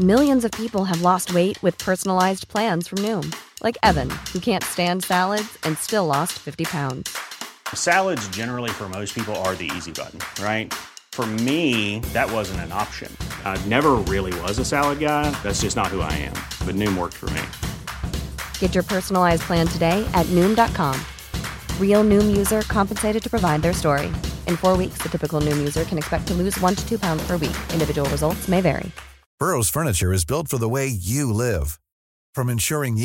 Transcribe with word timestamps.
People 0.00 1.08
we 1.34 1.50
with 1.62 1.84
personalize 1.84 2.44
name 3.04 3.30
like 3.60 3.78
نیوزرڈ 22.02 23.08
furniture 29.42 30.64
way 30.72 30.84
you 30.86 31.30
live 31.40 31.62
from 32.34 32.48
ensuring 32.48 32.96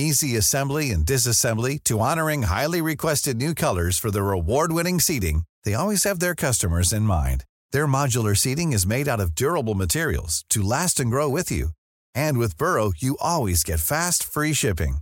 growth 11.12 11.54
you 11.54 11.68
and 12.14 12.38
what 12.38 12.64
get 13.70 13.80
fast 13.88 14.26
free 14.34 14.54
shipping 14.54 14.94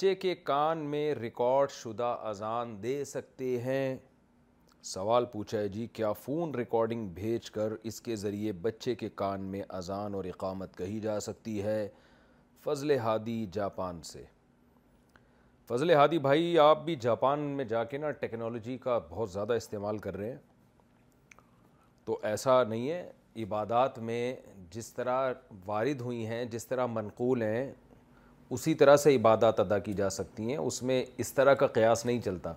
بچے 0.00 0.14
کے 0.14 0.34
کان 0.44 0.78
میں 0.90 1.12
record 1.14 1.70
شدہ 1.70 2.04
اذان 2.28 2.74
دے 2.82 3.04
سکتے 3.04 3.46
ہیں 3.62 3.96
سوال 4.92 5.24
پوچھا 5.32 5.58
ہے 5.58 5.68
جی 5.68 5.86
کیا 5.92 6.12
فون 6.24 6.54
ریکارڈنگ 6.54 7.08
بھیج 7.14 7.50
کر 7.50 7.72
اس 7.88 8.00
کے 8.02 8.16
ذریعے 8.16 8.52
بچے 8.66 8.94
کے 9.02 9.08
کان 9.16 9.40
میں 9.52 9.60
اذان 9.78 10.14
اور 10.14 10.24
اقامت 10.32 10.76
کہی 10.76 10.98
جا 11.00 11.18
سکتی 11.20 11.62
ہے 11.62 11.86
فضل 12.64 12.90
ہادی 13.02 13.36
جاپان 13.52 14.00
سے 14.12 14.22
فضل 15.68 15.90
ہادی 15.94 16.18
بھائی 16.28 16.58
آپ 16.58 16.84
بھی 16.84 16.96
جاپان 17.00 17.40
میں 17.56 17.64
جا 17.74 17.84
کے 17.92 17.98
نا 17.98 18.10
ٹیکنالوجی 18.20 18.78
کا 18.84 18.98
بہت 19.10 19.30
زیادہ 19.32 19.52
استعمال 19.62 19.98
کر 20.06 20.16
رہے 20.16 20.30
ہیں 20.30 20.38
تو 22.04 22.18
ایسا 22.32 22.62
نہیں 22.68 22.88
ہے 22.90 23.44
عبادات 23.44 23.98
میں 24.10 24.34
جس 24.74 24.92
طرح 24.94 25.32
وارد 25.66 26.00
ہوئی 26.00 26.26
ہیں 26.26 26.44
جس 26.56 26.66
طرح 26.66 26.86
منقول 26.98 27.42
ہیں 27.42 27.70
اسی 28.54 28.72
طرح 28.74 28.96
سے 28.96 29.14
عبادات 29.16 29.60
ادا 29.60 29.78
کی 29.78 29.92
جا 29.96 30.08
سکتی 30.10 30.42
ہیں 30.50 30.56
اس 30.56 30.82
میں 30.82 31.02
اس 31.24 31.32
طرح 31.34 31.54
کا 31.58 31.66
قیاس 31.74 32.04
نہیں 32.06 32.20
چلتا 32.20 32.52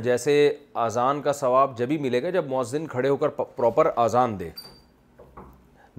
جیسے 0.02 0.32
اذان 0.86 1.20
کا 1.22 1.32
ثواب 1.32 1.78
جبھی 1.78 1.96
ملے 1.98 2.22
گا 2.22 2.30
جب 2.30 2.46
مؤذن 2.48 2.86
کھڑے 2.86 3.08
ہو 3.08 3.16
کر 3.22 3.28
پراپر 3.28 3.90
اذان 4.02 4.38
دے 4.40 4.48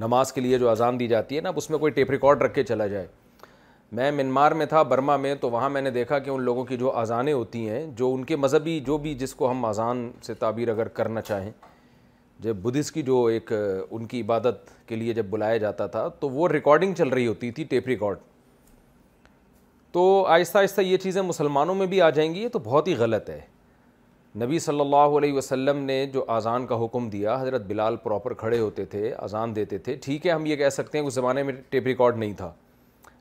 نماز 0.02 0.34
کے 0.34 0.42
لیے 0.42 0.58
جو 0.58 0.70
اذان 0.70 1.00
دی 1.00 1.08
جاتی 1.08 1.36
ہے 1.36 1.42
نا 1.42 1.50
اب 1.50 1.58
اس 1.58 1.70
میں 1.70 1.78
کوئی 1.80 1.92
ٹیپ 1.94 2.12
ریکارڈ 2.12 2.42
رکھ 2.42 2.54
کے 2.56 2.64
چلا 2.64 2.88
جائے 2.88 3.08
میں 3.98 4.12
منمار 4.12 4.52
میں 4.62 4.66
تھا 4.72 4.82
برما 4.94 5.16
میں 5.18 5.34
تو 5.42 5.50
وہاں 5.52 5.70
میں 5.70 5.82
نے 5.82 5.92
دیکھا 5.92 6.20
کہ 6.26 6.30
ان 6.30 6.42
لوگوں 6.44 6.66
کی 6.66 6.78
جو 6.78 6.96
اذانیں 7.00 7.34
ہوتی 7.34 7.68
ہیں 7.70 7.86
جو 7.98 8.14
ان 8.14 8.24
کے 8.26 8.36
مذہبی 8.36 8.80
جو 8.88 8.98
بھی 9.06 9.14
جس 9.24 9.34
کو 9.36 9.50
ہم 9.52 9.66
اذان 9.66 10.10
سے 10.26 10.34
تعبیر 10.44 10.70
اگر 10.70 10.88
کرنا 11.00 11.22
چاہیں 11.22 11.52
جب 12.40 12.56
بدھس 12.64 12.92
کی 12.92 13.02
جو 13.04 13.24
ایک 13.26 13.52
ان 13.90 14.06
کی 14.08 14.22
عبادت 14.22 14.70
کے 14.88 14.96
لیے 14.96 15.14
جب 15.14 15.26
بلایا 15.30 15.58
جاتا 15.66 15.88
تھا 15.96 16.08
تو 16.20 16.30
وہ 16.30 16.48
ریکارڈنگ 16.50 16.94
چل 16.98 17.08
رہی 17.14 17.28
ہوتی 17.28 17.52
تھی 17.58 17.64
ٹیپ 17.70 17.88
ریکارڈ 17.88 18.18
تو 19.94 20.02
آہستہ 20.30 20.58
آہستہ 20.58 20.82
یہ 20.82 20.98
چیزیں 21.04 21.22
مسلمانوں 21.22 21.76
میں 21.76 21.86
بھی 21.88 22.02
آ 22.02 22.10
جائیں 22.16 22.34
گی 22.34 22.42
یہ 22.42 22.50
تو 22.54 22.60
بہت 22.64 22.88
ہی 22.88 22.94
غلط 22.96 23.30
ہے 23.30 23.40
نبی 24.42 24.60
صلی 24.60 24.80
اللہ 24.80 25.18
علیہ 25.18 25.34
وسلم 25.34 25.78
نے 25.84 26.06
جو 26.14 26.24
اذان 26.32 26.66
کا 26.68 26.84
حکم 26.84 27.08
دیا 27.10 27.36
حضرت 27.42 27.62
بلال 27.68 27.96
پراپر 28.04 28.34
کھڑے 28.42 28.60
ہوتے 28.60 28.86
تھے 28.90 29.14
اذان 29.18 29.56
دیتے 29.56 29.78
تھے 29.88 29.96
ٹھیک 30.04 30.28
ہے 30.28 30.32
ہم 30.32 30.46
یہ 30.46 30.56
کہہ 30.56 30.70
سکتے 30.74 30.98
ہیں 30.98 31.06
اس 31.06 31.14
زمانے 31.14 31.44
میں 31.44 31.54
ٹیپ 31.70 31.86
ریکارڈ 31.88 32.18
نہیں 32.18 32.34
تھا 32.38 32.52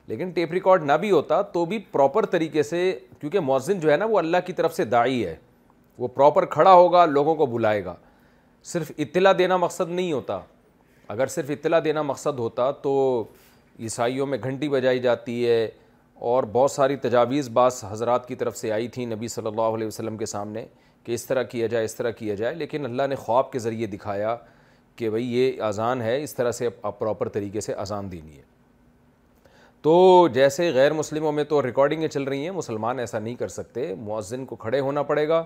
لیکن 0.06 0.30
ٹیپ 0.34 0.52
ریکارڈ 0.52 0.84
نہ 0.86 0.92
بھی 1.00 1.10
ہوتا 1.10 1.40
تو 1.52 1.64
بھی 1.70 1.78
پراپر 1.92 2.26
طریقے 2.34 2.62
سے 2.62 2.82
کیونکہ 3.20 3.40
مؤذن 3.48 3.80
جو 3.80 3.90
ہے 3.92 3.96
نا 3.96 4.04
وہ 4.10 4.18
اللہ 4.18 4.36
کی 4.46 4.52
طرف 4.60 4.74
سے 4.76 4.84
دائی 4.84 5.24
ہے 5.26 5.34
وہ 5.98 6.08
پراپر 6.14 6.44
کھڑا 6.56 6.72
ہوگا 6.72 7.04
لوگوں 7.06 7.34
کو 7.34 7.46
بلائے 7.46 7.84
گا 7.84 7.94
صرف 8.72 8.92
اطلاع 8.96 9.32
دینا 9.38 9.56
مقصد 9.56 9.90
نہیں 9.90 10.12
ہوتا 10.12 10.38
اگر 11.08 11.26
صرف 11.34 11.50
اطلاع 11.50 11.80
دینا 11.84 12.02
مقصد 12.02 12.38
ہوتا 12.38 12.70
تو 12.82 12.92
عیسائیوں 13.80 14.26
میں 14.26 14.38
گھنٹی 14.44 14.68
بجائی 14.68 14.98
جاتی 15.00 15.46
ہے 15.48 15.68
اور 16.26 16.44
بہت 16.52 16.70
ساری 16.70 16.96
تجاویز 17.02 17.48
بعض 17.54 17.82
حضرات 17.90 18.26
کی 18.28 18.34
طرف 18.34 18.56
سے 18.56 18.70
آئی 18.72 18.86
تھیں 18.94 19.04
نبی 19.06 19.28
صلی 19.28 19.46
اللہ 19.46 19.74
علیہ 19.76 19.86
وسلم 19.86 20.16
کے 20.18 20.26
سامنے 20.26 20.64
کہ 21.04 21.12
اس 21.14 21.24
طرح 21.26 21.42
کیا 21.50 21.66
جائے 21.74 21.84
اس 21.84 21.94
طرح 21.96 22.10
کیا 22.20 22.34
جائے 22.34 22.54
لیکن 22.54 22.84
اللہ 22.84 23.06
نے 23.08 23.14
خواب 23.16 23.50
کے 23.52 23.58
ذریعے 23.58 23.86
دکھایا 23.86 24.36
کہ 24.96 25.10
بھئی 25.10 25.32
یہ 25.34 25.62
اذان 25.62 26.00
ہے 26.02 26.22
اس 26.22 26.34
طرح 26.34 26.52
سے 26.52 26.68
پراپر 26.98 27.28
طریقے 27.36 27.60
سے 27.60 27.72
اذان 27.74 28.10
دینی 28.12 28.36
ہے 28.36 28.42
تو 29.82 30.26
جیسے 30.34 30.70
غیر 30.74 30.92
مسلموں 30.92 31.32
میں 31.32 31.44
تو 31.48 31.62
ریکارڈنگیں 31.66 32.08
چل 32.08 32.22
رہی 32.22 32.42
ہیں 32.44 32.50
مسلمان 32.50 32.98
ایسا 32.98 33.18
نہیں 33.18 33.34
کر 33.36 33.48
سکتے 33.48 33.94
مؤذن 33.98 34.44
کو 34.46 34.56
کھڑے 34.56 34.80
ہونا 34.80 35.02
پڑے 35.10 35.28
گا 35.28 35.42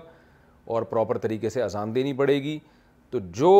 اور 0.73 0.81
پراپر 0.89 1.17
طریقے 1.25 1.49
سے 1.49 1.61
اذان 1.63 1.93
دینی 1.95 2.13
پڑے 2.23 2.41
گی 2.43 2.57
تو 3.11 3.19
جو 3.35 3.53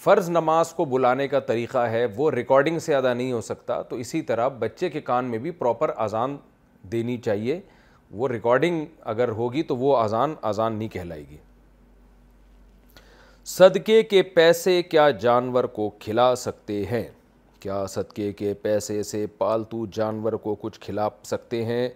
فرض 0.00 0.28
نماز 0.30 0.72
کو 0.74 0.84
بلانے 0.84 1.26
کا 1.28 1.38
طریقہ 1.48 1.78
ہے 1.90 2.04
وہ 2.16 2.30
ریکارڈنگ 2.30 2.78
سے 2.78 2.94
ادا 2.96 3.12
نہیں 3.14 3.32
ہو 3.32 3.40
سکتا 3.40 3.80
تو 3.88 3.96
اسی 3.96 4.20
طرح 4.30 4.48
بچے 4.58 4.88
کے 4.90 5.00
کان 5.00 5.24
میں 5.30 5.38
بھی 5.38 5.50
پراپر 5.60 5.90
اذان 6.04 6.36
دینی 6.92 7.16
چاہیے 7.24 7.58
وہ 8.10 8.28
ریکارڈنگ 8.28 8.84
اگر 9.10 9.28
ہوگی 9.40 9.62
تو 9.62 9.76
وہ 9.76 9.96
اذان 9.96 10.34
اذان 10.48 10.74
نہیں 10.76 10.88
کہلائے 10.92 11.24
گی 11.30 11.36
صدقے 13.56 14.02
کے 14.02 14.22
پیسے 14.22 14.82
کیا 14.82 15.08
جانور 15.20 15.64
کو 15.78 15.88
کھلا 16.00 16.34
سکتے 16.36 16.84
ہیں 16.90 17.08
کیا 17.60 17.84
صدقے 17.88 18.32
کے 18.32 18.52
پیسے 18.62 19.02
سے 19.02 19.24
پالتو 19.38 19.84
جانور 19.92 20.32
کو 20.42 20.54
کچھ 20.60 20.78
کھلا 20.80 21.08
سکتے 21.24 21.64
ہیں 21.64 21.88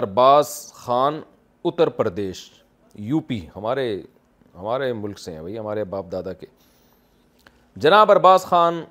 ارباز 0.00 0.48
خان 0.74 1.20
اتر 1.64 1.88
پردیش 1.96 2.50
یو 3.08 3.20
پی 3.28 3.40
ہمارے 3.56 3.88
ہمارے 4.58 4.92
ملک 4.92 5.18
سے 5.18 5.32
ہیں 5.32 5.40
بھائی 5.40 5.58
ہمارے 5.58 5.84
باپ 5.90 6.10
دادا 6.12 6.32
کے 6.32 6.46
جناب 7.82 8.10
ارباز 8.10 8.42
خان 8.44 8.82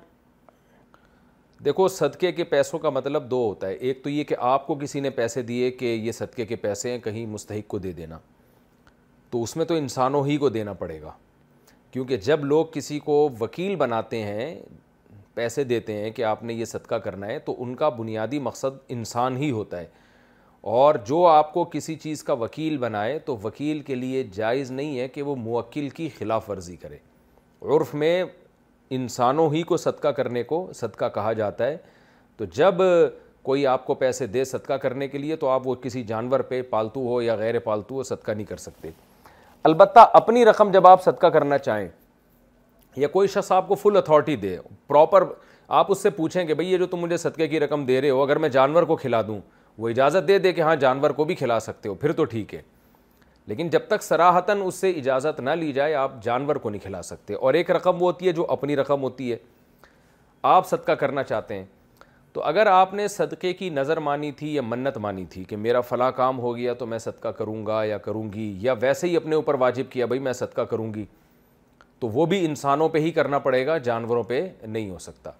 دیکھو 1.64 1.86
صدقے 1.88 2.30
کے 2.32 2.44
پیسوں 2.44 2.78
کا 2.78 2.90
مطلب 2.90 3.30
دو 3.30 3.36
ہوتا 3.48 3.66
ہے 3.66 3.72
ایک 3.74 4.02
تو 4.04 4.10
یہ 4.10 4.24
کہ 4.28 4.36
آپ 4.52 4.66
کو 4.66 4.74
کسی 4.80 5.00
نے 5.00 5.10
پیسے 5.18 5.42
دیے 5.50 5.70
کہ 5.70 5.84
یہ 6.02 6.12
صدقے 6.12 6.46
کے 6.46 6.56
پیسے 6.64 6.90
ہیں 6.92 6.98
کہیں 7.04 7.24
مستحق 7.32 7.68
کو 7.68 7.78
دے 7.78 7.92
دینا 8.00 8.18
تو 9.30 9.42
اس 9.42 9.56
میں 9.56 9.64
تو 9.64 9.74
انسانوں 9.74 10.24
ہی 10.26 10.36
کو 10.36 10.48
دینا 10.56 10.72
پڑے 10.82 11.00
گا 11.02 11.10
کیونکہ 11.90 12.16
جب 12.26 12.44
لوگ 12.44 12.66
کسی 12.72 12.98
کو 13.04 13.28
وکیل 13.40 13.76
بناتے 13.76 14.22
ہیں 14.22 14.54
پیسے 15.34 15.64
دیتے 15.64 15.92
ہیں 16.02 16.10
کہ 16.16 16.24
آپ 16.24 16.42
نے 16.44 16.54
یہ 16.54 16.64
صدقہ 16.64 16.94
کرنا 17.04 17.26
ہے 17.26 17.38
تو 17.46 17.54
ان 17.62 17.74
کا 17.76 17.88
بنیادی 17.98 18.38
مقصد 18.48 18.76
انسان 18.96 19.36
ہی 19.36 19.50
ہوتا 19.50 19.80
ہے 19.80 19.86
اور 20.70 20.94
جو 21.06 21.24
آپ 21.26 21.52
کو 21.52 21.64
کسی 21.72 21.94
چیز 21.98 22.22
کا 22.24 22.32
وکیل 22.40 22.76
بنائے 22.78 23.18
تو 23.26 23.36
وکیل 23.44 23.80
کے 23.86 23.94
لیے 23.94 24.22
جائز 24.34 24.70
نہیں 24.70 24.98
ہے 24.98 25.06
کہ 25.08 25.22
وہ 25.22 25.34
موکل 25.36 25.88
کی 25.94 26.08
خلاف 26.18 26.48
ورزی 26.50 26.76
کرے 26.82 26.96
عرف 27.76 27.94
میں 28.02 28.22
انسانوں 28.94 29.48
ہی 29.52 29.62
کو 29.62 29.76
صدقہ 29.76 30.08
کرنے 30.18 30.42
کو 30.42 30.66
صدقہ 30.80 31.04
کہا 31.14 31.32
جاتا 31.32 31.66
ہے 31.66 31.76
تو 32.36 32.44
جب 32.56 32.80
کوئی 33.42 33.66
آپ 33.66 33.84
کو 33.86 33.94
پیسے 34.04 34.26
دے 34.26 34.44
صدقہ 34.44 34.72
کرنے 34.82 35.08
کے 35.08 35.18
لیے 35.18 35.36
تو 35.36 35.48
آپ 35.48 35.66
وہ 35.68 35.74
کسی 35.82 36.02
جانور 36.12 36.40
پہ 36.50 36.60
پالتو 36.70 37.00
ہو 37.08 37.20
یا 37.22 37.34
غیر 37.36 37.58
پالتو 37.64 37.94
ہو 37.94 38.02
صدقہ 38.02 38.32
نہیں 38.32 38.46
کر 38.46 38.56
سکتے 38.56 38.90
البتہ 39.70 40.06
اپنی 40.14 40.44
رقم 40.44 40.70
جب 40.72 40.86
آپ 40.86 41.02
صدقہ 41.04 41.26
کرنا 41.32 41.58
چاہیں 41.58 41.88
یا 42.96 43.08
کوئی 43.08 43.28
شخص 43.28 43.50
آپ 43.52 43.66
کو 43.68 43.74
فل 43.82 43.96
اتھارٹی 43.96 44.36
دے 44.36 44.56
پراپر 44.88 45.24
آپ 45.76 45.90
اس 45.92 46.02
سے 46.02 46.10
پوچھیں 46.10 46.44
کہ 46.46 46.54
بھئی 46.54 46.70
یہ 46.72 46.78
جو 46.78 46.86
تم 46.86 47.00
مجھے 47.00 47.16
صدقے 47.16 47.48
کی 47.48 47.60
رقم 47.60 47.84
دے 47.86 48.00
رہے 48.00 48.10
ہو 48.10 48.22
اگر 48.22 48.36
میں 48.44 48.48
جانور 48.58 48.82
کو 48.86 48.96
کھلا 48.96 49.22
دوں 49.26 49.40
وہ 49.78 49.88
اجازت 49.88 50.26
دے 50.28 50.38
دے 50.38 50.52
کہ 50.52 50.60
ہاں 50.60 50.74
جانور 50.76 51.10
کو 51.10 51.24
بھی 51.24 51.34
کھلا 51.34 51.58
سکتے 51.60 51.88
ہو 51.88 51.94
پھر 52.00 52.12
تو 52.12 52.24
ٹھیک 52.24 52.54
ہے 52.54 52.60
لیکن 53.46 53.68
جب 53.70 53.86
تک 53.88 54.02
سراہتاً 54.02 54.60
اس 54.64 54.74
سے 54.74 54.90
اجازت 54.96 55.40
نہ 55.40 55.50
لی 55.60 55.72
جائے 55.72 55.94
آپ 55.94 56.22
جانور 56.24 56.56
کو 56.64 56.70
نہیں 56.70 56.82
کھلا 56.82 57.00
سکتے 57.02 57.34
اور 57.34 57.54
ایک 57.54 57.70
رقم 57.70 58.02
وہ 58.02 58.10
ہوتی 58.10 58.26
ہے 58.26 58.32
جو 58.32 58.46
اپنی 58.50 58.76
رقم 58.76 59.02
ہوتی 59.02 59.30
ہے 59.32 59.36
آپ 60.50 60.68
صدقہ 60.68 60.92
کرنا 61.00 61.22
چاہتے 61.22 61.54
ہیں 61.58 61.64
تو 62.32 62.42
اگر 62.44 62.66
آپ 62.66 62.92
نے 62.94 63.06
صدقے 63.08 63.52
کی 63.54 63.68
نظر 63.70 63.96
مانی 64.00 64.30
تھی 64.36 64.54
یا 64.54 64.62
منت 64.64 64.96
مانی 64.98 65.24
تھی 65.30 65.42
کہ 65.44 65.56
میرا 65.56 65.80
فلاں 65.88 66.10
کام 66.16 66.38
ہو 66.40 66.54
گیا 66.56 66.74
تو 66.74 66.86
میں 66.86 66.98
صدقہ 66.98 67.28
کروں 67.38 67.64
گا 67.66 67.82
یا 67.84 67.98
کروں 68.06 68.22
گی 68.32 68.54
یا 68.60 68.74
ویسے 68.80 69.08
ہی 69.08 69.16
اپنے 69.16 69.34
اوپر 69.36 69.54
واجب 69.60 69.90
کیا 69.92 70.06
بھائی 70.06 70.20
میں 70.20 70.32
صدقہ 70.32 70.62
کروں 70.70 70.92
گی 70.94 71.04
تو 72.00 72.08
وہ 72.10 72.26
بھی 72.26 72.44
انسانوں 72.44 72.88
پہ 72.88 72.98
ہی 72.98 73.10
کرنا 73.18 73.38
پڑے 73.38 73.66
گا 73.66 73.76
جانوروں 73.88 74.22
پہ 74.28 74.46
نہیں 74.66 74.90
ہو 74.90 74.98
سکتا 74.98 75.30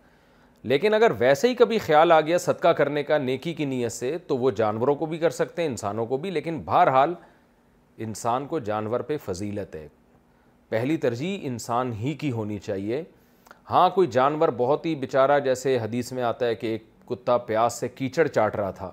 لیکن 0.71 0.95
اگر 0.95 1.11
ویسے 1.19 1.49
ہی 1.49 1.55
کبھی 1.55 1.79
خیال 1.87 2.13
آ 2.13 2.21
گیا 2.21 2.39
صدقہ 2.39 2.69
کرنے 2.79 3.03
کا 3.05 3.17
نیکی 3.19 3.53
کی 3.55 3.65
نیت 3.65 3.93
سے 3.93 4.17
تو 4.27 4.37
وہ 4.39 4.51
جانوروں 4.57 4.95
کو 4.97 5.07
بھی 5.07 5.19
کر 5.19 5.31
سکتے 5.31 5.63
ہیں 5.63 5.69
انسانوں 5.69 6.05
کو 6.07 6.17
بھی 6.17 6.31
لیکن 6.31 6.61
بہرحال 6.65 7.15
انسان 8.07 8.47
کو 8.49 8.59
جانور 8.69 9.01
پہ 9.09 9.17
فضیلت 9.25 9.75
ہے 9.77 9.87
پہلی 10.69 10.97
ترجیح 10.97 11.39
انسان 11.49 11.93
ہی 12.01 12.13
کی 12.21 12.31
ہونی 12.33 12.59
چاہیے 12.59 13.03
ہاں 13.71 13.89
کوئی 13.95 14.07
جانور 14.19 14.49
بہت 14.57 14.87
ہی 14.87 14.95
بیچارہ 15.01 15.39
جیسے 15.45 15.77
حدیث 15.83 16.13
میں 16.13 16.23
آتا 16.23 16.47
ہے 16.47 16.55
کہ 16.55 16.67
ایک 16.67 16.85
کتا 17.09 17.37
پیاس 17.51 17.81
سے 17.81 17.89
کیچڑ 17.89 18.27
چاٹ 18.27 18.57
رہا 18.57 18.71
تھا 18.79 18.91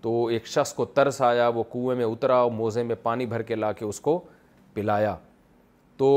تو 0.00 0.24
ایک 0.26 0.46
شخص 0.46 0.72
کو 0.74 0.84
ترس 0.94 1.20
آیا 1.22 1.48
وہ 1.54 1.62
کنویں 1.72 1.96
میں 1.96 2.04
اترا 2.04 2.34
اور 2.40 2.50
موزے 2.50 2.82
میں 2.82 2.96
پانی 3.02 3.26
بھر 3.26 3.42
کے 3.42 3.54
لا 3.54 3.72
کے 3.78 3.84
اس 3.84 4.00
کو 4.00 4.18
پلایا 4.74 5.14
تو 5.96 6.10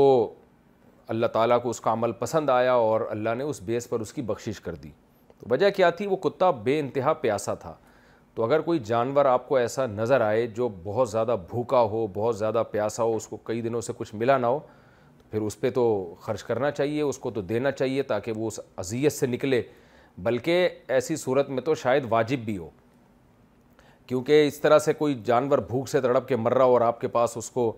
اللہ 1.12 1.26
تعالیٰ 1.32 1.60
کو 1.62 1.70
اس 1.70 1.80
کا 1.80 1.92
عمل 1.92 2.12
پسند 2.18 2.50
آیا 2.50 2.72
اور 2.74 3.00
اللہ 3.10 3.34
نے 3.38 3.44
اس 3.44 3.60
بیس 3.62 3.88
پر 3.88 4.00
اس 4.00 4.12
کی 4.12 4.22
بخشش 4.28 4.60
کر 4.60 4.74
دی 4.82 4.90
تو 5.40 5.46
وجہ 5.50 5.70
کیا 5.76 5.90
تھی 5.96 6.06
وہ 6.06 6.16
کتا 6.28 6.50
بے 6.64 6.78
انتہا 6.80 7.12
پیاسا 7.24 7.54
تھا 7.64 7.74
تو 8.34 8.44
اگر 8.44 8.60
کوئی 8.60 8.78
جانور 8.84 9.24
آپ 9.32 9.48
کو 9.48 9.56
ایسا 9.56 9.86
نظر 9.86 10.20
آئے 10.20 10.46
جو 10.56 10.68
بہت 10.84 11.10
زیادہ 11.10 11.36
بھوکا 11.50 11.80
ہو 11.90 12.06
بہت 12.14 12.38
زیادہ 12.38 12.62
پیاسا 12.70 13.02
ہو 13.02 13.16
اس 13.16 13.26
کو 13.26 13.36
کئی 13.50 13.60
دنوں 13.62 13.80
سے 13.88 13.92
کچھ 13.98 14.14
ملا 14.14 14.38
نہ 14.38 14.46
ہو 14.46 14.58
پھر 15.30 15.42
اس 15.42 15.60
پہ 15.60 15.70
تو 15.74 15.84
خرچ 16.20 16.42
کرنا 16.44 16.70
چاہیے 16.70 17.02
اس 17.02 17.18
کو 17.18 17.30
تو 17.30 17.40
دینا 17.42 17.70
چاہیے 17.72 18.02
تاکہ 18.14 18.32
وہ 18.36 18.46
اس 18.46 18.58
عذیت 18.78 19.12
سے 19.12 19.26
نکلے 19.26 19.60
بلکہ 20.22 20.68
ایسی 20.96 21.16
صورت 21.16 21.48
میں 21.50 21.62
تو 21.62 21.74
شاید 21.74 22.04
واجب 22.08 22.40
بھی 22.44 22.56
ہو 22.58 22.68
کیونکہ 24.06 24.46
اس 24.46 24.60
طرح 24.60 24.78
سے 24.78 24.92
کوئی 24.94 25.14
جانور 25.24 25.58
بھوک 25.68 25.88
سے 25.88 26.00
تڑپ 26.00 26.28
کے 26.28 26.36
مر 26.36 26.54
رہا 26.54 26.64
ہو 26.64 26.72
اور 26.72 26.80
آپ 26.88 27.00
کے 27.00 27.08
پاس 27.18 27.36
اس 27.36 27.50
کو 27.50 27.72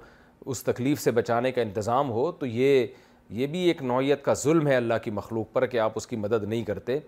اس 0.47 0.63
تکلیف 0.65 1.01
سے 1.01 1.11
بچانے 1.11 1.53
کا 1.53 1.61
انتظام 1.63 2.11
ہو 2.11 2.31
تو 2.41 2.47
یہ 2.47 2.87
یہ 3.31 3.47
بھی 3.47 3.59
ایک 3.69 3.83
نوعیت 3.83 4.23
کا 4.25 4.35
ظلم 4.43 4.67
ہے 4.69 4.77
اللہ 4.77 4.95
کی 5.05 5.11
مخلوق 5.11 5.53
پر 5.53 5.67
کہ 5.67 5.79
آپ 5.81 5.93
اس 5.97 6.07
کی 6.07 6.17
مدد 6.17 6.45
نہیں 6.49 6.63
کرتے 6.65 6.99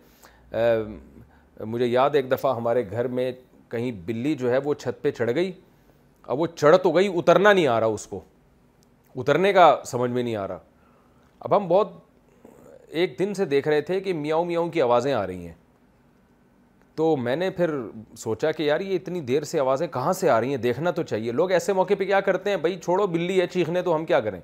مجھے 1.67 1.87
یاد 1.87 2.15
ایک 2.17 2.31
دفعہ 2.31 2.55
ہمارے 2.57 2.91
گھر 2.91 3.09
میں 3.19 3.31
کہیں 3.71 3.91
بلی 4.05 4.35
جو 4.39 4.51
ہے 4.51 4.59
وہ 4.65 4.75
چھت 4.75 5.03
پہ 5.03 5.11
چڑھ 5.11 5.31
گئی 5.35 5.51
اب 6.27 6.41
وہ 6.41 6.47
چڑھ 6.55 6.77
تو 6.83 6.91
گئی 6.95 7.09
اترنا 7.19 7.53
نہیں 7.53 7.67
آ 7.67 7.79
رہا 7.81 7.87
اس 7.87 8.07
کو 8.07 8.21
اترنے 9.21 9.53
کا 9.53 9.75
سمجھ 9.87 10.11
میں 10.11 10.23
نہیں 10.23 10.37
آ 10.37 10.47
رہا 10.49 10.59
اب 11.41 11.57
ہم 11.57 11.69
بہت 11.69 11.93
ایک 13.01 13.19
دن 13.19 13.35
سے 13.35 13.45
دیکھ 13.47 13.69
رہے 13.69 13.81
تھے 13.81 14.01
کہ 14.01 14.13
میاؤں 14.15 14.45
میاؤں 14.45 14.69
کی 14.73 14.83
آوازیں 14.83 15.13
آ 15.13 15.27
رہی 15.27 15.47
ہیں 15.47 15.55
تو 16.97 17.15
میں 17.17 17.35
نے 17.37 17.49
پھر 17.57 17.71
سوچا 18.19 18.51
کہ 18.53 18.63
یار 18.63 18.81
یہ 18.81 18.95
اتنی 18.95 19.21
دیر 19.27 19.43
سے 19.51 19.61
آوازیں 19.61 19.87
کہاں 19.93 20.13
سے 20.13 20.31
آ 20.31 20.41
رہی 20.41 20.51
ہیں 20.51 20.57
دیکھنا 20.63 20.91
تو 20.91 21.03
چاہیے 21.03 21.33
لوگ 21.33 21.51
ایسے 21.53 21.73
موقع 21.73 21.95
پہ 21.99 22.05
کیا 22.05 22.21
کرتے 22.29 22.51
ہیں 22.51 22.57
بھائی 22.65 22.79
چھوڑو 22.85 23.07
بلی 23.07 23.41
ہے 23.41 23.47
چیخنے 23.53 23.83
تو 23.83 23.95
ہم 23.97 24.05
کیا 24.05 24.21
کریں 24.21 24.41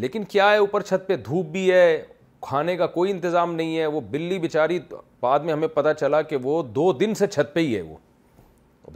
لیکن 0.00 0.24
کیا 0.30 0.50
ہے 0.50 0.56
اوپر 0.58 0.80
چھت 0.80 1.06
پہ 1.08 1.16
دھوپ 1.26 1.46
بھی 1.52 1.70
ہے 1.72 2.02
کھانے 2.46 2.76
کا 2.76 2.86
کوئی 2.96 3.10
انتظام 3.10 3.54
نہیں 3.54 3.76
ہے 3.78 3.86
وہ 3.86 4.00
بلی 4.10 4.38
بیچاری 4.38 4.78
بعد 5.22 5.40
میں 5.44 5.52
ہمیں 5.52 5.68
پتہ 5.74 5.88
چلا 6.00 6.20
کہ 6.32 6.36
وہ 6.42 6.62
دو 6.74 6.92
دن 6.92 7.14
سے 7.18 7.26
چھت 7.26 7.54
پہ 7.54 7.60
ہی 7.60 7.74
ہے 7.76 7.80
وہ 7.82 7.96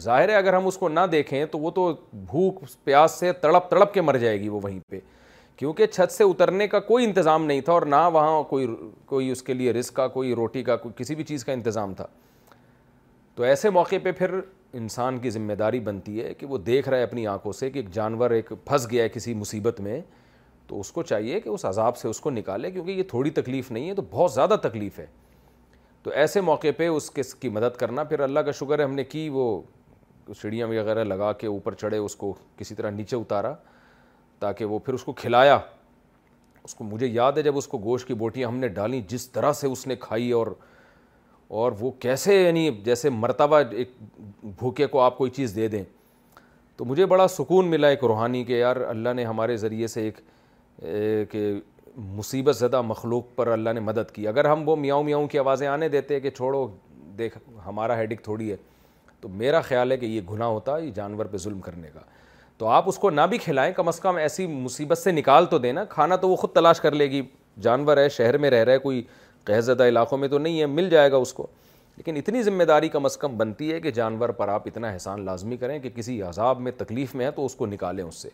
ظاہر 0.00 0.28
ہے 0.28 0.34
اگر 0.36 0.54
ہم 0.54 0.66
اس 0.66 0.76
کو 0.78 0.88
نہ 0.88 1.00
دیکھیں 1.12 1.44
تو 1.52 1.58
وہ 1.58 1.70
تو 1.78 1.92
بھوک 2.12 2.60
پیاس 2.84 3.18
سے 3.20 3.32
تڑپ 3.40 3.70
تڑپ 3.70 3.94
کے 3.94 4.00
مر 4.00 4.16
جائے 4.18 4.40
گی 4.40 4.48
وہ 4.48 4.60
وہیں 4.62 4.78
پہ 4.90 5.00
کیونکہ 5.58 5.86
چھت 5.86 6.12
سے 6.12 6.24
اترنے 6.24 6.66
کا 6.68 6.80
کوئی 6.90 7.04
انتظام 7.04 7.44
نہیں 7.46 7.60
تھا 7.60 7.72
اور 7.72 7.82
نہ 7.86 7.96
وہاں 8.12 8.42
کوئی 8.50 8.66
کوئی 9.06 9.30
اس 9.30 9.42
کے 9.42 9.54
لیے 9.54 9.72
رسک 9.72 9.94
کا 9.96 10.06
کوئی 10.18 10.34
روٹی 10.34 10.62
کا 10.64 10.76
کوئی 10.84 10.92
کسی 11.02 11.14
بھی 11.14 11.24
چیز 11.24 11.44
کا 11.44 11.52
انتظام 11.52 11.94
تھا 11.94 12.06
تو 13.34 13.42
ایسے 13.44 13.70
موقع 13.70 13.96
پہ 14.02 14.12
پھر 14.18 14.34
انسان 14.78 15.18
کی 15.18 15.30
ذمہ 15.30 15.52
داری 15.58 15.80
بنتی 15.90 16.22
ہے 16.22 16.32
کہ 16.38 16.46
وہ 16.46 16.58
دیکھ 16.72 16.88
رہا 16.88 16.96
ہے 16.98 17.02
اپنی 17.02 17.26
آنکھوں 17.26 17.52
سے 17.52 17.70
کہ 17.70 17.78
ایک 17.78 17.90
جانور 17.92 18.30
ایک 18.30 18.52
پھنس 18.64 18.90
گیا 18.90 19.04
ہے 19.04 19.08
کسی 19.08 19.34
مصیبت 19.34 19.80
میں 19.80 20.00
تو 20.70 20.80
اس 20.80 20.90
کو 20.92 21.02
چاہیے 21.02 21.38
کہ 21.40 21.48
اس 21.48 21.64
عذاب 21.64 21.96
سے 21.96 22.08
اس 22.08 22.20
کو 22.24 22.30
نکالے 22.30 22.70
کیونکہ 22.70 22.90
یہ 22.90 23.02
تھوڑی 23.08 23.30
تکلیف 23.38 23.70
نہیں 23.72 23.88
ہے 23.88 23.94
تو 23.94 24.02
بہت 24.10 24.32
زیادہ 24.32 24.56
تکلیف 24.62 24.98
ہے 24.98 25.06
تو 26.02 26.10
ایسے 26.20 26.40
موقع 26.40 26.68
پہ 26.76 26.86
اس 26.88 27.10
کے 27.40 27.48
مدد 27.56 27.76
کرنا 27.78 28.04
پھر 28.10 28.20
اللہ 28.26 28.40
کا 28.46 28.52
شکر 28.58 28.78
ہے 28.78 28.84
ہم 28.84 28.94
نے 28.94 29.04
کی 29.14 29.28
وہ 29.32 29.44
سیڑھیاں 30.42 30.66
وغیرہ 30.68 31.04
لگا 31.04 31.32
کے 31.40 31.46
اوپر 31.46 31.74
چڑھے 31.80 31.96
اس 31.98 32.16
کو 32.16 32.32
کسی 32.58 32.74
طرح 32.74 32.90
نیچے 32.90 33.16
اتارا 33.16 33.54
تاکہ 34.40 34.64
وہ 34.74 34.78
پھر 34.84 34.94
اس 34.94 35.04
کو 35.04 35.12
کھلایا 35.24 35.58
اس 36.64 36.74
کو 36.74 36.84
مجھے 36.92 37.06
یاد 37.06 37.32
ہے 37.38 37.42
جب 37.42 37.56
اس 37.58 37.66
کو 37.68 37.78
گوشت 37.84 38.08
کی 38.08 38.14
بوٹیاں 38.22 38.48
ہم 38.48 38.56
نے 38.58 38.68
ڈالیں 38.78 39.00
جس 39.08 39.28
طرح 39.30 39.52
سے 39.60 39.66
اس 39.66 39.86
نے 39.86 39.96
کھائی 40.00 40.30
اور 40.38 40.46
اور 41.60 41.72
وہ 41.80 41.90
کیسے 42.00 42.40
یعنی 42.42 42.68
جیسے 42.84 43.10
مرتبہ 43.10 43.60
ایک 43.80 43.92
بھوکے 44.58 44.86
کو 44.94 45.00
آپ 45.00 45.18
کوئی 45.18 45.30
چیز 45.40 45.54
دے 45.56 45.68
دیں 45.68 45.82
تو 46.76 46.84
مجھے 46.84 47.06
بڑا 47.06 47.28
سکون 47.28 47.68
ملا 47.70 47.88
ایک 47.94 48.04
روحانی 48.04 48.44
کہ 48.44 48.52
یار 48.52 48.76
اللہ 48.88 49.12
نے 49.16 49.24
ہمارے 49.24 49.56
ذریعے 49.62 49.86
سے 49.94 50.02
ایک 50.04 50.18
کہ 51.30 51.50
مصیبت 52.16 52.56
زدہ 52.56 52.80
مخلوق 52.82 53.34
پر 53.36 53.46
اللہ 53.52 53.70
نے 53.74 53.80
مدد 53.80 54.10
کی 54.14 54.26
اگر 54.28 54.44
ہم 54.48 54.68
وہ 54.68 54.76
میاؤں 54.76 55.04
میاؤں 55.04 55.26
کی 55.28 55.38
آوازیں 55.38 55.66
آنے 55.68 55.88
دیتے 55.88 56.20
کہ 56.20 56.30
چھوڑو 56.30 56.66
دیکھ 57.18 57.36
ہمارا 57.66 57.96
ہیڈک 57.98 58.22
تھوڑی 58.24 58.50
ہے 58.50 58.56
تو 59.20 59.28
میرا 59.28 59.60
خیال 59.60 59.92
ہے 59.92 59.96
کہ 59.96 60.06
یہ 60.06 60.20
گناہ 60.30 60.48
ہوتا 60.48 60.76
ہے 60.76 60.84
یہ 60.84 60.90
جانور 60.94 61.26
پہ 61.32 61.36
ظلم 61.38 61.60
کرنے 61.60 61.88
کا 61.94 62.00
تو 62.58 62.66
آپ 62.68 62.88
اس 62.88 62.98
کو 62.98 63.10
نہ 63.10 63.20
بھی 63.30 63.38
کھلائیں 63.38 63.72
کم 63.74 63.88
از 63.88 63.98
کم 64.00 64.16
ایسی 64.16 64.46
مصیبت 64.46 64.98
سے 64.98 65.12
نکال 65.12 65.46
تو 65.50 65.58
دینا 65.58 65.84
کھانا 65.88 66.16
تو 66.24 66.28
وہ 66.28 66.36
خود 66.36 66.52
تلاش 66.52 66.80
کر 66.80 66.92
لے 66.94 67.10
گی 67.10 67.22
جانور 67.62 67.96
ہے 67.96 68.08
شہر 68.08 68.38
میں 68.38 68.50
رہ 68.50 68.64
رہا 68.64 68.72
ہے 68.72 68.78
کوئی 68.78 69.02
قہر 69.44 69.60
زدہ 69.60 69.82
علاقوں 69.88 70.18
میں 70.18 70.28
تو 70.28 70.38
نہیں 70.38 70.60
ہے 70.60 70.66
مل 70.66 70.88
جائے 70.90 71.10
گا 71.12 71.16
اس 71.16 71.32
کو 71.34 71.46
لیکن 71.96 72.16
اتنی 72.16 72.42
ذمہ 72.42 72.64
داری 72.64 72.88
کم 72.88 73.04
از 73.04 73.16
کم 73.18 73.36
بنتی 73.38 73.72
ہے 73.72 73.80
کہ 73.80 73.90
جانور 73.90 74.28
پر 74.38 74.48
آپ 74.48 74.66
اتنا 74.68 74.88
احسان 74.90 75.24
لازمی 75.24 75.56
کریں 75.56 75.78
کہ 75.78 75.90
کسی 75.94 76.20
عذاب 76.22 76.60
میں 76.60 76.72
تکلیف 76.76 77.14
میں 77.14 77.26
ہے 77.26 77.30
تو 77.36 77.46
اس 77.46 77.54
کو 77.54 77.66
نکالیں 77.66 78.04
اس 78.04 78.22
سے 78.22 78.28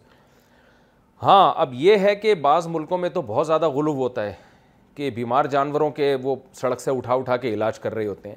ہاں 1.22 1.52
اب 1.60 1.68
یہ 1.74 1.96
ہے 1.98 2.14
کہ 2.14 2.34
بعض 2.46 2.66
ملکوں 2.70 2.98
میں 2.98 3.08
تو 3.10 3.20
بہت 3.26 3.46
زیادہ 3.46 3.68
غلو 3.74 3.92
ہوتا 3.96 4.24
ہے 4.24 4.32
کہ 4.94 5.10
بیمار 5.14 5.44
جانوروں 5.50 5.90
کے 5.90 6.14
وہ 6.22 6.34
سڑک 6.60 6.80
سے 6.80 6.90
اٹھا 6.96 7.14
اٹھا 7.14 7.36
کے 7.36 7.52
علاج 7.54 7.78
کر 7.80 7.94
رہے 7.94 8.06
ہوتے 8.06 8.28
ہیں 8.28 8.36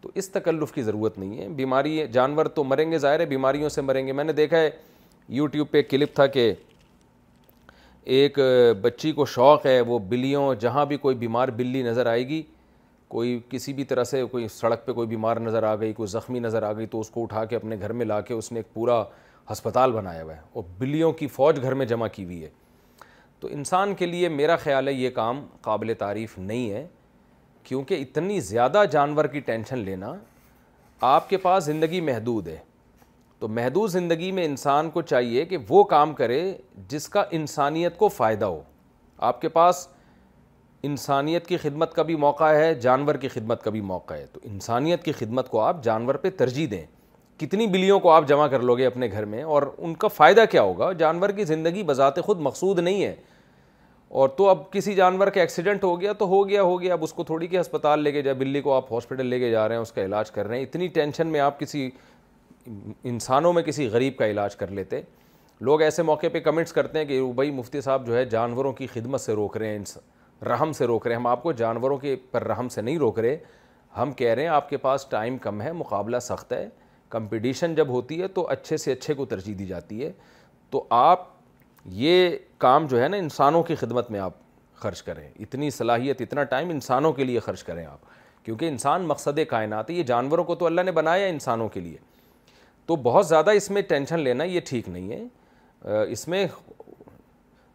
تو 0.00 0.10
اس 0.14 0.28
تکلف 0.30 0.72
کی 0.72 0.82
ضرورت 0.82 1.18
نہیں 1.18 1.38
ہے 1.38 1.48
بیماری 1.58 2.06
جانور 2.12 2.46
تو 2.54 2.64
مریں 2.64 2.90
گے 2.90 2.98
ظاہر 2.98 3.20
ہے 3.20 3.26
بیماریوں 3.26 3.68
سے 3.68 3.80
مریں 3.80 4.06
گے 4.06 4.12
میں 4.12 4.24
نے 4.24 4.32
دیکھا 4.32 4.56
ہے 4.60 4.70
یوٹیوب 5.38 5.70
پہ 5.70 5.82
کلپ 5.90 6.14
تھا 6.14 6.26
کہ 6.26 6.52
ایک 8.16 8.38
بچی 8.80 9.12
کو 9.12 9.26
شوق 9.26 9.66
ہے 9.66 9.80
وہ 9.80 9.98
بلیوں 10.08 10.54
جہاں 10.60 10.84
بھی 10.86 10.96
کوئی 11.06 11.16
بیمار 11.16 11.48
بلی 11.56 11.82
نظر 11.82 12.06
آئے 12.06 12.26
گی 12.28 12.42
کوئی 13.08 13.38
کسی 13.50 13.72
بھی 13.72 13.84
طرح 13.84 14.04
سے 14.04 14.22
کوئی 14.30 14.46
سڑک 14.54 14.84
پہ 14.86 14.92
کوئی 14.92 15.08
بیمار 15.08 15.36
نظر 15.40 15.62
آ 15.62 15.74
گئی 15.80 15.92
کوئی 15.92 16.06
زخمی 16.12 16.38
نظر 16.38 16.62
آ 16.62 16.72
گئی 16.76 16.86
تو 16.90 17.00
اس 17.00 17.10
کو 17.10 17.22
اٹھا 17.22 17.44
کے 17.44 17.56
اپنے 17.56 17.76
گھر 17.80 17.92
میں 17.92 18.06
لا 18.06 18.20
کے 18.20 18.34
اس 18.34 18.52
نے 18.52 18.58
ایک 18.60 18.72
پورا 18.74 19.02
ہسپتال 19.52 19.92
بنایا 19.92 20.22
ہوا 20.22 20.34
ہے 20.34 20.40
اور 20.54 20.62
بلیوں 20.78 21.12
کی 21.12 21.26
فوج 21.28 21.60
گھر 21.62 21.74
میں 21.74 21.86
جمع 21.86 22.06
کی 22.12 22.24
ہوئی 22.24 22.42
ہے 22.42 22.48
تو 23.40 23.48
انسان 23.52 23.94
کے 23.94 24.06
لیے 24.06 24.28
میرا 24.28 24.56
خیال 24.56 24.88
ہے 24.88 24.92
یہ 24.92 25.10
کام 25.14 25.44
قابل 25.62 25.92
تعریف 25.98 26.38
نہیں 26.38 26.70
ہے 26.70 26.86
کیونکہ 27.62 28.02
اتنی 28.02 28.38
زیادہ 28.50 28.82
جانور 28.90 29.24
کی 29.34 29.40
ٹینشن 29.40 29.78
لینا 29.78 30.12
آپ 31.14 31.28
کے 31.28 31.36
پاس 31.38 31.64
زندگی 31.64 32.00
محدود 32.00 32.48
ہے 32.48 32.56
تو 33.38 33.48
محدود 33.48 33.90
زندگی 33.90 34.30
میں 34.32 34.44
انسان 34.44 34.90
کو 34.90 35.02
چاہیے 35.02 35.44
کہ 35.44 35.56
وہ 35.68 35.82
کام 35.92 36.12
کرے 36.14 36.40
جس 36.88 37.08
کا 37.08 37.24
انسانیت 37.38 37.96
کو 37.98 38.08
فائدہ 38.08 38.44
ہو 38.44 38.60
آپ 39.30 39.40
کے 39.40 39.48
پاس 39.48 39.86
انسانیت 40.88 41.46
کی 41.46 41.56
خدمت 41.56 41.94
کا 41.94 42.02
بھی 42.08 42.14
موقع 42.24 42.48
ہے 42.54 42.74
جانور 42.80 43.14
کی 43.20 43.28
خدمت 43.28 43.62
کا 43.64 43.70
بھی 43.70 43.80
موقع 43.90 44.14
ہے 44.14 44.26
تو 44.32 44.40
انسانیت 44.44 45.02
کی 45.04 45.12
خدمت 45.18 45.48
کو 45.48 45.60
آپ 45.60 45.82
جانور 45.84 46.14
پہ 46.22 46.30
ترجیح 46.38 46.66
دیں 46.70 46.84
کتنی 47.40 47.66
بلیوں 47.66 47.98
کو 48.00 48.10
آپ 48.10 48.26
جمع 48.28 48.46
کر 48.48 48.60
لو 48.62 48.76
گے 48.78 48.86
اپنے 48.86 49.08
گھر 49.12 49.24
میں 49.24 49.42
اور 49.42 49.62
ان 49.78 49.94
کا 50.02 50.08
فائدہ 50.08 50.44
کیا 50.50 50.62
ہوگا 50.62 50.90
جانور 50.98 51.30
کی 51.36 51.44
زندگی 51.44 51.82
بذات 51.86 52.20
خود 52.24 52.40
مقصود 52.40 52.78
نہیں 52.78 53.02
ہے 53.04 53.14
اور 54.22 54.28
تو 54.36 54.48
اب 54.48 54.70
کسی 54.72 54.94
جانور 54.94 55.26
کا 55.34 55.40
ایکسیڈنٹ 55.40 55.84
ہو 55.84 56.00
گیا 56.00 56.12
تو 56.18 56.26
ہو 56.28 56.46
گیا 56.48 56.62
ہو 56.62 56.80
گیا 56.80 56.92
اب 56.94 57.02
اس 57.04 57.12
کو 57.12 57.24
تھوڑی 57.24 57.46
کہ 57.46 57.60
ہسپتال 57.60 58.02
لے 58.02 58.12
کے 58.12 58.22
جائے 58.22 58.34
بلی 58.38 58.60
کو 58.62 58.72
آپ 58.74 58.92
ہاسپٹل 58.92 59.26
لے 59.26 59.38
کے 59.38 59.50
جا 59.50 59.66
رہے 59.68 59.74
ہیں 59.74 59.82
اس 59.82 59.92
کا 59.92 60.04
علاج 60.04 60.30
کر 60.30 60.46
رہے 60.48 60.56
ہیں 60.56 60.62
اتنی 60.64 60.86
ٹینشن 60.98 61.26
میں 61.28 61.40
آپ 61.40 61.58
کسی 61.60 61.88
انسانوں 63.12 63.52
میں 63.52 63.62
کسی 63.62 63.86
غریب 63.92 64.16
کا 64.18 64.26
علاج 64.26 64.56
کر 64.56 64.70
لیتے 64.78 65.00
لوگ 65.66 65.82
ایسے 65.82 66.02
موقع 66.02 66.26
پہ 66.32 66.40
کمنٹس 66.40 66.72
کرتے 66.72 66.98
ہیں 66.98 67.06
کہ 67.06 67.20
بھائی 67.34 67.50
مفتی 67.58 67.80
صاحب 67.80 68.06
جو 68.06 68.16
ہے 68.16 68.24
جانوروں 68.24 68.72
کی 68.72 68.86
خدمت 68.92 69.20
سے 69.20 69.32
روک 69.34 69.56
رہے 69.56 69.76
ہیں 69.78 70.44
رحم 70.48 70.72
سے 70.78 70.86
روک 70.86 71.06
رہے 71.06 71.14
ہیں 71.16 71.20
ہم 71.20 71.26
آپ 71.26 71.42
کو 71.42 71.52
جانوروں 71.62 71.96
کے 71.98 72.14
پر 72.30 72.46
رحم 72.48 72.68
سے 72.68 72.82
نہیں 72.82 72.98
روک 72.98 73.18
رہے 73.20 73.36
ہم 73.96 74.12
کہہ 74.16 74.32
رہے 74.34 74.42
ہیں 74.42 74.48
آپ 74.50 74.68
کے 74.68 74.76
پاس 74.86 75.06
ٹائم 75.10 75.36
کم 75.42 75.60
ہے 75.62 75.72
مقابلہ 75.72 76.18
سخت 76.22 76.52
ہے 76.52 76.66
کمپٹیشن 77.14 77.74
جب 77.74 77.88
ہوتی 77.88 78.20
ہے 78.20 78.26
تو 78.36 78.46
اچھے 78.50 78.76
سے 78.76 78.92
اچھے 78.92 79.14
کو 79.14 79.24
ترجیح 79.32 79.54
دی 79.58 79.66
جاتی 79.66 80.02
ہے 80.04 80.10
تو 80.70 80.84
آپ 80.98 81.26
یہ 82.02 82.28
کام 82.58 82.86
جو 82.90 83.02
ہے 83.02 83.08
نا 83.08 83.16
انسانوں 83.16 83.62
کی 83.68 83.74
خدمت 83.82 84.10
میں 84.10 84.20
آپ 84.20 84.32
خرچ 84.82 85.02
کریں 85.02 85.28
اتنی 85.44 85.68
صلاحیت 85.76 86.20
اتنا 86.22 86.42
ٹائم 86.54 86.70
انسانوں 86.70 87.12
کے 87.18 87.24
لیے 87.24 87.40
خرچ 87.48 87.62
کریں 87.64 87.84
آپ 87.84 88.44
کیونکہ 88.44 88.68
انسان 88.68 89.02
مقصد 89.08 89.38
کائنات 89.48 89.90
ہے 89.90 89.94
یہ 89.94 90.02
جانوروں 90.12 90.44
کو 90.44 90.54
تو 90.62 90.66
اللہ 90.66 90.80
نے 90.88 90.92
بنایا 91.00 91.26
انسانوں 91.36 91.68
کے 91.76 91.80
لیے 91.80 91.96
تو 92.86 92.96
بہت 93.08 93.26
زیادہ 93.26 93.50
اس 93.60 93.70
میں 93.76 93.82
ٹینشن 93.92 94.20
لینا 94.20 94.44
یہ 94.56 94.60
ٹھیک 94.68 94.88
نہیں 94.88 95.12
ہے 95.86 96.02
اس 96.16 96.26
میں 96.34 96.46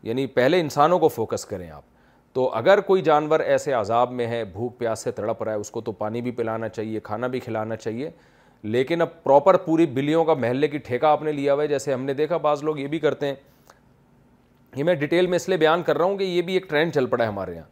یعنی 0.10 0.26
پہلے 0.42 0.60
انسانوں 0.62 0.98
کو 1.00 1.08
فوکس 1.22 1.46
کریں 1.46 1.70
آپ 1.70 1.88
تو 2.34 2.50
اگر 2.56 2.82
کوئی 2.92 3.02
جانور 3.08 3.40
ایسے 3.54 3.74
عذاب 3.74 4.12
میں 4.20 4.26
ہے 4.34 4.44
بھوک 4.58 4.78
پیاس 4.80 5.04
سے 5.04 5.12
تڑپ 5.20 5.44
رہا 5.44 5.52
ہے 5.54 5.58
اس 5.60 5.72
کو 5.78 5.82
تو 5.82 5.92
پانی 6.02 6.22
بھی 6.22 6.32
پلانا 6.42 6.70
چاہیے 6.70 7.00
کھانا 7.04 7.28
بھی 7.36 7.40
کھلانا 7.46 7.76
چاہیے 7.76 8.10
لیکن 8.64 9.02
اب 9.02 9.10
پراپر 9.24 9.58
پوری 9.66 9.86
بلیوں 9.94 10.24
کا 10.26 10.34
محلے 10.34 10.68
کی 10.68 10.78
ٹھیکہ 10.88 11.06
آپ 11.06 11.22
نے 11.24 11.32
لیا 11.32 11.54
ہوا 11.54 11.64
ہے 11.64 11.68
جیسے 11.68 11.94
ہم 11.94 12.02
نے 12.06 12.14
دیکھا 12.14 12.38
بعض 12.38 12.64
لوگ 12.64 12.78
یہ 12.80 12.88
بھی 12.88 13.00
کرتے 13.00 13.28
ہیں 13.28 13.36
یہ 14.76 14.84
میں 14.84 14.96
ڈیٹیل 14.96 15.28
میں 15.28 15.36
اس 15.36 15.48
لیے 15.50 15.58
بیان 15.58 15.84
کر 15.84 15.98
رہا 15.98 16.06
ہوں 16.06 16.18
کہ 16.18 16.24
یہ 16.24 16.42
بھی 16.50 16.54
ایک 16.54 16.70
ٹرینڈ 16.70 16.94
چل 16.94 17.06
پڑا 17.10 17.24
ہے 17.24 17.28
ہمارے 17.30 17.54
یہاں 17.56 17.66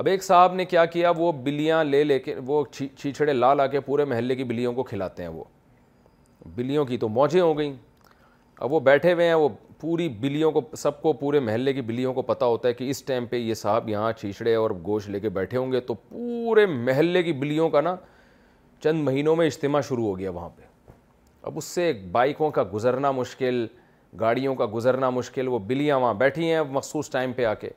اب 0.00 0.06
ایک 0.08 0.22
صاحب 0.24 0.54
نے 0.54 0.64
کیا 0.64 0.84
کیا 0.84 1.12
وہ 1.16 1.30
بلیاں 1.44 1.82
لے 1.84 2.02
لے 2.04 2.18
کے 2.18 2.34
وہ 2.46 2.62
چیچھڑے 2.72 3.32
لا 3.32 3.52
لا 3.54 3.66
کے 3.66 3.80
پورے 3.86 4.04
محلے 4.04 4.34
کی 4.36 4.44
بلیوں 4.44 4.72
کو 4.74 4.82
کھلاتے 4.82 5.22
ہیں 5.22 5.30
وہ 5.30 5.44
بلیوں 6.54 6.84
کی 6.84 6.98
تو 6.98 7.08
موجیں 7.08 7.40
ہو 7.40 7.56
گئیں 7.58 7.74
اب 8.58 8.72
وہ 8.72 8.80
بیٹھے 8.80 9.12
ہوئے 9.12 9.26
ہیں 9.26 9.34
وہ 9.34 9.48
پوری 9.80 10.08
بلیوں 10.20 10.50
کو 10.52 10.60
سب 10.76 11.00
کو 11.02 11.12
پورے 11.12 11.38
محلے 11.40 11.72
کی 11.72 11.80
بلیوں 11.82 12.12
کو 12.14 12.22
پتہ 12.22 12.44
ہوتا 12.44 12.68
ہے 12.68 12.74
کہ 12.74 12.90
اس 12.90 13.02
ٹائم 13.04 13.26
پہ 13.26 13.36
یہ 13.36 13.54
صاحب 13.54 13.88
یہاں 13.88 14.12
چیچھڑے 14.20 14.54
اور 14.54 14.70
گوشت 14.84 15.10
لے 15.10 15.20
کے 15.20 15.28
بیٹھے 15.28 15.58
ہوں 15.58 15.72
گے 15.72 15.80
تو 15.86 15.94
پورے 16.08 16.66
محلے 16.66 17.22
کی 17.22 17.32
بلیوں 17.40 17.68
کا 17.70 17.80
نا 17.80 17.94
چند 18.84 19.02
مہینوں 19.04 19.34
میں 19.36 19.46
اجتماع 19.46 19.80
شروع 19.88 20.06
ہو 20.06 20.18
گیا 20.18 20.30
وہاں 20.30 20.48
پہ 20.56 20.62
اب 21.46 21.56
اس 21.58 21.64
سے 21.64 21.92
بائکوں 22.12 22.50
کا 22.50 22.62
گزرنا 22.72 23.10
مشکل 23.12 23.66
گاڑیوں 24.20 24.54
کا 24.54 24.66
گزرنا 24.74 25.10
مشکل 25.10 25.48
وہ 25.48 25.58
بلیاں 25.66 25.98
وہاں 26.00 26.14
بیٹھی 26.14 26.50
ہیں 26.52 26.62
مخصوص 26.70 27.10
ٹائم 27.10 27.32
پہ 27.32 27.44
آ 27.44 27.52
کے 27.60 27.70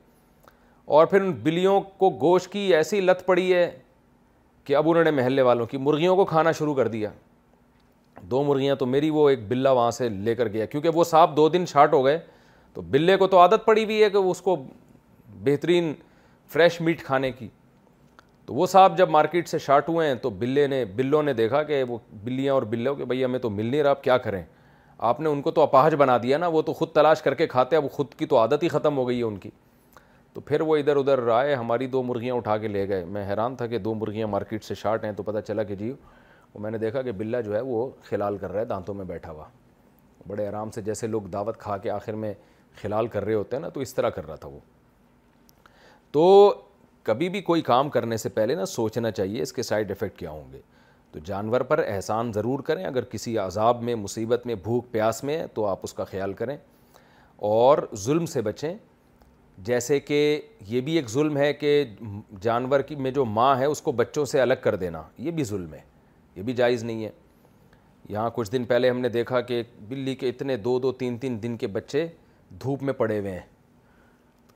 اور 0.95 1.05
پھر 1.11 1.21
ان 1.21 1.31
بلیوں 1.43 1.79
کو 1.97 2.09
گوشت 2.21 2.51
کی 2.51 2.59
ایسی 2.75 3.01
لت 3.01 3.25
پڑی 3.25 3.53
ہے 3.53 3.69
کہ 4.63 4.75
اب 4.75 4.89
انہوں 4.89 5.03
نے 5.03 5.11
محلے 5.19 5.41
والوں 5.47 5.65
کی 5.67 5.77
مرغیوں 5.77 6.15
کو 6.15 6.25
کھانا 6.25 6.51
شروع 6.59 6.73
کر 6.75 6.87
دیا 6.95 7.09
دو 8.31 8.43
مرغیاں 8.43 8.75
تو 8.75 8.85
میری 8.85 9.09
وہ 9.09 9.29
ایک 9.29 9.47
بلہ 9.49 9.69
وہاں 9.75 9.91
سے 9.91 10.09
لے 10.09 10.35
کر 10.35 10.47
گیا 10.53 10.65
کیونکہ 10.65 10.89
وہ 10.93 11.03
صاحب 11.03 11.35
دو 11.37 11.47
دن 11.49 11.65
چھاٹ 11.67 11.93
ہو 11.93 12.03
گئے 12.05 12.17
تو 12.73 12.81
بلے 12.93 13.17
کو 13.17 13.27
تو 13.27 13.39
عادت 13.39 13.65
پڑی 13.65 13.83
ہوئی 13.83 14.01
ہے 14.03 14.09
کہ 14.09 14.17
اس 14.31 14.41
کو 14.41 14.55
بہترین 15.43 15.93
فریش 16.53 16.79
میٹ 16.81 17.03
کھانے 17.03 17.31
کی 17.31 17.47
تو 18.45 18.53
وہ 18.53 18.65
صاحب 18.67 18.97
جب 18.97 19.09
مارکیٹ 19.09 19.47
سے 19.47 19.57
شارٹ 19.59 19.87
ہوئے 19.89 20.07
ہیں 20.07 20.15
تو 20.21 20.29
بلے 20.41 20.65
نے 20.67 20.83
بلوں 20.95 21.21
نے 21.23 21.33
دیکھا 21.33 21.61
کہ 21.69 21.81
وہ 21.87 21.97
بلیاں 22.23 22.53
اور 22.53 22.63
بلوں 22.73 22.95
کہ 22.95 23.05
بھائی 23.05 23.23
ہمیں 23.25 23.39
تو 23.39 23.49
مل 23.49 23.65
نہیں 23.65 23.83
رہا 23.83 23.91
آپ 23.91 24.03
کیا 24.03 24.17
کریں 24.25 24.41
آپ 25.09 25.19
نے 25.21 25.29
ان 25.29 25.41
کو 25.41 25.51
تو 25.51 25.61
اپاہج 25.61 25.95
بنا 25.99 26.17
دیا 26.23 26.37
نا 26.37 26.47
وہ 26.47 26.61
تو 26.65 26.73
خود 26.73 26.89
تلاش 26.93 27.21
کر 27.21 27.33
کے 27.35 27.47
کھاتے 27.47 27.75
اب 27.75 27.85
خود 27.91 28.13
کی 28.17 28.25
تو 28.25 28.37
عادت 28.39 28.63
ہی 28.63 28.67
ختم 28.69 28.97
ہو 28.97 29.07
گئی 29.07 29.17
ہے 29.17 29.23
ان 29.23 29.37
کی 29.37 29.49
تو 30.33 30.41
پھر 30.41 30.61
وہ 30.67 30.75
ادھر 30.77 30.95
ادھر 30.97 31.27
آئے 31.37 31.55
ہماری 31.55 31.87
دو 31.87 32.03
مرغیاں 32.03 32.35
اٹھا 32.35 32.57
کے 32.57 32.67
لے 32.67 32.87
گئے 32.89 33.03
میں 33.15 33.25
حیران 33.29 33.55
تھا 33.55 33.67
کہ 33.67 33.77
دو 33.79 33.93
مرغیاں 33.95 34.27
مارکیٹ 34.27 34.63
سے 34.63 34.75
شارٹ 34.75 35.03
ہیں 35.05 35.11
تو 35.17 35.23
پتہ 35.23 35.39
چلا 35.47 35.63
کہ 35.63 35.75
جی 35.75 35.91
وہ 36.53 36.59
میں 36.61 36.71
نے 36.71 36.77
دیکھا 36.77 37.01
کہ 37.01 37.11
بلہ 37.21 37.41
جو 37.45 37.55
ہے 37.55 37.61
وہ 37.61 37.89
خلال 38.09 38.37
کر 38.37 38.51
رہا 38.51 38.59
ہے 38.59 38.65
دانتوں 38.65 38.93
میں 38.95 39.05
بیٹھا 39.05 39.31
ہوا 39.31 39.45
بڑے 40.27 40.47
آرام 40.47 40.69
سے 40.75 40.81
جیسے 40.81 41.07
لوگ 41.07 41.21
دعوت 41.33 41.57
کھا 41.59 41.77
کے 41.77 41.89
آخر 41.91 42.13
میں 42.23 42.33
خلال 42.81 43.07
کر 43.07 43.25
رہے 43.25 43.33
ہوتے 43.33 43.55
ہیں 43.55 43.61
نا 43.61 43.69
تو 43.69 43.79
اس 43.81 43.93
طرح 43.95 44.09
کر 44.19 44.27
رہا 44.27 44.35
تھا 44.45 44.49
وہ 44.49 44.59
تو 46.11 46.25
کبھی 47.05 47.27
بھی 47.29 47.41
کوئی 47.49 47.61
کام 47.61 47.89
کرنے 47.89 48.17
سے 48.17 48.29
پہلے 48.29 48.53
نا 48.55 48.65
سوچنا 48.65 49.09
چاہیے 49.11 49.41
اس 49.41 49.51
کے 49.53 49.63
سائڈ 49.63 49.91
افیکٹ 49.91 50.17
کیا 50.19 50.29
ہوں 50.29 50.51
گے 50.53 50.59
تو 51.11 51.19
جانور 51.25 51.61
پر 51.71 51.83
احسان 51.87 52.31
ضرور 52.33 52.59
کریں 52.69 52.83
اگر 52.85 53.03
کسی 53.11 53.37
عذاب 53.39 53.83
میں 53.83 53.95
مصیبت 53.95 54.45
میں 54.45 54.55
بھوک 54.63 54.91
پیاس 54.91 55.23
میں 55.23 55.41
تو 55.53 55.65
آپ 55.65 55.79
اس 55.83 55.93
کا 55.93 56.03
خیال 56.05 56.33
کریں 56.41 56.55
اور 57.49 57.77
ظلم 58.05 58.25
سے 58.33 58.41
بچیں 58.49 58.73
جیسے 59.67 59.99
کہ 59.99 60.17
یہ 60.67 60.81
بھی 60.85 60.95
ایک 60.95 61.09
ظلم 61.09 61.37
ہے 61.37 61.51
کہ 61.53 61.83
جانور 62.41 62.79
کی 62.87 62.95
میں 63.05 63.11
جو 63.17 63.25
ماں 63.37 63.55
ہے 63.59 63.65
اس 63.65 63.81
کو 63.81 63.91
بچوں 64.01 64.25
سے 64.31 64.41
الگ 64.41 64.61
کر 64.61 64.75
دینا 64.75 65.01
یہ 65.25 65.31
بھی 65.37 65.43
ظلم 65.51 65.73
ہے 65.73 65.79
یہ 66.35 66.43
بھی 66.43 66.53
جائز 66.53 66.83
نہیں 66.83 67.05
ہے 67.05 67.09
یہاں 68.09 68.29
کچھ 68.33 68.51
دن 68.51 68.63
پہلے 68.73 68.89
ہم 68.89 68.99
نے 68.99 69.09
دیکھا 69.09 69.41
کہ 69.41 69.61
بلی 69.89 70.15
کے 70.15 70.29
اتنے 70.29 70.57
دو 70.67 70.77
دو 70.79 70.91
تین 71.03 71.17
تین 71.17 71.41
دن 71.43 71.57
کے 71.57 71.67
بچے 71.77 72.07
دھوپ 72.63 72.83
میں 72.83 72.93
پڑے 72.93 73.19
ہوئے 73.19 73.31
ہیں 73.31 73.53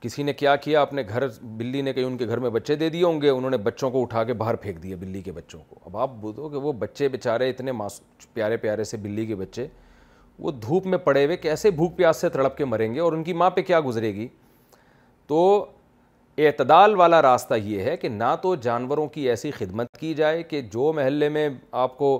کسی 0.00 0.22
نے 0.22 0.32
کیا 0.32 0.54
کیا 0.56 0.82
اپنے 0.82 1.02
گھر 1.08 1.26
بلی 1.56 1.80
نے 1.82 1.92
کہیں 1.92 2.04
ان 2.04 2.16
کے 2.18 2.26
گھر 2.26 2.38
میں 2.40 2.50
بچے 2.50 2.74
دے 2.76 2.88
دیے 2.90 3.02
ہوں 3.04 3.20
گے 3.22 3.28
انہوں 3.30 3.50
نے 3.50 3.56
بچوں 3.64 3.90
کو 3.90 4.02
اٹھا 4.02 4.22
کے 4.24 4.32
باہر 4.42 4.54
پھینک 4.62 4.82
دیا 4.82 4.96
بلی 5.00 5.20
کے 5.22 5.32
بچوں 5.32 5.60
کو 5.68 5.78
اب 5.86 5.96
آپ 5.96 6.10
بولو 6.20 6.48
کہ 6.48 6.56
وہ 6.66 6.72
بچے 6.84 7.08
بےچارے 7.08 7.48
اتنے 7.50 7.72
ماس 7.72 8.00
پیارے 8.34 8.56
پیارے 8.56 8.84
سے 8.84 8.96
بلی 9.02 9.26
کے 9.26 9.34
بچے 9.36 9.66
وہ 10.42 10.50
دھوپ 10.62 10.86
میں 10.86 10.98
پڑے 11.04 11.24
ہوئے 11.24 11.36
کیسے 11.36 11.70
بھوک 11.70 11.96
پیاس 11.96 12.20
سے 12.20 12.28
تڑپ 12.38 12.56
کے 12.58 12.64
مریں 12.64 12.94
گے 12.94 13.00
اور 13.00 13.12
ان 13.12 13.24
کی 13.24 13.32
ماں 13.42 13.50
پہ 13.56 13.62
کیا 13.62 13.80
گزرے 13.86 14.14
گی 14.14 14.28
تو 15.28 15.40
اعتدال 16.38 16.94
والا 16.96 17.20
راستہ 17.22 17.54
یہ 17.64 17.82
ہے 17.84 17.96
کہ 17.96 18.08
نہ 18.08 18.34
تو 18.42 18.54
جانوروں 18.66 19.06
کی 19.14 19.28
ایسی 19.28 19.50
خدمت 19.50 19.96
کی 20.00 20.14
جائے 20.14 20.42
کہ 20.42 20.60
جو 20.72 20.92
محلے 20.96 21.28
میں 21.28 21.48
آپ 21.82 21.96
کو 21.98 22.18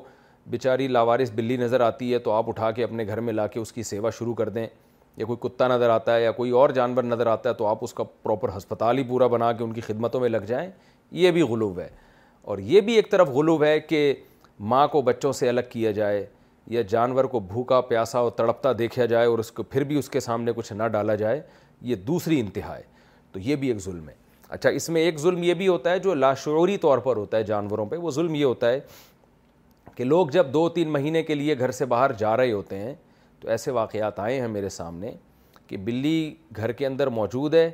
بیچاری 0.51 0.89
لاوارث 0.89 1.31
بلی 1.35 1.57
نظر 1.57 1.81
آتی 1.81 2.13
ہے 2.13 2.19
تو 2.19 2.33
آپ 2.33 2.49
اٹھا 2.49 2.71
کے 2.71 2.85
اپنے 2.85 3.07
گھر 3.07 3.21
میں 3.21 3.33
لا 3.33 3.47
کے 3.47 3.61
اس 3.61 3.73
کی 3.73 3.83
سیوا 3.83 4.11
شروع 4.19 4.35
کر 4.35 4.49
دیں 4.49 4.67
یا 5.21 5.27
کوئی 5.27 5.37
کتا 5.41 5.67
نظر 5.69 5.91
آتا 5.91 6.15
ہے 6.15 6.23
یا 6.23 6.31
کوئی 6.33 6.51
اور 6.59 6.71
جانور 6.75 7.03
نظر 7.05 7.27
آتا 7.27 7.49
ہے 7.49 7.55
تو 7.55 7.67
آپ 7.67 7.79
اس 7.85 7.93
کا 7.95 8.05
پراپر 8.23 8.49
ہسپتال 8.57 8.99
ہی 8.99 9.03
پورا 9.09 9.27
بنا 9.33 9.51
کے 9.53 9.65
ان 9.65 9.73
کی 9.73 9.81
خدمتوں 9.87 10.21
میں 10.21 10.29
لگ 10.29 10.45
جائیں 10.47 10.71
یہ 11.23 11.31
بھی 11.31 11.41
غلوب 11.51 11.81
ہے 11.81 11.89
اور 12.51 12.59
یہ 12.71 12.81
بھی 12.87 12.93
ایک 12.97 13.11
طرف 13.11 13.29
غلوب 13.31 13.65
ہے 13.65 13.79
کہ 13.81 14.01
ماں 14.73 14.87
کو 14.93 15.03
بچوں 15.09 15.33
سے 15.39 15.49
الگ 15.49 15.69
کیا 15.71 15.91
جائے 15.99 16.25
یا 16.77 16.83
جانور 16.91 17.25
کو 17.35 17.41
بھوکا 17.49 17.81
پیاسا 17.91 18.19
اور 18.19 18.31
تڑپتا 18.37 18.73
دیکھا 18.79 19.05
جائے 19.13 19.27
اور 19.27 19.39
اس 19.39 19.51
کو 19.53 19.63
پھر 19.75 19.85
بھی 19.91 19.99
اس 19.99 20.09
کے 20.11 20.21
سامنے 20.29 20.53
کچھ 20.57 20.73
نہ 20.73 20.89
ڈالا 20.93 21.15
جائے 21.23 21.41
یہ 21.91 21.95
دوسری 22.11 22.41
انتہا 22.41 22.77
ہے 22.77 22.83
تو 23.33 23.39
یہ 23.49 23.57
بھی 23.57 23.69
ایک 23.69 23.81
ظلم 23.85 24.09
ہے 24.09 24.15
اچھا 24.49 24.71
اس 24.79 24.89
میں 24.91 25.01
ایک 25.03 25.19
ظلم 25.19 25.43
یہ 25.43 25.55
بھی 25.55 25.69
ہوتا 25.69 25.91
ہے 25.91 25.99
جو 26.07 26.15
لاشعوری 26.15 26.77
طور 26.87 26.99
پر 27.09 27.17
ہوتا 27.17 27.37
ہے 27.37 27.43
جانوروں 27.53 27.87
پہ 27.91 27.97
وہ 28.07 28.11
ظلم 28.21 28.35
یہ 28.35 28.45
ہوتا 28.45 28.71
ہے 28.71 28.81
کہ 29.97 30.05
لوگ 30.05 30.27
جب 30.37 30.53
دو 30.53 30.69
تین 30.79 30.93
مہینے 30.93 31.23
کے 31.23 31.35
لیے 31.35 31.59
گھر 31.59 31.71
سے 31.79 31.85
باہر 31.95 32.13
جا 32.19 32.37
رہے 32.37 32.53
ہوتے 32.53 32.79
ہیں 32.79 32.95
تو 33.41 33.49
ایسے 33.49 33.71
واقعات 33.73 34.19
آئے 34.21 34.41
ہیں 34.41 34.49
میرے 34.49 34.69
سامنے 34.69 35.11
کہ 35.67 35.77
بلی 35.87 36.17
گھر 36.57 36.73
کے 36.81 36.87
اندر 36.87 37.07
موجود 37.19 37.55
ہے 37.55 37.71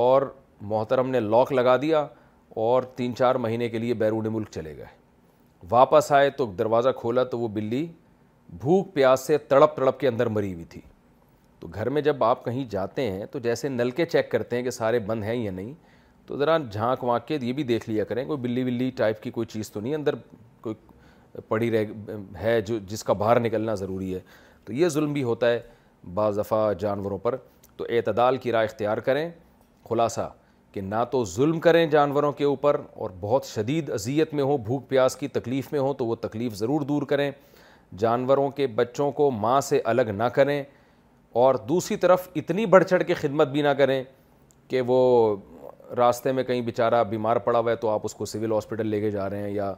اور 0.00 0.22
محترم 0.70 1.10
نے 1.10 1.20
لاک 1.20 1.52
لگا 1.52 1.76
دیا 1.82 2.06
اور 2.64 2.82
تین 2.96 3.14
چار 3.16 3.34
مہینے 3.46 3.68
کے 3.68 3.78
لیے 3.78 3.94
بیرون 4.02 4.26
ملک 4.32 4.48
چلے 4.50 4.76
گئے 4.76 4.94
واپس 5.70 6.10
آئے 6.12 6.30
تو 6.36 6.46
دروازہ 6.58 6.88
کھولا 7.00 7.24
تو 7.30 7.38
وہ 7.38 7.48
بلی 7.52 7.86
بھوک 8.60 8.92
پیاس 8.94 9.26
سے 9.26 9.38
تڑپ 9.48 9.76
تڑپ 9.76 9.98
کے 10.00 10.08
اندر 10.08 10.26
مری 10.28 10.52
ہوئی 10.54 10.64
تھی 10.70 10.80
تو 11.60 11.68
گھر 11.74 11.88
میں 11.90 12.02
جب 12.02 12.24
آپ 12.24 12.44
کہیں 12.44 12.64
جاتے 12.70 13.10
ہیں 13.12 13.24
تو 13.30 13.38
جیسے 13.46 13.68
نل 13.68 13.90
کے 14.00 14.06
چیک 14.06 14.30
کرتے 14.30 14.56
ہیں 14.56 14.62
کہ 14.62 14.70
سارے 14.70 14.98
بند 15.08 15.24
ہیں 15.24 15.34
یا 15.34 15.50
نہیں 15.50 15.72
تو 16.26 16.36
ذرا 16.38 16.56
جھانک 16.72 17.04
وانک 17.04 17.26
کے 17.28 17.38
یہ 17.42 17.52
بھی 17.52 17.62
دیکھ 17.64 17.88
لیا 17.90 18.04
کریں 18.04 18.24
کوئی 18.26 18.38
بلی 18.42 18.64
بلی 18.64 18.90
ٹائپ 18.96 19.22
کی 19.22 19.30
کوئی 19.30 19.46
چیز 19.50 19.70
تو 19.72 19.80
نہیں 19.80 19.94
اندر 19.94 20.14
کوئی 20.60 20.74
پڑی 21.48 21.70
رہ 21.70 21.84
ہے 22.42 22.60
جو 22.66 22.78
جس 22.88 23.04
کا 23.04 23.12
باہر 23.22 23.40
نکلنا 23.40 23.74
ضروری 23.74 24.14
ہے 24.14 24.20
تو 24.66 24.72
یہ 24.72 24.88
ظلم 24.88 25.12
بھی 25.12 25.22
ہوتا 25.22 25.48
ہے 25.50 25.58
بعض 26.14 26.38
دفعہ 26.38 26.58
جانوروں 26.78 27.18
پر 27.18 27.36
تو 27.76 27.84
اعتدال 27.96 28.36
کی 28.44 28.52
رائے 28.52 28.66
اختیار 28.66 28.98
کریں 29.08 29.28
خلاصہ 29.88 30.30
کہ 30.72 30.80
نہ 30.80 31.02
تو 31.10 31.24
ظلم 31.34 31.60
کریں 31.66 31.84
جانوروں 31.90 32.32
کے 32.38 32.44
اوپر 32.44 32.80
اور 32.94 33.10
بہت 33.20 33.44
شدید 33.46 33.90
اذیت 33.94 34.34
میں 34.34 34.44
ہوں 34.44 34.58
بھوک 34.66 34.88
پیاس 34.88 35.16
کی 35.16 35.28
تکلیف 35.36 35.72
میں 35.72 35.80
ہوں 35.80 35.94
تو 36.00 36.06
وہ 36.06 36.14
تکلیف 36.20 36.54
ضرور 36.56 36.80
دور 36.90 37.02
کریں 37.12 37.30
جانوروں 37.98 38.48
کے 38.50 38.66
بچوں 38.80 39.10
کو 39.20 39.30
ماں 39.30 39.60
سے 39.70 39.80
الگ 39.94 40.10
نہ 40.16 40.24
کریں 40.34 40.62
اور 41.44 41.54
دوسری 41.68 41.96
طرف 42.04 42.28
اتنی 42.36 42.66
بڑھ 42.74 42.84
چڑھ 42.84 43.02
کے 43.06 43.14
خدمت 43.14 43.48
بھی 43.48 43.62
نہ 43.62 43.68
کریں 43.78 44.02
کہ 44.68 44.80
وہ 44.86 45.36
راستے 45.96 46.32
میں 46.32 46.44
کہیں 46.44 46.60
بیچارہ 46.68 47.02
بیمار 47.10 47.36
پڑا 47.46 47.58
ہوا 47.58 47.70
ہے 47.70 47.76
تو 47.76 47.88
آپ 47.88 48.00
اس 48.04 48.14
کو 48.14 48.26
سول 48.26 48.52
ہاسپٹل 48.52 48.86
لے 48.86 49.00
کے 49.00 49.10
جا 49.10 49.28
رہے 49.30 49.42
ہیں 49.42 49.50
یا 49.54 49.72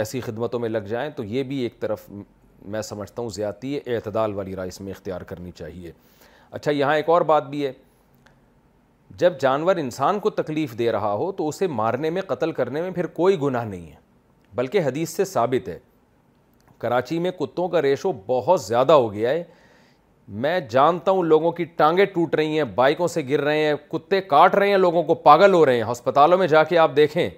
ایسی 0.00 0.20
خدمتوں 0.20 0.60
میں 0.60 0.68
لگ 0.68 0.86
جائیں 0.88 1.10
تو 1.16 1.24
یہ 1.24 1.42
بھی 1.48 1.58
ایک 1.62 1.80
طرف 1.80 2.08
میں 2.70 2.82
سمجھتا 2.82 3.22
ہوں 3.22 3.28
زیادتی 3.34 3.78
اعتدال 3.94 4.34
والی 4.34 4.56
رائے 4.56 4.68
اس 4.68 4.80
میں 4.80 4.92
اختیار 4.92 5.20
کرنی 5.32 5.50
چاہیے 5.56 5.92
اچھا 6.50 6.70
یہاں 6.72 6.94
ایک 6.96 7.08
اور 7.10 7.22
بات 7.32 7.48
بھی 7.50 7.64
ہے 7.66 7.72
جب 9.18 9.38
جانور 9.40 9.76
انسان 9.76 10.18
کو 10.20 10.30
تکلیف 10.30 10.78
دے 10.78 10.90
رہا 10.92 11.12
ہو 11.14 11.30
تو 11.36 11.48
اسے 11.48 11.66
مارنے 11.66 12.10
میں 12.10 12.22
قتل 12.26 12.52
کرنے 12.52 12.80
میں 12.82 12.90
پھر 12.90 13.06
کوئی 13.18 13.40
گناہ 13.40 13.64
نہیں 13.64 13.86
ہے 13.86 13.96
بلکہ 14.54 14.84
حدیث 14.86 15.16
سے 15.16 15.24
ثابت 15.24 15.68
ہے 15.68 15.78
کراچی 16.78 17.18
میں 17.18 17.30
کتوں 17.38 17.68
کا 17.68 17.82
ریشو 17.82 18.12
بہت 18.26 18.62
زیادہ 18.62 18.92
ہو 18.92 19.12
گیا 19.12 19.30
ہے 19.30 19.42
میں 20.42 20.58
جانتا 20.70 21.10
ہوں 21.10 21.22
لوگوں 21.22 21.50
کی 21.52 21.64
ٹانگیں 21.80 22.04
ٹوٹ 22.14 22.34
رہی 22.34 22.56
ہیں 22.56 22.64
بائکوں 22.74 23.06
سے 23.08 23.22
گر 23.28 23.40
رہے 23.44 23.64
ہیں 23.64 23.74
کتے 23.92 24.20
کاٹ 24.30 24.54
رہے 24.54 24.68
ہیں 24.70 24.76
لوگوں 24.78 25.02
کو 25.04 25.14
پاگل 25.28 25.54
ہو 25.54 25.64
رہے 25.66 25.76
ہیں 25.82 25.90
ہسپتالوں 25.90 26.38
میں 26.38 26.46
جا 26.48 26.62
کے 26.64 26.78
آپ 26.78 26.96
دیکھیں 26.96 27.28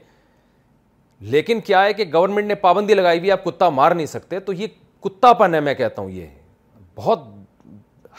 لیکن 1.33 1.61
کیا 1.65 1.85
ہے 1.85 1.93
کہ 1.95 2.05
گورنمنٹ 2.13 2.47
نے 2.47 2.55
پابندی 2.65 2.95
لگائی 2.95 3.21
بھی 3.21 3.31
آپ 3.33 3.45
کتا 3.45 3.69
مار 3.71 3.93
نہیں 3.93 4.07
سکتے 4.07 4.41
تو 4.47 4.53
یہ 4.53 4.67
کتا 5.05 5.33
پن 5.39 5.55
ہے 5.55 5.61
میں 5.61 5.75
کہتا 5.75 6.03
ہوں 6.03 6.11
یہ 6.11 6.27
بہت 6.97 7.21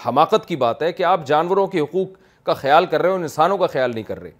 حماقت 0.05 0.45
کی 0.47 0.55
بات 0.63 0.81
ہے 0.83 0.91
کہ 0.93 1.03
آپ 1.11 1.25
جانوروں 1.27 1.65
کے 1.67 1.79
حقوق 1.79 2.07
کا 2.45 2.53
خیال 2.53 2.85
کر 2.85 3.01
رہے 3.01 3.09
اور 3.11 3.19
انسانوں 3.19 3.57
کا 3.57 3.67
خیال 3.67 3.91
نہیں 3.93 4.03
کر 4.03 4.19
رہے 4.21 4.31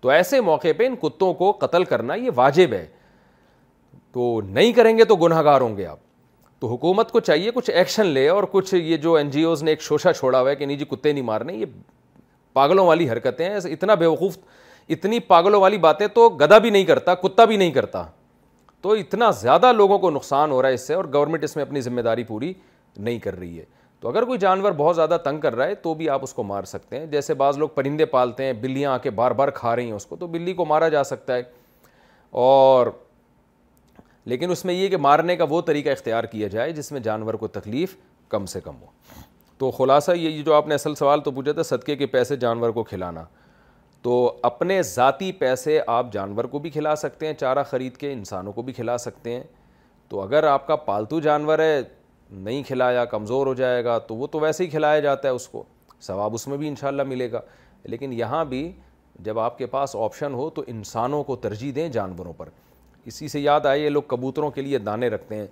تو 0.00 0.08
ایسے 0.14 0.40
موقع 0.48 0.68
پہ 0.78 0.86
ان 0.86 0.96
کتوں 1.02 1.32
کو 1.34 1.50
قتل 1.60 1.84
کرنا 1.84 2.14
یہ 2.14 2.30
واجب 2.34 2.72
ہے 2.72 2.86
تو 4.12 4.40
نہیں 4.46 4.72
کریں 4.72 4.96
گے 4.98 5.04
تو 5.04 5.16
گناہ 5.16 5.42
گار 5.44 5.60
ہوں 5.60 5.76
گے 5.76 5.86
آپ 5.86 5.98
تو 6.60 6.68
حکومت 6.74 7.10
کو 7.12 7.20
چاہیے 7.20 7.50
کچھ 7.54 7.70
ایکشن 7.70 8.06
لے 8.06 8.28
اور 8.28 8.44
کچھ 8.52 8.74
یہ 8.74 8.96
جو 9.06 9.14
این 9.14 9.30
جی 9.30 9.42
اوز 9.44 9.62
نے 9.62 9.70
ایک 9.70 9.82
شوشہ 9.82 10.08
چھوڑا 10.18 10.40
ہوا 10.40 10.50
ہے 10.50 10.56
کہ 10.56 10.66
نہیں 10.66 10.76
جی 10.76 10.84
کتے 10.90 11.12
نہیں 11.12 11.24
مارنے 11.24 11.52
یہ 11.54 11.66
پاگلوں 12.52 12.86
والی 12.86 13.08
حرکتیں 13.10 13.48
ہیں 13.48 13.56
اتنا 13.72 13.94
بیوقوف 13.94 14.36
اتنی 14.96 15.18
پاگلوں 15.32 15.60
والی 15.60 15.78
باتیں 15.78 16.06
تو 16.14 16.28
گدا 16.40 16.58
بھی 16.66 16.70
نہیں 16.70 16.84
کرتا 16.84 17.14
کتا 17.26 17.44
بھی 17.44 17.56
نہیں 17.56 17.70
کرتا 17.70 18.04
تو 18.82 18.90
اتنا 18.98 19.30
زیادہ 19.40 19.72
لوگوں 19.76 19.98
کو 19.98 20.10
نقصان 20.10 20.50
ہو 20.50 20.60
رہا 20.62 20.68
ہے 20.68 20.74
اس 20.74 20.86
سے 20.86 20.94
اور 20.94 21.04
گورنمنٹ 21.12 21.44
اس 21.44 21.56
میں 21.56 21.64
اپنی 21.64 21.80
ذمہ 21.80 22.00
داری 22.08 22.24
پوری 22.24 22.52
نہیں 22.96 23.18
کر 23.18 23.38
رہی 23.38 23.58
ہے 23.58 23.64
تو 24.00 24.08
اگر 24.08 24.22
کوئی 24.24 24.38
جانور 24.38 24.72
بہت 24.76 24.96
زیادہ 24.96 25.16
تنگ 25.24 25.40
کر 25.40 25.54
رہا 25.56 25.66
ہے 25.66 25.74
تو 25.84 25.94
بھی 25.94 26.08
آپ 26.10 26.22
اس 26.22 26.34
کو 26.34 26.42
مار 26.50 26.64
سکتے 26.72 26.98
ہیں 26.98 27.06
جیسے 27.14 27.34
بعض 27.40 27.58
لوگ 27.58 27.68
پرندے 27.74 28.04
پالتے 28.14 28.44
ہیں 28.44 28.52
بلیاں 28.60 28.92
آ 28.92 28.98
کے 29.06 29.10
بار 29.20 29.30
بار 29.40 29.48
کھا 29.54 29.74
رہی 29.76 29.84
ہیں 29.86 29.92
اس 29.92 30.06
کو 30.06 30.16
تو 30.16 30.26
بلی 30.34 30.52
کو 30.60 30.64
مارا 30.64 30.88
جا 30.88 31.02
سکتا 31.04 31.36
ہے 31.36 31.42
اور 32.42 32.86
لیکن 34.30 34.50
اس 34.50 34.64
میں 34.64 34.74
یہ 34.74 34.88
کہ 34.88 34.96
مارنے 34.96 35.36
کا 35.36 35.44
وہ 35.48 35.60
طریقہ 35.66 35.88
اختیار 35.88 36.24
کیا 36.32 36.48
جائے 36.48 36.72
جس 36.72 36.92
میں 36.92 37.00
جانور 37.00 37.34
کو 37.42 37.48
تکلیف 37.58 37.96
کم 38.30 38.46
سے 38.54 38.60
کم 38.60 38.76
ہو 38.80 39.26
تو 39.58 39.70
خلاصہ 39.76 40.10
یہ 40.16 40.42
جو 40.42 40.54
آپ 40.54 40.66
نے 40.68 40.74
اصل 40.74 40.94
سوال 40.94 41.20
تو 41.24 41.30
پوچھا 41.32 41.52
تھا 41.52 41.62
صدقے 41.76 41.96
کے 41.96 42.06
پیسے 42.06 42.36
جانور 42.44 42.70
کو 42.78 42.82
کھلانا 42.84 43.24
تو 44.02 44.10
اپنے 44.44 44.80
ذاتی 44.94 45.30
پیسے 45.38 45.80
آپ 45.86 46.12
جانور 46.12 46.44
کو 46.50 46.58
بھی 46.58 46.70
کھلا 46.70 46.94
سکتے 46.96 47.26
ہیں 47.26 47.34
چارہ 47.38 47.62
خرید 47.70 47.96
کے 47.96 48.12
انسانوں 48.12 48.52
کو 48.52 48.62
بھی 48.62 48.72
کھلا 48.72 48.96
سکتے 48.98 49.34
ہیں 49.34 49.42
تو 50.08 50.20
اگر 50.20 50.44
آپ 50.48 50.66
کا 50.66 50.76
پالتو 50.76 51.20
جانور 51.20 51.58
ہے 51.58 51.80
نہیں 52.30 52.62
کھلایا 52.66 53.04
کمزور 53.04 53.46
ہو 53.46 53.54
جائے 53.54 53.84
گا 53.84 53.98
تو 54.08 54.16
وہ 54.16 54.26
تو 54.32 54.40
ویسے 54.40 54.64
ہی 54.64 54.68
کھلایا 54.70 55.00
جاتا 55.00 55.28
ہے 55.28 55.32
اس 55.34 55.48
کو 55.48 55.62
ثواب 56.06 56.34
اس 56.34 56.46
میں 56.48 56.56
بھی 56.58 56.68
انشاءاللہ 56.68 57.02
ملے 57.02 57.30
گا 57.32 57.40
لیکن 57.84 58.12
یہاں 58.12 58.44
بھی 58.44 58.70
جب 59.24 59.38
آپ 59.38 59.58
کے 59.58 59.66
پاس 59.66 59.94
آپشن 60.04 60.34
ہو 60.34 60.48
تو 60.58 60.62
انسانوں 60.66 61.22
کو 61.24 61.36
ترجیح 61.46 61.72
دیں 61.74 61.88
جانوروں 61.92 62.32
پر 62.36 62.48
اسی 63.06 63.28
سے 63.28 63.40
یاد 63.40 63.66
آئے 63.66 63.80
یہ 63.80 63.88
لوگ 63.88 64.02
کبوتروں 64.08 64.50
کے 64.50 64.62
لیے 64.62 64.78
دانے 64.78 65.08
رکھتے 65.10 65.36
ہیں 65.36 65.46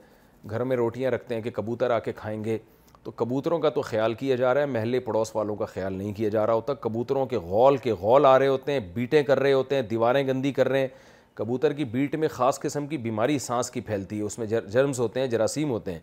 گھر 0.51 0.65
میں 0.65 0.77
روٹیاں 0.77 1.11
رکھتے 1.11 1.35
ہیں 1.35 1.43
کہ 1.43 1.51
کبوتر 1.55 1.91
آ 1.91 1.99
کے 1.99 2.13
کھائیں 2.17 2.43
گے 2.45 2.59
تو 3.07 3.13
کبوتروں 3.17 3.59
کا 3.61 3.69
تو 3.71 3.83
خیال 3.87 4.15
کیا 4.21 4.37
جا 4.37 4.53
رہا 4.55 4.61
ہے 4.61 4.67
محلے 4.67 5.01
پڑوس 5.01 5.35
والوں 5.35 5.57
کا 5.57 5.65
خیال 5.75 5.93
نہیں 5.97 6.13
کیا 6.13 6.29
جا 6.29 6.47
رہا 6.47 6.55
ہوتا 6.55 6.75
کبوتروں 6.87 7.25
کے 7.33 7.37
غول 7.43 7.77
کے 7.83 7.93
غول 8.01 8.27
آ 8.27 8.39
رہے 8.39 8.47
ہوتے 8.49 8.73
ہیں 8.73 8.81
بیٹیں 8.95 9.23
کر 9.25 9.41
رہے 9.41 9.53
ہوتے 9.53 9.75
ہیں 9.75 9.83
دیواریں 9.91 10.27
گندی 10.29 10.53
کر 10.53 10.69
رہے 10.69 10.79
ہیں 10.81 10.89
کبوتر 11.39 11.73
کی 11.73 11.85
بیٹ 11.95 12.15
میں 12.21 12.29
خاص 12.33 12.59
قسم 12.61 12.87
کی 12.87 12.97
بیماری 13.07 13.39
سانس 13.47 13.71
کی 13.71 13.81
پھیلتی 13.91 14.19
ہے 14.19 14.23
اس 14.23 14.39
میں 14.39 14.47
جرمز 14.47 15.01
ہوتے 15.01 15.21
ہیں 15.21 15.27
جراثیم 15.35 15.71
ہوتے 15.71 15.93
ہیں 15.93 16.01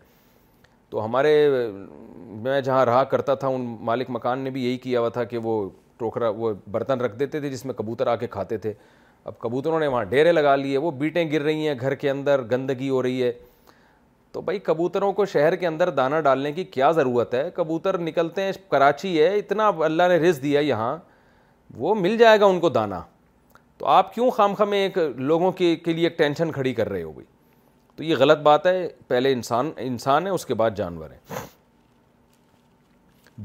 تو 0.90 1.04
ہمارے 1.04 1.34
میں 2.42 2.60
جہاں 2.60 2.84
رہا 2.86 3.02
کرتا 3.10 3.34
تھا 3.42 3.48
ان 3.54 3.66
مالک 3.90 4.10
مکان 4.16 4.38
نے 4.44 4.50
بھی 4.56 4.64
یہی 4.64 4.76
کیا 4.86 5.00
ہوا 5.00 5.08
تھا 5.18 5.24
کہ 5.34 5.38
وہ 5.44 5.68
ٹوکرا 5.98 6.28
وہ 6.36 6.52
برتن 6.70 7.00
رکھ 7.00 7.16
دیتے 7.18 7.40
تھے 7.40 7.50
جس 7.50 7.64
میں 7.66 7.74
کبوتر 7.74 8.06
آ 8.12 8.16
کے 8.16 8.26
کھاتے 8.36 8.58
تھے 8.64 8.72
اب 9.24 9.38
کبوتروں 9.38 9.80
نے 9.80 9.86
وہاں 9.86 10.04
ڈیرے 10.14 10.32
لگا 10.32 10.56
لیے 10.56 10.78
وہ 10.78 10.90
بیٹیں 11.04 11.30
گر 11.32 11.42
رہی 11.42 11.68
ہیں 11.68 11.74
گھر 11.80 11.94
کے 12.04 12.10
اندر 12.10 12.42
گندگی 12.52 12.88
ہو 12.88 13.02
رہی 13.02 13.22
ہے 13.22 13.32
تو 14.34 14.40
بھائی 14.42 14.58
کبوتروں 14.66 15.12
کو 15.12 15.24
شہر 15.32 15.54
کے 15.56 15.66
اندر 15.66 15.90
دانہ 15.96 16.14
ڈالنے 16.24 16.50
کی 16.52 16.62
کیا 16.76 16.90
ضرورت 16.92 17.34
ہے 17.34 17.48
کبوتر 17.54 17.96
نکلتے 17.98 18.42
ہیں 18.42 18.52
کراچی 18.70 19.12
ہے 19.22 19.26
اتنا 19.38 19.70
اللہ 19.84 20.08
نے 20.08 20.16
رز 20.28 20.40
دیا 20.42 20.60
یہاں 20.68 20.96
وہ 21.82 21.94
مل 21.94 22.16
جائے 22.18 22.38
گا 22.40 22.46
ان 22.46 22.58
کو 22.60 22.68
دانہ 22.78 22.94
تو 23.78 23.86
آپ 23.98 24.12
کیوں 24.14 24.30
خام 24.36 24.54
خام 24.58 24.70
میں 24.70 24.78
ایک 24.86 24.96
لوگوں 25.32 25.50
کے 25.60 25.74
لیے 25.92 26.06
ایک 26.06 26.16
ٹینشن 26.18 26.52
کھڑی 26.52 26.72
کر 26.74 26.88
رہے 26.90 27.02
ہو 27.02 27.12
بھائی 27.12 27.26
تو 27.96 28.04
یہ 28.04 28.16
غلط 28.18 28.38
بات 28.48 28.66
ہے 28.66 28.86
پہلے 29.08 29.32
انسان 29.32 29.70
انسان 29.84 30.26
ہے 30.26 30.30
اس 30.36 30.46
کے 30.46 30.54
بعد 30.62 30.70
جانور 30.76 31.10
ہیں 31.10 31.36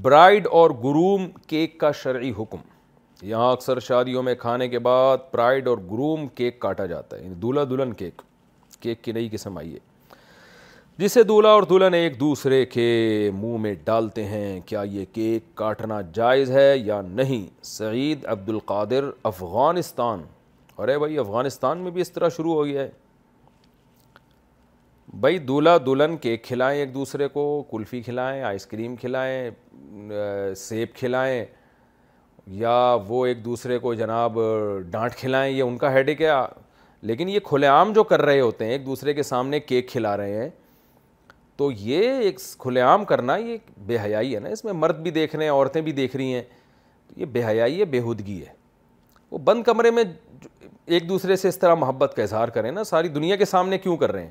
برائڈ 0.03 0.48
اور 0.60 0.72
گروم 0.84 1.27
کیک 1.48 1.77
کا 1.79 1.91
شرعی 2.03 2.31
حکم 2.39 2.62
یہاں 3.27 3.51
اکثر 3.51 3.79
شادیوں 3.89 4.24
میں 4.24 4.36
کھانے 4.39 4.67
کے 4.69 4.79
بعد 4.89 5.31
برائڈ 5.34 5.67
اور 5.67 5.77
گروم 5.91 6.27
کیک 6.41 6.60
کاٹا 6.60 6.86
جاتا 6.96 7.17
ہے 7.17 7.22
یعنی 7.22 7.36
دولہ 7.48 7.65
دلہن 7.69 7.93
کیک 8.03 8.22
کیک 8.79 9.03
کی 9.03 9.12
نئی 9.12 9.29
قسم 9.31 9.58
آئی 9.58 9.74
ہے 9.74 9.88
جسے 11.00 11.22
دولہا 11.24 11.50
اور 11.56 11.63
دلہن 11.63 11.94
ایک 11.94 12.20
دوسرے 12.20 12.65
کے 12.70 13.29
منہ 13.34 13.58
میں 13.62 13.74
ڈالتے 13.86 14.24
ہیں 14.27 14.60
کیا 14.68 14.82
یہ 14.91 15.06
کیک 15.13 15.44
کاٹنا 15.58 16.00
جائز 16.13 16.50
ہے 16.51 16.74
یا 16.77 17.00
نہیں 17.01 17.46
سعید 17.65 18.25
عبد 18.34 18.50
القادر 18.50 19.06
افغانستان 19.29 20.24
ارے 20.77 20.98
بھائی 21.00 21.18
افغانستان 21.24 21.77
میں 21.84 21.91
بھی 21.91 22.01
اس 22.01 22.12
طرح 22.12 22.29
شروع 22.38 22.53
ہو 22.53 22.65
گیا 22.65 22.82
ہے 22.82 22.89
بھائی 25.20 25.38
دولہا 25.53 25.77
دلہن 25.86 26.18
کیک 26.22 26.44
کھلائیں 26.46 26.79
ایک 26.79 26.94
دوسرے 26.94 27.27
کو 27.38 27.46
کلفی 27.72 28.01
کھلائیں 28.06 28.41
آئس 28.51 28.65
کریم 28.75 28.96
کھلائیں 29.01 30.15
سیب 30.68 30.94
کھلائیں 31.00 31.44
یا 32.65 32.77
وہ 33.08 33.25
ایک 33.25 33.44
دوسرے 33.46 33.77
کو 33.88 33.94
جناب 34.03 34.39
ڈانٹ 34.91 35.15
کھلائیں 35.20 35.51
یہ 35.56 35.63
ان 35.63 35.77
کا 35.77 35.91
ہیڈ 35.94 36.10
ہے 36.22 36.29
لیکن 37.01 37.29
یہ 37.29 37.39
کھلے 37.44 37.68
عام 37.68 37.91
جو 37.94 38.03
کر 38.03 38.22
رہے 38.22 38.39
ہوتے 38.39 38.65
ہیں 38.65 38.72
ایک 38.72 38.86
دوسرے 38.86 39.13
کے 39.13 39.24
سامنے 39.24 39.60
کیک 39.60 39.89
کھلا 39.89 40.18
رہے 40.18 40.39
ہیں 40.44 40.50
تو 41.60 41.70
یہ 41.78 42.10
ایک 42.24 42.38
کھلے 42.60 42.82
عام 42.82 43.04
کرنا 43.06 43.36
یہ 43.36 43.58
بے 43.86 43.98
حیائی 44.00 44.34
ہے 44.34 44.39
نا 44.39 44.50
اس 44.50 44.63
میں 44.65 44.74
مرد 44.74 45.00
بھی 45.04 45.12
دیکھ 45.12 45.36
رہے 45.36 45.43
ہیں 45.45 45.52
عورتیں 45.52 45.80
بھی 45.88 45.91
دیکھ 45.93 46.15
رہی 46.15 46.34
ہیں 46.34 46.41
تو 47.08 47.19
یہ 47.19 47.26
بے 47.32 47.43
حیائی 47.45 47.80
ہے 47.80 47.86
بےحودگی 47.95 48.39
ہے 48.41 48.54
وہ 49.32 49.38
بند 49.45 49.63
کمرے 49.63 49.89
میں 49.91 50.04
ایک 50.98 51.10
دوسرے 51.10 51.36
سے 51.36 51.48
اس 51.48 51.58
طرح 51.60 51.74
محبت 51.82 52.13
کا 52.15 52.22
اظہار 52.24 52.48
کریں 52.58 52.69
نا 52.72 52.84
ساری 52.93 53.08
دنیا 53.17 53.36
کے 53.38 53.45
سامنے 53.45 53.78
کیوں 53.78 53.95
کر 54.04 54.12
رہے 54.12 54.22
ہیں 54.22 54.30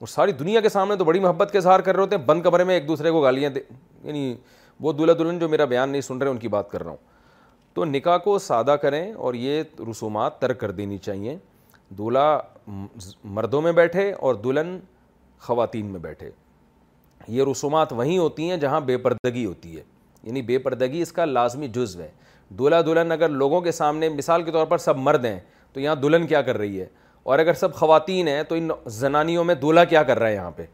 اور 0.00 0.06
ساری 0.08 0.32
دنیا 0.40 0.60
کے 0.60 0.68
سامنے 0.68 0.96
تو 0.96 1.04
بڑی 1.04 1.20
محبت 1.20 1.50
کا 1.52 1.58
اظہار 1.58 1.80
کر 1.80 1.94
رہے 1.94 2.02
ہوتے 2.04 2.16
ہیں 2.16 2.22
بند 2.26 2.42
کمرے 2.42 2.64
میں 2.64 2.74
ایک 2.74 2.88
دوسرے 2.88 3.10
کو 3.10 3.20
گالیاں 3.22 3.50
دے 3.50 3.60
یعنی 4.04 4.34
وہ 4.80 4.92
دلہا 4.92 5.14
دلہن 5.18 5.38
جو 5.38 5.48
میرا 5.48 5.64
بیان 5.72 5.90
نہیں 5.90 6.02
سن 6.08 6.18
رہے 6.22 6.30
ان 6.30 6.38
کی 6.38 6.48
بات 6.58 6.70
کر 6.70 6.82
رہا 6.84 6.90
ہوں 6.90 6.96
تو 7.74 7.84
نکاح 7.84 8.16
کو 8.24 8.38
سادہ 8.48 8.76
کریں 8.82 9.12
اور 9.12 9.34
یہ 9.34 9.62
رسومات 9.90 10.40
ترک 10.40 10.58
کر 10.60 10.70
دینی 10.80 10.98
چاہیے 11.06 11.36
دولہا 11.98 12.38
مردوں 13.38 13.62
میں 13.62 13.72
بیٹھے 13.80 14.10
اور 14.12 14.34
دلہن 14.44 14.76
خواتین 15.48 15.86
میں 15.92 16.00
بیٹھے 16.00 16.30
یہ 17.28 17.44
رسومات 17.50 17.92
وہیں 17.92 18.18
ہوتی 18.18 18.48
ہیں 18.50 18.56
جہاں 18.56 18.80
بے 18.86 18.96
پردگی 18.98 19.44
ہوتی 19.44 19.76
ہے 19.76 19.82
یعنی 20.22 20.42
بے 20.42 20.58
پردگی 20.58 21.00
اس 21.02 21.12
کا 21.12 21.24
لازمی 21.24 21.68
جزو 21.74 22.00
ہے 22.02 22.08
دولہا 22.58 22.80
دلہن 22.86 23.12
اگر 23.12 23.28
لوگوں 23.28 23.60
کے 23.60 23.72
سامنے 23.72 24.08
مثال 24.08 24.42
کے 24.42 24.52
طور 24.52 24.66
پر 24.66 24.78
سب 24.78 24.96
مرد 24.96 25.24
ہیں 25.24 25.38
تو 25.72 25.80
یہاں 25.80 25.94
دلہن 26.02 26.26
کیا 26.26 26.42
کر 26.42 26.58
رہی 26.58 26.80
ہے 26.80 26.86
اور 27.24 27.38
اگر 27.38 27.54
سب 27.60 27.74
خواتین 27.74 28.28
ہیں 28.28 28.42
تو 28.48 28.54
ان 28.54 28.68
زنانیوں 28.98 29.44
میں 29.44 29.54
دولہا 29.54 29.84
کیا 29.84 30.02
کر 30.02 30.18
رہا 30.18 30.28
ہے 30.28 30.34
یہاں 30.34 30.50
پہ 30.56 30.64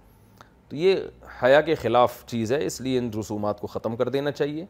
تو 0.68 0.76
یہ 0.76 0.96
حیا 1.42 1.60
کے 1.60 1.74
خلاف 1.74 2.24
چیز 2.26 2.52
ہے 2.52 2.64
اس 2.66 2.80
لیے 2.80 2.98
ان 2.98 3.10
رسومات 3.18 3.60
کو 3.60 3.66
ختم 3.66 3.96
کر 3.96 4.08
دینا 4.08 4.30
چاہیے 4.30 4.64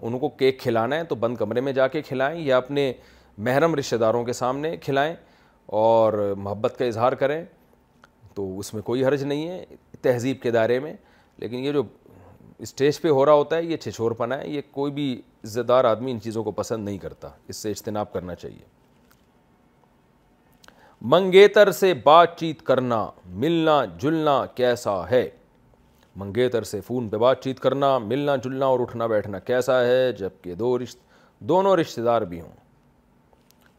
ان 0.00 0.18
کو 0.18 0.28
کیک 0.28 0.58
کھلانا 0.60 0.96
ہے 0.96 1.04
تو 1.04 1.14
بند 1.24 1.36
کمرے 1.36 1.60
میں 1.60 1.72
جا 1.72 1.86
کے 1.88 2.02
کھلائیں 2.02 2.38
یا 2.40 2.56
اپنے 2.56 2.92
محرم 3.38 3.74
رشتہ 3.74 3.96
داروں 3.96 4.22
کے 4.24 4.32
سامنے 4.32 4.76
کھلائیں 4.80 5.14
اور 5.82 6.12
محبت 6.36 6.76
کا 6.78 6.84
اظہار 6.84 7.12
کریں 7.22 7.42
تو 8.34 8.58
اس 8.58 8.72
میں 8.74 8.82
کوئی 8.82 9.04
حرج 9.04 9.22
نہیں 9.24 9.48
ہے 9.48 9.64
تہذیب 10.02 10.40
کے 10.42 10.50
دائرے 10.50 10.78
میں 10.80 10.92
لیکن 11.42 11.64
یہ 11.64 11.72
جو 11.72 11.82
اسٹیج 12.64 13.00
پہ 13.02 13.08
ہو 13.18 13.24
رہا 13.26 13.32
ہوتا 13.38 13.56
ہے 13.56 13.62
یہ 13.64 13.76
چھچور 13.76 14.10
پنا 14.18 14.36
ہے 14.38 14.48
یہ 14.48 14.62
کوئی 14.72 14.92
بھی 14.92 15.06
عزت 15.44 15.68
دار 15.68 15.84
آدمی 15.84 16.10
ان 16.12 16.20
چیزوں 16.22 16.42
کو 16.44 16.50
پسند 16.58 16.84
نہیں 16.84 16.98
کرتا 17.04 17.28
اس 17.52 17.56
سے 17.62 17.70
اجتناب 17.70 18.12
کرنا 18.12 18.34
چاہیے 18.42 18.62
منگیتر 21.12 21.70
سے 21.80 21.92
بات 22.04 22.38
چیت 22.40 22.62
کرنا 22.66 23.00
ملنا 23.44 23.80
جلنا 24.02 24.36
کیسا 24.54 24.94
ہے 25.10 25.28
منگیتر 26.22 26.62
سے 26.72 26.80
فون 26.86 27.08
پہ 27.08 27.16
بات 27.24 27.42
چیت 27.44 27.60
کرنا 27.66 27.96
ملنا 28.06 28.36
جلنا 28.44 28.66
اور 28.74 28.80
اٹھنا 28.86 29.06
بیٹھنا 29.16 29.38
کیسا 29.50 29.84
ہے 29.86 30.12
جبکہ 30.18 30.54
دو 30.62 30.78
رشت 30.78 30.98
دونوں 31.50 31.76
رشتہ 31.76 32.00
دار 32.10 32.22
بھی 32.32 32.40
ہوں 32.40 32.56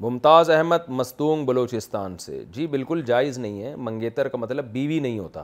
ممتاز 0.06 0.50
احمد 0.50 0.90
مستونگ 1.02 1.46
بلوچستان 1.46 2.18
سے 2.28 2.44
جی 2.54 2.68
بالکل 2.76 3.02
جائز 3.08 3.38
نہیں 3.40 3.64
ہے 3.64 3.76
منگیتر 3.88 4.28
کا 4.28 4.38
مطلب 4.38 4.72
بیوی 4.72 5.00
نہیں 5.00 5.20
ہوتا 5.20 5.44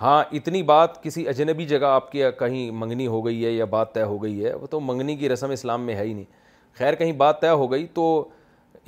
ہاں 0.00 0.22
اتنی 0.36 0.62
بات 0.62 1.02
کسی 1.02 1.26
اجنبی 1.28 1.64
جگہ 1.68 1.86
آپ 1.86 2.10
کی 2.12 2.20
کہیں 2.38 2.70
منگنی 2.74 3.06
ہو 3.06 3.24
گئی 3.24 3.44
ہے 3.44 3.50
یا 3.50 3.64
بات 3.70 3.92
طے 3.94 4.02
ہو 4.02 4.22
گئی 4.22 4.44
ہے 4.44 4.52
وہ 4.60 4.66
تو 4.70 4.78
منگنی 4.80 5.16
کی 5.16 5.28
رسم 5.28 5.50
اسلام 5.50 5.82
میں 5.86 5.94
ہے 5.94 6.04
ہی 6.04 6.12
نہیں 6.12 6.24
خیر 6.78 6.94
کہیں 6.94 7.12
بات 7.24 7.40
طے 7.40 7.48
ہو 7.48 7.70
گئی 7.72 7.86
تو 7.94 8.04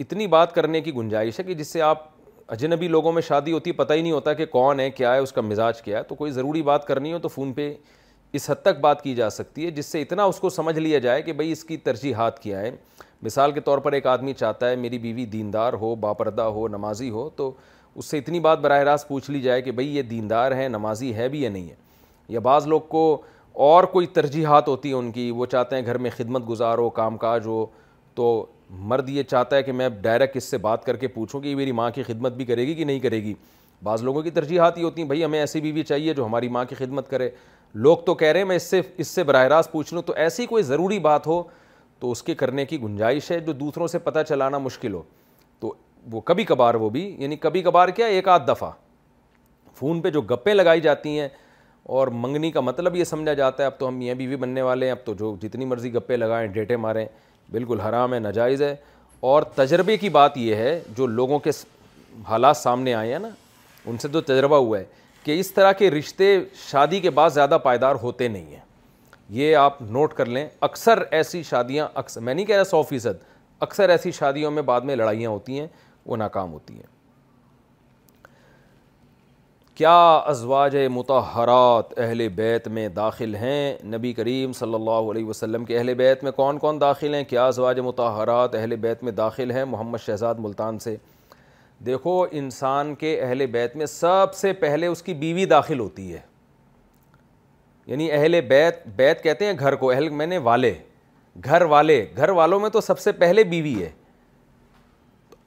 اتنی 0.04 0.26
بات 0.36 0.54
کرنے 0.54 0.80
کی 0.80 0.94
گنجائش 0.94 1.38
ہے 1.38 1.44
کہ 1.44 1.54
جس 1.54 1.72
سے 1.72 1.80
آپ 1.88 2.06
اجنبی 2.52 2.88
لوگوں 2.88 3.12
میں 3.12 3.22
شادی 3.22 3.52
ہوتی 3.52 3.70
ہے 3.70 3.74
پتہ 3.74 3.92
ہی 3.92 4.02
نہیں 4.02 4.12
ہوتا 4.12 4.32
کہ 4.38 4.46
کون 4.54 4.80
ہے 4.80 4.88
کیا 4.90 5.12
ہے 5.14 5.18
اس 5.26 5.32
کا 5.32 5.40
مزاج 5.40 5.82
کیا 5.82 5.98
ہے 5.98 6.02
تو 6.08 6.14
کوئی 6.14 6.32
ضروری 6.32 6.62
بات 6.70 6.86
کرنی 6.86 7.12
ہو 7.12 7.18
تو 7.18 7.28
فون 7.28 7.52
پہ 7.52 7.72
اس 8.38 8.48
حد 8.50 8.62
تک 8.62 8.80
بات 8.80 9.02
کی 9.02 9.14
جا 9.14 9.28
سکتی 9.30 9.64
ہے 9.66 9.70
جس 9.70 9.86
سے 9.92 10.02
اتنا 10.02 10.24
اس 10.32 10.38
کو 10.40 10.50
سمجھ 10.50 10.78
لیا 10.78 10.98
جائے 11.06 11.22
کہ 11.22 11.32
بھائی 11.40 11.52
اس 11.52 11.64
کی 11.64 11.76
ترجیحات 11.88 12.38
کیا 12.42 12.60
ہے 12.60 12.70
مثال 13.22 13.52
کے 13.52 13.60
طور 13.60 13.78
پر 13.78 13.92
ایک 13.92 14.06
آدمی 14.16 14.32
چاہتا 14.34 14.70
ہے 14.70 14.76
میری 14.84 14.98
بیوی 14.98 15.24
دیندار 15.36 15.72
ہو 15.80 15.94
باپردہ 16.06 16.42
ہو 16.58 16.66
نمازی 16.68 17.10
ہو 17.10 17.28
تو 17.36 17.52
اس 17.98 18.06
سے 18.10 18.18
اتنی 18.18 18.40
بات 18.40 18.58
براہ 18.60 18.80
راست 18.82 19.08
پوچھ 19.08 19.30
لی 19.30 19.40
جائے 19.40 19.62
کہ 19.62 19.70
بھئی 19.72 19.94
یہ 19.96 20.02
دیندار 20.02 20.52
ہے 20.56 20.68
نمازی 20.68 21.12
ہے 21.14 21.28
بھی 21.28 21.42
یا 21.42 21.50
نہیں 21.50 21.68
ہے 21.70 21.74
یا 22.28 22.40
بعض 22.40 22.66
لوگ 22.66 22.80
کو 22.88 23.00
اور 23.64 23.84
کوئی 23.94 24.06
ترجیحات 24.12 24.68
ہوتی 24.68 24.88
ہیں 24.88 24.96
ان 24.96 25.10
کی 25.12 25.30
وہ 25.36 25.46
چاہتے 25.46 25.76
ہیں 25.76 25.84
گھر 25.86 25.98
میں 26.04 26.10
خدمت 26.16 26.48
گزار 26.48 26.78
ہو 26.78 26.88
کام 27.00 27.16
کاج 27.24 27.46
ہو 27.46 27.64
تو 28.14 28.26
مرد 28.92 29.08
یہ 29.10 29.22
چاہتا 29.30 29.56
ہے 29.56 29.62
کہ 29.62 29.72
میں 29.72 29.88
ڈائریکٹ 30.02 30.36
اس 30.36 30.44
سے 30.50 30.58
بات 30.58 30.84
کر 30.84 30.96
کے 30.96 31.08
پوچھوں 31.08 31.40
کہ 31.40 31.48
یہ 31.48 31.56
میری 31.56 31.72
ماں 31.72 31.90
کی 31.94 32.02
خدمت 32.02 32.32
بھی 32.36 32.44
کرے 32.44 32.66
گی 32.66 32.74
کہ 32.74 32.84
نہیں 32.84 33.00
کرے 33.00 33.22
گی 33.22 33.34
بعض 33.84 34.02
لوگوں 34.04 34.22
کی 34.22 34.30
ترجیحات 34.30 34.78
یہ 34.78 34.84
ہوتی 34.84 35.02
ہیں 35.02 35.08
بھائی 35.08 35.24
ہمیں 35.24 35.38
ایسی 35.38 35.60
بیوی 35.60 35.82
چاہیے 35.84 36.14
جو 36.14 36.26
ہماری 36.26 36.48
ماں 36.48 36.64
کی 36.68 36.74
خدمت 36.78 37.10
کرے 37.10 37.28
لوگ 37.74 37.98
تو 38.06 38.14
کہہ 38.14 38.28
رہے 38.32 38.40
ہیں 38.40 38.46
میں 38.46 38.56
اس 38.56 38.62
سے 38.70 38.80
اس 38.98 39.08
سے 39.08 39.24
براہ 39.24 39.46
راست 39.48 39.72
پوچھ 39.72 39.92
لوں 39.94 40.02
تو 40.06 40.12
ایسی 40.16 40.46
کوئی 40.46 40.62
ضروری 40.62 40.98
بات 41.08 41.26
ہو 41.26 41.42
تو 42.00 42.10
اس 42.10 42.22
کے 42.22 42.34
کرنے 42.34 42.64
کی 42.66 42.80
گنجائش 42.82 43.30
ہے 43.30 43.38
جو 43.40 43.52
دوسروں 43.52 43.86
سے 43.88 43.98
پتہ 44.04 44.18
چلانا 44.28 44.58
مشکل 44.58 44.94
ہو 44.94 45.02
وہ 46.10 46.20
کبھی 46.26 46.44
کبھار 46.44 46.74
وہ 46.74 46.88
بھی 46.90 47.14
یعنی 47.18 47.36
کبھی 47.40 47.62
کبھار 47.62 47.88
کیا 47.96 48.06
ایک 48.06 48.28
آدھ 48.28 48.46
دفعہ 48.48 48.70
فون 49.78 50.00
پہ 50.02 50.10
جو 50.10 50.20
گپیں 50.30 50.52
لگائی 50.54 50.80
جاتی 50.80 51.18
ہیں 51.18 51.28
اور 51.98 52.08
منگنی 52.22 52.50
کا 52.52 52.60
مطلب 52.60 52.96
یہ 52.96 53.04
سمجھا 53.04 53.32
جاتا 53.34 53.62
ہے 53.62 53.66
اب 53.66 53.78
تو 53.78 53.88
ہم 53.88 54.00
یہ 54.00 54.14
بھی 54.14 54.36
بننے 54.36 54.62
والے 54.62 54.86
ہیں 54.86 54.92
اب 54.92 55.04
تو 55.04 55.14
جو 55.18 55.34
جتنی 55.42 55.64
مرضی 55.64 55.92
گپے 55.94 56.16
لگائیں 56.16 56.46
ڈیٹے 56.52 56.76
ماریں 56.76 57.04
بالکل 57.52 57.80
حرام 57.80 58.14
ہے 58.14 58.18
ناجائز 58.18 58.62
ہے 58.62 58.74
اور 59.30 59.42
تجربے 59.54 59.96
کی 59.96 60.08
بات 60.08 60.36
یہ 60.38 60.54
ہے 60.56 60.78
جو 60.96 61.06
لوگوں 61.06 61.38
کے 61.38 61.50
حالات 62.28 62.56
سامنے 62.56 62.94
آئے 62.94 63.12
ہیں 63.12 63.18
نا 63.18 63.28
ان 63.86 63.98
سے 63.98 64.08
تو 64.12 64.20
تجربہ 64.20 64.56
ہوا 64.56 64.78
ہے 64.78 64.84
کہ 65.24 65.38
اس 65.40 65.50
طرح 65.52 65.72
کے 65.78 65.90
رشتے 65.90 66.38
شادی 66.70 67.00
کے 67.00 67.10
بعد 67.18 67.30
زیادہ 67.30 67.58
پائیدار 67.62 67.94
ہوتے 68.02 68.28
نہیں 68.28 68.54
ہیں 68.54 68.60
یہ 69.40 69.56
آپ 69.56 69.80
نوٹ 69.82 70.14
کر 70.14 70.26
لیں 70.26 70.46
اکثر 70.60 71.02
ایسی 71.10 71.42
شادیاں 71.50 71.86
اکثر 71.94 72.20
میں 72.20 72.34
نہیں 72.34 72.46
کہہ 72.46 72.56
رہا 72.56 72.64
سو 72.64 72.82
فیصد 72.88 73.22
اکثر 73.66 73.88
ایسی 73.90 74.10
شادیوں 74.12 74.50
میں 74.50 74.62
بعد 74.70 74.80
میں 74.88 74.96
لڑائیاں 74.96 75.30
ہوتی 75.30 75.58
ہیں 75.60 75.66
وہ 76.06 76.16
ناکام 76.16 76.52
ہوتی 76.52 76.74
ہیں 76.74 76.90
کیا 79.74 79.94
ازواج 80.32 80.76
متحرات 80.92 81.98
اہل 81.98 82.28
بیت 82.36 82.66
میں 82.68 82.88
داخل 82.96 83.34
ہیں 83.34 83.74
نبی 83.94 84.12
کریم 84.12 84.52
صلی 84.52 84.74
اللہ 84.74 85.10
علیہ 85.10 85.24
وسلم 85.26 85.64
کے 85.64 85.76
اہل 85.78 85.94
بیت 85.98 86.24
میں 86.24 86.32
کون 86.32 86.58
کون 86.58 86.80
داخل 86.80 87.14
ہیں 87.14 87.22
کیا 87.28 87.46
ازواج 87.46 87.78
متحرات 87.84 88.54
اہل 88.54 88.76
بیت 88.80 89.02
میں 89.04 89.12
داخل 89.12 89.50
ہیں 89.50 89.64
محمد 89.64 89.98
شہزاد 90.06 90.34
ملتان 90.38 90.78
سے 90.78 90.96
دیکھو 91.86 92.24
انسان 92.30 92.94
کے 92.94 93.18
اہل 93.20 93.46
بیت 93.52 93.76
میں 93.76 93.86
سب 93.86 94.34
سے 94.34 94.52
پہلے 94.62 94.86
اس 94.86 95.02
کی 95.02 95.14
بیوی 95.24 95.44
داخل 95.54 95.80
ہوتی 95.80 96.12
ہے 96.12 96.20
یعنی 97.86 98.10
اہل 98.12 98.40
بیت 98.48 98.86
بیت 98.96 99.22
کہتے 99.22 99.46
ہیں 99.46 99.52
گھر 99.58 99.74
کو 99.76 99.90
اہل 99.90 100.08
میں 100.20 100.26
نے 100.26 100.38
والے 100.50 100.74
گھر 101.44 101.62
والے 101.70 102.04
گھر 102.16 102.28
والوں 102.38 102.60
میں 102.60 102.68
تو 102.70 102.80
سب 102.80 102.98
سے 102.98 103.12
پہلے 103.12 103.44
بیوی 103.44 103.82
ہے 103.82 103.90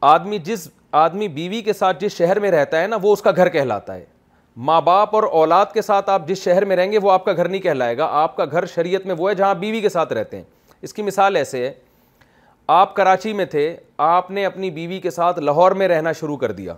آدمی 0.05 0.37
جس 0.47 0.67
آدمی 1.03 1.27
بیوی 1.35 1.61
کے 1.61 1.73
ساتھ 1.73 1.99
جس 2.03 2.15
شہر 2.17 2.39
میں 2.39 2.49
رہتا 2.51 2.81
ہے 2.81 2.87
نا 2.87 2.97
وہ 3.01 3.11
اس 3.13 3.21
کا 3.21 3.31
گھر 3.35 3.49
کہلاتا 3.49 3.93
ہے 3.95 4.03
ماں 4.67 4.81
باپ 4.81 5.15
اور 5.15 5.23
اولاد 5.37 5.65
کے 5.73 5.81
ساتھ 5.81 6.09
آپ 6.09 6.27
جس 6.27 6.43
شہر 6.43 6.65
میں 6.65 6.75
رہیں 6.75 6.91
گے 6.91 6.97
وہ 7.03 7.11
آپ 7.11 7.23
کا 7.25 7.33
گھر 7.33 7.47
نہیں 7.49 7.61
کہلائے 7.61 7.97
گا 7.97 8.07
آپ 8.21 8.35
کا 8.35 8.45
گھر 8.51 8.65
شریعت 8.73 9.05
میں 9.05 9.15
وہ 9.17 9.29
ہے 9.29 9.33
جہاں 9.35 9.53
بیوی 9.63 9.79
کے 9.81 9.89
ساتھ 9.89 10.13
رہتے 10.13 10.37
ہیں 10.37 10.43
اس 10.85 10.93
کی 10.93 11.01
مثال 11.03 11.35
ایسے 11.35 11.65
ہے 11.67 11.71
آپ 12.75 12.93
کراچی 12.95 13.33
میں 13.39 13.45
تھے 13.53 13.65
آپ 14.11 14.29
نے 14.37 14.45
اپنی 14.45 14.69
بیوی 14.77 14.99
کے 15.01 15.09
ساتھ 15.11 15.39
لاہور 15.49 15.71
میں 15.81 15.87
رہنا 15.87 16.11
شروع 16.19 16.37
کر 16.43 16.51
دیا 16.59 16.75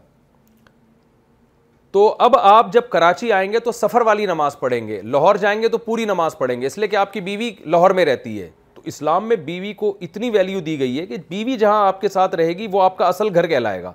تو 1.91 2.05
اب 2.27 2.35
آپ 2.37 2.71
جب 2.73 2.89
کراچی 2.91 3.31
آئیں 3.33 3.51
گے 3.53 3.59
تو 3.67 3.71
سفر 3.71 4.01
والی 4.11 4.25
نماز 4.31 4.59
پڑھیں 4.59 4.87
گے 4.87 5.01
لاہور 5.13 5.35
جائیں 5.45 5.61
گے 5.61 5.67
تو 5.73 5.77
پوری 5.89 6.05
نماز 6.05 6.37
پڑھیں 6.37 6.59
گے 6.61 6.65
اس 6.67 6.77
لیے 6.77 6.87
کہ 6.87 6.95
آپ 7.03 7.13
کی 7.13 7.21
بیوی 7.29 7.51
لاہور 7.65 7.91
میں 7.99 8.05
رہتی 8.05 8.41
ہے 8.41 8.49
اسلام 8.88 9.28
میں 9.28 9.36
بیوی 9.45 9.73
کو 9.82 9.93
اتنی 10.02 10.30
ویلیو 10.30 10.60
دی 10.65 10.78
گئی 10.80 11.00
ہے 11.00 11.06
کہ 11.06 11.15
بیوی 11.30 11.56
جہاں 11.58 11.86
آپ 11.88 12.02
کے 12.02 12.10
ساتھ 12.10 12.36
رہے 12.36 12.54
گی 12.58 12.67
وہ 12.71 12.82
آپ 12.82 12.97
کا 12.97 13.08
اصل 13.08 13.34
گھر 13.36 13.47
کہلائے 13.47 13.82
گا 13.84 13.91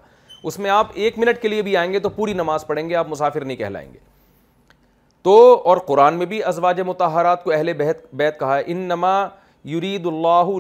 اس 0.51 0.59
میں 0.59 0.71
آپ 0.71 0.91
ایک 1.05 1.19
منٹ 1.19 1.41
کے 1.43 1.49
لیے 1.49 1.63
بھی 1.63 1.77
آئیں 1.77 1.93
گے 1.93 1.99
تو 2.05 2.09
پوری 2.17 2.33
نماز 2.33 2.67
پڑھیں 2.67 2.89
گے 2.89 2.95
آپ 3.03 3.09
مسافر 3.09 3.45
نہیں 3.45 3.57
کہلائیں 3.57 3.93
گے 3.93 3.99
تو 5.29 5.37
اور 5.71 5.77
قرآن 5.87 6.15
میں 6.19 6.27
بھی 6.27 6.43
ازواج 6.53 6.81
متحرات 6.87 7.45
کو 7.45 7.51
اہل 7.53 7.73
بیت 7.79 8.07
بیت 8.23 8.39
کہا 8.39 8.57
ہے 8.59 8.63
ان 8.73 8.77
نما 8.89 9.15
یرید 9.73 10.07
اللہ 10.07 10.51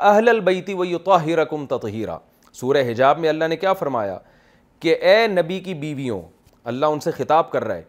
اہل 0.00 0.38
وہ 0.76 0.84
تطہیرہ 1.68 2.16
سورہ 2.60 2.82
حجاب 2.90 3.18
میں 3.20 3.28
اللہ 3.28 3.48
نے 3.48 3.56
کیا 3.64 3.72
فرمایا 3.82 4.18
کہ 4.80 4.96
اے 5.10 5.26
نبی 5.28 5.58
کی 5.60 5.74
بیویوں 5.84 6.20
اللہ 6.72 6.86
ان 6.94 7.00
سے 7.00 7.10
خطاب 7.16 7.50
کر 7.50 7.64
رہا 7.64 7.74
ہے 7.76 7.82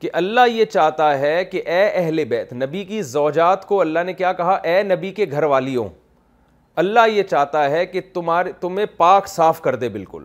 کہ 0.00 0.08
اللہ 0.12 0.48
یہ 0.52 0.64
چاہتا 0.64 1.18
ہے 1.18 1.44
کہ 1.44 1.62
اے 1.72 1.82
اہل 2.00 2.24
بیت 2.28 2.52
نبی 2.52 2.84
کی 2.84 3.02
زوجات 3.02 3.64
کو 3.68 3.80
اللہ 3.80 3.98
نے 4.06 4.12
کیا 4.14 4.32
کہا 4.40 4.54
اے 4.72 4.82
نبی 4.82 5.10
کے 5.18 5.26
گھر 5.30 5.42
والیوں 5.52 5.88
اللہ 6.82 7.08
یہ 7.12 7.22
چاہتا 7.30 7.68
ہے 7.70 7.84
کہ 7.86 8.00
تمہارے 8.14 8.52
تمہیں 8.60 8.86
پاک 8.96 9.28
صاف 9.28 9.60
کر 9.62 9.74
دے 9.84 9.88
بالکل 9.88 10.24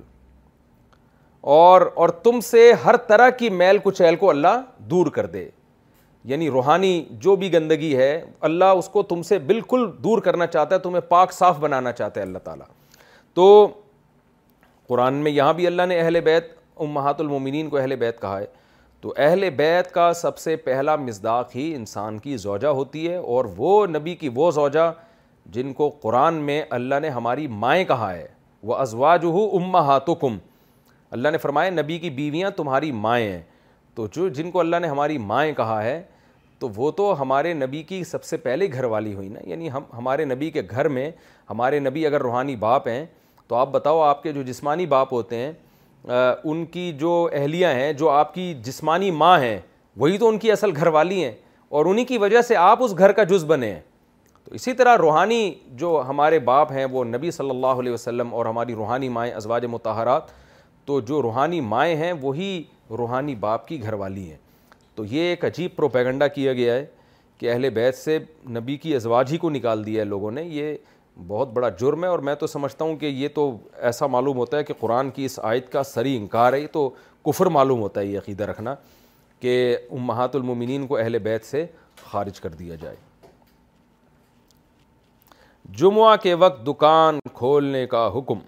اور 1.52 1.82
اور 2.02 2.10
تم 2.24 2.40
سے 2.50 2.72
ہر 2.86 2.98
طرح 3.08 3.30
کی 3.38 3.50
میل 3.50 3.78
کچیل 3.84 4.16
کو 4.24 4.30
اللہ 4.30 4.60
دور 4.90 5.08
کر 5.12 5.26
دے 5.36 5.48
یعنی 6.32 6.50
روحانی 6.50 6.92
جو 7.22 7.36
بھی 7.36 7.54
گندگی 7.54 7.96
ہے 7.98 8.12
اللہ 8.50 8.74
اس 8.82 8.90
کو 8.90 9.04
تم 9.14 9.22
سے 9.30 9.38
بالکل 9.52 9.90
دور 10.04 10.22
کرنا 10.22 10.48
چاہتا 10.48 10.76
ہے 10.76 10.80
تمہیں 10.80 11.02
پاک 11.10 11.32
صاف 11.34 11.58
بنانا 11.60 11.92
چاہتا 11.92 12.20
ہے 12.22 12.26
اللہ 12.26 12.40
تعالیٰ 12.44 12.66
تو 13.34 13.68
قرآن 14.88 15.14
میں 15.24 15.32
یہاں 15.32 15.54
بھی 15.54 15.68
اللہ 15.68 15.86
نے 15.90 16.00
اہل 16.00 16.20
بیت 16.22 16.52
امہات 16.86 17.22
المومنین 17.22 17.70
کو 17.70 17.78
اہل 17.78 17.96
بیت 18.00 18.22
کہا 18.22 18.40
ہے 18.40 18.46
تو 19.02 19.12
اہل 19.18 19.50
بیت 19.58 19.92
کا 19.92 20.12
سب 20.16 20.38
سے 20.38 20.56
پہلا 20.66 20.96
مزداق 20.96 21.56
ہی 21.56 21.74
انسان 21.76 22.18
کی 22.20 22.36
زوجہ 22.38 22.68
ہوتی 22.80 23.08
ہے 23.08 23.16
اور 23.16 23.46
وہ 23.58 23.86
نبی 23.88 24.14
کی 24.16 24.30
وہ 24.36 24.50
زوجہ 24.58 24.92
جن 25.54 25.72
کو 25.74 25.90
قرآن 26.02 26.34
میں 26.46 26.62
اللہ 26.78 27.00
نے 27.02 27.10
ہماری 27.10 27.48
مائیں 27.64 27.84
کہا 27.86 28.12
ہے 28.14 28.28
وہ 28.70 28.76
ازوا 28.76 29.16
جو 29.22 29.28
ہو 29.38 29.46
اما 29.58 29.80
ہاتھ 29.86 30.10
کم 30.22 30.38
اللہ 31.16 31.30
نے 31.32 31.38
فرمایا 31.38 31.70
نبی 31.82 31.98
کی 32.00 32.10
بیویاں 32.20 32.50
تمہاری 32.58 32.92
مائیں 33.08 33.32
ہیں 33.32 33.42
تو 33.96 34.06
جو 34.16 34.28
جن 34.36 34.52
کو 34.52 34.60
اللہ 34.60 34.80
نے 34.82 34.88
ہماری 34.88 35.18
مائیں 35.34 35.52
کہا 35.54 35.82
ہے 35.84 36.02
تو 36.60 36.70
وہ 36.76 36.92
تو 36.98 37.14
ہمارے 37.22 37.54
نبی 37.54 37.82
کی 37.84 38.04
سب 38.04 38.24
سے 38.24 38.38
پہلے 38.38 38.68
گھر 38.74 38.84
والی 38.94 39.14
ہوئی 39.14 39.30
نا 39.30 39.40
یعنی 39.50 39.72
ہم 39.72 39.84
ہمارے 39.98 40.26
نبی 40.26 40.50
کے 40.52 40.62
گھر 40.72 40.88
میں 40.98 41.10
ہمارے 41.50 41.80
نبی 41.90 42.06
اگر 42.08 42.22
روحانی 42.22 42.56
باپ 42.68 42.88
ہیں 42.88 43.06
تو 43.48 43.56
آپ 43.56 43.70
بتاؤ 43.72 44.02
آپ 44.02 44.24
کے 44.24 44.32
جو 44.34 44.42
جسمانی 44.48 44.86
باپ 44.96 45.14
ہوتے 45.14 45.38
ہیں 45.38 45.52
ان 46.08 46.66
کی 46.72 46.92
جو 47.00 47.28
اہلیہ 47.34 47.68
ہیں 47.74 47.92
جو 47.94 48.10
آپ 48.10 48.34
کی 48.34 48.54
جسمانی 48.66 49.10
ماں 49.12 49.38
ہیں 49.40 49.60
وہی 49.98 50.18
تو 50.18 50.28
ان 50.30 50.38
کی 50.40 50.52
اصل 50.52 50.76
گھر 50.76 50.88
والی 50.94 51.24
ہیں 51.24 51.32
اور 51.70 51.86
انہی 51.86 52.06
کی 52.06 52.18
وجہ 52.18 52.42
سے 52.48 52.56
آپ 52.56 52.84
اس 52.84 52.98
گھر 52.98 53.12
کا 53.12 53.24
جز 53.24 53.44
بنے 53.48 53.72
ہیں 53.74 53.80
تو 54.46 54.54
اسی 54.56 54.74
طرح 54.74 54.98
روحانی 54.98 55.54
جو 55.80 56.02
ہمارے 56.08 56.40
باپ 56.46 56.72
ہیں 56.72 56.86
وہ 56.92 57.04
نبی 57.06 57.32
صلی 57.32 57.50
اللہ 57.50 57.80
علیہ 57.82 57.92
وسلم 57.92 58.34
اور 58.34 58.46
ہماری 58.46 58.76
روحانی 58.76 59.10
مائیں 59.10 59.34
ازواج 59.34 59.66
متحرات 59.70 60.32
تو 60.86 61.00
جو 61.10 61.22
روحانی 61.22 61.60
مائیں 61.62 61.96
ہیں 61.96 62.12
وہی 62.22 62.62
روحانی 62.98 63.36
باپ 63.40 63.68
کی 63.68 63.82
گھر 63.84 63.94
والی 63.94 64.30
ہیں 64.30 64.38
تو 64.96 65.06
یہ 65.10 65.24
ایک 65.30 65.46
عجیب 65.46 65.76
پروپیگنڈا 65.76 66.28
کیا 66.28 66.54
گیا 66.54 66.74
ہے 66.76 66.86
کہ 67.38 67.52
اہل 67.52 67.70
بیت 67.74 67.96
سے 67.96 68.18
نبی 68.56 68.76
کی 68.78 68.96
ازواج 68.96 69.32
ہی 69.32 69.38
کو 69.38 69.50
نکال 69.50 69.86
دیا 69.86 70.00
ہے 70.00 70.06
لوگوں 70.06 70.32
نے 70.32 70.44
یہ 70.44 70.76
بہت 71.28 71.52
بڑا 71.54 71.70
جرم 71.80 72.04
ہے 72.04 72.10
اور 72.10 72.20
میں 72.28 72.34
تو 72.40 72.48
سمجھتا 72.48 72.86
ہوں 72.86 72.96
کہ 72.98 73.06
یہ 73.06 73.28
تو 73.36 73.50
ایسا 73.90 74.08
معلوم 74.08 74.38
ہوتا 74.38 74.58
ہے 74.58 74.64
کہ 74.64 74.74
قرآن 74.80 75.10
کی 75.12 75.26
اس 75.26 75.40
آیت 75.44 75.72
کا 75.72 75.84
سری 75.84 76.16
انکار 76.18 76.54
ہے 76.54 76.66
تو 76.72 76.90
کفر 77.26 77.46
معلوم 77.56 77.82
ہوتا 77.82 78.02
ہے 78.02 78.06
یہ 78.06 78.18
عقیدہ 78.18 78.44
رکھنا 78.50 78.76
کہ 79.40 79.56
امہات 79.92 80.36
المومنین 80.36 80.86
کو 80.88 80.98
اہل 80.98 81.18
بیت 81.24 81.46
سے 81.46 81.66
خارج 82.12 82.40
کر 82.42 82.50
دیا 82.60 82.76
جائے 82.82 82.96
جمعہ 85.78 86.16
کے 86.24 86.34
وقت 86.34 86.66
دکان 86.68 87.20
کھولنے 87.34 87.86
کا 87.88 88.08
حکم 88.18 88.40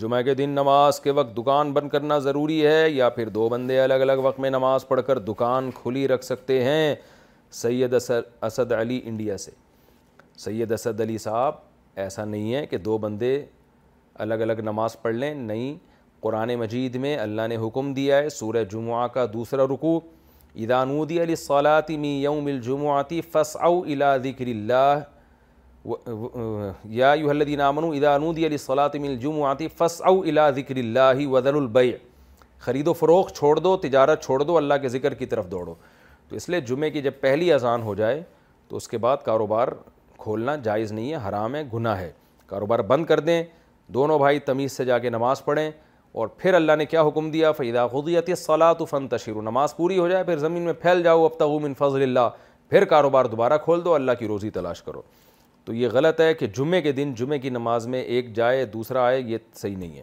جمعہ 0.00 0.20
کے 0.22 0.34
دن 0.34 0.50
نماز 0.50 0.98
کے 1.00 1.10
وقت 1.10 1.36
دکان 1.36 1.72
بند 1.72 1.88
کرنا 1.90 2.18
ضروری 2.18 2.64
ہے 2.66 2.88
یا 2.90 3.08
پھر 3.10 3.28
دو 3.28 3.48
بندے 3.48 3.80
الگ 3.80 4.00
الگ 4.06 4.18
وقت 4.22 4.40
میں 4.40 4.50
نماز 4.50 4.86
پڑھ 4.88 5.00
کر 5.06 5.18
دکان 5.26 5.70
کھلی 5.82 6.06
رکھ 6.08 6.24
سکتے 6.24 6.62
ہیں 6.64 6.94
سید 7.62 7.94
اسد 7.94 8.72
علی 8.78 9.00
انڈیا 9.04 9.36
سے 9.38 9.50
سید 10.44 10.72
اسد 10.72 11.00
علی 11.00 11.18
صاحب 11.18 11.54
ایسا 12.00 12.24
نہیں 12.24 12.54
ہے 12.54 12.64
کہ 12.66 12.76
دو 12.78 12.96
بندے 12.98 13.44
الگ 14.24 14.42
الگ 14.42 14.60
نماز 14.64 15.00
پڑھ 15.02 15.14
لیں 15.14 15.34
نہیں 15.34 15.76
قرآن 16.20 16.54
مجید 16.58 16.94
میں 17.04 17.16
اللہ 17.18 17.46
نے 17.48 17.56
حکم 17.66 17.92
دیا 17.94 18.16
ہے 18.18 18.28
سورہ 18.30 18.62
جمعہ 18.70 19.06
کا 19.14 19.24
دوسرا 19.32 19.64
رکوع 19.72 19.98
ادانودی 20.62 21.22
علی 21.22 21.36
صلاطی 21.36 21.96
می 21.96 22.10
یوم 22.22 22.46
الجمعاتی 22.46 23.20
جمع 23.20 23.40
فس 23.42 23.56
او 23.64 23.80
الا 23.82 24.16
ذکر 24.24 24.46
اللہ 24.46 25.00
یادی 26.98 27.56
نامن 27.56 27.84
ادا 27.96 28.16
نودی 28.18 28.46
علی 28.46 28.56
سولات 28.64 28.96
مل 28.96 29.16
جمع 29.20 29.46
آتی 29.50 29.68
فس 29.78 30.00
او 30.08 30.24
ذکر 30.56 30.76
اللہ 30.76 31.26
وزر 31.32 31.54
البیع 31.54 31.94
خرید 32.66 32.88
و 32.88 32.92
فروغ 32.92 33.28
چھوڑ 33.34 33.56
دو 33.60 33.76
تجارت 33.82 34.22
چھوڑ 34.24 34.42
دو 34.42 34.56
اللہ 34.56 34.74
کے 34.82 34.88
ذکر 34.88 35.14
کی 35.14 35.26
طرف 35.26 35.50
دوڑو 35.50 35.74
تو 36.28 36.36
اس 36.36 36.48
لیے 36.48 36.60
جمعے 36.68 36.90
کی 36.90 37.02
جب 37.02 37.12
پہلی 37.20 37.52
اذان 37.52 37.82
ہو 37.82 37.94
جائے 37.94 38.22
تو 38.68 38.76
اس 38.76 38.88
کے 38.88 38.98
بعد 38.98 39.16
کاروبار 39.24 39.68
کھولنا 40.22 40.54
جائز 40.64 40.92
نہیں 40.92 41.10
ہے 41.12 41.16
حرام 41.28 41.54
ہے 41.54 41.62
گناہ 41.72 41.98
ہے 42.00 42.10
کاروبار 42.46 42.78
بند 42.90 43.04
کر 43.06 43.20
دیں 43.28 43.42
دونوں 43.94 44.18
بھائی 44.18 44.38
تمیز 44.48 44.72
سے 44.76 44.84
جا 44.84 44.98
کے 45.04 45.10
نماز 45.10 45.44
پڑھیں 45.44 45.70
اور 46.20 46.28
پھر 46.38 46.54
اللہ 46.54 46.76
نے 46.78 46.86
کیا 46.86 47.02
حکم 47.06 47.30
دیا 47.30 47.50
فیدا 47.52 47.86
خدیت 47.88 48.30
صلاح 48.38 48.72
تو 48.78 48.84
فن 48.90 49.08
تشیر 49.08 49.36
و 49.36 49.42
نماز 49.42 49.74
پوری 49.76 49.98
ہو 49.98 50.08
جائے 50.08 50.24
پھر 50.24 50.38
زمین 50.38 50.62
میں 50.62 50.72
پھیل 50.82 51.02
جاؤ 51.02 51.24
اب 51.24 51.38
تغم 51.38 51.72
فضل 51.78 52.02
اللہ 52.02 52.28
پھر 52.70 52.84
کاروبار 52.92 53.24
دوبارہ 53.34 53.56
کھول 53.64 53.84
دو 53.84 53.94
اللہ 53.94 54.12
کی 54.18 54.26
روزی 54.28 54.50
تلاش 54.58 54.82
کرو 54.82 55.02
تو 55.64 55.74
یہ 55.74 55.88
غلط 55.92 56.20
ہے 56.20 56.32
کہ 56.34 56.46
جمعے 56.56 56.80
کے 56.82 56.92
دن 56.92 57.12
جمعے 57.16 57.38
کی 57.38 57.50
نماز 57.56 57.86
میں 57.94 58.02
ایک 58.14 58.32
جائے 58.36 58.64
دوسرا 58.76 59.04
آئے 59.06 59.20
یہ 59.20 59.38
صحیح 59.62 59.76
نہیں 59.76 59.96
ہے 59.96 60.02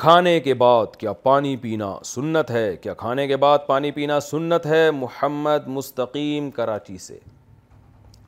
کھانے 0.00 0.38
کے 0.44 0.54
بعد 0.60 0.96
کیا 0.98 1.12
پانی 1.26 1.56
پینا 1.60 1.86
سنت 2.04 2.50
ہے 2.50 2.76
کیا 2.82 2.94
کھانے 3.02 3.26
کے 3.28 3.36
بعد 3.44 3.58
پانی 3.66 3.90
پینا 3.90 4.18
سنت 4.20 4.66
ہے 4.66 4.90
محمد 4.94 5.68
مستقیم 5.76 6.50
کراچی 6.56 6.96
سے 7.04 7.18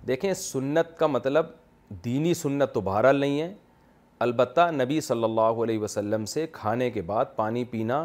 دیکھیں 0.09 0.33
سنت 0.35 0.97
کا 0.99 1.07
مطلب 1.07 1.47
دینی 2.05 2.33
سنت 2.35 2.73
تو 2.75 2.81
بہرحال 2.87 3.17
نہیں 3.21 3.41
ہے 3.41 3.53
البتہ 4.29 4.69
نبی 4.75 5.01
صلی 5.09 5.25
اللہ 5.25 5.63
علیہ 5.65 5.79
وسلم 5.79 6.25
سے 6.35 6.47
کھانے 6.53 6.91
کے 6.91 7.03
بعد 7.11 7.37
پانی 7.37 7.65
پینا 7.75 8.05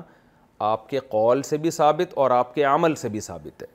آپ 0.72 0.88
کے 0.90 1.00
قول 1.10 1.42
سے 1.54 1.58
بھی 1.68 1.72
ثابت 1.78 2.14
اور 2.24 2.32
آپ 2.40 2.54
کے 2.56 2.64
عمل 2.74 2.96
سے 3.06 3.10
بھی 3.16 3.20
ثابت 3.30 3.64
ہے 3.64 3.68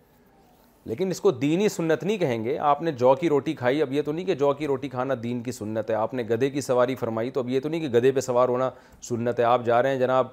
لیکن 0.88 1.10
اس 1.10 1.20
کو 1.20 1.30
دینی 1.30 1.68
سنت 1.68 2.02
نہیں 2.04 2.16
کہیں 2.18 2.44
گے 2.44 2.56
آپ 2.66 2.80
نے 2.82 2.92
جو 3.00 3.14
کی 3.20 3.28
روٹی 3.28 3.52
کھائی 3.54 3.80
اب 3.82 3.92
یہ 3.92 4.02
تو 4.02 4.12
نہیں 4.12 4.24
کہ 4.24 4.34
جو 4.42 4.52
کی 4.58 4.66
روٹی 4.66 4.88
کھانا 4.88 5.14
دین 5.22 5.42
کی 5.42 5.52
سنت 5.52 5.90
ہے 5.90 5.94
آپ 5.94 6.14
نے 6.14 6.22
گدھے 6.30 6.48
کی 6.50 6.60
سواری 6.60 6.94
فرمائی 6.96 7.30
تو 7.30 7.40
اب 7.40 7.48
یہ 7.48 7.60
تو 7.60 7.68
نہیں 7.68 7.80
کہ 7.80 7.88
گدھے 7.98 8.12
پہ 8.12 8.20
سوار 8.20 8.48
ہونا 8.48 8.70
سنت 9.08 9.38
ہے 9.40 9.44
آپ 9.44 9.64
جا 9.64 9.82
رہے 9.82 9.90
ہیں 9.96 9.98
جناب 9.98 10.28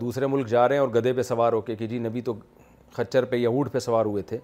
دوسرے 0.00 0.26
ملک 0.26 0.46
جا 0.48 0.66
رہے 0.68 0.74
ہیں 0.76 0.80
اور 0.80 0.88
گدھے 0.96 1.12
پہ 1.12 1.22
سوار 1.22 1.52
ہو 1.52 1.60
کے 1.70 1.76
کہ 1.76 1.86
جی 1.92 1.98
نبی 1.98 2.20
تو 2.22 2.34
خچر 2.96 3.24
پہ 3.30 3.36
یا 3.36 3.48
اونٹ 3.48 3.72
پہ 3.72 3.78
سوار 3.78 4.04
ہوئے 4.04 4.22
تھے 4.32 4.38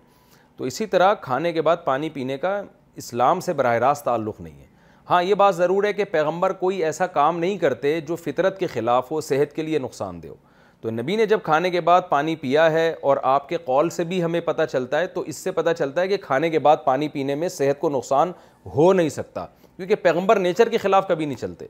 تو 0.57 0.65
اسی 0.65 0.87
طرح 0.95 1.15
کھانے 1.23 1.53
کے 1.53 1.63
بعد 1.63 1.77
پانی 1.85 2.11
پینے 2.11 2.39
کا 2.39 2.61
اسلام 3.03 3.41
سے 3.41 3.53
براہ 3.59 3.77
راست 3.85 4.05
تعلق 4.05 4.41
نہیں 4.41 4.61
ہے 4.61 4.67
ہاں 5.11 5.23
یہ 5.23 5.35
بات 5.35 5.57
ضرور 5.57 5.85
ہے 5.85 5.93
کہ 5.93 6.05
پیغمبر 6.13 6.53
کوئی 6.65 6.83
ایسا 6.85 7.07
کام 7.19 7.39
نہیں 7.39 7.59
کرتے 7.59 8.01
جو 8.09 8.17
فطرت 8.17 8.59
کے 8.59 8.67
خلاف 8.75 9.11
ہو 9.13 9.21
صحت 9.31 9.55
کے 9.57 9.63
لیے 9.63 9.79
نقصان 9.79 10.23
دہ 10.23 10.29
ہو 10.29 10.35
تو 10.83 10.91
نبی 10.91 11.17
نے 11.17 11.25
جب 11.27 11.39
کھانے 11.45 11.71
کے 11.71 11.81
بعد 11.87 12.03
پانی 12.09 12.35
پیا 12.41 12.71
ہے 12.73 12.91
اور 13.09 13.17
آپ 13.23 13.49
کے 13.49 13.57
قول 13.65 13.91
سے 13.91 14.05
بھی 14.13 14.23
ہمیں 14.25 14.41
پتہ 14.45 14.63
چلتا 14.73 14.99
ہے 15.01 15.07
تو 15.07 15.21
اس 15.33 15.37
سے 15.45 15.51
پتہ 15.53 15.71
چلتا 15.79 16.01
ہے 16.01 16.09
کہ 16.09 16.17
کھانے 16.21 16.51
کے 16.51 16.59
بعد 16.59 16.77
پانی 16.85 17.09
پینے 17.17 17.35
میں 17.35 17.49
صحت 17.57 17.81
کو 17.81 17.91
نقصان 17.91 18.33
ہو 18.77 18.93
نہیں 18.93 19.09
سکتا 19.09 19.45
کیونکہ 19.77 19.95
پیغمبر 20.03 20.39
نیچر 20.39 20.69
کے 20.69 20.79
خلاف 20.79 21.07
کبھی 21.09 21.25
نہیں 21.27 21.39
چلتے 21.39 21.67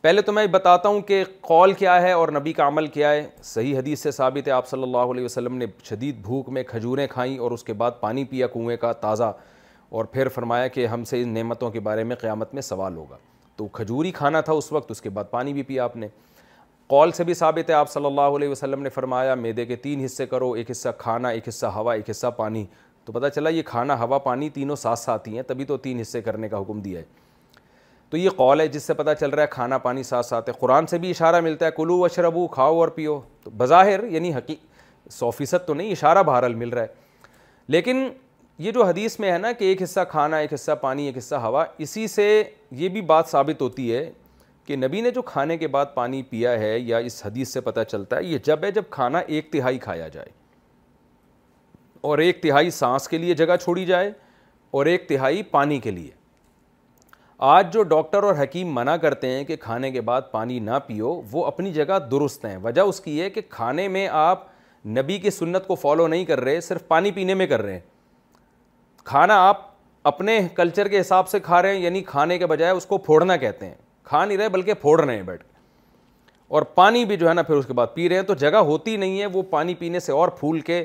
پہلے 0.00 0.22
تو 0.22 0.32
میں 0.32 0.46
بتاتا 0.46 0.88
ہوں 0.88 1.00
کہ 1.06 1.22
قول 1.46 1.72
کیا 1.78 2.00
ہے 2.02 2.12
اور 2.12 2.28
نبی 2.34 2.52
کا 2.52 2.66
عمل 2.68 2.86
کیا 2.86 3.10
ہے 3.12 3.26
صحیح 3.44 3.76
حدیث 3.78 4.02
سے 4.02 4.10
ثابت 4.10 4.46
ہے 4.48 4.52
آپ 4.52 4.68
صلی 4.68 4.82
اللہ 4.82 5.12
علیہ 5.12 5.24
وسلم 5.24 5.56
نے 5.58 5.66
شدید 5.88 6.20
بھوک 6.24 6.48
میں 6.58 6.62
کھجوریں 6.66 7.06
کھائیں 7.10 7.36
اور 7.38 7.50
اس 7.50 7.64
کے 7.64 7.72
بعد 7.82 8.00
پانی 8.00 8.24
پیا 8.24 8.46
کنویں 8.52 8.76
کا 8.84 8.92
تازہ 9.06 9.32
اور 9.98 10.04
پھر 10.12 10.28
فرمایا 10.34 10.66
کہ 10.68 10.86
ہم 10.86 11.04
سے 11.12 11.22
ان 11.22 11.34
نعمتوں 11.34 11.70
کے 11.70 11.80
بارے 11.80 12.04
میں 12.04 12.16
قیامت 12.20 12.54
میں 12.54 12.62
سوال 12.62 12.96
ہوگا 12.96 13.16
تو 13.56 13.66
کھجوری 13.78 14.10
کھانا 14.12 14.40
تھا 14.48 14.52
اس 14.52 14.70
وقت 14.72 14.90
اس 14.90 15.02
کے 15.02 15.10
بعد 15.10 15.30
پانی 15.30 15.52
بھی 15.52 15.62
پیا 15.68 15.84
آپ 15.84 15.96
نے 15.96 16.08
قول 16.88 17.10
سے 17.12 17.24
بھی 17.24 17.34
ثابت 17.34 17.70
ہے 17.70 17.74
آپ 17.74 17.90
صلی 17.90 18.06
اللہ 18.06 18.36
علیہ 18.36 18.48
وسلم 18.48 18.82
نے 18.82 18.88
فرمایا 18.90 19.34
میدے 19.34 19.64
کے 19.66 19.76
تین 19.76 20.04
حصے 20.04 20.26
کرو 20.26 20.50
ایک 20.52 20.70
حصہ 20.70 20.88
کھانا 20.98 21.28
ایک 21.38 21.48
حصہ 21.48 21.66
ہوا 21.74 21.94
ایک 21.94 22.08
حصہ 22.10 22.26
پانی 22.36 22.64
تو 23.04 23.12
پتہ 23.12 23.26
چلا 23.34 23.48
یہ 23.50 23.62
کھانا 23.66 23.98
ہوا 24.02 24.18
پانی 24.28 24.48
تینوں 24.50 24.76
ساتھ 24.76 24.98
ساتھ 24.98 25.28
ہی 25.28 25.34
ہیں 25.34 25.42
تبھی 25.46 25.64
تو 25.64 25.76
تین 25.86 25.98
حصے 26.00 26.20
کرنے 26.22 26.48
کا 26.48 26.60
حکم 26.60 26.80
دیا 26.82 27.00
ہے 27.00 27.04
تو 28.10 28.16
یہ 28.16 28.30
قول 28.36 28.60
ہے 28.60 28.66
جس 28.68 28.82
سے 28.82 28.94
پتہ 28.94 29.10
چل 29.20 29.30
رہا 29.30 29.42
ہے 29.42 29.46
کھانا 29.50 29.78
پانی 29.78 30.02
ساتھ 30.02 30.26
ساتھ 30.26 30.48
ہے 30.50 30.54
قرآن 30.60 30.86
سے 30.86 30.98
بھی 30.98 31.10
اشارہ 31.10 31.40
ملتا 31.40 31.66
ہے 31.66 31.70
کلو 31.76 31.98
و 32.00 32.08
شربو 32.14 32.46
کھاؤ 32.54 32.76
اور 32.80 32.88
پیو 32.94 33.18
تو 33.44 33.50
بظاہر 33.56 34.04
یعنی 34.12 34.32
حقیق 34.34 35.10
سو 35.12 35.30
فیصد 35.30 35.66
تو 35.66 35.74
نہیں 35.74 35.90
اشارہ 35.92 36.22
بہرحال 36.26 36.54
مل 36.64 36.68
رہا 36.68 36.82
ہے 36.82 37.66
لیکن 37.76 38.08
یہ 38.58 38.72
جو 38.72 38.84
حدیث 38.84 39.18
میں 39.20 39.30
ہے 39.32 39.36
نا 39.38 39.52
کہ 39.58 39.64
ایک 39.64 39.82
حصہ 39.82 40.00
کھانا 40.10 40.36
ایک 40.36 40.54
حصہ 40.54 40.72
پانی 40.80 41.04
ایک 41.06 41.18
حصہ 41.18 41.34
ہوا 41.48 41.64
اسی 41.86 42.06
سے 42.14 42.28
یہ 42.80 42.88
بھی 42.96 43.00
بات 43.12 43.28
ثابت 43.30 43.62
ہوتی 43.62 43.92
ہے 43.94 44.08
کہ 44.68 44.76
نبی 44.76 45.00
نے 45.00 45.10
جو 45.10 45.20
کھانے 45.28 45.56
کے 45.58 45.68
بعد 45.74 45.86
پانی 45.94 46.22
پیا 46.30 46.50
ہے 46.58 46.78
یا 46.78 46.98
اس 47.08 47.24
حدیث 47.26 47.52
سے 47.52 47.60
پتہ 47.68 47.80
چلتا 47.90 48.16
ہے 48.16 48.24
یہ 48.24 48.38
جب 48.44 48.64
ہے 48.64 48.70
جب 48.72 48.82
کھانا 48.90 49.18
ایک 49.26 49.50
تہائی 49.52 49.78
کھایا 49.84 50.08
جائے 50.16 50.28
اور 52.08 52.18
ایک 52.24 52.42
تہائی 52.42 52.70
سانس 52.78 53.08
کے 53.08 53.18
لیے 53.18 53.34
جگہ 53.34 53.56
چھوڑی 53.62 53.84
جائے 53.86 54.10
اور 54.78 54.86
ایک 54.86 55.08
تہائی 55.08 55.42
پانی 55.54 55.78
کے 55.86 55.90
لیے 55.90 56.10
آج 57.52 57.72
جو 57.72 57.82
ڈاکٹر 57.94 58.22
اور 58.22 58.34
حکیم 58.42 58.74
منع 58.74 58.96
کرتے 59.06 59.30
ہیں 59.30 59.44
کہ 59.44 59.56
کھانے 59.60 59.90
کے 59.92 60.00
بعد 60.10 60.22
پانی 60.32 60.58
نہ 60.60 60.78
پیو 60.86 61.20
وہ 61.32 61.44
اپنی 61.46 61.72
جگہ 61.72 61.98
درست 62.10 62.44
ہیں 62.44 62.56
وجہ 62.64 62.82
اس 62.92 63.00
کی 63.00 63.20
ہے 63.20 63.30
کہ 63.30 63.40
کھانے 63.48 63.88
میں 63.96 64.06
آپ 64.26 64.44
نبی 64.98 65.18
کی 65.18 65.30
سنت 65.38 65.66
کو 65.66 65.74
فالو 65.74 66.06
نہیں 66.08 66.24
کر 66.24 66.40
رہے 66.40 66.60
صرف 66.70 66.86
پانی 66.88 67.10
پینے 67.12 67.34
میں 67.34 67.46
کر 67.46 67.62
رہے 67.62 67.72
ہیں 67.72 67.80
کھانا 69.04 69.40
آپ 69.48 69.66
اپنے 70.12 70.38
کلچر 70.56 70.88
کے 70.88 71.00
حساب 71.00 71.28
سے 71.28 71.40
کھا 71.40 71.62
رہے 71.62 71.74
ہیں 71.76 71.82
یعنی 71.84 72.02
کھانے 72.14 72.38
کے 72.38 72.46
بجائے 72.46 72.72
اس 72.72 72.86
کو 72.86 72.98
پھوڑنا 73.10 73.36
کہتے 73.36 73.66
ہیں 73.66 73.74
کھا 74.08 74.24
نہیں 74.24 74.38
رہے 74.38 74.48
بلکہ 74.48 74.74
پھوڑ 74.80 75.00
رہے 75.04 75.14
ہیں 75.16 75.22
بیٹھ 75.22 75.42
کے 75.44 75.56
اور 76.54 76.62
پانی 76.74 77.04
بھی 77.04 77.16
جو 77.16 77.28
ہے 77.28 77.32
نا 77.34 77.42
پھر 77.42 77.54
اس 77.54 77.66
کے 77.66 77.72
بعد 77.78 77.86
پی 77.94 78.08
رہے 78.08 78.16
ہیں 78.16 78.22
تو 78.26 78.34
جگہ 78.42 78.56
ہوتی 78.68 78.96
نہیں 78.96 79.20
ہے 79.20 79.26
وہ 79.32 79.42
پانی 79.50 79.74
پینے 79.80 80.00
سے 80.00 80.12
اور 80.12 80.28
پھول 80.38 80.60
کے 80.68 80.84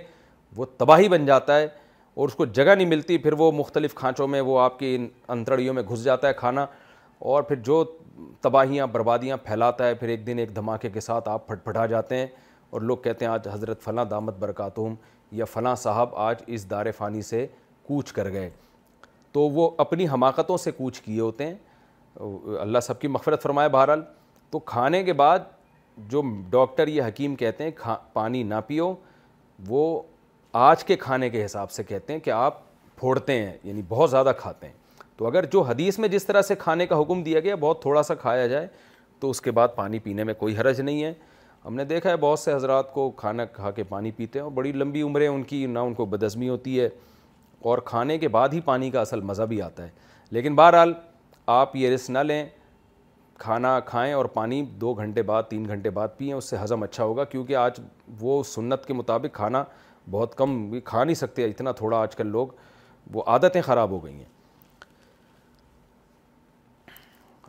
وہ 0.56 0.66
تباہی 0.78 1.08
بن 1.10 1.26
جاتا 1.26 1.58
ہے 1.60 1.68
اور 2.16 2.28
اس 2.28 2.36
کو 2.36 2.46
جگہ 2.60 2.76
نہیں 2.76 2.88
ملتی 2.88 3.18
پھر 3.18 3.34
وہ 3.38 3.52
مختلف 3.52 3.94
کھانچوں 3.96 4.28
میں 4.28 4.42
وہ 4.50 4.60
آپ 4.60 4.78
کی 4.80 4.98
انتڑیوں 5.28 5.74
میں 5.74 5.84
گھس 5.90 6.04
جاتا 6.04 6.28
ہے 6.28 6.34
کھانا 6.38 6.66
اور 7.32 7.44
پھر 7.44 7.56
جو 7.70 7.84
تباہیاں 8.42 8.88
بربادیاں 8.92 9.38
پھیلاتا 9.44 9.88
ہے 9.88 9.94
پھر 10.02 10.10
ایک 10.10 10.28
دن 10.28 10.40
ایک 10.40 10.56
دھماکے 10.56 10.90
کے 10.94 11.02
ساتھ 11.02 11.30
آپ 11.30 11.48
پھٹ 11.48 11.64
پھٹا 11.66 11.86
جاتے 11.96 12.18
ہیں 12.18 12.28
اور 12.72 12.82
لوگ 12.82 12.98
کہتے 13.04 13.26
ہیں 13.26 13.32
آج 13.32 13.48
حضرت 13.54 13.82
فلاں 13.84 14.06
دامت 14.10 14.38
برکاتہم 14.40 14.96
یا 15.42 15.46
فلاں 15.54 15.76
صاحب 15.86 16.16
آج 16.30 16.42
اس 16.48 16.70
دار 16.72 16.92
فانی 16.98 17.22
سے 17.30 17.46
کوچ 17.88 18.12
کر 18.14 18.32
گئے 18.32 18.50
تو 19.34 19.50
وہ 19.50 19.70
اپنی 19.86 20.08
حماقتوں 20.14 20.58
سے 20.68 20.72
کوچ 20.72 21.00
کیے 21.02 21.20
ہوتے 21.20 21.46
ہیں 21.48 21.54
اللہ 22.19 22.80
سب 22.84 22.99
کی 22.99 23.08
مغفرت 23.08 23.41
فرمائے 23.43 23.69
بہرحال 23.69 24.02
تو 24.52 24.60
کھانے 24.60 25.04
کے 25.04 25.13
بعد 25.13 25.39
جو 26.10 26.21
ڈاکٹر 26.49 26.88
یا 26.88 27.08
حکیم 27.08 27.36
کہتے 27.36 27.63
ہیں 27.63 27.71
کھا 27.76 27.97
پانی 28.13 28.43
نہ 28.43 28.56
پیو 28.67 28.93
وہ 29.67 30.02
آج 30.69 30.84
کے 30.84 30.95
کھانے 30.99 31.30
کے 31.30 31.43
حساب 31.45 31.71
سے 31.71 31.84
کہتے 31.84 32.13
ہیں 32.13 32.19
کہ 32.19 32.30
آپ 32.32 32.60
پھوڑتے 32.99 33.34
ہیں 33.43 33.52
یعنی 33.63 33.82
بہت 33.89 34.10
زیادہ 34.10 34.32
کھاتے 34.38 34.67
ہیں 34.67 34.73
تو 35.17 35.28
اگر 35.28 35.45
جو 35.52 35.62
حدیث 35.62 35.99
میں 35.99 36.08
جس 36.10 36.26
طرح 36.26 36.41
سے 36.41 36.56
کھانے 36.60 36.86
کا 36.88 37.02
حکم 37.02 37.21
دیا 37.23 37.39
گیا 37.39 37.56
بہت 37.60 37.82
تھوڑا 37.82 38.04
سا 38.04 38.15
کھایا 38.15 38.47
جائے 38.47 38.67
تو 39.19 39.30
اس 39.30 39.41
کے 39.41 39.52
بعد 39.58 39.67
پانی 39.76 39.99
پینے 40.04 40.23
میں 40.23 40.34
کوئی 40.38 40.58
حرج 40.58 40.82
نہیں 40.82 41.04
ہے 41.04 41.13
ہم 41.65 41.76
نے 41.76 41.84
دیکھا 41.86 42.10
ہے 42.10 42.15
بہت 42.19 42.39
سے 42.39 42.54
حضرات 42.54 42.93
کو 42.93 43.10
کھانا 43.17 43.45
کھا 43.54 43.71
کے 43.71 43.84
پانی 43.89 44.12
پیتے 44.12 44.39
ہیں 44.39 44.43
اور 44.43 44.52
بڑی 44.54 44.71
لمبی 44.71 45.02
عمریں 45.02 45.28
ان 45.28 45.43
کی 45.52 45.65
نہ 45.65 45.80
ان 45.80 45.93
کو 45.93 46.06
بدظمی 46.06 46.49
ہوتی 46.49 46.80
ہے 46.80 46.88
اور 47.71 47.78
کھانے 47.86 48.17
کے 48.19 48.28
بعد 48.28 48.49
ہی 48.54 48.60
پانی 48.62 48.89
کا 48.91 49.02
اصل 49.02 49.21
مزہ 49.30 49.43
بھی 49.49 49.62
آتا 49.62 49.84
ہے 49.84 49.89
لیکن 50.32 50.56
بہرحال 50.56 50.93
آپ 51.52 51.76
یہ 51.76 51.90
رس 51.90 52.10
نہ 52.10 52.20
لیں 52.24 52.46
کھانا 53.38 53.80
کھائیں 53.86 54.12
اور 54.14 54.26
پانی 54.34 54.62
دو 54.82 54.94
گھنٹے 54.94 55.22
بعد 55.24 55.44
تین 55.50 55.68
گھنٹے 55.68 55.90
بعد 55.90 56.08
پئیں 56.18 56.32
اس 56.34 56.50
سے 56.50 56.58
ہضم 56.64 56.84
اچھا 56.84 57.04
ہوگا 57.04 57.24
کیونکہ 57.24 57.56
آج 57.56 57.80
وہ 58.20 58.42
سنت 58.48 58.86
کے 58.86 58.94
مطابق 58.94 59.36
کھانا 59.36 59.64
بہت 60.12 60.36
کم 60.38 60.80
کھا 60.86 61.04
نہیں 61.04 61.16
سکتے 61.16 61.46
اتنا 61.46 61.72
تھوڑا 61.72 61.98
آج 62.02 62.16
کل 62.16 62.28
لوگ 62.32 62.48
وہ 63.14 63.24
عادتیں 63.28 63.62
خراب 63.66 63.90
ہو 63.92 64.04
گئی 64.04 64.14
ہیں 64.14 64.32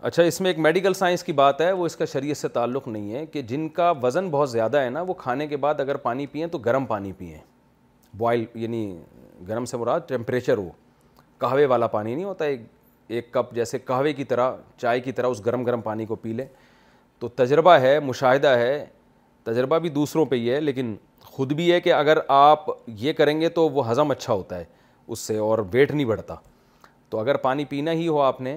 اچھا 0.09 0.23
اس 0.23 0.41
میں 0.41 0.51
ایک 0.51 0.59
میڈیکل 0.59 0.95
سائنس 0.95 1.23
کی 1.25 1.33
بات 1.33 1.61
ہے 1.61 1.71
وہ 1.73 1.87
اس 1.87 1.97
کا 1.97 2.05
شریعت 2.05 2.37
سے 2.37 2.49
تعلق 2.57 2.89
نہیں 2.89 3.13
ہے 3.15 3.25
کہ 3.27 3.43
جن 3.53 3.69
کا 3.77 3.91
وزن 4.03 4.29
بہت 4.31 4.51
زیادہ 4.51 4.81
ہے 4.81 4.89
نا 4.91 5.03
وہ 5.09 5.15
کھانے 5.19 5.47
کے 5.49 5.57
بعد 5.57 5.81
اگر 5.81 5.97
پانی 6.09 6.27
پئیں 6.33 6.47
تو 6.53 6.59
گرم 6.65 6.87
پانی 6.87 7.13
پئیں 7.19 7.37
بوائل 8.17 8.45
یعنی 8.55 8.97
گرم 9.49 9.65
سے 9.65 9.77
مراد 9.77 10.01
ٹیمپریچر 10.09 10.57
ہو 10.59 10.69
کہوے 11.41 11.65
والا 11.67 11.87
پانی 11.97 12.15
نہیں 12.15 12.25
ہوتا 12.25 12.45
ایک 12.45 12.63
ایک 13.09 13.33
کپ 13.33 13.55
جیسے 13.55 13.79
قہوے 13.85 14.13
کی 14.13 14.25
طرح 14.25 14.55
چائے 14.81 15.01
کی 15.01 15.13
طرح 15.13 15.27
اس 15.29 15.45
گرم 15.47 15.65
گرم 15.65 15.81
پانی 15.81 16.07
کو 16.07 16.15
پی 16.17 16.33
لیں 16.33 16.47
تو 17.19 17.29
تجربہ 17.37 17.73
ہے 17.81 17.99
مشاہدہ 18.01 18.49
ہے 18.59 18.85
تجربہ 19.45 19.79
بھی 19.79 19.89
دوسروں 19.91 20.25
پہ 20.27 20.37
یہ 20.37 20.55
ہے 20.55 20.61
لیکن 20.61 20.95
خود 21.25 21.53
بھی 21.53 21.71
ہے 21.73 21.81
کہ 21.81 21.93
اگر 21.93 22.19
آپ 22.29 22.67
یہ 22.99 23.13
کریں 23.13 23.41
گے 23.41 23.49
تو 23.49 23.69
وہ 23.71 23.91
ہضم 23.91 24.11
اچھا 24.11 24.33
ہوتا 24.33 24.59
ہے 24.59 24.65
اس 25.09 25.19
سے 25.19 25.37
اور 25.39 25.59
ویٹ 25.73 25.91
نہیں 25.91 26.05
بڑھتا 26.07 26.35
تو 27.11 27.19
اگر 27.19 27.37
پانی 27.37 27.65
پینا 27.69 27.93
ہی 27.93 28.07
ہو 28.09 28.21
آپ 28.21 28.41
نے 28.41 28.57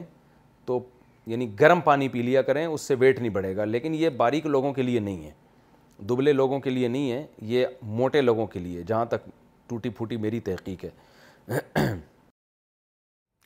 تو 0.66 0.80
یعنی 1.28 1.48
گرم 1.60 1.82
پانی 1.86 2.08
پی 2.10 2.22
لیا 2.22 2.42
کریں 2.42 2.66
اس 2.66 2.82
سے 2.82 2.96
ویٹ 3.00 3.20
نہیں 3.20 3.30
بڑھے 3.34 3.56
گا 3.56 3.66
لیکن 3.66 3.96
یہ 3.96 4.10
باریک 4.18 4.46
لوگوں 4.46 4.74
کے 4.74 4.82
لیے 4.82 5.00
نہیں 5.00 5.24
ہے 5.26 5.32
دبلے 6.10 6.34
لوگوں 6.34 6.60
کے 6.60 6.70
لیے 6.70 6.88
نہیں 6.88 7.12
ہے 7.12 7.26
یہ 7.52 7.66
موٹے 8.02 8.22
لوگوں 8.22 8.46
کے 8.48 8.60
لیے 8.60 8.84
جہاں 8.88 9.06
تک 9.10 9.28
ٹوٹی 9.70 9.90
پھوٹی 9.90 10.18
میری 10.18 10.40
تحقیق 10.40 10.86
ہے 10.86 10.90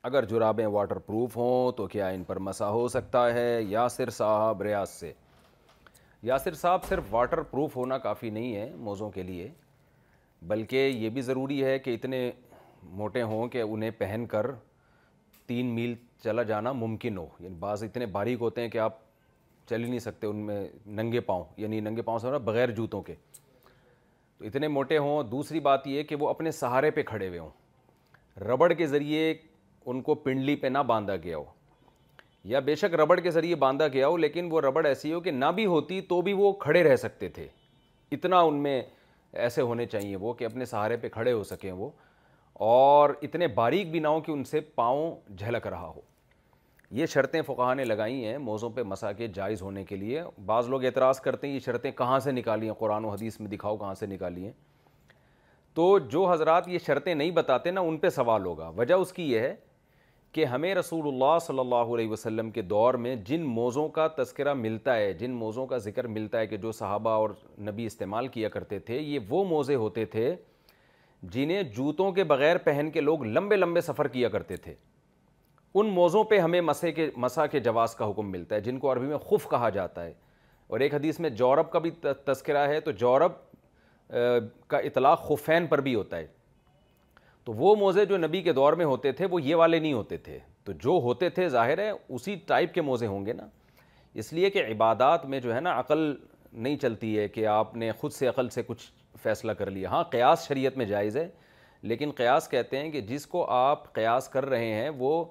اگر 0.09 0.25
جرابیں 0.25 0.65
واٹر 0.73 0.97
پروف 1.07 1.35
ہوں 1.37 1.71
تو 1.77 1.85
کیا 1.87 2.07
ان 2.09 2.23
پر 2.27 2.39
مسا 2.39 2.69
ہو 2.69 2.87
سکتا 2.89 3.23
ہے 3.33 3.61
یاسر 3.69 4.09
صاحب 4.09 4.61
ریاض 4.61 4.89
سے 4.89 5.11
یاسر 6.23 6.53
صاحب 6.61 6.83
صرف 6.89 7.03
واٹر 7.09 7.41
پروف 7.51 7.75
ہونا 7.75 7.97
کافی 7.97 8.29
نہیں 8.29 8.55
ہے 8.55 8.71
موزوں 8.87 9.09
کے 9.11 9.23
لیے 9.23 9.49
بلکہ 10.47 10.87
یہ 10.87 11.09
بھی 11.15 11.21
ضروری 11.21 11.63
ہے 11.63 11.77
کہ 11.79 11.93
اتنے 11.95 12.29
موٹے 13.01 13.21
ہوں 13.31 13.47
کہ 13.47 13.61
انہیں 13.61 13.91
پہن 13.97 14.25
کر 14.29 14.45
تین 15.47 15.65
میل 15.75 15.93
چلا 16.23 16.43
جانا 16.49 16.71
ممکن 16.71 17.17
ہو 17.17 17.27
یعنی 17.39 17.55
بعض 17.59 17.83
اتنے 17.83 18.05
باریک 18.17 18.41
ہوتے 18.41 18.61
ہیں 18.61 18.69
کہ 18.69 18.77
آپ 18.77 18.97
چل 19.69 19.83
ہی 19.83 19.89
نہیں 19.89 19.99
سکتے 19.99 20.27
ان 20.27 20.35
میں 20.45 20.63
ننگے 20.85 21.19
پاؤں 21.29 21.43
یعنی 21.57 21.79
ننگے 21.79 22.01
پاؤں 22.01 22.19
سے 22.19 22.37
بغیر 22.45 22.71
جوتوں 22.75 23.01
کے 23.03 23.15
تو 24.37 24.45
اتنے 24.45 24.67
موٹے 24.67 24.97
ہوں 24.97 25.23
دوسری 25.31 25.59
بات 25.69 25.87
یہ 25.87 26.03
کہ 26.09 26.15
وہ 26.19 26.29
اپنے 26.29 26.51
سہارے 26.61 26.91
پہ 26.91 27.03
کھڑے 27.13 27.27
ہوئے 27.27 27.39
ہوں 27.39 27.49
ربڑ 28.49 28.71
کے 28.73 28.87
ذریعے 28.87 29.33
ان 29.89 30.01
کو 30.01 30.15
پنڈلی 30.25 30.55
پہ 30.55 30.67
نہ 30.67 30.77
باندھا 30.87 31.15
گیا 31.23 31.37
ہو 31.37 31.43
یا 32.49 32.59
بے 32.59 32.75
شک 32.75 32.93
ربڑ 32.99 33.19
کے 33.19 33.31
ذریعے 33.31 33.55
باندھا 33.63 33.87
گیا 33.93 34.07
ہو 34.07 34.17
لیکن 34.17 34.47
وہ 34.51 34.61
ربڑ 34.61 34.85
ایسی 34.85 35.13
ہو 35.13 35.19
کہ 35.21 35.31
نہ 35.31 35.45
بھی 35.55 35.65
ہوتی 35.65 35.99
تو 36.09 36.21
بھی 36.21 36.33
وہ 36.33 36.51
کھڑے 36.59 36.83
رہ 36.83 36.95
سکتے 36.95 37.29
تھے 37.29 37.47
اتنا 38.11 38.39
ان 38.41 38.61
میں 38.63 38.81
ایسے 39.45 39.61
ہونے 39.61 39.85
چاہیے 39.85 40.15
وہ 40.21 40.33
کہ 40.33 40.45
اپنے 40.45 40.65
سہارے 40.65 40.97
پہ 41.01 41.09
کھڑے 41.09 41.31
ہو 41.31 41.43
سکیں 41.43 41.71
وہ 41.71 41.89
اور 42.63 43.09
اتنے 43.21 43.47
باریک 43.55 43.91
بھی 43.91 43.99
نہ 43.99 44.07
ہوں 44.07 44.21
کہ 44.21 44.31
ان 44.31 44.43
سے 44.45 44.59
پاؤں 44.75 45.15
جھلک 45.37 45.67
رہا 45.67 45.87
ہو 45.95 46.01
یہ 46.99 47.05
شرطیں 47.05 47.41
فقہ 47.47 47.73
نے 47.75 47.83
لگائی 47.85 48.25
ہیں 48.25 48.37
موزوں 48.37 48.69
پہ 48.75 48.83
مسا 48.83 49.11
کے 49.19 49.27
جائز 49.33 49.61
ہونے 49.61 49.83
کے 49.85 49.95
لیے 49.95 50.21
بعض 50.45 50.69
لوگ 50.69 50.83
اعتراض 50.85 51.19
کرتے 51.21 51.47
ہیں 51.47 51.53
یہ 51.53 51.59
شرطیں 51.65 51.91
کہاں 51.97 52.19
سے 52.23 52.31
نکالی 52.31 52.65
ہیں 52.67 52.73
قرآن 52.79 53.05
و 53.05 53.09
حدیث 53.09 53.39
میں 53.39 53.49
دکھاؤ 53.51 53.77
کہاں 53.77 53.93
سے 53.99 54.05
نکالی 54.05 54.45
ہیں 54.45 54.51
تو 55.73 55.97
جو 56.15 56.25
حضرات 56.31 56.67
یہ 56.67 56.79
شرطیں 56.85 57.13
نہیں 57.13 57.31
بتاتے 57.31 57.71
نا 57.71 57.81
ان 57.81 57.97
پہ 57.97 58.09
سوال 58.15 58.45
ہوگا 58.45 58.71
وجہ 58.77 58.93
اس 58.93 59.13
کی 59.13 59.31
یہ 59.31 59.39
ہے 59.39 59.53
کہ 60.33 60.45
ہمیں 60.45 60.73
رسول 60.75 61.07
اللہ 61.07 61.37
صلی 61.45 61.59
اللہ 61.59 61.93
علیہ 61.95 62.09
وسلم 62.09 62.49
کے 62.51 62.61
دور 62.61 62.93
میں 63.05 63.15
جن 63.25 63.41
موزوں 63.55 63.87
کا 63.97 64.07
تذکرہ 64.17 64.53
ملتا 64.53 64.95
ہے 64.95 65.11
جن 65.13 65.31
موزوں 65.35 65.65
کا 65.67 65.77
ذکر 65.87 66.07
ملتا 66.17 66.39
ہے 66.39 66.47
کہ 66.47 66.57
جو 66.57 66.71
صحابہ 66.71 67.09
اور 67.21 67.29
نبی 67.67 67.85
استعمال 67.85 68.27
کیا 68.37 68.49
کرتے 68.49 68.79
تھے 68.89 68.99
یہ 68.99 69.19
وہ 69.29 69.43
موزے 69.49 69.75
ہوتے 69.83 70.05
تھے 70.15 70.33
جنہیں 71.33 71.61
جوتوں 71.75 72.11
کے 72.11 72.23
بغیر 72.23 72.57
پہن 72.67 72.89
کے 72.93 73.01
لوگ 73.01 73.23
لمبے 73.25 73.55
لمبے 73.55 73.81
سفر 73.81 74.07
کیا 74.15 74.29
کرتے 74.35 74.55
تھے 74.67 74.73
ان 75.79 75.89
موضوع 75.95 76.23
پہ 76.29 76.39
ہمیں 76.39 76.59
مسے 76.61 76.91
کے 76.91 77.09
مسا 77.25 77.45
کے 77.47 77.59
جواز 77.67 77.93
کا 77.95 78.09
حکم 78.09 78.31
ملتا 78.31 78.55
ہے 78.55 78.61
جن 78.61 78.79
کو 78.79 78.91
عربی 78.93 79.07
میں 79.07 79.17
خف 79.29 79.49
کہا 79.49 79.69
جاتا 79.75 80.05
ہے 80.05 80.13
اور 80.69 80.79
ایک 80.79 80.93
حدیث 80.93 81.19
میں 81.19 81.29
جورب 81.43 81.69
کا 81.71 81.79
بھی 81.85 81.91
تذکرہ 82.25 82.67
ہے 82.67 82.79
تو 82.81 82.91
جورب 83.03 83.31
کا 84.67 84.77
اطلاق 84.77 85.27
خفین 85.27 85.67
پر 85.67 85.81
بھی 85.81 85.95
ہوتا 85.95 86.17
ہے 86.17 86.25
تو 87.45 87.53
وہ 87.57 87.75
موزے 87.75 88.05
جو 88.05 88.17
نبی 88.17 88.41
کے 88.43 88.53
دور 88.53 88.73
میں 88.79 88.85
ہوتے 88.85 89.11
تھے 89.19 89.25
وہ 89.31 89.41
یہ 89.41 89.55
والے 89.55 89.79
نہیں 89.79 89.93
ہوتے 89.93 90.17
تھے 90.25 90.37
تو 90.63 90.71
جو 90.83 90.99
ہوتے 91.03 91.29
تھے 91.37 91.47
ظاہر 91.49 91.77
ہے 91.79 91.91
اسی 92.15 92.35
ٹائپ 92.47 92.73
کے 92.73 92.81
موزے 92.81 93.07
ہوں 93.07 93.25
گے 93.25 93.33
نا 93.33 93.47
اس 94.21 94.31
لیے 94.33 94.49
کہ 94.51 94.63
عبادات 94.71 95.25
میں 95.33 95.39
جو 95.39 95.53
ہے 95.55 95.59
نا 95.61 95.79
عقل 95.79 96.13
نہیں 96.53 96.75
چلتی 96.77 97.17
ہے 97.17 97.27
کہ 97.27 97.45
آپ 97.47 97.75
نے 97.77 97.91
خود 97.99 98.11
سے 98.13 98.27
عقل 98.27 98.49
سے 98.57 98.61
کچھ 98.67 98.83
فیصلہ 99.23 99.51
کر 99.57 99.69
لیا 99.71 99.89
ہاں 99.89 100.03
قیاس 100.11 100.47
شریعت 100.47 100.77
میں 100.77 100.85
جائز 100.85 101.17
ہے 101.17 101.27
لیکن 101.91 102.11
قیاس 102.15 102.47
کہتے 102.49 102.79
ہیں 102.79 102.91
کہ 102.91 103.01
جس 103.01 103.25
کو 103.27 103.45
آپ 103.51 103.91
قیاس 103.93 104.27
کر 104.29 104.45
رہے 104.49 104.73
ہیں 104.73 104.89
وہ 104.97 105.23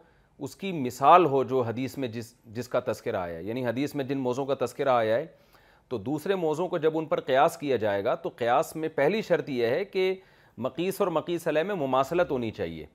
اس 0.46 0.54
کی 0.56 0.72
مثال 0.72 1.24
ہو 1.34 1.42
جو 1.52 1.60
حدیث 1.62 1.96
میں 1.98 2.08
جس 2.08 2.32
جس 2.54 2.68
کا 2.68 2.80
تذکرہ 2.86 3.16
آیا 3.16 3.36
ہے 3.36 3.42
یعنی 3.44 3.64
حدیث 3.66 3.94
میں 3.94 4.04
جن 4.04 4.18
موزوں 4.18 4.46
کا 4.46 4.54
تذکرہ 4.64 4.88
آیا 4.90 5.16
ہے 5.16 5.26
تو 5.88 5.98
دوسرے 5.98 6.34
موضوع 6.34 6.66
کو 6.68 6.78
جب 6.78 6.98
ان 6.98 7.06
پر 7.06 7.20
قیاس 7.30 7.56
کیا 7.58 7.76
جائے 7.84 8.04
گا 8.04 8.14
تو 8.24 8.30
قیاس 8.36 8.74
میں 8.76 8.88
پہلی 8.94 9.22
شرط 9.28 9.48
یہ 9.50 9.66
ہے 9.66 9.84
کہ 9.84 10.14
مقیس 10.58 11.00
اور 11.00 11.08
مقیس 11.08 11.46
علیہ 11.48 11.62
میں 11.62 11.74
مماثلت 11.74 12.30
ہونی 12.30 12.50
چاہیے 12.50 12.86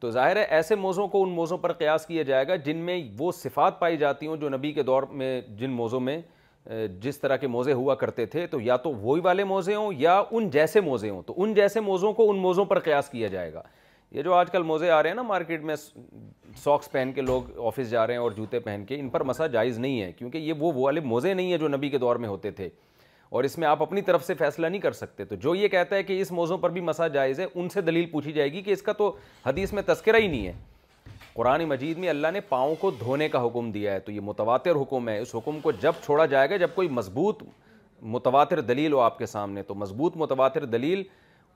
تو 0.00 0.10
ظاہر 0.10 0.36
ہے 0.36 0.42
ایسے 0.42 0.74
موضوع 0.76 1.06
کو 1.08 1.22
ان 1.22 1.28
موضوع 1.34 1.56
پر 1.58 1.72
قیاس 1.72 2.06
کیا 2.06 2.22
جائے 2.22 2.48
گا 2.48 2.56
جن 2.64 2.76
میں 2.84 3.02
وہ 3.18 3.30
صفات 3.32 3.78
پائی 3.80 3.96
جاتی 3.96 4.26
ہوں 4.26 4.36
جو 4.36 4.48
نبی 4.48 4.72
کے 4.72 4.82
دور 4.82 5.02
میں 5.20 5.40
جن 5.58 5.70
موضوع 5.72 6.00
میں 6.00 6.20
جس 7.00 7.18
طرح 7.20 7.36
کے 7.36 7.46
موزے 7.46 7.72
ہوا 7.72 7.94
کرتے 7.94 8.26
تھے 8.26 8.46
تو 8.46 8.60
یا 8.60 8.76
تو 8.76 8.92
وہی 9.02 9.20
والے 9.24 9.44
موزے 9.44 9.74
ہوں 9.74 9.92
یا 9.98 10.22
ان 10.30 10.48
جیسے 10.50 10.80
موزے 10.80 11.10
ہوں 11.10 11.22
تو 11.26 11.34
ان 11.42 11.54
جیسے 11.54 11.80
موضوع 11.80 12.12
کو 12.12 12.30
ان 12.30 12.36
موضوع 12.38 12.64
پر 12.68 12.78
قیاس 12.88 13.08
کیا 13.10 13.28
جائے 13.36 13.52
گا 13.54 13.62
یہ 14.12 14.22
جو 14.22 14.34
آج 14.34 14.50
کل 14.50 14.62
موزے 14.62 14.90
آ 14.90 15.02
رہے 15.02 15.08
ہیں 15.10 15.16
نا 15.16 15.22
مارکیٹ 15.22 15.62
میں 15.64 15.76
ساکس 16.62 16.90
پہن 16.90 17.12
کے 17.14 17.20
لوگ 17.20 17.58
آفس 17.66 17.90
جا 17.90 18.06
رہے 18.06 18.14
ہیں 18.14 18.20
اور 18.20 18.30
جوتے 18.32 18.58
پہن 18.60 18.84
کے 18.88 18.98
ان 19.00 19.08
پر 19.10 19.22
مسا 19.24 19.46
جائز 19.56 19.78
نہیں 19.78 20.00
ہے 20.02 20.12
کیونکہ 20.18 20.38
یہ 20.38 20.52
وہ 20.58 20.72
وہ 20.72 20.82
والے 20.82 21.00
موزے 21.00 21.34
نہیں 21.34 21.50
ہیں 21.50 21.58
جو 21.58 21.68
نبی 21.68 21.88
کے 21.90 21.98
دور 21.98 22.16
میں 22.24 22.28
ہوتے 22.28 22.50
تھے 22.50 22.68
اور 23.30 23.44
اس 23.44 23.56
میں 23.58 23.66
آپ 23.68 23.82
اپنی 23.82 24.00
طرف 24.02 24.24
سے 24.26 24.34
فیصلہ 24.38 24.66
نہیں 24.66 24.80
کر 24.80 24.92
سکتے 24.92 25.24
تو 25.24 25.36
جو 25.44 25.54
یہ 25.54 25.68
کہتا 25.68 25.96
ہے 25.96 26.02
کہ 26.10 26.20
اس 26.20 26.30
موضوع 26.32 26.56
پر 26.60 26.70
بھی 26.70 26.80
مسا 26.80 27.06
جائز 27.16 27.40
ہے 27.40 27.46
ان 27.54 27.68
سے 27.68 27.80
دلیل 27.80 28.04
پوچھی 28.10 28.32
جائے 28.32 28.52
گی 28.52 28.62
کہ 28.62 28.70
اس 28.70 28.82
کا 28.82 28.92
تو 28.98 29.14
حدیث 29.46 29.72
میں 29.72 29.82
تذکرہ 29.86 30.16
ہی 30.20 30.26
نہیں 30.26 30.46
ہے 30.46 30.52
قرآن 31.34 31.64
مجید 31.68 31.98
میں 31.98 32.08
اللہ 32.08 32.26
نے 32.32 32.40
پاؤں 32.48 32.74
کو 32.80 32.90
دھونے 33.00 33.28
کا 33.28 33.44
حکم 33.46 33.70
دیا 33.70 33.92
ہے 33.94 34.00
تو 34.00 34.12
یہ 34.12 34.20
متواتر 34.24 34.76
حکم 34.82 35.08
ہے 35.08 35.18
اس 35.20 35.34
حکم 35.34 35.58
کو 35.62 35.72
جب 35.80 35.92
چھوڑا 36.04 36.26
جائے 36.26 36.50
گا 36.50 36.56
جب 36.56 36.70
کوئی 36.74 36.88
مضبوط 36.98 37.42
متواتر 38.02 38.60
دلیل 38.60 38.92
ہو 38.92 38.98
آپ 39.00 39.18
کے 39.18 39.26
سامنے 39.26 39.62
تو 39.62 39.74
مضبوط 39.74 40.16
متواتر 40.16 40.64
دلیل 40.64 41.02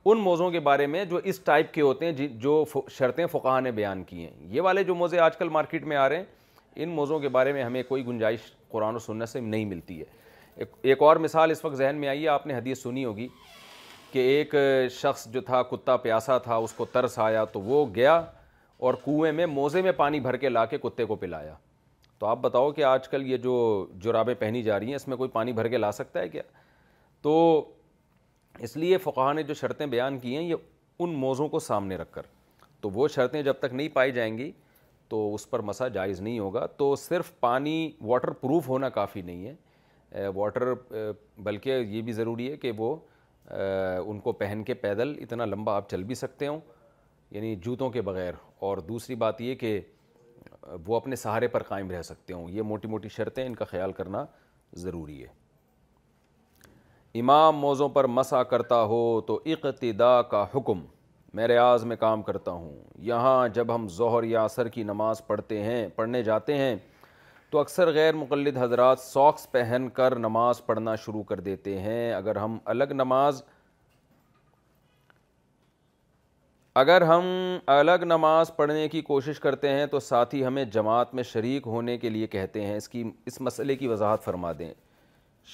ان 0.05 0.19
موضوع 0.19 0.51
کے 0.51 0.61
بارے 0.67 0.87
میں 0.87 1.05
جو 1.05 1.21
اس 1.31 1.39
ٹائپ 1.45 1.73
کے 1.73 1.81
ہوتے 1.83 2.05
ہیں 2.07 2.13
جی، 2.17 2.29
جو 2.41 2.65
شرطیں 2.99 3.27
فقہ 3.33 3.59
نے 3.61 3.71
بیان 3.79 4.03
کی 4.05 4.21
ہیں 4.25 4.31
یہ 4.53 4.61
والے 4.61 4.85
جو 4.85 4.95
موزے 4.95 5.19
آج 5.21 5.37
کل 5.37 5.49
مارکیٹ 5.57 5.85
میں 5.87 5.97
آ 5.97 6.09
رہے 6.09 6.17
ہیں 6.17 6.83
ان 6.83 6.89
موضوع 6.97 7.19
کے 7.19 7.29
بارے 7.29 7.53
میں 7.53 7.63
ہمیں 7.65 7.83
کوئی 7.89 8.07
گنجائش 8.07 8.41
قرآن 8.71 8.95
و 8.97 8.99
سننے 9.07 9.27
سے 9.27 9.41
نہیں 9.41 9.65
ملتی 9.65 9.99
ہے 10.01 10.05
ایک 10.83 11.03
اور 11.03 11.17
مثال 11.17 11.51
اس 11.51 11.65
وقت 11.65 11.77
ذہن 11.77 11.97
میں 12.01 12.09
آئی 12.09 12.23
ہے 12.23 12.29
آپ 12.29 12.47
نے 12.47 12.55
حدیث 12.55 12.83
سنی 12.83 13.05
ہوگی 13.05 13.29
کہ 14.13 14.19
ایک 14.29 14.55
شخص 14.93 15.27
جو 15.33 15.41
تھا 15.41 15.63
کتا 15.71 15.97
پیاسا 16.07 16.39
تھا 16.47 16.57
اس 16.65 16.73
کو 16.77 16.85
ترس 16.93 17.19
آیا 17.19 17.45
تو 17.53 17.61
وہ 17.63 17.85
گیا 17.95 18.21
اور 18.89 18.95
کنویں 19.05 19.33
میں 19.33 19.47
موزے 19.47 19.83
میں 19.83 19.93
پانی 19.97 20.21
بھر 20.21 20.37
کے 20.45 20.49
لا 20.49 20.65
کے 20.67 20.79
کتے 20.83 21.05
کو 21.05 21.15
پلایا 21.17 21.55
تو 22.19 22.27
آپ 22.27 22.39
بتاؤ 22.39 22.71
کہ 22.73 22.85
آج 22.85 23.09
کل 23.09 23.27
یہ 23.31 23.37
جو 23.45 23.87
جرابیں 24.03 24.35
پہنی 24.39 24.63
جا 24.63 24.79
رہی 24.79 24.87
ہیں 24.89 24.95
اس 24.97 25.07
میں 25.09 25.17
کوئی 25.17 25.31
پانی 25.33 25.53
بھر 25.53 25.69
کے 25.69 25.79
لا 25.79 25.93
سکتا 25.93 26.21
ہے 26.21 26.29
کیا 26.29 26.43
تو 27.23 27.37
اس 28.67 28.77
لیے 28.77 28.99
فقہ 28.99 29.33
نے 29.35 29.43
جو 29.43 29.55
شرطیں 29.55 29.87
بیان 29.87 30.19
کی 30.19 30.35
ہیں 30.37 30.43
یہ 30.43 30.55
ان 31.03 31.13
موزوں 31.21 31.49
کو 31.49 31.59
سامنے 31.59 31.97
رکھ 31.97 32.13
کر 32.13 32.23
تو 32.81 32.91
وہ 32.91 33.09
شرطیں 33.15 33.43
جب 33.43 33.55
تک 33.61 33.75
نہیں 33.75 33.89
پائی 33.93 34.13
جائیں 34.13 34.37
گی 34.39 34.51
تو 35.09 35.35
اس 35.35 35.49
پر 35.51 35.61
مسا 35.69 35.89
جائز 35.95 36.21
نہیں 36.21 36.39
ہوگا 36.39 36.67
تو 36.77 36.95
صرف 36.97 37.31
پانی 37.41 37.91
واٹر 38.03 38.31
پروف 38.41 38.69
ہونا 38.69 38.89
کافی 38.99 39.23
نہیں 39.23 39.47
ہے 39.47 39.55
واٹر 40.35 40.73
بلکہ 41.45 41.79
یہ 41.89 42.03
بھی 42.03 42.13
ضروری 42.13 42.51
ہے 42.51 42.57
کہ 42.57 42.73
وہ 42.77 42.95
ان 44.07 44.19
کو 44.25 44.33
پہن 44.41 44.63
کے 44.67 44.75
پیدل 44.85 45.15
اتنا 45.23 45.45
لمبا 45.45 45.75
آپ 45.77 45.89
چل 45.91 46.03
بھی 46.05 46.15
سکتے 46.15 46.47
ہوں 46.47 46.59
یعنی 47.31 47.55
جوتوں 47.65 47.91
کے 47.91 48.01
بغیر 48.03 48.35
اور 48.69 48.79
دوسری 48.89 49.15
بات 49.17 49.41
یہ 49.41 49.55
کہ 49.55 49.79
وہ 50.87 50.97
اپنے 50.97 51.17
سہارے 51.17 51.49
پر 51.49 51.63
قائم 51.63 51.91
رہ 51.91 52.03
سکتے 52.03 52.33
ہوں 52.33 52.51
یہ 52.51 52.63
موٹی 52.63 52.89
موٹی 52.89 53.09
شرطیں 53.17 53.45
ان 53.47 53.55
کا 53.55 53.65
خیال 53.71 53.93
کرنا 53.93 54.25
ضروری 54.85 55.23
ہے 55.23 55.39
امام 57.21 57.57
موزوں 57.59 57.89
پر 57.89 58.07
مسا 58.07 58.43
کرتا 58.53 58.83
ہو 58.93 59.21
تو 59.27 59.41
اقتدا 59.55 60.21
کا 60.31 60.45
حکم 60.55 60.85
میں 61.35 61.47
ریاض 61.49 61.85
میں 61.85 61.97
کام 61.97 62.23
کرتا 62.23 62.51
ہوں 62.51 62.77
یہاں 63.09 63.49
جب 63.55 63.75
ہم 63.75 63.87
ظہر 63.97 64.25
یا 64.25 64.45
عصر 64.45 64.69
کی 64.69 64.83
نماز 64.83 65.27
پڑھتے 65.27 65.63
ہیں 65.63 65.87
پڑھنے 65.97 66.23
جاتے 66.23 66.57
ہیں 66.59 66.75
تو 67.51 67.59
اکثر 67.59 67.91
غیر 67.93 68.15
مقلد 68.15 68.57
حضرات 68.59 68.99
ساکس 69.01 69.51
پہن 69.53 69.89
کر 69.95 70.15
نماز 70.17 70.65
پڑھنا 70.67 70.95
شروع 71.05 71.23
کر 71.31 71.41
دیتے 71.47 71.79
ہیں 71.81 72.13
اگر 72.15 72.37
ہم 72.37 72.57
الگ 72.73 72.93
نماز 72.95 73.43
اگر 76.83 77.03
ہم 77.07 77.25
الگ 77.75 78.05
نماز 78.07 78.55
پڑھنے 78.57 78.87
کی 78.89 79.01
کوشش 79.03 79.41
کرتے 79.41 79.69
ہیں 79.79 79.87
تو 79.95 80.01
ساتھی 80.01 80.45
ہمیں 80.47 80.65
جماعت 80.77 81.15
میں 81.15 81.23
شریک 81.33 81.63
ہونے 81.67 81.97
کے 81.99 82.09
لیے 82.11 82.27
کہتے 82.37 82.65
ہیں 82.67 82.77
اس 82.77 82.89
کی 82.89 83.05
اس 83.27 83.41
مسئلے 83.41 83.77
کی 83.77 83.87
وضاحت 83.89 84.25
فرما 84.25 84.53
دیں 84.59 84.73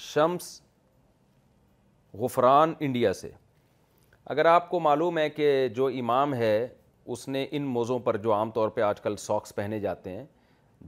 شمس 0.05 0.59
غفران 2.19 2.73
انڈیا 2.79 3.13
سے 3.13 3.29
اگر 4.35 4.45
آپ 4.45 4.69
کو 4.69 4.79
معلوم 4.79 5.17
ہے 5.17 5.29
کہ 5.29 5.49
جو 5.75 5.87
امام 5.99 6.33
ہے 6.33 6.57
اس 7.05 7.27
نے 7.27 7.45
ان 7.51 7.63
موزوں 7.79 7.99
پر 8.07 8.17
جو 8.27 8.33
عام 8.33 8.51
طور 8.51 8.69
پہ 8.77 8.81
آج 8.91 9.01
کل 9.01 9.15
ساکس 9.25 9.55
پہنے 9.55 9.79
جاتے 9.79 10.15
ہیں 10.15 10.25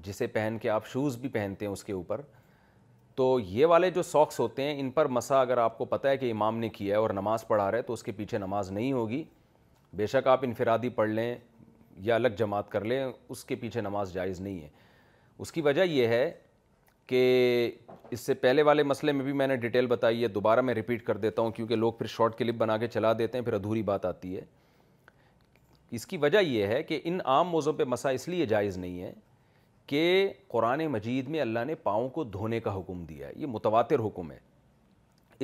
جسے 0.04 0.28
پہن 0.28 0.58
کے 0.62 0.70
آپ 0.70 0.88
شوز 0.88 1.18
بھی 1.18 1.30
پہنتے 1.30 1.66
ہیں 1.66 1.72
اس 1.72 1.84
کے 1.84 1.94
اوپر 1.94 2.22
تو 3.16 3.36
یہ 3.44 3.66
والے 3.66 3.90
جو 3.92 4.04
ساکس 4.04 4.40
ہوتے 4.40 4.64
ہیں 4.64 4.80
ان 4.80 4.90
پر 4.92 5.06
مسا 5.08 5.40
اگر 5.42 5.58
آپ 5.58 5.78
کو 5.78 5.86
پتہ 5.86 6.08
ہے 6.08 6.18
کہ 6.18 6.32
امام 6.32 6.58
نے 6.60 6.70
کیا 6.76 6.96
ہے 6.96 7.00
اور 7.02 7.10
نماز 7.14 7.48
پڑھا 7.48 7.70
رہا 7.72 7.78
ہے 7.78 7.82
تو 7.84 7.94
اس 7.94 8.04
کے 8.04 8.12
پیچھے 8.12 8.38
نماز 8.38 8.72
نہیں 8.72 8.92
ہوگی 8.92 9.24
بے 9.98 10.08
شک 10.08 10.28
آپ 10.28 10.40
انفرادی 10.44 10.90
پڑھ 11.00 11.10
لیں 11.10 11.36
یا 12.02 12.16
الگ 12.16 12.28
جماعت 12.38 12.70
کر 12.72 12.86
لیں 12.86 13.06
اس 13.30 13.44
کے 13.46 13.56
پیچھے 13.62 13.82
نماز 13.82 14.14
جائز 14.14 14.40
نہیں 14.42 14.62
ہے 14.62 14.68
اس 15.42 15.52
کی 15.52 15.62
وجہ 15.62 15.82
یہ 15.82 16.08
ہے 16.08 16.32
کہ 17.08 17.20
اس 18.12 18.20
سے 18.20 18.34
پہلے 18.34 18.62
والے 18.62 18.84
مسئلے 18.84 19.12
میں 19.12 19.24
بھی 19.26 19.32
میں 19.34 19.48
نے 19.48 19.56
ڈیٹیل 19.58 19.88
بتائی 19.88 20.22
ہے 20.24 20.28
دوبارہ 20.28 20.62
میں 20.62 20.74
ریپیٹ 20.74 21.04
کر 21.06 21.18
دیتا 21.18 21.42
ہوں 21.42 21.52
کیونکہ 21.52 21.76
لوگ 21.76 21.94
پھر 21.94 22.08
شارٹ 22.10 22.38
کلپ 22.38 22.56
بنا 22.58 22.78
کے 22.78 22.88
چلا 22.88 23.14
دیتے 23.20 23.38
ہیں 23.38 23.46
پھر 23.46 23.54
ادھوری 23.54 23.82
بات 23.84 24.06
آتی 24.06 24.36
ہے 24.36 24.42
اس 25.98 26.06
کی 26.08 26.18
وجہ 26.22 26.40
یہ 26.42 26.66
ہے 26.68 26.82
کہ 26.84 27.00
ان 27.04 27.18
عام 27.26 27.50
موضوع 27.50 27.74
پہ 27.78 27.84
مسا 27.88 28.10
اس 28.18 28.28
لیے 28.28 28.46
جائز 28.46 28.78
نہیں 28.78 29.02
ہے 29.02 29.12
کہ 29.90 30.28
قرآن 30.48 30.86
مجید 30.94 31.28
میں 31.34 31.40
اللہ 31.42 31.60
نے 31.68 31.76
پاؤں 31.84 32.08
کو 32.16 32.24
دھونے 32.24 32.60
کا 32.66 32.74
حکم 32.76 33.04
دیا 33.06 33.28
ہے 33.28 33.32
یہ 33.42 33.46
متواتر 33.54 34.00
حکم 34.06 34.32
ہے 34.32 34.38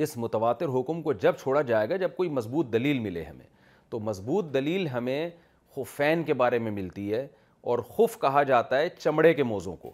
اس 0.02 0.16
متواتر 0.24 0.68
حکم 0.74 1.00
کو 1.02 1.12
جب 1.24 1.36
چھوڑا 1.42 1.62
جائے 1.70 1.88
گا 1.90 1.96
جب 2.02 2.14
کوئی 2.16 2.28
مضبوط 2.36 2.72
دلیل 2.72 2.98
ملے 3.06 3.22
ہمیں 3.24 3.44
تو 3.90 3.98
مضبوط 4.10 4.52
دلیل 4.54 4.86
ہمیں 4.88 5.28
خفین 5.76 6.22
کے 6.24 6.34
بارے 6.42 6.58
میں 6.66 6.70
ملتی 6.72 7.12
ہے 7.12 7.26
اور 7.70 7.78
خف 7.96 8.18
کہا 8.20 8.42
جاتا 8.52 8.78
ہے 8.78 8.88
چمڑے 8.98 9.32
کے 9.34 9.42
موزوں 9.54 9.74
کو 9.82 9.90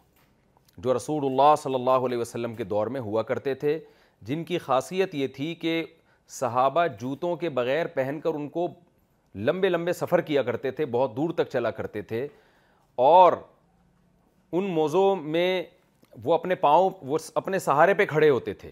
جو 0.85 0.97
رسول 0.97 1.25
اللہ 1.27 1.55
صلی 1.63 1.75
اللہ 1.75 2.05
علیہ 2.07 2.19
وسلم 2.19 2.55
کے 2.55 2.65
دور 2.75 2.87
میں 2.97 3.01
ہوا 3.09 3.23
کرتے 3.33 3.55
تھے 3.65 3.79
جن 4.29 4.45
کی 4.51 4.59
خاصیت 4.67 5.15
یہ 5.15 5.27
تھی 5.37 5.55
کہ 5.65 5.83
صحابہ 6.41 6.87
جوتوں 7.01 7.35
کے 7.37 7.49
بغیر 7.61 7.87
پہن 7.95 8.21
کر 8.25 8.35
ان 8.35 8.49
کو 8.59 8.67
لمبے 9.49 9.69
لمبے 9.69 9.93
سفر 10.05 10.21
کیا 10.33 10.43
کرتے 10.51 10.71
تھے 10.79 10.87
بہت 10.99 11.17
دور 11.17 11.31
تک 11.37 11.51
چلا 11.53 11.71
کرتے 11.81 12.03
تھے 12.13 12.27
اور 13.09 13.33
ان 14.55 14.65
موزوں 14.71 15.15
میں 15.35 15.63
وہ 16.25 16.33
اپنے 16.35 16.55
پاؤں 16.65 16.91
وہ 17.09 17.19
اپنے 17.35 17.59
سہارے 17.59 17.95
پہ 17.95 18.05
کھڑے 18.07 18.29
ہوتے 18.31 18.53
تھے 18.55 18.71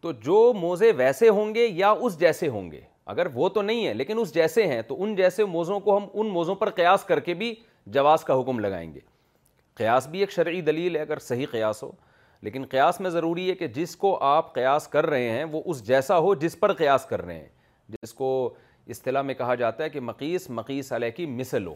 تو 0.00 0.12
جو 0.26 0.52
موزے 0.60 0.90
ویسے 0.96 1.28
ہوں 1.28 1.54
گے 1.54 1.66
یا 1.66 1.90
اس 2.00 2.18
جیسے 2.20 2.48
ہوں 2.48 2.70
گے 2.70 2.80
اگر 3.12 3.26
وہ 3.34 3.48
تو 3.48 3.62
نہیں 3.62 3.86
ہے 3.86 3.94
لیکن 3.94 4.18
اس 4.20 4.34
جیسے 4.34 4.66
ہیں 4.66 4.80
تو 4.88 5.02
ان 5.02 5.14
جیسے 5.16 5.44
موزوں 5.56 5.78
کو 5.80 5.96
ہم 5.96 6.06
ان 6.14 6.28
موزوں 6.32 6.54
پر 6.54 6.70
قیاس 6.80 7.04
کر 7.04 7.20
کے 7.20 7.34
بھی 7.42 7.54
جواز 7.96 8.24
کا 8.24 8.40
حکم 8.40 8.58
لگائیں 8.60 8.92
گے 8.94 9.00
قیاس 9.76 10.06
بھی 10.08 10.20
ایک 10.20 10.30
شرعی 10.32 10.60
دلیل 10.60 10.96
ہے 10.96 11.00
اگر 11.00 11.18
صحیح 11.28 11.46
قیاس 11.52 11.82
ہو 11.82 11.90
لیکن 12.46 12.64
قیاس 12.70 13.00
میں 13.00 13.10
ضروری 13.10 13.48
ہے 13.50 13.54
کہ 13.54 13.66
جس 13.76 13.96
کو 13.96 14.16
آپ 14.24 14.54
قیاس 14.54 14.86
کر 14.88 15.06
رہے 15.10 15.30
ہیں 15.30 15.44
وہ 15.52 15.62
اس 15.70 15.82
جیسا 15.86 16.18
ہو 16.18 16.34
جس 16.44 16.58
پر 16.60 16.72
قیاس 16.82 17.04
کر 17.08 17.24
رہے 17.24 17.38
ہیں 17.38 17.48
جس 18.02 18.12
کو 18.14 18.30
اصطلاح 18.90 19.22
میں 19.22 19.34
کہا 19.34 19.54
جاتا 19.54 19.84
ہے 19.84 19.90
کہ 19.90 20.00
مقیس 20.12 20.48
مقیس 20.60 20.92
علیہ 20.92 21.10
کی 21.16 21.26
مثل 21.36 21.66
ہو 21.66 21.74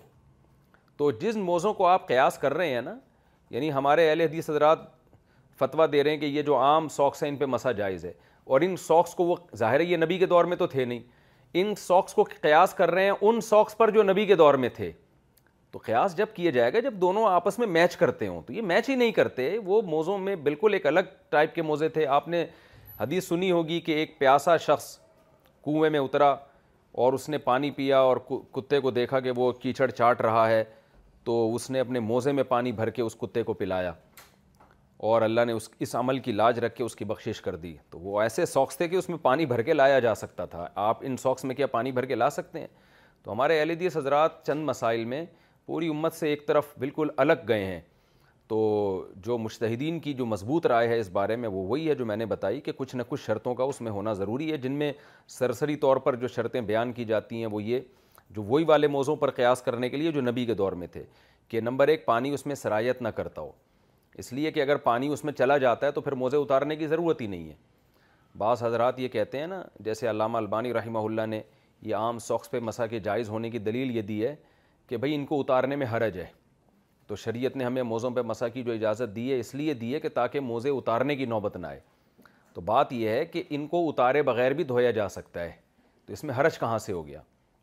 تو 0.98 1.10
جس 1.20 1.36
موضوع 1.36 1.72
کو 1.78 1.86
آپ 1.86 2.06
قیاس 2.08 2.38
کر 2.38 2.54
رہے 2.54 2.74
ہیں 2.74 2.80
نا 2.82 2.94
یعنی 3.50 3.72
ہمارے 3.72 4.08
اہل 4.10 4.20
حدیث 4.20 4.48
حضرات 4.50 4.78
فتویٰ 5.58 5.86
دے 5.92 6.02
رہے 6.04 6.10
ہیں 6.10 6.18
کہ 6.18 6.26
یہ 6.26 6.42
جو 6.42 6.56
عام 6.56 6.88
سوکس 6.90 7.22
ہیں 7.22 7.28
ان 7.30 7.36
پہ 7.36 7.44
مسا 7.46 7.72
جائز 7.72 8.04
ہے 8.04 8.12
اور 8.54 8.60
ان 8.60 8.76
ساکس 8.76 9.14
کو 9.14 9.24
وہ 9.24 9.36
ظاہر 9.56 9.80
ہے 9.80 9.84
یہ 9.84 9.96
نبی 9.96 10.18
کے 10.18 10.26
دور 10.26 10.44
میں 10.50 10.56
تو 10.56 10.66
تھے 10.74 10.84
نہیں 10.84 11.00
ان 11.58 11.74
سوکس 11.78 12.14
کو 12.14 12.22
قیاس 12.42 12.74
کر 12.74 12.90
رہے 12.90 13.04
ہیں 13.04 13.12
ان 13.20 13.40
سوکس 13.40 13.76
پر 13.76 13.90
جو 13.90 14.02
نبی 14.02 14.24
کے 14.26 14.34
دور 14.36 14.54
میں 14.64 14.68
تھے 14.76 14.90
تو 15.70 15.78
قیاس 15.84 16.16
جب 16.16 16.26
کیا 16.34 16.50
جائے 16.50 16.72
گا 16.72 16.80
جب 16.80 16.94
دونوں 17.00 17.24
آپس 17.30 17.58
میں 17.58 17.66
میچ 17.66 17.96
کرتے 17.96 18.26
ہوں 18.26 18.40
تو 18.46 18.52
یہ 18.52 18.62
میچ 18.72 18.88
ہی 18.90 18.94
نہیں 18.94 19.10
کرتے 19.12 19.56
وہ 19.64 19.80
موزوں 19.86 20.18
میں 20.18 20.36
بالکل 20.46 20.72
ایک 20.74 20.86
الگ 20.86 21.08
ٹائپ 21.30 21.54
کے 21.54 21.62
موزے 21.62 21.88
تھے 21.96 22.06
آپ 22.18 22.28
نے 22.28 22.44
حدیث 23.00 23.28
سنی 23.28 23.50
ہوگی 23.50 23.80
کہ 23.86 23.92
ایک 24.02 24.18
پیاسا 24.18 24.56
شخص 24.66 24.86
کنویں 25.64 25.90
میں 25.90 26.00
اترا 26.00 26.34
اور 27.04 27.12
اس 27.12 27.28
نے 27.28 27.38
پانی 27.48 27.70
پیا 27.70 27.98
اور 28.00 28.16
کتے 28.54 28.80
کو 28.80 28.90
دیکھا 28.90 29.20
کہ 29.20 29.30
وہ 29.36 29.50
کیچڑ 29.62 29.90
چاٹ 29.90 30.20
رہا 30.20 30.48
ہے 30.48 30.62
تو 31.26 31.36
اس 31.54 31.68
نے 31.70 31.80
اپنے 31.80 32.00
موزے 32.00 32.32
میں 32.32 32.42
پانی 32.48 32.72
بھر 32.72 32.90
کے 32.96 33.02
اس 33.02 33.14
کتے 33.20 33.42
کو 33.42 33.52
پلایا 33.60 33.92
اور 35.06 35.22
اللہ 35.22 35.44
نے 35.46 35.52
اس 35.52 35.68
اس 35.86 35.94
عمل 35.96 36.18
کی 36.26 36.32
لاج 36.32 36.58
رکھ 36.64 36.74
کے 36.76 36.82
اس 36.84 36.94
کی 36.96 37.04
بخشش 37.04 37.40
کر 37.42 37.56
دی 37.62 37.74
تو 37.90 37.98
وہ 38.00 38.20
ایسے 38.22 38.44
ساکس 38.46 38.76
تھے 38.76 38.88
کہ 38.88 38.96
اس 38.96 39.08
میں 39.08 39.16
پانی 39.22 39.46
بھر 39.46 39.62
کے 39.62 39.72
لایا 39.72 39.98
جا 40.06 40.14
سکتا 40.20 40.44
تھا 40.52 40.68
آپ 40.84 40.98
ان 41.06 41.16
سوکس 41.22 41.44
میں 41.44 41.54
کیا 41.54 41.66
پانی 41.72 41.92
بھر 41.92 42.04
کے 42.06 42.14
لا 42.14 42.28
سکتے 42.30 42.60
ہیں 42.60 42.66
تو 43.22 43.32
ہمارے 43.32 43.58
اہل 43.60 43.78
دیس 43.80 43.96
حضرات 43.96 44.42
چند 44.46 44.64
مسائل 44.68 45.04
میں 45.14 45.24
پوری 45.66 45.88
امت 45.88 46.12
سے 46.14 46.28
ایک 46.30 46.46
طرف 46.48 46.66
بالکل 46.78 47.08
الگ 47.26 47.42
گئے 47.48 47.64
ہیں 47.64 47.80
تو 48.48 48.60
جو 49.26 49.38
مشتحدین 49.38 49.98
کی 50.00 50.12
جو 50.14 50.26
مضبوط 50.26 50.66
رائے 50.72 50.88
ہے 50.88 50.98
اس 51.00 51.08
بارے 51.12 51.36
میں 51.42 51.48
وہ 51.54 51.66
وہی 51.68 51.88
ہے 51.88 51.94
جو 51.94 52.06
میں 52.06 52.16
نے 52.16 52.26
بتائی 52.36 52.60
کہ 52.68 52.72
کچھ 52.76 52.96
نہ 52.96 53.02
کچھ 53.08 53.24
شرطوں 53.26 53.54
کا 53.54 53.64
اس 53.64 53.80
میں 53.80 53.92
ہونا 53.92 54.12
ضروری 54.22 54.50
ہے 54.52 54.56
جن 54.66 54.72
میں 54.82 54.92
سرسری 55.38 55.76
طور 55.86 55.96
پر 56.06 56.14
جو 56.24 56.28
شرطیں 56.36 56.60
بیان 56.60 56.92
کی 57.00 57.04
جاتی 57.04 57.38
ہیں 57.40 57.46
وہ 57.52 57.62
یہ 57.62 57.80
جو 58.34 58.42
وہی 58.42 58.64
والے 58.64 58.86
موضوع 58.88 59.14
پر 59.16 59.30
قیاس 59.30 59.62
کرنے 59.62 59.88
کے 59.88 59.96
لیے 59.96 60.12
جو 60.12 60.20
نبی 60.20 60.44
کے 60.46 60.54
دور 60.54 60.72
میں 60.80 60.86
تھے 60.92 61.02
کہ 61.48 61.60
نمبر 61.60 61.88
ایک 61.88 62.04
پانی 62.06 62.30
اس 62.34 62.46
میں 62.46 62.54
سرایت 62.54 63.02
نہ 63.02 63.08
کرتا 63.16 63.40
ہو 63.42 63.50
اس 64.18 64.32
لیے 64.32 64.50
کہ 64.50 64.60
اگر 64.62 64.76
پانی 64.84 65.08
اس 65.12 65.24
میں 65.24 65.32
چلا 65.38 65.56
جاتا 65.58 65.86
ہے 65.86 65.90
تو 65.92 66.00
پھر 66.00 66.12
موزے 66.22 66.36
اتارنے 66.36 66.76
کی 66.76 66.86
ضرورت 66.86 67.20
ہی 67.20 67.26
نہیں 67.26 67.48
ہے 67.48 67.54
بعض 68.38 68.62
حضرات 68.62 68.98
یہ 69.00 69.08
کہتے 69.08 69.38
ہیں 69.38 69.46
نا 69.46 69.62
جیسے 69.84 70.10
علامہ 70.10 70.38
البانی 70.38 70.72
رحمہ 70.74 70.98
اللہ 70.98 71.26
نے 71.26 71.40
یہ 71.82 71.94
عام 71.96 72.18
سوکس 72.18 72.50
پہ 72.50 72.58
مسا 72.62 72.86
کے 72.86 72.98
جائز 73.00 73.28
ہونے 73.28 73.50
کی 73.50 73.58
دلیل 73.58 73.96
یہ 73.96 74.02
دی 74.02 74.24
ہے 74.26 74.34
کہ 74.88 74.96
بھئی 74.96 75.14
ان 75.14 75.24
کو 75.26 75.40
اتارنے 75.40 75.76
میں 75.76 75.86
حرج 75.92 76.18
ہے 76.18 76.26
تو 77.06 77.16
شریعت 77.16 77.56
نے 77.56 77.64
ہمیں 77.64 77.82
موزوں 77.82 78.10
پہ 78.10 78.20
مسا 78.26 78.48
کی 78.48 78.62
جو 78.62 78.72
اجازت 78.72 79.14
دی 79.16 79.30
ہے 79.32 79.38
اس 79.40 79.54
لیے 79.54 79.74
دی 79.74 79.92
ہے 79.94 80.00
کہ 80.00 80.08
تاکہ 80.14 80.40
موزے 80.40 80.70
اتارنے 80.78 81.16
کی 81.16 81.24
نوبت 81.26 81.56
نہ 81.56 81.66
آئے 81.66 81.80
تو 82.54 82.60
بات 82.70 82.92
یہ 82.92 83.08
ہے 83.08 83.24
کہ 83.26 83.42
ان 83.50 83.66
کو 83.68 83.88
اتارے 83.88 84.22
بغیر 84.28 84.52
بھی 84.60 84.64
دھویا 84.64 84.90
جا 84.90 85.08
سکتا 85.08 85.40
ہے 85.44 85.52
تو 86.06 86.12
اس 86.12 86.24
میں 86.24 86.34
حرج 86.38 86.58
کہاں 86.58 86.78
سے 86.78 86.92
ہو 86.92 87.06
گیا 87.06 87.20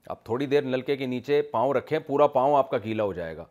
آپ 0.10 0.24
تھوڑی 0.26 0.45
دیر 0.45 0.62
نلکے 0.64 0.95
کے 0.97 1.06
نیچے 1.06 1.41
پاؤں 1.51 1.74
رکھیں 1.74 1.97
پورا 2.08 2.28
پاؤں 2.28 2.56
آپ 2.58 2.70
کا 2.70 2.78
گیلا 2.84 3.04
ہو 3.04 3.14
جائے 3.14 3.36
گا 3.38 3.45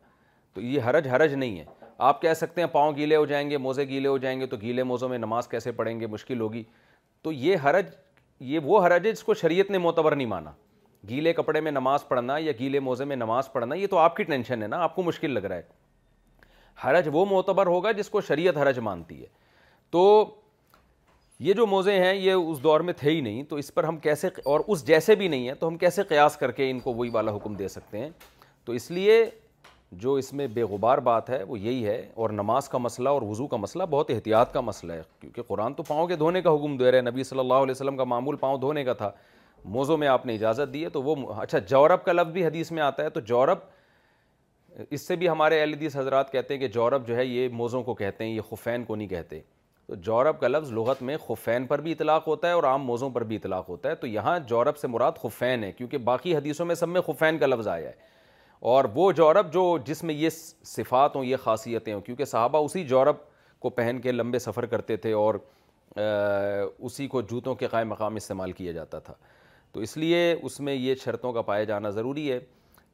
تو 0.54 0.60
یہ 0.60 0.80
حرج 0.86 1.08
حرج 1.08 1.34
نہیں 1.34 1.58
ہے 1.58 1.64
آپ 2.08 2.20
کہہ 2.22 2.34
سکتے 2.36 2.60
ہیں 2.60 2.68
پاؤں 2.72 2.96
گیلے 2.96 3.16
ہو 3.16 3.24
جائیں 3.26 3.48
گے 3.50 3.56
موزے 3.58 3.84
گیلے 3.88 4.08
ہو 4.08 4.18
جائیں 4.18 4.38
گے 4.40 4.46
تو 4.46 4.56
گیلے 4.60 4.82
موزوں 4.82 5.08
میں 5.08 5.18
نماز 5.18 5.48
کیسے 5.48 5.72
پڑھیں 5.72 5.98
گے 6.00 6.06
مشکل 6.06 6.40
ہوگی 6.40 6.62
تو 7.22 7.32
یہ 7.32 7.56
حرج 7.64 7.86
یہ 8.52 8.58
وہ 8.64 8.84
حرج 8.86 9.06
ہے 9.06 9.12
جس 9.12 9.22
کو 9.24 9.34
شریعت 9.34 9.70
نے 9.70 9.78
معتبر 9.78 10.16
نہیں 10.16 10.26
مانا 10.26 10.50
گیلے 11.08 11.32
کپڑے 11.32 11.60
میں 11.60 11.72
نماز 11.72 12.06
پڑھنا 12.08 12.36
یا 12.38 12.52
گیلے 12.58 12.80
موزے 12.80 13.04
میں 13.04 13.16
نماز 13.16 13.52
پڑھنا 13.52 13.74
یہ 13.74 13.86
تو 13.90 13.98
آپ 13.98 14.16
کی 14.16 14.22
ٹینشن 14.24 14.62
ہے 14.62 14.66
نا 14.68 14.82
آپ 14.82 14.94
کو 14.96 15.02
مشکل 15.02 15.30
لگ 15.34 15.44
رہا 15.48 15.56
ہے 15.56 15.60
حرج 16.84 17.08
وہ 17.12 17.24
معتبر 17.30 17.66
ہوگا 17.66 17.92
جس 17.92 18.10
کو 18.10 18.20
شریعت 18.28 18.56
حرج 18.56 18.78
مانتی 18.82 19.20
ہے 19.20 19.26
تو 19.90 20.02
یہ 21.40 21.52
جو 21.54 21.66
موزے 21.66 21.92
ہیں 22.04 22.12
یہ 22.14 22.32
اس 22.32 22.62
دور 22.62 22.80
میں 22.80 22.92
تھے 22.98 23.10
ہی 23.10 23.20
نہیں 23.20 23.42
تو 23.48 23.56
اس 23.56 23.72
پر 23.74 23.84
ہم 23.84 23.96
کیسے 23.98 24.28
اور 24.44 24.60
اس 24.68 24.86
جیسے 24.86 25.14
بھی 25.16 25.28
نہیں 25.28 25.46
ہیں 25.48 25.54
تو 25.60 25.68
ہم 25.68 25.76
کیسے 25.78 26.02
قیاس 26.08 26.36
کر 26.36 26.50
کے 26.52 26.70
ان 26.70 26.80
کو 26.80 26.92
وہی 26.94 27.10
والا 27.12 27.34
حکم 27.36 27.54
دے 27.56 27.68
سکتے 27.68 27.98
ہیں 27.98 28.10
تو 28.64 28.72
اس 28.72 28.90
لیے 28.90 29.24
جو 30.02 30.12
اس 30.16 30.32
میں 30.32 30.46
بے 30.54 30.62
غبار 30.70 30.98
بات 31.06 31.28
ہے 31.30 31.42
وہ 31.48 31.58
یہی 31.58 31.86
ہے 31.86 32.04
اور 32.14 32.30
نماز 32.30 32.68
کا 32.68 32.78
مسئلہ 32.78 33.08
اور 33.08 33.22
وضو 33.22 33.46
کا 33.46 33.56
مسئلہ 33.56 33.82
بہت 33.90 34.10
احتیاط 34.10 34.52
کا 34.52 34.60
مسئلہ 34.60 34.92
ہے 34.92 35.02
کیونکہ 35.20 35.42
قرآن 35.48 35.74
تو 35.74 35.82
پاؤں 35.88 36.06
کے 36.08 36.16
دھونے 36.16 36.42
کا 36.42 36.54
حکم 36.54 36.76
دے 36.76 36.90
رہے 36.90 36.98
ہیں 37.00 37.10
نبی 37.10 37.24
صلی 37.24 37.38
اللہ 37.38 37.62
علیہ 37.64 37.70
وسلم 37.70 37.96
کا 37.96 38.04
معمول 38.04 38.36
پاؤں 38.40 38.58
دھونے 38.60 38.84
کا 38.84 38.92
تھا 39.02 39.10
موزوں 39.74 39.96
میں 39.98 40.08
آپ 40.08 40.24
نے 40.26 40.34
اجازت 40.34 40.72
دی 40.74 40.84
ہے 40.84 40.88
تو 40.90 41.02
وہ 41.02 41.14
اچھا 41.40 41.58
جورب 41.68 42.04
کا 42.04 42.12
لفظ 42.12 42.30
بھی 42.32 42.46
حدیث 42.46 42.70
میں 42.72 42.82
آتا 42.82 43.04
ہے 43.04 43.10
تو 43.10 43.20
جورب 43.30 43.58
اس 44.90 45.06
سے 45.06 45.16
بھی 45.16 45.28
ہمارے 45.28 45.60
اہل 45.60 45.72
حدیث 45.74 45.96
حضرات 45.96 46.32
کہتے 46.32 46.54
ہیں 46.54 46.60
کہ 46.60 46.68
جورب 46.74 47.06
جو 47.08 47.16
ہے 47.16 47.24
یہ 47.24 47.48
موزوں 47.52 47.82
کو 47.82 47.94
کہتے 47.94 48.24
ہیں 48.24 48.32
یہ 48.34 48.40
خفین 48.50 48.84
کو 48.84 48.96
نہیں 48.96 49.08
کہتے 49.08 49.40
تو 49.92 49.96
جورب 50.04 50.38
کا 50.40 50.48
لفظ 50.48 50.70
لغت 50.72 51.00
میں 51.02 51.16
خفین 51.26 51.64
پر 51.66 51.78
بھی 51.82 51.92
اطلاق 51.92 52.26
ہوتا 52.26 52.48
ہے 52.48 52.52
اور 52.52 52.64
عام 52.64 52.84
موزوں 52.86 53.08
پر 53.14 53.24
بھی 53.30 53.36
اطلاق 53.36 53.68
ہوتا 53.68 53.88
ہے 53.90 53.94
تو 53.94 54.06
یہاں 54.06 54.38
جورب 54.48 54.76
سے 54.78 54.86
مراد 54.88 55.18
خفین 55.22 55.64
ہے 55.64 55.70
کیونکہ 55.72 55.98
باقی 56.06 56.34
حدیثوں 56.36 56.66
میں 56.66 56.74
سب 56.74 56.88
میں 56.88 57.00
خفین 57.06 57.38
کا 57.38 57.46
لفظ 57.46 57.68
آیا 57.68 57.88
ہے 57.88 57.92
اور 58.74 58.84
وہ 58.94 59.10
جورب 59.16 59.52
جو 59.52 59.64
جس 59.86 60.02
میں 60.04 60.14
یہ 60.14 60.30
صفات 60.30 61.16
ہوں 61.16 61.24
یہ 61.24 61.36
خاصیتیں 61.42 61.92
ہوں 61.94 62.00
کیونکہ 62.00 62.24
صحابہ 62.24 62.58
اسی 62.64 62.84
جورب 62.94 63.16
کو 63.62 63.70
پہن 63.70 63.98
کے 64.02 64.12
لمبے 64.12 64.38
سفر 64.38 64.66
کرتے 64.66 64.96
تھے 65.04 65.12
اور 65.24 65.34
اسی 66.86 67.06
کو 67.16 67.20
جوتوں 67.30 67.54
کے 67.54 67.66
قائم 67.70 67.88
مقام 67.88 68.16
استعمال 68.16 68.52
کیا 68.52 68.72
جاتا 68.72 68.98
تھا 69.08 69.14
تو 69.72 69.80
اس 69.80 69.96
لیے 69.96 70.34
اس 70.42 70.60
میں 70.60 70.74
یہ 70.74 70.94
شرطوں 71.04 71.32
کا 71.32 71.42
پایا 71.52 71.64
جانا 71.72 71.90
ضروری 71.90 72.30
ہے 72.32 72.38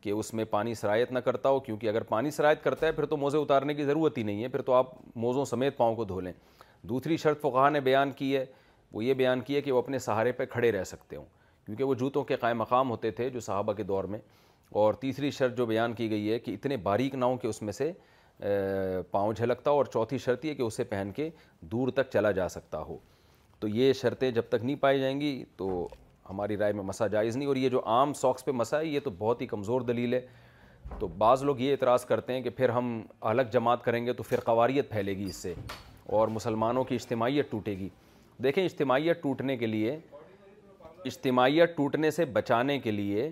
کہ 0.00 0.10
اس 0.10 0.34
میں 0.34 0.44
پانی 0.50 0.74
سرایت 0.82 1.12
نہ 1.12 1.18
کرتا 1.24 1.48
ہو 1.48 1.60
کیونکہ 1.60 1.88
اگر 1.88 2.02
پانی 2.08 2.30
سرایت 2.30 2.62
کرتا 2.64 2.86
ہے 2.86 2.92
پھر 2.92 3.04
تو 3.12 3.16
موزے 3.16 3.38
اتارنے 3.38 3.74
کی 3.74 3.84
ضرورت 3.84 4.18
ہی 4.18 4.22
نہیں 4.22 4.42
ہے 4.42 4.48
پھر 4.48 4.62
تو 4.62 4.72
آپ 4.74 4.92
موزوں 5.26 5.44
سمیت 5.44 5.76
پاؤں 5.76 5.94
کو 5.96 6.04
دھو 6.04 6.20
لیں 6.20 6.32
دوسری 6.88 7.16
شرط 7.18 7.40
فقہ 7.40 7.68
نے 7.70 7.80
بیان 7.80 8.10
کی 8.16 8.36
ہے 8.36 8.44
وہ 8.92 9.04
یہ 9.04 9.14
بیان 9.14 9.40
کی 9.46 9.54
ہے 9.56 9.60
کہ 9.62 9.72
وہ 9.72 9.78
اپنے 9.78 9.98
سہارے 9.98 10.32
پہ 10.32 10.44
کھڑے 10.50 10.70
رہ 10.72 10.84
سکتے 10.84 11.16
ہوں 11.16 11.24
کیونکہ 11.66 11.84
وہ 11.84 11.94
جوتوں 11.94 12.22
کے 12.24 12.36
قائم 12.40 12.58
مقام 12.58 12.90
ہوتے 12.90 13.10
تھے 13.10 13.28
جو 13.30 13.40
صحابہ 13.40 13.72
کے 13.76 13.82
دور 13.82 14.04
میں 14.12 14.18
اور 14.82 14.94
تیسری 15.00 15.30
شرط 15.30 15.56
جو 15.56 15.66
بیان 15.66 15.92
کی 15.94 16.10
گئی 16.10 16.30
ہے 16.32 16.38
کہ 16.38 16.50
اتنے 16.54 16.76
باریک 16.82 17.14
نہ 17.14 17.24
ہوں 17.24 17.36
کہ 17.38 17.46
اس 17.46 17.60
میں 17.62 17.72
سے 17.72 17.92
پاؤں 19.10 19.32
جھلکتا 19.32 19.70
ہو 19.70 19.76
اور 19.76 19.84
چوتھی 19.92 20.18
شرط 20.24 20.44
یہ 20.44 20.54
کہ 20.54 20.62
اسے 20.62 20.84
پہن 20.90 21.10
کے 21.14 21.28
دور 21.72 21.88
تک 21.94 22.10
چلا 22.12 22.30
جا 22.32 22.48
سکتا 22.48 22.80
ہو 22.88 22.96
تو 23.60 23.68
یہ 23.68 23.92
شرطیں 24.00 24.30
جب 24.30 24.42
تک 24.48 24.64
نہیں 24.64 24.76
پائی 24.80 25.00
جائیں 25.00 25.20
گی 25.20 25.42
تو 25.56 25.86
ہماری 26.30 26.56
رائے 26.56 26.72
میں 26.72 26.82
مسا 26.84 27.06
جائز 27.06 27.36
نہیں 27.36 27.48
اور 27.48 27.56
یہ 27.56 27.68
جو 27.68 27.80
عام 27.86 28.12
ساکس 28.14 28.44
پہ 28.44 28.50
مسا 28.52 28.80
ہے 28.80 28.86
یہ 28.86 29.00
تو 29.04 29.10
بہت 29.18 29.40
ہی 29.42 29.46
کمزور 29.46 29.80
دلیل 29.90 30.14
ہے 30.14 30.20
تو 30.98 31.06
بعض 31.18 31.42
لوگ 31.44 31.58
یہ 31.60 31.70
اعتراض 31.72 32.04
کرتے 32.06 32.32
ہیں 32.32 32.42
کہ 32.42 32.50
پھر 32.56 32.68
ہم 32.78 33.00
الگ 33.30 33.50
جماعت 33.52 33.84
کریں 33.84 34.04
گے 34.06 34.12
تو 34.12 34.22
پھر 34.28 34.40
قواریت 34.44 34.90
پھیلے 34.90 35.16
گی 35.16 35.24
اس 35.28 35.36
سے 35.36 35.54
اور 36.16 36.28
مسلمانوں 36.28 36.82
کی 36.84 36.94
اجتماعیت 36.94 37.50
ٹوٹے 37.50 37.72
گی 37.78 37.88
دیکھیں 38.42 38.64
اجتماعیت 38.64 39.22
ٹوٹنے 39.22 39.56
کے 39.56 39.66
لیے 39.66 39.96
اجتماعیت 41.04 41.76
ٹوٹنے 41.76 42.10
سے 42.10 42.24
بچانے 42.34 42.78
کے 42.80 42.90
لیے 42.90 43.28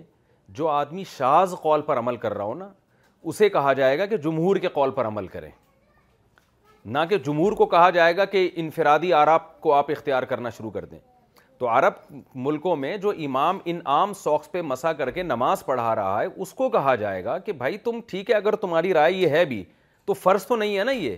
جو 0.57 0.67
آدمی 0.69 1.03
شاز 1.17 1.55
قول 1.61 1.81
پر 1.85 1.97
عمل 1.99 2.15
کر 2.17 2.33
رہا 2.33 2.43
ہو 2.45 2.53
نا 2.55 2.67
اسے 3.29 3.49
کہا 3.49 3.71
جائے 3.79 3.97
گا 3.99 4.05
کہ 4.05 4.17
جمہور 4.25 4.55
کے 4.61 4.67
قول 4.73 4.91
پر 4.95 5.07
عمل 5.07 5.27
کریں 5.27 5.49
نہ 6.95 6.99
کہ 7.09 7.17
جمہور 7.25 7.51
کو 7.59 7.65
کہا 7.65 7.89
جائے 7.89 8.15
گا 8.17 8.25
کہ 8.33 8.49
انفرادی 8.63 9.11
عرب 9.13 9.59
کو 9.61 9.73
آپ 9.73 9.89
اختیار 9.91 10.23
کرنا 10.33 10.49
شروع 10.57 10.69
کر 10.71 10.85
دیں 10.85 10.99
تو 11.59 11.67
عرب 11.77 11.93
ملکوں 12.45 12.75
میں 12.75 12.95
جو 13.05 13.09
امام 13.25 13.59
ان 13.65 13.79
عام 13.93 14.13
سوکس 14.23 14.51
پہ 14.51 14.61
مسا 14.71 14.91
کر 14.99 15.11
کے 15.11 15.23
نماز 15.23 15.65
پڑھا 15.65 15.95
رہا 15.95 16.19
ہے 16.21 16.25
اس 16.41 16.53
کو 16.53 16.69
کہا 16.69 16.93
جائے 17.03 17.23
گا 17.25 17.37
کہ 17.45 17.51
بھائی 17.63 17.77
تم 17.87 17.99
ٹھیک 18.07 18.29
ہے 18.29 18.35
اگر 18.35 18.55
تمہاری 18.65 18.93
رائے 18.93 19.13
یہ 19.13 19.29
ہے 19.37 19.43
بھی 19.45 19.63
تو 20.05 20.13
فرض 20.13 20.45
تو 20.47 20.55
نہیں 20.55 20.77
ہے 20.79 20.83
نا 20.83 20.91
یہ 20.91 21.15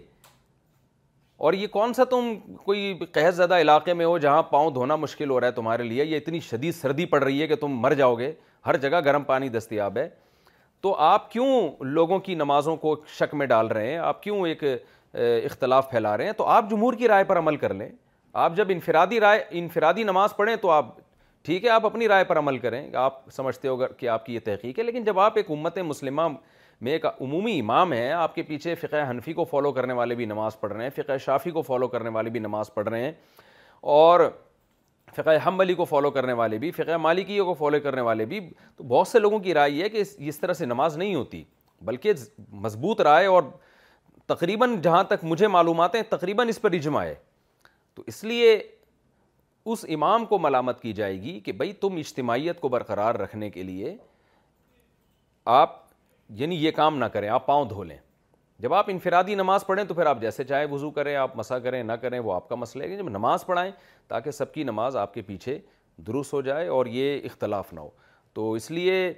اور 1.39 1.53
یہ 1.53 1.67
کون 1.71 1.93
سا 1.93 2.03
تم 2.09 2.33
کوئی 2.63 2.97
قحض 3.11 3.35
زدہ 3.35 3.57
علاقے 3.61 3.93
میں 3.93 4.05
ہو 4.05 4.17
جہاں 4.23 4.41
پاؤں 4.43 4.71
دھونا 4.71 4.95
مشکل 4.95 5.29
ہو 5.29 5.39
رہا 5.39 5.47
ہے 5.47 5.51
تمہارے 5.51 5.83
لیے 5.83 6.05
یہ 6.05 6.17
اتنی 6.17 6.39
شدید 6.47 6.73
سردی 6.75 7.05
پڑ 7.13 7.21
رہی 7.23 7.41
ہے 7.41 7.47
کہ 7.47 7.55
تم 7.61 7.75
مر 7.81 7.93
جاؤ 7.99 8.15
گے 8.19 8.31
ہر 8.65 8.77
جگہ 8.77 8.99
گرم 9.05 9.23
پانی 9.23 9.49
دستیاب 9.49 9.97
ہے 9.97 10.07
تو 10.81 10.93
آپ 11.11 11.31
کیوں 11.31 11.47
لوگوں 11.93 12.19
کی 12.27 12.35
نمازوں 12.35 12.75
کو 12.77 12.95
شک 13.19 13.35
میں 13.35 13.45
ڈال 13.47 13.67
رہے 13.67 13.89
ہیں 13.91 13.97
آپ 13.97 14.21
کیوں 14.23 14.45
ایک 14.47 14.63
اختلاف 15.43 15.89
پھیلا 15.91 16.15
رہے 16.17 16.25
ہیں 16.25 16.33
تو 16.37 16.45
آپ 16.57 16.69
جمہور 16.69 16.93
کی 17.03 17.07
رائے 17.07 17.23
پر 17.29 17.37
عمل 17.39 17.55
کر 17.63 17.73
لیں 17.73 17.89
آپ 18.43 18.55
جب 18.55 18.67
انفرادی 18.73 19.19
رائے 19.19 19.43
انفرادی 19.59 20.03
نماز 20.11 20.35
پڑھیں 20.37 20.55
تو 20.61 20.69
آپ 20.71 20.93
ٹھیک 21.45 21.65
ہے 21.65 21.69
آپ 21.69 21.85
اپنی 21.85 22.07
رائے 22.07 22.23
پر 22.27 22.39
عمل 22.39 22.57
کریں 22.59 22.83
آپ 23.05 23.21
سمجھتے 23.35 23.67
ہو 23.67 23.77
کہ 23.97 24.09
آپ 24.09 24.25
کی 24.25 24.33
یہ 24.35 24.39
تحقیق 24.45 24.79
ہے 24.79 24.83
لیکن 24.83 25.03
جب 25.03 25.19
آپ 25.19 25.37
ایک 25.37 25.51
امت 25.51 25.77
مسلمہ 25.87 26.21
میں 26.82 26.91
ایک 26.91 27.05
عمومی 27.05 27.59
امام 27.59 27.93
ہے 27.93 28.11
آپ 28.11 28.36
کے 28.36 28.43
پیچھے 28.43 28.73
فقہ 28.82 29.09
حنفی 29.09 29.34
کو 29.34 29.43
فالو 29.45 29.71
کرنے 29.73 29.93
والے 29.93 30.15
بھی 30.15 30.25
نماز 30.25 30.59
پڑھ 30.59 30.73
رہے 30.73 30.84
ہیں 30.84 30.89
فقہ 30.97 31.17
شافی 31.25 31.51
کو 31.51 31.61
فالو 31.61 31.88
کرنے 31.88 32.09
والے 32.09 32.30
بھی 32.30 32.39
نماز 32.39 32.73
پڑھ 32.73 32.88
رہے 32.89 33.03
ہیں 33.03 33.11
اور 33.93 34.19
فقہ 35.15 35.36
ہم 35.45 35.59
کو 35.77 35.86
فالو 35.86 36.11
کرنے 36.11 36.34
والے 36.34 36.57
بھی 36.57 36.71
فقہ 36.71 36.97
مالکیوں 37.01 37.45
کو 37.45 37.53
فالو 37.59 37.80
کرنے 37.84 38.01
والے 38.01 38.25
بھی 38.25 38.39
تو 38.77 38.84
بہت 38.88 39.07
سے 39.07 39.19
لوگوں 39.19 39.39
کی 39.39 39.53
رائے 39.53 39.71
یہ 39.71 39.84
ہے 39.84 39.89
کہ 39.89 40.03
اس 40.27 40.39
طرح 40.39 40.53
سے 40.53 40.65
نماز 40.65 40.97
نہیں 40.97 41.15
ہوتی 41.15 41.43
بلکہ 41.86 42.13
مضبوط 42.63 43.01
رائے 43.01 43.25
اور 43.27 43.43
تقریباً 44.27 44.75
جہاں 44.84 45.03
تک 45.09 45.23
مجھے 45.23 45.47
معلومات 45.47 45.95
ہیں 45.95 46.01
تقریباً 46.09 46.47
اس 46.49 46.61
پر 46.61 46.71
رجم 46.71 46.97
آئے 46.97 47.13
تو 47.95 48.03
اس 48.07 48.23
لیے 48.23 48.57
اس 49.71 49.86
امام 49.95 50.25
کو 50.25 50.39
ملامت 50.39 50.82
کی 50.82 50.93
جائے 50.93 51.21
گی 51.21 51.39
کہ 51.45 51.51
بھائی 51.51 51.73
تم 51.82 51.95
اجتماعیت 51.99 52.59
کو 52.59 52.69
برقرار 52.69 53.15
رکھنے 53.19 53.49
کے 53.49 53.63
لیے 53.63 53.95
آپ 55.61 55.77
یعنی 56.38 56.55
یہ 56.65 56.71
کام 56.75 56.97
نہ 56.97 57.05
کریں 57.13 57.27
آپ 57.30 57.45
پاؤں 57.45 57.65
دھو 57.69 57.84
لیں 57.84 57.97
جب 58.61 58.73
آپ 58.73 58.86
انفرادی 58.89 59.36
نماز 59.36 59.65
پڑھیں 59.65 59.84
تو 59.88 59.93
پھر 59.93 60.05
آپ 60.05 60.19
جیسے 60.21 60.43
چاہے 60.43 60.65
وضو 60.71 60.89
کریں 60.91 61.15
آپ 61.15 61.36
مسا 61.38 61.57
کریں 61.59 61.82
نہ 61.84 61.91
کریں 62.01 62.19
وہ 62.19 62.34
آپ 62.34 62.49
کا 62.49 62.55
مسئلہ 62.55 62.84
ہے 62.84 62.97
جب 62.97 63.09
نماز 63.09 63.45
پڑھائیں 63.45 63.71
تاکہ 64.07 64.32
سب 64.32 64.53
کی 64.53 64.63
نماز 64.63 64.95
آپ 64.97 65.13
کے 65.13 65.21
پیچھے 65.27 65.57
درست 66.07 66.34
ہو 66.34 66.41
جائے 66.41 66.67
اور 66.75 66.86
یہ 66.86 67.25
اختلاف 67.25 67.71
نہ 67.73 67.80
ہو 67.80 67.89
تو 68.34 68.51
اس 68.53 68.69
لیے 68.71 69.11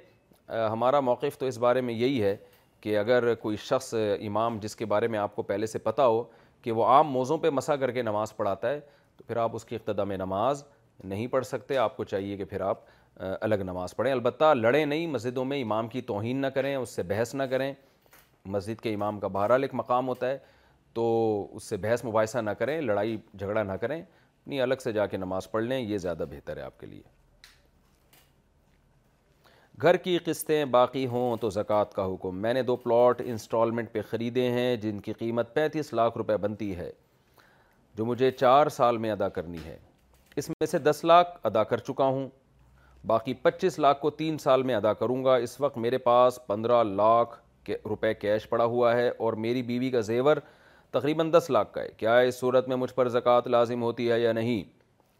ہمارا 0.72 1.00
موقف 1.00 1.38
تو 1.38 1.46
اس 1.46 1.58
بارے 1.58 1.80
میں 1.80 1.94
یہی 1.94 2.22
ہے 2.22 2.34
کہ 2.80 2.96
اگر 2.98 3.34
کوئی 3.42 3.56
شخص 3.64 3.92
امام 4.26 4.58
جس 4.60 4.76
کے 4.76 4.84
بارے 4.92 5.08
میں 5.08 5.18
آپ 5.18 5.34
کو 5.36 5.42
پہلے 5.50 5.66
سے 5.66 5.78
پتہ 5.78 6.02
ہو 6.02 6.22
کہ 6.62 6.72
وہ 6.72 6.84
عام 6.84 7.08
موضوع 7.12 7.36
پہ 7.42 7.50
مسا 7.50 7.76
کر 7.76 7.90
کے 7.92 8.02
نماز 8.02 8.34
پڑھاتا 8.36 8.70
ہے 8.70 8.80
تو 9.16 9.24
پھر 9.26 9.36
آپ 9.36 9.54
اس 9.54 9.64
کی 9.64 9.76
اقتدام 9.76 10.12
نماز 10.18 10.64
نہیں 11.04 11.26
پڑھ 11.26 11.46
سکتے 11.46 11.76
آپ 11.76 11.96
کو 11.96 12.04
چاہیے 12.04 12.36
کہ 12.36 12.44
پھر 12.44 12.60
آپ 12.60 12.80
الگ 13.20 13.62
نماز 13.64 13.94
پڑھیں 13.96 14.12
البتہ 14.12 14.52
لڑیں 14.56 14.84
نہیں 14.84 15.06
مسجدوں 15.06 15.44
میں 15.44 15.60
امام 15.62 15.88
کی 15.88 16.00
توہین 16.02 16.40
نہ 16.42 16.46
کریں 16.54 16.74
اس 16.76 16.90
سے 16.96 17.02
بحث 17.08 17.34
نہ 17.34 17.42
کریں 17.50 17.72
مسجد 18.54 18.80
کے 18.82 18.94
امام 18.94 19.20
کا 19.20 19.28
بہرحال 19.34 19.62
ایک 19.62 19.74
مقام 19.74 20.08
ہوتا 20.08 20.28
ہے 20.30 20.38
تو 20.94 21.46
اس 21.56 21.64
سے 21.68 21.76
بحث 21.80 22.04
مباحثہ 22.04 22.38
نہ 22.42 22.50
کریں 22.58 22.80
لڑائی 22.80 23.16
جھگڑا 23.38 23.62
نہ 23.62 23.72
کریں 23.80 24.00
اپنی 24.00 24.54
یعنی 24.56 24.60
الگ 24.62 24.76
سے 24.82 24.92
جا 24.92 25.06
کے 25.06 25.16
نماز 25.16 25.50
پڑھ 25.50 25.64
لیں 25.64 25.78
یہ 25.80 25.98
زیادہ 25.98 26.24
بہتر 26.30 26.56
ہے 26.56 26.62
آپ 26.62 26.80
کے 26.80 26.86
لیے 26.86 27.02
گھر 29.82 29.96
کی 29.96 30.16
قسطیں 30.24 30.64
باقی 30.70 31.06
ہوں 31.06 31.36
تو 31.40 31.50
زکاة 31.50 31.94
کا 31.96 32.04
حکم 32.14 32.36
میں 32.42 32.52
نے 32.54 32.62
دو 32.62 32.76
پلاٹ 32.76 33.20
انسٹالمنٹ 33.24 33.92
پہ 33.92 34.02
خریدے 34.10 34.50
ہیں 34.52 34.74
جن 34.80 34.98
کی 35.00 35.12
قیمت 35.18 35.54
پینتیس 35.54 35.92
لاکھ 35.94 36.18
روپے 36.18 36.36
بنتی 36.40 36.74
ہے 36.76 36.90
جو 37.98 38.04
مجھے 38.06 38.30
چار 38.30 38.68
سال 38.76 38.98
میں 38.98 39.10
ادا 39.12 39.28
کرنی 39.28 39.58
ہے 39.64 39.76
اس 40.40 40.48
میں 40.48 40.66
سے 40.66 40.78
دس 40.78 41.04
لاکھ 41.04 41.38
ادا 41.46 41.62
کر 41.72 41.78
چکا 41.88 42.04
ہوں 42.04 42.28
باقی 43.06 43.32
پچیس 43.42 43.78
لاکھ 43.78 44.00
کو 44.00 44.10
تین 44.10 44.36
سال 44.38 44.62
میں 44.62 44.74
ادا 44.74 44.92
کروں 44.94 45.24
گا 45.24 45.34
اس 45.44 45.60
وقت 45.60 45.78
میرے 45.84 45.98
پاس 45.98 46.38
پندرہ 46.46 46.82
لاکھ 46.84 47.38
روپے 47.88 48.12
کیش 48.14 48.48
پڑا 48.48 48.64
ہوا 48.70 48.92
ہے 48.96 49.08
اور 49.18 49.32
میری 49.44 49.62
بیوی 49.62 49.90
کا 49.90 50.00
زیور 50.10 50.36
تقریباً 50.92 51.32
دس 51.32 51.48
لاکھ 51.50 51.72
کا 51.74 51.82
ہے 51.82 51.88
کیا 51.96 52.16
اس 52.30 52.38
صورت 52.40 52.68
میں 52.68 52.76
مجھ 52.76 52.92
پر 52.94 53.08
زکوٰۃ 53.08 53.46
لازم 53.50 53.82
ہوتی 53.82 54.10
ہے 54.10 54.20
یا 54.20 54.32
نہیں 54.32 54.62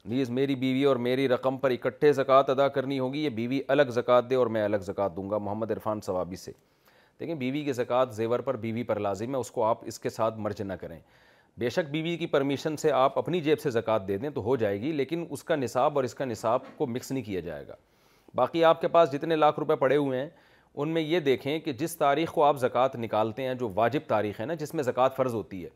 نیز 0.08 0.30
میری 0.36 0.54
بیوی 0.62 0.84
اور 0.90 0.96
میری 1.06 1.26
رقم 1.28 1.56
پر 1.58 1.70
اکٹھے 1.70 2.12
زکوٰۃ 2.12 2.50
ادا 2.50 2.66
کرنی 2.76 2.98
ہوگی 2.98 3.24
یہ 3.24 3.30
بیوی 3.38 3.60
الگ 3.68 3.90
زکوٰۃ 3.94 4.30
دے 4.30 4.34
اور 4.34 4.46
میں 4.56 4.62
الگ 4.64 4.78
زکوٰۃ 4.86 5.16
دوں 5.16 5.28
گا 5.30 5.38
محمد 5.38 5.70
عرفان 5.70 6.00
ثوابی 6.06 6.36
سے 6.36 6.52
دیکھیں 7.20 7.34
بیوی 7.34 7.64
کی 7.64 7.72
زکوٰۃ 7.72 8.12
زیور 8.16 8.40
پر 8.48 8.56
بیوی 8.66 8.82
پر 8.92 9.00
لازم 9.00 9.34
ہے 9.34 9.40
اس 9.40 9.50
کو 9.50 9.64
آپ 9.64 9.84
اس 9.92 9.98
کے 10.00 10.10
ساتھ 10.10 10.38
مرج 10.46 10.62
نہ 10.62 10.72
کریں 10.80 10.98
بے 11.58 11.68
شک 11.70 11.90
بیوی 11.90 12.16
کی 12.16 12.26
پرمیشن 12.26 12.76
سے 12.76 12.90
آپ 12.92 13.18
اپنی 13.18 13.40
جیب 13.40 13.60
سے 13.60 13.70
زکوٰۃ 13.70 14.06
دے 14.08 14.16
دیں 14.18 14.28
تو 14.34 14.42
ہو 14.42 14.54
جائے 14.56 14.80
گی 14.80 14.92
لیکن 14.92 15.24
اس 15.30 15.42
کا 15.44 15.56
نصاب 15.56 15.96
اور 15.98 16.04
اس 16.04 16.14
کا 16.14 16.24
نصاب 16.24 16.62
کو 16.76 16.86
مکس 16.86 17.10
نہیں 17.12 17.24
کیا 17.24 17.40
جائے 17.40 17.66
گا 17.68 17.74
باقی 18.34 18.64
آپ 18.64 18.80
کے 18.80 18.88
پاس 18.88 19.12
جتنے 19.12 19.36
لاکھ 19.36 19.58
روپے 19.58 19.76
پڑے 19.76 19.96
ہوئے 19.96 20.20
ہیں 20.20 20.28
ان 20.74 20.88
میں 20.88 21.02
یہ 21.02 21.20
دیکھیں 21.20 21.58
کہ 21.64 21.72
جس 21.78 21.96
تاریخ 21.96 22.32
کو 22.32 22.44
آپ 22.44 22.58
زکوٰۃ 22.60 22.94
نکالتے 22.98 23.42
ہیں 23.46 23.54
جو 23.54 23.68
واجب 23.74 24.00
تاریخ 24.08 24.40
ہے 24.40 24.44
نا 24.46 24.54
جس 24.60 24.74
میں 24.74 24.82
زکوٰۃ 24.82 25.16
فرض 25.16 25.34
ہوتی 25.34 25.62
ہے 25.64 25.68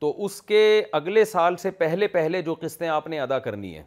تو 0.00 0.12
اس 0.24 0.40
کے 0.50 0.60
اگلے 0.92 1.24
سال 1.24 1.56
سے 1.56 1.70
پہلے 1.78 2.06
پہلے 2.08 2.42
جو 2.42 2.54
قسطیں 2.60 2.88
آپ 2.88 3.06
نے 3.08 3.20
ادا 3.20 3.38
کرنی 3.46 3.74
ہیں 3.76 3.82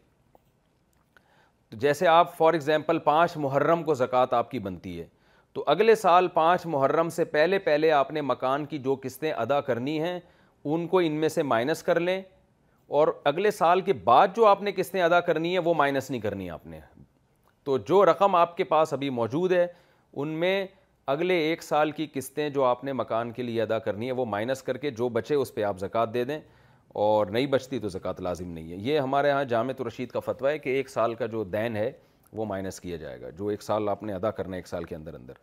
جیسے 1.81 2.07
آپ 2.07 2.35
فار 2.37 2.53
ایگزامپل 2.53 2.99
پانچ 2.99 3.37
محرم 3.37 3.83
کو 3.83 3.93
زکوٰۃ 3.93 4.33
آپ 4.37 4.51
کی 4.51 4.59
بنتی 4.59 4.99
ہے 4.99 5.05
تو 5.53 5.63
اگلے 5.67 5.95
سال 5.95 6.27
پانچ 6.33 6.65
محرم 6.65 7.09
سے 7.09 7.23
پہلے 7.35 7.59
پہلے 7.59 7.91
آپ 7.91 8.11
نے 8.11 8.21
مکان 8.21 8.65
کی 8.65 8.77
جو 8.83 8.95
قسطیں 9.03 9.31
ادا 9.31 9.59
کرنی 9.61 9.99
ہیں 10.01 10.19
ان 10.65 10.85
کو 10.87 10.99
ان 10.99 11.11
میں 11.19 11.29
سے 11.29 11.43
مائنس 11.43 11.81
کر 11.83 11.99
لیں 11.99 12.21
اور 12.99 13.07
اگلے 13.25 13.51
سال 13.51 13.81
کے 13.81 13.93
بعد 14.03 14.27
جو 14.35 14.45
آپ 14.45 14.61
نے 14.63 14.71
قسطیں 14.75 15.01
ادا 15.03 15.19
کرنی 15.29 15.51
ہیں 15.51 15.59
وہ 15.65 15.73
مائنس 15.77 16.09
نہیں 16.11 16.21
کرنی 16.21 16.49
آپ 16.49 16.65
نے 16.67 16.79
تو 17.65 17.77
جو 17.87 18.03
رقم 18.05 18.35
آپ 18.35 18.55
کے 18.57 18.63
پاس 18.63 18.93
ابھی 18.93 19.09
موجود 19.09 19.51
ہے 19.51 19.65
ان 20.13 20.27
میں 20.39 20.65
اگلے 21.13 21.37
ایک 21.49 21.63
سال 21.63 21.91
کی 21.91 22.07
قسطیں 22.13 22.47
جو 22.49 22.63
آپ 22.63 22.83
نے 22.83 22.93
مکان 22.93 23.31
کے 23.31 23.43
لیے 23.43 23.61
ادا 23.61 23.79
کرنی 23.87 24.07
ہے 24.07 24.11
وہ 24.21 24.25
مائنس 24.25 24.61
کر 24.63 24.77
کے 24.77 24.91
جو 25.01 25.09
بچے 25.17 25.35
اس 25.35 25.53
پہ 25.55 25.63
آپ 25.63 25.79
زکوٰۃ 25.79 26.13
دے 26.13 26.23
دیں 26.25 26.39
اور 27.05 27.27
نہیں 27.27 27.45
بچتی 27.47 27.79
تو 27.79 27.89
زکوٰۃ 27.89 28.19
لازم 28.23 28.51
نہیں 28.51 28.71
ہے 28.71 28.77
یہ 28.89 28.99
ہمارے 28.99 29.27
یہاں 29.29 29.63
رشید 29.87 30.09
کا 30.11 30.19
فتویٰ 30.25 30.51
ہے 30.51 30.57
کہ 30.59 30.69
ایک 30.77 30.89
سال 30.89 31.13
کا 31.15 31.25
جو 31.35 31.43
دین 31.43 31.75
ہے 31.75 31.91
وہ 32.39 32.45
مائنس 32.45 32.79
کیا 32.81 32.97
جائے 32.97 33.21
گا 33.21 33.29
جو 33.37 33.47
ایک 33.47 33.63
سال 33.63 33.89
آپ 33.89 34.03
نے 34.03 34.13
ادا 34.13 34.31
کرنا 34.31 34.53
ہے 34.55 34.59
ایک 34.59 34.67
سال 34.67 34.83
کے 34.91 34.95
اندر 34.95 35.13
اندر 35.13 35.33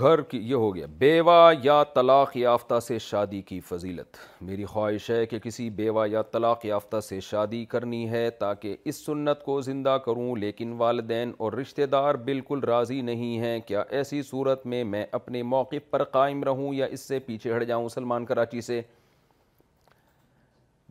گھر 0.00 0.20
کی 0.30 0.38
یہ 0.48 0.54
ہو 0.54 0.74
گیا 0.74 0.86
بیوہ 0.98 1.52
یا 1.62 1.82
طلاق 1.94 2.36
یافتہ 2.36 2.78
سے 2.82 2.98
شادی 3.06 3.40
کی 3.48 3.58
فضیلت 3.68 4.16
میری 4.44 4.64
خواہش 4.64 5.08
ہے 5.10 5.24
کہ 5.26 5.38
کسی 5.42 5.68
بیوہ 5.80 6.06
یا 6.08 6.22
طلاق 6.32 6.64
یافتہ 6.66 7.00
سے 7.08 7.18
شادی 7.22 7.64
کرنی 7.70 8.08
ہے 8.10 8.28
تاکہ 8.38 8.76
اس 8.84 9.04
سنت 9.06 9.42
کو 9.44 9.60
زندہ 9.62 9.96
کروں 10.06 10.34
لیکن 10.38 10.72
والدین 10.78 11.32
اور 11.38 11.52
رشتہ 11.60 11.86
دار 11.92 12.14
بالکل 12.28 12.60
راضی 12.66 13.00
نہیں 13.00 13.38
ہیں 13.40 13.58
کیا 13.66 13.82
ایسی 13.98 14.22
صورت 14.30 14.64
میں 14.66 14.82
میں 14.92 15.04
اپنے 15.18 15.42
موقف 15.52 15.90
پر 15.90 16.04
قائم 16.16 16.42
رہوں 16.44 16.72
یا 16.74 16.86
اس 16.90 17.00
سے 17.08 17.18
پیچھے 17.26 17.56
ہٹ 17.56 17.64
جاؤں 17.68 17.88
سلمان 17.94 18.24
کراچی 18.26 18.60
سے 18.70 18.80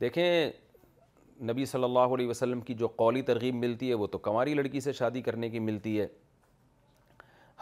دیکھیں 0.01 0.49
نبی 1.51 1.65
صلی 1.65 1.83
اللہ 1.83 2.13
علیہ 2.15 2.27
وسلم 2.27 2.61
کی 2.61 2.73
جو 2.73 2.87
قولی 2.95 3.21
ترغیب 3.21 3.55
ملتی 3.55 3.89
ہے 3.89 3.93
وہ 3.93 4.07
تو 4.11 4.17
کماری 4.27 4.53
لڑکی 4.53 4.79
سے 4.79 4.91
شادی 4.93 5.21
کرنے 5.21 5.49
کی 5.49 5.59
ملتی 5.59 5.99
ہے 5.99 6.07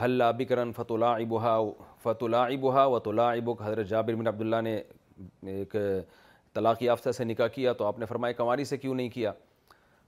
حل 0.04 0.22
بکرن 0.38 0.72
فتولا 0.76 1.12
ابہا 1.14 1.58
فتولا 2.04 2.44
ابہا 2.44 2.86
و 2.86 2.96
العٰ 3.06 3.32
ابک 3.38 3.62
حضرت 3.66 3.88
جابر 3.90 4.16
بن 4.16 4.28
عبداللہ 4.28 4.62
نے 4.64 4.76
ایک 5.52 5.76
طلاقی 6.54 6.86
یافتہ 6.86 7.12
سے 7.18 7.24
نکاح 7.24 7.48
کیا 7.56 7.74
تو 7.82 7.86
آپ 7.86 8.00
نے 8.00 8.06
فرمایا 8.06 8.34
کماری 8.38 8.64
سے 8.66 8.78
کیوں 8.78 8.94
نہیں 8.96 9.10
کیا 9.10 9.32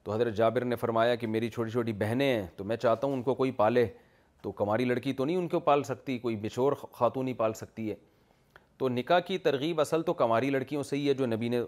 تو 0.04 0.14
حضرت 0.14 0.36
جابر 0.36 0.66
نے 0.66 0.76
فرمایا 0.76 1.16
کہ 1.16 1.28
میری 1.28 1.50
چھوٹی 1.50 1.72
چھوٹی 1.72 1.94
بہنیں 2.00 2.26
ہیں 2.26 2.46
تو 2.58 2.64
میں 2.64 2.76
چاہتا 2.76 3.08
ہوں 3.08 3.14
ان 3.14 3.22
کو 3.24 3.36
کوئی 3.36 3.52
پالے 3.62 3.86
تو 4.42 4.52
کماری 4.52 4.86
لڑکی 4.86 5.14
تو 5.14 5.26
نہیں 5.26 5.38
ان 5.38 5.48
کو 5.48 5.60
پال 5.68 5.84
سکتی 5.84 6.18
کوئی 6.20 6.36
بچور 6.42 6.72
خاتون 6.94 7.26
نہیں 7.26 7.36
پال 7.36 7.54
سکتی 7.54 7.90
ہے 7.90 7.96
تو 8.78 8.90
نکاح 8.90 9.20
کی 9.28 9.38
ترغیب 9.38 9.82
اصل 9.82 10.02
تو 10.04 10.14
کماری 10.24 10.50
لڑکیوں 10.50 10.84
سے 10.84 10.96
ہی 10.98 11.08
ہے 11.08 11.14
جو 11.14 11.26
نبی 11.26 11.50
نے 11.50 11.62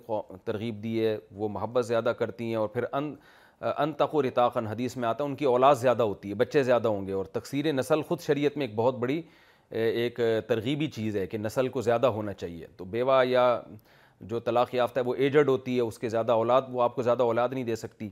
ترغیب 0.46 0.82
دی 0.84 1.06
ہے 1.06 1.18
وہ 1.36 1.50
محبت 1.50 1.86
زیادہ 1.86 2.14
کرتی 2.20 2.48
ہیں 2.48 2.56
اور 2.56 2.68
پھر 2.68 2.86
ان 2.92 3.16
ان 3.62 3.92
تقوی 3.98 4.30
حدیث 4.70 4.96
میں 4.98 5.08
آتا 5.10 5.24
ہے 5.24 5.30
ان 5.30 5.36
کی 5.36 5.46
اولاد 5.46 5.76
زیادہ 5.76 6.04
ہوتی 6.04 6.30
ہے 6.30 6.36
بچے 6.36 6.64
زیادہ 6.64 6.88
ہوں 6.88 7.08
گے 7.08 7.12
اور 7.14 7.26
تقسیر 7.34 7.72
نسل 7.74 8.02
خود 8.08 8.22
شریعت 8.22 8.58
میں 8.58 8.66
ایک 8.68 8.76
بہت 8.76 8.98
بڑی 9.00 9.22
ایک 9.80 10.20
ترغیبی 10.48 10.88
چیز 10.88 11.16
ہے 11.18 11.26
کہ 11.28 11.38
نسل 11.38 11.68
کو 11.70 11.82
زیادہ 11.82 12.08
ہونا 12.18 12.34
چاہیے 12.34 12.68
تو 12.78 12.86
بیوہ 12.86 13.26
یا 13.28 13.44
جو 14.32 14.40
طلاق 14.40 14.74
یافتہ 14.76 15.00
ہے 15.00 15.06
وہ 15.06 15.14
ایجڈ 15.16 15.48
ہوتی 15.50 15.76
ہے 15.76 15.82
اس 15.82 15.98
کے 16.00 16.10
زیادہ 16.10 16.32
اولاد 16.32 16.62
وہ 16.72 16.82
آپ 16.84 16.96
کو 16.96 17.02
زیادہ 17.04 17.24
اولاد 17.24 17.50
نہیں 17.54 17.64
دے 17.64 17.76
سکتی 17.76 18.10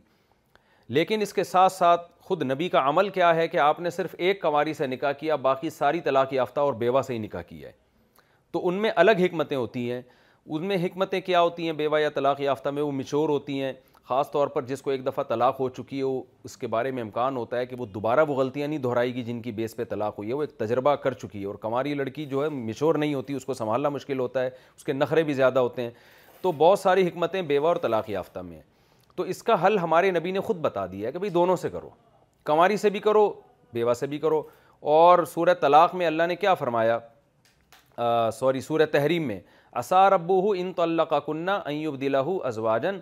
لیکن 0.95 1.21
اس 1.21 1.33
کے 1.33 1.43
ساتھ 1.43 1.73
ساتھ 1.73 2.09
خود 2.23 2.41
نبی 2.51 2.67
کا 2.69 2.81
عمل 2.89 3.09
کیا 3.09 3.35
ہے 3.35 3.47
کہ 3.47 3.57
آپ 3.59 3.79
نے 3.79 3.89
صرف 3.89 4.15
ایک 4.17 4.41
کنواری 4.41 4.73
سے 4.73 4.87
نکاح 4.87 5.11
کیا 5.19 5.35
باقی 5.45 5.69
ساری 5.69 5.99
طلاق 6.01 6.33
یافتہ 6.33 6.59
اور 6.59 6.73
بیوہ 6.81 7.01
سے 7.07 7.13
ہی 7.13 7.17
نکاح 7.19 7.41
کیا 7.47 7.67
ہے 7.67 7.73
تو 8.51 8.67
ان 8.67 8.73
میں 8.81 8.91
الگ 8.95 9.19
حکمتیں 9.25 9.55
ہوتی 9.57 9.91
ہیں 9.91 10.01
ان 10.45 10.65
میں 10.67 10.77
حکمتیں 10.85 11.19
کیا 11.21 11.41
ہوتی 11.41 11.65
ہیں 11.65 11.73
بیوہ 11.73 11.99
یا 12.01 12.09
طلاق 12.15 12.41
یافتہ 12.41 12.69
میں 12.69 12.81
وہ 12.83 12.91
مچور 12.91 13.29
ہوتی 13.29 13.61
ہیں 13.61 13.71
خاص 14.07 14.31
طور 14.31 14.47
پر 14.53 14.61
جس 14.67 14.81
کو 14.81 14.91
ایک 14.91 15.05
دفعہ 15.05 15.23
طلاق 15.27 15.59
ہو 15.59 15.67
چکی 15.77 15.99
ہے 16.01 16.05
اس 16.45 16.55
کے 16.57 16.67
بارے 16.67 16.89
میں 16.91 17.01
امکان 17.03 17.37
ہوتا 17.37 17.57
ہے 17.57 17.65
کہ 17.65 17.75
وہ 17.79 17.85
دوبارہ 17.93 18.23
وہ 18.27 18.35
غلطیاں 18.35 18.67
نہیں 18.67 18.79
دہرائے 18.79 19.13
گی 19.15 19.21
جن 19.23 19.41
کی 19.41 19.51
بیس 19.59 19.75
پہ 19.75 19.83
طلاق 19.89 20.17
ہوئی 20.17 20.29
ہے 20.29 20.33
وہ 20.33 20.43
ایک 20.43 20.57
تجربہ 20.57 20.95
کر 21.05 21.13
چکی 21.21 21.41
ہے 21.41 21.45
اور 21.47 21.55
کماری 21.61 21.93
لڑکی 21.93 22.25
جو 22.33 22.43
ہے 22.43 22.49
مشور 22.49 22.95
نہیں 23.03 23.13
ہوتی 23.13 23.33
اس 23.33 23.45
کو 23.45 23.53
سنبھالنا 23.53 23.89
مشکل 23.89 24.19
ہوتا 24.19 24.43
ہے 24.43 24.49
اس 24.75 24.83
کے 24.85 24.93
نخرے 24.93 25.23
بھی 25.29 25.33
زیادہ 25.33 25.59
ہوتے 25.59 25.81
ہیں 25.81 25.89
تو 26.41 26.51
بہت 26.57 26.79
ساری 26.79 27.07
حکمتیں 27.07 27.41
بیوہ 27.53 27.67
اور 27.67 27.75
طلاق 27.81 28.09
یافتہ 28.09 28.39
میں 28.47 28.55
ہیں 28.55 28.63
تو 29.15 29.23
اس 29.33 29.41
کا 29.43 29.65
حل 29.65 29.77
ہمارے 29.79 30.11
نبی 30.11 30.31
نے 30.31 30.39
خود 30.49 30.57
بتا 30.61 30.85
دیا 30.91 31.07
ہے 31.07 31.11
کہ 31.13 31.19
بھئی 31.19 31.29
دونوں 31.31 31.55
سے 31.61 31.69
کرو 31.69 31.89
کماری 32.45 32.77
سے 32.77 32.89
بھی 32.89 32.99
کرو 32.99 33.31
بیوہ 33.73 33.93
سے 33.93 34.07
بھی 34.07 34.17
کرو 34.19 34.41
اور 34.95 35.23
سورہ 35.33 35.53
طلاق 35.61 35.95
میں 35.95 36.05
اللہ 36.07 36.23
نے 36.27 36.35
کیا 36.35 36.53
فرمایا 36.53 36.97
سوری 38.39 38.61
سورہ 38.61 38.85
تحریم 38.91 39.27
میں 39.27 39.39
اسار 39.79 40.11
ربو 40.11 40.39
ہو 40.47 40.51
ان 40.57 40.71
طلّہ 40.75 40.83
اللہ 40.91 41.03
کا 41.09 41.19
کنہ 41.19 42.31
ازواجن 42.43 42.99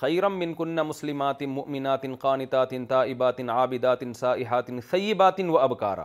خیرم 0.00 0.38
من 0.38 0.54
مسلمات 0.90 1.42
مؤمنات 1.56 2.04
قانتات 2.24 2.72
تائبات 2.88 3.40
عابدات 3.56 4.02
سائحات 4.20 4.70
خیبات 4.90 5.40
و 5.54 5.58
ابکارا 5.58 6.04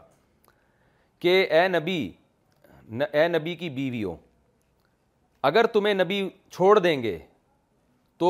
کہ 1.25 1.33
اے 1.57 1.67
نبی 1.67 1.99
اے 3.11 3.27
نبی 3.27 3.55
کی 3.55 3.69
بیویوں 3.79 4.15
اگر 5.49 5.65
تمہیں 5.73 5.93
نبی 5.93 6.27
چھوڑ 6.55 6.77
دیں 6.79 7.01
گے 7.03 7.17
تو 8.21 8.29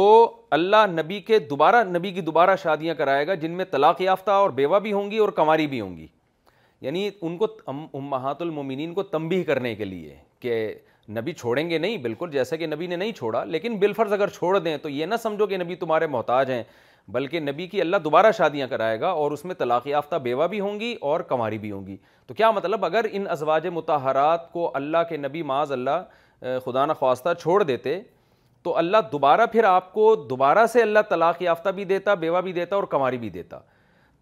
اللہ 0.57 0.86
نبی 0.89 1.20
کے 1.28 1.39
دوبارہ 1.49 1.84
نبی 1.97 2.12
کی 2.14 2.22
دوبارہ 2.22 2.55
شادیاں 2.64 2.95
کرائے 2.95 3.28
گا 3.28 3.34
جن 3.43 3.51
میں 3.57 3.66
طلاق 3.72 4.01
یافتہ 4.01 4.32
اور 4.41 4.49
بیوہ 4.60 4.80
بھی 4.80 4.91
ہوں 4.93 5.12
گی 5.12 5.18
اور 5.18 5.30
کنواری 5.39 5.68
بھی 5.68 5.82
ہوں 5.82 5.95
گی 5.97 6.07
یعنی 6.88 7.10
ان 7.22 7.38
کو 7.38 7.47
امہات 7.78 8.41
المومنین 8.41 8.93
کو 8.93 9.03
تنبیہ 9.16 9.43
کرنے 9.43 9.74
کے 9.76 9.86
لیے 9.86 10.16
کہ 10.39 10.53
نبی 11.18 11.34
چھوڑیں 11.34 11.70
گے 11.70 11.78
نہیں 11.78 11.97
بالکل 11.97 12.30
جیسے 12.32 12.57
کہ 12.57 12.68
نبی 12.68 12.88
نے 12.88 12.95
نہیں 12.95 13.12
چھوڑا 13.18 13.43
لیکن 13.43 13.78
بالفرض 13.80 14.14
اگر 14.14 14.28
چھوڑ 14.34 14.57
دیں 14.60 14.76
تو 14.82 14.89
یہ 14.89 15.05
نہ 15.05 15.16
سمجھو 15.22 15.45
کہ 15.47 15.57
نبی 15.57 15.76
تمہارے 15.76 16.07
محتاج 16.07 16.51
ہیں 16.51 16.64
بلکہ 17.12 17.39
نبی 17.39 17.68
کی 17.68 17.82
اللہ 17.82 17.97
دوبارہ 18.03 18.32
شادیاں 18.38 18.68
کرائے 18.68 18.99
گا 19.01 19.10
اور 19.22 19.32
اس 19.32 19.43
میں 19.45 19.55
طلاق 19.57 19.88
یافتہ 19.88 20.16
بیوہ 20.26 20.47
بھی 20.47 20.60
ہوں 20.60 20.80
گی 20.80 20.93
اور 21.12 21.20
کماری 21.30 21.57
بھی 21.57 21.72
ہوں 21.72 21.88
گی 21.88 21.95
تو 22.28 22.34
کیا 22.34 22.51
مطلب 22.51 22.86
اگر 22.86 23.05
ان 23.12 23.26
ازواج 23.36 23.68
متحرات 23.74 24.51
کو 24.51 24.70
اللہ 24.76 25.03
کے 25.10 25.18
نبی 25.18 25.41
معاذ 25.51 25.72
اللہ 25.72 26.60
خدا 26.66 26.86
نخواستہ 26.86 27.30
چھوڑ 27.41 27.62
دیتے 27.64 27.99
تو 28.64 28.78
اللہ 28.78 28.97
دوبارہ 29.12 29.45
پھر 29.51 29.64
آپ 29.64 29.91
کو 29.93 30.14
دوبارہ 30.30 30.66
سے 30.74 30.82
اللہ 30.82 30.99
طلاق 31.10 31.41
یافتہ 31.41 31.70
بھی 31.76 31.84
دیتا 31.86 32.14
بیوہ 32.24 32.41
بھی 32.41 32.53
دیتا 32.53 32.76
اور 32.76 32.84
کماری 32.93 33.18
بھی 33.18 33.30
دیتا 33.30 33.60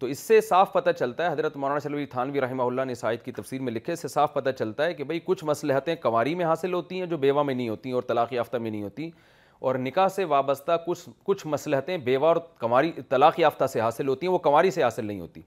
تو 0.00 0.06
اس 0.06 0.18
سے 0.20 0.40
صاف 0.48 0.72
پتہ 0.72 0.90
چلتا 0.98 1.24
ہے 1.24 1.32
حضرت 1.32 1.56
مولانا 1.56 1.78
شلوی 1.84 2.04
تھانوی 2.06 2.40
رحمہ 2.40 2.62
اللہ 2.62 2.82
نے 2.86 2.92
نسائد 2.92 3.20
کی 3.22 3.32
تفسیر 3.32 3.60
میں 3.62 3.72
لکھے 3.72 3.92
اس 3.92 4.00
سے 4.02 4.08
صاف 4.08 4.32
پتہ 4.34 4.50
چلتا 4.58 4.84
ہے 4.84 4.92
کہ 4.94 5.04
بھئی 5.04 5.20
کچھ 5.24 5.44
مصلحتیں 5.44 5.94
کنواری 6.02 6.34
میں 6.34 6.44
حاصل 6.46 6.72
ہوتی 6.74 6.98
ہیں 7.00 7.06
جو 7.06 7.16
بیوہ 7.24 7.42
میں 7.44 7.54
نہیں 7.54 7.68
ہوتی 7.68 7.88
ہیں 7.88 7.94
اور 7.94 8.02
طلاق 8.08 8.32
یافتہ 8.32 8.56
میں 8.56 8.70
نہیں 8.70 8.82
ہوتی 8.82 9.10
اور 9.58 9.74
نکاح 9.78 10.08
سے 10.16 10.24
وابستہ 10.32 10.76
کچھ 10.86 11.08
کچھ 11.26 11.46
مصلحتیں 11.46 11.96
بیوہ 12.04 12.26
اور 12.26 12.36
کنواری 12.60 12.92
طلاق 13.08 13.38
یافتہ 13.40 13.66
سے 13.72 13.80
حاصل 13.80 14.08
ہوتی 14.08 14.26
ہیں 14.26 14.32
وہ 14.32 14.38
کنواری 14.38 14.70
سے 14.70 14.82
حاصل 14.82 15.06
نہیں 15.06 15.20
ہوتی 15.20 15.40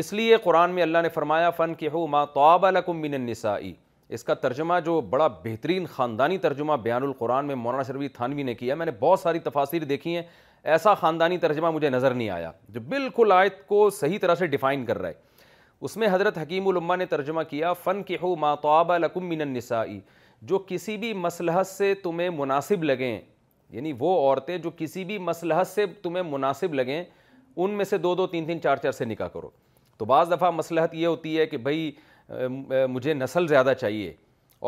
اس 0.00 0.12
لیے 0.12 0.36
قرآن 0.44 0.74
میں 0.74 0.82
اللہ 0.82 0.98
نے 1.02 1.08
فرمایا 1.14 1.50
فن 1.56 1.74
کہ 1.78 1.88
ہو 1.92 2.06
ماں 2.06 2.24
تو 2.34 2.40
آب 2.42 2.66
القمن 2.66 3.28
اس 4.14 4.24
کا 4.24 4.34
ترجمہ 4.34 4.74
جو 4.84 5.00
بڑا 5.10 5.26
بہترین 5.42 5.84
خاندانی 5.90 6.36
ترجمہ 6.38 6.72
بیان 6.82 7.02
القرآن 7.02 7.46
میں 7.46 7.54
مولانا 7.54 7.82
شروی 7.86 8.08
تھانوی 8.16 8.42
نے 8.42 8.54
کیا 8.54 8.74
میں 8.74 8.86
نے 8.86 8.92
بہت 9.00 9.20
ساری 9.20 9.38
تفاصیر 9.44 9.84
دیکھی 9.92 10.14
ہیں 10.16 10.22
ایسا 10.70 10.94
خاندانی 10.94 11.36
ترجمہ 11.38 11.70
مجھے 11.70 11.88
نظر 11.90 12.14
نہیں 12.14 12.28
آیا 12.30 12.50
جو 12.72 12.80
بالکل 12.88 13.32
آیت 13.34 13.66
کو 13.68 13.88
صحیح 14.00 14.18
طرح 14.22 14.34
سے 14.38 14.46
ڈیفائن 14.46 14.84
کر 14.86 14.98
رہا 14.98 15.08
ہے 15.08 15.30
اس 15.84 15.96
میں 15.96 16.08
حضرت 16.12 16.38
حکیم 16.38 16.68
الما 16.68 16.96
نے 16.96 17.06
ترجمہ 17.06 17.42
کیا 17.50 17.72
فن 17.84 18.00
ہو 18.22 18.34
ماتواب 18.40 18.92
لکم 19.02 19.28
من 19.28 19.40
النسائی 19.40 19.98
جو 20.50 20.58
کسی 20.66 20.96
بھی 20.98 21.12
مصلحت 21.14 21.66
سے 21.66 21.92
تمہیں 22.02 22.28
مناسب 22.30 22.84
لگیں 22.84 23.20
یعنی 23.70 23.92
وہ 23.98 24.16
عورتیں 24.20 24.56
جو 24.58 24.70
کسی 24.76 25.04
بھی 25.04 25.18
مصلحت 25.18 25.66
سے 25.66 25.86
تمہیں 26.02 26.22
مناسب 26.30 26.74
لگیں 26.74 27.02
ان 27.64 27.70
میں 27.76 27.84
سے 27.84 27.98
دو 27.98 28.14
دو 28.14 28.26
تین 28.26 28.46
تین 28.46 28.60
چار 28.62 28.76
چار 28.82 28.92
سے 28.92 29.04
نکاح 29.04 29.28
کرو 29.34 29.50
تو 29.98 30.04
بعض 30.04 30.30
دفعہ 30.32 30.50
مصلحت 30.50 30.94
یہ 30.94 31.06
ہوتی 31.06 31.38
ہے 31.38 31.46
کہ 31.46 31.56
بھئی 31.68 31.90
مجھے 32.88 33.14
نسل 33.14 33.46
زیادہ 33.48 33.72
چاہیے 33.80 34.12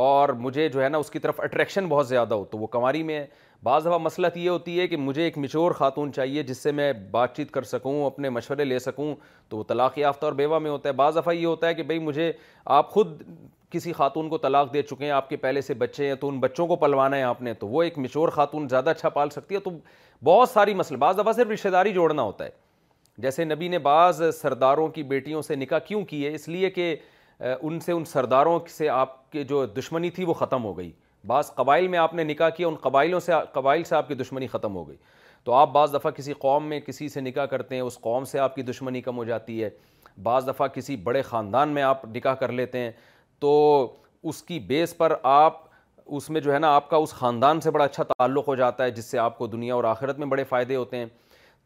اور 0.06 0.28
مجھے 0.44 0.68
جو 0.68 0.82
ہے 0.82 0.88
نا 0.88 0.98
اس 0.98 1.10
کی 1.10 1.18
طرف 1.18 1.40
اٹریکشن 1.40 1.86
بہت 1.88 2.08
زیادہ 2.08 2.34
ہو 2.34 2.44
تو 2.50 2.58
وہ 2.58 2.66
کنواری 2.66 3.02
میں 3.02 3.18
ہے 3.18 3.26
بعض 3.64 3.84
دفعہ 3.86 3.96
مسئلہ 3.98 4.26
یہ 4.34 4.48
ہوتی 4.48 4.78
ہے 4.78 4.86
کہ 4.88 4.96
مجھے 4.96 5.22
ایک 5.24 5.36
مچور 5.38 5.70
خاتون 5.76 6.12
چاہیے 6.12 6.42
جس 6.48 6.58
سے 6.62 6.70
میں 6.78 6.92
بات 7.10 7.36
چیت 7.36 7.50
کر 7.50 7.62
سکوں 7.68 8.04
اپنے 8.06 8.30
مشورے 8.36 8.64
لے 8.64 8.78
سکوں 8.78 9.14
تو 9.48 9.56
وہ 9.56 9.62
طلاق 9.68 9.96
یافتہ 9.98 10.24
اور 10.26 10.32
بیوہ 10.40 10.58
میں 10.60 10.70
ہوتا 10.70 10.88
ہے 10.88 10.94
بعض 10.94 11.16
دفعہ 11.16 11.32
یہ 11.34 11.46
ہوتا 11.46 11.66
ہے 11.68 11.74
کہ 11.74 11.82
بھئی 11.92 11.98
مجھے 11.98 12.30
آپ 12.78 12.90
خود 12.92 13.22
کسی 13.70 13.92
خاتون 13.92 14.28
کو 14.28 14.38
طلاق 14.38 14.72
دے 14.74 14.82
چکے 14.82 15.04
ہیں 15.04 15.12
آپ 15.12 15.28
کے 15.28 15.36
پہلے 15.46 15.60
سے 15.68 15.74
بچے 15.84 16.06
ہیں 16.08 16.14
تو 16.24 16.28
ان 16.28 16.40
بچوں 16.40 16.66
کو 16.66 16.76
پلوانا 16.82 17.16
ہے 17.16 17.22
آپ 17.22 17.40
نے 17.42 17.54
تو 17.60 17.68
وہ 17.68 17.82
ایک 17.82 17.96
میچور 17.98 18.28
خاتون 18.36 18.68
زیادہ 18.68 18.90
اچھا 18.90 19.08
پال 19.16 19.30
سکتی 19.30 19.54
ہے 19.54 19.60
تو 19.60 19.70
بہت 20.24 20.48
ساری 20.48 20.74
مسئلے 20.74 20.98
بعض 20.98 21.18
دفعہ 21.18 21.32
صرف 21.36 21.50
رشتہ 21.52 21.68
داری 21.78 21.92
جوڑنا 21.92 22.22
ہوتا 22.22 22.44
ہے 22.44 22.50
جیسے 23.22 23.44
نبی 23.44 23.68
نے 23.68 23.78
بعض 23.90 24.20
سرداروں 24.40 24.88
کی 24.98 25.02
بیٹیوں 25.14 25.40
سے 25.42 25.54
نکاح 25.56 25.78
کیوں 25.86 26.04
کی 26.12 26.24
ہے 26.26 26.34
اس 26.34 26.46
لیے 26.48 26.70
کہ 26.70 26.94
ان 27.60 27.80
سے 27.86 27.92
ان 27.92 28.04
سرداروں 28.12 28.58
سے 28.76 28.88
آپ 29.00 29.30
کے 29.32 29.44
جو 29.54 29.64
دشمنی 29.78 30.10
تھی 30.18 30.24
وہ 30.24 30.34
ختم 30.44 30.64
ہو 30.64 30.76
گئی 30.78 30.90
بعض 31.26 31.50
قبائل 31.56 31.86
میں 31.88 31.98
آپ 31.98 32.14
نے 32.14 32.24
نکاح 32.24 32.48
کیا 32.56 32.66
ان 32.68 32.74
قبائلوں 32.80 33.20
سے 33.20 33.32
قبائل 33.52 33.84
سے 33.84 33.94
آپ 33.96 34.08
کی 34.08 34.14
دشمنی 34.14 34.46
ختم 34.46 34.74
ہو 34.76 34.86
گئی 34.88 34.96
تو 35.44 35.52
آپ 35.52 35.72
بعض 35.72 35.94
دفعہ 35.94 36.10
کسی 36.16 36.32
قوم 36.38 36.66
میں 36.68 36.80
کسی 36.80 37.08
سے 37.08 37.20
نکاح 37.20 37.46
کرتے 37.46 37.74
ہیں 37.74 37.82
اس 37.82 37.98
قوم 38.00 38.24
سے 38.24 38.38
آپ 38.38 38.54
کی 38.54 38.62
دشمنی 38.62 39.00
کم 39.02 39.16
ہو 39.16 39.24
جاتی 39.24 39.62
ہے 39.62 39.68
بعض 40.22 40.48
دفعہ 40.48 40.66
کسی 40.74 40.96
بڑے 41.08 41.22
خاندان 41.22 41.68
میں 41.74 41.82
آپ 41.82 42.04
نکاح 42.16 42.34
کر 42.42 42.52
لیتے 42.52 42.78
ہیں 42.78 42.90
تو 43.40 43.50
اس 44.32 44.42
کی 44.42 44.58
بیس 44.68 44.96
پر 44.96 45.14
آپ 45.32 45.58
اس 46.16 46.28
میں 46.30 46.40
جو 46.40 46.52
ہے 46.52 46.58
نا 46.58 46.74
آپ 46.76 46.88
کا 46.90 46.96
اس 47.04 47.10
خاندان 47.14 47.60
سے 47.60 47.70
بڑا 47.70 47.84
اچھا 47.84 48.02
تعلق 48.08 48.48
ہو 48.48 48.54
جاتا 48.54 48.84
ہے 48.84 48.90
جس 48.90 49.04
سے 49.10 49.18
آپ 49.18 49.38
کو 49.38 49.46
دنیا 49.46 49.74
اور 49.74 49.84
آخرت 49.92 50.18
میں 50.18 50.26
بڑے 50.26 50.44
فائدے 50.48 50.76
ہوتے 50.76 50.96
ہیں 50.96 51.06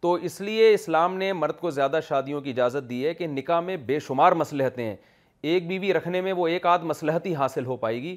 تو 0.00 0.12
اس 0.28 0.40
لیے 0.40 0.72
اسلام 0.74 1.16
نے 1.18 1.32
مرد 1.32 1.58
کو 1.60 1.70
زیادہ 1.78 2.00
شادیوں 2.08 2.40
کی 2.40 2.50
اجازت 2.50 2.88
دی 2.90 3.04
ہے 3.06 3.14
کہ 3.14 3.26
نکاح 3.26 3.60
میں 3.60 3.76
بے 3.86 3.98
شمار 4.08 4.32
مصلحتیں 4.42 4.84
ہیں 4.84 4.96
ایک 5.50 5.66
بیوی 5.68 5.92
رکھنے 5.94 6.20
میں 6.20 6.32
وہ 6.32 6.46
ایک 6.48 6.66
آدھ 6.66 6.84
ہی 7.24 7.34
حاصل 7.34 7.64
ہو 7.66 7.76
پائے 7.86 8.00
گی 8.02 8.16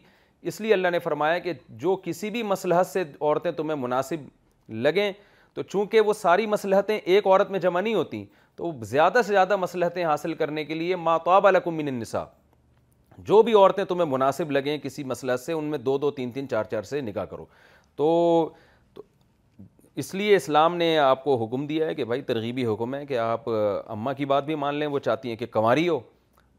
اس 0.49 0.59
لیے 0.61 0.73
اللہ 0.73 0.87
نے 0.91 0.99
فرمایا 0.99 1.37
کہ 1.39 1.53
جو 1.81 1.95
کسی 2.03 2.29
بھی 2.31 2.43
مصلحت 2.43 2.87
سے 2.87 3.03
عورتیں 3.19 3.51
تمہیں 3.57 3.77
مناسب 3.79 4.27
لگیں 4.85 5.11
تو 5.53 5.61
چونکہ 5.61 6.01
وہ 6.01 6.13
ساری 6.13 6.45
مصلحتیں 6.47 6.97
ایک 6.97 7.27
عورت 7.27 7.49
میں 7.51 7.59
جمع 7.59 7.81
نہیں 7.81 7.93
ہوتی 7.93 8.23
تو 8.55 8.71
زیادہ 8.85 9.21
سے 9.25 9.31
زیادہ 9.33 9.55
مسلحتیں 9.55 10.03
حاصل 10.05 10.33
کرنے 10.41 10.63
کے 10.65 10.73
لیے 10.75 10.95
ما 10.95 11.17
من 11.65 11.87
النساء 11.87 12.25
جو 13.25 13.41
بھی 13.43 13.53
عورتیں 13.53 13.83
تمہیں 13.85 14.05
مناسب 14.09 14.51
لگیں 14.51 14.77
کسی 14.83 15.03
مصلحت 15.03 15.39
سے 15.39 15.53
ان 15.53 15.63
میں 15.71 15.77
دو 15.79 15.97
دو 15.97 16.11
تین 16.11 16.31
تین 16.31 16.47
چار 16.49 16.63
چار 16.71 16.83
سے 16.91 17.01
نکاح 17.01 17.25
کرو 17.31 17.45
تو 17.95 18.49
اس 20.01 20.13
لیے 20.15 20.35
اسلام 20.35 20.75
نے 20.77 20.97
آپ 20.97 21.23
کو 21.23 21.35
حکم 21.43 21.65
دیا 21.67 21.87
ہے 21.87 21.95
کہ 21.95 22.03
بھائی 22.05 22.21
ترغیبی 22.29 22.65
حکم 22.65 22.95
ہے 22.95 23.05
کہ 23.05 23.17
آپ 23.19 23.49
اماں 23.49 24.13
کی 24.17 24.25
بات 24.25 24.43
بھی 24.45 24.55
مان 24.55 24.75
لیں 24.75 24.87
وہ 24.87 24.99
چاہتی 25.05 25.29
ہیں 25.29 25.35
کہ 25.37 25.45
کنواری 25.51 25.87
ہو 25.89 25.99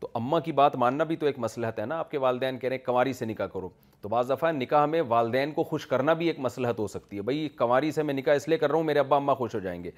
تو 0.02 0.08
اماں 0.14 0.38
کی 0.44 0.52
بات 0.58 0.76
ماننا 0.82 1.04
بھی 1.04 1.16
تو 1.16 1.26
ایک 1.26 1.38
مسلحت 1.38 1.78
ہے 1.78 1.84
نا 1.86 1.98
آپ 1.98 2.10
کے 2.10 2.18
والدین 2.18 2.56
کہہ 2.58 2.68
رہے 2.68 2.76
ہیں 2.76 2.84
کنواری 2.84 3.12
سے 3.12 3.24
نکاح 3.26 3.46
کرو 3.52 3.68
تو 4.02 4.08
بعض 4.08 4.30
دفعہ 4.30 4.50
نکاح 4.52 4.84
میں 4.92 5.00
والدین 5.08 5.50
کو 5.54 5.64
خوش 5.64 5.86
کرنا 5.86 6.12
بھی 6.22 6.26
ایک 6.28 6.38
مسلحت 6.46 6.78
ہو 6.78 6.86
سکتی 6.94 7.16
ہے 7.16 7.22
بھائی 7.28 7.48
کنواری 7.58 7.90
سے 7.92 8.02
میں 8.02 8.14
نکاح 8.14 8.34
اس 8.36 8.46
لیے 8.48 8.56
کر 8.58 8.68
رہا 8.70 8.76
ہوں 8.76 8.84
میرے 8.84 8.98
ابا 8.98 9.16
اماں 9.16 9.34
خوش 9.34 9.54
ہو 9.54 9.60
جائیں 9.66 9.82
گے 9.84 9.90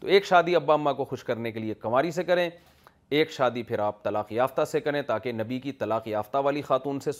تو 0.00 0.06
ایک 0.14 0.24
شادی 0.26 0.56
ابا 0.56 0.74
اماں 0.74 0.92
کو 0.94 1.04
خوش 1.10 1.22
کرنے 1.24 1.52
کے 1.52 1.60
لیے 1.60 1.74
کنواری 1.82 2.10
سے 2.10 2.24
کریں 2.30 2.48
ایک 3.08 3.30
شادی 3.32 3.62
پھر 3.68 3.78
آپ 3.78 4.02
طلاق 4.04 4.32
یافتہ 4.32 4.64
سے 4.70 4.80
کریں 4.80 5.00
تاکہ 5.06 5.32
نبی 5.32 5.58
کی 5.60 5.72
طلاق 5.84 6.08
یافتہ 6.08 6.38
والی 6.44 6.62
خاتون 6.68 6.98
سے 7.04 7.10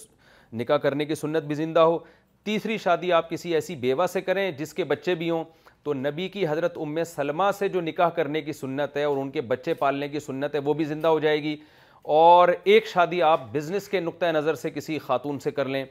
نکاح 0.62 0.76
کرنے 0.86 1.04
کی 1.04 1.14
سنت 1.14 1.44
بھی 1.44 1.54
زندہ 1.54 1.80
ہو 1.90 1.98
تیسری 2.44 2.78
شادی 2.84 3.12
آپ 3.12 3.30
کسی 3.30 3.54
ایسی 3.54 3.76
بیوہ 3.86 4.06
سے 4.12 4.20
کریں 4.20 4.50
جس 4.58 4.74
کے 4.74 4.84
بچے 4.94 5.14
بھی 5.20 5.28
ہوں 5.30 5.44
تو 5.82 5.94
نبی 5.94 6.28
کی 6.28 6.46
حضرت 6.48 6.78
ام 6.82 6.98
سلمہ 7.14 7.50
سے 7.58 7.68
جو 7.68 7.80
نکاح 7.80 8.08
کرنے 8.18 8.42
کی 8.42 8.52
سنت 8.52 8.96
ہے 8.96 9.04
اور 9.04 9.16
ان 9.22 9.30
کے 9.30 9.40
بچے 9.54 9.74
پالنے 9.84 10.08
کی 10.08 10.20
سنت 10.26 10.54
ہے 10.54 10.58
وہ 10.64 10.74
بھی 10.80 10.84
زندہ 10.90 11.08
ہو 11.08 11.18
جائے 11.20 11.42
گی 11.42 11.56
اور 12.02 12.48
ایک 12.64 12.86
شادی 12.86 13.20
آپ 13.22 13.40
بزنس 13.52 13.88
کے 13.88 14.00
نقطۂ 14.00 14.30
نظر 14.34 14.54
سے 14.54 14.70
کسی 14.70 14.98
خاتون 14.98 15.38
سے 15.40 15.50
کر 15.50 15.68
لیں 15.68 15.84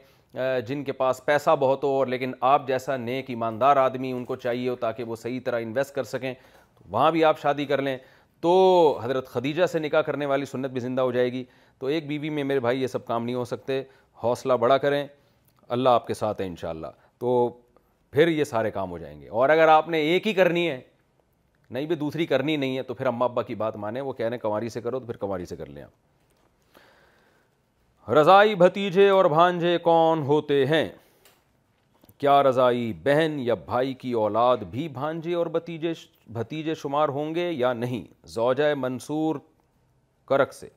جن 0.66 0.82
کے 0.84 0.92
پاس 0.92 1.24
پیسہ 1.24 1.50
بہت 1.60 1.84
ہو 1.84 1.88
اور 1.98 2.06
لیکن 2.06 2.32
آپ 2.48 2.66
جیسا 2.68 2.96
نیک 2.96 3.24
ایماندار 3.30 3.76
آدمی 3.76 4.10
ان 4.12 4.24
کو 4.24 4.36
چاہیے 4.36 4.68
ہو 4.68 4.74
تاکہ 4.80 5.04
وہ 5.04 5.16
صحیح 5.16 5.40
طرح 5.44 5.60
انویسٹ 5.60 5.94
کر 5.94 6.04
سکیں 6.04 6.32
وہاں 6.90 7.10
بھی 7.12 7.24
آپ 7.24 7.40
شادی 7.40 7.64
کر 7.64 7.82
لیں 7.82 7.96
تو 8.42 8.52
حضرت 9.02 9.28
خدیجہ 9.28 9.66
سے 9.72 9.78
نکاح 9.78 10.00
کرنے 10.06 10.26
والی 10.26 10.44
سنت 10.46 10.70
بھی 10.72 10.80
زندہ 10.80 11.02
ہو 11.02 11.12
جائے 11.12 11.32
گی 11.32 11.42
تو 11.78 11.86
ایک 11.86 12.06
بیوی 12.06 12.30
میں 12.30 12.44
میرے 12.44 12.60
بھائی 12.60 12.82
یہ 12.82 12.86
سب 12.86 13.06
کام 13.06 13.24
نہیں 13.24 13.34
ہو 13.34 13.44
سکتے 13.44 13.82
حوصلہ 14.22 14.52
بڑا 14.60 14.78
کریں 14.78 15.06
اللہ 15.78 15.88
آپ 15.88 16.06
کے 16.06 16.14
ساتھ 16.14 16.40
ہے 16.40 16.46
انشاءاللہ 16.46 16.86
تو 17.18 17.48
پھر 18.12 18.28
یہ 18.28 18.44
سارے 18.44 18.70
کام 18.70 18.90
ہو 18.90 18.98
جائیں 18.98 19.20
گے 19.20 19.28
اور 19.28 19.48
اگر 19.48 19.68
آپ 19.68 19.88
نے 19.88 19.98
ایک 20.08 20.26
ہی 20.26 20.32
کرنی 20.34 20.68
ہے 20.68 20.80
نہیں 21.72 21.86
بھی 21.86 21.96
دوسری 21.96 22.24
کرنی 22.26 22.56
نہیں 22.56 22.76
ہے 22.76 22.82
تو 22.88 22.94
پھر 22.94 23.06
اماں 23.06 23.28
ابا 23.28 23.42
کی 23.42 23.54
بات 23.64 23.76
مانے 23.82 24.00
وہ 24.06 24.12
کہہ 24.16 24.26
رہے 24.28 24.38
کنواری 24.38 24.68
سے 24.68 24.80
کرو 24.80 24.98
تو 25.00 25.06
پھر 25.06 25.16
کنواری 25.16 25.44
سے 25.46 25.56
کر 25.56 25.66
لیں 25.66 25.82
آپ 25.82 25.92
رضائی 28.10 28.54
بھتیجے 28.62 29.08
اور 29.08 29.24
بھانجے 29.34 29.76
کون 29.82 30.22
ہوتے 30.26 30.64
ہیں 30.66 30.88
کیا 32.18 32.42
رضائی 32.42 32.92
بہن 33.04 33.38
یا 33.44 33.54
بھائی 33.70 33.94
کی 34.02 34.12
اولاد 34.24 34.56
بھی 34.70 34.86
بھانجے 34.98 35.34
اور 35.34 35.46
بھتیجے 35.56 35.92
بھتیجے 36.38 36.74
شمار 36.82 37.08
ہوں 37.18 37.30
گے 37.34 37.50
یا 37.50 37.72
نہیں 37.72 38.04
زوجہ 38.34 38.72
منصور 38.78 39.34
کرک 40.28 40.52
سے 40.54 40.68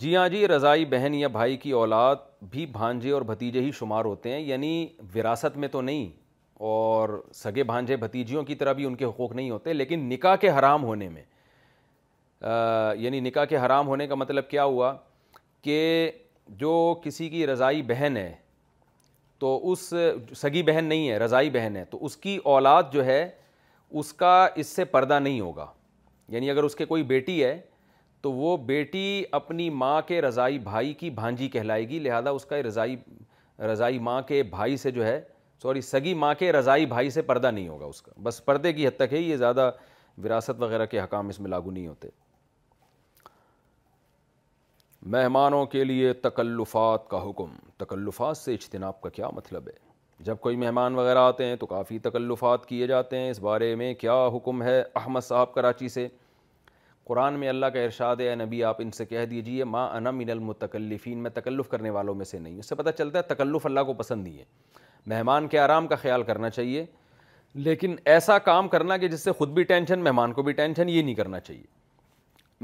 جی 0.00 0.10
ہاں 0.16 0.28
جی 0.28 0.46
رضائی 0.48 0.84
بہن 0.84 1.14
یا 1.14 1.28
بھائی 1.36 1.56
کی 1.56 1.70
اولاد 1.82 2.16
بھی 2.50 2.66
بھانجے 2.72 3.10
اور 3.18 3.22
بھتیجے 3.28 3.60
ہی 3.62 3.70
شمار 3.78 4.04
ہوتے 4.04 4.28
ہیں 4.32 4.40
یعنی 4.40 4.72
وراثت 5.14 5.54
میں 5.58 5.68
تو 5.72 5.80
نہیں 5.82 6.24
اور 6.58 7.08
سگے 7.34 7.62
بھانجے 7.64 7.96
بھتیجیوں 7.96 8.42
کی 8.44 8.54
طرح 8.54 8.72
بھی 8.72 8.84
ان 8.84 8.94
کے 8.96 9.04
حقوق 9.04 9.32
نہیں 9.34 9.50
ہوتے 9.50 9.72
لیکن 9.72 10.08
نکاح 10.10 10.36
کے 10.40 10.50
حرام 10.58 10.84
ہونے 10.84 11.08
میں 11.08 11.22
یعنی 12.98 13.20
نکاح 13.20 13.44
کے 13.48 13.56
حرام 13.64 13.86
ہونے 13.88 14.06
کا 14.06 14.14
مطلب 14.14 14.48
کیا 14.50 14.64
ہوا 14.64 14.92
کہ 15.64 16.10
جو 16.60 16.74
کسی 17.04 17.28
کی 17.28 17.46
رضائی 17.46 17.82
بہن 17.86 18.16
ہے 18.16 18.32
تو 19.38 19.58
اس 19.72 19.92
سگی 20.36 20.62
بہن 20.66 20.84
نہیں 20.84 21.08
ہے 21.08 21.18
رضائی 21.18 21.50
بہن 21.50 21.76
ہے 21.76 21.84
تو 21.90 22.04
اس 22.04 22.16
کی 22.16 22.38
اولاد 22.52 22.82
جو 22.92 23.04
ہے 23.04 23.28
اس 23.98 24.12
کا 24.12 24.46
اس 24.56 24.66
سے 24.76 24.84
پردہ 24.94 25.18
نہیں 25.22 25.40
ہوگا 25.40 25.66
یعنی 26.28 26.50
اگر 26.50 26.62
اس 26.64 26.74
کے 26.76 26.84
کوئی 26.84 27.02
بیٹی 27.14 27.42
ہے 27.44 27.58
تو 28.22 28.32
وہ 28.32 28.56
بیٹی 28.66 29.22
اپنی 29.38 29.68
ماں 29.70 30.00
کے 30.06 30.20
رضائی 30.22 30.58
بھائی 30.58 30.92
کی 31.00 31.10
بھانجی 31.10 31.48
کہلائے 31.48 31.88
گی 31.88 31.98
لہذا 31.98 32.30
اس 32.30 32.44
کا 32.44 32.62
رضائی 32.66 32.96
رضائی 33.72 33.98
ماں 34.06 34.20
کے 34.28 34.42
بھائی 34.50 34.76
سے 34.76 34.90
جو 34.90 35.04
ہے 35.06 35.20
سوری 35.62 35.80
سگی 35.80 36.12
ماں 36.14 36.32
کے 36.38 36.50
رضائی 36.52 36.86
بھائی 36.86 37.10
سے 37.10 37.22
پردہ 37.28 37.50
نہیں 37.50 37.68
ہوگا 37.68 37.86
اس 37.86 38.00
کا 38.02 38.12
بس 38.22 38.44
پردے 38.44 38.72
کی 38.72 38.86
حد 38.86 38.96
تک 38.96 39.12
ہے 39.12 39.18
یہ 39.18 39.36
زیادہ 39.36 39.70
وراثت 40.24 40.60
وغیرہ 40.62 40.86
کے 40.86 41.00
حکام 41.00 41.28
اس 41.28 41.40
میں 41.40 41.50
لاگو 41.50 41.70
نہیں 41.70 41.86
ہوتے 41.86 42.08
مہمانوں 45.14 45.64
کے 45.72 45.82
لیے 45.84 46.12
تکلفات 46.28 47.08
کا 47.10 47.22
حکم 47.28 47.54
تکلفات 47.84 48.36
سے 48.36 48.54
اجتناب 48.54 49.00
کا 49.00 49.08
کیا 49.18 49.28
مطلب 49.32 49.68
ہے 49.68 49.84
جب 50.24 50.38
کوئی 50.40 50.56
مہمان 50.56 50.94
وغیرہ 50.94 51.18
آتے 51.18 51.44
ہیں 51.46 51.56
تو 51.56 51.66
کافی 51.66 51.98
تکلفات 52.04 52.64
کیے 52.66 52.86
جاتے 52.86 53.16
ہیں 53.18 53.30
اس 53.30 53.38
بارے 53.40 53.74
میں 53.76 53.92
کیا 53.94 54.14
حکم 54.36 54.62
ہے 54.62 54.82
احمد 55.00 55.20
صاحب 55.24 55.52
کراچی 55.54 55.88
سے 55.96 56.06
قرآن 57.08 57.38
میں 57.38 57.48
اللہ 57.48 57.66
کا 57.74 57.80
ارشاد 57.84 58.16
ہے 58.20 58.34
نبی 58.34 58.62
آپ 58.64 58.76
ان 58.82 58.90
سے 58.90 59.04
کہہ 59.06 59.24
دیجئے 59.30 59.64
ماں 59.74 59.88
انا 59.96 60.10
من 60.10 60.30
المتکلفین 60.30 61.18
میں 61.22 61.30
تکلف 61.34 61.68
کرنے 61.70 61.90
والوں 61.96 62.14
میں 62.20 62.24
سے 62.30 62.38
نہیں 62.38 62.58
اس 62.58 62.68
سے 62.68 62.74
پتہ 62.74 62.90
چلتا 62.98 63.18
ہے 63.18 63.22
تکلف 63.34 63.66
اللہ 63.66 63.84
کو 63.86 63.92
پسند 63.98 64.22
نہیں 64.24 64.38
ہے 64.38 64.44
مہمان 65.10 65.46
کے 65.48 65.58
آرام 65.58 65.86
کا 65.86 65.96
خیال 65.96 66.22
کرنا 66.28 66.50
چاہیے 66.50 66.84
لیکن 67.66 67.94
ایسا 68.14 68.38
کام 68.48 68.68
کرنا 68.68 68.96
کہ 68.96 69.08
جس 69.08 69.22
سے 69.24 69.32
خود 69.38 69.50
بھی 69.54 69.62
ٹینشن 69.64 69.98
مہمان 70.04 70.32
کو 70.32 70.42
بھی 70.42 70.52
ٹینشن 70.52 70.88
یہ 70.88 71.02
نہیں 71.02 71.14
کرنا 71.14 71.40
چاہیے 71.40 71.64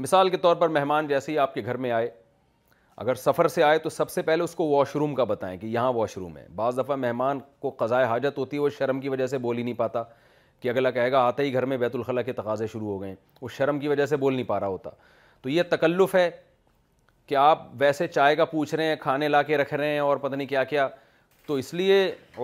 مثال 0.01 0.29
کے 0.29 0.37
طور 0.41 0.55
پر 0.55 0.69
مہمان 0.69 1.07
جیسے 1.07 1.31
ہی 1.31 1.37
آپ 1.39 1.53
کے 1.53 1.61
گھر 1.65 1.77
میں 1.85 1.91
آئے 1.91 2.09
اگر 3.03 3.15
سفر 3.15 3.47
سے 3.47 3.63
آئے 3.63 3.77
تو 3.79 3.89
سب 3.89 4.09
سے 4.09 4.21
پہلے 4.21 4.43
اس 4.43 4.53
کو 4.55 4.67
واش 4.69 4.95
روم 4.95 5.13
کا 5.15 5.23
بتائیں 5.29 5.57
کہ 5.59 5.65
یہاں 5.67 5.91
واش 5.93 6.17
روم 6.17 6.37
ہے 6.37 6.45
بعض 6.55 6.77
دفعہ 6.79 6.95
مہمان 6.95 7.39
کو 7.59 7.69
قضاء 7.79 8.03
حاجت 8.09 8.37
ہوتی 8.37 8.57
ہے 8.57 8.61
وہ 8.61 8.69
شرم 8.77 8.99
کی 9.01 9.09
وجہ 9.09 9.27
سے 9.27 9.37
بول 9.45 9.57
ہی 9.57 9.63
نہیں 9.63 9.73
پاتا 9.73 10.03
کہ 10.61 10.69
اگلا 10.69 10.91
کہے 10.91 11.11
گا 11.11 11.19
آتا 11.27 11.43
ہی 11.43 11.53
گھر 11.53 11.65
میں 11.65 11.77
بیت 11.77 11.95
الخلاء 11.95 12.21
کے 12.25 12.33
تقاضے 12.33 12.67
شروع 12.71 12.87
ہو 12.87 12.99
گئے 13.01 13.09
ہیں 13.09 13.15
وہ 13.41 13.47
شرم 13.55 13.79
کی 13.79 13.87
وجہ 13.87 14.05
سے 14.05 14.17
بول 14.17 14.33
نہیں 14.33 14.45
پا 14.47 14.59
رہا 14.59 14.67
ہوتا 14.67 14.89
تو 15.41 15.49
یہ 15.49 15.63
تکلف 15.69 16.15
ہے 16.15 16.29
کہ 17.27 17.35
آپ 17.35 17.67
ویسے 17.79 18.07
چائے 18.07 18.35
کا 18.35 18.45
پوچھ 18.45 18.75
رہے 18.75 18.85
ہیں 18.85 18.95
کھانے 18.99 19.27
لا 19.27 19.41
کے 19.43 19.57
رکھ 19.57 19.73
رہے 19.73 19.91
ہیں 19.91 19.99
اور 19.99 20.17
پتہ 20.17 20.35
نہیں 20.35 20.47
کیا 20.47 20.63
کیا 20.63 20.87
تو 21.47 21.53
اس 21.61 21.73
لیے 21.73 21.95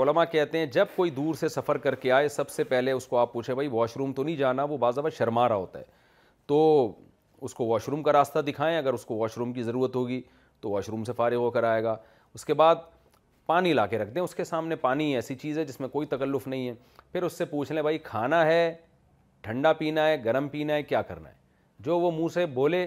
علماء 0.02 0.24
کہتے 0.32 0.58
ہیں 0.60 0.66
جب 0.72 0.86
کوئی 0.96 1.10
دور 1.20 1.36
سے 1.40 1.50
سفر 1.50 1.78
کر 1.84 1.96
کے 1.96 2.12
آئے 2.12 2.30
سب 2.30 2.50
سے 2.50 2.64
پہلے 2.72 2.92
اس 2.92 3.06
کو 3.08 3.18
آپ 3.18 3.32
پوچھیں 3.34 3.54
بھائی 3.56 3.68
واش 3.72 3.96
روم 3.98 4.12
تو 4.14 4.24
نہیں 4.24 4.36
جانا 4.36 4.64
وہ 4.70 4.78
بعض 4.78 4.98
اوقات 4.98 5.14
شرما 5.18 5.48
رہا 5.50 5.56
ہوتا 5.56 5.80
ہے 5.80 5.84
تو 6.48 6.92
اس 7.48 7.54
کو 7.56 7.66
واش 7.66 7.88
روم 7.90 8.04
کا 8.04 8.14
راستہ 8.14 8.40
دکھائیں 8.48 8.78
اگر 8.78 8.94
اس 8.94 9.06
کو 9.06 9.16
واش 9.18 9.38
روم 9.38 9.54
کی 9.54 9.64
ضرورت 9.64 9.96
ہوگی 9.96 10.22
تو 10.62 10.70
واش 10.72 10.90
روم 10.90 11.04
سے 11.04 11.14
فارغ 11.18 11.36
ہو 11.42 11.50
کر 11.52 11.64
آئے 11.64 11.84
گا 11.84 11.96
اس 12.34 12.46
کے 12.46 12.54
بعد 12.54 12.76
پانی 13.46 13.74
لا 13.74 13.86
کے 13.88 13.98
رکھ 13.98 14.10
دیں 14.16 14.22
اس 14.22 14.36
کے 14.36 14.44
سامنے 14.44 14.76
پانی 14.82 15.14
ایسی 15.16 15.36
چیز 15.36 15.58
ہے 15.58 15.66
جس 15.66 15.80
میں 15.80 15.88
کوئی 15.90 16.08
تکلف 16.08 16.48
نہیں 16.48 16.68
ہے 16.68 16.74
پھر 17.12 17.24
اس 17.24 17.34
سے 17.38 17.46
پوچھ 17.54 17.72
لیں 17.72 17.82
بھائی 17.82 17.98
کھانا 18.10 18.46
ہے 18.46 18.74
ٹھنڈا 19.42 19.74
پینا 19.74 20.08
ہے 20.08 20.24
گرم 20.26 20.48
پینا 20.50 20.74
ہے 20.74 20.84
کیا 20.84 21.02
کرنا 21.02 21.30
ہے 21.30 21.36
جو 21.86 22.00
وہ 22.00 22.12
منہ 22.20 22.28
سے 22.34 22.46
بولے 22.60 22.86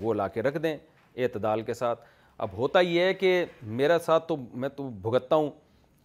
وہ 0.00 0.14
لا 0.14 0.28
کے 0.36 0.42
رکھ 0.42 0.58
دیں 0.58 0.76
اعتدال 1.16 1.62
کے 1.62 1.74
ساتھ 1.74 2.00
اب 2.44 2.56
ہوتا 2.58 2.80
یہ 2.80 3.00
ہے 3.00 3.14
کہ 3.14 3.44
میرا 3.80 3.96
ساتھ 4.04 4.26
تو 4.28 4.36
میں 4.52 4.68
تو 4.76 4.88
بھگتتا 5.02 5.36
ہوں 5.36 5.50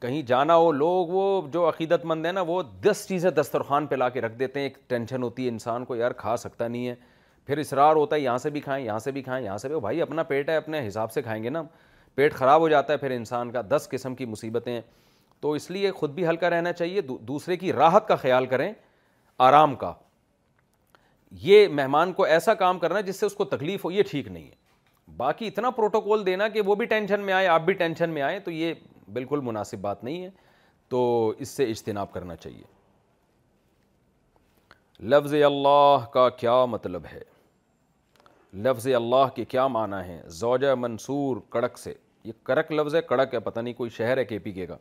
کہیں 0.01 0.21
جانا 0.27 0.55
ہو 0.55 0.71
لوگ 0.71 1.07
وہ 1.11 1.41
جو 1.51 1.67
عقیدت 1.69 2.05
مند 2.05 2.25
ہیں 2.25 2.31
نا 2.33 2.41
وہ 2.47 2.61
دس 2.83 3.05
چیزیں 3.07 3.29
دسترخوان 3.39 3.85
پہ 3.87 3.95
لا 3.95 4.09
کے 4.09 4.21
رکھ 4.21 4.33
دیتے 4.39 4.59
ہیں 4.59 4.67
ایک 4.67 4.77
ٹینشن 4.89 5.23
ہوتی 5.23 5.43
ہے 5.45 5.49
انسان 5.49 5.85
کو 5.85 5.95
یار 5.95 6.11
کھا 6.17 6.35
سکتا 6.37 6.67
نہیں 6.67 6.87
ہے 6.87 6.95
پھر 7.47 7.57
اصرار 7.57 7.95
ہوتا 7.95 8.15
ہے 8.15 8.19
یہاں 8.21 8.37
سے 8.37 8.49
بھی 8.49 8.61
کھائیں 8.61 8.83
یہاں 8.85 8.99
سے 8.99 9.11
بھی 9.11 9.21
کھائیں 9.23 9.43
یہاں 9.45 9.57
سے 9.57 9.67
بھی 9.69 9.79
بھائی 9.79 10.01
اپنا 10.01 10.23
پیٹ 10.31 10.49
ہے 10.49 10.55
اپنے 10.55 10.87
حساب 10.87 11.11
سے 11.11 11.21
کھائیں 11.21 11.41
گے 11.43 11.49
نا 11.49 11.61
پیٹ 12.15 12.33
خراب 12.33 12.59
ہو 12.61 12.69
جاتا 12.69 12.93
ہے 12.93 12.97
پھر 12.97 13.11
انسان 13.11 13.51
کا 13.51 13.61
دس 13.69 13.87
قسم 13.91 14.15
کی 14.15 14.25
مصیبتیں 14.25 14.79
تو 15.41 15.51
اس 15.53 15.69
لیے 15.71 15.91
خود 15.91 16.11
بھی 16.13 16.27
ہلکا 16.27 16.49
رہنا 16.49 16.73
چاہیے 16.73 17.01
دوسرے 17.01 17.57
کی 17.57 17.73
راحت 17.73 18.07
کا 18.07 18.15
خیال 18.15 18.45
کریں 18.53 18.71
آرام 19.47 19.75
کا 19.83 19.93
یہ 21.41 21.67
مہمان 21.77 22.13
کو 22.13 22.23
ایسا 22.23 22.53
کام 22.63 22.79
کرنا 22.79 22.97
ہے 22.97 23.03
جس 23.03 23.19
سے 23.19 23.25
اس 23.25 23.33
کو 23.35 23.45
تکلیف 23.45 23.85
ہو 23.85 23.91
یہ 23.91 24.03
ٹھیک 24.09 24.27
نہیں 24.27 24.43
ہے 24.47 24.65
باقی 25.15 25.47
اتنا 25.47 25.69
پروٹوکول 25.71 26.25
دینا 26.25 26.47
کہ 26.53 26.61
وہ 26.65 26.75
بھی 26.75 26.85
ٹینشن 26.85 27.19
میں 27.25 27.33
آئے 27.33 27.47
آپ 27.47 27.61
بھی 27.65 27.73
ٹینشن 27.73 28.09
میں 28.13 28.21
آئے 28.21 28.39
تو 28.39 28.51
یہ 28.51 28.73
بالکل 29.13 29.39
مناسب 29.43 29.79
بات 29.81 30.03
نہیں 30.03 30.23
ہے 30.23 30.29
تو 30.89 31.29
اس 31.39 31.49
سے 31.49 31.63
اجتناب 31.71 32.11
کرنا 32.11 32.35
چاہیے 32.35 32.63
لفظ 35.09 35.33
اللہ 35.45 36.03
کا 36.13 36.27
کیا 36.39 36.63
مطلب 36.69 37.05
ہے 37.13 37.21
لفظ 38.63 38.87
اللہ 38.95 39.27
کے 39.35 39.45
کیا 39.45 39.67
معنی 39.67 40.07
ہے 40.07 40.21
زوجہ 40.37 40.73
منصور 40.77 41.37
کڑک 41.51 41.77
سے 41.79 41.93
یہ 42.23 42.31
کڑک 42.45 42.71
لفظ 42.71 42.95
ہے 42.95 43.01
کڑک 43.07 43.33
ہے 43.33 43.39
پتہ 43.39 43.59
نہیں 43.59 43.73
کوئی 43.73 43.89
شہر 43.97 44.17
ہے 44.17 44.25
کے 44.25 44.39
پی 44.39 44.51
کے 44.51 44.65
کا 44.67 44.77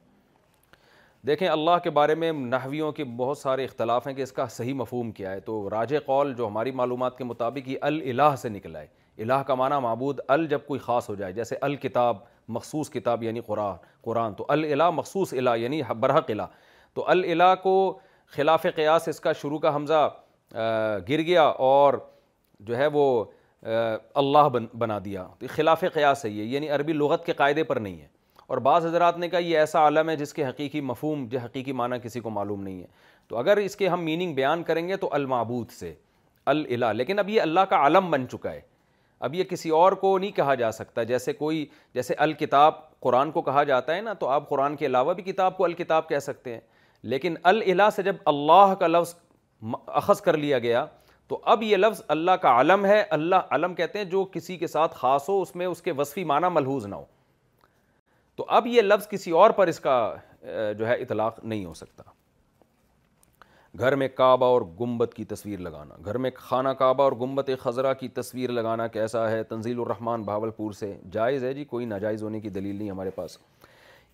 دیکھیں 1.27 1.49
اللہ 1.49 1.79
کے 1.85 1.91
بارے 1.91 2.14
میں 2.14 2.33
نحویوں 2.33 2.91
کے 2.93 3.05
بہت 3.16 3.39
سارے 3.39 3.64
اختلاف 3.64 4.07
ہیں 4.07 4.14
کہ 4.14 4.22
اس 4.22 4.33
کا 4.33 4.47
صحیح 4.57 4.74
مفہوم 4.74 5.11
کیا 5.12 5.31
ہے 5.33 5.41
تو 5.51 5.68
راج 5.70 5.95
قول 6.07 6.33
جو 6.37 6.47
ہماری 6.47 6.70
معلومات 6.81 7.16
کے 7.18 7.24
مطابق 7.24 7.68
ہی 7.68 7.77
الالہ 7.83 8.35
سے 8.43 8.49
نکلا 8.49 8.81
ہے 8.83 8.87
الہ 9.24 9.42
کا 9.46 9.54
معنی 9.54 9.78
معبود 9.82 10.18
ال 10.28 10.46
جب 10.46 10.66
کوئی 10.66 10.80
خاص 10.80 11.08
ہو 11.08 11.14
جائے 11.14 11.32
جیسے 11.32 11.56
الکتاب 11.60 12.16
مخصوص 12.56 12.90
کتاب 12.90 13.22
یعنی 13.22 13.40
قرآن 13.46 13.76
قرآن 14.04 14.34
تو 14.34 14.44
الہ 14.48 14.90
مخصوص 14.94 15.32
الہ 15.38 15.50
یعنی 15.60 15.80
برحق 16.00 16.30
الہ 16.30 16.42
تو 16.94 17.04
الہ 17.10 17.54
کو 17.62 17.72
خلاف 18.36 18.66
قیاس 18.76 19.08
اس 19.08 19.20
کا 19.20 19.32
شروع 19.40 19.58
کا 19.58 19.74
حمزہ 19.76 20.08
گر 21.08 21.20
گیا 21.26 21.42
اور 21.68 21.94
جو 22.60 22.76
ہے 22.76 22.86
وہ 22.92 23.06
اللہ 24.22 24.48
بنا 24.78 24.98
دیا 25.04 25.26
تو 25.38 25.46
خلاف 25.54 25.84
قیاس 25.94 26.24
ہے 26.24 26.30
یہ 26.30 26.54
یعنی 26.54 26.68
عربی 26.70 26.92
لغت 26.92 27.24
کے 27.26 27.32
قاعدے 27.40 27.62
پر 27.64 27.76
نہیں 27.80 28.00
ہے 28.00 28.06
اور 28.46 28.58
بعض 28.66 28.86
حضرات 28.86 29.18
نے 29.18 29.28
کہا 29.28 29.38
یہ 29.38 29.58
ایسا 29.58 29.80
عالم 29.84 30.08
ہے 30.10 30.16
جس 30.16 30.32
کے 30.34 30.44
حقیقی 30.46 30.80
مفہوم 30.90 31.26
جو 31.30 31.38
حقیقی 31.44 31.72
معنی 31.80 31.96
کسی 32.02 32.20
کو 32.20 32.30
معلوم 32.30 32.62
نہیں 32.62 32.80
ہے 32.80 32.86
تو 33.28 33.36
اگر 33.38 33.56
اس 33.56 33.76
کے 33.76 33.88
ہم 33.88 34.04
میننگ 34.04 34.34
بیان 34.34 34.62
کریں 34.62 34.86
گے 34.88 34.96
تو 34.96 35.08
المعبود 35.14 35.70
سے 35.78 35.92
الہ 36.52 36.86
لیکن 36.96 37.18
اب 37.18 37.28
یہ 37.30 37.40
اللہ 37.42 37.60
کا 37.70 37.76
عالم 37.86 38.10
بن 38.10 38.28
چکا 38.32 38.52
ہے 38.52 38.60
اب 39.24 39.34
یہ 39.34 39.44
کسی 39.50 39.70
اور 39.74 39.92
کو 40.00 40.16
نہیں 40.18 40.30
کہا 40.36 40.54
جا 40.54 40.70
سکتا 40.72 41.02
جیسے 41.10 41.32
کوئی 41.32 41.64
جیسے 41.94 42.14
الکتاب 42.24 42.74
قرآن 43.02 43.30
کو 43.32 43.42
کہا 43.42 43.62
جاتا 43.64 43.94
ہے 43.96 44.00
نا 44.00 44.12
تو 44.18 44.28
آپ 44.28 44.48
قرآن 44.48 44.76
کے 44.76 44.86
علاوہ 44.86 45.12
بھی 45.14 45.22
کتاب 45.32 45.56
کو 45.56 45.64
الکتاب 45.64 46.08
کہہ 46.08 46.18
سکتے 46.22 46.52
ہیں 46.54 46.60
لیکن 47.12 47.34
الہ 47.52 47.88
سے 47.96 48.02
جب 48.02 48.16
اللہ 48.34 48.74
کا 48.80 48.86
لفظ 48.86 49.14
اخذ 50.00 50.20
کر 50.22 50.36
لیا 50.36 50.58
گیا 50.58 50.84
تو 51.28 51.40
اب 51.52 51.62
یہ 51.62 51.76
لفظ 51.76 52.02
اللہ 52.16 52.30
کا 52.42 52.60
علم 52.60 52.84
ہے 52.86 53.00
اللہ 53.18 53.48
علم 53.56 53.74
کہتے 53.74 53.98
ہیں 53.98 54.04
جو 54.10 54.24
کسی 54.32 54.56
کے 54.56 54.66
ساتھ 54.66 54.94
خاص 54.96 55.28
ہو 55.28 55.40
اس 55.42 55.54
میں 55.56 55.66
اس 55.66 55.82
کے 55.82 55.92
وصفی 55.98 56.24
معنی 56.32 56.48
ملحوظ 56.52 56.86
نہ 56.86 56.94
ہو 56.94 57.04
تو 58.36 58.44
اب 58.58 58.66
یہ 58.66 58.82
لفظ 58.82 59.08
کسی 59.08 59.30
اور 59.42 59.50
پر 59.60 59.66
اس 59.66 59.80
کا 59.80 59.98
جو 60.78 60.86
ہے 60.88 60.94
اطلاق 61.02 61.38
نہیں 61.44 61.64
ہو 61.64 61.74
سکتا 61.74 62.02
گھر 63.79 63.95
میں 63.97 64.07
کعبہ 64.16 64.47
اور 64.47 64.62
گمبت 64.81 65.12
کی 65.14 65.24
تصویر 65.29 65.59
لگانا 65.61 65.95
گھر 66.05 66.16
میں 66.24 66.31
خانہ 66.35 66.68
کعبہ 66.79 67.03
اور 67.03 67.12
گمبت 67.20 67.49
خزرہ 67.62 67.93
کی 68.01 68.09
تصویر 68.18 68.51
لگانا 68.51 68.87
کیسا 68.97 69.31
ہے 69.31 69.43
تنزیل 69.49 69.79
الرحمن 69.81 70.22
بھاول 70.24 70.51
پور 70.57 70.72
سے 70.79 70.93
جائز 71.12 71.45
ہے 71.45 71.53
جی 71.55 71.64
کوئی 71.72 71.87
ناجائز 71.87 72.22
ہونے 72.22 72.41
کی 72.41 72.49
دلیل 72.51 72.77
نہیں 72.77 72.91
ہمارے 72.91 73.11
پاس 73.14 73.37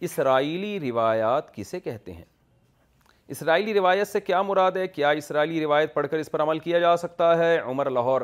اسرائیلی 0.08 0.78
روایات 0.88 1.54
کسے 1.54 1.80
کہتے 1.80 2.12
ہیں 2.12 2.24
اسرائیلی 3.36 3.74
روایت 3.74 4.08
سے 4.08 4.20
کیا 4.20 4.40
مراد 4.42 4.72
ہے 4.76 4.86
کیا 4.96 5.10
اسرائیلی 5.20 5.60
روایت 5.64 5.94
پڑھ 5.94 6.06
کر 6.10 6.18
اس 6.18 6.30
پر 6.30 6.42
عمل 6.42 6.58
کیا 6.58 6.78
جا 6.78 6.96
سکتا 7.02 7.36
ہے 7.38 7.56
عمر 7.58 7.90
لاہور 7.90 8.20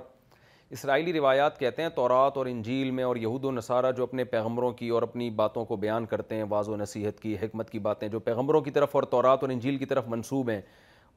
اسرائیلی 0.70 1.12
روایات 1.12 1.58
کہتے 1.60 1.82
ہیں 1.82 1.88
تورات 1.94 2.36
اور 2.36 2.46
انجیل 2.46 2.90
میں 2.96 3.04
اور 3.04 3.16
یہود 3.16 3.44
و 3.44 3.50
نصارہ 3.52 3.92
جو 3.96 4.02
اپنے 4.02 4.24
پیغمبروں 4.34 4.72
کی 4.80 4.88
اور 4.96 5.02
اپنی 5.02 5.30
باتوں 5.42 5.64
کو 5.64 5.76
بیان 5.84 6.06
کرتے 6.06 6.34
ہیں 6.36 6.44
واضح 6.48 6.76
نصیحت 6.80 7.20
کی 7.20 7.36
حکمت 7.42 7.70
کی 7.70 7.78
باتیں 7.86 8.06
جو 8.08 8.20
پیغمبروں 8.28 8.60
کی 8.60 8.70
طرف 8.70 8.96
اور 8.96 9.02
تورات 9.14 9.42
اور 9.42 9.50
انجیل 9.52 9.76
کی 9.76 9.86
طرف 9.94 10.08
منصوب 10.08 10.50
ہیں 10.50 10.60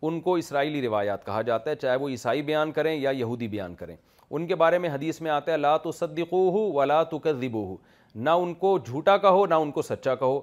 ان 0.03 0.19
کو 0.21 0.33
اسرائیلی 0.35 0.81
روایات 0.81 1.25
کہا 1.25 1.41
جاتا 1.47 1.69
ہے 1.71 1.75
چاہے 1.81 1.95
وہ 1.99 2.07
عیسائی 2.09 2.41
بیان 2.43 2.71
کریں 2.71 2.95
یا 2.95 3.09
یہودی 3.15 3.47
بیان 3.47 3.73
کریں 3.75 3.95
ان 4.29 4.45
کے 4.47 4.55
بارے 4.61 4.77
میں 4.85 4.89
حدیث 4.89 5.19
میں 5.21 5.31
آتا 5.31 5.51
ہے 5.51 5.57
لا 5.57 5.75
تو 5.83 5.91
صدقو 5.91 6.37
ہو 6.51 6.71
و 6.73 7.63
ہو 7.65 7.75
نہ 8.15 8.29
ان 8.43 8.53
کو 8.61 8.77
جھوٹا 8.85 9.15
کہو 9.17 9.45
نہ 9.45 9.53
ان 9.65 9.71
کو 9.71 9.81
سچا 9.81 10.15
کہو 10.15 10.39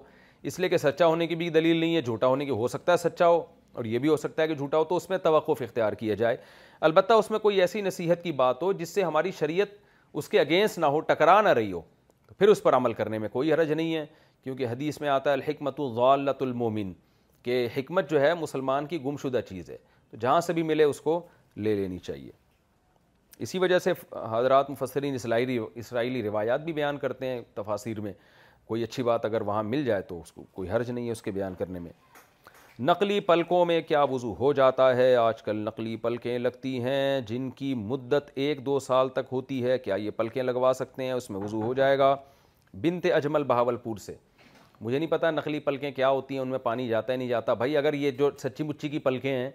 اس 0.51 0.59
لیے 0.59 0.69
کہ 0.69 0.77
سچا 0.79 1.07
ہونے 1.07 1.27
کی 1.27 1.35
بھی 1.37 1.49
دلیل 1.57 1.77
نہیں 1.77 1.97
ہے 1.97 2.01
جھوٹا 2.03 2.27
ہونے 2.27 2.45
کی 2.45 2.51
ہو 2.61 2.69
سکتا 2.69 2.93
ہے 2.93 2.97
سچا 2.97 3.27
ہو 3.29 3.43
اور 3.73 3.85
یہ 3.85 3.99
بھی 4.05 4.09
ہو 4.09 4.17
سکتا 4.17 4.43
ہے 4.43 4.49
کہ 4.49 4.55
جھوٹا 4.55 4.79
ہو 4.79 4.85
تو 4.93 4.97
اس 4.97 5.09
میں 5.11 5.19
توقف 5.23 5.63
اختیار 5.63 5.93
کیا 6.03 6.15
جائے 6.23 6.37
البتہ 6.89 7.13
اس 7.13 7.31
میں 7.31 7.39
کوئی 7.39 7.61
ایسی 7.61 7.81
نصیحت 7.81 8.23
کی 8.23 8.33
بات 8.43 8.63
ہو 8.63 8.73
جس 8.79 8.89
سے 8.95 9.03
ہماری 9.03 9.31
شریعت 9.39 9.75
اس 10.19 10.29
کے 10.29 10.41
اگینسٹ 10.41 10.79
نہ 10.79 10.87
ہو 10.97 11.01
ٹکرا 11.11 11.41
نہ 11.43 11.49
رہی 11.61 11.73
ہو 11.73 11.81
تو 12.29 12.35
پھر 12.39 12.49
اس 12.49 12.63
پر 12.63 12.75
عمل 12.77 12.93
کرنے 13.01 13.19
میں 13.19 13.29
کوئی 13.33 13.53
حرج 13.53 13.73
نہیں 13.73 13.95
ہے 13.95 14.05
کیونکہ 14.45 14.67
حدیث 14.69 15.01
میں 15.01 15.09
آتا 15.09 15.31
ہے 15.31 15.35
الحکمت 15.35 15.81
الغ 15.81 16.33
المومن 16.49 16.93
کہ 17.49 17.67
حکمت 17.77 18.11
جو 18.11 18.21
ہے 18.21 18.33
مسلمان 18.39 18.87
کی 18.87 18.99
گمشدہ 19.05 19.41
چیز 19.49 19.69
ہے 19.71 19.77
تو 20.11 20.17
جہاں 20.21 20.41
سے 20.47 20.53
بھی 20.53 20.63
ملے 20.71 20.85
اس 20.85 21.01
کو 21.01 21.13
لے 21.67 21.75
لینی 21.75 21.99
چاہیے 22.09 22.31
اسی 23.47 23.59
وجہ 23.59 23.79
سے 23.85 23.93
حضرات 24.31 24.71
مفسرین 24.71 25.15
اسرائیلی 25.15 25.59
اسرائیلی 25.83 26.23
روایات 26.23 26.65
بھی 26.65 26.73
بیان 26.79 26.99
کرتے 27.05 27.27
ہیں 27.27 27.41
تفاصیر 27.55 28.01
میں 28.07 28.13
کوئی 28.69 28.83
اچھی 28.85 29.03
بات 29.11 29.25
اگر 29.25 29.43
وہاں 29.51 29.63
مل 29.65 29.85
جائے 29.85 30.03
تو 30.09 30.21
اس 30.21 30.33
کو 30.33 30.45
کوئی 30.57 30.71
حرج 30.71 30.91
نہیں 30.91 31.07
ہے 31.07 31.13
اس 31.13 31.23
کے 31.23 31.31
بیان 31.39 31.55
کرنے 31.59 31.79
میں 31.87 31.93
نقلی 32.91 33.19
پلکوں 33.31 33.65
میں 33.73 33.81
کیا 33.89 34.03
وضو 34.11 34.35
ہو 34.41 34.53
جاتا 34.61 34.95
ہے 34.97 35.15
آج 35.23 35.43
کل 35.43 35.65
نقلی 35.71 35.97
پلکیں 36.05 36.39
لگتی 36.39 36.79
ہیں 36.83 37.21
جن 37.29 37.51
کی 37.61 37.75
مدت 37.91 38.31
ایک 38.45 38.65
دو 38.67 38.79
سال 38.91 39.09
تک 39.17 39.33
ہوتی 39.33 39.63
ہے 39.65 39.79
کیا 39.89 39.95
یہ 40.05 40.11
پلکیں 40.17 40.43
لگوا 40.43 40.73
سکتے 40.83 41.05
ہیں 41.05 41.13
اس 41.13 41.31
میں 41.31 41.41
وضو 41.45 41.63
ہو 41.63 41.75
جائے 41.81 41.99
گا 41.99 42.15
بنت 42.83 43.07
اجمل 43.15 43.45
بہاول 43.55 43.77
پور 43.87 43.97
سے 44.07 44.15
مجھے 44.81 44.99
نہیں 44.99 45.09
پتا 45.11 45.31
نقلی 45.31 45.59
پلکیں 45.61 45.91
کیا 45.93 46.09
ہوتی 46.09 46.35
ہیں 46.35 46.41
ان 46.43 46.49
میں 46.49 46.59
پانی 46.63 46.87
جاتا 46.89 47.13
ہے 47.13 47.17
نہیں 47.19 47.29
جاتا 47.29 47.55
بھائی 47.63 47.77
اگر 47.77 47.95
یہ 47.95 48.11
جو 48.19 48.31
سچی 48.43 48.65
مچی 48.65 48.89
کی 48.89 48.99
پلکیں 48.99 49.33
ہیں 49.33 49.51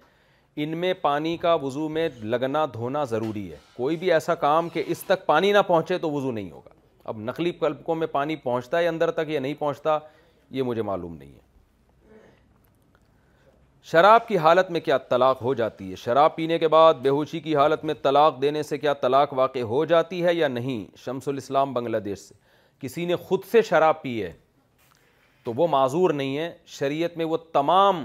ان 0.64 0.78
میں 0.78 0.94
پانی 1.02 1.36
کا 1.42 1.54
وضو 1.62 1.88
میں 1.90 2.08
لگنا 2.24 2.66
دھونا 2.74 3.04
ضروری 3.14 3.52
ہے 3.52 3.58
کوئی 3.76 3.96
بھی 3.98 4.12
ایسا 4.14 4.36
کام 4.44 4.68
کہ 4.74 4.84
اس 4.88 5.04
تک 5.08 5.26
پانی 5.26 5.52
نہ 5.52 5.58
پہنچے 5.68 5.98
تو 5.98 6.12
وضو 6.12 6.32
نہیں 6.32 6.52
ہوگا 6.52 6.70
اب 7.10 7.20
نقلی 7.20 7.52
پلکوں 7.62 7.96
میں 7.96 8.08
پانی 8.12 8.36
پہنچتا 8.44 8.80
ہے 8.80 8.88
اندر 8.88 9.12
تک 9.12 9.30
یا 9.30 9.40
نہیں 9.40 9.54
پہنچتا 9.60 9.98
یہ 10.58 10.64
مجھے 10.64 10.82
معلوم 10.92 11.16
نہیں 11.18 11.32
ہے 11.34 11.42
شراب 13.92 14.28
کی 14.28 14.38
حالت 14.38 14.70
میں 14.72 14.80
کیا 14.82 14.98
طلاق 15.10 15.42
ہو 15.44 15.54
جاتی 15.54 15.90
ہے 15.90 15.96
شراب 16.04 16.36
پینے 16.36 16.58
کے 16.60 16.68
بعد 16.76 16.94
بیہوشی 17.02 17.40
کی 17.48 17.56
حالت 17.56 17.84
میں 17.86 17.94
طلاق 18.02 18.42
دینے 18.42 18.62
سے 18.64 18.78
کیا 18.78 18.94
طلاق 19.02 19.34
واقع 19.38 19.60
ہو 19.72 19.84
جاتی 19.86 20.24
ہے 20.26 20.34
یا 20.34 20.48
نہیں 20.48 20.86
شمس 21.06 21.28
الاسلام 21.28 21.74
بنگلہ 21.74 21.98
دیش 22.06 22.20
سے 22.20 22.34
کسی 22.80 23.06
نے 23.06 23.16
خود 23.28 23.44
سے 23.52 23.62
شراب 23.70 24.02
پی 24.02 24.22
ہے 24.24 24.32
تو 25.44 25.54
وہ 25.56 25.68
معذور 25.68 26.10
نہیں 26.20 26.38
ہے 26.38 26.52
شریعت 26.80 27.18
میں 27.18 27.26
وہ 27.26 27.38
تمام 27.54 28.04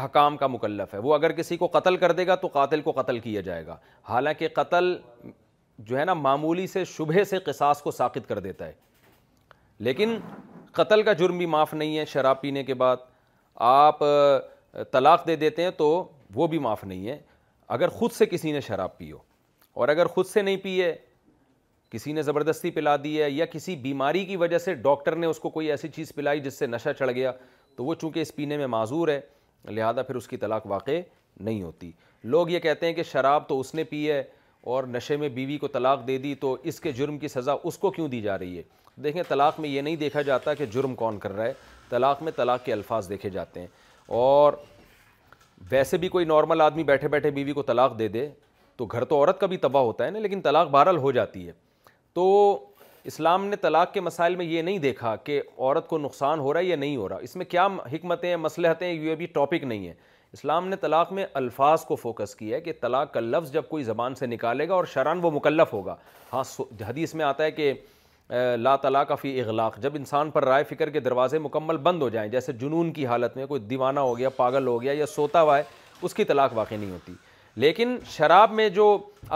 احکام 0.00 0.36
کا 0.36 0.46
مکلف 0.46 0.92
ہے 0.94 0.98
وہ 1.02 1.14
اگر 1.14 1.32
کسی 1.32 1.56
کو 1.56 1.66
قتل 1.72 1.96
کر 1.96 2.12
دے 2.12 2.26
گا 2.26 2.34
تو 2.36 2.48
قاتل 2.52 2.80
کو 2.82 2.92
قتل 2.96 3.18
کیا 3.26 3.40
جائے 3.48 3.66
گا 3.66 3.76
حالانکہ 4.08 4.48
قتل 4.54 4.94
جو 5.90 5.98
ہے 5.98 6.04
نا 6.04 6.14
معمولی 6.14 6.66
سے 6.66 6.84
شبہ 6.96 7.22
سے 7.30 7.38
قصاص 7.46 7.82
کو 7.82 7.90
ساقط 7.90 8.28
کر 8.28 8.38
دیتا 8.46 8.66
ہے 8.66 8.72
لیکن 9.88 10.18
قتل 10.74 11.02
کا 11.02 11.12
جرم 11.20 11.38
بھی 11.38 11.46
معاف 11.54 11.72
نہیں 11.74 11.98
ہے 11.98 12.04
شراب 12.12 12.40
پینے 12.40 12.62
کے 12.64 12.74
بعد 12.82 12.96
آپ 13.68 13.98
طلاق 14.92 15.26
دے 15.26 15.36
دیتے 15.36 15.62
ہیں 15.64 15.70
تو 15.76 15.86
وہ 16.34 16.46
بھی 16.54 16.58
معاف 16.66 16.84
نہیں 16.84 17.08
ہے 17.08 17.18
اگر 17.76 17.88
خود 17.98 18.12
سے 18.12 18.26
کسی 18.26 18.52
نے 18.52 18.60
شراب 18.60 18.96
پیو 18.98 19.16
اور 19.80 19.88
اگر 19.88 20.06
خود 20.14 20.26
سے 20.26 20.42
نہیں 20.42 20.56
پیے 20.62 20.92
کسی 21.90 22.12
نے 22.12 22.22
زبردستی 22.22 22.70
پلا 22.70 22.94
دی 23.04 23.20
ہے 23.22 23.30
یا 23.30 23.44
کسی 23.52 23.74
بیماری 23.82 24.24
کی 24.26 24.36
وجہ 24.36 24.58
سے 24.58 24.74
ڈاکٹر 24.86 25.16
نے 25.16 25.26
اس 25.26 25.38
کو 25.40 25.50
کوئی 25.50 25.70
ایسی 25.70 25.88
چیز 25.88 26.12
پلائی 26.14 26.40
جس 26.40 26.54
سے 26.58 26.66
نشہ 26.66 26.88
چڑھ 26.98 27.10
گیا 27.14 27.30
تو 27.76 27.84
وہ 27.84 27.94
چونکہ 28.00 28.20
اس 28.20 28.34
پینے 28.36 28.56
میں 28.56 28.66
معذور 28.66 29.08
ہے 29.08 29.20
لہذا 29.68 30.02
پھر 30.02 30.14
اس 30.14 30.26
کی 30.28 30.36
طلاق 30.36 30.66
واقع 30.70 30.98
نہیں 31.44 31.62
ہوتی 31.62 31.90
لوگ 32.34 32.50
یہ 32.50 32.58
کہتے 32.60 32.86
ہیں 32.86 32.92
کہ 32.94 33.02
شراب 33.12 33.48
تو 33.48 33.58
اس 33.60 33.74
نے 33.74 33.84
پی 33.84 34.10
ہے 34.10 34.22
اور 34.74 34.84
نشے 34.88 35.16
میں 35.16 35.28
بیوی 35.34 35.56
کو 35.58 35.68
طلاق 35.68 36.06
دے 36.06 36.16
دی 36.18 36.34
تو 36.40 36.56
اس 36.70 36.80
کے 36.80 36.92
جرم 36.92 37.18
کی 37.18 37.28
سزا 37.28 37.54
اس 37.64 37.78
کو 37.78 37.90
کیوں 37.90 38.08
دی 38.08 38.20
جا 38.20 38.38
رہی 38.38 38.56
ہے 38.58 38.62
دیکھیں 39.02 39.22
طلاق 39.28 39.60
میں 39.60 39.68
یہ 39.68 39.80
نہیں 39.82 39.96
دیکھا 39.96 40.22
جاتا 40.22 40.54
کہ 40.54 40.66
جرم 40.72 40.94
کون 40.94 41.18
کر 41.18 41.32
رہا 41.32 41.44
ہے 41.44 41.52
طلاق 41.90 42.22
میں 42.22 42.32
طلاق 42.36 42.64
کے 42.64 42.72
الفاظ 42.72 43.08
دیکھے 43.08 43.30
جاتے 43.30 43.60
ہیں 43.60 43.66
اور 44.22 44.52
ویسے 45.70 45.96
بھی 45.98 46.08
کوئی 46.08 46.24
نارمل 46.24 46.60
آدمی 46.60 46.82
بیٹھے 46.84 47.08
بیٹھے 47.08 47.30
بیوی 47.38 47.52
کو 47.52 47.62
طلاق 47.72 47.98
دے 47.98 48.08
دے 48.08 48.28
تو 48.76 48.86
گھر 48.86 49.04
تو 49.04 49.16
عورت 49.16 49.40
کا 49.40 49.46
بھی 49.46 49.56
تباہ 49.56 49.82
ہوتا 49.82 50.04
ہے 50.06 50.10
نا 50.10 50.18
لیکن 50.18 50.40
طلاق 50.40 50.68
بہرحال 50.70 50.96
ہو 50.98 51.12
جاتی 51.12 51.46
ہے 51.46 51.52
تو 52.14 52.24
اسلام 53.04 53.44
نے 53.46 53.56
طلاق 53.60 53.92
کے 53.92 54.00
مسائل 54.00 54.36
میں 54.36 54.44
یہ 54.44 54.62
نہیں 54.62 54.78
دیکھا 54.78 55.14
کہ 55.24 55.40
عورت 55.58 55.88
کو 55.88 55.98
نقصان 55.98 56.40
ہو 56.40 56.52
رہا 56.52 56.60
ہے 56.60 56.64
یا 56.64 56.76
نہیں 56.76 56.96
ہو 56.96 57.08
رہا 57.08 57.16
اس 57.28 57.36
میں 57.36 57.44
کیا 57.48 57.66
حکمتیں 57.92 58.36
مسلحتیں 58.36 58.90
یہ 58.92 59.14
بھی 59.14 59.26
ٹاپک 59.34 59.64
نہیں 59.64 59.86
ہیں 59.86 59.94
اسلام 60.32 60.66
نے 60.68 60.76
طلاق 60.80 61.12
میں 61.12 61.24
الفاظ 61.34 61.84
کو 61.84 61.96
فوکس 61.96 62.34
کی 62.36 62.52
ہے 62.54 62.60
کہ 62.60 62.72
طلاق 62.80 63.12
کا 63.12 63.20
لفظ 63.20 63.52
جب 63.52 63.68
کوئی 63.68 63.84
زبان 63.84 64.14
سے 64.14 64.26
نکالے 64.26 64.68
گا 64.68 64.74
اور 64.74 64.84
شرعن 64.94 65.18
وہ 65.22 65.30
مکلف 65.34 65.72
ہوگا 65.72 65.94
ہاں 66.32 66.42
حدیث 66.88 67.14
میں 67.14 67.24
آتا 67.24 67.44
ہے 67.44 67.50
کہ 67.50 67.72
لا 68.56 68.74
طلاق 68.82 69.10
فی 69.20 69.40
اغلاق 69.40 69.78
جب 69.82 69.94
انسان 69.96 70.30
پر 70.30 70.44
رائے 70.44 70.64
فکر 70.70 70.90
کے 70.96 71.00
دروازے 71.00 71.38
مکمل 71.44 71.76
بند 71.86 72.02
ہو 72.02 72.08
جائیں 72.16 72.30
جیسے 72.30 72.52
جنون 72.64 72.92
کی 72.92 73.06
حالت 73.06 73.36
میں 73.36 73.46
کوئی 73.52 73.60
دیوانہ 73.70 74.00
ہو 74.08 74.16
گیا 74.18 74.28
پاگل 74.36 74.66
ہو 74.66 74.80
گیا 74.82 74.92
یا 74.98 75.06
سوتا 75.14 75.42
ہوا 75.42 75.56
ہے 75.58 75.62
اس 76.06 76.14
کی 76.14 76.24
طلاق 76.24 76.50
واقع 76.56 76.74
نہیں 76.78 76.90
ہوتی 76.90 77.12
لیکن 77.60 77.96
شراب 78.08 78.50
میں 78.54 78.68
جو 78.74 78.84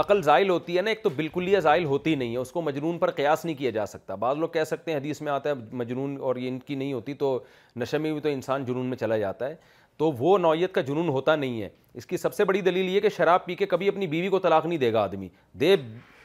عقل 0.00 0.20
زائل 0.22 0.50
ہوتی 0.50 0.76
ہے 0.76 0.82
نا 0.82 0.90
ایک 0.90 1.02
تو 1.02 1.10
بالکل 1.14 1.48
یہ 1.48 1.60
زائل 1.60 1.84
ہوتی 1.84 2.14
نہیں 2.16 2.32
ہے 2.32 2.38
اس 2.38 2.50
کو 2.52 2.62
مجنون 2.62 2.98
پر 2.98 3.10
قیاس 3.10 3.44
نہیں 3.44 3.54
کیا 3.58 3.70
جا 3.76 3.86
سکتا 3.86 4.14
بعض 4.24 4.36
لوگ 4.38 4.48
کہہ 4.48 4.64
سکتے 4.66 4.90
ہیں 4.90 4.98
حدیث 4.98 5.20
میں 5.20 5.32
آتا 5.32 5.48
ہے 5.50 5.54
مجنون 5.76 6.16
اور 6.28 6.36
یہ 6.36 6.48
ان 6.48 6.58
کی 6.66 6.74
نہیں 6.74 6.92
ہوتی 6.92 7.14
تو 7.22 7.38
نشے 7.80 7.98
میں 7.98 8.12
بھی 8.12 8.20
تو 8.20 8.28
انسان 8.28 8.64
جنون 8.64 8.86
میں 8.88 8.96
چلا 8.96 9.16
جاتا 9.18 9.48
ہے 9.48 9.54
تو 9.98 10.10
وہ 10.18 10.36
نوعیت 10.38 10.72
کا 10.74 10.80
جنون 10.90 11.08
ہوتا 11.16 11.34
نہیں 11.36 11.60
ہے 11.62 11.68
اس 12.02 12.06
کی 12.06 12.16
سب 12.16 12.34
سے 12.34 12.44
بڑی 12.50 12.60
دلیل 12.68 12.88
یہ 12.88 13.00
کہ 13.00 13.08
شراب 13.16 13.44
پی 13.46 13.54
کے 13.54 13.66
کبھی 13.74 13.88
اپنی 13.88 14.06
بیوی 14.14 14.28
کو 14.34 14.38
طلاق 14.46 14.66
نہیں 14.66 14.78
دے 14.78 14.92
گا 14.92 15.02
آدمی 15.04 15.28
دے 15.60 15.74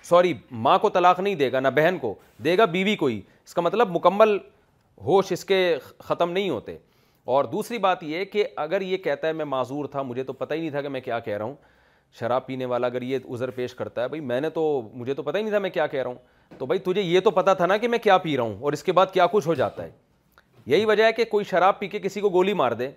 سوری 0.09 0.33
ماں 0.69 0.77
کو 0.79 0.89
طلاق 0.97 1.19
نہیں 1.19 1.35
دے 1.35 1.51
گا 1.51 1.59
نہ 1.59 1.67
بہن 1.75 1.97
کو 2.01 2.13
دے 2.43 2.57
گا 2.57 2.65
بیوی 2.77 2.95
کو 2.95 3.05
ہی 3.05 3.19
اس 3.45 3.53
کا 3.53 3.61
مطلب 3.61 3.95
مکمل 3.95 4.37
ہوش 5.05 5.31
اس 5.31 5.45
کے 5.45 5.59
ختم 6.03 6.31
نہیں 6.31 6.49
ہوتے 6.49 6.77
اور 7.35 7.45
دوسری 7.51 7.77
بات 7.89 8.03
یہ 8.03 8.25
کہ 8.33 8.43
اگر 8.65 8.81
یہ 8.81 8.97
کہتا 9.07 9.27
ہے 9.27 9.33
میں 9.41 9.45
معذور 9.55 9.85
تھا 9.91 10.01
مجھے 10.11 10.23
تو 10.23 10.33
پتہ 10.33 10.53
ہی 10.53 10.59
نہیں 10.59 10.69
تھا 10.71 10.81
کہ 10.81 10.89
میں 10.89 11.01
کیا 11.07 11.19
کہہ 11.19 11.37
رہا 11.37 11.45
ہوں 11.45 11.55
شراب 12.19 12.45
پینے 12.47 12.65
والا 12.65 12.87
اگر 12.87 13.01
یہ 13.01 13.19
عذر 13.33 13.49
پیش 13.55 13.73
کرتا 13.75 14.03
ہے 14.03 14.07
بھائی 14.07 14.21
میں 14.25 14.39
نے 14.41 14.49
تو 14.49 14.63
مجھے 14.93 15.13
تو 15.13 15.23
پتہ 15.23 15.37
ہی 15.37 15.41
نہیں 15.41 15.51
تھا 15.51 15.59
میں 15.59 15.69
کیا 15.69 15.87
کہہ 15.87 16.01
رہا 16.01 16.09
ہوں 16.09 16.57
تو 16.57 16.65
بھائی 16.65 16.79
تجھے 16.83 17.01
یہ 17.01 17.19
تو 17.19 17.31
پتہ 17.31 17.51
تھا 17.57 17.65
نا 17.65 17.77
کہ 17.77 17.87
میں 17.87 17.99
کیا 18.03 18.17
پی 18.17 18.35
رہا 18.37 18.43
ہوں 18.43 18.61
اور 18.63 18.73
اس 18.73 18.83
کے 18.83 18.91
بعد 18.93 19.05
کیا 19.13 19.25
کچھ 19.31 19.47
ہو 19.47 19.53
جاتا 19.53 19.83
ہے 19.83 19.89
یہی 20.73 20.85
وجہ 20.85 21.03
ہے 21.03 21.11
کہ 21.13 21.25
کوئی 21.29 21.45
شراب 21.49 21.79
پی 21.79 21.87
کے 21.87 21.99
کسی 22.03 22.21
کو 22.21 22.29
گولی 22.29 22.53
مار 22.53 22.71
دے 22.81 22.89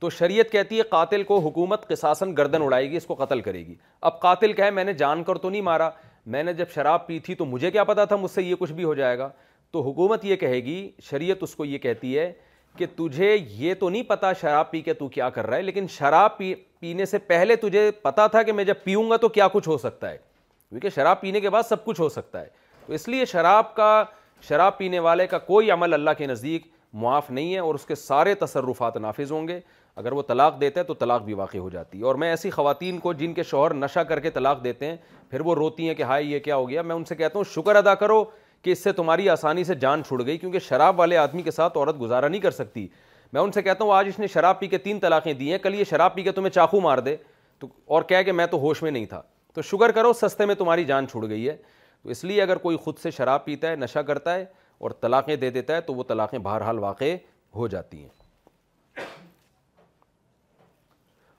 تو 0.00 0.10
شریعت 0.10 0.50
کہتی 0.52 0.78
ہے 0.78 0.82
قاتل 0.90 1.22
کو 1.24 1.38
حکومت 1.46 1.86
قصاصن 1.88 2.36
گردن 2.36 2.62
اڑائے 2.62 2.90
گی 2.90 2.96
اس 2.96 3.06
کو 3.06 3.14
قتل 3.24 3.40
کرے 3.40 3.66
گی 3.66 3.74
اب 4.08 4.20
قاتل 4.20 4.52
کہے 4.52 4.70
میں 4.70 4.84
نے 4.84 4.92
جان 5.02 5.22
کر 5.24 5.38
تو 5.38 5.50
نہیں 5.50 5.62
مارا 5.70 5.88
میں 6.34 6.42
نے 6.42 6.52
جب 6.54 6.68
شراب 6.74 7.06
پی 7.06 7.18
تھی 7.20 7.34
تو 7.34 7.44
مجھے 7.46 7.70
کیا 7.70 7.84
پتا 7.84 8.04
تھا 8.10 8.16
مجھ 8.16 8.30
سے 8.30 8.42
یہ 8.42 8.54
کچھ 8.58 8.72
بھی 8.72 8.84
ہو 8.84 8.94
جائے 8.94 9.18
گا 9.18 9.28
تو 9.70 9.80
حکومت 9.90 10.24
یہ 10.24 10.36
کہے 10.36 10.58
گی 10.64 10.90
شریعت 11.10 11.42
اس 11.42 11.54
کو 11.56 11.64
یہ 11.64 11.78
کہتی 11.78 12.18
ہے 12.18 12.32
کہ 12.78 12.86
تجھے 12.96 13.36
یہ 13.56 13.74
تو 13.80 13.88
نہیں 13.90 14.02
پتا 14.02 14.32
شراب 14.40 14.70
پی 14.70 14.80
کے 14.82 14.94
تو 14.94 15.08
کیا 15.08 15.28
کر 15.30 15.46
رہا 15.46 15.56
ہے 15.56 15.62
لیکن 15.62 15.86
شراب 15.98 16.36
پی 16.38 16.54
پینے 16.80 17.04
سے 17.06 17.18
پہلے 17.26 17.56
تجھے 17.56 17.90
پتا 18.02 18.26
تھا 18.26 18.42
کہ 18.42 18.52
میں 18.52 18.64
جب 18.64 18.74
پیوں 18.84 19.08
گا 19.10 19.16
تو 19.16 19.28
کیا 19.36 19.48
کچھ 19.52 19.68
ہو 19.68 19.76
سکتا 19.78 20.10
ہے 20.10 20.16
کیونکہ 20.16 20.90
شراب 20.94 21.20
پینے 21.20 21.40
کے 21.40 21.50
بعد 21.50 21.62
سب 21.68 21.84
کچھ 21.84 22.00
ہو 22.00 22.08
سکتا 22.08 22.40
ہے 22.40 22.46
تو 22.86 22.92
اس 22.92 23.08
لیے 23.08 23.24
شراب 23.24 23.74
کا 23.74 24.04
شراب 24.48 24.76
پینے 24.78 24.98
والے 24.98 25.26
کا 25.26 25.38
کوئی 25.38 25.70
عمل 25.70 25.94
اللہ 25.94 26.10
کے 26.18 26.26
نزدیک 26.26 26.66
معاف 27.02 27.30
نہیں 27.30 27.54
ہے 27.54 27.58
اور 27.58 27.74
اس 27.74 27.84
کے 27.86 27.94
سارے 27.94 28.34
تصرفات 28.40 28.96
نافذ 28.96 29.30
ہوں 29.32 29.48
گے 29.48 29.58
اگر 30.02 30.12
وہ 30.12 30.22
طلاق 30.28 30.60
دیتے 30.60 30.80
ہیں 30.80 30.86
تو 30.86 30.94
طلاق 30.94 31.22
بھی 31.24 31.34
واقع 31.34 31.58
ہو 31.58 31.68
جاتی 31.70 31.98
ہے 31.98 32.04
اور 32.04 32.14
میں 32.22 32.28
ایسی 32.28 32.50
خواتین 32.50 32.98
کو 32.98 33.12
جن 33.12 33.32
کے 33.34 33.42
شوہر 33.42 33.74
نشہ 33.74 34.00
کر 34.08 34.20
کے 34.20 34.30
طلاق 34.30 34.62
دیتے 34.64 34.86
ہیں 34.86 34.96
پھر 35.30 35.40
وہ 35.44 35.54
روتی 35.54 35.86
ہیں 35.88 35.94
کہ 35.94 36.02
ہائے 36.02 36.24
یہ 36.24 36.38
کیا 36.40 36.56
ہو 36.56 36.68
گیا 36.68 36.82
میں 36.82 36.94
ان 36.96 37.04
سے 37.04 37.14
کہتا 37.16 37.38
ہوں 37.38 37.44
شکر 37.54 37.76
ادا 37.76 37.94
کرو 38.02 38.24
کہ 38.64 38.70
اس 38.72 38.82
سے 38.84 38.92
تمہاری 38.98 39.28
آسانی 39.28 39.62
سے 39.64 39.74
جان 39.80 40.02
چھوڑ 40.08 40.24
گئی 40.26 40.36
کیونکہ 40.38 40.58
شراب 40.68 40.98
والے 41.00 41.16
آدمی 41.18 41.42
کے 41.42 41.50
ساتھ 41.50 41.76
عورت 41.78 42.00
گزارا 42.00 42.28
نہیں 42.28 42.40
کر 42.40 42.50
سکتی 42.50 42.86
میں 43.32 43.40
ان 43.40 43.52
سے 43.52 43.62
کہتا 43.62 43.84
ہوں 43.84 43.92
آج 43.92 44.08
اس 44.08 44.18
نے 44.18 44.26
شراب 44.32 44.58
پی 44.60 44.66
کے 44.68 44.78
تین 44.78 45.00
طلاقیں 45.00 45.32
دی 45.32 45.50
ہیں 45.50 45.58
کل 45.62 45.74
یہ 45.74 45.84
شراب 45.90 46.14
پی 46.14 46.22
کے 46.22 46.32
تمہیں 46.32 46.50
چاقو 46.54 46.80
مار 46.80 46.98
دے 47.06 47.16
تو 47.58 47.66
اور 47.94 48.02
کہہ 48.08 48.22
کہ 48.26 48.32
میں 48.32 48.46
تو 48.50 48.58
ہوش 48.60 48.82
میں 48.82 48.90
نہیں 48.90 49.04
تھا 49.06 49.20
تو 49.54 49.62
شگر 49.70 49.92
کرو 49.98 50.12
سستے 50.20 50.44
میں 50.46 50.54
تمہاری 50.58 50.84
جان 50.84 51.08
چھوڑ 51.08 51.26
گئی 51.28 51.48
ہے 51.48 51.56
تو 52.02 52.10
اس 52.10 52.24
لیے 52.24 52.42
اگر 52.42 52.56
کوئی 52.64 52.76
خود 52.84 52.98
سے 53.02 53.10
شراب 53.16 53.44
پیتا 53.44 53.70
ہے 53.70 53.76
نشہ 53.76 53.98
کرتا 54.10 54.34
ہے 54.34 54.44
اور 54.78 54.90
طلاقیں 55.00 55.34
دے 55.36 55.50
دیتا 55.50 55.76
ہے 55.76 55.80
تو 55.80 55.94
وہ 55.94 56.02
طلاقیں 56.08 56.38
بہرحال 56.38 56.78
واقع 56.78 57.14
ہو 57.56 57.68
جاتی 57.76 58.02
ہیں 58.02 59.04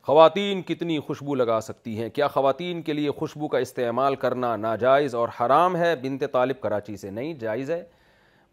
خواتین 0.05 0.61
کتنی 0.61 0.99
خوشبو 1.05 1.35
لگا 1.35 1.59
سکتی 1.63 1.97
ہیں 1.99 2.09
کیا 2.13 2.27
خواتین 2.33 2.81
کے 2.87 2.93
لیے 2.93 3.11
خوشبو 3.19 3.47
کا 3.53 3.57
استعمال 3.57 4.15
کرنا 4.23 4.55
ناجائز 4.55 5.15
اور 5.15 5.29
حرام 5.39 5.75
ہے 5.77 5.93
بنت 6.01 6.23
طالب 6.33 6.59
کراچی 6.61 6.95
سے 6.97 7.09
نہیں 7.11 7.33
جائز 7.39 7.69
ہے 7.71 7.81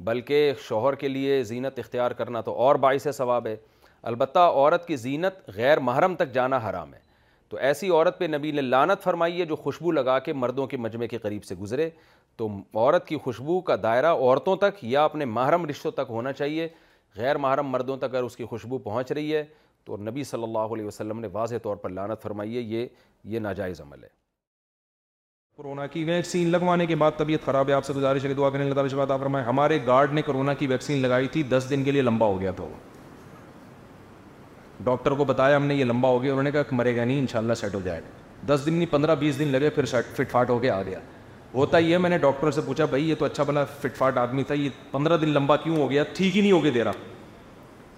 بلکہ 0.04 0.52
شوہر 0.68 0.94
کے 1.02 1.08
لیے 1.08 1.42
زینت 1.50 1.78
اختیار 1.78 2.10
کرنا 2.20 2.40
تو 2.44 2.54
اور 2.66 2.74
باعث 2.84 3.06
ثواب 3.16 3.46
ہے 3.46 3.54
البتہ 4.12 4.38
عورت 4.38 4.86
کی 4.86 4.96
زینت 5.04 5.50
غیر 5.56 5.80
محرم 5.90 6.14
تک 6.18 6.32
جانا 6.34 6.58
حرام 6.68 6.94
ہے 6.94 6.98
تو 7.48 7.56
ایسی 7.68 7.90
عورت 7.90 8.18
پہ 8.18 8.26
نبی 8.36 8.52
نے 8.52 8.60
لانت 8.62 9.02
فرمائی 9.04 9.40
ہے 9.40 9.44
جو 9.46 9.56
خوشبو 9.64 9.92
لگا 9.92 10.18
کے 10.28 10.32
مردوں 10.32 10.66
کے 10.66 10.76
مجمع 10.76 11.06
کے 11.10 11.18
قریب 11.26 11.44
سے 11.44 11.54
گزرے 11.60 11.88
تو 12.36 12.48
عورت 12.74 13.06
کی 13.08 13.16
خوشبو 13.24 13.60
کا 13.70 13.76
دائرہ 13.82 14.14
عورتوں 14.14 14.56
تک 14.64 14.84
یا 14.84 15.04
اپنے 15.04 15.24
محرم 15.38 15.66
رشتوں 15.70 15.90
تک 16.00 16.06
ہونا 16.16 16.32
چاہیے 16.32 16.68
غیر 17.16 17.38
محرم 17.46 17.68
مردوں 17.70 17.96
تک 17.96 18.04
اگر 18.04 18.22
اس 18.22 18.36
کی 18.36 18.44
خوشبو 18.50 18.78
پہنچ 18.88 19.12
رہی 19.12 19.34
ہے 19.34 19.44
تو 19.84 19.96
نبی 19.96 20.24
صلی 20.24 20.42
اللہ 20.42 20.74
علیہ 20.74 20.84
وسلم 20.86 21.20
نے 21.20 21.28
واضح 21.32 21.54
طور 21.62 21.76
پر 21.76 21.90
لانت 21.90 22.26
ہے 22.40 22.46
یہ 22.46 22.86
یہ 23.34 23.38
ناجائز 23.38 23.80
عمل 23.80 24.02
ہے 24.04 24.08
کورونا 25.56 25.86
کی 25.94 26.02
ویکسین 26.04 26.48
لگوانے 26.52 26.86
کے 26.86 26.96
بعد 26.96 27.10
طبیعت 27.16 27.44
خراب 27.46 27.68
ہے 27.68 27.72
آپ 27.74 27.84
سے 27.84 27.92
گزارش 27.94 28.24
دعا 28.36 28.50
کریں 28.50 28.70
اللہ 28.70 28.74
تعالیٰ 28.96 29.18
فرمائے 29.20 29.44
ہمارے 29.44 29.78
گارڈ 29.86 30.12
نے 30.18 30.22
کرونا 30.28 30.54
کی 30.60 30.66
ویکسین 30.66 31.02
لگائی 31.02 31.28
تھی 31.32 31.42
دس 31.48 31.66
دن 31.70 31.82
کے 31.84 31.90
لیے 31.92 32.02
لمبا 32.02 32.26
ہو 32.26 32.40
گیا 32.40 32.50
تھا 32.60 32.64
وہ 32.64 32.76
ڈاکٹر 34.84 35.14
کو 35.14 35.24
بتایا 35.24 35.56
ہم 35.56 35.66
نے 35.66 35.74
یہ 35.74 35.84
لمبا 35.84 36.08
ہو 36.10 36.22
گیا 36.22 36.30
انہوں 36.32 36.42
نے 36.42 36.50
کہا 36.50 36.74
مرے 36.76 36.96
گا 36.96 37.04
نہیں 37.04 37.18
ان 37.18 37.26
شاء 37.32 37.38
اللہ 37.38 37.54
سیٹ 37.60 37.74
ہو 37.74 37.80
جائے 37.84 38.00
گا 38.02 38.54
دس 38.54 38.64
دن 38.66 38.74
نہیں 38.74 38.90
پندرہ 38.92 39.14
بیس 39.18 39.38
دن 39.38 39.48
لگے 39.48 39.70
پھر 39.70 39.84
فٹ 40.14 40.20
فاٹ 40.30 40.50
ہو 40.50 40.58
کے 40.58 40.70
آ 40.70 40.82
گیا 40.82 40.98
ہوتا 41.54 41.78
ہی 41.78 41.92
ہے 41.92 41.98
میں 41.98 42.10
نے 42.10 42.18
ڈاکٹر 42.18 42.50
سے 42.50 42.60
پوچھا 42.66 42.84
بھائی 42.90 43.08
یہ 43.08 43.14
تو 43.18 43.24
اچھا 43.24 43.42
بلا 43.44 43.64
فٹ 43.80 43.96
فاٹ 43.96 44.18
آدمی 44.18 44.42
تھا 44.44 44.54
یہ 44.54 44.68
پندرہ 44.90 45.16
دن 45.24 45.28
لمبا 45.28 45.56
کیوں 45.64 45.76
ہو 45.76 45.90
گیا 45.90 46.02
ٹھیک 46.16 46.36
ہی 46.36 46.40
نہیں 46.40 46.52
ہو 46.52 46.70
دے 46.74 46.84
رہا 46.84 47.11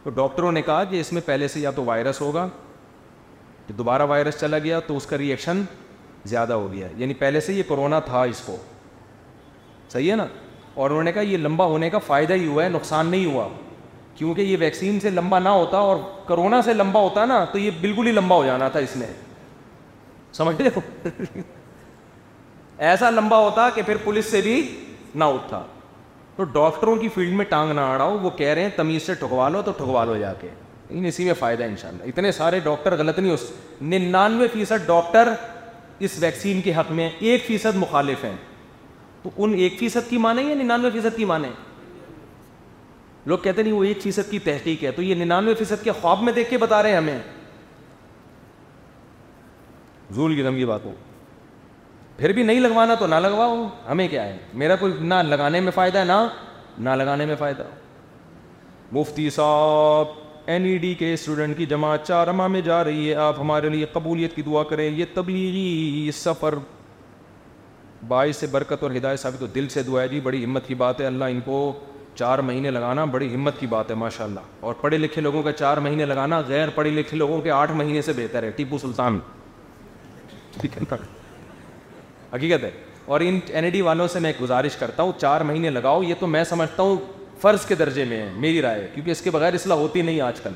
تو 0.05 0.11
ڈاکٹروں 0.15 0.51
نے 0.53 0.61
کہا 0.63 0.83
کہ 0.85 1.01
اس 1.01 1.13
میں 1.13 1.21
پہلے 1.27 1.47
سے 1.49 1.61
یا 1.61 1.71
تو 1.75 1.85
وائرس 1.85 2.21
ہوگا 2.21 2.47
کہ 3.67 3.75
دوبارہ 3.75 4.07
وائرس 4.07 4.41
چلا 4.41 4.59
گیا 4.65 4.81
تو 4.87 4.97
اس 4.97 5.07
کا 5.07 5.19
ریئیکشن 5.19 5.63
زیادہ 6.33 6.53
ہو 6.53 6.73
گیا 6.73 6.89
یعنی 6.97 7.15
پہلے 7.23 7.41
سے 7.41 7.53
یہ 7.55 7.63
کرونا 7.69 8.01
تھا 8.09 8.23
اس 8.23 8.41
کو 8.47 8.57
صحیح 9.93 10.11
ہے 10.11 10.17
نا 10.17 10.27
اور 10.75 10.91
انہوں 10.91 11.03
نے 11.05 11.13
کہا 11.13 11.23
یہ 11.23 11.37
لمبا 11.37 11.65
ہونے 11.67 11.91
کا 11.91 11.99
فائدہ 12.07 12.33
ہی 12.33 12.47
ہوا 12.47 12.65
ہے 12.65 12.69
نقصان 12.69 13.07
نہیں 13.07 13.25
ہوا 13.33 13.49
کیونکہ 14.17 14.41
یہ 14.43 14.57
ویکسین 14.61 15.01
سے 15.01 15.11
لمبا 15.11 15.39
نہ 15.39 15.49
ہوتا 15.49 15.79
اور 15.89 15.97
کرونا 16.27 16.61
سے 16.63 16.75
لمبا 16.75 17.01
ہوتا 17.01 17.25
نا 17.25 17.45
تو 17.53 17.59
یہ 17.59 17.71
بالکل 17.81 18.07
ہی 18.07 18.13
لمبا 18.13 18.37
ہو 18.37 18.45
جانا 18.47 18.69
تھا 18.77 18.81
اس 18.81 18.97
میں 18.97 19.07
لے 20.59 20.71
ایسا 22.91 23.11
لمبا 23.11 23.37
ہوتا 23.39 23.69
کہ 23.75 23.83
پھر 23.87 23.97
پولیس 24.05 24.31
سے 24.31 24.41
بھی 24.45 24.61
نہ 25.15 25.25
اٹھتا 25.35 25.63
تو 26.37 26.45
ڈاکٹروں 26.53 26.95
کی 26.97 27.09
فیلڈ 27.15 27.35
میں 27.37 27.45
ٹانگ 27.49 27.73
نہ 27.75 27.81
اڑاؤ 27.95 28.17
وہ 28.23 28.31
کہہ 28.37 28.53
رہے 28.55 28.63
ہیں 28.63 28.71
تمیز 28.77 29.03
سے 29.07 29.15
ٹھکوا 29.19 29.49
لو 29.49 29.61
تو 29.65 29.73
ٹھکوا 29.79 30.05
لو 30.05 30.17
جا 30.19 30.33
کے 30.41 30.49
لیکن 30.89 31.05
اسی 31.07 31.25
میں 31.25 31.35
فائدہ 31.39 31.65
ان 31.65 31.75
شاء 31.81 31.89
اللہ 31.89 32.09
اتنے 32.09 32.33
سارے 32.33 32.61
ڈاکٹر 32.65 32.97
غلط 32.99 33.19
نہیں 33.19 33.91
ننانوے 34.07 34.49
فیصد 34.53 34.87
ڈاکٹر 34.87 35.33
اس 36.07 36.17
ویکسین 36.21 36.61
کے 36.61 36.73
حق 36.77 36.91
میں 36.93 37.09
ایک 37.19 37.47
فیصد 37.47 37.77
مخالف 37.77 38.25
ہیں 38.25 38.35
تو 39.23 39.31
ان 39.45 39.55
ایک 39.63 39.79
فیصد 39.81 40.09
کی 40.11 40.19
مانیں 40.27 40.43
یا 40.43 40.55
ننانوے 40.63 40.91
فیصد 41.01 41.17
کی 41.17 41.25
مانیں 41.25 41.51
لوگ 43.27 43.39
کہتے 43.39 43.63
نہیں 43.63 43.73
وہ 43.73 43.85
ایک 43.85 44.01
فیصد 44.03 44.31
کی 44.31 44.39
تحقیق 44.49 44.83
ہے 44.85 44.91
تو 44.97 45.03
یہ 45.03 45.15
ننانوے 45.25 45.55
فیصد 45.59 45.85
کے 45.85 45.93
خواب 46.01 46.23
میں 46.23 46.33
دیکھ 46.33 46.51
کے 46.51 46.59
بتا 46.59 46.83
رہے 46.83 46.91
ہیں 46.91 46.97
ہمیں 46.97 47.19
زول 50.15 50.35
کی 50.57 50.65
بات 50.65 50.85
ہو 50.85 50.93
پھر 52.19 52.33
بھی 52.33 52.43
نہیں 52.43 52.61
لگوانا 52.61 52.95
تو 52.99 53.07
نہ 53.07 53.15
لگواؤ 53.23 53.65
ہمیں 53.91 54.07
کیا 54.09 54.25
ہے 54.25 54.37
میرا 54.63 54.75
کوئی 54.81 54.93
نہ 55.01 55.15
لگانے 55.29 55.61
میں 55.61 55.73
فائدہ 55.75 55.99
ہے 55.99 56.05
نہ 56.05 56.19
نہ 56.79 56.91
لگانے 56.99 57.25
میں 57.27 57.37
فائدہ 57.39 57.63
ہو 57.63 58.99
مفتی 59.01 59.29
صاحب 59.31 60.23
این 60.53 60.65
ای 60.67 60.77
ڈی 60.79 60.93
کے 60.99 61.13
اسٹوڈنٹ 61.15 61.57
کی 61.59 61.67
جماعت 61.67 62.07
چار 62.07 62.27
ماہ 62.41 62.47
میں 62.49 62.61
جا 62.63 62.83
رہی 62.85 63.09
ہے 63.09 63.15
آپ 63.27 63.39
ہمارے 63.41 63.69
لیے 63.69 63.87
قبولیت 63.93 64.35
کی 64.37 64.43
دعا 64.47 64.63
کریں 64.71 64.89
یہ 64.89 65.05
تبلیغی 65.15 66.11
سفر 66.15 66.55
باعث 68.09 68.37
سے 68.37 68.47
برکت 68.53 68.83
اور 68.83 68.91
ہدایت 68.97 69.21
صاحب 69.21 69.35
تو 69.41 69.47
دل 69.55 69.69
سے 69.75 69.83
دعا 69.83 70.03
ہے 70.03 70.09
جی 70.09 70.21
بڑی 70.21 70.45
ہمت 70.45 70.67
کی 70.67 70.75
بات 70.85 71.01
ہے 71.01 71.07
اللہ 71.07 71.25
ان 71.35 71.41
کو 71.45 71.61
چار 72.19 72.39
مہینے 72.51 72.71
لگانا 72.71 73.05
بڑی 73.15 73.35
ہمت 73.35 73.59
کی 73.61 73.67
بات 73.67 73.91
ہے 73.91 73.95
ماشاء 74.05 74.25
اللہ 74.25 74.41
اور 74.65 74.75
پڑھے 74.81 74.99
لکھے 74.99 75.23
لوگوں 75.23 75.43
کا 75.43 75.53
چار 75.53 75.77
مہینے 75.87 76.05
لگانا 76.07 76.41
غیر 76.49 76.69
پڑھے 76.75 76.91
لکھے 76.91 77.17
لوگوں 77.17 77.41
کے 77.43 77.51
آٹھ 77.51 77.73
مہینے 77.83 78.03
سے 78.03 78.13
بہتر 78.17 78.43
ہے 78.43 78.51
ٹیپو 78.57 78.79
سلطان 78.79 79.19
ٹھیک 80.61 80.77
ہے 80.79 80.97
حقیقت 82.35 82.65
ہے 82.65 82.71
اور 83.07 83.21
ان 83.21 83.39
این 83.55 83.65
ای 83.65 83.71
ڈی 83.71 83.81
والوں 83.89 84.09
سے 84.13 84.19
میں 84.21 84.33
گزارش 84.41 84.77
کرتا 84.77 85.03
ہوں 85.03 85.13
چار 85.21 85.41
مہینے 85.49 85.71
لگاؤ 85.71 86.03
یہ 86.03 86.15
تو 86.21 86.27
میں 86.27 86.43
سمجھتا 86.45 86.83
ہوں 86.83 86.97
فرض 87.41 87.67
کے 87.67 87.75
درجے 87.75 88.05
میں 88.09 88.21
ہے 88.23 88.31
میری 88.43 88.63
رائے 88.63 88.87
کیونکہ 88.95 89.11
اس 89.11 89.21
کے 89.23 89.31
بغیر 89.31 89.55
اصلاح 89.55 89.77
ہوتی 89.79 90.03
نہیں 90.03 90.21
آج 90.21 90.41
کل 90.41 90.51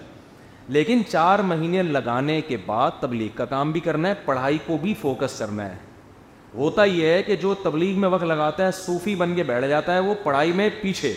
لیکن 0.77 1.03
چار 1.11 1.39
مہینے 1.51 1.83
لگانے 1.83 2.41
کے 2.49 2.57
بعد 2.67 3.01
تبلیغ 3.01 3.29
کا 3.37 3.45
کام 3.53 3.71
بھی 3.73 3.81
کرنا 3.81 4.09
ہے 4.09 4.15
پڑھائی 4.25 4.59
کو 4.67 4.77
بھی 4.81 4.95
فوکس 5.01 5.39
کرنا 5.39 5.69
ہے 5.69 5.77
ہوتا 6.55 6.85
یہ 6.85 7.07
ہے 7.13 7.23
کہ 7.23 7.37
جو 7.43 7.55
تبلیغ 7.63 7.99
میں 8.01 8.09
وقت 8.09 8.25
لگاتا 8.33 8.67
ہے 8.67 8.71
صوفی 8.81 9.15
بن 9.23 9.35
کے 9.35 9.43
بیٹھ 9.53 9.67
جاتا 9.69 9.95
ہے 9.95 10.01
وہ 10.09 10.15
پڑھائی 10.23 10.53
میں 10.61 10.69
پیچھے 10.81 11.15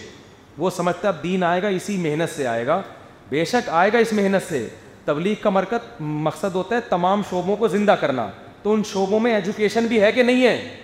وہ 0.57 0.69
سمجھتا 0.77 1.07
ہے 1.07 1.13
دین 1.23 1.43
آئے 1.43 1.61
گا 1.63 1.67
اسی 1.79 1.97
محنت 2.03 2.35
سے 2.35 2.47
آئے 2.47 2.65
گا 2.67 2.81
بے 3.29 3.45
شک 3.51 3.69
آئے 3.81 3.93
گا 3.93 3.97
اس 4.05 4.13
محنت 4.13 4.47
سے 4.49 4.67
تبلیغ 5.05 5.33
کا 5.41 5.49
مرکز 5.49 5.99
مقصد 6.27 6.55
ہوتا 6.55 6.75
ہے 6.75 6.81
تمام 6.89 7.21
شعبوں 7.29 7.55
کو 7.57 7.67
زندہ 7.77 7.95
کرنا 8.01 8.27
تو 8.63 8.73
ان 8.73 8.83
شعبوں 8.91 9.19
میں 9.19 9.33
ایجوکیشن 9.35 9.85
بھی 9.89 10.01
ہے 10.01 10.11
کہ 10.11 10.23
نہیں 10.23 10.45
ہے 10.47 10.77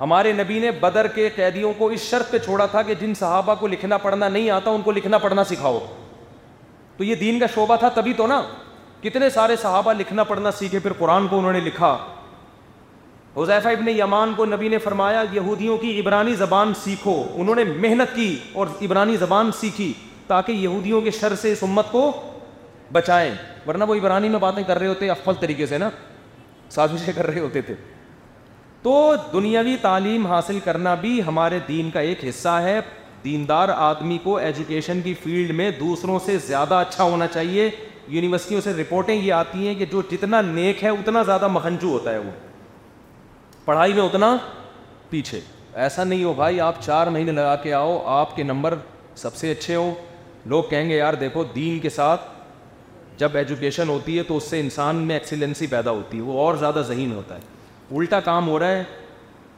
ہمارے 0.00 0.32
نبی 0.32 0.58
نے 0.60 0.70
بدر 0.80 1.06
کے 1.14 1.28
قیدیوں 1.36 1.72
کو 1.78 1.86
اس 1.96 2.02
شرط 2.10 2.30
پہ 2.30 2.38
چھوڑا 2.44 2.66
تھا 2.74 2.82
کہ 2.82 2.94
جن 3.00 3.12
صحابہ 3.18 3.54
کو 3.60 3.66
لکھنا 3.66 3.96
پڑھنا 4.04 4.28
نہیں 4.28 4.50
آتا 4.50 4.70
ان 4.70 4.82
کو 4.82 4.92
لکھنا 4.92 5.18
پڑھنا 5.24 5.44
سکھاؤ 5.44 5.78
تو 6.96 7.04
یہ 7.04 7.14
دین 7.14 7.38
کا 7.40 7.46
شعبہ 7.54 7.76
تھا 7.80 7.88
تبھی 7.94 8.12
تو 8.16 8.26
نا 8.26 8.40
کتنے 9.02 9.28
سارے 9.30 9.56
صحابہ 9.62 9.92
لکھنا 9.98 10.24
پڑھنا 10.30 10.50
سیکھے 10.58 10.78
پھر 10.78 10.92
قرآن 10.98 11.26
کو 11.28 11.38
انہوں 11.38 11.52
نے 11.52 11.60
لکھا 11.60 11.96
ابن 13.42 13.88
یمان 13.88 14.32
کو 14.36 14.44
نبی 14.46 14.68
نے 14.68 14.78
فرمایا 14.84 15.22
یہودیوں 15.32 15.76
کی 15.78 15.98
عبرانی 16.00 16.34
زبان 16.36 16.72
سیکھو 16.82 17.22
انہوں 17.40 17.54
نے 17.54 17.64
محنت 17.64 18.14
کی 18.14 18.34
اور 18.62 18.66
عبرانی 18.82 19.16
زبان 19.16 19.50
سیکھی 19.60 19.92
تاکہ 20.26 20.52
یہودیوں 20.52 21.00
کے 21.00 21.10
شر 21.20 21.34
سے 21.42 21.52
اس 21.52 21.62
امت 21.62 21.90
کو 21.92 22.10
بچائیں 22.92 23.30
ورنہ 23.66 23.84
وہ 23.88 23.94
عبرانی 23.94 24.28
میں 24.28 24.38
باتیں 24.38 24.62
کر 24.66 24.78
رہے 24.78 24.86
ہوتے 24.86 25.10
افل 25.10 25.34
طریقے 25.40 25.66
سے 25.66 25.78
نا 25.78 25.88
سازشیں 26.74 27.12
کر 27.16 27.26
رہے 27.26 27.40
ہوتے 27.40 27.60
تھے 27.66 27.74
تو 28.82 28.94
دنیاوی 29.32 29.76
تعلیم 29.82 30.26
حاصل 30.26 30.58
کرنا 30.64 30.94
بھی 31.00 31.20
ہمارے 31.26 31.58
دین 31.68 31.90
کا 31.90 32.00
ایک 32.00 32.24
حصہ 32.28 32.56
ہے 32.64 32.78
دیندار 33.24 33.68
آدمی 33.76 34.18
کو 34.22 34.36
ایجوکیشن 34.38 35.00
کی 35.04 35.14
فیلڈ 35.22 35.50
میں 35.56 35.70
دوسروں 35.80 36.18
سے 36.26 36.36
زیادہ 36.46 36.74
اچھا 36.88 37.04
ہونا 37.04 37.26
چاہیے 37.32 37.68
یونیورسٹیوں 38.08 38.60
سے 38.60 38.72
رپورٹیں 38.78 39.14
یہ 39.14 39.32
آتی 39.32 39.66
ہیں 39.66 39.74
کہ 39.78 39.84
جو 39.90 40.02
جتنا 40.10 40.40
نیک 40.42 40.84
ہے 40.84 40.88
اتنا 40.88 41.22
زیادہ 41.22 41.48
مکھنج 41.56 41.84
ہوتا 41.84 42.12
ہے 42.12 42.18
وہ 42.18 42.30
پڑھائی 43.64 43.92
میں 43.92 44.02
اتنا 44.02 44.36
پیچھے 45.10 45.40
ایسا 45.82 46.04
نہیں 46.04 46.24
ہو 46.24 46.32
بھائی 46.34 46.60
آپ 46.60 46.80
چار 46.82 47.06
مہینے 47.06 47.32
لگا 47.32 47.54
کے 47.62 47.72
آؤ 47.74 47.98
آپ 48.14 48.34
کے 48.36 48.42
نمبر 48.42 48.74
سب 49.16 49.34
سے 49.36 49.50
اچھے 49.52 49.74
ہو 49.76 49.92
لوگ 50.54 50.62
کہیں 50.70 50.88
گے 50.88 50.96
یار 50.96 51.14
دیکھو 51.20 51.44
دین 51.54 51.78
کے 51.80 51.90
ساتھ 51.90 52.20
جب 53.20 53.30
ایجوکیشن 53.36 53.88
ہوتی 53.88 54.16
ہے 54.18 54.22
تو 54.26 54.36
اس 54.36 54.42
سے 54.50 54.58
انسان 54.60 54.96
میں 55.06 55.14
ایکسیلنسی 55.14 55.66
پیدا 55.70 55.90
ہوتی 55.90 56.16
ہے 56.18 56.22
وہ 56.22 56.40
اور 56.40 56.54
زیادہ 56.60 56.82
ذہین 56.88 57.10
ہوتا 57.12 57.34
ہے 57.36 57.96
الٹا 57.96 58.20
کام 58.28 58.46
ہو 58.48 58.58
رہا 58.58 58.76
ہے 58.76 58.82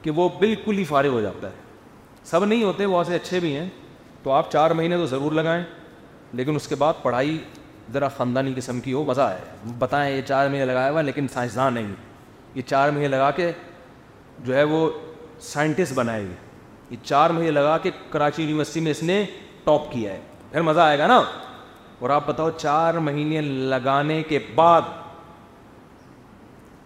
کہ 0.02 0.10
وہ 0.16 0.28
بالکل 0.38 0.78
ہی 0.78 0.84
فارغ 0.84 1.12
ہو 1.12 1.20
جاتا 1.20 1.48
ہے 1.48 2.24
سب 2.30 2.44
نہیں 2.44 2.62
ہوتے 2.64 2.84
وہ 2.92 2.98
ایسے 2.98 3.14
اچھے 3.16 3.40
بھی 3.40 3.54
ہیں 3.56 3.68
تو 4.22 4.30
آپ 4.36 4.50
چار 4.52 4.70
مہینے 4.80 4.96
تو 4.96 5.06
ضرور 5.12 5.32
لگائیں 5.40 5.62
لیکن 6.40 6.56
اس 6.56 6.66
کے 6.68 6.74
بعد 6.78 7.02
پڑھائی 7.02 7.36
ذرا 7.94 8.08
خاندانی 8.16 8.52
قسم 8.56 8.80
کی 8.80 8.92
ہو 8.92 9.04
مزہ 9.04 9.20
آئے 9.20 9.72
بتائیں 9.78 10.14
یہ 10.14 10.20
چار 10.28 10.48
مہینے 10.48 10.64
لگایا 10.64 10.90
ہوا 10.90 11.02
لیکن 11.02 11.28
سائنسداں 11.34 11.70
نہیں 11.70 11.94
یہ 12.54 12.62
چار 12.70 12.88
مہینے 12.90 13.08
لگا 13.14 13.30
کے 13.38 13.50
جو 14.44 14.54
ہے 14.56 14.62
وہ 14.74 14.88
سائنٹسٹ 15.52 15.92
بنائے 15.94 16.24
گی 16.26 16.32
یہ 16.90 17.04
چار 17.04 17.30
مہینے 17.38 17.50
لگا 17.50 17.76
کے 17.82 17.90
کراچی 18.10 18.42
یونیورسٹی 18.42 18.80
میں 18.86 18.90
اس 18.90 19.02
نے 19.12 19.24
ٹاپ 19.64 19.90
کیا 19.92 20.12
ہے 20.12 20.20
پھر 20.50 20.62
مزہ 20.70 20.80
آئے 20.80 20.98
گا 20.98 21.06
نا 21.06 21.22
اور 22.02 22.10
آپ 22.10 22.26
بتاؤ 22.26 22.50
چار 22.58 22.94
مہینے 23.08 23.40
لگانے 23.40 24.22
کے 24.28 24.38
بعد 24.54 24.80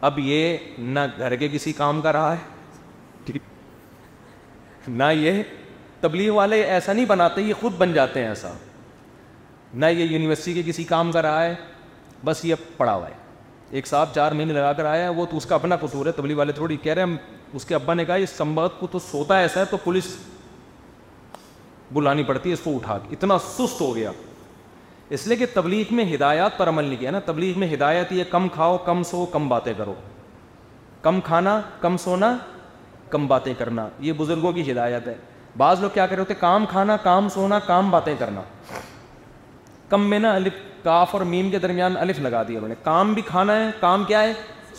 اب 0.09 0.19
یہ 0.19 0.57
نہ 0.79 1.01
گھر 1.19 1.35
کے 1.43 1.49
کسی 1.53 1.73
کام 1.79 2.01
کا 2.03 2.13
رہا 2.13 2.37
ہے 2.37 3.37
نہ 4.89 5.05
یہ 5.19 5.43
تبلیغ 6.01 6.33
والے 6.35 6.61
ایسا 6.63 6.93
نہیں 6.93 7.05
بناتے 7.09 7.43
یہ 7.43 7.55
خود 7.61 7.77
بن 7.79 7.93
جاتے 7.93 8.21
ہیں 8.21 8.29
ایسا 8.29 8.51
نہ 9.75 9.87
یہ 9.93 10.05
یونیورسٹی 10.05 10.53
کے 10.55 10.63
کسی 10.67 10.85
کام 10.93 11.13
کا 11.13 11.23
رہا 11.23 11.43
ہے 11.45 11.55
بس 12.25 12.45
یہ 12.45 12.55
پڑا 12.77 12.95
ہوا 12.95 13.09
ہے 13.09 13.15
ایک 13.79 13.87
صاحب 13.87 14.15
چار 14.15 14.33
مہینے 14.33 14.53
لگا 14.53 14.73
کر 14.73 14.85
آیا 14.87 15.05
ہے 15.05 15.09
وہ 15.15 15.27
تو 15.31 15.37
اس 15.37 15.47
کا 15.47 15.55
اپنا 15.55 15.77
ہے 15.83 16.13
تبلیغ 16.17 16.37
والے 16.39 16.53
تھوڑی 16.61 16.77
کہہ 16.83 16.95
رہے 16.95 17.05
ہیں 17.11 17.17
اس 17.57 17.65
کے 17.65 17.75
ابا 17.75 17.95
نے 17.95 18.05
کہا 18.05 18.15
اس 18.27 18.31
سمبت 18.37 18.79
کو 18.81 18.87
تو 18.93 18.99
سوتا 19.11 19.39
ایسا 19.39 19.61
ہے 19.61 19.65
تو 19.71 19.77
پولیس 19.85 20.17
بلانی 21.93 22.23
پڑتی 22.29 22.49
ہے 22.49 22.55
اس 22.55 22.61
کو 22.65 22.77
اٹھا 22.77 22.99
کے 23.09 23.15
اتنا 23.17 23.39
سست 23.55 23.81
ہو 23.81 23.95
گیا 23.97 24.11
اس 25.15 25.27
لیے 25.27 25.37
کہ 25.37 25.47
تبلیغ 25.55 25.95
میں 25.95 26.05
ہدایات 26.15 26.57
پر 26.59 26.69
عمل 26.69 26.85
نہیں 26.85 26.99
کیا 27.01 27.11
نا 27.11 27.19
تبلیغ 27.25 27.59
میں 27.59 27.69
ہدایت 27.73 28.13
یہ 28.13 28.25
کم 28.31 28.49
کھاؤ 28.55 28.77
کم 28.85 29.03
سو 29.11 29.25
کم 29.33 29.49
باتیں 29.49 29.73
کرو 29.79 29.95
کم 31.03 31.21
کھانا 31.25 31.61
کم 31.81 31.97
سونا 32.05 32.37
کم 33.11 33.27
باتیں 33.29 33.53
کرنا 33.59 33.87
یہ 34.07 34.13
بزرگوں 34.17 34.53
کی 34.53 34.71
ہدایت 34.71 35.07
ہے 35.09 35.15
بعض 35.57 35.81
لوگ 35.81 35.91
کیا 35.95 36.07
کر 36.07 36.15
رہے 36.15 36.21
ہوتے 36.21 36.35
کام 36.41 36.65
کھانا 36.71 36.97
کام 37.03 37.29
سونا 37.35 37.59
کام 37.67 37.91
باتیں 37.91 38.15
کرنا 38.19 38.41
کم 39.89 40.09
میں 40.11 40.19
نا 40.19 40.35
الف 40.35 40.55
کاف 40.85 41.15
اور 41.15 41.23
میم 41.33 41.51
کے 41.51 41.59
درمیان 41.59 41.97
الف 42.01 42.19
لگا 42.21 42.43
دیا 42.49 42.59
انہوں 42.59 42.69
نے 42.69 42.75
کام 42.83 43.13
بھی 43.15 43.23
کھانا 43.27 43.57
ہے 43.63 43.71
کام 43.81 44.05
کیا 44.09 44.23
ہے 44.23 44.33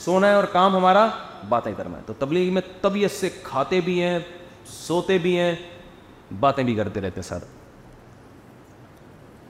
سونا 0.04 0.28
ہے 0.30 0.34
اور 0.34 0.44
کام 0.52 0.76
ہمارا 0.76 1.08
باتیں 1.50 1.72
کرنا 1.78 1.98
ہے 1.98 2.02
تو 2.06 2.14
تبلیغ 2.20 2.54
میں 2.54 2.62
طبیعت 2.82 3.12
سے 3.12 3.30
کھاتے 3.44 3.82
بھی 3.86 4.02
ہیں 4.02 4.18
سوتے 4.78 5.18
بھی 5.24 5.38
ہیں 5.40 5.54
باتیں 6.40 6.64
بھی 6.64 6.76
کرتے 6.76 7.02
رہتے 7.02 7.22
سر 7.22 7.44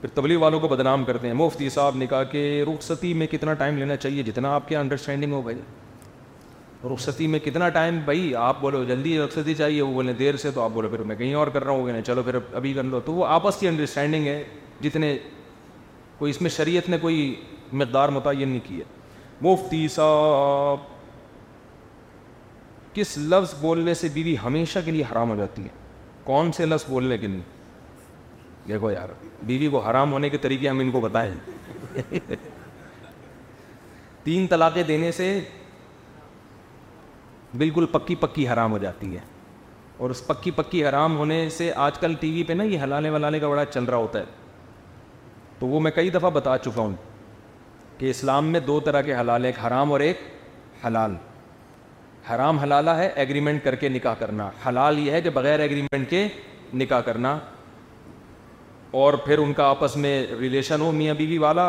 پھر 0.00 0.08
تبلیغ 0.14 0.38
والوں 0.40 0.60
کو 0.60 0.68
بدنام 0.68 1.04
کرتے 1.04 1.26
ہیں 1.26 1.34
مفتی 1.34 1.68
صاحب 1.70 1.96
نے 1.96 2.06
کہا 2.06 2.22
کہ 2.32 2.62
رخصتی 2.66 3.12
میں 3.20 3.26
کتنا 3.30 3.54
ٹائم 3.62 3.76
لینا 3.78 3.96
چاہیے 3.96 4.22
جتنا 4.22 4.54
آپ 4.54 4.68
کے 4.68 4.76
انڈرسٹینڈنگ 4.76 5.32
ہو 5.32 5.40
بھائی 5.42 5.58
رخصتی 6.92 7.26
میں 7.26 7.38
کتنا 7.44 7.68
ٹائم 7.76 7.98
بھائی 8.04 8.34
آپ 8.38 8.60
بولو 8.60 8.82
جلدی 8.88 9.18
رخصتی 9.18 9.54
چاہیے 9.60 9.80
وہ 9.82 9.92
بولیں 9.94 10.12
دیر 10.18 10.36
سے 10.42 10.50
تو 10.54 10.60
آپ 10.62 10.70
بولو 10.74 10.88
پھر 10.88 11.02
میں 11.10 11.16
کہیں 11.16 11.34
اور 11.34 11.46
کر 11.54 11.64
رہا 11.64 11.72
ہوں 11.72 11.86
کہ 11.86 12.00
چلو 12.06 12.22
پھر 12.26 12.38
ابھی 12.56 12.72
کر 12.72 12.82
لو 12.82 13.00
تو 13.06 13.12
وہ 13.14 13.26
آپس 13.26 13.56
کی 13.60 13.68
انڈرسٹینڈنگ 13.68 14.26
ہے 14.26 14.42
جتنے 14.80 15.16
کوئی 16.18 16.30
اس 16.30 16.40
میں 16.42 16.50
شریعت 16.50 16.88
نے 16.90 16.98
کوئی 17.02 17.34
مقدار 17.80 18.08
متعین 18.18 18.48
نہیں 18.48 18.60
کی 18.68 18.78
ہے 18.78 18.84
مفتی 19.48 19.86
صاحب 19.94 20.86
کس 22.94 23.16
لفظ 23.32 23.54
بولنے 23.60 23.92
سے 23.94 24.08
بیوی 24.14 24.36
ہمیشہ 24.44 24.78
کے 24.84 24.90
لیے 24.90 25.04
حرام 25.12 25.30
ہو 25.30 25.36
جاتی 25.36 25.62
ہے 25.62 25.68
کون 26.24 26.52
سے 26.52 26.66
لفظ 26.66 26.88
بولنے 26.90 27.18
کے 27.18 27.26
لیے 27.26 27.40
دیکھو 28.68 28.90
یار 28.90 29.08
بیوی 29.46 29.68
کو 29.70 29.80
حرام 29.88 30.12
ہونے 30.12 30.28
کے 30.30 30.38
طریقے 30.38 30.68
ہم 30.68 30.78
ان 30.80 30.90
کو 30.90 31.00
بتائیں 31.00 31.32
تین 34.24 34.46
طلاقیں 34.46 34.82
دینے 34.88 35.12
سے 35.12 35.28
بالکل 37.58 37.86
پکی 37.92 38.14
پکی 38.20 38.48
حرام 38.48 38.72
ہو 38.72 38.78
جاتی 38.78 39.12
ہے 39.14 39.20
اور 40.06 40.10
اس 40.10 40.26
پکی 40.26 40.50
پکی 40.56 40.84
حرام 40.86 41.16
ہونے 41.18 41.48
سے 41.50 41.70
آج 41.86 41.98
کل 41.98 42.14
ٹی 42.20 42.30
وی 42.30 42.42
پہ 42.48 42.52
نا 42.52 42.64
یہ 42.64 42.82
حلالے 42.82 43.10
ولانے 43.10 43.38
کا 43.40 43.48
بڑا 43.48 43.64
چل 43.64 43.84
رہا 43.84 43.96
ہوتا 43.98 44.18
ہے 44.18 44.24
تو 45.58 45.66
وہ 45.66 45.80
میں 45.80 45.90
کئی 45.90 46.10
دفعہ 46.10 46.30
بتا 46.30 46.56
چکا 46.64 46.80
ہوں 46.80 46.92
کہ 47.98 48.10
اسلام 48.10 48.46
میں 48.52 48.60
دو 48.66 48.78
طرح 48.86 49.02
کے 49.02 49.14
حلال 49.20 49.44
ایک 49.44 49.58
حرام 49.66 49.92
اور 49.92 50.00
ایک 50.00 50.20
حلال 50.86 51.14
حرام 52.30 52.58
حلالہ 52.58 52.90
ہے 52.96 53.08
ایگریمنٹ 53.22 53.64
کر 53.64 53.74
کے 53.82 53.88
نکاح 53.88 54.14
کرنا 54.18 54.50
حلال 54.68 54.98
یہ 54.98 55.12
ہے 55.12 55.20
کہ 55.22 55.30
بغیر 55.40 55.60
ایگریمنٹ 55.60 56.08
کے 56.10 56.26
نکاح 56.74 57.00
کرنا 57.00 57.38
اور 58.90 59.14
پھر 59.24 59.38
ان 59.38 59.52
کا 59.52 59.64
آپس 59.70 59.96
میں 59.96 60.26
ریلیشن 60.40 60.80
ہو 60.80 60.90
میاں 60.92 61.14
بیوی 61.14 61.38
والا 61.38 61.68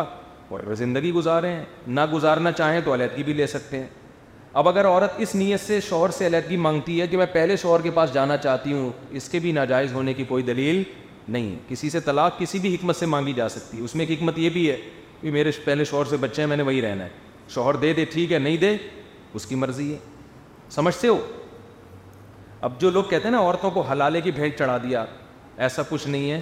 اور 0.50 0.74
زندگی 0.76 1.12
گزاریں 1.14 1.62
نہ 1.88 2.02
گزارنا 2.14 2.52
چاہیں 2.52 2.80
تو 2.86 2.94
علیحدگی 2.94 3.24
بھی 3.24 3.34
لے 3.34 3.48
سکتے 3.48 3.80
ہیں 3.80 3.88
اب 4.60 4.68
اگر 4.70 4.88
عورت 4.88 5.14
اس 5.22 5.34
نیت 5.36 5.60
سے 5.66 5.80
شوہر 5.88 6.10
سے 6.18 6.28
علیحدگی 6.28 6.58
مانگتی 6.58 7.00
ہے 7.02 7.08
کہ 7.08 7.18
میں 7.18 7.26
پہلے 7.34 7.56
شوہر 7.58 7.82
کے 7.82 7.92
پاس 7.94 8.14
جانا 8.14 8.38
چاہتی 8.38 8.74
ہوں 8.74 8.90
اس 9.18 9.28
کے 9.30 9.40
بھی 9.40 9.52
ناجائز 9.52 9.94
ہونے 9.94 10.14
کی 10.14 10.24
کوئی 10.28 10.44
دلیل 10.44 10.82
نہیں 11.28 11.52
ہے 11.52 11.58
کسی 11.68 11.90
سے 11.90 12.00
طلاق 12.00 12.40
کسی 12.40 12.60
بھی 12.60 12.74
حکمت 12.76 12.96
سے 12.96 13.06
مانگی 13.06 13.34
جا 13.34 13.48
سکتی 13.50 13.78
ہے 13.78 13.84
اس 13.84 13.96
میں 13.96 14.06
ایک 14.06 14.18
حکمت 14.18 14.38
یہ 14.40 14.50
بھی 14.50 14.70
ہے 14.70 14.78
کہ 15.22 15.32
میرے 15.32 15.52
پہلے 15.66 15.84
شوہر 15.86 16.06
سے 16.10 16.18
بچے 16.20 16.42
ہیں 16.42 16.48
میں 16.50 16.58
نے 16.58 16.64
وہی 16.64 16.82
رہنا 16.82 17.04
ہے 17.04 17.10
شوہر 17.54 17.76
دے 17.82 17.94
دے 17.94 18.06
ٹھیک 18.14 18.32
ہے 18.34 18.40
نہیں 18.40 18.58
دے 18.58 18.76
اس 19.36 19.46
کی 19.46 19.56
مرضی 19.56 19.92
ہے 19.94 19.98
سمجھتے 20.76 21.08
ہو 21.08 21.20
اب 22.68 22.80
جو 22.82 22.90
لوگ 22.92 23.04
کہتے 23.10 23.24
ہیں 23.24 23.32
نا 23.32 23.40
عورتوں 23.40 23.72
کو 23.72 23.82
حلالے 23.92 24.22
کی 24.22 24.32
بھینٹ 24.32 24.58
چڑھا 24.58 24.78
دیا 24.88 25.04
ایسا 25.68 25.82
کچھ 25.90 26.08
نہیں 26.08 26.32
ہے 26.32 26.40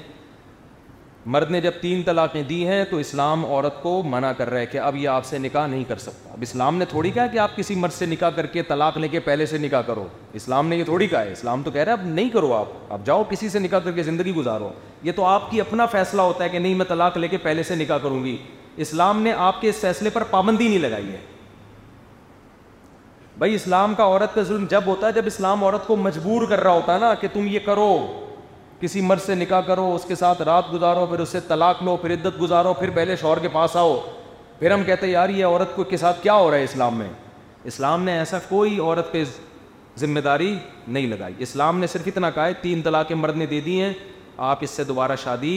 مرد 1.34 1.50
نے 1.52 1.60
جب 1.62 1.72
تین 1.80 2.02
طلاقیں 2.06 2.42
دی 2.50 2.58
ہیں 2.68 2.84
تو 2.90 2.98
اسلام 2.98 3.44
عورت 3.46 3.82
کو 3.82 4.02
منع 4.10 4.32
کر 4.38 4.50
رہا 4.50 4.60
ہے 4.60 4.66
کہ 4.66 4.78
اب 4.80 4.96
یہ 4.96 5.08
آپ 5.10 5.26
سے 5.26 5.38
نکاح 5.38 5.66
نہیں 5.68 5.84
کر 5.88 5.98
سکتا 6.00 6.30
اب 6.34 6.42
اسلام 6.42 6.78
نے 6.78 6.86
تھوڑی 6.90 7.10
کہا 7.12 7.26
کہ 7.32 7.38
آپ 7.46 7.56
کسی 7.56 7.76
مرد 7.76 7.94
سے 7.94 8.06
نکاح 8.06 8.30
کر 8.36 8.46
کے 8.54 8.62
طلاق 8.68 8.98
لے 8.98 9.08
کے 9.16 9.20
پہلے 9.20 9.46
سے 9.46 9.58
نکاح 9.58 9.82
کرو 9.88 10.06
اسلام 10.42 10.68
نے 10.70 10.76
یہ 10.78 10.84
تھوڑی 10.84 11.08
کہا 11.08 11.22
ہے 11.22 11.32
اسلام 11.32 11.64
تو 11.64 11.72
کہہ 11.72 11.84
رہا 11.84 11.94
ہے 11.94 11.98
اب 12.00 12.06
نہیں 12.14 12.30
کرو 12.34 12.54
آپ 12.56 12.68
اب 12.94 13.06
جاؤ 13.06 13.24
کسی 13.30 13.50
سے 13.50 13.60
نکاح 13.60 13.80
کر 13.86 13.92
کے 13.96 14.04
زندگی 14.10 14.34
گزارو 14.36 14.70
یہ 15.04 15.12
تو 15.16 15.26
آپ 15.26 15.50
کی 15.52 15.60
اپنا 15.62 15.86
فیصلہ 15.98 16.22
ہوتا 16.28 16.44
ہے 16.44 16.50
کہ 16.50 16.60
نہیں 16.60 16.76
میں 16.76 16.86
طلاق 16.90 17.18
لے 17.18 17.28
کے 17.28 17.38
پہلے 17.48 17.64
سے 17.72 17.76
نکاح 17.82 17.98
کروں 18.04 18.24
گی 18.26 18.36
اسلام 18.86 19.22
نے 19.24 19.34
آپ 19.50 19.60
کے 19.62 19.70
اس 19.70 19.80
فیصلے 19.82 20.10
پر 20.14 20.24
پابندی 20.30 20.68
نہیں 20.68 20.80
لگائی 20.80 21.10
ہے 21.12 21.18
بھائی 23.38 23.56
اسلام 23.56 23.96
کا 23.96 24.04
عورت 24.04 24.36
کا 24.36 24.42
ظلم 24.44 24.66
جب 24.70 24.84
ہوتا 24.88 25.08
ہے 25.08 25.12
جب 25.22 25.26
اسلام 25.28 25.64
عورت 25.64 25.88
کو 25.88 25.96
مجبور 26.06 26.48
کر 26.50 26.64
رہا 26.64 26.72
ہوتا 26.74 26.94
ہے 26.94 27.00
نا 27.00 27.14
کہ 27.22 27.28
تم 27.34 27.48
یہ 27.50 27.60
کرو 27.66 27.92
کسی 28.82 29.02
مرض 29.02 29.24
سے 29.26 29.36
نکاح 29.36 29.62
کرو 29.68 29.92
اس 29.96 30.04
کے 30.08 30.16
ساتھ 30.16 30.42
رات 30.46 30.72
گزارو 30.74 31.06
پھر 31.10 31.20
اس 31.20 31.30
سے 31.30 31.40
طلاق 31.48 31.82
لو 31.84 31.96
پھر 32.02 32.14
عدت 32.14 32.42
گزارو 32.42 32.74
پھر 32.80 32.90
پہلے 32.96 33.16
شوہر 33.22 33.40
کے 33.42 33.48
پاس 33.54 33.76
آؤ 33.76 33.96
پھر 34.60 34.72
ہم 34.72 34.84
کہتے 34.84 35.08
یار 35.08 35.30
یہ 35.30 35.46
عورت 35.46 35.76
کو 35.76 35.84
کے 35.94 35.98
ساتھ 35.98 36.22
کیا 36.24 36.34
ہو 36.36 36.50
رہا 36.52 36.58
ہے 36.58 36.64
اسلام 36.64 36.98
میں 36.98 37.08
اسلام 37.72 38.04
نے 38.04 38.18
ایسا 38.18 38.40
کوئی 38.50 38.80
عورت 38.80 39.12
پہ 39.12 39.24
ذمہ 40.00 40.20
داری 40.26 40.56
نہیں 40.88 41.08
لگائی 41.08 41.34
اسلام 41.44 41.80
نے 41.80 41.88
صرف 41.88 42.08
اتنا 42.08 42.30
کہا 42.30 42.46
ہے 42.46 42.54
تین 42.62 42.82
طلاق 42.82 43.12
مرد 43.12 43.38
نے 43.38 43.46
دے 43.46 43.60
دی 43.66 43.80
ہیں 43.82 43.92
آپ 44.50 44.58
اس 44.64 44.70
سے 44.70 44.84
دوبارہ 44.84 45.16
شادی 45.24 45.56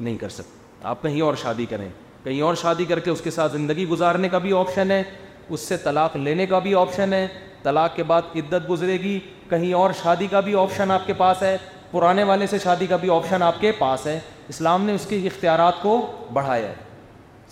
نہیں 0.00 0.16
کر 0.16 0.28
سکتے 0.28 0.58
آپ 0.88 1.02
کہیں 1.02 1.20
اور 1.22 1.34
شادی 1.42 1.66
کریں 1.70 1.88
کہیں 2.24 2.40
اور 2.42 2.54
شادی 2.60 2.84
کر 2.88 2.98
کے 3.00 3.10
اس 3.10 3.20
کے 3.24 3.30
ساتھ 3.30 3.52
زندگی 3.52 3.86
گزارنے 3.88 4.28
کا 4.28 4.38
بھی 4.46 4.56
آپشن 4.58 4.90
ہے 4.90 5.02
اس 5.48 5.60
سے 5.68 5.76
طلاق 5.84 6.16
لینے 6.16 6.46
کا 6.46 6.58
بھی 6.66 6.74
آپشن 6.80 7.12
ہے 7.12 7.26
طلاق 7.62 7.96
کے 7.96 8.02
بعد 8.10 8.36
عدت 8.36 8.70
گزرے 8.70 8.98
گی 9.02 9.18
کہیں 9.50 9.72
اور 9.74 9.90
شادی 10.02 10.26
کا 10.30 10.40
بھی 10.40 10.54
آپشن 10.60 10.90
آپ 10.90 11.06
کے 11.06 11.12
پاس 11.16 11.42
ہے 11.42 11.56
پرانے 11.90 12.22
والے 12.24 12.46
سے 12.46 12.58
شادی 12.62 12.86
کا 12.86 12.96
بھی 13.00 13.10
آپشن 13.14 13.42
آپ 13.42 13.60
کے 13.60 13.70
پاس 13.78 14.06
ہے 14.06 14.18
اسلام 14.48 14.84
نے 14.84 14.92
اس 14.94 15.06
کے 15.08 15.16
اختیارات 15.26 15.80
کو 15.82 15.98
بڑھایا 16.32 16.68
ہے 16.68 16.74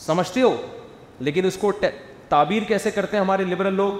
سمجھتے 0.06 0.42
ہو 0.42 0.54
لیکن 1.28 1.46
اس 1.46 1.56
کو 1.60 1.72
تعبیر 2.28 2.62
کیسے 2.68 2.90
کرتے 2.90 3.16
ہیں 3.16 3.22
ہمارے 3.24 3.44
لبرل 3.44 3.74
لوگ 3.74 3.96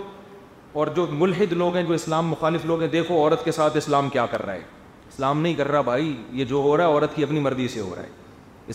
اور 0.78 0.86
جو 0.96 1.06
ملحد 1.10 1.52
لوگ 1.62 1.76
ہیں 1.76 1.82
جو 1.82 1.94
اسلام 1.94 2.28
مخالف 2.28 2.64
لوگ 2.66 2.80
ہیں 2.80 2.88
دیکھو 2.88 3.14
عورت 3.22 3.44
کے 3.44 3.52
ساتھ 3.52 3.76
اسلام 3.76 4.08
کیا 4.08 4.26
کر 4.30 4.44
رہا 4.46 4.52
ہے 4.54 4.60
اسلام 5.12 5.40
نہیں 5.40 5.54
کر 5.54 5.68
رہا 5.70 5.80
بھائی 5.90 6.14
یہ 6.38 6.44
جو 6.44 6.56
ہو 6.64 6.76
رہا 6.76 6.86
ہے 6.86 6.92
عورت 6.94 7.14
کی 7.14 7.22
اپنی 7.24 7.40
مرضی 7.40 7.68
سے 7.68 7.80
ہو 7.80 7.94
رہا 7.96 8.02
ہے 8.02 8.08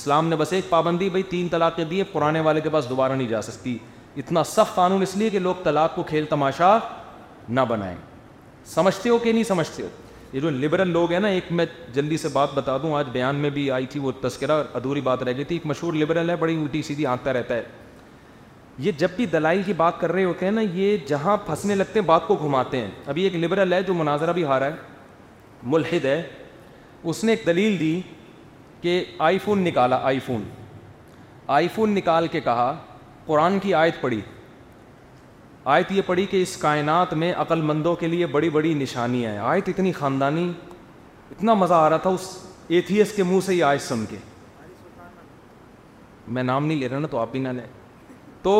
اسلام 0.01 0.27
نے 0.27 0.35
بس 0.35 0.53
ایک 0.53 0.69
پابندی 0.69 1.09
بھائی 1.09 1.23
تین 1.29 1.47
طلاقیں 1.47 1.83
دیے 1.89 2.03
پرانے 2.11 2.39
والے 2.47 2.61
کے 2.61 2.69
پاس 2.75 2.89
دوبارہ 2.89 3.11
نہیں 3.15 3.27
جا 3.27 3.41
سکتی 3.41 3.77
اتنا 4.17 4.43
سخت 4.43 4.75
قانون 4.75 5.01
اس 5.01 5.15
لیے 5.17 5.29
کہ 5.29 5.39
لوگ 5.39 5.63
طلاق 5.63 5.95
کو 5.95 6.03
کھیل 6.11 6.25
تماشا 6.29 6.77
نہ 7.49 7.61
بنائیں 7.69 7.95
سمجھتے 8.75 9.09
ہو 9.09 9.17
کہ 9.23 9.31
نہیں 9.33 9.43
سمجھتے 9.43 9.83
ہو 9.83 9.87
یہ 10.33 10.39
جو 10.41 10.49
لبرل 10.49 10.89
لوگ 10.89 11.11
ہیں 11.11 11.19
نا 11.19 11.27
ایک 11.27 11.51
میں 11.57 11.65
جلدی 11.93 12.17
سے 12.17 12.27
بات 12.33 12.53
بتا 12.53 12.77
دوں 12.83 12.93
آج 12.97 13.09
بیان 13.13 13.35
میں 13.41 13.49
بھی 13.57 13.69
آئی 13.71 13.85
تھی 13.89 13.99
وہ 13.99 14.11
تذکرہ 14.21 14.63
ادھوری 14.75 15.01
بات 15.07 15.23
رہ 15.23 15.33
گئی 15.37 15.43
تھی 15.43 15.55
ایک 15.55 15.65
مشہور 15.65 15.93
لبرل 15.93 16.29
ہے 16.29 16.35
بڑی 16.35 16.55
اونٹی 16.57 16.81
سیدھی 16.87 17.05
آنکھتا 17.05 17.33
رہتا 17.33 17.55
ہے 17.55 17.63
یہ 18.85 18.91
جب 18.97 19.09
بھی 19.15 19.25
دلائی 19.31 19.61
کی 19.65 19.73
بات 19.77 19.99
کر 19.99 20.11
رہے 20.11 20.23
ہوتے 20.23 20.45
ہیں 20.45 20.51
نا 20.53 20.61
یہ 20.73 20.97
جہاں 21.07 21.35
پھنسنے 21.45 21.75
لگتے 21.75 21.99
ہیں 21.99 22.05
بات 22.07 22.25
کو 22.27 22.35
گھماتے 22.41 22.77
ہیں 22.81 22.89
ابھی 23.13 23.23
ایک 23.23 23.35
لبرل 23.43 23.73
ہے 23.73 23.81
جو 23.87 23.93
مناظرہ 23.93 24.33
بھی 24.37 24.43
ہارا 24.45 24.65
ہے 24.71 24.75
ملحد 25.73 26.05
ہے 26.05 26.21
اس 27.11 27.23
نے 27.23 27.31
ایک 27.31 27.45
دلیل 27.45 27.79
دی 27.79 27.99
کہ 28.81 29.03
آئی 29.27 29.37
فون 29.43 29.61
نکالا 29.63 29.99
آئی 30.07 30.19
فون 30.25 30.43
آئی 31.59 31.67
فون 31.75 31.95
نکال 31.95 32.27
کے 32.37 32.41
کہا 32.49 32.73
قرآن 33.25 33.59
کی 33.59 33.73
آیت 33.83 34.01
پڑھی 34.01 34.21
آیت 35.65 35.91
یہ 35.91 36.01
پڑھی 36.05 36.25
کہ 36.29 36.41
اس 36.41 36.55
کائنات 36.57 37.13
میں 37.19 37.31
عقل 37.39 37.61
مندوں 37.61 37.95
کے 37.95 38.07
لیے 38.07 38.25
بڑی 38.27 38.49
بڑی 38.49 38.73
نشانیاں 38.73 39.31
ہیں 39.31 39.39
آیت 39.49 39.69
اتنی 39.69 39.91
خاندانی 39.97 40.51
اتنا 41.31 41.53
مزہ 41.53 41.73
آ 41.73 41.89
رہا 41.89 41.97
تھا 41.97 42.09
اس 42.09 42.27
ایتھیس 42.67 43.11
کے 43.15 43.23
منہ 43.23 43.39
سے 43.45 43.53
ہی 43.53 43.61
آیت 43.63 43.81
سن 43.81 44.03
کے 44.09 44.15
میں 46.35 46.43
نام 46.43 46.65
نہیں 46.65 46.79
لے 46.79 46.89
رہا 46.89 46.99
نا 46.99 47.07
تو 47.11 47.17
آپ 47.17 47.31
بھی 47.31 47.39
نہ 47.39 47.49
لیں 47.55 47.65
تو 48.41 48.53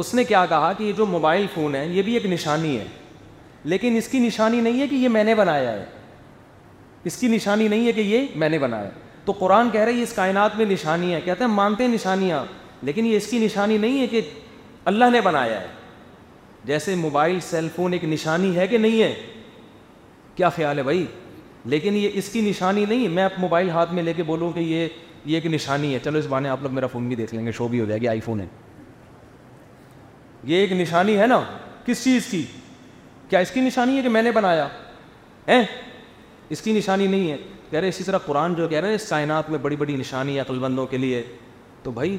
اس 0.00 0.12
نے 0.14 0.24
کیا 0.24 0.44
کہا 0.48 0.72
کہ 0.78 0.84
یہ 0.84 0.92
جو 0.96 1.06
موبائل 1.06 1.46
فون 1.54 1.74
ہے 1.74 1.86
یہ 1.88 2.02
بھی 2.02 2.14
ایک 2.14 2.26
نشانی 2.32 2.76
ہے 2.78 2.86
لیکن 3.70 3.96
اس 3.96 4.08
کی 4.08 4.18
نشانی 4.26 4.60
نہیں 4.60 4.80
ہے 4.80 4.86
کہ 4.88 4.94
یہ 4.94 5.08
میں 5.08 5.22
نے 5.24 5.34
بنایا 5.34 5.72
ہے 5.72 5.84
اس 7.08 7.16
کی 7.20 7.28
نشانی 7.28 7.68
نہیں 7.68 7.86
ہے 7.86 7.92
کہ 7.92 8.00
یہ 8.00 8.26
میں 8.36 8.48
نے 8.48 8.58
بنایا 8.58 8.90
تو 9.24 9.32
قرآن 9.38 9.70
کہہ 9.72 9.80
رہے 9.84 10.02
اس 10.02 10.12
کائنات 10.12 10.56
میں 10.56 10.64
نشانی 10.68 11.14
ہے 11.14 11.20
کہتے 11.24 11.44
ہیں 11.44 11.50
مانتے 11.52 11.84
ہیں 11.84 11.92
نشانیاں 11.94 12.44
لیکن 12.82 13.06
یہ 13.06 13.16
اس 13.16 13.26
کی 13.30 13.38
نشانی 13.44 13.78
نہیں 13.78 14.00
ہے 14.00 14.06
کہ 14.06 14.20
اللہ 14.88 15.10
نے 15.12 15.20
بنایا 15.20 15.60
ہے 15.60 15.66
جیسے 16.64 16.94
موبائل 16.96 17.38
سیل 17.48 17.68
فون 17.74 17.92
ایک 17.92 18.04
نشانی 18.10 18.54
ہے 18.56 18.66
کہ 18.66 18.78
نہیں 18.84 19.02
ہے 19.02 19.14
کیا 20.34 20.48
خیال 20.58 20.78
ہے 20.78 20.82
بھائی 20.82 21.04
لیکن 21.72 21.96
یہ 21.96 22.10
اس 22.20 22.28
کی 22.32 22.40
نشانی 22.48 22.84
نہیں 22.88 23.08
میں 23.16 23.26
موبائل 23.40 23.68
ہاتھ 23.70 23.92
میں 23.94 24.02
لے 24.02 24.12
کے 24.16 24.22
بولوں 24.30 24.50
کہ 24.52 24.60
یہ 24.60 24.86
یہ 25.24 25.34
ایک 25.36 25.46
نشانی 25.54 25.92
ہے 25.94 25.98
چلو 26.04 26.18
اس 26.18 26.26
بانے 26.34 26.48
آپ 26.48 26.62
لوگ 26.62 26.72
میرا 26.74 26.86
فون 26.92 27.08
بھی 27.08 27.16
دیکھ 27.16 27.34
لیں 27.34 27.44
گے 27.46 27.52
شو 27.58 27.68
بھی 27.68 27.80
ہو 27.80 27.84
جائے 27.90 28.00
گی 28.00 28.08
آئی 28.08 28.20
فون 28.28 28.40
ہے 28.40 28.46
یہ 30.50 30.56
ایک 30.60 30.72
نشانی 30.80 31.18
ہے 31.18 31.26
نا 31.26 31.40
کس 31.86 32.04
چیز 32.04 32.26
کی 32.30 32.42
کیا 33.30 33.38
اس 33.44 33.50
کی 33.54 33.60
نشانی 33.68 33.96
ہے 33.96 34.02
کہ 34.02 34.08
میں 34.16 34.22
نے 34.22 34.32
بنایا 34.40 34.66
اس 36.48 36.62
کی 36.62 36.72
نشانی 36.78 37.06
نہیں 37.12 37.30
ہے 37.30 37.36
کہہ 37.70 37.78
رہے 37.80 37.88
اسی 37.88 38.04
طرح 38.04 38.18
قرآن 38.26 38.54
جو 38.54 38.68
کہہ 38.68 38.80
رہے 38.86 38.90
ہیں 38.96 39.06
کائنات 39.08 39.50
میں 39.50 39.58
بڑی 39.68 39.76
بڑی 39.84 39.96
نشانی 40.04 40.34
ہے 40.34 40.40
عقل 40.48 40.58
بندوں 40.66 40.86
کے 40.90 40.96
لیے 41.04 41.22
تو 41.82 41.90
بھائی 42.00 42.16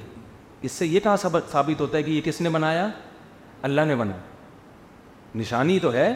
اس 0.66 0.72
سے 0.72 0.86
یہ 0.86 1.00
کہاں 1.04 1.18
سبق 1.18 1.52
ثابت 1.52 1.82
ہوتا 1.82 1.98
ہے 1.98 2.04
کہ 2.04 2.12
یہ 2.12 2.22
کس 2.24 2.40
نے 2.42 2.50
بنایا 2.50 2.88
اللہ 3.68 3.82
نے 3.88 3.96
بنا 3.96 4.16
نشانی 5.40 5.78
تو 5.80 5.94
ہے 5.94 6.12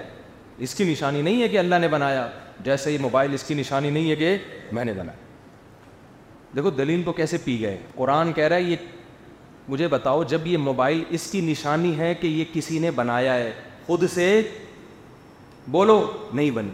اس 0.65 0.73
کی 0.75 0.83
نشانی 0.91 1.21
نہیں 1.21 1.41
ہے 1.41 1.47
کہ 1.49 1.59
اللہ 1.59 1.75
نے 1.81 1.87
بنایا 1.87 2.27
جیسے 2.63 2.91
یہ 2.91 2.97
موبائل 3.01 3.33
اس 3.33 3.43
کی 3.43 3.53
نشانی 3.53 3.89
نہیں 3.89 4.09
ہے 4.09 4.15
کہ 4.15 4.35
میں 4.75 4.85
نے 4.85 4.93
بنایا 4.93 5.21
دیکھو 6.55 6.69
دلیل 6.69 7.03
کو 7.03 7.13
کیسے 7.13 7.37
پی 7.43 7.59
گئے 7.61 7.77
قرآن 7.95 8.33
کہہ 8.33 8.47
رہا 8.47 8.55
ہے 8.55 8.61
یہ 8.61 8.75
مجھے 9.69 9.87
بتاؤ 9.87 10.23
جب 10.31 10.47
یہ 10.47 10.57
موبائل 10.57 11.03
اس 11.09 11.29
کی 11.31 11.41
نشانی 11.41 11.97
ہے 11.97 12.13
کہ 12.21 12.27
یہ 12.27 12.43
کسی 12.53 12.79
نے 12.79 12.91
بنایا 12.95 13.35
ہے 13.35 13.51
خود 13.85 14.03
سے 14.13 14.29
بولو 15.71 16.01
نہیں 16.33 16.51
بنی 16.51 16.71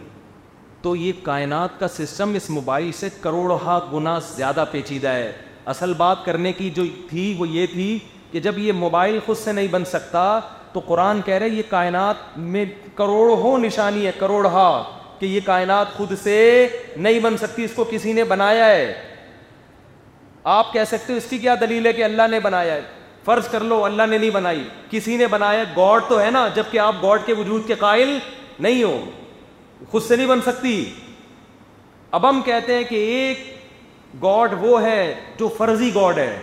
تو 0.82 0.94
یہ 0.96 1.12
کائنات 1.22 1.78
کا 1.80 1.88
سسٹم 1.96 2.34
اس 2.36 2.48
موبائل 2.50 2.90
سے 2.98 3.08
کروڑہ 3.20 3.78
گنا 3.92 4.18
زیادہ 4.34 4.64
پیچیدہ 4.70 5.08
ہے 5.08 5.32
اصل 5.70 5.92
بات 5.96 6.24
کرنے 6.24 6.52
کی 6.52 6.68
جو 6.76 6.84
تھی 7.08 7.24
وہ 7.38 7.46
یہ 7.48 7.66
تھی 7.72 7.88
کہ 8.32 8.40
جب 8.44 8.58
یہ 8.58 8.72
موبائل 8.84 9.18
خود 9.26 9.36
سے 9.36 9.52
نہیں 9.58 9.66
بن 9.70 9.84
سکتا 9.92 10.22
تو 10.72 10.80
قرآن 10.86 11.20
کہہ 11.26 11.34
رہے 11.42 11.48
یہ 11.58 11.62
کائنات 11.68 12.36
میں 12.54 12.64
کروڑ 13.00 13.28
ہو 13.42 13.56
نشانی 13.64 14.06
ہے 14.06 14.10
کروڑ 14.18 14.46
ہا 14.56 14.70
کہ 15.18 15.26
یہ 15.26 15.40
کائنات 15.44 15.92
خود 15.96 16.12
سے 16.22 16.36
نہیں 17.06 17.18
بن 17.26 17.36
سکتی 17.42 17.64
اس 17.64 17.70
کو 17.76 17.84
کسی 17.90 18.12
نے 18.18 18.24
بنایا 18.34 18.66
ہے 18.70 18.92
آپ 20.56 20.72
کہہ 20.72 20.84
سکتے 20.92 21.12
ہو 21.12 21.18
اس 21.22 21.28
کی 21.30 21.38
کیا 21.38 21.54
دلیل 21.60 21.86
ہے 21.86 21.92
کہ 21.92 22.04
اللہ 22.04 22.28
نے 22.30 22.40
بنایا 22.48 22.74
ہے 22.74 22.80
فرض 23.24 23.48
کر 23.54 23.64
لو 23.70 23.84
اللہ 23.84 24.06
نے 24.10 24.18
نہیں 24.18 24.30
بنائی 24.38 24.62
کسی 24.90 25.16
نے 25.22 25.26
بنایا 25.36 25.64
گاڈ 25.76 26.08
تو 26.08 26.20
ہے 26.20 26.30
نا 26.38 26.46
جب 26.54 26.70
کہ 26.70 26.78
آپ 26.88 27.02
گاڈ 27.02 27.26
کے 27.26 27.32
وجود 27.40 27.66
کے 27.66 27.74
قائل 27.84 28.18
نہیں 28.66 28.82
ہو 28.82 28.96
خود 29.90 30.02
سے 30.08 30.16
نہیں 30.16 30.26
بن 30.32 30.40
سکتی 30.50 30.74
اب 32.18 32.28
ہم 32.28 32.40
کہتے 32.44 32.76
ہیں 32.76 32.84
کہ 32.88 33.02
ایک 33.16 33.44
گاڈ 34.22 34.54
وہ 34.60 34.82
ہے 34.82 35.14
جو 35.38 35.48
فرضی 35.56 35.90
گاڈ 35.94 36.18
ہے 36.18 36.36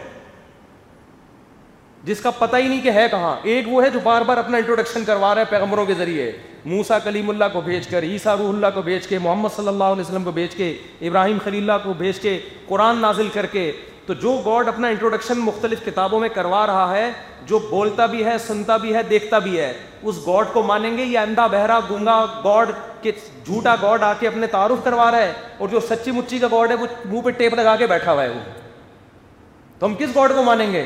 جس 2.03 2.19
کا 2.21 2.31
پتہ 2.31 2.55
ہی 2.57 2.67
نہیں 2.67 2.81
کہ 2.81 2.89
ہے 2.95 3.07
کہاں 3.11 3.35
ایک 3.43 3.65
وہ 3.69 3.83
ہے 3.83 3.89
جو 3.93 3.99
بار 4.03 4.21
بار 4.25 4.37
اپنا 4.37 4.57
انٹروڈکشن 4.57 5.05
کروا 5.05 5.33
رہا 5.35 5.41
ہے 5.41 5.45
پیغمبروں 5.49 5.85
کے 5.85 5.93
ذریعے 5.97 6.31
موسا 6.65 6.99
کلیم 7.03 7.29
اللہ 7.29 7.45
کو 7.53 7.61
بھیج 7.61 7.87
کر 7.87 8.03
عیسا 8.03 8.35
روح 8.37 8.49
اللہ 8.49 8.67
کو 8.73 8.81
بھیج 8.81 9.07
کے 9.07 9.19
محمد 9.23 9.55
صلی 9.55 9.67
اللہ 9.67 9.83
علیہ 9.83 10.01
وسلم 10.03 10.23
کو 10.23 10.31
بھیج 10.31 10.55
کے 10.55 10.71
ابراہیم 11.07 11.37
خلی 11.43 11.57
اللہ 11.57 11.77
کو 11.83 11.93
بھیج 11.97 12.19
کے 12.19 12.37
قرآن 12.67 12.97
نازل 13.01 13.27
کر 13.33 13.45
کے 13.51 13.71
تو 14.07 14.13
جو 14.23 14.35
گاڈ 14.45 14.67
اپنا 14.67 14.87
انٹروڈکشن 14.87 15.37
مختلف 15.43 15.83
کتابوں 15.85 16.19
میں 16.19 16.27
کروا 16.33 16.65
رہا 16.67 16.95
ہے 16.97 17.09
جو 17.45 17.57
بولتا 17.69 18.05
بھی 18.11 18.23
ہے 18.25 18.37
سنتا 18.45 18.75
بھی 18.83 18.93
ہے 18.95 19.01
دیکھتا 19.09 19.39
بھی 19.47 19.59
ہے 19.59 19.71
اس 20.09 20.19
گاڈ 20.27 20.53
کو 20.53 20.61
مانیں 20.63 20.95
گے 20.97 21.17
اندھا 21.17 21.47
بہرا 21.55 21.79
گنگا 21.89 22.13
گاڈ 22.45 22.45
گاڈ 22.45 22.69
کے 23.01 23.11
کے 23.11 23.19
جھوٹا 23.45 23.75
آ 23.87 24.11
اپنے 24.11 24.47
تعارف 24.51 24.83
کروا 24.83 25.09
رہا 25.11 25.21
ہے 25.23 25.33
اور 25.57 25.69
جو 25.71 25.79
سچی 25.89 26.11
مچی 26.19 26.39
کا 26.39 26.47
گاڈ 26.51 26.69
ہے 26.71 26.75
وہ 26.83 26.87
منہ 27.05 27.21
پہ 27.25 27.29
ٹیپ 27.37 27.53
لگا 27.53 27.75
کے 27.79 27.87
بیٹھا 27.87 28.11
ہوا 28.11 28.23
ہے 28.23 28.29
وہ 28.29 28.39
تو 29.79 29.85
ہم 29.85 29.95
کس 29.99 30.15
گاڈ 30.15 30.31
کو 30.35 30.43
مانیں 30.43 30.71
گے 30.73 30.85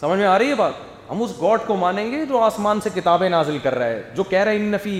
سمجھ 0.00 0.18
میں 0.20 0.26
آ 0.26 0.38
رہی 0.38 0.48
ہے 0.50 0.54
بات 0.54 0.72
ہم 1.10 1.22
اس 1.22 1.32
گاڈ 1.42 1.66
کو 1.66 1.76
مانیں 1.76 2.10
گے 2.12 2.24
جو 2.28 2.38
آسمان 2.42 2.80
سے 2.84 2.90
کتابیں 2.94 3.28
نازل 3.30 3.58
کر 3.62 3.74
رہا 3.78 3.86
ہے 3.86 4.02
جو 4.14 4.22
کہہ 4.34 4.44
رہے 4.44 4.58
ہیں 4.58 4.92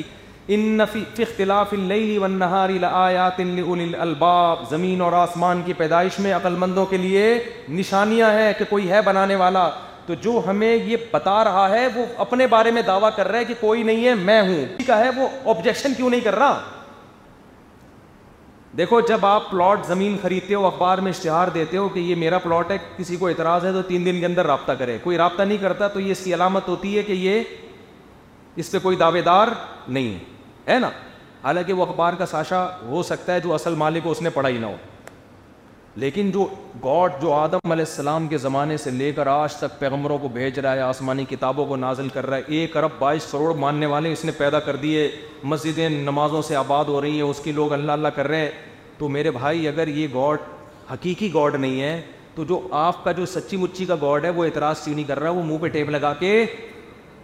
ان 0.55 0.81
فی 0.93 1.03
اختلاف 1.23 1.73
اللیل 1.73 2.23
لآیات 2.81 3.39
الالباب 3.41 4.59
زمین 4.71 5.01
اور 5.01 5.13
آسمان 5.27 5.63
کی 5.67 5.73
پیدائش 5.79 6.19
میں 6.27 6.33
عقل 6.33 6.55
مندوں 6.59 6.85
کے 6.91 6.97
لیے 6.97 7.25
نشانیاں 7.69 8.31
ہیں 8.33 8.53
کہ 8.59 8.65
کوئی 8.69 8.91
ہے 8.91 9.01
بنانے 9.05 9.35
والا 9.37 9.69
تو 10.07 10.15
جو 10.23 10.41
ہمیں 10.47 10.73
یہ 10.75 10.97
بتا 11.13 11.43
رہا 11.45 11.69
ہے 11.71 11.87
وہ 11.95 12.05
اپنے 12.25 12.47
بارے 12.51 12.71
میں 12.71 12.83
دعویٰ 12.87 13.11
کر 13.17 13.29
رہا 13.31 13.39
ہے 13.39 13.45
کہ 13.45 13.55
کوئی 13.61 13.83
نہیں 13.83 14.05
ہے 14.07 14.15
میں 14.29 14.41
ہوں 14.49 14.89
ہے 14.89 15.09
وہ 15.17 15.29
آبجیکشن 15.55 15.95
کیوں 15.97 16.11
نہیں 16.11 16.21
کر 16.25 16.37
رہا 16.39 16.59
دیکھو 18.79 19.01
جب 19.09 19.25
آپ 19.27 19.51
پلاٹ 19.51 19.87
زمین 19.87 20.17
خریدتے 20.23 20.55
ہو 20.55 20.65
اخبار 20.67 20.99
میں 21.07 21.11
اشتہار 21.17 21.49
دیتے 21.55 21.77
ہو 21.77 21.89
کہ 21.93 21.99
یہ 22.01 22.15
میرا 22.23 22.39
پلاٹ 22.39 22.71
ہے 22.71 22.77
کسی 22.97 23.17
کو 23.17 23.29
اعتراض 23.29 23.65
ہے 23.65 23.73
تو 23.73 23.83
تین 23.89 24.07
دن 24.07 24.21
کے 24.21 24.27
اندر 24.27 24.47
رابطہ 24.47 24.73
کرے 24.79 24.97
کوئی 25.03 25.19
رابطہ 25.19 25.43
نہیں 25.43 25.59
کرتا 25.61 25.89
تو 25.97 26.01
یہ 26.01 26.11
اس 26.13 26.25
کی 26.25 26.35
علامت 26.35 26.69
ہوتی 26.69 26.97
ہے 26.97 27.03
کہ 27.03 27.13
یہ 27.13 27.43
اس 28.63 28.71
پہ 28.73 28.79
کوئی 28.83 28.97
دعوے 28.97 29.21
دار 29.23 29.49
نہیں 29.89 30.15
ہے 30.15 30.35
ہے 30.69 30.79
نا 30.81 30.91
حالانکہ 31.43 31.73
وہ 31.73 31.85
اخبار 31.87 32.13
کا 32.19 32.27
ساشا 32.27 32.67
ہو 32.89 33.03
سکتا 33.09 33.35
ہے 33.35 33.41
جو 33.41 33.53
اصل 33.55 33.75
مالک 33.79 34.07
ہو 34.07 34.11
اس 34.11 34.23
نے 34.23 34.31
پڑھا 34.35 34.49
ہی 34.49 34.59
نہ 34.59 34.67
ہو 34.67 34.77
لیکن 36.03 36.31
جو 36.31 36.45
گاڈ 36.85 37.13
جو 37.21 37.33
آدم 37.33 37.71
علیہ 37.73 37.85
السلام 37.89 38.27
کے 38.29 38.39
زمانے 38.39 38.77
سے 38.77 38.91
لے 38.91 39.11
کر 39.17 39.27
آج 39.31 39.55
تک 39.57 39.79
پیغمبروں 39.79 40.17
کو 40.23 40.29
بھیج 40.33 40.59
رہا 40.59 40.73
ہے 40.75 40.81
آسمانی 40.81 41.25
کتابوں 41.29 41.67
کو 41.67 41.77
نازل 41.77 42.09
کر 42.15 42.27
رہا 42.27 42.37
ہے 42.37 42.43
ایک 42.59 42.77
ارب 42.77 42.99
بائیس 42.99 43.31
کروڑ 43.31 43.55
ماننے 43.59 43.87
والے 43.93 44.13
اس 44.13 44.25
نے 44.25 44.33
پیدا 44.39 44.61
کر 44.67 44.77
دیے 44.83 45.09
مسجدیں 45.53 45.89
نمازوں 45.89 46.43
سے 46.49 46.57
آباد 46.57 46.85
ہو 46.89 47.01
رہی 47.01 47.15
ہیں 47.15 47.23
اس 47.29 47.41
کی 47.45 47.53
لوگ 47.53 47.73
اللہ 47.73 47.93
اللہ 47.93 48.09
کر 48.15 48.29
رہے 48.29 48.39
ہیں 48.41 48.51
تو 48.99 49.09
میرے 49.17 49.31
بھائی 49.31 49.67
اگر 49.69 49.89
یہ 49.89 50.07
گاڈ 50.15 50.39
حقیقی 50.93 51.33
گاڈ 51.35 51.55
نہیں 51.55 51.81
ہے 51.81 52.01
تو 52.35 52.45
جو 52.49 52.61
آپ 52.85 53.03
کا 53.05 53.13
جو 53.13 53.27
سچی 53.27 53.57
مچی 53.57 53.85
کا 53.87 53.95
گاڈ 54.03 54.25
ہے 54.25 54.31
وہ 54.37 54.45
اعتراض 54.45 54.81
کیوں 54.85 54.95
نہیں 54.95 55.09
کر 55.09 55.21
رہا 55.21 55.31
وہ 55.31 55.43
منہ 55.43 55.59
پہ 55.63 55.69
ٹیپ 55.79 55.91
لگا 55.91 56.13
کے 56.19 56.45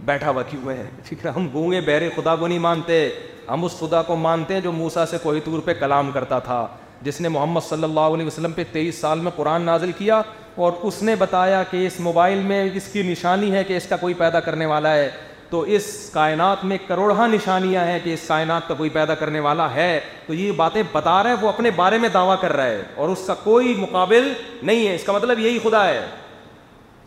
بیٹھا 0.05 0.31
ہوا 0.31 0.43
کیوں 0.51 0.69
ہے 0.71 0.85
ٹھیک 1.09 1.25
ہے 1.27 1.31
ہم 1.37 1.49
گونگے 1.53 1.81
بہرے 1.87 2.09
خدا 2.17 2.37
کو 2.37 2.47
نہیں 2.49 2.59
مانتے 2.59 3.09
ہم 3.51 3.65
اس 3.65 3.79
خدا 3.79 4.01
کو 4.07 4.17
مانتے 4.17 4.55
ہیں 4.55 4.61
جو 4.61 4.73
موسا 4.73 5.07
سے 5.07 5.19
کوئی 5.23 5.41
کلام 5.79 6.11
کرتا 6.15 6.39
تھا 6.49 6.67
جس 7.03 7.21
نے 7.21 7.29
محمد 7.29 7.61
صلی 7.69 7.85
اللہ 7.85 8.15
علیہ 8.15 8.27
وسلم 8.27 8.53
پہ 8.55 8.65
تیئیس 8.73 8.99
سال 9.01 9.21
میں 9.21 9.31
قرآن 9.37 9.63
نازل 9.67 9.93
کیا 9.99 10.21
اور 10.65 10.73
اس 10.89 11.03
نے 11.03 11.15
بتایا 11.19 11.63
کہ 11.63 11.71
کہ 11.71 11.87
اس 11.87 11.93
اس 11.93 11.95
اس 11.95 12.01
موبائل 12.05 12.39
میں 12.47 12.69
کی 12.93 13.03
نشانی 13.11 13.51
ہے 13.53 13.63
کا 13.89 13.97
کوئی 14.01 14.15
پیدا 14.15 14.41
کرنے 14.41 14.67
والا 14.73 14.95
ہے 14.95 15.09
تو 15.51 15.61
اس 15.77 15.87
کائنات 16.13 16.65
میں 16.65 16.77
کروڑہ 16.87 17.27
نشانیاں 17.33 17.85
ہیں 17.87 17.99
کہ 18.05 18.13
اس 18.15 18.27
کائنات 18.29 18.69
کا 18.69 18.75
کوئی 18.75 18.91
پیدا 18.91 19.15
کرنے 19.21 19.41
والا 19.47 19.73
ہے 19.75 19.89
تو 20.27 20.35
یہ 20.35 20.53
باتیں 20.63 20.83
بتا 20.93 21.23
رہے 21.23 21.33
وہ 21.41 21.49
اپنے 21.49 21.71
بارے 21.77 21.99
میں 22.05 22.09
دعویٰ 22.15 22.41
کر 22.41 22.53
رہا 22.57 22.67
ہے 22.67 22.83
اور 22.97 23.09
اس 23.09 23.27
کا 23.27 23.35
کوئی 23.43 23.75
مقابل 23.79 24.33
نہیں 24.63 24.87
ہے 24.87 24.95
اس 24.95 25.05
کا 25.07 25.13
مطلب 25.13 25.39
یہی 25.39 25.59
خدا 25.63 25.87
ہے 25.89 26.03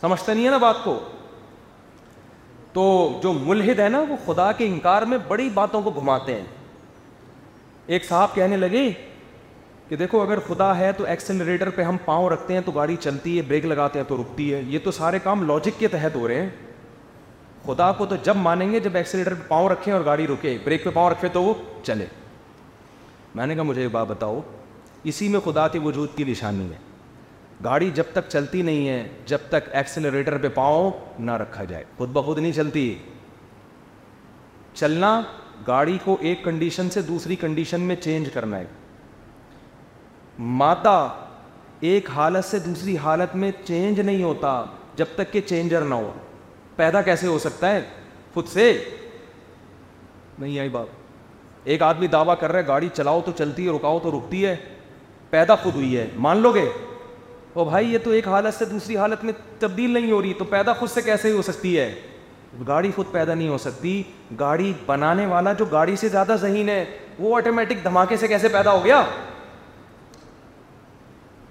سمجھتے 0.02 0.34
نہیں 0.34 0.46
ہے 0.46 0.52
نا 0.52 0.58
بات 0.68 0.84
کو 0.84 1.00
تو 2.76 2.84
جو 3.24 3.32
ملحد 3.34 3.80
ہے 3.80 3.88
نا 3.90 4.00
وہ 4.08 4.16
خدا 4.26 4.52
کے 4.58 4.66
انکار 4.68 5.02
میں 5.12 5.18
بڑی 5.28 5.50
باتوں 5.54 5.82
کو 5.82 5.90
گھماتے 6.00 6.34
ہیں 6.36 6.44
ایک 7.96 8.06
صاحب 8.06 8.34
کہنے 8.36 8.58
لگے 8.58 8.90
کہ 9.90 9.96
دیکھو 9.96 10.22
اگر 10.22 10.40
خدا 10.48 10.76
ہے 10.78 10.92
تو 10.98 11.04
ایکسلریٹر 11.08 11.70
پہ 11.76 11.82
ہم 11.84 11.98
پاؤں 12.06 12.30
رکھتے 12.30 12.54
ہیں 12.54 12.62
تو 12.66 12.72
گاڑی 12.76 12.96
چلتی 13.02 13.38
ہے 13.38 13.42
بریک 13.48 13.66
لگاتے 13.66 14.00
ہیں 14.00 14.06
تو 14.10 14.18
رکتی 14.22 14.54
ہے 14.54 14.62
یہ 14.68 14.80
تو 14.84 14.92
سارے 15.00 15.20
کام 15.24 15.44
لاجک 15.48 15.80
کے 15.80 15.88
تحت 15.94 16.16
ہو 16.16 16.28
رہے 16.28 16.42
ہیں 16.42 16.50
خدا 17.66 17.92
کو 17.98 18.06
تو 18.06 18.16
جب 18.24 18.36
مانیں 18.48 18.72
گے 18.72 18.80
جب 18.88 18.96
ایکسیلیٹر 18.98 19.34
پہ 19.34 19.48
پاؤں 19.50 19.70
رکھیں 19.70 19.92
اور 19.94 20.02
گاڑی 20.06 20.28
رکے 20.34 20.58
بریک 20.64 20.84
پہ 20.84 20.90
پاؤں 20.94 21.10
رکھے 21.10 21.28
تو 21.34 21.44
وہ 21.44 21.54
چلے 21.84 22.06
میں 23.36 23.46
نے 23.46 23.56
کہا 23.56 23.64
مجھے 23.72 23.82
یہ 23.84 23.88
بات 23.92 24.08
بتاؤ 24.08 24.42
اسی 25.14 25.28
میں 25.30 25.40
خدا 25.46 25.68
کے 25.68 25.80
وجود 25.84 26.16
کی 26.16 26.24
نشانی 26.32 26.70
ہے 26.72 26.84
گاڑی 27.64 27.90
جب 27.96 28.04
تک 28.14 28.30
چلتی 28.30 28.62
نہیں 28.62 28.88
ہے 28.90 29.08
جب 29.26 29.38
تک 29.50 29.68
ایکسلریٹر 29.72 30.38
پہ 30.42 30.48
پاؤں 30.54 30.90
نہ 31.26 31.32
رکھا 31.42 31.64
جائے 31.64 31.84
خود 31.98 32.10
بخود 32.14 32.40
نہیں 32.40 32.52
چلتی 32.52 32.94
چلنا 34.74 35.20
گاڑی 35.68 35.98
کو 36.04 36.16
ایک 36.22 36.44
کنڈیشن 36.44 36.90
سے 36.92 37.02
دوسری 37.02 37.36
کنڈیشن 37.42 37.82
میں 37.82 37.96
چینج 38.04 38.30
کرنا 38.34 38.58
ہے 38.60 38.66
ماتا 40.38 40.96
ایک 41.92 42.10
حالت 42.16 42.46
سے 42.46 42.60
دوسری 42.60 42.96
حالت 43.04 43.36
میں 43.36 43.52
چینج 43.64 44.00
نہیں 44.00 44.24
ہوتا 44.24 44.64
جب 44.96 45.06
تک 45.16 45.32
کہ 45.32 45.42
چینجر 45.46 45.82
نہ 45.86 45.96
ہو 45.96 46.12
پیدا 46.76 47.02
کیسے 47.02 47.28
ہو 47.28 47.38
سکتا 47.40 47.72
ہے 47.74 47.82
خود 48.34 48.48
سے 48.48 48.72
نہیں 50.40 50.58
آئی 50.60 50.70
باپ 50.70 51.68
ایک 51.74 51.82
آدمی 51.82 52.08
دعویٰ 52.08 52.36
کر 52.40 52.52
رہے 52.52 52.68
گاڑی 52.68 52.90
چلاؤ 52.94 53.22
تو 53.26 53.32
چلتی 53.38 53.68
ہے 53.68 53.76
رکاؤ 53.76 54.00
تو 54.04 54.12
رکتی 54.18 54.46
ہے 54.46 54.56
پیدا 55.30 55.56
خود 55.64 55.76
ہوئی 55.76 55.98
ہے 55.98 56.08
مان 56.26 56.38
لو 56.42 56.52
گے 56.56 56.68
او 57.56 57.64
بھائی 57.66 57.92
یہ 57.94 57.98
تو 58.04 58.10
ایک 58.12 58.28
حالت 58.28 58.54
سے 58.58 58.66
دوسری 58.72 58.96
حالت 58.98 59.24
میں 59.24 59.34
تبدیل 59.60 59.92
نہیں 59.92 60.12
ہو 60.12 60.22
رہی 60.22 60.34
تو 60.40 60.46
پیدا 60.46 60.72
خود 60.80 60.90
سے 60.94 61.02
کیسے 61.02 61.28
ہی 61.28 61.34
ہو 61.34 61.42
سکتی 61.42 61.78
ہے 61.78 61.92
گاڑی 62.68 62.92
خود 62.96 63.06
پیدا 63.12 63.34
نہیں 63.34 63.48
ہو 63.48 63.58
سکتی 63.58 64.02
گاڑی 64.40 64.72
بنانے 64.86 65.26
والا 65.26 65.54
جو 65.60 65.66
گاڑی 65.72 65.96
سے 66.02 66.10
زیادہ 66.10 66.36
ذہین 66.42 66.70
ہے 66.70 66.84
وہ 67.20 67.36
آٹومیٹک 67.38 67.84
دھماکے 67.84 68.18
سے 68.18 68.28
کیسے 68.28 68.48
پیدا 68.58 68.72
ہو 68.72 68.84
گیا 68.86 69.02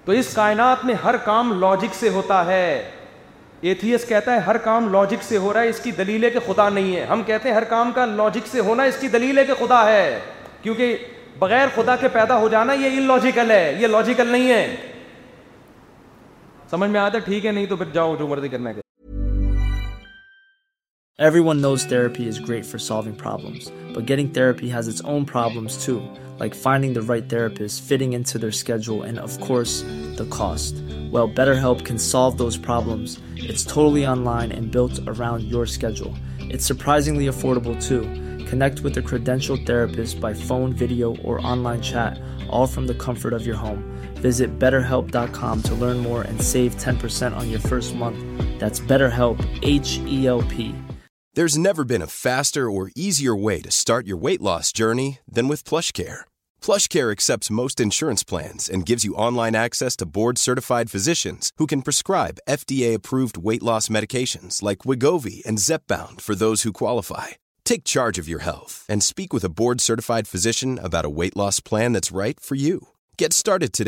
تو 0.05 0.11
اس 0.11 0.33
کائنات 0.35 0.85
میں 0.85 0.95
ہر 1.03 1.17
کام 1.25 1.59
لاجک 1.59 1.95
سے 1.99 2.09
ہوتا 2.13 2.45
ہے 2.45 2.91
ایتھیس 3.69 4.05
کہتا 4.07 4.33
ہے 4.33 4.39
ہر 4.47 4.57
کام 4.69 4.91
لاجک 4.93 5.23
سے 5.27 5.37
ہو 5.45 5.53
رہا 5.53 5.61
ہے 5.61 5.69
اس 5.69 5.79
کی 5.83 5.91
دلیل 5.97 6.23
ہے 6.23 6.29
کہ 6.29 6.39
خدا 6.53 6.69
نہیں 6.69 6.95
ہے 6.95 7.03
ہم 7.05 7.21
کہتے 7.25 7.49
ہیں 7.49 7.55
ہر 7.55 7.63
کام 7.69 7.91
کا 7.95 8.05
لاجک 8.05 8.47
سے 8.51 8.59
ہونا 8.69 8.83
اس 8.91 8.97
کی 9.01 9.07
دلیل 9.17 9.37
ہے 9.37 9.45
کہ 9.45 9.53
خدا 9.65 9.85
ہے 9.91 10.19
کیونکہ 10.61 10.97
بغیر 11.39 11.67
خدا 11.75 11.95
کے 12.01 12.07
پیدا 12.13 12.37
ہو 12.39 12.49
جانا 12.49 12.73
یہ 12.73 12.97
ان 12.97 13.07
لاجیکل 13.07 13.51
ہے 13.51 13.73
یہ 13.79 13.87
لاجیکل 13.87 14.27
نہیں 14.27 14.49
ہے 14.51 14.75
سمجھ 16.71 16.89
میں 16.89 16.99
آتا 16.99 17.17
ہے 17.17 17.19
ہے 17.21 17.25
ٹھیک 17.25 17.45
نہیں 17.45 17.65
تو 17.69 17.75
پھر 17.77 17.89
جاؤ 17.93 18.15
جو 18.19 18.27
مرضی 18.27 18.47
every 21.23 21.39
one 21.39 21.61
knows 21.61 21.83
therapy 21.87 22.27
is 22.27 22.39
great 22.47 22.65
for 22.65 22.77
solving 22.85 23.11
problems 23.17 23.63
سالوگز 23.63 24.07
getting 24.09 24.29
therapy 24.33 24.71
has 24.71 24.87
its 24.89 25.01
own 25.09 25.25
problems 25.25 25.77
to 25.85 25.97
like 26.39 26.55
finding 26.61 26.93
the 26.93 27.01
right 27.09 27.29
therapies 27.29 27.79
in 27.99 28.23
therapists 28.31 28.87
and 29.05 29.19
of 29.19 29.37
course 29.47 29.81
the 30.17 30.23
cost 30.37 30.81
well 31.13 31.27
better 31.35 31.53
help 31.59 31.85
can 31.87 31.97
solve 32.07 32.35
those 32.39 32.57
problems 32.65 33.17
it's 33.49 33.65
totally 33.67 34.05
online 34.23 34.51
and 34.51 34.73
build 34.77 35.07
around 35.09 35.43
your 35.51 35.65
it's 35.65 36.67
surprisingly 36.67 37.27
affordable 37.27 37.79
to 37.87 38.01
connect 38.51 38.85
with 38.85 38.95
the 38.97 39.13
ودینشیل 39.15 39.65
therapist 39.65 40.17
by 40.21 40.35
phone 40.47 40.73
video 40.79 41.13
or 41.23 41.39
online 41.63 41.81
شا 41.91 42.05
all 42.05 42.67
from 42.73 42.85
the 42.87 42.93
comfort 43.05 43.33
of 43.33 43.47
your 43.47 43.55
home 43.61 43.81
Visit 44.25 44.57
BetterHelp.com 44.57 45.61
to 45.61 45.75
learn 45.75 45.99
more 45.99 46.23
and 46.27 46.41
save 46.41 46.77
10% 46.77 47.35
on 47.39 47.47
your 47.47 47.63
first 47.71 47.95
month. 47.95 48.17
That's 48.57 48.79
BetterHelp, 48.79 49.41
H-E-L-P. 49.61 50.55
There's 51.35 51.57
never 51.57 51.83
been 51.83 52.01
a 52.01 52.15
faster 52.27 52.65
or 52.75 52.91
easier 52.95 53.35
way 53.47 53.61
to 53.61 53.69
start 53.69 54.07
your 54.07 54.17
weight 54.17 54.41
loss 54.41 54.71
journey 54.71 55.19
than 55.35 55.47
with 55.47 55.69
PlushCare. 55.69 56.21
PlushCare 56.59 57.11
accepts 57.11 57.55
most 57.61 57.79
insurance 57.79 58.23
plans 58.25 58.67
and 58.67 58.89
gives 58.89 59.05
you 59.05 59.19
online 59.27 59.55
access 59.55 59.95
to 59.97 60.11
board-certified 60.17 60.89
physicians 60.89 61.51
who 61.59 61.67
can 61.67 61.83
prescribe 61.83 62.41
FDA-approved 62.49 63.37
weight 63.49 63.63
loss 63.69 63.89
medications 63.89 64.63
like 64.63 64.85
Wegovy 64.87 65.45
and 65.45 65.59
Zepbound 65.59 66.19
for 66.19 66.33
those 66.33 66.63
who 66.63 66.73
qualify. 66.73 67.27
Take 67.63 67.83
charge 67.83 68.17
of 68.21 68.27
your 68.27 68.41
health 68.41 68.85
and 68.89 69.03
speak 69.03 69.31
with 69.33 69.43
a 69.43 69.53
board-certified 69.59 70.27
physician 70.27 70.79
about 70.79 71.05
a 71.05 71.15
weight 71.19 71.37
loss 71.37 71.63
plan 71.69 71.93
that's 71.93 72.17
right 72.23 72.39
for 72.39 72.55
you. 72.55 72.83
اس 73.17 73.83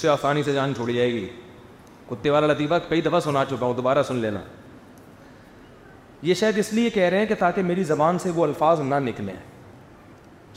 سے 0.00 0.08
آسانی 0.10 0.42
سے 0.42 0.52
جان 0.52 0.72
چھوڑی 0.74 0.94
جائے 0.94 1.10
گی 1.12 1.26
کتے 2.08 2.30
والا 2.30 2.46
لطیفہ 2.46 2.74
کئی 2.88 3.00
دفعہ 3.00 3.18
سنا 3.24 3.44
چکا 3.48 3.66
ہوں 3.66 3.74
دوبارہ 3.74 4.02
سن 4.08 4.16
لینا 4.18 4.40
یہ 6.22 6.34
شاید 6.34 6.58
اس 6.58 6.72
لیے 6.72 6.90
کہہ 6.90 7.02
رہے 7.08 7.18
ہیں 7.18 7.26
کہ 7.26 7.34
تاکہ 7.38 7.62
میری 7.62 7.84
زبان 7.92 8.18
سے 8.18 8.30
وہ 8.34 8.44
الفاظ 8.46 8.80
نہ 8.80 8.94
نکلیں 9.08 9.34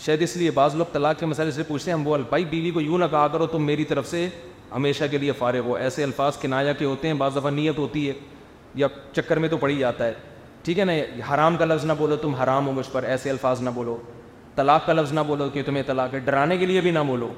شاید 0.06 0.22
اس 0.22 0.36
لیے 0.38 0.52
بعض 0.56 0.76
لوگ 0.76 0.86
طلاق 0.92 1.20
کے 1.20 1.26
مسئلے 1.26 1.52
سے 1.52 1.64
پوچھتے 1.68 1.92
ہیں 1.92 1.98
ہم 1.98 2.08
وہ 2.08 2.18
بھائی 2.30 2.46
بیوی 2.50 2.70
کو 2.72 2.82
یوں 2.82 2.98
نہ 2.98 3.06
کہا 3.12 3.28
کرو 3.32 3.46
تم 3.52 3.64
میری 3.66 3.84
طرف 3.86 4.08
سے 4.08 4.28
ہمیشہ 4.76 5.04
کے 5.12 5.18
لیے 5.18 5.32
فارغ 5.40 5.66
ہو 5.66 5.74
ایسے 5.76 6.04
الفاظ 6.04 6.38
کے 6.38 6.48
نایا 6.48 6.74
کے 6.78 6.86
ہوتے 6.86 7.08
ہیں 7.08 7.14
بعض 7.22 7.36
دفعہ 7.36 7.52
نیت 7.52 7.78
ہوتی 7.78 8.08
ہے 8.08 8.14
یا 8.76 8.88
چکر 9.16 9.40
میں 9.40 9.50
تو 9.50 9.58
پڑ 9.58 9.70
ہی 9.70 9.78
جاتا 9.80 10.06
ہے 10.08 10.14
ٹھیک 10.64 10.80
ہے 10.80 10.86
نا 10.86 10.94
حرام 11.34 11.58
کا 11.58 11.66
لفظ 11.66 11.86
نہ 11.86 11.94
بولو 11.98 12.16
تم 12.22 12.36
حرام 12.42 12.68
ہو 12.68 12.72
مجھ 12.74 12.88
پر 12.92 13.04
ایسے 13.04 13.30
الفاظ 13.30 13.62
نہ 13.62 13.70
بولو 13.76 13.98
طلاق 14.56 14.86
کا 14.86 14.94
لفظ 14.94 15.14
نہ 15.14 15.20
بولو 15.28 15.50
کہ 15.54 15.64
تمہیں 15.66 15.84
طلاق 15.88 16.14
ہے 16.14 16.20
ڈرانے 16.26 16.58
کے 16.58 16.66
لیے 16.66 16.82
بھی 16.82 16.92
نہ 16.92 17.00
بولو 17.08 17.32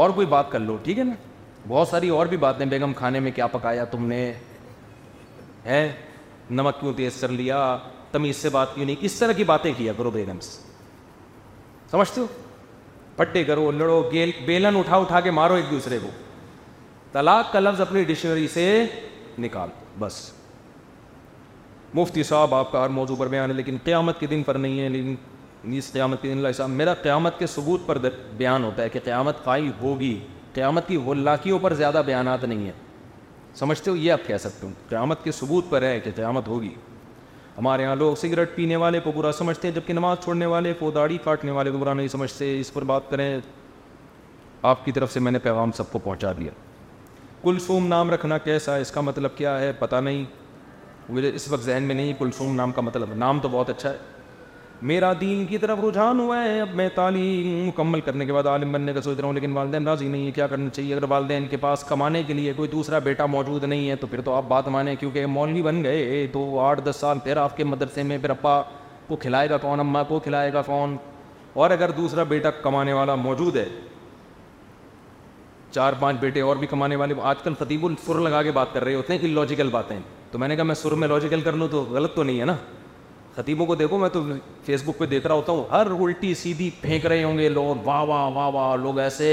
اور 0.00 0.10
کوئی 0.14 0.26
بات 0.26 0.50
کر 0.50 0.60
لو 0.60 0.76
ٹھیک 0.84 0.98
ہے 0.98 1.04
نا 1.04 1.14
بہت 1.68 1.88
ساری 1.88 2.08
اور 2.18 2.26
بھی 2.26 2.36
باتیں 2.46 2.64
بیگم 2.66 2.92
کھانے 2.96 3.20
میں 3.20 3.30
کیا 3.34 3.46
پکایا 3.52 3.84
تم 3.90 4.06
نے 4.06 4.24
ہے 5.64 5.90
نمک 6.50 6.80
کیوں 6.80 6.92
تیز 6.96 7.20
کر 7.20 7.28
لیا 7.42 7.76
تمیز 8.12 8.36
سے 8.36 8.48
بات 8.48 8.74
کیوں 8.74 8.86
نہیں 8.86 8.96
اس 9.04 9.18
طرح 9.18 9.32
کی 9.36 9.44
باتیں 9.44 9.72
کیا 9.76 9.92
کرو 9.96 10.10
بیگم 10.10 10.40
سے 10.42 10.66
سمجھتے 11.90 12.20
ہو 12.20 12.26
پٹے 13.16 13.42
کرو 13.44 13.70
لڑو 13.72 14.00
گیل 14.12 14.30
بیلن 14.46 14.76
اٹھا 14.78 14.96
اٹھا 14.96 15.20
کے 15.20 15.30
مارو 15.38 15.54
ایک 15.54 15.70
دوسرے 15.70 15.98
کو 16.02 16.08
طلاق 17.12 17.52
کا 17.52 17.60
لفظ 17.60 17.80
اپنی 17.80 18.02
ڈکشنری 18.04 18.46
سے 18.52 18.64
نکال 19.38 19.68
بس 19.98 20.20
مفتی 21.94 22.22
صاحب 22.22 22.54
آپ 22.54 22.72
کا 22.72 22.82
ہر 22.84 22.88
موضوع 23.00 23.16
پر 23.16 23.28
بیان 23.28 23.50
ہے 23.50 23.54
لیکن 23.54 23.76
قیامت 23.84 24.18
کے 24.20 24.26
دن 24.26 24.42
پر 24.46 24.54
نہیں 24.54 24.80
ہے 24.80 24.88
لیکن 24.88 25.14
نیز 25.70 25.90
قیامت 25.92 26.22
کے 26.22 26.28
دن 26.32 26.36
اللہ 26.38 26.52
صاحب 26.56 26.68
میرا 26.70 26.94
قیامت 27.02 27.38
کے 27.38 27.46
ثبوت 27.54 27.86
پر 27.86 27.98
بیان 28.36 28.64
ہوتا 28.64 28.82
ہے 28.82 28.88
کہ 28.88 29.00
قیامت 29.04 29.42
قائم 29.44 29.70
ہوگی 29.80 30.18
قیامت 30.54 30.88
کی 30.88 30.98
لاکیوں 31.16 31.58
پر 31.62 31.74
زیادہ 31.74 32.02
بیانات 32.06 32.44
نہیں 32.44 32.64
ہیں 32.64 32.72
سمجھتے 33.58 33.90
ہو 33.90 33.96
یہ 33.96 34.12
آپ 34.12 34.26
کہہ 34.26 34.36
سکتے 34.40 34.66
ہو 34.66 34.72
قیامت 34.88 35.24
کے 35.24 35.32
ثبوت 35.32 35.70
پر 35.70 35.82
ہے 35.82 35.98
کہ 36.00 36.10
قیامت 36.16 36.48
ہوگی 36.48 36.74
ہمارے 37.58 37.84
ہاں 37.84 37.94
لوگ 37.96 38.14
سگریٹ 38.14 38.54
پینے 38.54 38.76
والے 38.82 38.98
کو 39.04 39.12
برا 39.12 39.30
سمجھتے 39.36 39.68
ہیں 39.68 39.74
جبکہ 39.74 39.92
نماز 39.92 40.16
چھوڑنے 40.24 40.46
والے 40.46 40.72
کو 40.78 40.90
داڑھی 40.94 41.16
کاٹنے 41.22 41.50
والے 41.52 41.70
کو 41.70 41.78
برا 41.78 41.92
نہیں 41.94 42.08
سمجھتے 42.08 42.58
اس 42.60 42.72
پر 42.72 42.84
بات 42.90 43.08
کریں 43.10 43.24
آپ 44.72 44.84
کی 44.84 44.92
طرف 44.92 45.12
سے 45.12 45.20
میں 45.20 45.32
نے 45.32 45.38
پیغام 45.46 45.72
سب 45.76 45.90
کو 45.92 45.98
پہنچا 46.04 46.32
دیا 46.38 46.50
کلثوم 47.42 47.86
نام 47.86 48.10
رکھنا 48.10 48.38
کیسا 48.44 48.74
ہے 48.76 48.80
اس 48.80 48.90
کا 48.90 49.00
مطلب 49.00 49.36
کیا 49.36 49.58
ہے 49.60 49.72
پتہ 49.78 49.96
نہیں 50.06 50.24
مجھے 51.08 51.30
اس 51.34 51.48
وقت 51.50 51.64
ذہن 51.64 51.82
میں 51.86 51.94
نہیں 51.94 52.12
کلثوم 52.18 52.54
نام 52.56 52.72
کا 52.72 52.82
مطلب 52.82 53.14
نام 53.24 53.40
تو 53.42 53.48
بہت 53.52 53.70
اچھا 53.70 53.90
ہے 53.92 53.96
میرا 54.86 55.12
دین 55.20 55.44
کی 55.48 55.58
طرف 55.58 55.78
رجحان 55.84 56.18
ہوا 56.20 56.42
ہے 56.42 56.60
اب 56.60 56.74
میں 56.76 56.88
تعلیم 56.94 57.66
مکمل 57.68 58.00
کرنے 58.00 58.24
کے 58.26 58.32
بعد 58.32 58.46
عالم 58.46 58.72
بننے 58.72 58.92
کا 58.94 59.00
سوچ 59.02 59.16
رہا 59.18 59.26
ہوں 59.26 59.34
لیکن 59.34 59.52
والدین 59.52 59.86
راضی 59.88 60.08
نہیں 60.08 60.26
ہے 60.26 60.30
کیا 60.32 60.46
کرنا 60.46 60.68
چاہیے 60.70 60.92
اگر 60.94 61.04
والدین 61.10 61.46
کے 61.50 61.56
پاس 61.60 61.82
کمانے 61.88 62.22
کے 62.26 62.32
لیے 62.34 62.52
کوئی 62.56 62.68
دوسرا 62.72 62.98
بیٹا 63.04 63.26
موجود 63.26 63.64
نہیں 63.64 63.88
ہے 63.90 63.96
تو 64.00 64.06
پھر 64.10 64.20
تو 64.24 64.34
آپ 64.34 64.44
بات 64.48 64.68
مانیں 64.76 64.94
کیونکہ 65.00 65.26
مولوی 65.26 65.62
بن 65.62 65.82
گئے 65.84 66.26
تو 66.32 66.58
آٹھ 66.64 66.80
دس 66.84 66.96
سال 67.00 67.18
پھر 67.24 67.36
آپ 67.36 67.56
کے 67.56 67.64
مدرسے 67.64 68.02
میں 68.02 68.18
پھر 68.18 68.30
اپا 68.30 68.60
کو 69.08 69.16
کھلائے 69.16 69.50
گا 69.50 69.56
کون 69.62 69.80
اماں 69.80 70.04
کو 70.08 70.18
کھلائے 70.24 70.52
گا 70.52 70.62
کون 70.66 70.96
اور 71.58 71.70
اگر 71.70 71.90
دوسرا 71.96 72.22
بیٹا 72.28 72.50
کمانے 72.62 72.92
والا 72.92 73.14
موجود 73.14 73.56
ہے 73.56 73.66
چار 75.70 75.92
پانچ 76.00 76.20
بیٹے 76.20 76.40
اور 76.40 76.56
بھی 76.56 76.66
کمانے 76.66 76.96
والے 76.96 77.14
آج 77.30 77.42
کل 77.42 77.54
خطیب 77.58 77.86
السر 77.86 78.20
لگا 78.30 78.42
کے 78.42 78.50
بات 78.52 78.72
کر 78.74 78.84
رہے 78.84 78.94
ہوتے 78.94 79.12
ہیں 79.12 79.20
کہ 79.20 79.26
لاجیکل 79.34 79.68
باتیں 79.70 79.98
تو 80.30 80.38
میں 80.38 80.48
نے 80.48 80.56
کہا 80.56 80.64
میں 80.64 80.74
سر 80.74 80.94
میں 80.94 81.08
لاجیکل 81.08 81.40
کر 81.44 81.52
لوں 81.56 81.68
تو 81.70 81.84
غلط 81.90 82.14
تو 82.14 82.22
نہیں 82.22 82.40
ہے 82.40 82.44
نا 82.44 82.54
خطیبوں 83.38 83.64
کو 83.66 83.74
دیکھو 83.74 83.98
میں 83.98 84.08
تو 84.12 84.22
فیس 84.66 84.82
بک 84.84 84.98
پہ 84.98 85.06
دیکھ 85.06 85.26
رہا 85.26 85.34
ہوتا 85.34 85.52
ہوں 85.52 85.64
ہر 85.70 85.86
الٹی 85.98 86.32
سیدھی 86.34 86.68
پھینک 86.80 87.04
رہے 87.06 87.22
ہوں 87.24 87.36
گے 87.38 87.48
لوگ 87.48 87.76
واہ 87.84 88.02
واہ 88.08 88.26
واہ 88.36 88.48
واہ 88.54 88.74
لوگ 88.82 88.98
ایسے 89.00 89.26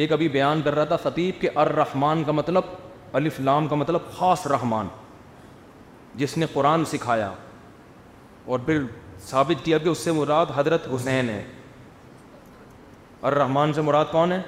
ایک 0.00 0.12
ابھی 0.12 0.28
بیان 0.36 0.60
کر 0.64 0.74
رہا 0.74 0.84
تھا 0.92 0.96
خطیب 1.02 1.40
کے 1.40 1.48
الرحمن 1.64 2.22
کا 2.26 2.32
مطلب 2.32 2.70
الف 3.16 3.40
لام 3.40 3.66
کا 3.68 3.76
مطلب 3.76 4.08
خاص 4.18 4.46
رحمان 4.52 4.86
جس 6.20 6.36
نے 6.38 6.46
قرآن 6.52 6.84
سکھایا 6.92 7.30
اور 8.46 8.58
پھر 8.66 8.80
ثابت 9.28 9.64
کیا 9.64 9.78
کہ 9.78 9.88
اس 9.88 9.98
سے 10.04 10.12
مراد 10.12 10.46
حضرت 10.54 10.86
حسین 10.94 11.28
ہے 11.30 11.42
رحمان 13.38 13.72
سے 13.72 13.80
مراد 13.82 14.04
کون 14.12 14.32
ہے 14.32 14.40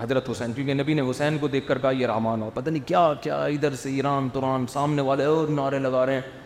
حضرت 0.00 0.30
حسین 0.30 0.52
کیونکہ 0.52 0.74
نبی 0.74 0.94
نے 0.94 1.10
حسین 1.10 1.38
کو 1.38 1.48
دیکھ 1.48 1.66
کر 1.68 1.78
کہا 1.78 1.90
یہ 2.00 2.06
رحمان 2.06 2.42
ہو 2.42 2.50
پتہ 2.54 2.70
نہیں 2.70 2.86
کیا 2.88 3.12
کیا 3.22 3.42
ادھر 3.56 3.74
سے 3.82 3.90
ایران 3.94 4.28
تران 4.32 4.66
سامنے 4.72 5.02
والے 5.08 5.24
اور 5.24 5.48
نعرے 5.60 5.78
لگا 5.88 6.06
رہے 6.06 6.14
ہیں 6.20 6.41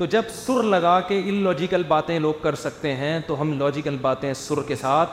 تو 0.00 0.06
جب 0.12 0.28
سر 0.34 0.62
لگا 0.62 1.00
کے 1.08 1.20
ان 1.28 1.40
لوجیکل 1.42 1.82
باتیں 1.88 2.18
لوگ 2.26 2.34
کر 2.42 2.54
سکتے 2.60 2.94
ہیں 2.96 3.18
تو 3.26 3.40
ہم 3.40 3.52
لاجیکل 3.58 3.96
باتیں 4.00 4.32
سر 4.42 4.62
کے 4.68 4.76
ساتھ 4.82 5.10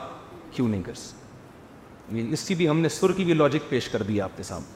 کیوں 0.51 0.67
نہیں 0.67 0.81
کر 0.83 0.93
سکتے 0.99 2.15
یعنی 2.17 2.33
اس 2.33 2.47
کی 2.47 2.55
بھی 2.55 2.69
ہم 2.69 2.79
نے 2.81 2.89
سر 2.99 3.11
کی 3.17 3.23
بھی 3.29 3.33
لاجک 3.33 3.67
پیش 3.69 3.89
کر 3.95 4.03
دی 4.07 4.19
آپ 4.21 4.37
کے 4.37 4.43
سامنے 4.49 4.75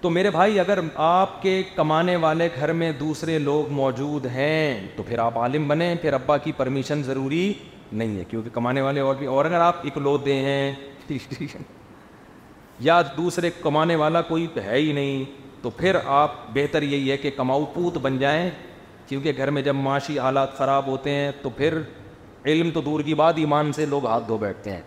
تو 0.00 0.10
میرے 0.16 0.30
بھائی 0.30 0.60
اگر 0.60 0.78
آپ 1.06 1.40
کے 1.42 1.62
کمانے 1.76 2.16
والے 2.26 2.48
گھر 2.60 2.72
میں 2.82 2.90
دوسرے 3.00 3.38
لوگ 3.46 3.72
موجود 3.80 4.26
ہیں 4.36 4.86
تو 4.96 5.02
پھر 5.08 5.18
آپ 5.26 5.38
عالم 5.38 5.66
بنیں 5.68 5.94
پھر 6.02 6.12
ابا 6.20 6.36
کی 6.46 6.52
پرمیشن 6.56 7.02
ضروری 7.06 7.52
نہیں 7.92 8.16
ہے 8.18 8.24
کیونکہ 8.30 8.50
کمانے 8.54 8.80
والے 8.80 9.00
اور 9.00 9.14
بھی 9.18 9.26
اور 9.36 9.44
اگر 9.44 9.60
آپ 9.70 9.84
اکلو 9.86 10.16
ہیں 10.28 10.74
یا 12.88 13.00
دوسرے 13.16 13.50
کمانے 13.62 13.94
والا 14.04 14.22
کوئی 14.22 14.46
ہے 14.64 14.78
ہی 14.78 14.92
نہیں 14.92 15.24
تو 15.62 15.70
پھر 15.76 15.96
آپ 16.06 16.32
بہتر 16.54 16.82
یہی 16.82 17.10
ہے 17.10 17.16
کہ 17.16 17.30
کماؤ 17.36 17.64
پوت 17.74 17.96
بن 18.02 18.18
جائیں 18.18 18.50
کیونکہ 19.06 19.32
گھر 19.36 19.50
میں 19.50 19.62
جب 19.62 19.74
معاشی 19.74 20.18
حالات 20.18 20.56
خراب 20.56 20.86
ہوتے 20.86 21.10
ہیں 21.10 21.30
تو 21.42 21.50
پھر 21.56 21.78
علم 22.46 22.70
تو 22.74 22.80
دور 22.80 23.00
کی 23.02 23.14
بات 23.14 23.38
ایمان 23.38 23.72
سے 23.76 23.86
لوگ 23.86 24.06
ہاتھ 24.06 24.26
دھو 24.28 24.36
بیٹھتے 24.38 24.70
ہیں 24.70 24.80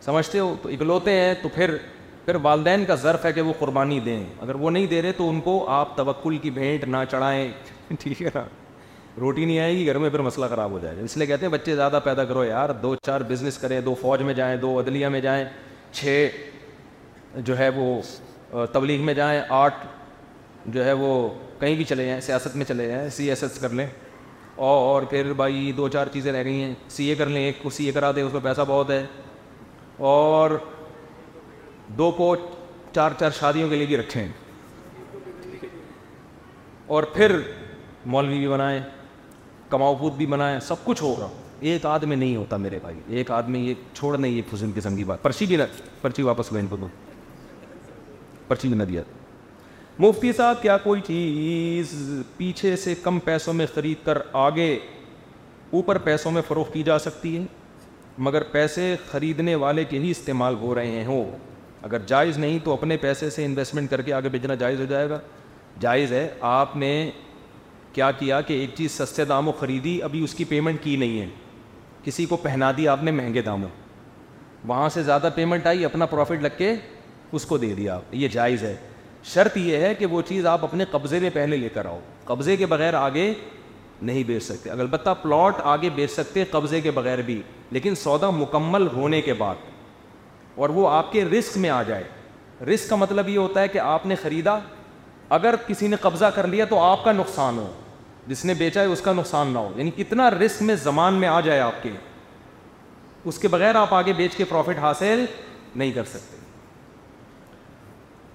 سمجھتے 0.00 0.38
ہو 0.38 0.54
تو 0.62 0.68
اکلوتے 0.68 1.12
ہیں 1.20 1.34
تو 1.42 1.48
پھر 1.54 1.76
پھر 2.24 2.34
والدین 2.42 2.84
کا 2.84 2.94
ظرف 3.02 3.24
ہے 3.24 3.32
کہ 3.32 3.40
وہ 3.40 3.52
قربانی 3.58 3.98
دیں 4.00 4.22
اگر 4.40 4.54
وہ 4.54 4.70
نہیں 4.70 4.86
دے 4.86 5.00
رہے 5.02 5.12
تو 5.16 5.28
ان 5.30 5.40
کو 5.44 5.64
آپ 5.70 5.96
توکل 5.96 6.36
کی 6.42 6.50
بھینٹ 6.60 6.84
نہ 6.88 6.96
چڑھائیں 7.10 7.48
ٹھیک 8.00 8.22
ہے 8.22 8.28
نا 8.34 8.44
روٹی 9.20 9.44
نہیں 9.44 9.58
آئے 9.58 9.74
گی 9.76 9.86
گھر 9.86 9.98
میں 9.98 10.10
پھر 10.10 10.20
مسئلہ 10.22 10.46
خراب 10.50 10.70
ہو 10.70 10.78
جائے 10.82 10.96
گا 10.96 11.02
اس 11.04 11.16
لیے 11.16 11.26
کہتے 11.26 11.46
ہیں 11.46 11.52
بچے 11.52 11.74
زیادہ 11.76 12.00
پیدا 12.04 12.24
کرو 12.24 12.44
یار 12.44 12.70
دو 12.82 12.94
چار 13.06 13.20
بزنس 13.28 13.58
کریں 13.58 13.80
دو 13.84 13.94
فوج 14.00 14.22
میں 14.22 14.34
جائیں 14.34 14.56
دو 14.60 14.78
عدلیہ 14.80 15.08
میں 15.16 15.20
جائیں 15.20 15.44
چھ 15.92 16.26
جو 17.44 17.58
ہے 17.58 17.68
وہ 17.76 18.00
تبلیغ 18.72 19.00
میں 19.06 19.14
جائیں 19.14 19.40
آرٹ 19.48 19.72
جو 20.74 20.84
ہے 20.84 20.92
وہ 20.92 21.12
کہیں 21.58 21.74
بھی 21.76 21.84
چلے 21.84 22.04
جائیں 22.06 22.20
سیاست 22.20 22.56
میں 22.56 22.64
چلے 22.68 22.86
جائیں 22.88 23.08
سی 23.16 23.28
ایس 23.30 23.42
ایس 23.42 23.58
کر 23.58 23.68
لیں 23.74 23.86
اور 24.68 25.02
پھر 25.10 25.32
بھائی 25.36 25.70
دو 25.76 25.88
چار 25.88 26.06
چیزیں 26.12 26.32
رہ 26.32 26.44
گئی 26.44 26.62
ہیں 26.62 26.72
سی 26.90 27.04
اے 27.08 27.14
کر 27.16 27.26
لیں 27.26 27.42
ایک 27.44 27.62
کو 27.62 27.70
سی 27.70 27.84
اے 27.86 27.92
کرا 27.92 28.10
دیں 28.16 28.22
اس 28.22 28.32
میں 28.32 28.40
پیسہ 28.44 28.62
بہت 28.68 28.90
ہے 28.90 29.04
اور 30.12 30.50
دو 31.98 32.10
کو 32.16 32.34
چار 32.94 33.10
چار 33.18 33.30
شادیوں 33.38 33.68
کے 33.68 33.76
لیے 33.76 33.86
بھی 33.86 33.96
رکھیں 33.96 34.26
اور 36.86 37.02
پھر 37.14 37.36
مولوی 38.06 38.38
بھی 38.38 38.48
بنائیں 38.48 38.80
کماؤ 39.70 39.94
پود 40.00 40.12
بھی 40.16 40.26
بنائیں 40.26 40.58
سب 40.68 40.84
کچھ 40.84 41.02
ہو 41.02 41.14
رہا 41.18 41.28
ایک 41.60 41.86
آدمی 41.86 42.14
نہیں 42.14 42.36
ہوتا 42.36 42.56
میرے 42.56 42.78
بھائی 42.82 42.98
ایک 43.18 43.30
آدمی 43.30 43.58
یہ 43.68 43.74
چھوڑ 43.94 44.16
نہیں 44.16 44.32
یہ 44.32 44.42
فضل 44.50 44.70
قسم 44.74 44.96
کی 44.96 45.04
بات 45.04 45.22
پرچی 45.22 45.46
بھی 45.46 45.56
پرچی 46.02 46.22
واپس 46.22 46.52
لیں 46.52 46.62
دو 46.70 46.76
پرچی 48.50 48.68
دیا 48.88 49.02
مفتی 50.00 50.30
صاحب 50.36 50.60
کیا 50.62 50.76
کوئی 50.82 51.00
چیز 51.06 51.88
پیچھے 52.36 52.74
سے 52.84 52.94
کم 53.02 53.18
پیسوں 53.24 53.52
میں 53.54 53.64
خرید 53.74 54.04
کر 54.04 54.18
آگے 54.44 54.68
اوپر 55.78 55.98
پیسوں 56.06 56.30
میں 56.32 56.42
فروخت 56.48 56.72
کی 56.74 56.82
جا 56.82 56.98
سکتی 56.98 57.36
ہے 57.36 57.42
مگر 58.28 58.42
پیسے 58.52 58.94
خریدنے 59.10 59.54
والے 59.64 59.84
کے 59.90 59.98
ہی 59.98 60.10
استعمال 60.10 60.54
ہو 60.60 60.74
رہے 60.74 60.90
ہیں 60.90 61.04
ہو 61.06 61.22
اگر 61.88 61.98
جائز 62.06 62.38
نہیں 62.38 62.58
تو 62.64 62.72
اپنے 62.72 62.96
پیسے 63.06 63.28
سے 63.30 63.44
انویسٹمنٹ 63.44 63.90
کر 63.90 64.02
کے 64.06 64.12
آگے 64.12 64.28
بھیجنا 64.28 64.54
جائز 64.62 64.80
ہو 64.80 64.84
جائے 64.90 65.08
گا 65.10 65.18
جائز 65.80 66.12
ہے 66.12 66.28
آپ 66.58 66.76
نے 66.76 66.92
کیا 67.92 68.10
کیا 68.18 68.40
کہ 68.48 68.54
ایک 68.60 68.70
چیز 68.76 68.90
سستے 69.02 69.24
داموں 69.34 69.52
خریدی 69.60 70.00
ابھی 70.02 70.24
اس 70.24 70.34
کی 70.34 70.44
پیمنٹ 70.54 70.82
کی 70.82 70.96
نہیں 71.04 71.20
ہے 71.20 71.26
کسی 72.04 72.26
کو 72.26 72.36
پہنا 72.48 72.72
دی 72.76 72.88
آپ 72.88 73.02
نے 73.04 73.10
مہنگے 73.10 73.42
داموں 73.52 73.68
وہاں 74.68 74.88
سے 74.94 75.02
زیادہ 75.02 75.28
پیمنٹ 75.34 75.66
آئی 75.66 75.84
اپنا 75.84 76.06
پروفٹ 76.06 76.42
لگ 76.42 76.58
کے 76.58 76.74
اس 77.36 77.44
کو 77.46 77.56
دے 77.58 77.72
دیا 77.74 77.98
یہ 78.10 78.28
جائز 78.32 78.62
ہے 78.64 78.74
شرط 79.32 79.56
یہ 79.56 79.76
ہے 79.84 79.94
کہ 79.94 80.06
وہ 80.06 80.20
چیز 80.28 80.46
آپ 80.46 80.64
اپنے 80.64 80.84
قبضے 80.90 81.18
میں 81.20 81.30
پہلے 81.32 81.56
لے 81.56 81.68
کر 81.74 81.86
آؤ 81.86 81.98
قبضے 82.24 82.56
کے 82.56 82.66
بغیر 82.66 82.94
آگے 82.94 83.32
نہیں 84.02 84.22
بیچ 84.24 84.42
سکتے 84.42 84.70
البتہ 84.70 85.14
پلاٹ 85.22 85.60
آگے 85.74 85.88
بیچ 85.94 86.10
سکتے 86.10 86.44
قبضے 86.50 86.80
کے 86.80 86.90
بغیر 86.90 87.22
بھی 87.22 87.40
لیکن 87.72 87.94
سودا 88.02 88.30
مکمل 88.30 88.86
ہونے 88.94 89.20
کے 89.22 89.32
بعد 89.38 89.68
اور 90.58 90.68
وہ 90.78 90.88
آپ 90.90 91.12
کے 91.12 91.24
رسک 91.24 91.58
میں 91.58 91.70
آ 91.70 91.82
جائے 91.88 92.04
رسک 92.72 92.88
کا 92.90 92.96
مطلب 92.96 93.28
یہ 93.28 93.38
ہوتا 93.38 93.60
ہے 93.62 93.68
کہ 93.68 93.78
آپ 93.78 94.06
نے 94.06 94.14
خریدا 94.22 94.58
اگر 95.36 95.54
کسی 95.66 95.86
نے 95.88 95.96
قبضہ 96.00 96.24
کر 96.34 96.46
لیا 96.48 96.64
تو 96.70 96.78
آپ 96.84 97.04
کا 97.04 97.12
نقصان 97.12 97.58
ہو 97.58 97.70
جس 98.26 98.44
نے 98.44 98.54
بیچا 98.58 98.80
ہے 98.80 98.86
اس 98.86 99.00
کا 99.00 99.12
نقصان 99.16 99.52
نہ 99.52 99.58
ہو 99.58 99.72
یعنی 99.76 99.90
کتنا 99.96 100.30
رسک 100.30 100.62
میں 100.62 100.76
زمان 100.82 101.14
میں 101.20 101.28
آ 101.28 101.38
جائے 101.44 101.60
آپ 101.60 101.82
کے 101.82 101.90
اس 103.24 103.38
کے 103.38 103.48
بغیر 103.48 103.74
آپ 103.76 103.94
آگے 103.94 104.12
بیچ 104.16 104.36
کے 104.36 104.44
پروفٹ 104.48 104.78
حاصل 104.80 105.24
نہیں 105.76 105.92
کر 105.92 106.04
سکتے 106.10 106.38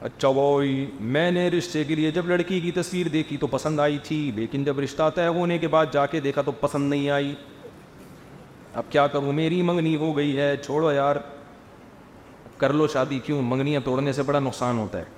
اچھا 0.06 0.30
بھائی 0.32 0.86
میں 1.14 1.30
نے 1.32 1.48
رشتے 1.50 1.84
کے 1.84 1.96
لیے 1.96 2.10
جب 2.16 2.26
لڑکی 2.30 2.60
کی 2.62 2.72
تصویر 2.72 3.08
دیکھی 3.14 3.38
تو 3.42 3.48
پسند 3.52 3.80
آئی 3.80 3.98
تھی 4.04 4.18
لیکن 4.36 4.64
جب 4.64 4.80
رشتہ 4.80 5.10
طے 5.16 5.26
ہونے 5.38 5.58
کے 5.58 5.68
بعد 5.76 5.86
جا 5.92 6.06
کے 6.12 6.20
دیکھا 6.26 6.42
تو 6.46 6.52
پسند 6.60 6.90
نہیں 6.90 7.10
آئی 7.10 7.34
اب 8.82 8.92
کیا 8.92 9.06
کروں 9.14 9.34
میری 9.34 9.62
منگنی 9.70 9.96
ہو 10.04 10.16
گئی 10.18 10.38
ہے 10.38 10.56
چھوڑو 10.66 10.92
یار 10.92 11.16
کر 12.58 12.74
لو 12.74 12.88
شادی 12.94 13.20
کیوں 13.26 13.42
منگنیاں 13.50 13.82
توڑنے 13.86 14.14
سے 14.14 14.24
بڑا 14.30 14.40
نقصان 14.40 14.78
ہوتا 14.80 15.00
ہے 15.00 15.14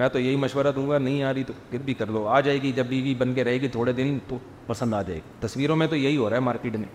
میں 0.00 0.08
تو 0.12 0.18
یہی 0.20 0.36
مشورہ 0.48 0.72
دوں 0.76 0.88
گا 0.90 0.98
نہیں 0.98 1.22
آ 1.22 1.32
رہی 1.34 1.44
تو 1.44 1.52
پھر 1.70 1.82
بھی 1.84 1.94
کر 1.94 2.06
لو 2.12 2.26
آ 2.28 2.40
جائے 2.46 2.60
گی 2.62 2.72
جب 2.76 2.86
بیوی 2.94 3.14
بن 3.18 3.34
کے 3.34 3.44
رہے 3.44 3.60
گی 3.60 3.68
تھوڑے 3.78 3.92
دن 4.02 4.18
تو 4.28 4.38
پسند 4.66 4.94
آ 4.94 5.02
جائے 5.02 5.16
گی 5.18 5.46
تصویروں 5.46 5.76
میں 5.76 5.86
تو 5.86 5.96
یہی 5.96 6.16
ہو 6.16 6.28
رہا 6.28 6.36
ہے 6.36 6.40
مارکیٹ 6.52 6.76
میں 6.76 6.88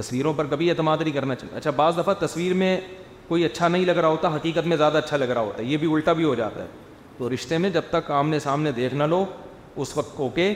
تصویروں 0.00 0.32
پر 0.36 0.46
کبھی 0.50 0.70
اعتماد 0.70 0.96
نہیں 1.04 1.14
کرنا 1.14 1.34
چاہیے 1.34 1.56
اچھا 1.58 1.70
بعض 1.76 1.98
دفعہ 1.98 2.14
تصویر 2.26 2.54
میں 2.54 2.78
کوئی 3.28 3.44
اچھا 3.44 3.68
نہیں 3.68 3.84
لگ 3.84 3.96
رہا 3.98 4.08
ہوتا 4.08 4.34
حقیقت 4.34 4.66
میں 4.66 4.76
زیادہ 4.76 4.98
اچھا 4.98 5.16
لگ 5.16 5.30
رہا 5.30 5.40
ہوتا 5.40 5.62
ہے 5.62 5.66
یہ 5.68 5.76
بھی 5.76 5.92
الٹا 5.94 6.12
بھی 6.20 6.24
ہو 6.24 6.34
جاتا 6.34 6.62
ہے 6.62 6.66
تو 7.18 7.30
رشتے 7.32 7.58
میں 7.58 7.70
جب 7.70 7.82
تک 7.90 8.10
آمنے 8.18 8.38
سامنے 8.40 8.72
دیکھ 8.72 8.94
نہ 8.94 9.04
لو 9.14 9.24
اس 9.82 9.96
وقت 9.96 10.20
اوکے 10.20 10.52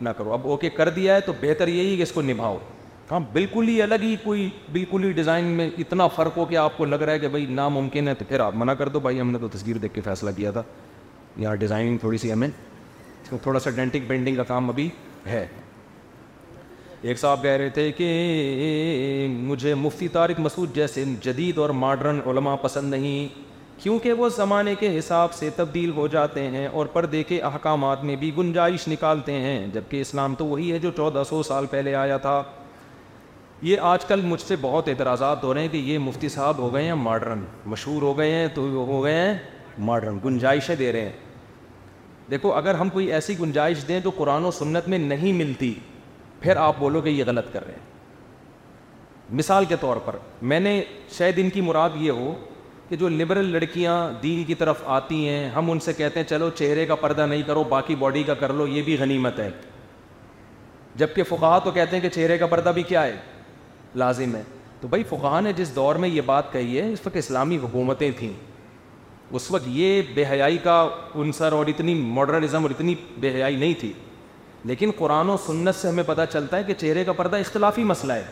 نہ 0.00 0.08
کرو 0.16 0.32
اب 0.32 0.46
اوکے 0.50 0.70
کر 0.70 0.88
دیا 0.96 1.14
ہے 1.14 1.20
تو 1.26 1.32
بہتر 1.40 1.68
یہی 1.68 1.96
کہ 1.96 2.02
اس 2.02 2.12
کو 2.12 2.22
نبھاؤ 2.22 2.56
ہاں 3.10 3.20
بالکل 3.32 3.68
ہی 3.68 3.80
الگ 3.82 4.02
ہی 4.02 4.14
کوئی 4.22 4.48
بالکل 4.72 5.04
ہی 5.04 5.10
ڈیزائن 5.18 5.44
میں 5.58 5.68
اتنا 5.78 6.06
فرق 6.16 6.36
ہو 6.38 6.44
کہ 6.44 6.56
آپ 6.62 6.76
کو 6.78 6.84
لگ 6.84 7.02
رہا 7.02 7.12
ہے 7.12 7.18
کہ 7.18 7.28
بھائی 7.34 7.46
ناممکن 7.50 8.08
ہے 8.08 8.14
تو 8.18 8.24
پھر 8.28 8.40
آپ 8.46 8.54
منع 8.62 8.74
کر 8.80 8.88
دو 8.96 9.00
بھائی 9.00 9.20
ہم 9.20 9.30
نے 9.30 9.38
تو 9.38 9.48
تصویر 9.52 9.76
دیکھ 9.82 9.94
کے 9.94 10.00
فیصلہ 10.04 10.30
کیا 10.36 10.50
تھا 10.52 10.62
یہاں 11.36 11.54
ڈیزائننگ 11.62 11.98
تھوڑی 12.00 12.18
سی 12.18 12.32
ہمیں 12.32 12.48
تھوڑا 13.42 13.60
سا 13.60 13.70
ڈینٹنگ 13.76 14.06
پینٹنگ 14.08 14.36
کا 14.36 14.42
کام 14.54 14.70
ابھی 14.70 14.88
ہے 15.26 15.46
ایک 17.08 17.18
صاحب 17.18 17.42
کہہ 17.42 17.50
رہے 17.58 17.68
تھے 17.74 17.90
کہ 17.96 19.26
مجھے 19.30 19.74
مفتی 19.74 20.06
طارق 20.12 20.38
مسعود 20.40 20.74
جیسے 20.74 21.04
جدید 21.24 21.58
اور 21.64 21.70
ماڈرن 21.82 22.20
علماء 22.30 22.54
پسند 22.62 22.90
نہیں 22.94 23.26
کیونکہ 23.82 24.12
وہ 24.20 24.28
زمانے 24.36 24.74
کے 24.80 24.96
حساب 24.98 25.32
سے 25.34 25.50
تبدیل 25.56 25.90
ہو 25.96 26.06
جاتے 26.16 26.42
ہیں 26.50 26.66
اور 26.66 26.86
پردے 26.92 27.22
کے 27.28 27.40
احکامات 27.50 28.04
میں 28.04 28.16
بھی 28.22 28.30
گنجائش 28.38 28.86
نکالتے 28.88 29.32
ہیں 29.46 29.66
جبکہ 29.74 30.00
اسلام 30.00 30.34
تو 30.34 30.46
وہی 30.46 30.70
ہے 30.72 30.78
جو 30.86 30.90
چودہ 30.96 31.22
سو 31.28 31.42
سال 31.52 31.66
پہلے 31.70 31.94
آیا 31.94 32.16
تھا 32.26 32.42
یہ 33.70 33.80
آج 33.94 34.04
کل 34.04 34.20
مجھ 34.32 34.40
سے 34.40 34.56
بہت 34.60 34.88
اعتراضات 34.88 35.44
ہو 35.44 35.52
رہے 35.54 35.60
ہیں 35.60 35.68
کہ 35.72 35.76
یہ 35.86 35.98
مفتی 36.10 36.28
صاحب 36.28 36.58
ہو 36.58 36.72
گئے 36.74 36.84
ہیں 36.84 36.94
ماڈرن 37.08 37.44
مشہور 37.74 38.02
ہو 38.02 38.16
گئے 38.18 38.32
ہیں 38.34 38.46
تو 38.54 38.62
وہ 38.70 38.86
ہو 38.94 39.02
گئے 39.04 39.14
ہیں 39.14 39.34
ماڈرن 39.90 40.18
گنجائشیں 40.24 40.74
دے 40.76 40.90
رہے 40.92 41.00
ہیں 41.00 41.12
دیکھو 42.30 42.52
اگر 42.56 42.74
ہم 42.74 42.88
کوئی 42.88 43.12
ایسی 43.12 43.38
گنجائش 43.40 43.86
دیں 43.88 44.00
جو 44.04 44.10
قرآن 44.16 44.44
و 44.44 44.50
سنت 44.60 44.88
میں 44.88 44.98
نہیں 44.98 45.32
ملتی 45.44 45.72
پھر 46.40 46.56
آپ 46.56 46.78
بولو 46.78 47.00
کہ 47.00 47.08
یہ 47.08 47.24
غلط 47.26 47.52
کر 47.52 47.64
رہے 47.66 47.74
ہیں 47.74 47.94
مثال 49.36 49.64
کے 49.68 49.76
طور 49.80 49.96
پر 50.04 50.16
میں 50.50 50.60
نے 50.60 50.82
شاید 51.12 51.38
ان 51.38 51.48
کی 51.50 51.60
مراد 51.60 51.90
یہ 52.00 52.10
ہو 52.10 52.34
کہ 52.88 52.96
جو 52.96 53.08
لبرل 53.08 53.48
لڑکیاں 53.52 53.94
دین 54.22 54.42
کی 54.46 54.54
طرف 54.54 54.82
آتی 54.96 55.26
ہیں 55.28 55.48
ہم 55.50 55.70
ان 55.70 55.80
سے 55.80 55.92
کہتے 55.92 56.20
ہیں 56.20 56.26
چلو 56.26 56.50
چہرے 56.58 56.84
کا 56.86 56.94
پردہ 56.96 57.26
نہیں 57.26 57.42
کرو 57.46 57.64
باقی 57.68 57.94
باڈی 58.04 58.22
کا 58.24 58.34
کر 58.40 58.52
لو 58.52 58.66
یہ 58.66 58.82
بھی 58.82 58.96
غنیمت 59.00 59.38
ہے 59.40 59.50
جب 60.96 61.14
کہ 61.14 61.22
تو 61.64 61.70
کہتے 61.70 61.94
ہیں 61.96 62.00
کہ 62.02 62.08
چہرے 62.08 62.36
کا 62.38 62.46
پردہ 62.50 62.68
بھی 62.74 62.82
کیا 62.82 63.02
ہے 63.06 63.16
لازم 63.94 64.34
ہے 64.36 64.42
تو 64.80 64.88
بھائی 64.88 65.04
فقاہ 65.08 65.40
نے 65.40 65.52
جس 65.56 65.74
دور 65.76 65.94
میں 66.04 66.08
یہ 66.08 66.20
بات 66.26 66.52
کہی 66.52 66.78
ہے 66.80 66.90
اس 66.92 66.98
وقت 67.06 67.16
اسلامی 67.16 67.56
حکومتیں 67.62 68.10
تھیں 68.18 68.32
اس 69.36 69.50
وقت 69.50 69.64
یہ 69.68 70.00
بے 70.14 70.24
حیائی 70.30 70.58
کا 70.62 70.76
عنصر 71.20 71.52
اور 71.52 71.66
اتنی 71.66 71.94
ماڈرنزم 72.14 72.62
اور 72.62 72.70
اتنی 72.70 72.94
بے 73.20 73.30
حیائی 73.34 73.56
نہیں 73.56 73.72
تھی 73.80 73.92
لیکن 74.66 74.90
قرآن 74.98 75.28
و 75.30 75.36
سنت 75.46 75.74
سے 75.80 75.88
ہمیں 75.88 76.02
پتا 76.06 76.24
چلتا 76.26 76.56
ہے 76.56 76.62
کہ 76.66 76.74
چہرے 76.78 77.02
کا 77.04 77.12
پردہ 77.16 77.36
اختلافی 77.40 77.82
مسئلہ 77.90 78.12
ہے 78.12 78.24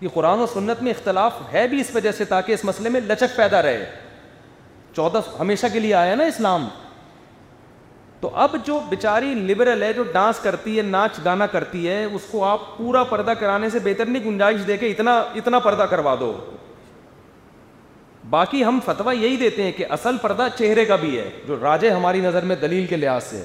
یہ 0.00 0.08
قرآن 0.14 0.38
و 0.40 0.46
سنت 0.54 0.82
میں 0.82 0.92
اختلاف 0.92 1.34
ہے 1.52 1.66
بھی 1.70 1.80
اس 1.80 1.94
وجہ 1.94 2.12
سے 2.16 2.24
تاکہ 2.32 2.52
اس 2.52 2.64
مسئلے 2.64 2.88
میں 2.94 3.00
لچک 3.06 3.36
پیدا 3.36 3.60
رہے 3.62 3.84
چودہ 4.96 5.20
ہمیشہ 5.38 5.66
کے 5.72 5.80
لیے 5.80 5.94
آیا 5.94 6.14
نا 6.14 6.24
اسلام 6.32 6.66
تو 8.20 8.30
اب 8.44 8.56
جو 8.66 8.80
بیچاری 8.88 9.32
لبرل 9.34 9.82
ہے 9.82 9.92
جو 9.92 10.02
ڈانس 10.12 10.38
کرتی 10.42 10.76
ہے 10.76 10.82
ناچ 10.88 11.18
گانا 11.24 11.46
کرتی 11.54 11.88
ہے 11.88 12.04
اس 12.14 12.26
کو 12.30 12.44
آپ 12.44 12.66
پورا 12.76 13.02
پردہ 13.14 13.30
کرانے 13.40 13.70
سے 13.70 13.78
بہتر 13.84 14.06
نہیں 14.06 14.24
گنجائش 14.24 14.66
دے 14.66 14.76
کے 14.76 14.90
اتنا 14.90 15.18
اتنا 15.40 15.58
پردہ 15.68 15.86
کروا 15.90 16.14
دو 16.20 16.32
باقی 18.30 18.64
ہم 18.64 18.78
فتویٰ 18.84 19.14
یہی 19.22 19.36
دیتے 19.36 19.62
ہیں 19.62 19.72
کہ 19.76 19.86
اصل 19.98 20.16
پردہ 20.22 20.46
چہرے 20.58 20.84
کا 20.84 20.96
بھی 20.96 21.18
ہے 21.18 21.30
جو 21.46 21.56
راجے 21.62 21.90
ہماری 21.90 22.20
نظر 22.20 22.44
میں 22.50 22.56
دلیل 22.62 22.86
کے 22.86 22.96
لحاظ 22.96 23.24
سے 23.24 23.42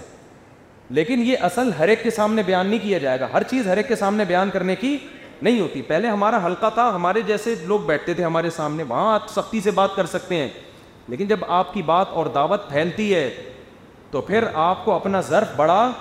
لیکن 0.89 1.21
یہ 1.25 1.37
اصل 1.43 1.69
ہر 1.79 1.87
ایک 1.89 2.03
کے 2.03 2.11
سامنے 2.11 2.43
بیان 2.45 2.67
نہیں 2.67 2.79
کیا 2.83 2.97
جائے 2.97 3.19
گا 3.19 3.27
ہر 3.33 3.43
چیز 3.49 3.67
ہر 3.67 3.77
ایک 3.77 3.87
کے 3.87 3.95
سامنے 3.95 4.25
بیان 4.27 4.49
کرنے 4.53 4.75
کی 4.75 4.97
نہیں 5.41 5.59
ہوتی 5.59 5.81
پہلے 5.87 6.07
ہمارا 6.07 6.39
حلقہ 6.45 6.69
تھا 6.73 6.89
ہمارے 6.95 7.21
جیسے 7.27 7.55
لوگ 7.67 7.79
بیٹھتے 7.85 8.13
تھے 8.13 8.23
ہمارے 8.23 8.49
سامنے 8.55 8.83
وہاں 8.87 9.13
آپ 9.13 9.27
سختی 9.29 9.59
سے 9.61 9.71
بات 9.79 9.95
کر 9.95 10.05
سکتے 10.13 10.35
ہیں 10.35 10.47
لیکن 11.07 11.27
جب 11.27 11.43
آپ 11.57 11.73
کی 11.73 11.81
بات 11.91 12.07
اور 12.21 12.25
دعوت 12.35 12.69
پھیلتی 12.69 13.13
ہے 13.13 13.29
تو 14.11 14.21
پھر 14.29 14.43
آپ 14.63 14.83
کو 14.85 14.93
اپنا 14.93 15.21
ظرف 15.29 15.47
بڑا 15.55 15.91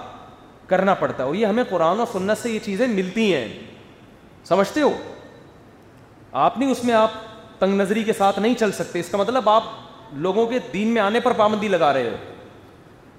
کرنا 0.67 0.95
پڑتا 1.01 1.25
اور 1.25 1.35
یہ 1.35 1.47
ہمیں 1.47 1.65
قرآن 1.71 2.01
و 2.01 2.05
سنت 2.13 2.39
سے 2.43 2.51
یہ 2.51 2.59
چیزیں 2.65 2.87
ملتی 2.95 3.33
ہیں 3.35 3.47
سمجھتے 4.49 4.83
ہو 4.83 4.93
آپ 6.47 6.59
نہیں 6.59 6.71
اس 6.71 6.83
میں 6.85 6.95
آپ 6.95 7.11
تنگ 7.59 7.77
نظری 7.81 8.03
کے 8.05 8.13
ساتھ 8.19 8.39
نہیں 8.39 8.55
چل 8.61 8.73
سکتے 8.73 9.01
اس 9.01 9.09
کا 9.11 9.19
مطلب 9.19 9.49
آپ 9.49 9.63
لوگوں 10.27 10.47
کے 10.47 10.59
دین 10.73 10.89
میں 10.95 11.03
آنے 11.03 11.21
پر 11.21 11.33
پابندی 11.37 11.69
لگا 11.69 11.93
رہے 11.93 12.09
ہو 12.09 12.17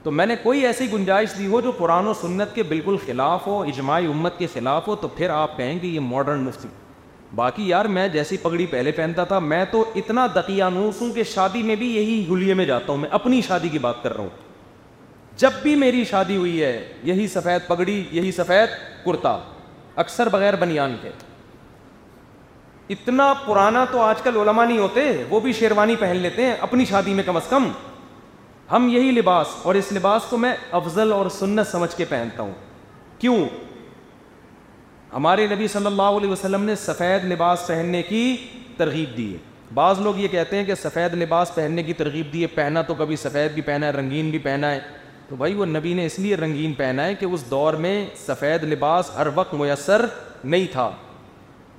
تو 0.03 0.11
میں 0.11 0.25
نے 0.25 0.35
کوئی 0.43 0.65
ایسی 0.65 0.91
گنجائش 0.91 1.37
دی 1.37 1.45
ہو 1.51 1.61
جو 1.61 1.71
قرآن 1.77 2.07
و 2.07 2.13
سنت 2.21 2.53
کے 2.55 2.63
بالکل 2.71 2.97
خلاف 3.05 3.47
ہو 3.47 3.61
اجماعی 3.67 4.05
امت 4.07 4.37
کے 4.39 4.47
خلاف 4.53 4.87
ہو 4.87 4.95
تو 5.01 5.07
پھر 5.15 5.29
آپ 5.29 5.57
کہیں 5.57 5.77
گے 5.81 5.87
یہ 5.87 5.99
ماڈرن 5.99 6.43
مفتی 6.43 6.67
باقی 7.35 7.67
یار 7.67 7.85
میں 7.97 8.07
جیسی 8.09 8.37
پگڑی 8.41 8.65
پہلے 8.71 8.91
پہنتا 8.95 9.23
تھا 9.31 9.39
میں 9.53 9.63
تو 9.71 9.83
اتنا 10.01 10.25
دقیانوس 10.35 11.01
ہوں 11.01 11.11
کہ 11.13 11.23
شادی 11.33 11.63
میں 11.63 11.75
بھی 11.75 11.87
یہی 11.95 12.23
گلیے 12.29 12.53
میں 12.59 12.65
جاتا 12.65 12.91
ہوں 12.91 12.99
میں 12.99 13.09
اپنی 13.19 13.41
شادی 13.47 13.69
کی 13.69 13.79
بات 13.79 14.03
کر 14.03 14.13
رہا 14.15 14.23
ہوں 14.23 14.45
جب 15.37 15.51
بھی 15.63 15.75
میری 15.75 16.03
شادی 16.09 16.35
ہوئی 16.35 16.63
ہے 16.63 16.77
یہی 17.03 17.27
سفید 17.33 17.67
پگڑی 17.67 18.01
یہی 18.11 18.31
سفید 18.37 18.69
کرتا 19.05 19.37
اکثر 20.05 20.29
بغیر 20.29 20.55
بنیان 20.59 20.95
کے 21.01 21.09
اتنا 22.93 23.33
پرانا 23.45 23.83
تو 23.91 23.99
آج 24.01 24.21
کل 24.21 24.37
علما 24.41 24.65
نہیں 24.65 24.77
ہوتے 24.77 25.01
وہ 25.29 25.39
بھی 25.39 25.53
شیروانی 25.53 25.95
پہن 25.99 26.15
لیتے 26.21 26.45
ہیں 26.45 26.55
اپنی 26.67 26.85
شادی 26.89 27.13
میں 27.13 27.23
کم 27.27 27.35
از 27.37 27.47
کم 27.49 27.67
ہم 28.71 28.87
یہی 28.91 29.11
لباس 29.11 29.47
اور 29.63 29.75
اس 29.75 29.91
لباس 29.93 30.21
کو 30.29 30.37
میں 30.37 30.53
افضل 30.79 31.11
اور 31.11 31.29
سنت 31.39 31.67
سمجھ 31.71 31.95
کے 31.95 32.05
پہنتا 32.09 32.43
ہوں 32.43 32.51
کیوں 33.19 33.37
ہمارے 35.13 35.45
نبی 35.47 35.67
صلی 35.73 35.85
اللہ 35.85 36.17
علیہ 36.17 36.29
وسلم 36.29 36.63
نے 36.65 36.75
سفید 36.85 37.23
لباس 37.31 37.65
پہننے 37.67 38.01
کی 38.03 38.23
ترغیب 38.77 39.15
دی 39.17 39.31
ہے 39.33 39.37
بعض 39.73 39.99
لوگ 40.01 40.17
یہ 40.19 40.27
کہتے 40.31 40.57
ہیں 40.57 40.63
کہ 40.65 40.75
سفید 40.81 41.13
لباس 41.23 41.53
پہننے 41.55 41.83
کی 41.83 41.93
ترغیب 41.93 42.31
دی 42.33 42.41
ہے 42.41 42.47
پہنا 42.55 42.81
تو 42.87 42.93
کبھی 42.97 43.15
سفید 43.23 43.51
بھی 43.53 43.61
پہنا 43.61 43.85
ہے 43.85 43.91
رنگین 43.91 44.29
بھی 44.29 44.39
پہنا 44.43 44.71
ہے 44.71 44.79
تو 45.29 45.35
بھائی 45.35 45.53
وہ 45.53 45.65
نبی 45.65 45.93
نے 45.93 46.05
اس 46.05 46.17
لیے 46.19 46.35
رنگین 46.35 46.73
پہنا 46.73 47.05
ہے 47.05 47.15
کہ 47.19 47.25
اس 47.25 47.49
دور 47.51 47.73
میں 47.85 47.95
سفید 48.25 48.63
لباس 48.73 49.09
ہر 49.15 49.27
وقت 49.35 49.53
میسر 49.61 50.05
نہیں 50.43 50.65
تھا 50.71 50.89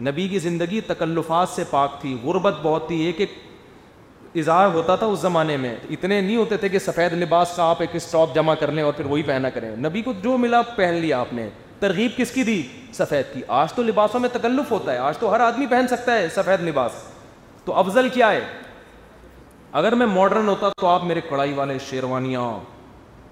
نبی 0.06 0.26
کی 0.28 0.38
زندگی 0.38 0.80
تکلفات 0.86 1.48
سے 1.54 1.64
پاک 1.70 2.00
تھی 2.00 2.16
غربت 2.22 2.58
بہت 2.62 2.86
تھی 2.88 3.00
ایک 3.04 3.20
ایک 3.20 3.30
اظہار 4.38 4.68
ہوتا 4.74 4.94
تھا 4.96 5.06
اس 5.06 5.18
زمانے 5.20 5.56
میں 5.56 5.74
اتنے 5.90 6.20
نہیں 6.20 6.36
ہوتے 6.36 6.56
تھے 6.56 6.68
کہ 6.68 6.78
سفید 6.78 7.12
لباس 7.22 7.52
کا 7.56 7.64
آپ 7.70 7.76
ایک 7.80 7.90
اسٹاک 7.96 8.34
جمع 8.34 8.54
کر 8.60 8.72
لیں 8.72 8.82
اور 8.84 8.92
پھر 8.96 9.04
وہی 9.06 9.22
پہنا 9.26 9.50
کریں 9.50 9.70
نبی 9.88 10.02
کو 10.02 10.12
جو 10.22 10.36
ملا 10.38 10.60
پہن 10.76 10.94
لیا 11.00 11.20
آپ 11.20 11.32
نے 11.32 11.48
ترغیب 11.80 12.10
کس 12.16 12.30
کی 12.32 12.42
دی 12.44 12.62
سفید 12.94 13.32
کی 13.32 13.40
آج 13.60 13.72
تو 13.72 13.82
لباسوں 13.82 14.20
میں 14.20 14.28
تکلف 14.32 14.70
ہوتا 14.72 14.92
ہے 14.92 14.98
آج 14.98 15.18
تو 15.18 15.34
ہر 15.34 15.40
آدمی 15.40 15.66
پہن 15.70 15.88
سکتا 15.90 16.14
ہے 16.18 16.28
سفید 16.34 16.60
لباس 16.68 17.02
تو 17.64 17.74
افضل 17.78 18.08
کیا 18.14 18.30
ہے 18.32 18.40
اگر 19.78 19.94
میں 20.00 20.06
ماڈرن 20.06 20.48
ہوتا 20.48 20.68
تو 20.80 20.86
آپ 20.86 21.04
میرے 21.04 21.20
کڑائی 21.28 21.52
والے 21.54 21.78
شیروانیاں 21.88 22.50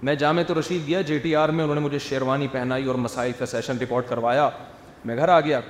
میں 0.05 0.15
جامع 0.15 0.43
تو 0.47 0.59
رشید 0.59 0.87
گیا 0.87 1.01
جے 1.03 1.19
ٹی 1.19 1.35
آر 1.37 1.49
میں 1.49 1.65
انہوں 1.65 1.75
نے 1.75 1.81
مجھے 1.81 1.99
شیروانی 2.09 2.47
پہنائی 2.53 2.85
اور 2.87 2.95
مسائل 3.05 3.33
کا 3.39 3.47
سیشن 3.47 3.79
رپورٹ 3.83 4.09
کروایا 4.09 4.49
میں 5.05 5.17
گھر 5.17 5.29
آ 5.29 5.39
گیا 5.41 5.61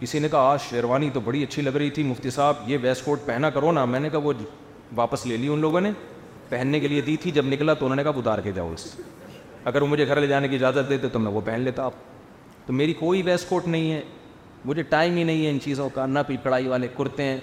کسی 0.00 0.18
نے 0.18 0.28
کہا 0.28 0.52
آج 0.52 0.60
شیروانی 0.68 1.10
تو 1.12 1.20
بڑی 1.24 1.42
اچھی 1.42 1.62
لگ 1.62 1.76
رہی 1.76 1.90
تھی 1.90 2.02
مفتی 2.02 2.30
صاحب 2.30 2.68
یہ 2.70 2.78
ویسٹ 2.82 3.04
کوٹ 3.04 3.24
پہنا 3.26 3.50
کرو 3.50 3.72
نا 3.72 3.84
میں 3.84 4.00
نے 4.00 4.08
کہا 4.10 4.18
وہ 4.22 4.32
واپس 4.96 5.24
لے 5.26 5.36
لی 5.36 5.48
ان 5.52 5.58
لوگوں 5.60 5.80
نے 5.80 5.90
پہننے 6.48 6.80
کے 6.80 6.88
لیے 6.88 7.00
دی 7.00 7.16
تھی 7.22 7.30
جب 7.34 7.46
نکلا 7.46 7.74
تو 7.74 7.84
انہوں 7.86 7.96
نے 7.96 8.02
کہا 8.04 8.10
اتار 8.18 8.38
کے 8.42 8.52
جاؤ 8.54 8.72
اس 8.72 8.94
اگر 9.70 9.82
وہ 9.82 9.86
مجھے 9.86 10.06
گھر 10.06 10.20
لے 10.20 10.26
جانے 10.26 10.48
کی 10.48 10.56
اجازت 10.56 10.88
دیتے 10.90 11.08
تو 11.12 11.18
میں 11.18 11.30
وہ 11.32 11.40
پہن 11.44 11.60
لیتا 11.60 11.84
آپ 11.84 11.92
تو 12.66 12.72
میری 12.72 12.92
کوئی 12.98 13.22
ویسٹ 13.22 13.48
کوٹ 13.48 13.66
نہیں 13.68 13.92
ہے 13.92 14.00
مجھے 14.64 14.82
ٹائم 14.88 15.16
ہی 15.16 15.24
نہیں 15.24 15.44
ہے 15.44 15.50
ان 15.50 15.58
چیزوں 15.62 15.88
کا 15.94 16.06
نہ 16.06 16.18
پی 16.26 16.36
کڑھائی 16.42 16.66
والے 16.68 16.88
کرتے 16.96 17.22
ہیں 17.22 17.36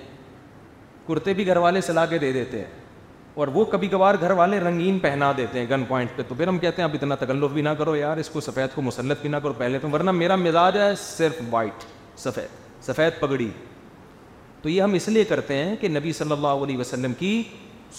کرتے 1.08 1.34
بھی 1.34 1.46
گھر 1.48 1.58
والے 1.66 1.82
سلا 1.82 2.06
کے 2.06 2.18
دے 2.18 2.32
دیتے 2.34 2.58
ہیں 2.60 2.80
اور 3.42 3.48
وہ 3.54 3.64
کبھی 3.72 3.88
کبھار 3.88 4.16
گھر 4.22 4.32
والے 4.40 4.60
رنگین 4.60 4.98
پہنا 5.00 5.32
دیتے 5.38 5.60
ہیں 5.60 5.66
گن 5.70 5.84
پوائنٹ 5.88 6.10
پہ 6.16 6.22
تو 6.28 6.36
پھر 6.36 6.48
ہم 6.48 6.58
کہتے 6.60 6.82
ہیں 6.82 6.90
اب 6.90 6.96
اتنا 7.02 7.16
تکلف 7.20 7.52
بھی 7.52 7.62
نہ 7.62 7.70
کرو 7.80 7.96
یار 7.96 8.18
اس 8.24 8.30
کو 8.30 8.42
سفید 8.42 8.76
کو 8.76 8.82
مسلط 8.82 9.22
بھی 9.22 9.30
نہ 9.30 9.38
کرو 9.44 9.54
پہلے 9.58 9.80
تو 9.80 9.90
ورنہ 9.90 10.12
میرا 10.22 10.36
مزاج 10.36 10.78
ہے 10.78 10.94
صرف 11.04 11.42
وائٹ 11.50 11.84
سفید 12.24 12.84
سفید 12.88 13.20
پگڑی 13.20 13.50
تو 14.62 14.70
یہ 14.70 14.82
ہم 14.82 14.94
اس 14.94 15.08
لیے 15.10 15.24
کرتے 15.24 15.56
ہیں 15.58 15.76
کہ 15.82 15.88
نبی 15.90 16.12
صلی 16.14 16.32
اللہ 16.32 16.64
علیہ 16.64 16.78
وسلم 16.78 17.14
کی 17.20 17.42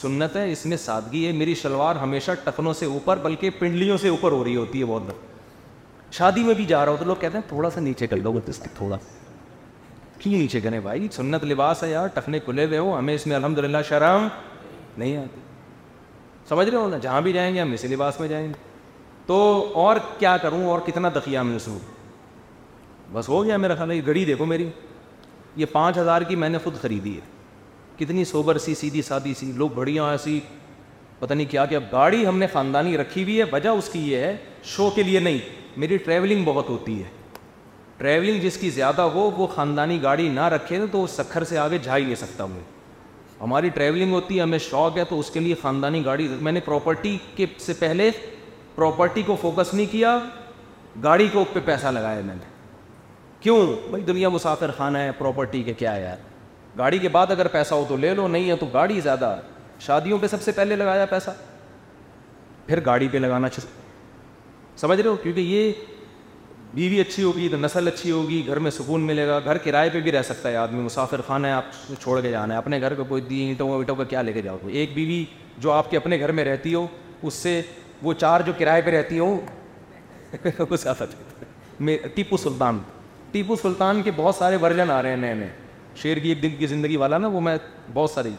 سنت 0.01 0.37
ہے 0.37 0.51
اس 0.53 0.65
میں 0.67 0.77
سادگی 0.77 1.27
ہے 1.27 1.33
میری 1.39 1.55
شلوار 1.63 1.97
ہمیشہ 2.03 2.31
ٹکنوں 2.45 2.73
سے 2.79 2.87
اوپر 2.87 3.19
بلکہ 3.23 3.51
پنڈلیوں 3.59 3.97
سے 4.03 4.09
اوپر 4.09 4.33
ہو 4.33 4.43
رہی 4.45 4.55
ہوتی 4.57 4.81
ہے 4.81 4.85
بہت 4.89 6.15
شادی 6.15 6.43
میں 6.45 6.55
بھی 6.55 6.65
جا 6.69 6.85
رہا 6.85 6.93
ہو 6.93 6.97
تو 6.99 7.05
لوگ 7.05 7.17
کہتے 7.21 7.39
ہیں 7.39 7.49
تھوڑا 7.49 7.71
سا 7.75 7.81
نیچے 7.81 8.07
کر 8.07 8.19
دو 8.25 8.33
گل 8.33 8.51
تھوڑا 8.77 8.97
کیوں 10.19 10.39
نیچے 10.39 10.61
کریں 10.61 10.79
بھائی 10.81 11.09
سنت 11.13 11.45
لباس 11.45 11.83
ہے 11.83 11.91
یار 11.91 12.07
ٹکنے 12.15 12.39
کھلے 12.41 12.65
ہوئے 12.67 12.79
ہو 12.79 12.97
ہمیں 12.99 13.15
اس 13.15 13.27
میں 13.27 13.37
الحمد 13.37 13.59
للہ 13.59 13.79
شرم 13.89 14.27
نہیں 14.99 15.17
آتی 15.17 15.41
سمجھ 16.49 16.69
رہے 16.69 16.77
ہو 16.79 16.89
نا 16.89 16.99
جہاں 17.03 17.21
بھی 17.21 17.33
جائیں 17.33 17.55
گے 17.55 17.61
ہم 17.61 17.73
اسی 17.73 17.89
لباس 17.89 18.21
میں 18.21 18.29
جائیں 18.29 18.47
گے 18.49 18.53
تو 19.27 19.39
اور 19.85 19.97
کیا 20.19 20.37
کروں 20.43 20.65
اور 20.71 20.81
کتنا 20.87 21.09
دقیہ 21.15 21.39
میں 21.49 21.59
سو 21.65 21.77
بس 23.13 23.29
ہو 23.29 23.45
گیا 23.45 23.57
میرا 23.57 23.75
خیال 23.75 23.91
ہے 23.91 23.99
گڑی 24.07 24.25
دیکھو 24.25 24.45
میری 24.53 24.69
یہ 25.57 25.67
پانچ 25.73 25.99
ہزار 25.99 26.23
کی 26.29 26.37
میں 26.37 26.49
نے 26.49 26.59
خود 26.65 26.81
خریدی 26.83 27.15
ہے 27.17 27.21
کتنی 28.05 28.25
سوبر 28.25 28.59
سی 28.59 28.75
سیدھی 28.75 29.03
سادی 29.03 29.35
سی 29.39 29.51
لوگ 29.57 29.71
بڑھیا 29.75 30.11
ایسی 30.11 30.39
پتہ 31.19 31.35
نہیں 31.35 31.51
کیا 31.51 31.65
کہ 31.67 31.75
اب 31.75 31.83
گاڑی 31.93 32.27
ہم 32.27 32.39
نے 32.39 32.47
خاندانی 32.53 32.97
رکھی 32.99 33.23
ہوئی 33.23 33.39
ہے 33.39 33.45
وجہ 33.53 33.69
اس 33.69 33.89
کی 33.93 34.01
یہ 34.11 34.17
ہے 34.25 34.37
شو 34.65 34.89
کے 34.95 35.03
لیے 35.03 35.21
نہیں 35.21 35.39
میری 35.81 35.97
ٹریولنگ 36.05 36.45
بہت 36.45 36.69
ہوتی 36.69 36.99
ہے 37.03 37.09
ٹریولنگ 37.99 38.41
جس 38.41 38.57
کی 38.59 38.71
زیادہ 38.71 39.03
ہو 39.15 39.31
وہ 39.37 39.47
خاندانی 39.55 40.03
گاڑی 40.03 40.29
نہ 40.29 40.45
رکھے 40.55 40.79
تو 40.93 40.99
وہ 40.99 41.07
سکھر 41.17 41.45
سے 41.49 41.59
آگے 41.59 41.79
جا 41.83 41.97
ہی 41.97 42.05
نہیں 42.05 42.15
سکتا 42.21 42.45
ہوں 42.45 42.61
ہماری 43.41 43.69
ٹریولنگ 43.75 44.13
ہوتی 44.13 44.37
ہے 44.37 44.43
ہمیں 44.43 44.59
شوق 44.71 44.97
ہے 44.99 45.05
تو 45.09 45.19
اس 45.21 45.31
کے 45.35 45.41
لیے 45.41 45.55
خاندانی 45.63 46.05
گاڑی 46.05 46.29
میں 46.41 46.53
نے 46.53 46.61
پراپرٹی 46.65 47.17
کے 47.37 47.47
سے 47.67 47.73
پہلے 47.79 48.11
پراپرٹی 48.75 49.23
کو 49.27 49.37
فوکس 49.41 49.75
نہیں 49.75 49.93
کیا 49.93 50.19
گاڑی 51.03 51.29
کو 51.33 51.45
پہ 51.53 51.61
پیسہ 51.67 51.87
لگایا 51.87 52.21
میں 52.25 52.35
نے 52.35 52.51
کیوں 53.43 53.65
بھائی 53.91 54.03
دنیا 54.05 54.29
مسافر 54.29 54.71
خانہ 54.77 54.99
ہے 54.99 55.11
پراپرٹی 55.19 55.63
کے 55.63 55.73
کیا 55.79 55.95
ہے 55.95 56.01
یار 56.03 56.17
گاڑی 56.79 56.99
کے 56.99 57.09
بعد 57.15 57.31
اگر 57.31 57.49
پیسہ 57.53 57.75
ہو 57.75 57.85
تو 57.89 57.97
لے 57.97 58.13
لو 58.15 58.27
نہیں 58.29 58.51
ہے 58.51 58.57
تو 58.57 58.67
گاڑی 58.73 59.01
زیادہ 59.01 59.35
شادیوں 59.87 60.19
پہ 60.19 60.27
سب 60.31 60.43
سے 60.43 60.53
پہلے 60.57 60.77
لگایا 60.77 61.07
پیسہ 61.11 61.31
پھر 62.67 62.85
گاڑی 62.87 63.09
پہ 63.13 63.19
لگانا 63.19 63.49
چھو 63.49 63.63
سمجھ 64.81 65.01
رہے 65.01 65.09
ہو 65.09 65.17
کیونکہ 65.23 65.41
یہ 65.41 65.73
بیوی 66.75 67.01
اچھی 67.01 67.23
ہوگی 67.23 67.49
تو 67.49 67.57
نسل 67.61 67.89
اچھی 67.89 68.11
ہوگی 68.11 68.43
گھر 68.47 68.59
میں 68.67 68.71
سکون 68.71 69.01
ملے 69.07 69.27
گا 69.29 69.39
گھر 69.45 69.59
کرائے 69.65 69.91
پہ 69.93 70.01
بھی 70.01 70.13
رہ 70.13 70.23
سکتا 70.27 70.49
ہے 70.49 70.57
آدمی 70.57 70.81
مسافر 70.83 71.21
خانہ 71.27 71.47
ہے 71.47 71.53
آپ 71.53 71.65
چھوڑ 72.03 72.21
کے 72.21 72.31
جانا 72.31 72.55
ہے 72.55 72.59
اپنے 72.59 72.81
گھر 72.81 72.95
کو 73.01 73.05
کوئی 73.09 73.23
اینٹوں 73.41 73.71
اینٹوں 73.75 73.97
کا 73.97 74.05
کیا 74.15 74.23
لے 74.23 74.33
کے 74.33 74.43
جاؤ 74.43 74.57
ایک 74.71 74.95
بیوی 74.95 75.25
جو 75.67 75.73
آپ 75.73 75.91
کے 75.91 75.97
اپنے 75.97 76.21
گھر 76.21 76.33
میں 76.39 76.45
رہتی 76.45 76.75
ہو 76.75 76.87
اس 77.23 77.35
سے 77.35 77.61
وہ 78.03 78.13
چار 78.21 78.41
جو 78.47 78.53
کرائے 78.59 78.83
پہ 78.85 78.91
رہتی 78.97 79.19
ہو 79.19 79.39
سچ 80.79 81.15
میں 81.87 81.97
ٹیپو 82.15 82.37
سلطان 82.37 82.79
ٹیپو 83.33 83.57
سلطان 83.63 84.01
کے 84.05 84.11
بہت 84.17 84.35
سارے 84.35 84.57
ورژن 84.63 84.91
آ 84.91 85.01
رہے 85.03 85.09
ہیں 85.11 85.17
نئے 85.17 85.35
نئے 85.35 85.49
شیر 85.97 86.17
کی 86.23 86.29
ایک 86.29 86.43
دن 86.43 86.55
کی 86.57 86.67
زندگی 86.67 86.97
والا 87.03 87.19
نا 87.19 87.29
وہ 87.33 87.41
میں 87.41 87.57
بہت 87.93 88.11
ساری 88.11 88.31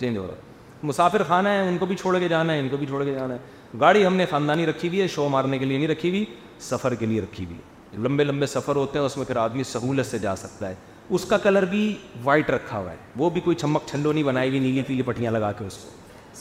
چینج 0.00 0.18
ہو 0.18 0.26
رہا 0.26 0.86
مسافر 0.86 1.22
خانہ 1.28 1.48
ہے 1.48 1.66
ان 1.68 1.78
کو 1.78 1.86
بھی 1.86 1.96
چھوڑ 1.96 2.18
کے 2.18 2.28
جانا 2.28 2.52
ہے 2.52 2.60
ان 2.60 2.68
کو 2.68 2.76
بھی 2.76 2.86
چھوڑ 2.86 3.02
کے 3.04 3.12
جانا 3.14 3.34
ہے 3.34 3.78
گاڑی 3.80 4.06
ہم 4.06 4.16
نے 4.16 4.26
خاندانی 4.30 4.66
رکھی 4.66 4.88
ہوئی 4.88 5.00
ہے 5.00 5.06
شو 5.14 5.28
مارنے 5.34 5.58
کے 5.58 5.64
لیے 5.64 5.78
نہیں 5.78 5.88
رکھی 5.88 6.08
ہوئی 6.10 6.24
سفر 6.70 6.94
کے 6.94 7.06
لیے 7.06 7.20
رکھی 7.20 7.44
ہوئی 7.44 7.96
لمبے 8.06 8.24
لمبے 8.24 8.46
سفر 8.46 8.76
ہوتے 8.76 8.98
ہیں 8.98 9.06
اس 9.06 9.16
میں 9.16 9.24
پھر 9.26 9.36
آدمی 9.36 9.62
سہولت 9.70 10.06
سے 10.06 10.18
جا 10.18 10.34
سکتا 10.36 10.68
ہے 10.68 10.74
اس 11.16 11.24
کا 11.28 11.38
کلر 11.46 11.64
بھی 11.70 11.84
وائٹ 12.24 12.50
رکھا 12.50 12.78
ہوا 12.78 12.90
ہے 12.90 12.96
وہ 13.18 13.30
بھی 13.30 13.40
کوئی 13.44 13.56
چھمک 13.62 13.86
چھنڈو 13.90 14.12
نہیں 14.12 14.24
بنائی 14.24 14.48
ہوئی 14.48 14.60
نیلی 14.60 14.82
پیلی 14.86 15.02
پٹیاں 15.06 15.32
لگا 15.32 15.52
کے 15.58 15.64
اس 15.66 15.76
کو 15.82 15.90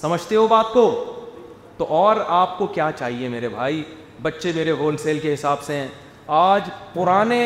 سمجھتے 0.01 0.35
ہو 0.35 0.45
بات 0.47 0.73
کو 0.73 0.83
تو 1.77 1.85
اور 2.01 2.15
آپ 2.41 2.57
کو 2.57 2.67
کیا 2.77 2.89
چاہیے 2.99 3.27
میرے 3.35 3.49
بھائی 3.49 3.83
بچے 4.21 4.51
میرے 4.55 4.71
ہول 4.79 4.97
سیل 5.03 5.19
کے 5.19 5.33
حساب 5.33 5.61
سے 5.63 5.75
ہیں 5.77 5.87
آج 6.41 6.69
پرانے 6.93 7.43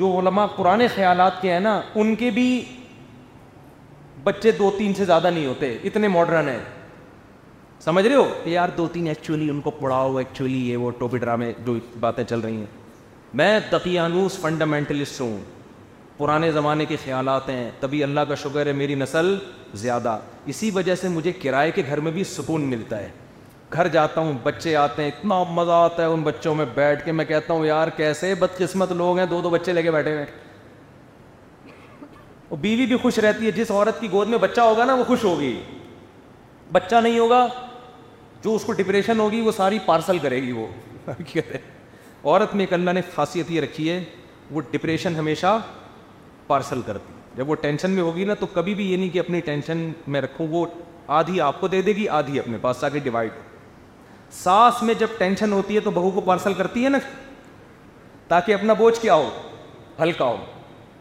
جو 0.00 0.08
علماء 0.18 0.44
پرانے 0.56 0.86
خیالات 0.94 1.40
کے 1.40 1.52
ہیں 1.52 1.60
نا 1.60 1.80
ان 2.00 2.14
کے 2.20 2.28
بھی 2.34 2.46
بچے 4.24 4.50
دو 4.58 4.70
تین 4.78 4.94
سے 4.94 5.04
زیادہ 5.10 5.30
نہیں 5.30 5.46
ہوتے 5.46 5.70
اتنے 5.88 6.08
ماڈرن 6.14 6.48
ہیں 6.48 6.58
سمجھ 7.84 8.06
رہے 8.06 8.14
ہو 8.14 8.24
کہ 8.44 8.50
یار 8.50 8.68
دو 8.76 8.86
تین 8.92 9.08
ایکچولی 9.08 9.48
ان 9.50 9.60
کو 9.66 9.70
پڑھاؤ 9.80 10.16
ایکچولی 10.22 10.58
یہ 10.70 10.76
وہ 10.84 10.90
ٹوپی 10.98 11.18
ڈرامے 11.18 11.52
جو 11.66 11.76
باتیں 12.00 12.24
چل 12.32 12.40
رہی 12.44 12.56
ہیں 12.56 12.66
میں 13.40 13.58
تقیانوس 13.70 14.38
فنڈامنٹلسٹ 14.40 15.20
ہوں 15.20 15.36
پرانے 16.16 16.50
زمانے 16.52 16.84
کے 16.88 16.96
خیالات 17.04 17.48
ہیں 17.48 17.70
تبھی 17.80 18.02
اللہ 18.04 18.24
کا 18.28 18.34
شکر 18.44 18.66
ہے 18.66 18.72
میری 18.80 18.94
نسل 19.04 19.34
زیادہ 19.84 20.18
اسی 20.54 20.70
وجہ 20.78 20.94
سے 21.02 21.08
مجھے 21.18 21.32
کرائے 21.42 21.70
کے 21.76 21.82
گھر 21.88 22.00
میں 22.06 22.12
بھی 22.12 22.24
سکون 22.38 22.64
ملتا 22.70 22.98
ہے 23.00 23.08
گھر 23.72 23.88
جاتا 23.88 24.20
ہوں 24.20 24.32
بچے 24.42 24.74
آتے 24.76 25.02
ہیں 25.02 25.10
اتنا 25.10 25.42
مزہ 25.54 25.70
آتا 25.70 26.02
ہے 26.02 26.06
ان 26.10 26.22
بچوں 26.22 26.54
میں 26.54 26.64
بیٹھ 26.74 27.04
کے 27.04 27.12
میں 27.12 27.24
کہتا 27.24 27.52
ہوں 27.52 27.64
یار 27.66 27.88
کیسے 27.96 28.34
بدقسمت 28.38 28.92
لوگ 29.02 29.18
ہیں 29.18 29.26
دو 29.30 29.40
دو 29.42 29.50
بچے 29.50 29.72
لے 29.72 29.82
کے 29.82 29.90
بیٹھے 29.90 30.12
ہوئے 30.14 30.24
اور 32.50 32.58
بیوی 32.58 32.86
بھی 32.92 32.96
خوش 33.02 33.18
رہتی 33.18 33.46
ہے 33.46 33.50
جس 33.56 33.70
عورت 33.70 34.00
کی 34.00 34.08
گود 34.12 34.28
میں 34.28 34.38
بچہ 34.46 34.60
ہوگا 34.60 34.84
نا 34.84 34.94
وہ 34.94 35.04
خوش 35.06 35.24
ہوگی 35.24 35.52
بچہ 36.72 36.96
نہیں 37.02 37.18
ہوگا 37.18 37.46
جو 38.44 38.54
اس 38.54 38.64
کو 38.64 38.72
ڈپریشن 38.72 39.20
ہوگی 39.20 39.40
وہ 39.40 39.52
ساری 39.56 39.78
پارسل 39.86 40.18
کرے 40.22 40.42
گی 40.42 40.52
وہ 40.52 40.66
عورت 42.24 42.54
میں 42.54 42.62
ایک 42.64 42.72
اللہ 42.72 42.90
نے 42.94 43.00
خاصیت 43.14 43.50
یہ 43.50 43.60
رکھی 43.60 43.88
ہے 43.90 44.02
وہ 44.50 44.60
ڈپریشن 44.70 45.14
ہمیشہ 45.16 45.58
پارسل 46.46 46.82
کرتی 46.86 47.12
ہے 47.12 47.18
جب 47.36 47.50
وہ 47.50 47.54
ٹینشن 47.62 47.90
میں 47.90 48.02
ہوگی 48.02 48.24
نا 48.24 48.34
تو 48.40 48.46
کبھی 48.54 48.74
بھی 48.74 48.90
یہ 48.90 48.96
نہیں 48.96 49.08
کہ 49.10 49.18
اپنی 49.18 49.40
ٹینشن 49.50 49.90
میں 50.06 50.20
رکھوں 50.20 50.46
وہ 50.50 50.64
آدھی 51.20 51.40
آپ 51.40 51.60
کو 51.60 51.68
دے 51.68 51.82
دے 51.82 51.92
گی 51.96 52.08
آدھی 52.18 52.38
اپنے 52.38 52.58
پاس 52.62 52.84
آ 52.84 52.88
کے 52.92 52.98
ڈیوائڈ 53.02 53.30
ہو 53.36 53.48
ساس 54.32 54.82
میں 54.82 54.94
جب 54.98 55.06
ٹینشن 55.18 55.52
ہوتی 55.52 55.74
ہے 55.74 55.80
تو 55.80 55.90
بہو 55.94 56.10
کو 56.14 56.20
پارسل 56.24 56.54
کرتی 56.54 56.84
ہے 56.84 56.88
نا 56.88 56.98
تاکہ 58.28 58.54
اپنا 58.54 58.72
بوجھ 58.78 58.98
کیا 59.00 59.14
ہو 59.14 59.28
ہلکا 60.02 60.24
ہو 60.24 60.36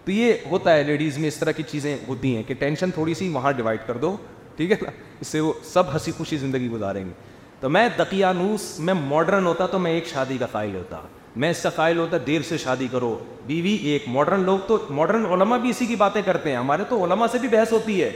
تو 0.05 0.11
یہ 0.11 0.33
ہوتا 0.51 0.75
ہے 0.75 0.83
لیڈیز 0.83 1.17
میں 1.17 1.27
اس 1.27 1.35
طرح 1.37 1.51
کی 1.57 1.63
چیزیں 1.71 1.95
ہوتی 2.07 2.35
ہیں 2.35 2.43
کہ 2.47 2.53
ٹینشن 2.59 2.91
تھوڑی 2.91 3.13
سی 3.13 3.29
وہاں 3.33 3.51
ڈیوائڈ 3.57 3.79
کر 3.87 3.97
دو 3.97 4.15
ٹھیک 4.57 4.71
ہے 4.71 4.77
نا 4.81 4.91
اس 5.21 5.27
سے 5.27 5.39
وہ 5.39 5.51
سب 5.73 5.93
ہنسی 5.93 6.11
خوشی 6.17 6.37
زندگی 6.37 6.69
گزاریں 6.69 7.03
گے 7.03 7.11
تو 7.59 7.69
میں 7.69 7.87
دقیانوس 7.97 8.61
میں 8.79 8.93
ماڈرن 9.07 9.45
ہوتا 9.45 9.65
تو 9.71 9.79
میں 9.79 9.91
ایک 9.91 10.07
شادی 10.07 10.37
کا 10.39 10.45
قائل 10.51 10.75
ہوتا 10.75 10.99
میں 11.35 11.49
اس 11.49 11.61
کا 11.63 11.69
قائل 11.75 11.97
ہوتا 11.99 12.17
دیر 12.27 12.41
سے 12.47 12.57
شادی 12.57 12.87
کرو 12.91 13.17
بیوی 13.47 13.73
ایک 13.89 14.03
ماڈرن 14.07 14.43
لوگ 14.43 14.59
تو 14.67 14.77
ماڈرن 14.89 15.25
علما 15.31 15.57
بھی 15.57 15.69
اسی 15.69 15.85
کی 15.85 15.95
باتیں 15.95 16.21
کرتے 16.25 16.49
ہیں 16.49 16.57
ہمارے 16.57 16.83
تو 16.89 17.03
علما 17.03 17.27
سے 17.31 17.37
بھی 17.41 17.47
بحث 17.51 17.71
ہوتی 17.73 18.01
ہے 18.01 18.11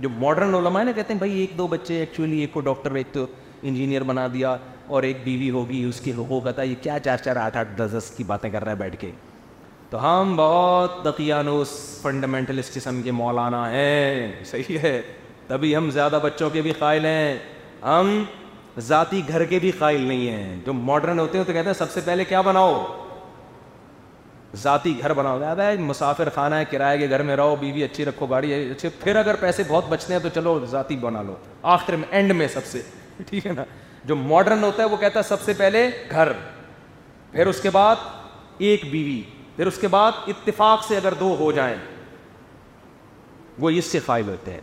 جو 0.00 0.08
ماڈرن 0.18 0.54
علما 0.54 0.80
ہے 0.80 0.84
نا 0.84 0.92
کہتے 0.96 1.12
ہیں 1.12 1.18
بھائی 1.18 1.38
ایک 1.40 1.56
دو 1.58 1.66
بچے 1.66 1.98
ایکچولی 1.98 2.38
ایک 2.40 2.52
کو 2.52 2.60
ڈاکٹر 2.68 2.94
ایک 3.02 3.06
تو 3.12 3.26
انجینئر 3.68 4.02
بنا 4.02 4.26
دیا 4.32 4.56
اور 4.88 5.02
ایک 5.02 5.16
بیوی 5.24 5.50
ہوگی 5.50 5.82
اس 5.88 6.00
کے 6.04 6.12
حقوق 6.18 6.46
ہے 6.58 6.66
یہ 6.66 6.74
کیا 6.82 6.98
چار 7.04 7.16
چار 7.24 7.36
آٹھ 7.44 7.56
آٹھ 7.56 7.68
دس 7.76 7.94
دس 7.96 8.10
کی 8.16 8.24
باتیں 8.26 8.48
کر 8.50 8.64
رہا 8.64 8.70
ہے 8.72 8.76
بیٹھ 8.76 8.96
کے 9.00 9.10
تو 9.90 10.02
ہم 10.02 10.34
بہت 10.36 11.04
دقیانوس 11.04 11.68
فنڈامنٹلسٹ 12.02 12.74
قسم 12.74 13.00
کے 13.02 13.10
مولانا 13.20 13.70
ہیں 13.70 14.44
صحیح 14.50 14.78
ہے 14.82 15.00
تبھی 15.46 15.74
ہم 15.76 15.90
زیادہ 15.90 16.18
بچوں 16.22 16.50
کے 16.50 16.62
بھی 16.62 16.72
قائل 16.78 17.04
ہیں 17.04 17.36
ہم 17.82 18.22
ذاتی 18.88 19.20
گھر 19.28 19.44
کے 19.48 19.58
بھی 19.58 19.70
قائل 19.78 20.00
نہیں 20.00 20.28
ہیں 20.30 20.60
جو 20.66 20.72
ماڈرن 20.72 21.18
ہوتے 21.18 21.38
ہیں 21.38 21.44
تو 21.44 21.52
کہتے 21.52 21.66
ہیں 21.68 21.74
سب 21.74 21.90
سے 21.92 22.00
پہلے 22.04 22.24
کیا 22.24 22.40
بناؤ 22.48 22.82
ذاتی 24.62 24.94
گھر 25.02 25.12
بناؤ 25.14 25.38
مسافر 25.86 26.28
خانہ 26.34 26.54
ہے 26.54 26.64
کرائے 26.70 26.96
کے 26.98 27.08
گھر 27.10 27.22
میں 27.22 27.36
رہو 27.36 27.56
بیوی 27.60 27.82
اچھی 27.84 28.04
رکھو 28.04 28.26
گاڑی 28.30 28.52
اچھی 28.54 28.88
پھر 29.02 29.16
اگر 29.16 29.34
پیسے 29.40 29.62
بہت 29.68 29.84
بچتے 29.88 30.12
ہیں 30.12 30.20
تو 30.20 30.28
چلو 30.34 30.58
ذاتی 30.70 30.96
بنا 31.00 31.22
لو 31.22 31.34
آخر 31.74 31.96
میں 31.96 32.08
اینڈ 32.10 32.32
میں 32.36 32.48
سب 32.52 32.64
سے 32.72 32.82
ٹھیک 33.28 33.46
ہے 33.46 33.52
نا 33.52 33.64
جو 34.04 34.16
ماڈرن 34.16 34.62
ہوتا 34.64 34.82
ہے 34.82 34.88
وہ 34.88 34.96
کہتا 34.96 35.18
ہے 35.18 35.22
سب 35.28 35.42
سے 35.42 35.52
پہلے 35.56 35.88
گھر 36.10 36.32
پھر 37.32 37.46
اس 37.46 37.60
کے 37.62 37.70
بعد 37.70 37.96
ایک 38.68 38.84
بیوی 38.90 39.20
پھر 39.56 39.66
اس 39.66 39.78
کے 39.78 39.88
بعد 39.88 40.12
اتفاق 40.28 40.84
سے 40.86 40.96
اگر 40.96 41.14
دو 41.20 41.34
ہو 41.38 41.50
جائیں 41.52 41.76
وہ 43.58 43.70
اس 43.70 43.84
سے 43.92 43.98
فائل 44.04 44.28
ہوتے 44.28 44.52
ہیں 44.52 44.60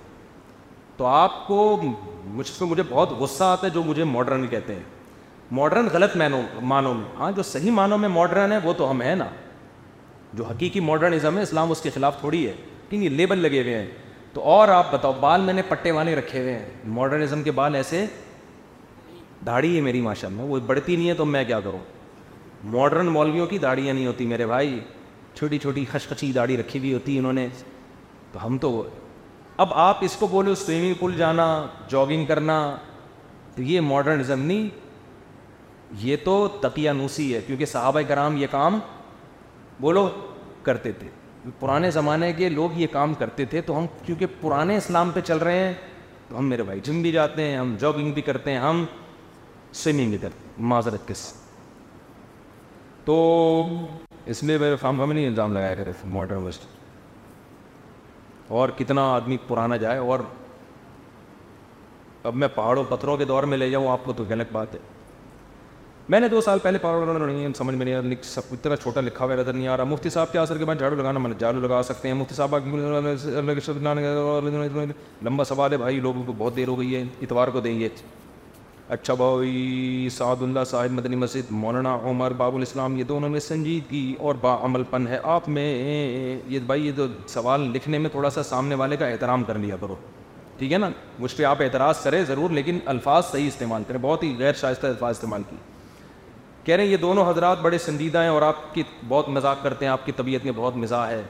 تو 0.97 1.05
آپ 1.05 1.45
کو 1.47 1.75
مجھ 2.25 2.47
سے 2.47 2.65
مجھے 2.65 2.83
بہت 2.89 3.09
غصہ 3.17 3.43
آتا 3.43 3.65
ہے 3.67 3.71
جو 3.71 3.83
مجھے 3.83 4.03
ماڈرن 4.03 4.47
کہتے 4.47 4.75
ہیں 4.75 4.83
ماڈرن 5.57 5.87
غلط 5.91 6.15
مینوں 6.17 6.41
معنوں 6.67 6.93
میں 6.93 7.05
ہاں 7.17 7.31
جو 7.31 7.43
صحیح 7.43 7.71
معنوں 7.71 7.97
میں 7.97 8.09
ماڈرن 8.09 8.51
ہے 8.51 8.57
وہ 8.63 8.73
تو 8.77 8.89
ہم 8.91 9.01
ہیں 9.01 9.15
نا 9.15 9.27
جو 10.33 10.45
حقیقی 10.45 10.79
ماڈرنزم 10.79 11.37
ہے 11.37 11.43
اسلام 11.43 11.71
اس 11.71 11.81
کے 11.81 11.89
خلاف 11.93 12.19
تھوڑی 12.19 12.45
ہے 12.47 12.53
ٹھیک 12.89 13.03
ہے 13.03 13.09
لیبل 13.09 13.39
لگے 13.41 13.61
ہوئے 13.63 13.77
ہیں 13.77 13.85
تو 14.33 14.41
اور 14.55 14.67
آپ 14.67 14.91
بتاؤ 14.93 15.13
بال 15.19 15.41
میں 15.41 15.53
نے 15.53 15.61
پٹے 15.67 15.91
والے 15.91 16.15
رکھے 16.15 16.39
ہوئے 16.39 16.53
ہیں 16.53 16.65
ماڈرنزم 16.95 17.43
کے 17.43 17.51
بال 17.59 17.75
ایسے 17.75 18.05
داڑھی 19.47 19.75
ہے 19.75 19.81
میری 19.87 19.99
ماشاء 20.07 20.29
میں 20.29 20.45
وہ 20.47 20.59
بڑھتی 20.69 20.95
نہیں 20.95 21.09
ہے 21.09 21.13
تو 21.21 21.25
میں 21.33 21.43
کیا 21.49 21.59
کروں 21.67 21.79
ماڈرن 22.75 23.05
مولویوں 23.17 23.45
کی 23.51 23.57
داڑھیاں 23.65 23.93
نہیں 23.93 24.05
ہوتی 24.07 24.25
میرے 24.31 24.45
بھائی 24.51 24.79
چھوٹی 25.35 25.57
چھوٹی 25.65 25.83
خشخشی 25.91 26.31
داڑھی 26.37 26.57
رکھی 26.61 26.79
ہوئی 26.79 26.93
ہوتی 26.93 27.17
ہے 27.25 27.45
تو 28.31 28.45
ہم 28.45 28.57
تو 28.63 28.71
اب 29.63 29.73
آپ 29.83 29.97
اس 30.07 30.15
کو 30.19 30.27
بولو 30.31 30.55
سوئمنگ 30.63 30.93
پول 30.99 31.15
جانا 31.17 31.45
جاگنگ 31.89 32.25
کرنا 32.31 32.57
تو 33.55 33.61
یہ 33.69 33.81
ماڈرنزم 33.91 34.41
نہیں 34.49 34.67
یہ 36.05 36.15
تو 36.23 36.33
تقیہ 36.65 36.91
نوسی 36.99 37.33
ہے 37.35 37.39
کیونکہ 37.47 37.65
صحابہ 37.73 37.99
کرام 38.07 38.37
یہ 38.37 38.47
کام 38.51 38.79
بولو 39.87 40.03
کرتے 40.63 40.91
تھے 40.99 41.09
پرانے 41.59 41.91
زمانے 41.97 42.31
کے 42.41 42.49
لوگ 42.59 42.77
یہ 42.79 42.87
کام 42.97 43.13
کرتے 43.23 43.45
تھے 43.53 43.61
تو 43.69 43.77
ہم 43.77 43.85
کیونکہ 44.05 44.25
پرانے 44.41 44.77
اسلام 44.77 45.11
پہ 45.15 45.19
چل 45.31 45.37
رہے 45.47 45.63
ہیں 45.65 45.73
تو 46.29 46.37
ہم 46.37 46.49
میرے 46.49 46.63
بھائی 46.69 46.79
جم 46.89 47.01
بھی 47.01 47.11
جاتے 47.19 47.43
ہیں 47.49 47.57
ہم 47.57 47.75
جاگنگ 47.81 48.11
بھی 48.17 48.21
کرتے 48.29 48.51
ہیں 48.51 48.59
ہم 48.67 48.85
معذرت 50.69 51.09
تو 53.05 53.15
اس 54.31 54.41
لیے 54.43 54.57
میرے 54.57 54.75
فارم 54.79 55.01
الزام 55.09 55.53
لگایا 55.53 55.73
کرے 55.75 55.91
ماڈرن 56.11 56.41
ویسٹ 56.43 56.65
اور 58.59 58.69
کتنا 58.77 59.01
آدمی 59.13 59.37
پرانا 59.47 59.77
جائے 59.77 59.97
اور 59.99 60.19
اب 62.27 62.35
میں 62.35 62.47
پہاڑوں 62.55 62.83
پتھروں 62.89 63.15
کے 63.17 63.25
دور 63.25 63.43
میں 63.51 63.57
لے 63.57 63.69
جاؤں 63.69 63.87
آپ 63.89 64.05
کو 64.05 64.13
تو 64.13 64.23
غلط 64.29 64.51
بات 64.51 64.73
ہے 64.75 64.79
میں 66.09 66.19
نے 66.19 66.27
دو 66.29 66.41
سال 66.41 66.59
پہلے 66.63 66.77
پہاڑوں 66.81 67.05
سمجھ 67.57 67.75
میں 67.75 67.85
نہیں 68.01 68.21
سب 68.23 68.41
اتنا 68.51 68.75
چھوٹا 68.83 69.01
لکھا 69.01 69.25
ہوا 69.25 69.35
نظر 69.35 69.53
نہیں 69.53 69.67
آ 69.67 69.77
رہا 69.77 69.83
مفتی 69.93 70.09
صاحب 70.09 70.31
کے 70.31 70.39
اثر 70.39 70.57
جھاڑو 70.73 70.95
لگانا 70.95 71.19
جھاڑو 71.39 71.59
لگا 71.67 71.81
سکتے 71.83 72.07
ہیں 72.07 72.15
مفتی 72.15 72.35
صاحب 72.35 72.55
لمبا 75.25 75.43
سوال 75.43 75.71
ہے 75.71 75.77
بھائی 75.77 75.99
لوگوں 75.99 76.23
کو 76.25 76.33
بہت 76.37 76.55
دیر 76.55 76.67
ہو 76.67 76.79
گئی 76.79 76.95
ہے 76.95 77.03
اتوار 77.21 77.47
کو 77.47 77.59
دیں 77.67 77.79
گے 77.79 77.89
اچھا 78.95 79.13
بھائی 79.19 80.07
سعد 80.17 80.41
اللہ 80.41 80.63
صاحب 80.69 80.91
مدنی 80.93 81.15
مسجد 81.15 81.49
مولانا 81.51 81.95
عمر 82.09 82.33
باب 82.37 82.55
الاسلام 82.55 82.95
یہ 82.97 83.03
دونوں 83.07 83.29
میں 83.29 83.39
سنجیدگی 83.39 84.13
اور 84.19 84.35
با 84.41 84.55
عمل 84.65 84.83
پن 84.89 85.07
ہے 85.07 85.17
آپ 85.31 85.49
میں 85.55 85.65
یہ 86.49 86.59
بھائی 86.67 86.85
یہ 86.85 86.91
تو 86.95 87.07
سوال 87.27 87.61
لکھنے 87.71 87.97
میں 87.97 88.09
تھوڑا 88.09 88.29
سا 88.29 88.43
سامنے 88.43 88.75
والے 88.81 88.97
کا 88.97 89.05
احترام 89.07 89.43
کر 89.43 89.57
لیا 89.63 89.75
کرو 89.81 89.95
ٹھیک 90.59 90.73
ہے 90.73 90.77
نا 90.77 90.89
مجھ 91.19 91.35
پہ 91.35 91.43
آپ 91.45 91.61
اعتراض 91.61 92.03
کریں 92.03 92.23
ضرور 92.27 92.49
لیکن 92.59 92.79
الفاظ 92.93 93.25
صحیح 93.31 93.47
استعمال 93.47 93.83
کریں 93.87 93.99
بہت 94.01 94.23
ہی 94.23 94.33
غیر 94.39 94.53
شائستہ 94.61 94.87
الفاظ 94.87 95.15
استعمال 95.15 95.41
کی 95.49 95.57
کہہ 96.65 96.75
رہے 96.75 96.83
ہیں 96.83 96.91
یہ 96.91 96.97
دونوں 97.01 97.29
حضرات 97.29 97.61
بڑے 97.61 97.77
سنجیدہ 97.87 98.21
ہیں 98.21 98.29
اور 98.29 98.41
آپ 98.41 98.73
کی 98.73 98.83
بہت 99.07 99.29
مذاق 99.37 99.63
کرتے 99.63 99.85
ہیں 99.85 99.91
آپ 99.91 100.05
کی 100.05 100.11
طبیعت 100.17 100.45
میں 100.45 100.53
بہت 100.55 100.77
مزاح 100.77 101.07
ہے 101.11 101.21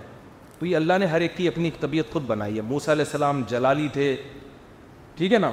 تو 0.60 0.66
یہ 0.66 0.76
اللہ 0.76 0.98
نے 1.00 1.06
ہر 1.06 1.22
ایک 1.22 1.36
کی 1.38 1.48
اپنی 1.48 1.70
طبیعت 1.80 2.14
خود 2.14 2.26
بنائی 2.28 2.56
ہے 2.58 2.62
موسیٰ 2.70 2.94
علیہ 2.94 3.06
السلام 3.06 3.42
جلالی 3.50 3.88
تھے 3.94 4.16
ٹھیک 5.16 5.34
ہے 5.34 5.38
نا 5.40 5.52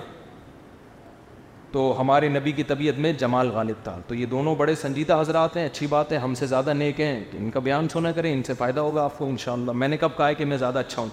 تو 1.75 1.81
ہمارے 1.99 2.29
نبی 2.29 2.51
کی 2.57 2.63
طبیعت 2.65 2.99
میں 3.05 3.11
جمال 3.19 3.49
غالب 3.53 3.77
تھا 3.85 3.97
تو 4.09 4.15
یہ 4.15 4.27
دونوں 4.33 4.55
بڑے 4.57 4.75
سنجیدہ 4.81 5.15
حضرات 5.21 5.57
ہیں 5.57 5.65
اچھی 5.67 5.87
بات 5.91 6.13
ہے 6.13 6.17
ہم 6.25 6.35
سے 6.41 6.47
زیادہ 6.47 6.73
نیک 6.75 7.01
ہیں 7.01 7.19
ان 7.39 7.51
کا 7.51 7.61
بیان 7.61 7.89
سنا 7.93 8.11
کریں 8.19 8.33
ان 8.33 8.43
سے 8.47 8.55
فائدہ 8.59 8.81
ہوگا 8.81 9.05
آپ 9.05 9.17
کو 9.19 9.27
انشاءاللہ 9.29 9.73
میں 9.81 9.89
نے 9.89 9.97
کب 9.97 10.11
کہا 10.17 10.29
ہے 10.29 10.35
کہ 10.35 10.45
میں 10.45 10.57
زیادہ 10.57 10.79
اچھا 10.79 11.01
ہوں 11.03 11.09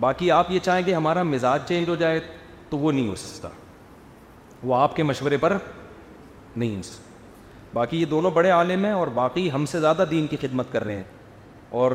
باقی 0.00 0.30
آپ 0.36 0.50
یہ 0.50 0.58
چاہیں 0.64 0.82
کہ 0.86 0.94
ہمارا 0.94 1.22
مزاج 1.32 1.62
چینج 1.68 1.88
ہو 1.88 1.94
جائے 2.02 2.20
تو 2.70 2.78
وہ 2.78 2.92
نہیں 2.92 3.08
ہو 3.08 3.14
سکتا 3.22 3.48
وہ 4.62 4.74
آپ 4.74 4.96
کے 4.96 5.02
مشورے 5.02 5.36
پر 5.40 5.56
نہیں 6.56 6.76
ہو 6.76 7.02
باقی 7.72 8.00
یہ 8.00 8.04
دونوں 8.14 8.30
بڑے 8.34 8.50
عالم 8.50 8.84
ہیں 8.84 8.92
اور 8.92 9.06
باقی 9.20 9.50
ہم 9.52 9.64
سے 9.72 9.80
زیادہ 9.80 10.04
دین 10.10 10.26
کی 10.26 10.36
خدمت 10.46 10.72
کر 10.72 10.84
رہے 10.84 10.96
ہیں 10.96 11.02
اور 11.82 11.92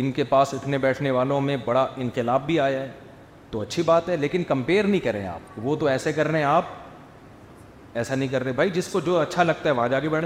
ان 0.00 0.10
کے 0.12 0.24
پاس 0.32 0.54
اٹھنے 0.54 0.78
بیٹھنے 0.86 1.10
والوں 1.18 1.40
میں 1.40 1.56
بڑا 1.64 1.86
انقلاب 1.96 2.46
بھی 2.46 2.58
آیا 2.60 2.80
ہے 2.80 2.88
تو 3.50 3.60
اچھی 3.60 3.82
بات 3.82 4.08
ہے 4.08 4.16
لیکن 4.16 4.42
کمپیئر 4.48 4.84
نہیں 4.84 5.00
کریں 5.04 5.26
آپ 5.26 5.58
وہ 5.62 5.74
تو 5.76 5.86
ایسے 5.88 6.12
کر 6.12 6.28
رہے 6.28 6.38
ہیں 6.38 6.44
آپ 6.46 6.64
ایسا 7.98 8.14
نہیں 8.14 8.28
کر 8.32 8.44
رہے 8.44 8.52
بھائی 8.58 8.70
جس 8.70 8.88
کو 8.88 9.00
جو 9.06 9.18
اچھا 9.18 9.42
لگتا 9.42 9.68
ہے 9.68 9.74
وہاں 9.74 9.88
جا 9.88 10.00
کے 10.00 10.08
بیٹھ 10.08 10.24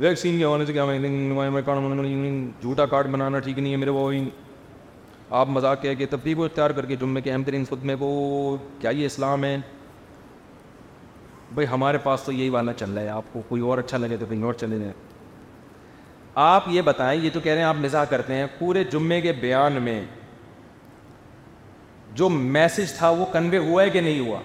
ویکسین 0.00 0.36
کے 0.38 0.44
حوالے 0.44 0.66
سے 0.66 0.72
کیا 0.72 0.84
جھوٹا 2.60 2.86
کارڈ 2.90 3.06
بنانا 3.12 3.38
ٹھیک 3.38 3.58
نہیں 3.58 3.72
ہے 3.72 3.76
میرے 3.78 3.90
وہ 3.90 4.10
آپ 5.40 5.48
مذاق 5.48 5.82
کہہ 5.82 5.94
کے 5.98 6.06
تبدیل 6.10 6.34
کو 6.34 6.44
اختیار 6.44 6.70
کر 6.76 6.86
کے 6.86 6.96
جمعے 7.00 7.20
کے 7.22 7.32
اہم 7.32 7.62
خود 7.68 7.82
میں 7.90 7.94
وہ 7.98 8.56
کیا 8.80 8.90
یہ 8.90 9.06
اسلام 9.06 9.44
ہے 9.44 9.56
بھائی 11.54 11.66
ہمارے 11.70 11.98
پاس 12.02 12.22
تو 12.24 12.32
یہی 12.32 12.48
والا 12.48 12.72
چل 12.76 12.90
رہا 12.92 13.02
ہے 13.02 13.08
آپ 13.08 13.32
کو 13.32 13.42
کوئی 13.48 13.62
اور 13.70 13.78
اچھا 13.78 13.98
لگے 13.98 14.16
تو 14.16 14.26
کہیں 14.28 14.42
اور 14.44 14.54
چلے 14.60 14.78
جائیں 14.78 14.92
آپ 16.44 16.64
یہ 16.70 16.82
بتائیں 16.84 17.20
یہ 17.20 17.30
تو 17.32 17.40
کہہ 17.40 17.52
رہے 17.52 17.60
ہیں 17.60 17.68
آپ 17.68 17.76
مزاح 17.80 18.04
کرتے 18.10 18.34
ہیں 18.34 18.46
پورے 18.58 18.84
جمعے 18.92 19.20
کے 19.20 19.32
بیان 19.40 19.80
میں 19.82 20.00
جو 22.16 22.28
میسج 22.28 22.92
تھا 22.96 23.10
وہ 23.18 23.24
کنوے 23.32 23.58
ہوا 23.58 23.82
ہے 23.82 23.90
کہ 23.90 24.00
نہیں 24.00 24.20
ہوا 24.28 24.38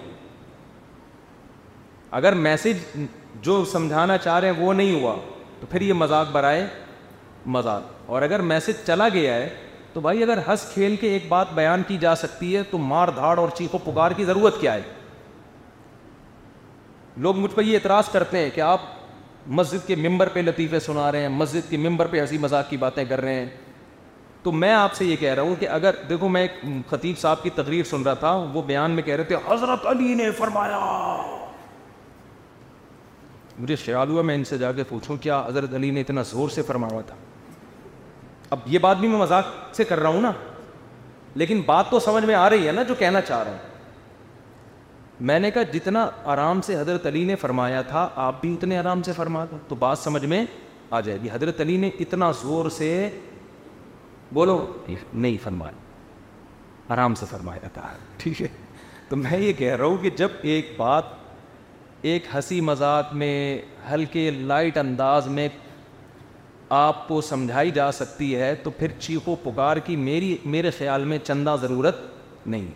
اگر 2.18 2.32
میسج 2.44 2.98
جو 3.42 3.64
سمجھانا 3.72 4.16
چاہ 4.18 4.38
رہے 4.40 4.50
ہیں 4.50 4.64
وہ 4.64 4.72
نہیں 4.74 5.00
ہوا 5.00 5.14
تو 5.60 5.66
پھر 5.70 5.80
یہ 5.80 5.92
مذاق 5.92 6.30
برائے 6.32 6.66
مذاق 7.56 7.82
اور 8.10 8.22
اگر 8.22 8.42
میسج 8.52 8.84
چلا 8.86 9.08
گیا 9.14 9.34
ہے 9.34 9.48
تو 9.92 10.00
بھائی 10.00 10.22
اگر 10.22 10.38
ہنس 10.46 10.64
کھیل 10.72 10.96
کے 11.00 11.10
ایک 11.12 11.24
بات 11.28 11.52
بیان 11.54 11.82
کی 11.88 11.96
جا 12.00 12.14
سکتی 12.16 12.56
ہے 12.56 12.62
تو 12.70 12.78
مار 12.78 13.08
دھاڑ 13.16 13.36
اور 13.38 13.48
چیخو 13.58 13.78
پکار 13.84 14.10
کی 14.16 14.24
ضرورت 14.24 14.60
کیا 14.60 14.74
ہے 14.74 14.80
لوگ 17.26 17.36
مجھ 17.36 17.54
پر 17.54 17.62
یہ 17.62 17.74
اعتراض 17.74 18.08
کرتے 18.12 18.38
ہیں 18.38 18.50
کہ 18.54 18.60
آپ 18.60 18.80
مسجد 19.58 19.86
کے 19.86 19.96
ممبر 19.96 20.28
پہ 20.32 20.40
لطیفے 20.40 20.80
سنا 20.80 21.10
رہے 21.12 21.20
ہیں 21.20 21.28
مسجد 21.28 21.70
کے 21.70 21.76
ممبر 21.76 22.06
پہ 22.10 22.20
ہنسی 22.20 22.38
مذاق 22.38 22.68
کی 22.70 22.76
باتیں 22.76 23.04
کر 23.08 23.20
رہے 23.20 23.34
ہیں 23.34 23.46
تو 24.46 24.50
میں 24.52 24.70
آپ 24.72 24.92
سے 24.94 25.04
یہ 25.04 25.16
کہہ 25.20 25.32
رہا 25.34 25.42
ہوں 25.42 25.54
کہ 25.60 25.68
اگر 25.68 25.94
دیکھو 26.08 26.28
میں 26.28 26.40
ایک 26.42 26.60
خطیب 26.90 27.18
صاحب 27.18 27.42
کی 27.42 27.50
تقریر 27.54 27.84
سن 27.84 28.02
رہا 28.02 28.12
تھا 28.18 28.30
وہ 28.52 28.60
بیان 28.66 28.90
میں 28.94 29.02
کہہ 29.02 29.14
رہے 29.16 29.24
تھے 29.30 29.36
حضرت 29.46 29.86
علی 29.90 30.14
نے 30.14 30.30
فرمایا 30.38 30.78
مجھے 33.58 33.76
خیال 33.84 34.10
ہوا 34.10 34.22
میں 34.28 34.34
ان 34.34 34.44
سے 34.44 34.58
جا 34.58 34.70
کے 34.72 34.84
پوچھوں 34.88 35.16
کیا 35.26 35.42
حضرت 35.46 35.74
علی 35.74 35.90
نے 35.90 36.00
اتنا 36.00 36.22
زور 36.30 36.48
سے 36.58 36.62
فرمایا 36.70 38.56
میں 38.84 39.08
مذاق 39.18 39.46
سے 39.76 39.84
کر 39.84 40.00
رہا 40.00 40.08
ہوں 40.08 40.20
نا 40.22 40.32
لیکن 41.40 41.60
بات 41.66 41.90
تو 41.90 42.00
سمجھ 42.00 42.24
میں 42.24 42.34
آ 42.34 42.48
رہی 42.50 42.66
ہے 42.66 42.72
نا 42.72 42.82
جو 42.88 42.94
کہنا 42.98 43.20
چاہ 43.20 43.42
رہے 43.44 43.50
ہیں 43.52 43.74
میں 45.30 45.38
نے 45.40 45.50
کہا 45.50 45.62
جتنا 45.72 46.08
آرام 46.36 46.60
سے 46.66 46.78
حضرت 46.80 47.06
علی 47.06 47.24
نے 47.24 47.36
فرمایا 47.46 47.82
تھا 47.90 48.08
آپ 48.30 48.40
بھی 48.40 48.52
اتنے 48.54 48.78
آرام 48.78 49.02
سے 49.02 49.12
فرما 49.16 49.44
دو 49.50 49.56
تو 49.68 49.74
بات 49.86 49.98
سمجھ 49.98 50.24
میں 50.24 50.44
آ 50.90 51.00
جائے 51.00 51.18
گی 51.22 51.28
حضرت 51.32 51.60
علی 51.60 51.76
نے 51.86 51.90
اتنا 52.00 52.30
زور 52.44 52.70
سے 52.78 52.92
بولو 54.34 54.56
نہیں 55.12 55.36
فرمائے 55.42 55.72
آرام 56.92 57.14
سے 57.14 57.26
فرمایا 57.30 57.68
تھا 57.74 57.88
ٹھیک 58.18 58.40
ہے 58.42 58.46
تو 59.08 59.16
میں 59.16 59.38
یہ 59.38 59.52
کہہ 59.58 59.74
رہا 59.76 59.84
ہوں 59.84 59.96
کہ 60.02 60.10
جب 60.16 60.28
ایک 60.54 60.72
بات 60.76 61.04
ایک 62.10 62.24
ہنسی 62.34 62.60
مزاق 62.60 63.12
میں 63.22 63.58
ہلکے 63.92 64.30
لائٹ 64.30 64.76
انداز 64.78 65.26
میں 65.38 65.48
آپ 66.78 67.06
کو 67.08 67.20
سمجھائی 67.20 67.70
جا 67.70 67.90
سکتی 67.92 68.34
ہے 68.36 68.54
تو 68.62 68.70
پھر 68.78 68.92
چیخو 68.98 69.34
پکار 69.42 69.76
کی 69.86 69.96
میری 69.96 70.36
میرے 70.44 70.70
خیال 70.78 71.04
میں 71.04 71.18
چندہ 71.24 71.54
ضرورت 71.60 71.96
نہیں 72.46 72.66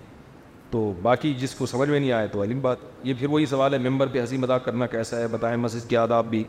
تو 0.70 0.82
باقی 1.02 1.32
جس 1.38 1.54
کو 1.58 1.66
سمجھ 1.66 1.88
میں 1.88 1.98
نہیں 1.98 2.12
آیا 2.12 2.26
تو 2.32 2.42
علم 2.42 2.60
بات 2.60 2.76
یہ 3.04 3.14
پھر 3.18 3.28
وہی 3.30 3.46
سوال 3.46 3.72
ہے 3.74 3.78
ممبر 3.88 4.06
پہ 4.12 4.20
ہنسی 4.20 4.36
مذاق 4.38 4.64
کرنا 4.64 4.86
کیسا 4.86 5.18
ہے 5.20 5.26
بتائیں 5.30 5.56
مسجد 5.56 5.88
کی 5.90 5.96
آداب 5.96 6.26
بھی 6.30 6.42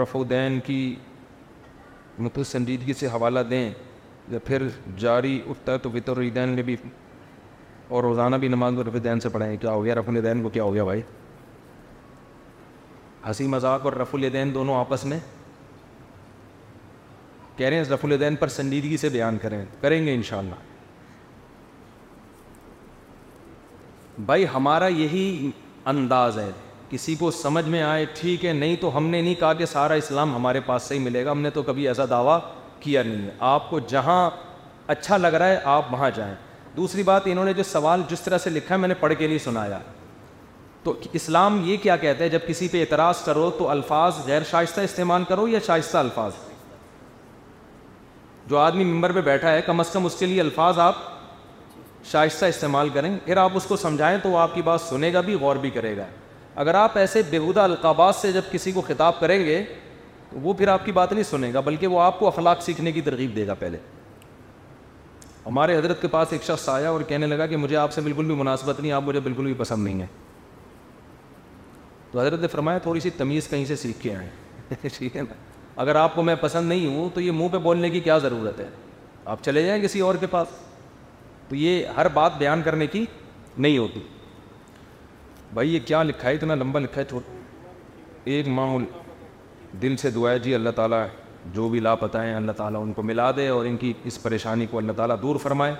رف 0.00 0.16
الدین 0.16 0.58
کی 0.66 0.94
مطلب 2.18 2.44
سنجیدگی 2.46 2.92
سے 2.94 3.06
حوالہ 3.12 3.40
دیں 3.50 3.68
یا 4.30 4.38
پھر 4.44 4.62
جاری 4.98 5.40
اٹھتا 5.50 5.72
ہے 5.72 5.78
تو 5.82 5.90
فطر 5.92 6.16
الدین 6.16 6.48
نے 6.56 6.62
بھی 6.62 6.76
اور 7.88 8.02
روزانہ 8.04 8.36
بھی 8.40 8.48
نماز 8.48 8.78
رف 8.88 8.94
الدین 8.94 9.20
سے 9.20 9.28
پڑھائیں 9.28 9.56
کیا 9.60 9.70
ہو 9.70 9.84
گیا 9.84 9.94
رف 9.94 10.08
الدین 10.08 10.42
کو 10.42 10.48
کیا 10.48 10.62
ہو 10.62 10.74
گیا 10.74 10.84
بھائی 10.84 11.02
ہنسی 13.26 13.46
مذاق 13.46 13.84
اور 13.84 13.92
رف 14.00 14.14
الدین 14.14 14.54
دونوں 14.54 14.74
آپس 14.78 15.04
میں 15.04 15.18
کہہ 17.56 17.66
رہے 17.68 17.76
ہیں 17.76 17.84
رف 17.92 18.04
الدین 18.04 18.36
پر 18.36 18.48
سنجیدگی 18.48 18.96
سے 18.96 19.08
بیان 19.08 19.38
کریں 19.42 19.64
کریں 19.80 20.04
گے 20.06 20.14
انشاءاللہ 20.14 20.54
بھائی 24.26 24.46
ہمارا 24.54 24.86
یہی 24.86 25.50
انداز 25.90 26.38
ہے 26.38 26.50
کسی 26.92 27.14
کو 27.18 27.30
سمجھ 27.30 27.64
میں 27.70 27.82
آئے 27.82 28.04
ٹھیک 28.14 28.44
ہے 28.44 28.52
نہیں 28.52 28.74
تو 28.80 28.96
ہم 28.96 29.06
نے 29.10 29.20
نہیں 29.20 29.34
کہا 29.40 29.52
کہ 29.58 29.66
سارا 29.66 29.94
اسلام 30.00 30.34
ہمارے 30.34 30.60
پاس 30.66 30.82
سے 30.88 30.94
ہی 30.94 30.98
ملے 31.00 31.24
گا 31.24 31.30
ہم 31.30 31.40
نے 31.40 31.50
تو 31.50 31.62
کبھی 31.68 31.86
ایسا 31.88 32.04
دعویٰ 32.10 32.38
کیا 32.80 33.02
نہیں 33.02 33.22
ہے 33.26 33.30
آپ 33.50 33.70
کو 33.70 33.78
جہاں 33.88 34.18
اچھا 34.94 35.16
لگ 35.16 35.34
رہا 35.38 35.46
ہے 35.48 35.58
آپ 35.74 35.92
وہاں 35.92 36.10
جائیں 36.14 36.34
دوسری 36.76 37.02
بات 37.02 37.22
انہوں 37.26 37.44
نے 37.44 37.52
جو 37.52 37.62
سوال 37.70 38.02
جس 38.10 38.20
طرح 38.20 38.38
سے 38.44 38.50
لکھا 38.50 38.74
ہے 38.74 38.80
میں 38.80 38.88
نے 38.88 38.94
پڑھ 39.00 39.14
کے 39.18 39.26
نہیں 39.26 39.38
سنایا 39.44 39.78
تو 40.84 40.94
اسلام 41.12 41.60
یہ 41.64 41.76
کیا 41.82 41.96
کہتا 41.96 42.24
ہے 42.24 42.28
جب 42.28 42.46
کسی 42.46 42.68
پہ 42.68 42.80
اعتراض 42.80 43.22
کرو 43.24 43.50
تو 43.58 43.68
الفاظ 43.70 44.16
غیر 44.26 44.42
شائستہ 44.50 44.80
استعمال 44.80 45.24
کرو 45.28 45.46
یا 45.48 45.58
شائستہ 45.66 45.98
الفاظ 45.98 46.32
جو 48.50 48.58
آدمی 48.58 48.84
ممبر 48.92 49.12
پہ 49.12 49.20
بیٹھا 49.30 49.52
ہے 49.52 49.62
کم 49.62 49.80
از 49.80 49.90
کم 49.92 50.06
اس 50.06 50.16
کے 50.18 50.26
لیے 50.26 50.40
الفاظ 50.40 50.78
آپ 50.88 50.94
شائستہ 52.10 52.44
استعمال 52.44 52.88
کریں 52.94 53.16
پھر 53.24 53.36
آپ 53.36 53.52
اس 53.56 53.64
کو 53.68 53.76
سمجھائیں 53.76 54.16
تو 54.22 54.28
وہ 54.28 54.38
آپ 54.38 54.54
کی 54.54 54.62
بات 54.64 54.80
سنے 54.80 55.12
گا 55.12 55.20
بھی 55.30 55.34
غور 55.40 55.56
بھی 55.66 55.70
کرے 55.70 55.96
گا 55.96 56.04
اگر 56.60 56.74
آپ 56.74 56.96
ایسے 56.98 57.22
بیہودہ 57.30 57.60
القابات 57.62 58.14
سے 58.14 58.32
جب 58.32 58.50
کسی 58.52 58.72
کو 58.72 58.80
خطاب 58.86 59.20
کریں 59.20 59.38
گے 59.44 59.62
تو 60.30 60.38
وہ 60.42 60.52
پھر 60.54 60.68
آپ 60.68 60.84
کی 60.86 60.92
بات 60.92 61.12
نہیں 61.12 61.24
سنے 61.24 61.50
گا 61.54 61.60
بلکہ 61.64 61.86
وہ 61.86 62.00
آپ 62.00 62.18
کو 62.18 62.26
اخلاق 62.26 62.62
سیکھنے 62.62 62.92
کی 62.92 63.00
ترغیب 63.02 63.34
دے 63.36 63.46
گا 63.46 63.54
پہلے 63.58 63.78
ہمارے 65.46 65.76
حضرت 65.76 66.02
کے 66.02 66.08
پاس 66.08 66.32
ایک 66.32 66.42
شخص 66.44 66.68
آیا 66.68 66.90
اور 66.90 67.00
کہنے 67.08 67.26
لگا 67.26 67.46
کہ 67.46 67.56
مجھے 67.56 67.76
آپ 67.76 67.92
سے 67.92 68.00
بالکل 68.00 68.24
بھی 68.24 68.34
مناسبت 68.34 68.80
نہیں 68.80 68.92
آپ 68.92 69.02
مجھے 69.06 69.20
بالکل 69.20 69.44
بھی 69.44 69.54
پسند 69.58 69.84
نہیں 69.84 69.98
ہیں 70.00 70.06
تو 72.10 72.20
حضرت 72.20 72.40
نے 72.40 72.46
فرمایا 72.48 72.78
تھوڑی 72.78 73.00
سی 73.00 73.10
تمیز 73.16 73.48
کہیں 73.48 73.64
سے 73.64 73.76
سیکھ 73.76 74.00
کے 74.02 74.14
آئیں 74.14 74.28
ٹھیک 74.96 75.16
ہے 75.16 75.22
نا 75.22 75.34
اگر 75.82 75.96
آپ 75.96 76.14
کو 76.14 76.22
میں 76.22 76.34
پسند 76.40 76.68
نہیں 76.68 76.86
ہوں 76.86 77.08
تو 77.14 77.20
یہ 77.20 77.32
منہ 77.34 77.48
پہ 77.52 77.58
بولنے 77.66 77.90
کی 77.90 78.00
کیا 78.00 78.18
ضرورت 78.26 78.60
ہے 78.60 78.68
آپ 79.32 79.44
چلے 79.44 79.64
جائیں 79.66 79.82
کسی 79.82 80.00
اور 80.00 80.14
کے 80.20 80.26
پاس 80.30 80.48
تو 81.48 81.56
یہ 81.56 81.86
ہر 81.96 82.08
بات 82.14 82.36
بیان 82.38 82.62
کرنے 82.62 82.86
کی 82.86 83.04
نہیں 83.58 83.76
ہوتی 83.78 84.00
بھائی 85.54 85.74
یہ 85.74 85.78
کیا 85.86 86.02
لکھا 86.02 86.28
ہے 86.28 86.34
اتنا 86.34 86.54
لمبا 86.54 86.78
لکھا 86.80 87.00
ہے 87.00 87.04
چھوٹ 87.08 87.22
ایک 88.34 88.46
ماحول 88.58 88.84
دل 89.82 89.96
سے 90.00 90.10
دعا 90.10 90.30
ہے 90.32 90.38
جی 90.38 90.54
اللہ 90.54 90.70
تعالیٰ 90.76 91.04
جو 91.54 91.68
بھی 91.68 91.80
لاپتہ 91.80 92.18
ہیں 92.18 92.34
اللہ 92.34 92.52
تعالیٰ 92.56 92.82
ان 92.82 92.92
کو 92.92 93.02
ملا 93.02 93.30
دے 93.36 93.46
اور 93.48 93.66
ان 93.66 93.76
کی 93.76 93.92
اس 94.10 94.22
پریشانی 94.22 94.66
کو 94.70 94.78
اللہ 94.78 94.92
تعالیٰ 94.96 95.16
دور 95.22 95.36
فرمائے 95.42 95.74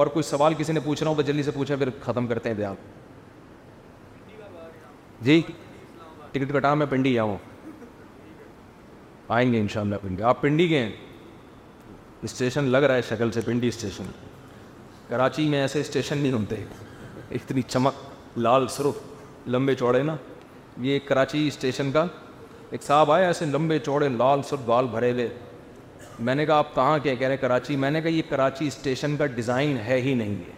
اور 0.00 0.06
کوئی 0.16 0.22
سوال 0.30 0.54
کسی 0.58 0.72
نے 0.72 0.80
پوچھ 0.84 1.02
رہا 1.02 1.08
ہوں 1.10 1.16
تو 1.16 1.22
جلدی 1.22 1.42
سے 1.42 1.50
پوچھیں 1.54 1.76
پھر 1.76 1.88
ختم 2.04 2.26
کرتے 2.26 2.48
ہیں 2.48 2.56
دے 2.56 2.64
جی 5.22 5.40
ٹکٹ 6.32 6.52
کٹا 6.54 6.74
میں 6.74 6.86
پنڈی 6.90 7.18
آؤں 7.18 7.36
آئیں 9.36 9.52
گے 9.52 9.60
ان 9.60 9.68
شاء 9.74 9.80
اللہ 9.80 9.96
پنڈی 10.02 10.22
آپ 10.34 10.40
پنڈی 10.42 10.68
گئے 10.70 10.82
ہیں 10.82 10.92
اسٹیشن 12.28 12.64
لگ 12.72 12.82
رہا 12.86 12.96
ہے 12.96 13.02
شکل 13.08 13.30
سے 13.34 13.40
پنڈی 13.46 13.68
اسٹیشن 13.68 14.10
کراچی 15.08 15.48
میں 15.48 15.60
ایسے 15.60 15.80
اسٹیشن 15.80 16.18
نہیں 16.18 16.32
ہوتے 16.32 16.62
اتنی 17.38 17.62
چمک 17.68 18.38
لال 18.38 18.68
سرخ 18.76 19.02
لمبے 19.52 19.74
چوڑے 19.74 20.02
نا 20.02 20.14
یہ 20.82 20.98
کراچی 21.08 21.46
اسٹیشن 21.48 21.90
کا 21.92 22.04
ایک 22.70 22.82
صاحب 22.82 23.10
آیا 23.12 23.26
ایسے 23.26 23.44
لمبے 23.46 23.78
چوڑے 23.78 24.08
لال 24.08 24.42
سر 24.48 24.56
بال 24.66 24.86
بھرے 24.90 25.10
ہوئے 25.12 25.28
میں 26.26 26.34
نے 26.34 26.46
کہا 26.46 26.54
آپ 26.58 26.74
کہاں 26.74 26.98
کیا 27.02 27.14
کہہ 27.14 27.28
رہے 27.28 27.36
کراچی 27.36 27.76
میں 27.76 27.90
نے 27.90 28.00
کہا 28.00 28.08
یہ 28.10 28.22
کراچی 28.28 28.66
اسٹیشن 28.66 29.16
کا 29.16 29.26
ڈیزائن 29.36 29.76
ہے 29.86 30.00
ہی 30.00 30.14
نہیں 30.14 30.34
ہے 30.48 30.52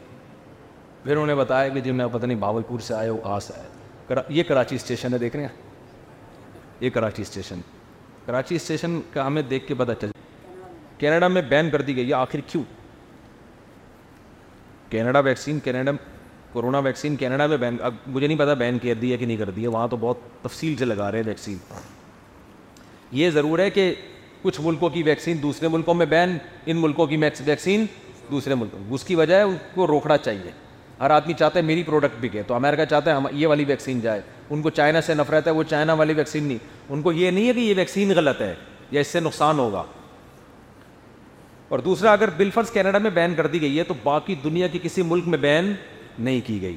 پھر 1.04 1.12
انہوں 1.12 1.26
نے 1.26 1.34
بتایا 1.34 1.68
کہ 1.68 1.80
جی 1.80 1.92
میں 1.92 2.06
پتہ 2.12 2.26
نہیں 2.26 2.38
بھاول 2.38 2.62
پور 2.68 2.80
سے 2.88 2.94
آئے 2.94 3.10
وہ 3.10 3.18
آس 3.34 3.50
آئے 3.56 4.22
یہ 4.36 4.42
کراچی 4.48 4.76
اسٹیشن 4.76 5.12
ہے 5.12 5.18
دیکھ 5.18 5.36
رہے 5.36 5.42
ہیں 5.42 5.64
یہ 6.80 6.90
کراچی 6.94 7.22
اسٹیشن 7.22 7.60
کراچی 8.26 8.56
اسٹیشن 8.56 9.00
کا 9.12 9.26
ہمیں 9.26 9.42
دیکھ 9.50 9.66
کے 9.68 9.74
پتہ 9.78 9.92
چل 10.00 10.10
کینیڈا 10.98 11.28
میں 11.28 11.42
بین 11.48 11.70
کر 11.70 11.82
دی 11.82 11.96
گئی 11.96 12.08
یہ 12.08 12.14
آخر 12.14 12.40
کیوں 12.50 12.62
Canada 14.90 15.18
vaccine 15.20 15.58
Canada 15.60 15.92
corona 16.56 16.78
vaccine 16.84 17.16
Canada 17.16 17.46
میں 17.46 17.56
بین 17.62 17.76
اب 17.84 17.94
مجھے 18.06 18.26
نہیں 18.26 18.38
پتا 18.38 18.52
بین 18.64 18.78
کر 18.82 18.94
دی 19.00 19.10
ہے 19.12 19.16
کہ 19.16 19.26
نہیں 19.26 19.36
کر 19.36 19.50
دی 19.56 19.62
ہے 19.62 19.68
وہاں 19.76 19.88
تو 19.90 19.96
بہت 20.00 20.18
تفصیل 20.42 20.76
سے 20.78 20.84
لگا 20.84 21.10
رہے 21.12 21.18
ہیں 21.18 21.26
ویکسین 21.26 21.56
یہ 23.18 23.30
ضرور 23.30 23.58
ہے 23.58 23.68
کہ 23.70 23.92
کچھ 24.42 24.60
ملکوں 24.64 24.88
کی 24.90 25.02
ویکسین 25.02 25.42
دوسرے 25.42 25.68
ملکوں 25.74 25.94
میں 25.94 26.06
بین 26.16 26.30
ان 26.66 26.76
ملکوں 26.82 27.06
کی 27.06 27.16
ویکسین 27.46 27.84
دوسرے 28.30 28.54
ملکوں 28.60 28.86
اس 28.94 29.04
کی 29.04 29.14
وجہ 29.14 29.34
ہے 29.34 29.40
ان 29.42 29.56
کو 29.74 29.86
روکنا 29.86 30.16
چاہیے 30.18 30.50
ہر 31.00 31.10
آدمی 31.10 31.32
چاہتا 31.38 31.58
ہے 31.58 31.64
میری 31.64 31.82
پروڈکٹ 31.86 32.14
بکے 32.20 32.42
تو 32.46 32.54
امریکہ 32.54 32.84
چاہتا 32.90 33.10
ہے 33.10 33.16
ہم 33.16 33.26
یہ 33.38 33.46
والی 33.46 33.64
ویکسین 33.68 34.00
جائے 34.00 34.20
ان 34.50 34.62
کو 34.62 34.70
چائنا 34.78 35.00
سے 35.08 35.14
نفرت 35.14 35.46
ہے 35.46 35.52
وہ 35.58 35.62
چائنا 35.74 35.92
والی 36.00 36.14
ویکسین 36.20 36.44
نہیں 36.44 36.58
ان 36.92 37.02
کو 37.02 37.12
یہ 37.12 37.30
نہیں 37.30 37.46
ہے 37.48 37.52
کہ 37.52 37.58
یہ 37.60 37.74
ویکسین 37.76 38.12
غلط 38.16 38.40
ہے 38.40 38.54
یا 38.90 39.00
اس 39.00 39.06
سے 39.16 39.20
نقصان 39.20 39.58
ہوگا 39.58 39.82
اور 41.74 41.78
دوسرا 41.86 42.12
اگر 42.12 42.30
بلفرز 42.36 42.70
کینیڈا 42.70 42.98
میں 43.06 43.10
بین 43.14 43.34
کر 43.34 43.46
دی 43.54 43.60
گئی 43.60 43.78
ہے 43.78 43.84
تو 43.84 43.94
باقی 44.02 44.34
دنیا 44.44 44.66
کے 44.72 44.78
کسی 44.82 45.02
ملک 45.12 45.28
میں 45.28 45.38
بین 45.38 45.72
نہیں 46.18 46.40
کی 46.46 46.60
گئی 46.62 46.76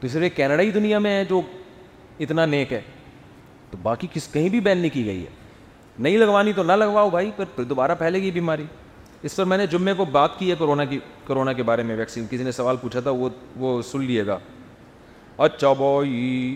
تو 0.00 0.06
اس 0.06 0.14
لیے 0.14 0.28
کینیڈا 0.30 0.62
ہی 0.62 0.70
دنیا 0.70 0.98
میں 0.98 1.16
ہے 1.18 1.24
جو 1.28 1.40
اتنا 2.20 2.46
نیک 2.46 2.72
ہے 2.72 2.80
تو 3.70 3.78
باقی 3.82 4.06
کس 4.12 4.28
کہیں 4.32 4.48
بھی 4.48 4.60
بین 4.60 4.78
نہیں 4.78 4.94
کی 4.94 5.04
گئی 5.06 5.20
ہے 5.24 5.30
نہیں 5.98 6.18
لگوانی 6.18 6.52
تو 6.52 6.62
نہ 6.62 6.72
لگواؤ 6.72 7.10
بھائی 7.10 7.30
پر 7.36 7.62
دوبارہ 7.68 7.94
پھیلے 7.98 8.20
گی 8.22 8.30
بیماری 8.30 8.64
اس 9.22 9.36
پر 9.36 9.44
میں 9.44 9.56
نے 9.58 9.66
جمعے 9.70 9.94
کو 9.96 10.04
بات 10.12 10.38
کی 10.38 10.50
ہے 10.50 10.54
کرونا 10.58 10.84
کی 10.84 10.98
کرونا 11.26 11.52
کے 11.52 11.62
بارے 11.62 11.82
میں 11.82 11.96
ویکسین 11.96 12.26
کسی 12.30 12.44
نے 12.44 12.52
سوال 12.52 12.76
پوچھا 12.80 13.00
تھا 13.00 13.10
وہ 13.10 13.28
وہ 13.58 13.80
سن 13.90 14.04
لیے 14.04 14.26
گا 14.26 14.38
اچھا 15.44 15.72
بھائی 15.78 16.54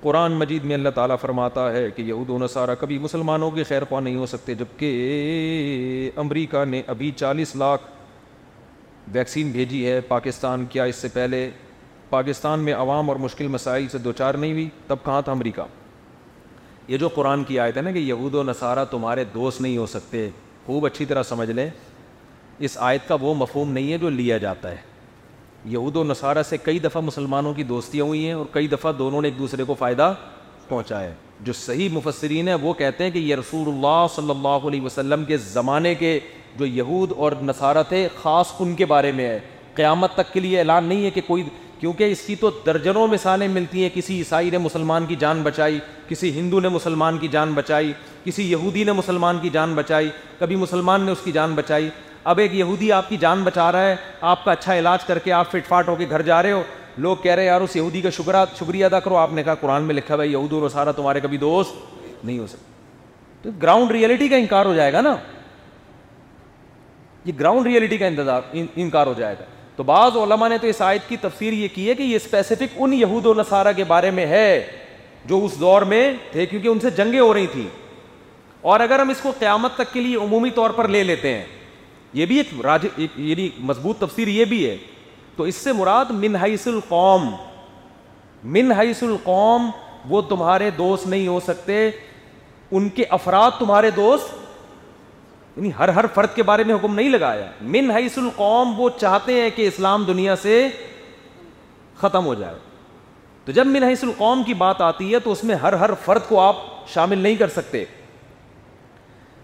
قرآن 0.00 0.32
مجید 0.38 0.64
میں 0.64 0.74
اللہ 0.74 0.88
تعالیٰ 0.94 1.16
فرماتا 1.20 1.70
ہے 1.72 1.90
کہ 1.94 2.02
یہ 2.02 2.14
و 2.30 2.38
نصارہ 2.40 2.74
کبھی 2.80 2.98
مسلمانوں 2.98 3.50
کے 3.50 3.64
خیر 3.68 3.84
خواہ 3.88 4.00
نہیں 4.00 4.16
ہو 4.16 4.26
سکتے 4.26 4.54
جبکہ 4.54 6.10
امریکہ 6.24 6.64
نے 6.64 6.82
ابھی 6.94 7.10
چالیس 7.16 7.54
لاکھ 7.56 7.82
ویکسین 9.14 9.50
بھیجی 9.52 9.84
ہے 9.86 10.00
پاکستان 10.08 10.64
کیا 10.70 10.84
اس 10.84 10.96
سے 11.02 11.08
پہلے 11.12 11.48
پاکستان 12.10 12.60
میں 12.64 12.72
عوام 12.74 13.10
اور 13.10 13.16
مشکل 13.18 13.46
مسائل 13.48 13.86
سے 13.92 13.98
دوچار 13.98 14.34
نہیں 14.34 14.52
ہوئی 14.52 14.68
تب 14.86 14.96
کہاں 15.04 15.20
تھا 15.22 15.32
امریکہ 15.32 15.60
یہ 16.88 16.96
جو 16.98 17.08
قرآن 17.14 17.44
کی 17.44 17.58
آیت 17.60 17.76
ہے 17.76 17.82
نا 17.82 17.90
کہ 17.92 17.98
یہود 17.98 18.34
و 18.34 18.42
نصارہ 18.42 18.84
تمہارے 18.90 19.24
دوست 19.34 19.60
نہیں 19.60 19.76
ہو 19.78 19.86
سکتے 19.86 20.28
خوب 20.66 20.86
اچھی 20.86 21.04
طرح 21.06 21.22
سمجھ 21.28 21.50
لیں 21.50 21.68
اس 22.66 22.76
آیت 22.80 23.08
کا 23.08 23.16
وہ 23.20 23.34
مفہوم 23.38 23.72
نہیں 23.72 23.92
ہے 23.92 23.98
جو 23.98 24.10
لیا 24.10 24.38
جاتا 24.38 24.70
ہے 24.70 24.76
یہود 25.74 25.96
و 25.96 26.04
نصارہ 26.04 26.42
سے 26.48 26.56
کئی 26.64 26.78
دفعہ 26.78 27.02
مسلمانوں 27.02 27.52
کی 27.54 27.62
دوستیاں 27.72 28.04
ہوئی 28.04 28.24
ہیں 28.26 28.32
اور 28.32 28.46
کئی 28.52 28.68
دفعہ 28.68 28.92
دونوں 28.98 29.22
نے 29.22 29.28
ایک 29.28 29.38
دوسرے 29.38 29.64
کو 29.66 29.74
فائدہ 29.78 30.12
پہنچا 30.68 31.00
ہے 31.02 31.12
جو 31.44 31.52
صحیح 31.52 31.88
مفسرین 31.92 32.48
ہیں 32.48 32.54
وہ 32.62 32.72
کہتے 32.74 33.04
ہیں 33.04 33.10
کہ 33.10 33.18
یہ 33.18 33.36
رسول 33.36 33.68
اللہ 33.68 34.06
صلی 34.14 34.30
اللہ 34.30 34.66
علیہ 34.68 34.80
وسلم 34.82 35.24
کے 35.24 35.36
زمانے 35.48 35.94
کے 35.94 36.18
جو 36.58 36.66
یہود 36.66 37.12
اور 37.16 37.32
تھے 37.88 38.06
خاص 38.22 38.52
ان 38.60 38.74
کے 38.74 38.84
بارے 38.92 39.12
میں 39.12 39.28
ہے 39.28 39.38
قیامت 39.74 40.14
تک 40.14 40.32
کے 40.32 40.40
لیے 40.40 40.58
اعلان 40.58 40.84
نہیں 40.84 41.04
ہے 41.04 41.10
کہ 41.16 41.20
کوئی 41.26 41.42
کیونکہ 41.80 42.10
اس 42.12 42.20
کی 42.26 42.34
تو 42.36 42.50
درجنوں 42.66 43.06
مثالیں 43.08 43.46
ملتی 43.48 43.82
ہیں 43.82 43.88
کسی 43.94 44.16
عیسائی 44.18 44.50
نے 44.50 44.58
مسلمان 44.58 45.04
کی 45.06 45.14
جان 45.18 45.42
بچائی 45.42 45.78
کسی 46.08 46.30
ہندو 46.38 46.60
نے 46.60 46.68
مسلمان 46.76 47.18
کی 47.18 47.28
جان 47.32 47.52
بچائی 47.54 47.92
کسی 48.24 48.50
یہودی 48.50 48.84
نے 48.84 48.92
مسلمان 49.00 49.38
کی 49.42 49.50
جان 49.52 49.74
بچائی 49.74 50.08
کبھی 50.38 50.56
مسلمان 50.64 51.02
نے 51.06 51.12
اس 51.12 51.18
کی 51.24 51.32
جان 51.32 51.54
بچائی 51.54 51.88
اب 52.32 52.38
ایک 52.38 52.54
یہودی 52.54 52.90
آپ 52.92 53.08
کی 53.08 53.16
جان 53.20 53.42
بچا 53.42 53.70
رہا 53.72 53.86
ہے 53.88 53.94
آپ 54.30 54.44
کا 54.44 54.52
اچھا 54.52 54.78
علاج 54.78 55.04
کر 55.06 55.18
کے 55.24 55.32
آپ 55.32 55.50
فٹ 55.50 55.68
فاٹ 55.68 55.88
ہو 55.88 55.94
کے 55.98 56.06
گھر 56.10 56.22
جا 56.22 56.42
رہے 56.42 56.52
ہو 56.52 56.62
لوگ 57.06 57.16
کہہ 57.22 57.32
رہے 57.34 57.42
ہیں 57.42 57.48
یار 57.50 57.60
اس 57.60 57.76
یہودی 57.76 58.00
کا 58.02 58.10
شکرہ 58.16 58.44
شکریہ 58.58 58.84
ادا 58.84 59.00
کرو 59.00 59.16
آپ 59.16 59.32
نے 59.32 59.42
کہا 59.42 59.54
قرآن 59.60 59.82
میں 59.84 59.94
لکھا 59.94 60.16
بھائی 60.16 60.32
یہود 60.32 60.52
اور 60.52 60.68
سارا 60.68 60.92
تمہارے 60.92 61.20
کبھی 61.20 61.36
دوست 61.44 62.24
نہیں 62.24 62.38
ہو 62.38 62.46
سکتے 62.46 62.68
تو 63.42 63.50
گراؤنڈ 63.62 63.90
ریئلٹی 63.92 64.28
کا 64.28 64.36
انکار 64.36 64.66
ہو 64.66 64.74
جائے 64.74 64.92
گا 64.92 65.00
نا 65.00 65.16
یہ 67.24 67.32
گراؤنڈ 67.40 67.66
ریئلٹی 67.66 67.96
کا 67.98 68.06
انتظار 68.06 68.42
انکار 68.52 69.06
ہو 69.06 69.12
جائے 69.18 69.36
گا 69.38 69.44
تو 69.76 69.82
بعض 69.84 70.16
علماء 70.16 70.48
نے 70.48 70.58
تو 70.58 70.66
اس 70.66 70.80
آیت 70.82 71.08
کی 71.08 71.16
تفسیر 71.20 71.52
یہ 71.52 71.68
کی 71.74 71.88
ہے 71.88 71.94
کہ 71.94 72.02
یہ 72.02 72.16
اسپیسیفک 72.16 72.76
ان 72.76 72.92
یہود 72.92 73.26
و 73.26 73.34
نصارہ 73.38 73.72
کے 73.76 73.84
بارے 73.88 74.10
میں 74.10 74.26
ہے 74.26 74.44
جو 75.26 75.44
اس 75.44 75.58
دور 75.60 75.82
میں 75.92 76.10
تھے 76.32 76.46
کیونکہ 76.46 76.68
ان 76.68 76.80
سے 76.80 76.90
جنگیں 76.96 77.20
ہو 77.20 77.32
رہی 77.34 77.46
تھیں 77.52 77.68
اور 78.70 78.80
اگر 78.80 78.98
ہم 78.98 79.08
اس 79.10 79.20
کو 79.22 79.32
قیامت 79.38 79.74
تک 79.76 79.92
کے 79.92 80.00
لیے 80.00 80.16
عمومی 80.16 80.50
طور 80.54 80.70
پر 80.76 80.88
لے 80.88 81.02
لیتے 81.04 81.34
ہیں 81.34 81.44
یہ 82.14 82.26
بھی 82.26 82.36
ایک 82.38 82.48
راج 82.64 82.86
یہ 82.96 83.06
یعنی 83.16 83.48
مضبوط 83.68 83.98
تفسیر 83.98 84.28
یہ 84.28 84.44
بھی 84.52 84.68
ہے 84.68 84.76
تو 85.36 85.44
اس 85.50 85.54
سے 85.64 85.72
مراد 85.80 86.10
من 86.20 86.36
حیث 86.42 86.66
القوم 86.68 87.30
من 88.56 88.72
حیث 88.78 89.02
القوم 89.02 89.70
وہ 90.08 90.20
تمہارے 90.28 90.70
دوست 90.78 91.06
نہیں 91.06 91.26
ہو 91.28 91.38
سکتے 91.46 91.88
ان 92.78 92.88
کے 92.94 93.04
افراد 93.18 93.50
تمہارے 93.58 93.90
دوست 93.96 94.37
یعنی 95.58 95.70
ہر 95.78 95.88
ہر 95.94 96.04
فرد 96.14 96.34
کے 96.34 96.42
بارے 96.48 96.64
میں 96.64 96.74
حکم 96.74 96.94
نہیں 96.94 97.08
لگایا 97.08 97.46
من 97.74 97.90
حیث 97.90 98.16
القوم 98.18 98.72
وہ 98.80 98.88
چاہتے 99.00 99.40
ہیں 99.40 99.48
کہ 99.54 99.66
اسلام 99.68 100.02
دنیا 100.06 100.34
سے 100.42 100.66
ختم 102.00 102.26
ہو 102.26 102.34
جائے 102.42 102.54
تو 103.44 103.52
جب 103.52 103.66
من 103.66 103.82
حیث 103.82 104.04
القوم 104.04 104.42
کی 104.46 104.54
بات 104.60 104.80
آتی 104.88 105.12
ہے 105.14 105.18
تو 105.24 105.32
اس 105.32 105.42
میں 105.44 105.54
ہر 105.62 105.72
ہر 105.80 105.90
فرد 106.04 106.28
کو 106.28 106.38
آپ 106.40 106.56
شامل 106.92 107.18
نہیں 107.18 107.36
کر 107.36 107.48
سکتے 107.54 107.84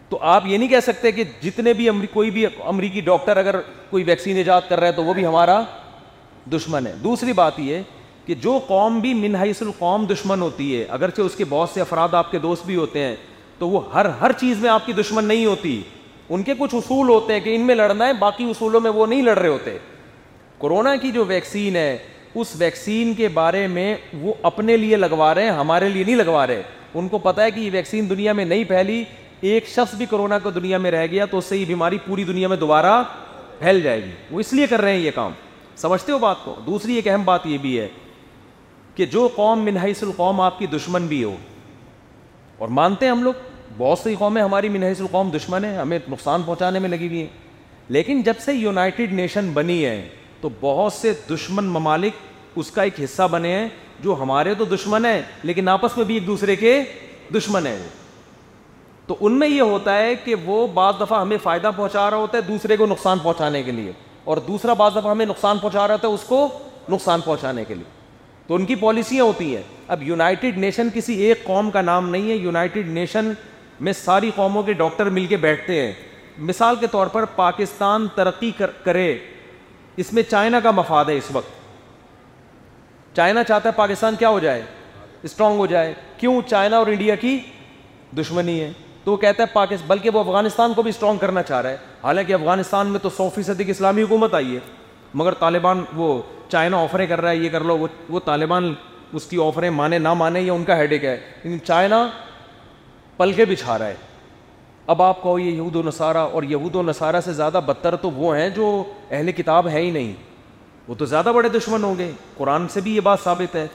تو 0.09 0.19
آپ 0.35 0.47
یہ 0.47 0.59
نہیں 0.59 0.69
کہہ 0.69 0.81
سکتے 0.87 1.13
کہ 1.13 1.25
جتنے 1.43 1.73
بھی 1.75 1.89
کوئی 2.13 2.31
بھی 2.31 2.47
امریکی 2.65 3.01
ڈاکٹر 3.11 3.37
اگر 3.37 3.57
کوئی 3.91 4.05
ویکسین 4.05 4.37
ایجاد 4.37 4.69
کر 4.69 4.81
رہا 4.81 4.87
ہے 4.87 4.93
تو 4.99 5.05
وہ 5.05 5.15
بھی 5.15 5.27
ہمارا 5.27 5.61
دشمن 6.55 6.87
ہے 6.87 6.93
دوسری 7.05 7.33
بات 7.43 7.59
یہ 7.61 7.81
کہ 8.27 8.35
جو 8.45 8.59
قوم 8.69 9.01
بھی 9.01 9.15
من 9.27 9.35
حیث 9.41 9.63
القوم 9.63 10.05
دشمن 10.13 10.43
ہوتی 10.43 10.71
ہے 10.77 10.85
اگرچہ 10.99 11.21
اس 11.23 11.37
کے 11.37 11.45
بہت 11.49 11.71
سے 11.75 11.81
افراد 11.81 12.15
آپ 12.15 12.31
کے 12.31 12.39
دوست 12.49 12.67
بھی 12.67 12.77
ہوتے 12.77 13.03
ہیں 13.05 13.15
تو 13.59 13.69
وہ 13.69 13.81
ہر 13.95 14.05
ہر 14.21 14.33
چیز 14.41 14.59
میں 14.61 14.71
آپ 14.71 14.87
کی 14.87 14.93
دشمن 14.93 15.25
نہیں 15.25 15.45
ہوتی 15.47 15.81
ان 16.33 16.43
کے 16.43 16.53
کچھ 16.59 16.75
اصول 16.75 17.09
ہوتے 17.09 17.33
ہیں 17.33 17.41
کہ 17.41 17.55
ان 17.55 17.67
میں 17.67 17.75
لڑنا 17.75 18.07
ہے 18.07 18.13
باقی 18.19 18.45
اصولوں 18.51 18.81
میں 18.81 18.91
وہ 18.91 19.07
نہیں 19.07 19.23
لڑ 19.23 19.39
رہے 19.39 19.49
ہوتے 19.49 19.77
کورونا 20.59 20.95
کی 21.03 21.11
جو 21.13 21.25
ویکسین 21.25 21.77
ہے 21.77 21.97
اس 22.35 22.53
ویکسین 22.59 23.13
کے 23.15 23.29
بارے 23.35 23.67
میں 23.71 23.95
وہ 24.21 24.33
اپنے 24.51 24.77
لیے 24.77 24.97
لگوا 24.97 25.35
رہے 25.35 25.43
ہیں 25.45 25.51
ہمارے 25.59 25.89
لیے 25.89 26.05
نہیں 26.05 26.17
لگوا 26.17 26.47
رہے 26.47 26.63
ان 26.99 27.09
کو 27.09 27.19
پتا 27.19 27.45
ہے 27.45 27.51
کہ 27.51 27.61
یہ 27.61 27.71
ویکسین 27.73 28.09
دنیا 28.11 28.33
میں 28.39 28.45
نہیں 28.45 28.65
پھیلی 28.69 29.03
ایک 29.51 29.69
شخص 29.69 29.95
بھی 29.95 30.07
کورونا 30.11 30.39
کا 30.39 30.51
دنیا 30.55 30.79
میں 30.79 30.91
رہ 30.91 31.07
گیا 31.11 31.25
تو 31.31 31.39
اس 31.39 31.45
سے 31.45 31.57
یہ 31.57 31.65
بیماری 31.69 31.99
پوری 32.07 32.25
دنیا 32.25 32.49
میں 32.49 32.57
دوبارہ 32.57 33.03
پھیل 33.59 33.81
جائے 33.83 34.03
گی 34.05 34.11
وہ 34.31 34.41
اس 34.41 34.53
لیے 34.53 34.67
کر 34.67 34.81
رہے 34.81 34.93
ہیں 34.93 34.99
یہ 34.99 35.11
کام 35.15 35.33
سمجھتے 35.77 36.13
ہو 36.13 36.19
بات 36.19 36.45
کو 36.45 36.55
دوسری 36.67 36.95
ایک 36.97 37.07
اہم 37.09 37.23
بات 37.25 37.47
یہ 37.47 37.59
بھی 37.63 37.79
ہے 37.79 37.89
کہ 38.95 39.07
جو 39.13 39.29
قوم 39.37 39.65
منحص 39.65 40.03
القوم 40.03 40.41
آپ 40.41 40.59
کی 40.59 40.67
دشمن 40.77 41.07
بھی 41.07 41.23
ہو 41.25 41.35
اور 42.59 42.69
مانتے 42.79 43.05
ہیں 43.07 43.13
ہم 43.13 43.23
لوگ 43.23 43.33
بہت 43.79 43.99
سی 43.99 44.15
قومیں 44.19 44.43
ہماری 44.43 44.69
منحص 44.69 45.01
القوم 45.01 45.31
دشمن 45.37 45.65
ہیں 45.65 45.77
ہمیں 45.77 45.99
نقصان 46.09 46.43
پہنچانے 46.47 46.79
میں 46.79 46.89
لگی 46.89 47.07
ہوئی 47.09 47.21
ہیں 47.21 47.29
لیکن 47.95 48.21
جب 48.25 48.35
سے 48.45 48.53
یونائٹیڈ 48.55 49.13
نیشن 49.13 49.51
بنی 49.55 49.85
ہے 49.85 50.01
تو 50.41 50.49
بہت 50.61 50.93
سے 50.93 51.13
دشمن 51.31 51.65
ممالک 51.77 52.23
اس 52.59 52.71
کا 52.71 52.83
ایک 52.83 53.01
حصہ 53.05 53.23
بنے 53.31 53.53
ہیں 53.55 53.69
جو 54.03 54.15
ہمارے 54.21 54.55
تو 54.59 54.65
دشمن 54.75 55.05
ہیں 55.07 55.21
لیکن 55.43 55.69
آپس 55.69 55.97
میں 55.97 56.05
بھی 56.05 56.15
ایک 56.15 56.27
دوسرے 56.27 56.57
کے 56.57 56.81
دشمن 57.37 57.67
ہیں 57.67 57.77
وہ 57.79 57.89
تو 59.07 59.17
ان 59.21 59.39
میں 59.39 59.49
یہ 59.49 59.61
ہوتا 59.61 59.97
ہے 59.99 60.15
کہ 60.25 60.35
وہ 60.45 60.67
بعض 60.75 60.95
دفعہ 61.01 61.21
ہمیں 61.21 61.37
فائدہ 61.43 61.71
پہنچا 61.77 62.09
رہا 62.11 62.17
ہوتا 62.17 62.39
ہے 62.39 62.43
دوسرے 62.49 62.77
کو 62.77 62.87
نقصان 62.87 63.19
پہنچانے 63.23 63.63
کے 63.63 63.73
لیے 63.73 63.93
اور 64.25 64.37
دوسرا 64.47 64.73
بعض 64.75 64.93
دفعہ 64.97 65.11
ہمیں 65.11 65.27
نقصان 65.27 65.59
پہنچا 65.59 65.87
رہا 65.89 65.95
ہوتا 65.95 66.09
ہے 66.09 66.13
اس 66.13 66.23
کو 66.29 66.47
نقصان 66.91 67.21
پہنچانے 67.25 67.65
کے 67.69 67.75
لیے 67.75 67.85
تو 68.47 68.55
ان 68.55 68.65
کی 68.67 68.75
پالیسیاں 68.75 69.25
ہوتی 69.25 69.55
ہیں 69.57 69.63
اب 69.95 70.03
یونائٹیڈ 70.03 70.59
نیشن 70.59 70.89
کسی 70.95 71.15
ایک 71.25 71.45
قوم 71.45 71.71
کا 71.71 71.83
نام 71.83 72.09
نہیں 72.11 72.31
ہے 72.31 72.35
یونائٹیڈ 72.37 72.89
نیشن 72.93 73.33
میں 73.81 73.93
ساری 73.93 74.31
قوموں 74.35 74.63
کے 74.63 74.73
ڈاکٹر 74.73 75.09
مل 75.11 75.27
کے 75.27 75.37
بیٹھتے 75.37 75.81
ہیں 75.81 75.93
مثال 76.49 76.77
کے 76.81 76.87
طور 76.91 77.07
پر 77.13 77.25
پاکستان 77.37 78.07
ترقی 78.15 78.51
کرے 78.85 79.17
اس 80.03 80.13
میں 80.13 80.23
چائنا 80.31 80.61
کا 80.61 80.71
مفاد 80.77 81.05
ہے 81.09 81.17
اس 81.19 81.31
وقت 81.33 81.63
چائنا 83.17 83.43
چاہتا 83.45 83.69
ہے 83.69 83.75
پاکستان 83.77 84.15
کیا 84.19 84.29
ہو 84.29 84.39
جائے 84.41 84.63
اسٹرانگ 85.25 85.59
ہو 85.59 85.67
جائے 85.67 85.93
کیوں 86.19 86.41
چائنا 86.51 86.77
اور 86.77 86.87
انڈیا 86.87 87.15
کی 87.21 87.39
دشمنی 88.19 88.61
ہے 88.61 88.71
تو 89.05 89.13
وہ 89.13 89.17
کہتا 89.17 89.43
ہے 89.43 89.49
پاکستان 89.53 89.89
بلکہ 89.89 90.11
وہ 90.15 90.21
افغانستان 90.21 90.75
کو 90.75 90.83
بھی 90.83 90.89
اسٹرانگ 90.91 91.19
کرنا 91.19 91.43
چاہ 91.43 91.61
رہا 91.61 91.71
ہے 91.71 91.77
حالانکہ 92.03 92.33
افغانستان 92.35 92.87
میں 92.87 93.01
تو 93.03 93.11
سو 93.17 93.29
فیصد 93.35 93.61
کی 93.67 93.71
اسلامی 93.71 94.03
حکومت 94.03 94.35
آئی 94.35 94.55
ہے 94.55 94.61
مگر 95.15 95.35
طالبان 95.39 95.85
وہ 95.95 96.21
چائنا 96.51 96.83
آفریں 96.83 97.07
کر 97.07 97.21
رہا 97.21 97.31
ہے 97.31 97.37
یہ 97.37 97.49
کر 97.51 97.65
لو 97.65 97.77
وہ 98.09 98.21
طالبان 98.25 98.73
اس 99.13 99.25
کی 99.27 99.37
آفریں 99.47 99.71
مانے 99.71 99.99
نہ 99.99 100.15
مانے 100.15 100.41
یا 100.41 100.53
ان 100.53 100.65
کا 100.65 100.77
ہیڈ 100.79 100.93
ایک 100.93 101.05
ہے 101.05 101.17
لیکن 101.43 101.63
چائنا 101.67 102.07
پل 103.17 103.33
کے 103.33 103.45
بچھا 103.45 103.77
ہے 103.79 103.95
اب 104.93 105.03
آپ 105.03 105.23
کہو 105.23 105.39
یہ 105.39 105.51
یہود 105.51 105.77
و 105.77 105.83
نصارہ 105.85 106.25
اور 106.39 106.43
یہود 106.49 106.75
و 106.77 106.83
نصارہ 106.83 107.21
سے 107.25 107.33
زیادہ 107.33 107.61
بدتر 107.67 107.97
تو 107.97 108.11
وہ 108.11 108.37
ہیں 108.37 108.49
جو 108.55 108.67
اہل 109.11 109.33
کتاب 109.33 109.69
ہیں 109.69 109.83
ہی 109.83 109.91
نہیں 109.91 110.13
وہ 110.89 110.95
تو 110.99 111.05
زیادہ 111.07 111.33
بڑے 111.35 111.49
دشمن 111.49 111.85
ہوں 111.85 111.95
گے 111.99 112.11
قرآن 112.37 112.67
سے 112.73 112.81
بھی 112.87 112.95
یہ 112.97 113.01
بات 113.09 113.21
ثابت 113.25 113.57
ہے 113.57 113.67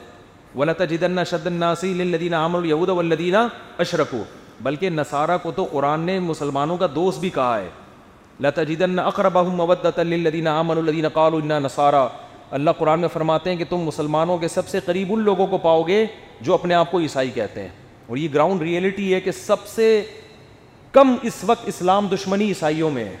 جدن 0.90 1.24
شد 1.30 1.46
الناسی 1.46 1.92
لدینہ 1.94 2.36
عام 2.36 2.56
لدینہ 2.64 3.36
اشرک 3.36 3.80
اشرکو 3.80 4.22
بلکہ 4.62 4.90
نصارہ 4.90 5.36
کو 5.42 5.50
تو 5.56 5.64
قرآن 5.72 6.00
نے 6.06 6.18
مسلمانوں 6.20 6.76
کا 6.76 6.86
دوست 6.94 7.20
بھی 7.20 7.30
کہا 7.34 7.58
ہے 7.58 7.68
لتا 8.46 8.62
جدن 8.62 8.98
اقرب 8.98 9.36
مبت 9.60 9.98
لدینہ 9.98 10.48
عام 10.48 10.70
الدینہ 10.70 11.08
قعل 11.14 11.34
النا 11.42 11.58
نصارہ 11.66 12.06
اللہ 12.58 12.70
قرآن 12.78 13.00
میں 13.00 13.08
فرماتے 13.12 13.50
ہیں 13.50 13.56
کہ 13.56 13.64
تم 13.68 13.80
مسلمانوں 13.90 14.38
کے 14.38 14.48
سب 14.48 14.68
سے 14.68 14.80
قریب 14.86 15.12
ان 15.12 15.20
لوگوں 15.24 15.46
کو 15.46 15.58
پاؤ 15.68 15.82
گے 15.88 16.04
جو 16.40 16.54
اپنے 16.54 16.74
آپ 16.74 16.90
کو 16.90 17.00
عیسائی 17.00 17.30
کہتے 17.34 17.62
ہیں 17.62 17.79
اور 18.10 18.18
یہ 18.18 18.28
گراؤنڈ 18.34 18.62
ریئلٹی 18.62 19.12
ہے 19.14 19.18
کہ 19.20 19.30
سب 19.32 19.66
سے 19.68 19.84
کم 20.92 21.14
اس 21.28 21.34
وقت 21.46 21.66
اسلام 21.68 22.06
دشمنی 22.12 22.44
عیسائیوں 22.48 22.90
میں 22.90 23.04
ہے 23.04 23.16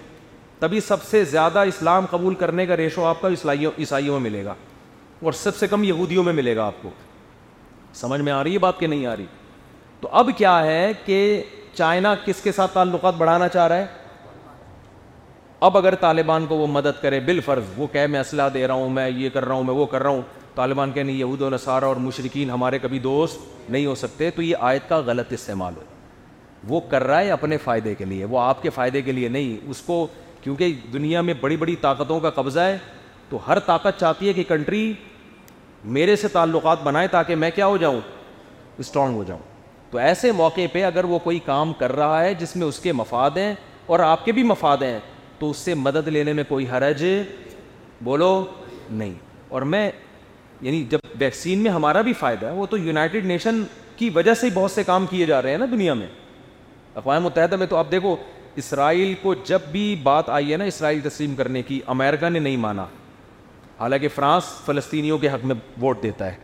تبھی 0.60 0.80
سب 0.86 1.02
سے 1.10 1.22
زیادہ 1.24 1.58
اسلام 1.68 2.06
قبول 2.10 2.34
کرنے 2.40 2.64
کا 2.66 2.76
ریشو 2.76 3.04
آپ 3.06 3.20
کا 3.20 3.28
عیسائیوں 3.76 4.18
میں 4.20 4.30
ملے 4.30 4.44
گا 4.44 4.54
اور 5.24 5.32
سب 5.42 5.56
سے 5.56 5.66
کم 5.68 5.84
یہودیوں 5.84 6.24
میں 6.24 6.32
ملے 6.32 6.56
گا 6.56 6.64
آپ 6.66 6.82
کو 6.82 6.90
سمجھ 8.00 8.20
میں 8.20 8.32
آ 8.32 8.42
رہی 8.42 8.52
ہے 8.52 8.58
بات 8.66 8.78
کہ 8.80 8.86
نہیں 8.86 9.06
آ 9.06 9.14
رہی 9.16 9.26
تو 10.00 10.08
اب 10.22 10.30
کیا 10.36 10.58
ہے 10.66 10.92
کہ 11.04 11.20
چائنا 11.74 12.14
کس 12.24 12.40
کے 12.44 12.52
ساتھ 12.56 12.74
تعلقات 12.74 13.14
بڑھانا 13.18 13.48
چاہ 13.48 13.66
رہا 13.68 13.76
ہے 13.76 13.86
اب 15.68 15.76
اگر 15.78 15.94
طالبان 16.00 16.46
کو 16.46 16.56
وہ 16.56 16.66
مدد 16.74 17.02
کرے 17.02 17.20
بالفرض 17.26 17.64
وہ 17.76 17.86
کہے 17.92 18.06
میں 18.14 18.20
اسلحہ 18.20 18.48
دے 18.54 18.66
رہا 18.66 18.74
ہوں 18.74 18.90
میں 18.98 19.08
یہ 19.10 19.28
کر 19.34 19.44
رہا 19.44 19.54
ہوں 19.54 19.64
میں 19.64 19.74
وہ 19.74 19.86
کر 19.94 20.02
رہا 20.02 20.10
ہوں 20.10 20.22
طالبان 20.60 20.90
کہنے 20.92 21.12
و 21.24 21.48
نصارہ 21.50 21.84
اور 21.90 21.96
مشرقین 22.06 22.50
ہمارے 22.50 22.78
کبھی 22.78 22.98
دوست 23.08 23.68
نہیں 23.72 23.86
ہو 23.86 23.94
سکتے 24.04 24.30
تو 24.36 24.42
یہ 24.42 24.64
آیت 24.70 24.88
کا 24.88 24.98
غلط 25.06 25.32
استعمال 25.32 25.74
ہو 25.76 25.84
وہ 26.72 26.80
کر 26.90 27.04
رہا 27.08 27.20
ہے 27.20 27.30
اپنے 27.36 27.56
فائدے 27.66 27.94
کے 27.98 28.04
لیے 28.10 28.24
وہ 28.32 28.38
آپ 28.40 28.62
کے 28.62 28.70
فائدے 28.78 29.00
کے 29.02 29.12
لیے 29.18 29.28
نہیں 29.36 29.70
اس 29.74 29.80
کو 29.82 29.96
کیونکہ 30.46 30.74
دنیا 30.92 31.20
میں 31.28 31.34
بڑی 31.40 31.56
بڑی 31.62 31.76
طاقتوں 31.84 32.18
کا 32.24 32.30
قبضہ 32.40 32.60
ہے 32.70 32.76
تو 33.30 33.38
ہر 33.46 33.58
طاقت 33.68 34.00
چاہتی 34.00 34.28
ہے 34.28 34.32
کہ 34.38 34.42
کنٹری 34.48 34.82
میرے 35.98 36.16
سے 36.24 36.28
تعلقات 36.36 36.82
بنائے 36.82 37.08
تاکہ 37.16 37.36
میں 37.42 37.50
کیا 37.58 37.66
ہو 37.74 37.76
جاؤں 37.84 38.00
اسٹرانگ 38.84 39.16
ہو 39.16 39.24
جاؤں 39.26 39.40
تو 39.90 39.98
ایسے 40.08 40.32
موقع 40.42 40.60
پہ 40.72 40.84
اگر 40.90 41.04
وہ 41.12 41.18
کوئی 41.26 41.38
کام 41.48 41.72
کر 41.80 41.94
رہا 42.02 42.22
ہے 42.24 42.34
جس 42.42 42.54
میں 42.56 42.66
اس 42.66 42.78
کے 42.84 42.92
مفاد 43.02 43.36
ہیں 43.44 43.52
اور 43.92 44.00
آپ 44.10 44.24
کے 44.24 44.32
بھی 44.38 44.42
مفاد 44.52 44.82
ہیں 44.88 44.98
تو 45.38 45.50
اس 45.50 45.56
سے 45.68 45.74
مدد 45.88 46.08
لینے 46.18 46.32
میں 46.40 46.44
کوئی 46.52 46.66
حرج 46.72 47.02
بولو 48.08 48.30
نہیں 49.02 49.14
اور 49.54 49.62
میں 49.72 49.84
یعنی 50.62 50.84
جب 50.90 50.98
ویکسین 51.20 51.58
میں 51.62 51.70
ہمارا 51.70 52.00
بھی 52.08 52.12
فائدہ 52.18 52.46
ہے 52.46 52.50
وہ 52.52 52.66
تو 52.70 52.76
یونائٹڈ 52.78 53.26
نیشن 53.26 53.62
کی 53.96 54.10
وجہ 54.14 54.34
سے 54.40 54.48
بہت 54.54 54.70
سے 54.70 54.82
کام 54.84 55.06
کیے 55.10 55.26
جا 55.26 55.40
رہے 55.42 55.50
ہیں 55.50 55.58
نا 55.58 55.66
دنیا 55.70 55.94
میں 55.94 56.06
اقوام 56.96 57.22
متحدہ 57.24 57.56
میں 57.56 57.66
تو 57.66 57.76
آپ 57.76 57.90
دیکھو 57.90 58.14
اسرائیل 58.62 59.14
کو 59.22 59.34
جب 59.46 59.60
بھی 59.72 59.84
بات 60.02 60.28
آئی 60.36 60.52
ہے 60.52 60.56
نا 60.56 60.64
اسرائیل 60.64 61.00
تسلیم 61.08 61.34
کرنے 61.34 61.62
کی 61.62 61.80
امریکہ 61.96 62.28
نے 62.28 62.38
نہیں 62.38 62.56
مانا 62.66 62.84
حالانکہ 63.80 64.08
فرانس 64.14 64.44
فلسطینیوں 64.64 65.18
کے 65.18 65.28
حق 65.28 65.44
میں 65.46 65.54
ووٹ 65.82 66.02
دیتا 66.02 66.26
ہے 66.32 66.36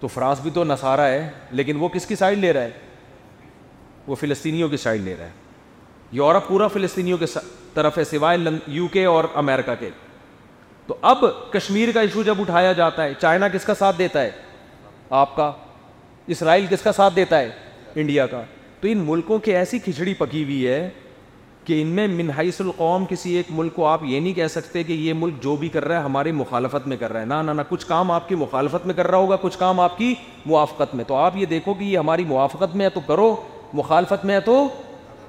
تو 0.00 0.06
فرانس 0.08 0.40
بھی 0.42 0.50
تو 0.54 0.64
نصارہ 0.64 1.06
ہے 1.10 1.28
لیکن 1.50 1.76
وہ 1.80 1.88
کس 1.92 2.06
کی 2.06 2.16
سائڈ 2.16 2.38
لے 2.38 2.52
رہا 2.52 2.62
ہے 2.62 2.70
وہ 4.06 4.14
فلسطینیوں 4.14 4.68
کی 4.68 4.76
سائڈ 4.76 5.00
لے 5.04 5.14
رہا 5.18 5.24
ہے 5.26 5.44
یورپ 6.12 6.48
پورا 6.48 6.66
فلسطینیوں 6.72 7.18
کے 7.18 7.26
طرف 7.74 7.98
ہے 7.98 8.04
سوائے 8.10 8.38
یو 8.74 8.86
کے 8.92 9.04
اور 9.04 9.24
امریکہ 9.42 9.74
کے 9.80 9.90
تو 10.86 10.94
اب 11.02 11.24
کشمیر 11.52 11.88
کا 11.94 12.00
ایشو 12.00 12.22
جب 12.22 12.40
اٹھایا 12.40 12.72
جاتا 12.80 13.04
ہے 13.04 13.12
چائنا 13.20 13.48
کس 13.52 13.64
کا 13.64 13.74
ساتھ 13.78 13.98
دیتا 13.98 14.20
ہے 14.22 14.30
آپ 15.20 15.34
کا 15.36 15.50
اسرائیل 16.34 16.66
کس 16.70 16.82
کا 16.82 16.92
ساتھ 16.92 17.16
دیتا 17.16 17.38
ہے 17.40 17.50
انڈیا 18.00 18.26
کا 18.26 18.42
تو 18.80 18.88
ان 18.90 18.98
ملکوں 19.06 19.38
کی 19.44 19.52
ایسی 19.56 19.78
کھچڑی 19.84 20.14
پکی 20.18 20.42
ہوئی 20.44 20.66
ہے 20.66 20.88
کہ 21.64 21.80
ان 21.82 21.86
میں 21.94 22.06
القوم 22.60 23.04
کسی 23.10 23.32
ایک 23.36 23.46
ملک 23.50 23.74
کو 23.74 23.86
آپ 23.86 24.00
یہ 24.06 24.20
نہیں 24.20 24.32
کہہ 24.32 24.46
سکتے 24.50 24.82
کہ 24.88 24.92
یہ 24.92 25.12
ملک 25.20 25.42
جو 25.42 25.54
بھی 25.60 25.68
کر 25.76 25.84
رہا 25.84 25.98
ہے 25.98 26.04
ہماری 26.04 26.32
مخالفت 26.40 26.86
میں 26.88 26.96
کر 26.96 27.12
رہا 27.12 27.20
ہے 27.34 27.42
نہ 27.44 27.52
نہ 27.52 27.62
کچھ 27.68 27.86
کام 27.86 28.10
آپ 28.10 28.28
کی 28.28 28.34
مخالفت 28.44 28.86
میں 28.86 28.94
کر 28.94 29.06
رہا 29.10 29.18
ہوگا 29.18 29.36
کچھ 29.42 29.58
کام 29.58 29.80
آپ 29.80 29.96
کی 29.98 30.14
موافقت 30.44 30.94
میں 30.94 31.04
تو 31.08 31.14
آپ 31.16 31.36
یہ 31.36 31.46
دیکھو 31.54 31.74
کہ 31.74 31.84
یہ 31.84 31.98
ہماری 31.98 32.24
موافقت 32.28 32.76
میں 32.76 32.84
ہے 32.86 32.90
تو 32.90 33.00
کرو 33.06 33.34
مخالفت 33.74 34.24
میں 34.24 34.34
ہے 34.34 34.40
تو 34.50 34.58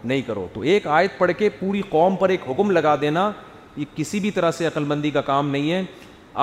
نہیں 0.03 0.21
کرو 0.27 0.47
تو 0.53 0.61
ایک 0.73 0.87
آیت 0.97 1.17
پڑھ 1.17 1.31
کے 1.37 1.49
پوری 1.59 1.81
قوم 1.89 2.15
پر 2.15 2.29
ایک 2.29 2.41
حکم 2.49 2.71
لگا 2.71 2.95
دینا 3.01 3.29
یہ 3.77 3.85
کسی 3.95 4.19
بھی 4.19 4.31
طرح 4.31 4.51
سے 4.57 4.65
عقل 4.67 4.83
مندی 4.91 5.09
کا 5.11 5.21
کام 5.21 5.49
نہیں 5.49 5.71
ہے 5.71 5.81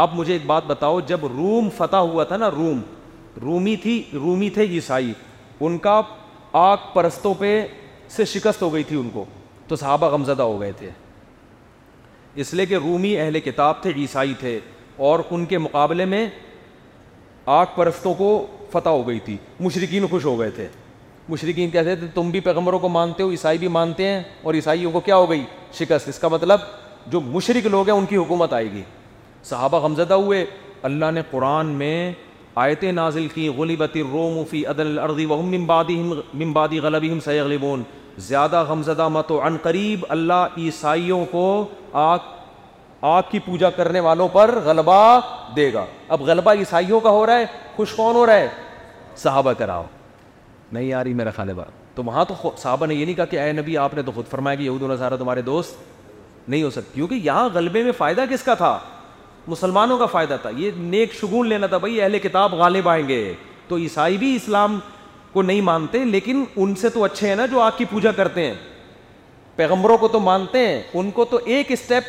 آپ 0.03 0.15
مجھے 0.15 0.33
ایک 0.33 0.45
بات 0.47 0.65
بتاؤ 0.67 0.99
جب 1.07 1.25
روم 1.37 1.69
فتح 1.77 1.97
ہوا 2.11 2.25
تھا 2.25 2.37
نا 2.37 2.51
روم 2.51 2.81
رومی 3.43 3.75
تھی 3.83 4.03
رومی 4.13 4.51
تھے 4.55 4.63
عیسائی 4.75 5.13
ان 5.67 5.79
کا 5.87 6.01
آگ 6.63 6.77
پرستوں 6.93 7.33
پہ 7.39 7.51
سے 8.17 8.25
شکست 8.33 8.63
ہو 8.63 8.73
گئی 8.75 8.83
تھی 8.89 8.97
ان 9.01 9.09
کو 9.13 9.25
تو 9.69 9.77
صحابہ 9.77 10.09
غمزدہ 10.11 10.43
ہو 10.43 10.61
گئے 10.61 10.73
تھے 10.79 10.91
اس 12.43 12.53
لیے 12.55 12.67
کہ 12.67 12.75
رومی 12.85 13.17
اہل 13.21 13.41
کتاب 13.41 13.83
تھے 13.83 13.93
عیسائی 13.97 14.35
تھے 14.39 14.59
اور 15.09 15.21
ان 15.31 15.45
کے 15.53 15.59
مقابلے 15.59 16.05
میں 16.13 16.27
آگ 17.59 17.67
پرستوں 17.75 18.15
کو 18.19 18.29
فتح 18.73 18.89
ہو 18.89 19.07
گئی 19.09 19.19
تھی 19.25 19.37
مشرقین 19.61 20.07
خوش 20.11 20.25
ہو 20.25 20.39
گئے 20.41 20.51
تھے 20.61 20.67
مشرقین 21.29 21.71
کہتے 21.71 21.95
تھے 21.97 22.07
تم 22.15 22.31
بھی 22.31 22.41
پیغمبروں 22.49 22.79
کو 22.79 22.89
مانتے 22.89 23.23
ہو 23.23 23.31
عیسائی 23.31 23.59
بھی 23.59 23.69
مانتے 23.79 24.09
ہیں 24.09 24.23
اور 24.43 24.55
عیسائیوں 24.55 24.91
کو 24.93 25.01
کیا 25.01 25.17
ہو 25.17 25.29
گئی 25.31 25.45
شکست 25.79 26.09
اس 26.09 26.19
کا 26.19 26.29
مطلب 26.29 26.61
جو 27.13 27.21
مشرق 27.21 27.67
لوگ 27.71 27.89
ہیں 27.89 27.97
ان 27.97 28.07
کی 28.09 28.17
حکومت 28.17 28.53
آئے 28.53 28.71
گی 28.73 28.83
صحابہ 29.45 29.79
غمزدہ 29.87 30.15
ہوئے 30.15 30.45
اللہ 30.89 31.11
نے 31.15 31.23
قرآن 31.31 31.67
میں 31.81 32.13
آیتیں 32.65 32.91
نازل 32.93 33.27
کی 33.35 33.51
فی 34.51 34.65
عدل 34.67 34.99
زیادہ 38.27 38.63
غمزدہ 38.69 39.07
مت 39.13 39.31
و 39.33 39.41
عن 39.47 39.57
قریب 39.63 40.05
اللہ 40.09 40.45
عیسائیوں 40.59 41.25
کو 41.31 41.43
آگ 42.01 42.29
آگ 43.13 43.23
کی 43.31 43.39
پوجا 43.45 43.71
کرنے 43.71 44.01
والوں 44.01 44.29
پر 44.33 44.59
غلبہ 44.65 44.99
دے 45.57 45.73
گا 45.73 45.85
اب 46.17 46.21
غلبہ 46.29 46.51
عیسائیوں 46.59 47.01
کا 47.07 47.11
ہو 47.11 47.25
رہا 47.27 47.39
ہے 47.39 47.45
خوش 47.77 47.93
کون 47.95 48.15
ہو 48.17 48.25
رہا 48.27 48.35
ہے 48.39 48.49
صحابہ 49.23 49.53
کراؤ 49.59 49.83
نہیں 50.73 50.93
آ 50.93 51.03
رہی 51.05 51.15
میرا 51.15 51.31
خالبہ 51.37 51.65
تو 51.95 52.05
وہاں 52.05 52.25
تو 52.29 52.35
صحابہ 52.59 52.87
نے 52.87 52.95
یہ 52.95 53.05
نہیں 53.05 53.15
کہا 53.17 53.25
کہ 53.31 53.41
اے 53.41 53.51
نبی 53.53 53.77
آپ 53.79 53.95
نے 53.95 54.03
تو 54.03 54.13
خود 54.15 54.27
فرمایا 54.31 54.57
کہ 54.57 54.63
یہود 54.63 54.83
و 54.83 54.89
نظارہ 54.93 55.17
تمہارے 55.17 55.43
دوست 55.43 55.77
نہیں 56.49 56.63
ہو 56.63 56.71
سکتی 56.71 56.91
کیونکہ 56.95 57.15
یہاں 57.25 57.49
غلبے 57.55 57.83
میں 57.83 57.93
فائدہ 57.99 58.25
کس 58.31 58.43
کا 58.45 58.55
تھا 58.55 58.79
مسلمانوں 59.49 59.99
کا 59.99 60.07
فائدہ 60.07 60.37
تھا 60.43 60.51
یہ 60.57 60.71
نیک 60.77 61.15
شگون 61.21 61.49
لینا 61.49 61.67
تھا 61.67 61.79
بھائی 61.79 62.01
اہل 62.03 62.19
کتاب 62.19 62.53
غالب 62.55 62.89
آئیں 62.89 63.07
گے 63.09 63.19
تو 63.69 63.77
عیسائی 63.79 64.17
بھی 64.19 64.35
اسلام 64.37 64.79
کو 65.33 65.43
نہیں 65.43 65.61
مانتے 65.61 66.05
لیکن 66.05 66.45
ان 66.57 66.75
سے 66.81 66.89
تو 66.95 67.05
اچھے 67.05 67.29
ہیں 67.29 67.37
نا 67.37 67.47
جو 67.51 67.61
آگ 67.61 67.71
کی 67.77 67.85
پوجا 67.91 68.13
کرتے 68.17 68.47
ہیں 68.47 68.55
پیغمبروں 69.57 69.97
کو 69.99 70.09
تو 70.09 70.21
مانتے 70.21 70.67
ہیں 70.67 70.83
ان 70.99 71.11
کو 71.15 71.25
تو 71.31 71.41
ایک 71.45 71.73
اسٹیپ 71.73 72.05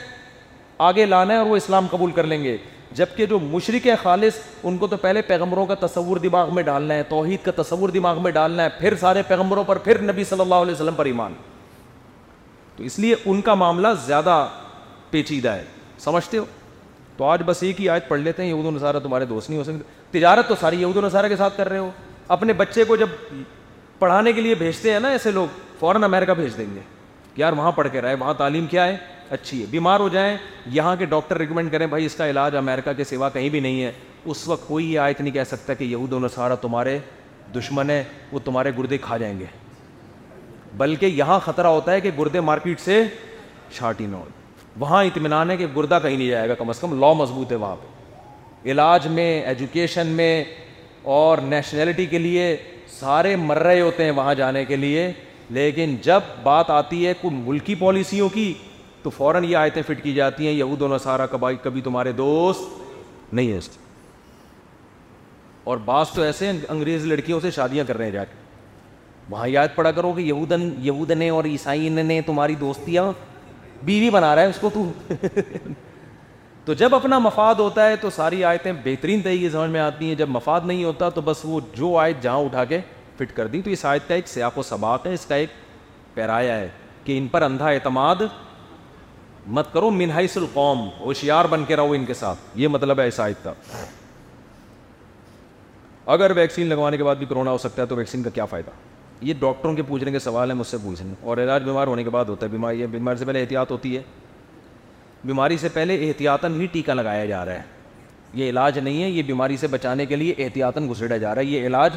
آگے 0.90 1.06
لانا 1.06 1.34
ہے 1.34 1.38
اور 1.40 1.48
وہ 1.48 1.56
اسلام 1.56 1.88
قبول 1.92 2.12
کر 2.12 2.28
لیں 2.28 2.44
گے 2.44 2.56
جبکہ 2.96 3.26
جو 3.26 3.40
مشرق 3.40 3.88
خالص 4.02 4.34
ان 4.64 4.78
کو 4.78 4.88
تو 4.88 4.98
پہلے 4.98 5.22
پیغمبروں 5.28 5.66
کا 5.66 5.76
تصور 5.80 6.18
دماغ 6.24 6.54
میں 6.56 6.64
ڈالنا 6.64 6.94
ہے 6.94 7.04
توحید 7.10 7.46
کا 7.46 7.62
تصور 7.62 7.90
دماغ 7.90 8.22
میں 8.24 8.32
ڈالنا 8.32 8.64
ہے 8.64 8.70
پھر 8.80 8.96
سارے 9.00 9.22
پیغمبروں 9.28 9.64
پر 9.68 9.78
پھر 9.84 10.02
نبی 10.12 10.24
صلی 10.30 10.42
اللہ 10.42 10.64
علیہ 10.66 10.74
وسلم 10.74 10.96
پر 10.98 11.06
ایمان 11.06 11.34
تو 12.78 12.84
اس 12.84 12.98
لیے 13.00 13.16
ان 13.26 13.42
کا 13.42 13.54
معاملہ 13.56 13.88
زیادہ 14.06 14.46
پیچیدہ 15.12 15.50
ہے 15.50 15.64
سمجھتے 16.04 16.38
ہو 16.38 16.46
تو 17.18 17.26
آج 17.26 17.42
بس 17.46 17.62
ایک 17.64 17.80
ہی 17.82 17.88
آیت 17.90 18.08
پڑھ 18.08 18.20
لیتے 18.22 18.42
ہیں 18.44 18.50
یہود 18.50 18.66
و 18.66 18.72
نصارہ 18.76 19.00
تمہارے 19.04 19.26
دوست 19.26 19.50
نہیں 19.50 19.60
ہو 19.60 19.64
سکتے 19.64 20.18
تجارت 20.20 20.48
تو 20.48 20.56
ساری 20.60 20.82
یہود 20.82 20.98
و 20.98 21.02
نظارہ 21.02 21.28
کے 21.28 21.36
ساتھ 21.38 21.58
کر 21.58 21.70
رہے 21.70 21.78
ہو 21.78 21.90
اپنے 22.36 22.54
بچے 22.58 22.84
کو 22.88 22.96
جب 22.96 23.10
پڑھانے 24.00 24.34
کے 24.34 24.42
لیے 24.42 24.56
بھیجتے 24.56 24.94
ہیں 24.94 25.00
نا 25.00 25.10
ایسے 25.10 25.32
لوگ 25.32 25.48
فوراً 25.80 26.04
امیرکا 26.04 26.34
بھیج 26.34 26.58
دیں 26.58 26.66
گے 26.76 26.80
کہ 27.36 27.42
یار 27.42 27.54
وہاں 27.58 27.72
پڑھ 27.76 27.88
کے 27.92 28.02
رہے 28.02 28.14
وہاں 28.20 28.34
تعلیم 28.38 28.68
کیا 28.70 28.86
ہے 28.88 28.98
اچھی 29.36 29.62
ہے 29.62 29.66
بیمار 29.70 30.00
ہو 30.00 30.10
جائیں 30.10 30.36
یہاں 30.72 30.96
کے 30.96 31.06
ڈاکٹر 31.14 31.38
ریکمینڈ 31.40 31.72
کریں 31.72 31.86
بھائی 31.94 32.06
اس 32.06 32.16
کا 32.16 32.30
علاج 32.30 32.56
امیرکا 32.56 32.94
کے 32.94 33.04
سوا 33.04 33.30
کہیں 33.34 33.50
بھی 33.50 33.60
نہیں 33.60 33.82
ہے 33.84 33.92
اس 34.32 34.48
وقت 34.48 34.68
کوئی 34.68 34.98
آیت 34.98 35.22
نہیں 35.22 35.34
کہہ 35.34 35.44
سکتا 35.50 35.74
کہ 35.74 35.84
یہود 35.84 36.14
و 36.14 36.20
نصارہ 36.20 36.56
تمہارے 36.62 36.98
دشمن 37.58 37.90
ہے 37.90 38.04
وہ 38.32 38.40
تمہارے 38.46 38.72
گردے 38.78 38.98
کھا 39.02 39.18
جائیں 39.18 39.40
گے 39.40 39.46
بلکہ 40.78 41.06
یہاں 41.06 41.40
خطرہ 41.46 41.68
ہوتا 41.68 41.92
ہے 41.92 42.02
کہ 42.02 42.12
گردے 42.20 42.40
مارکیٹ 42.50 42.80
سے 42.80 43.04
نہ 43.82 44.16
ہو 44.16 44.24
وہاں 44.80 45.04
اطمینان 45.04 45.52
ہے 45.52 45.56
کہ 45.58 45.66
گردہ 45.76 45.98
کہیں 46.04 46.16
نہیں 46.18 46.28
جائے 46.30 46.50
گا 46.50 46.54
کم 46.60 46.70
از 46.70 46.80
کم 46.80 47.00
لا 47.00 47.12
مضبوط 47.18 47.52
ہے 47.52 47.58
وہاں 47.58 47.76
پہ 48.62 48.72
علاج 48.72 49.06
میں 49.18 49.28
ایجوکیشن 49.52 50.08
میں 50.18 50.32
اور 51.18 51.38
نیشنلٹی 51.52 52.06
کے 52.12 52.18
لیے 52.18 52.56
سارے 53.00 53.36
مر 53.50 53.58
رہے 53.64 53.82
ہوتے 53.82 54.04
ہیں 54.06 54.12
وہاں 54.20 54.34
جانے 54.36 54.64
کے 54.66 54.76
لیے 54.76 55.12
لیکن 55.58 55.96
جب 56.02 56.22
بات 56.44 56.70
آتی 56.72 57.06
ہے 57.08 57.14
کوئی 57.22 57.36
ملکی 57.36 57.76
پالیسیوں 57.80 58.30
کی 58.34 58.54
تو 59.04 59.10
فوراً 59.18 59.44
یہ 59.44 59.58
آیتیں 59.58 59.82
فٹ 59.88 60.04
کی 60.04 60.14
جاتی 60.14 60.48
ہیں 60.48 60.54
یہود 60.54 60.80
دونوں 60.80 60.98
سارا 61.04 61.26
کبھی 61.32 61.56
کبھی 61.64 61.82
تمہارے 61.88 62.12
دوست 62.22 63.34
نہیں 63.34 63.52
ہیں 63.52 63.58
اس 63.58 63.70
اور 65.74 65.78
بعض 65.86 66.10
تو 66.16 66.22
ایسے 66.22 66.52
انگریز 66.70 67.06
لڑکیوں 67.08 67.40
سے 67.44 67.52
شادیاں 67.52 67.84
کر 67.88 67.98
رہے 67.98 68.06
ہیں 68.06 68.12
جا 68.12 68.24
کے 68.24 68.44
وہاں 69.30 69.48
یاد 69.48 69.68
پڑا 69.76 69.92
کرو 69.92 70.12
کہ 70.14 70.22
یہودن 70.22 71.22
اور 71.32 71.46
عیسائی 71.46 71.90
نے 71.90 72.20
تمہاری 72.26 72.56
دوستیاں 72.60 73.12
بیوی 73.84 74.10
بنا 74.10 74.36
رہا 74.36 74.42
ہے 74.42 74.48
اس 74.48 74.58
کو 74.62 74.70
تو 74.74 74.86
تو 76.66 76.74
جب 76.74 76.96
اپنا 76.96 77.18
مفاد 77.20 77.56
ہوتا 77.60 77.88
ہے 77.88 77.96
تو 78.02 78.10
ساری 78.10 78.44
آیتیں 78.44 78.72
بہترین 78.84 79.22
طریقے 79.22 79.50
سمجھ 79.50 79.70
میں 79.72 79.80
آتی 79.80 80.08
ہیں 80.08 80.16
جب 80.16 80.30
مفاد 80.30 80.62
نہیں 80.66 80.84
ہوتا 80.84 81.10
تو 81.18 81.22
بس 81.26 81.42
وہ 81.44 81.60
جو 81.76 81.96
آیت 81.98 82.22
جہاں 82.24 82.38
اٹھا 82.46 82.64
کے 82.66 82.80
فٹ 83.18 83.36
کر 83.36 83.48
دی 83.48 83.62
تو 83.62 83.70
اس 83.70 83.86
آیت 83.86 84.08
کا 84.08 84.16
ایک 84.16 84.28
سیاق 84.28 84.58
و 84.58 84.64
سباق 84.64 85.06
ہے 85.08 85.14
اس 85.14 85.26
کا 85.26 85.36
ایک 85.36 85.50
پیرایا 86.14 86.56
ہے 86.60 86.70
کہ 87.04 87.18
ان 87.18 87.28
پر 87.32 87.42
اندھا 87.42 87.68
اعتماد 87.70 88.22
مت 89.58 89.72
کرو 89.74 89.90
منہاس 89.92 90.38
القوم 90.38 90.88
ہوشیار 91.00 91.46
بن 91.50 91.66
کے 91.68 91.76
رہو 91.76 91.92
ان 91.94 92.06
کے 92.06 92.14
ساتھ 92.14 92.58
یہ 92.60 92.68
مطلب 92.68 93.00
ہے 93.00 93.08
اس 93.08 93.20
آیت 93.20 93.44
کا 93.44 93.54
اگر 96.14 96.32
ویکسین 96.36 96.68
لگوانے 96.68 96.98
کے 96.98 97.04
بعد 97.04 97.16
بھی 97.16 97.26
کرونا 97.26 97.52
ہو 97.52 97.58
سکتا 97.58 97.82
ہے 97.82 97.88
تو 97.88 97.96
ویکسین 97.96 98.24
کا 98.24 98.30
کیا 98.34 98.46
فائدہ 98.46 98.72
یہ 99.22 99.34
ڈاکٹروں 99.40 99.74
کے 99.76 99.82
پوچھنے 99.88 100.12
کے 100.12 100.20
سوال 100.20 100.50
ہیں 100.52 100.58
مجھ 100.58 100.66
سے 100.68 100.78
پوچھنے 100.84 101.14
اور 101.22 101.38
علاج 101.38 101.64
بیمار 101.64 101.88
ہونے 101.88 102.04
کے 102.04 102.10
بعد 102.10 102.26
ہوتا 102.30 102.46
ہے 102.46 102.52
بیماری 102.52 102.80
یہ 102.80 102.86
بیماری 102.92 103.18
سے 103.20 103.26
پہلے 103.26 103.42
احتیاط 103.42 103.72
ہوتی 103.72 103.96
ہے 103.98 104.02
بیماری 105.26 105.58
سے 105.58 105.70
پہلے 105.74 106.08
احتیاطاً 106.08 106.60
ہی 106.62 106.66
ٹیکہ 106.72 106.94
لگایا 106.94 107.26
جا 107.26 107.44
رہا 107.46 107.54
ہے 107.54 107.62
یہ 108.34 108.50
علاج 108.50 108.80
نہیں 108.80 109.02
ہے 109.04 109.10
یہ 109.10 109.24
بیماری 109.28 109.58
سے 109.58 109.68
بچانے 109.68 110.06
کے 110.06 110.16
لیے 110.16 110.34
احتیاطاً 110.44 110.90
گھسڑا 110.90 111.16
جا 111.18 111.34
رہا 111.36 111.42
ہے 111.42 111.46
یہ 111.46 111.66
علاج 111.68 111.94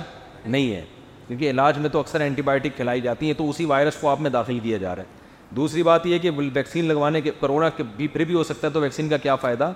نہیں 0.47 0.75
ہے 0.75 0.85
کیونکہ 1.27 1.51
علاج 1.51 1.79
میں 1.79 1.89
تو 1.93 2.01
اکثر 2.01 2.21
اینٹی 2.21 2.43
بایوٹک 2.43 2.77
کھلائی 2.77 3.01
جاتی 3.01 3.27
ہیں 3.27 3.35
تو 3.39 3.49
اسی 3.51 3.65
وائرس 3.65 3.97
کو 4.01 4.09
آپ 4.09 4.21
میں 4.21 4.31
داخل 4.31 4.59
کیا 4.63 4.77
جا 4.79 4.95
رہا 4.97 5.03
ہے 5.03 5.17
دوسری 5.57 5.83
بات 5.83 6.07
یہ 6.07 6.19
کہ 6.23 6.31
ویکسین 6.37 6.85
لگوانے 6.85 7.21
کے 7.21 7.31
کرونا 7.41 7.69
کے 7.77 7.83
بھی 7.97 8.09
پھر 8.09 8.25
بھی 8.27 8.35
ہو 8.35 8.43
سکتا 8.45 8.67
ہے 8.67 8.73
تو 8.73 8.81
ویکسین 8.81 9.09
کا 9.09 9.17
کیا 9.17 9.35
فائدہ 9.37 9.73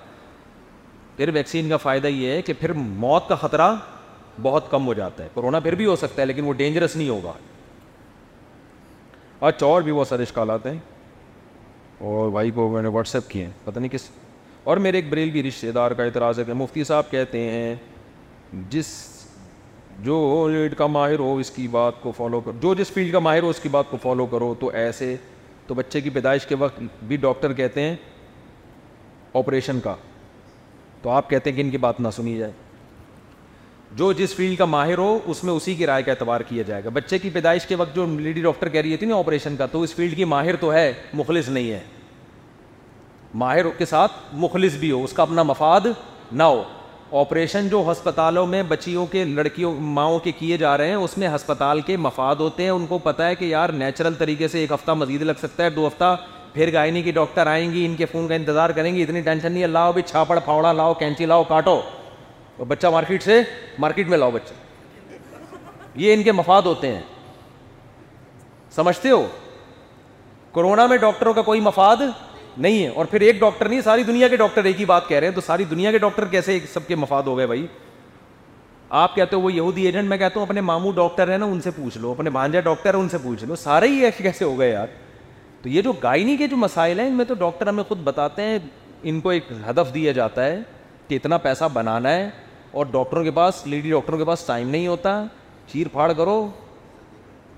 پھر 1.17 1.29
ویکسین 1.33 1.69
کا 1.69 1.77
فائدہ 1.77 2.07
یہ 2.07 2.31
ہے 2.31 2.41
کہ 2.41 2.53
پھر 2.59 2.73
موت 2.73 3.27
کا 3.29 3.35
خطرہ 3.41 3.71
بہت 4.41 4.69
کم 4.71 4.85
ہو 4.87 4.93
جاتا 4.93 5.23
ہے 5.23 5.29
کرونا 5.35 5.59
پھر 5.59 5.75
بھی 5.75 5.85
ہو 5.85 5.95
سکتا 5.95 6.21
ہے 6.21 6.25
لیکن 6.27 6.45
وہ 6.45 6.53
ڈینجرس 6.57 6.95
نہیں 6.95 7.09
ہوگا 7.09 7.31
اچھا 9.47 9.65
اور 9.67 9.81
بھی 9.81 9.91
وہ 9.91 10.03
اشکال 10.19 10.49
آتے 10.51 10.71
ہیں 10.71 10.79
اور 12.11 12.29
بھائی 12.31 12.51
کو 12.51 12.67
میں 12.69 12.81
نے 12.81 12.87
واٹس 12.89 13.13
ایپ 13.15 13.29
کیے 13.29 13.43
ہیں 13.45 13.51
پتہ 13.65 13.79
نہیں 13.79 13.89
کس 13.91 14.07
اور 14.63 14.77
میرے 14.77 14.97
ایک 14.97 15.09
بریلوی 15.09 15.41
رشتے 15.47 15.71
دار 15.71 15.91
کا 15.91 16.03
اعتراض 16.03 16.39
ہے 16.39 16.43
کہ 16.45 16.53
مفتی 16.53 16.83
صاحب 16.83 17.09
کہتے 17.11 17.39
ہیں 17.49 17.75
جس 18.69 18.87
جو 20.03 20.47
کا 20.77 20.87
ماہر 20.87 21.19
ہو 21.19 21.35
اس 21.39 21.51
کی 21.51 21.67
بات 21.71 22.01
کو 22.01 22.11
فالو 22.17 22.39
کرو 22.41 22.53
جو 22.61 22.73
جس 22.75 22.91
فیلڈ 22.91 23.11
کا 23.13 23.19
ماہر 23.19 23.43
ہو 23.43 23.49
اس 23.49 23.59
کی 23.63 23.69
بات 23.69 23.89
کو 23.89 23.97
فالو 24.01 24.25
کرو 24.31 24.53
تو 24.59 24.69
ایسے 24.83 25.15
تو 25.67 25.73
بچے 25.73 26.01
کی 26.01 26.09
پیدائش 26.13 26.45
کے 26.45 26.55
وقت 26.59 26.79
بھی 27.07 27.15
ڈاکٹر 27.25 27.53
کہتے 27.53 27.81
ہیں 27.81 27.95
آپریشن 29.37 29.79
کا 29.83 29.95
تو 31.01 31.09
آپ 31.09 31.29
کہتے 31.29 31.49
ہیں 31.49 31.55
کہ 31.57 31.61
ان 31.61 31.69
کی 31.69 31.77
بات 31.77 31.99
نہ 32.01 32.07
سنی 32.15 32.37
جائے 32.37 32.51
جو 33.97 34.11
جس 34.17 34.33
فیلڈ 34.35 34.57
کا 34.57 34.65
ماہر 34.65 34.97
ہو 34.97 35.17
اس 35.31 35.43
میں 35.43 35.53
اسی 35.53 35.73
کی 35.75 35.85
رائے 35.85 36.03
کا 36.03 36.11
اعتبار 36.11 36.41
کیا 36.49 36.63
جائے 36.67 36.83
گا 36.83 36.89
بچے 36.93 37.17
کی 37.19 37.29
پیدائش 37.33 37.65
کے 37.67 37.75
وقت 37.75 37.95
جو 37.95 38.05
لیڈی 38.09 38.41
ڈاکٹر 38.41 38.69
کہہ 38.69 38.81
رہی 38.81 38.97
تھی 38.97 39.07
نا 39.07 39.15
آپریشن 39.17 39.55
کا 39.55 39.65
تو 39.71 39.81
اس 39.81 39.93
فیلڈ 39.95 40.15
کی 40.15 40.23
ماہر 40.33 40.55
تو 40.59 40.73
ہے 40.73 40.91
مخلص 41.13 41.49
نہیں 41.49 41.71
ہے 41.71 41.79
ماہر 43.43 43.69
کے 43.77 43.85
ساتھ 43.85 44.11
مخلص 44.45 44.75
بھی 44.79 44.91
ہو 44.91 45.03
اس 45.03 45.13
کا 45.13 45.23
اپنا 45.23 45.43
مفاد 45.43 45.87
نہ 46.31 46.43
ہو 46.43 46.63
آپریشن 47.21 47.67
جو 47.69 47.83
ہسپتالوں 47.91 48.45
میں 48.47 48.61
بچیوں 48.67 49.05
کے 49.11 49.23
لڑکیوں 49.25 49.73
ماؤں 49.79 50.17
کے 50.19 50.31
کیے 50.39 50.57
جا 50.57 50.77
رہے 50.77 50.87
ہیں 50.89 50.95
اس 50.95 51.17
میں 51.17 51.27
ہسپتال 51.35 51.81
کے 51.85 51.97
مفاد 52.07 52.35
ہوتے 52.45 52.63
ہیں 52.63 52.69
ان 52.69 52.85
کو 52.89 52.97
پتا 53.03 53.27
ہے 53.27 53.35
کہ 53.35 53.45
یار 53.45 53.69
نیچرل 53.83 54.13
طریقے 54.19 54.47
سے 54.47 54.59
ایک 54.59 54.71
ہفتہ 54.71 54.91
مزید 55.01 55.21
لگ 55.21 55.39
سکتا 55.41 55.63
ہے 55.63 55.69
دو 55.69 55.87
ہفتہ 55.87 56.15
پھر 56.53 56.73
گائنی 56.73 57.01
کی 57.01 57.11
ڈاکٹر 57.11 57.47
آئیں 57.47 57.71
گی 57.71 57.85
ان 57.85 57.95
کے 57.95 58.05
فون 58.11 58.27
کا 58.27 58.35
انتظار 58.35 58.69
کریں 58.79 58.93
گی 58.95 59.01
اتنی 59.03 59.21
ٹینشن 59.21 59.51
نہیں 59.51 59.63
ہے 59.63 59.67
لاؤ 59.67 59.91
بھی 59.93 60.01
چھاپڑ 60.07 60.39
پھاوڑا 60.45 60.71
لاؤ 60.73 60.93
کینچی 61.03 61.25
لاؤ 61.25 61.43
کاٹو 61.49 61.79
بچہ 62.67 62.87
مارکیٹ 62.91 63.23
سے 63.23 63.41
مارکیٹ 63.79 64.07
میں 64.09 64.17
لاؤ 64.17 64.31
بچہ 64.31 64.53
یہ 66.01 66.13
ان 66.13 66.23
کے 66.23 66.31
مفاد 66.31 66.61
ہوتے 66.65 66.87
ہیں 66.95 67.01
سمجھتے 68.75 69.09
ہو 69.09 69.25
کورونا 70.51 70.85
میں 70.87 70.97
ڈاکٹروں 70.97 71.33
کا 71.33 71.41
کوئی 71.41 71.59
مفاد 71.61 72.01
نہیں 72.57 72.83
ہے 72.83 72.89
اور 72.95 73.05
پھر 73.11 73.21
ایک 73.25 73.39
ڈاکٹر 73.39 73.69
نہیں 73.69 73.81
ساری 73.81 74.03
دنیا 74.03 74.27
کے 74.27 74.37
ڈاکٹر 74.37 74.63
ایک 74.65 74.79
ہی 74.79 74.85
بات 74.85 75.07
کہہ 75.07 75.17
رہے 75.19 75.27
ہیں 75.27 75.33
تو 75.35 75.41
ساری 75.45 75.63
دنیا 75.69 75.91
کے 75.91 75.97
ڈاکٹر 75.97 76.25
کیسے 76.31 76.59
سب 76.73 76.87
کے 76.87 76.95
مفاد 76.95 77.23
ہو 77.27 77.37
گئے 77.37 77.47
بھائی 77.47 77.65
آپ 78.99 79.15
کہتے 79.15 79.35
ہو 79.35 79.41
وہ 79.41 79.51
یہودی 79.53 79.85
ایجنٹ 79.85 80.09
میں 80.09 80.17
کہتا 80.17 80.39
ہوں 80.39 80.45
اپنے 80.47 80.61
ماموں 80.61 80.91
ڈاکٹر 80.95 81.29
ہیں 81.31 81.37
نا 81.37 81.45
ان 81.45 81.61
سے 81.61 81.71
پوچھ 81.75 81.97
لو 81.97 82.11
اپنے 82.11 82.29
بھانجا 82.29 82.59
ڈاکٹر 82.63 82.93
ہیں 82.93 83.01
ان 83.01 83.09
سے 83.09 83.17
پوچھ 83.23 83.43
لو 83.45 83.55
سارے 83.55 83.87
ہی 83.87 84.03
ایسے 84.05 84.23
کیسے 84.23 84.45
ہو 84.45 84.57
گئے 84.59 84.69
یار 84.71 84.87
تو 85.61 85.69
یہ 85.69 85.81
جو 85.81 85.91
گائنی 86.03 86.35
کے 86.37 86.47
جو 86.47 86.57
مسائل 86.57 86.99
ہیں 86.99 87.07
ان 87.07 87.13
میں 87.17 87.25
تو 87.25 87.33
ڈاکٹر 87.39 87.67
ہمیں 87.67 87.83
خود 87.87 87.99
بتاتے 88.03 88.41
ہیں 88.43 88.57
ان 89.11 89.19
کو 89.21 89.29
ایک 89.29 89.51
ہدف 89.69 89.93
دیا 89.93 90.11
جاتا 90.21 90.45
ہے 90.45 90.59
کہ 91.07 91.15
اتنا 91.15 91.37
پیسہ 91.47 91.65
بنانا 91.73 92.09
ہے 92.15 92.29
اور 92.73 92.85
ڈاکٹروں 92.91 93.23
کے 93.23 93.31
پاس 93.31 93.55
لیڈی 93.67 93.89
ڈاکٹروں 93.89 94.17
کے 94.17 94.25
پاس 94.25 94.43
ٹائم 94.45 94.69
نہیں 94.69 94.87
ہوتا 94.87 95.11
چیر 95.71 95.87
پھاڑ 95.91 96.11
کرو 96.17 96.35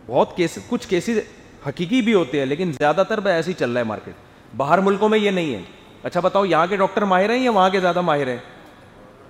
بہت 0.07 0.35
کیسز 0.37 0.65
کچھ 0.69 0.87
کیسز 0.87 1.19
حقیقی 1.67 2.01
بھی 2.07 2.13
ہوتے 2.13 2.39
ہیں 2.39 2.45
لیکن 2.45 2.71
زیادہ 2.79 3.03
تر 3.09 3.25
ایسے 3.25 3.49
ہی 3.49 3.53
چل 3.59 3.69
رہا 3.71 3.79
ہے 3.79 3.85
مارکیٹ 3.85 4.55
باہر 4.57 4.77
ملکوں 4.87 5.09
میں 5.09 5.19
یہ 5.19 5.31
نہیں 5.37 5.53
ہے 5.53 5.61
اچھا 6.09 6.19
بتاؤ 6.19 6.45
یہاں 6.45 6.65
کے 6.69 6.75
ڈاکٹر 6.77 7.01
ماہر 7.13 7.29
ہیں 7.29 7.39
یا 7.43 7.51
وہاں 7.51 7.69
کے 7.69 7.79
زیادہ 7.79 8.01
ماہر 8.09 8.27
ہیں 8.27 8.37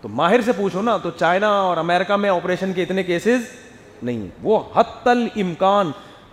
تو 0.01 0.09
ماہر 0.21 0.41
سے 0.45 0.51
پوچھو 0.57 0.81
نا 0.81 0.97
تو 1.03 1.09
چائنا 1.19 1.47
اور 1.59 1.77
امریکہ 1.77 2.15
میں 2.23 2.29
آپریشن 2.29 2.73
کے 2.75 2.83
اتنے 2.83 3.03
کیسز 3.03 3.47
نہیں 4.03 4.17
ہیں 4.21 4.29
وہ 4.43 4.59
حت 4.75 5.03
تل 5.03 5.25
امکان 5.41 5.91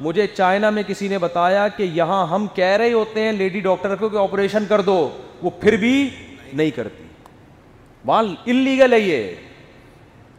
مجھے 0.09 0.27
چائنا 0.37 0.71
میں 0.77 0.83
کسی 0.87 1.09
نے 1.09 1.19
بتایا 1.27 1.67
کہ 1.77 1.83
یہاں 1.95 2.27
ہم 2.35 2.47
کہہ 2.55 2.77
رہے 2.81 2.93
ہوتے 2.93 3.23
ہیں 3.23 3.33
لیڈی 3.33 3.61
ڈاکٹر 3.69 3.95
کو 3.97 4.09
کہ 4.09 4.17
آپریشن 4.17 4.65
کر 4.69 4.81
دو 4.91 4.99
وہ 5.43 5.51
پھر 5.61 5.77
بھی 5.87 5.93
نہیں 6.53 6.71
کرتی 6.77 7.05
وہاں 8.07 8.23
انلیگل 8.45 8.93
ہے 8.93 8.99
یہ 9.01 9.27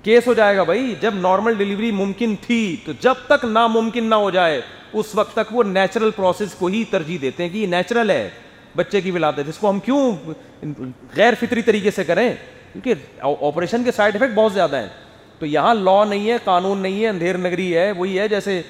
کیس 0.04 0.28
ہو 0.28 0.34
جائے 0.34 0.56
گا 0.58 0.64
بھائی 0.70 0.94
جب 1.02 1.14
نارمل 1.22 1.56
ڈلیوری 1.58 1.92
ممکن 1.98 2.34
تھی 2.46 2.58
تو 2.86 2.92
جب 3.02 3.26
تک 3.28 3.46
ناممکن 3.46 4.10
نہ 4.10 4.16
ہو 4.24 4.30
جائے 4.32 4.60
اس 5.02 5.14
وقت 5.16 5.34
تک 5.36 5.54
وہ 5.56 5.64
نیچرل 5.64 6.10
پروسیس 6.16 6.54
کو 6.60 6.66
ہی 6.74 6.84
ترجیح 6.90 7.18
دیتے 7.22 7.44
ہیں 7.44 7.50
کہ 7.50 7.58
یہ 7.58 7.68
نیچرل 7.68 8.10
ہے 8.10 8.28
بچے 8.76 9.02
کی 9.02 9.12
ولادت 9.12 9.48
جس 9.48 9.58
کو 9.58 9.70
ہم 9.70 9.80
کیوں 9.86 10.12
غیر 11.16 11.34
فطری 11.40 11.62
طریقے 11.62 11.92
سے 11.96 12.04
کریں 12.04 12.30
کیونکہ 12.74 13.24
آپریشن 13.48 13.84
کے 13.84 13.92
سائڈ 13.96 14.16
افیکٹ 14.16 14.34
بہت 14.36 14.54
زیادہ 14.54 14.80
ہیں 14.82 14.88
تو 15.40 15.46
یہاں 15.46 15.74
لا 15.76 16.04
نہیں 16.10 16.30
ہے 16.30 16.38
قانون 16.44 16.78
نہیں 16.82 17.02
ہے 17.04 17.08
اندھیر 17.10 17.38
نگری 17.38 17.76
ہے 17.78 17.92
وہی 17.98 18.20
ہے 18.20 18.28
جیسے 18.30 18.62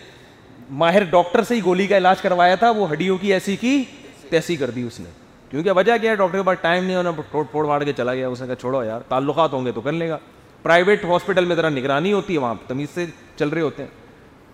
ماہر 0.84 1.04
ڈاکٹر 1.10 1.44
سے 1.44 1.56
ہی 1.56 1.62
گولی 1.66 1.88
کا 1.88 1.98
علاج 1.98 2.22
کروایا 2.22 2.56
تھا 2.64 2.70
وہ 2.78 2.92
ہڈیوں 2.92 3.18
کی 3.22 3.34
ایسی 3.34 3.56
کی 3.62 3.84
تیسی 4.30 4.56
کر 4.56 4.70
دی 4.72 4.82
اس 4.88 5.00
نے 5.00 5.10
کیونکہ 5.54 5.72
وجہ 5.78 5.98
کیا 6.02 6.12
ہے 6.12 6.16
ڈاکٹر 6.18 6.38
کے 6.38 6.44
پاس 6.44 6.58
ٹائم 6.62 6.84
نہیں 6.84 6.96
ہونا 6.96 7.12
ٹوٹ 7.32 7.50
پھوڑ 7.52 7.64
پھاڑ 7.66 7.84
کے 7.84 7.94
چلا 7.98 8.14
گیا 8.16 8.28
اس 8.28 8.40
نے 8.42 8.46
کہا 8.48 8.56
چھوڑو 8.60 8.84
یار 8.84 9.02
تعلقات 9.08 9.52
ہوں 9.54 9.66
گے 9.66 9.72
تو 9.72 9.82
کر 9.82 9.92
لے 9.92 10.08
گا 10.10 10.18
پرائیویٹ 10.62 11.04
ہاسپٹل 11.06 11.46
میں 11.46 11.56
ذرا 11.56 11.70
نگرانی 11.70 12.14
ہوتی 12.14 12.34
ہے 12.34 12.40
وہاں 12.40 12.54
تمیز 12.68 12.90
سے 12.94 13.06
چل 13.40 13.50
رہے 13.50 13.62
ہوتے 13.62 13.84
ہیں 13.84 13.90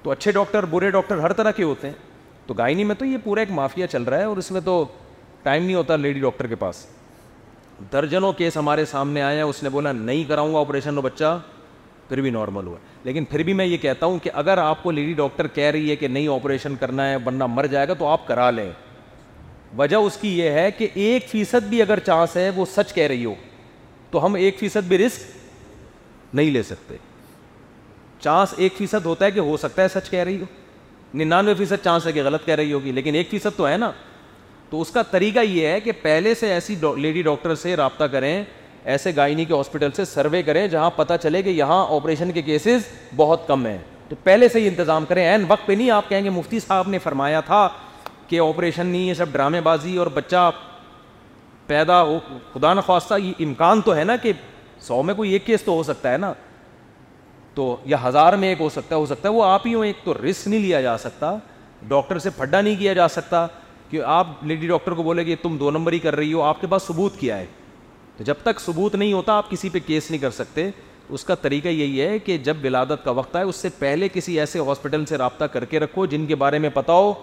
تو 0.04 0.12
اچھے 0.12 0.32
ڈاکٹر 0.38 0.66
برے 0.72 0.90
ڈاکٹر 0.92 1.20
ہر 1.26 1.34
طرح 1.34 1.52
کے 1.56 1.64
ہوتے 1.64 1.88
ہیں 1.90 1.96
تو 2.48 2.54
گائنی 2.58 2.84
میں 2.84 2.96
تو 3.00 3.06
یہ 3.06 3.18
پورا 3.24 3.40
ایک 3.42 3.52
مافیا 3.60 3.88
چل 3.88 4.04
رہا 4.04 4.18
ہے 4.18 4.24
اور 4.24 4.38
اس 4.38 4.52
میں 4.52 4.62
تو 4.66 4.84
ٹائم 5.44 5.64
نہیں 5.66 5.76
ہوتا 5.76 5.96
لیڈی 5.96 6.20
ڈاکٹر 6.20 6.48
کے 6.48 6.56
پاس 6.64 6.86
درجنوں 7.94 8.34
کیس 8.38 8.58
ہمارے 8.58 8.86
سامنے 8.86 9.22
آیا 9.22 9.46
اس 9.46 9.64
نے 9.64 9.70
بولا 9.78 9.92
نہیں 9.92 10.24
کراؤں 10.30 10.54
گا 10.54 10.60
آپریشن 10.60 10.98
وہ 10.98 11.02
بچہ 11.02 11.38
پھر 12.10 12.22
بھی 12.22 12.30
نارمل 12.40 12.68
ہوا 12.68 12.78
لیکن 13.04 13.26
پھر 13.32 13.44
بھی 13.44 13.54
میں 13.62 13.66
یہ 13.66 13.78
کہتا 13.88 14.06
ہوں 14.06 14.20
کہ 14.24 14.30
اگر 14.44 14.58
آپ 14.68 14.84
کو 14.84 14.92
لیڈی 15.00 15.14
ڈاکٹر 15.24 15.48
کہہ 15.60 15.72
رہی 15.72 15.90
ہے 15.92 15.96
کہ 16.04 16.08
نہیں 16.08 16.28
آپریشن 16.36 16.76
کرنا 16.80 17.10
ہے 17.10 17.18
بننا 17.24 17.46
مر 17.58 17.66
جائے 17.78 17.88
گا 17.88 17.94
تو 18.00 18.08
آپ 18.08 18.28
کرا 18.28 18.52
لیں 18.52 18.72
وجہ 19.78 19.96
اس 19.96 20.18
کی 20.22 20.38
یہ 20.40 20.50
ہے 20.50 20.70
کہ 20.78 20.88
ایک 20.94 21.28
فیصد 21.30 21.68
بھی 21.70 21.82
اگر 21.82 22.00
چانس 22.06 22.36
ہے 22.38 22.50
وہ 22.56 22.66
سچ 22.76 22.94
کہہ 22.94 23.08
رہی 23.08 23.26
ہو 23.26 23.34
تو 24.12 24.26
ہم 24.26 24.34
ایک 24.36 24.60
فیصد 24.60 24.88
بھی 24.88 24.98
رسک 24.98 26.36
نہیں 26.36 26.50
لے 26.52 26.64
سکتے 26.64 26.98
چانس 28.22 28.54
ایک 28.58 28.74
فیصد 28.78 29.06
ہوتا 29.06 29.26
ہے 29.26 29.32
کہ 29.32 29.40
ہو 29.40 29.58
سکتا 29.58 29.82
ہے 29.82 29.88
سچ 30.00 30.10
کہہ 30.12 30.24
رہی 30.24 30.40
ہو 30.40 30.46
ننانوے 31.18 31.54
فیصد 31.58 31.84
چانس 31.84 32.06
ہے 32.08 32.12
کہ 32.12 32.24
غلط 32.24 32.46
کہہ 32.46 32.56
رہی 32.56 32.74
ہوگی 32.74 32.92
لیکن 32.92 33.16
ایک 33.16 33.30
فیصد 33.30 33.58
تو 33.58 33.68
ہے 33.68 33.78
نا 33.78 33.92
تو 34.70 34.82
اس 34.82 34.90
کا 34.94 35.02
طریقہ 35.12 35.40
یہ 35.46 35.68
ہے 35.68 35.80
کہ 35.82 35.92
پہلے 36.02 36.34
سے 36.40 36.52
ایسی 36.54 36.76
لیڈی 36.98 37.22
ڈاکٹر 37.22 37.56
سے 37.56 37.76
رابطہ 37.76 38.04
کریں 38.12 38.44
ایسے 38.84 39.12
گائنی 39.16 39.46
کے 39.46 39.54
ہاسپٹل 39.54 39.92
سے 39.96 40.06
سروے 40.06 40.42
کریں 40.44 40.68
جہاں 40.68 40.90
پتہ 40.96 41.14
چلے 41.24 41.42
کہ 41.44 41.50
یہاں 41.50 41.86
آپریشن 41.96 42.32
کے 42.32 42.42
کیسز 42.42 42.82
بہت 43.16 43.48
کم 43.48 43.66
ہیں 43.66 43.78
تو 44.10 44.16
پہلے 44.24 44.48
سے 44.50 44.60
ہی 44.60 44.68
انتظام 44.68 45.06
کریں 45.06 45.26
این 45.28 45.46
وقت 45.48 45.66
پہ 45.68 45.74
نہیں 45.74 45.90
آپ 45.92 46.10
کہیں 46.10 46.24
گے 46.24 46.30
مفتی 46.30 46.60
صاحب 46.60 46.88
نے 46.90 47.00
فرمایا 47.04 47.40
تھا 47.46 47.68
کہ 48.30 48.40
آپریشن 48.42 48.86
نہیں 48.88 49.08
ہے 49.10 49.14
سب 49.20 49.32
ڈرامے 49.32 49.62
بازی 49.62 49.96
اور 49.98 50.08
بچہ 50.14 50.50
پیدا 51.68 52.02
ہو 52.04 52.18
خدا 52.54 52.74
نخواستہ 52.74 53.14
یہ 53.24 53.44
امکان 53.46 53.82
تو 53.86 53.96
ہے 53.96 54.04
نا 54.04 54.16
کہ 54.24 54.32
سو 54.88 55.02
میں 55.04 55.14
کوئی 55.14 55.32
ایک 55.34 55.46
کیس 55.46 55.64
تو 55.64 55.72
ہو 55.76 55.84
سکتا 55.84 56.12
ہے 56.12 56.18
نا 56.18 56.32
تو 57.56 57.76
یا 57.92 57.98
ہزار 58.04 58.34
میں 58.42 58.50
ایک 58.50 58.62
ہو 58.62 58.68
سکتا 58.70 58.96
ہے 58.96 59.00
ہو 59.00 59.06
سکتا 59.06 59.30
ہے 59.30 59.34
وہ 59.34 59.44
آپ 59.44 59.66
ہی 59.68 59.74
ہوں 59.74 59.86
ایک 59.86 59.98
تو 60.04 60.14
رسک 60.24 60.48
نہیں 60.48 60.60
لیا 60.60 60.82
جا 60.82 60.98
سکتا 60.98 61.36
ڈاکٹر 61.88 62.20
سے 62.20 62.30
پھڈا 62.38 62.62
نہیں 62.62 62.76
کیا 62.80 62.94
جا 62.94 63.08
سکتا 63.08 63.46
کہ 63.90 64.02
آپ 64.18 64.44
لیڈی 64.46 64.68
ڈاکٹر 64.68 64.92
کو 64.94 65.04
بولے 65.04 65.24
کہ 65.26 65.36
تم 65.42 65.58
دو 65.58 65.72
نمبر 65.72 65.92
ہی 65.94 66.00
کر 66.00 66.16
رہی 66.16 66.34
ہو 66.34 66.42
آپ 66.44 66.62
کے 66.62 66.68
پاس 66.70 66.84
ثبوت 66.88 67.18
کیا 67.20 67.38
ہے 67.38 67.46
تو 68.18 68.24
جب 68.24 68.36
تک 68.44 68.60
ثبوت 68.62 68.96
نہیں 68.96 69.14
ہوتا 69.14 69.38
آپ 69.38 69.50
کسی 69.52 69.70
پہ 69.70 69.80
کیس 69.86 70.10
نہیں 70.12 70.22
کر 70.22 70.32
سکتے 70.32 70.70
اس 71.18 71.24
کا 71.26 71.36
طریقہ 71.42 71.68
یہی 71.68 72.02
ہے 72.02 72.18
کہ 72.20 72.38
جب 72.48 72.58
ولادت 72.64 73.04
کا 73.04 73.12
وقت 73.20 73.36
آئے 73.36 73.46
اس 73.46 73.56
سے 73.56 73.70
پہلے 73.80 74.08
کسی 74.14 74.40
ایسے 74.40 74.60
ہاسپٹل 74.68 75.06
سے 75.10 75.18
رابطہ 75.18 75.46
کر 75.54 75.66
کے 75.72 75.80
رکھو 75.80 76.06
جن 76.06 76.26
کے 76.26 76.36
بارے 76.44 76.58
میں 76.66 76.70
پتا 76.74 76.94
ہو 76.94 77.14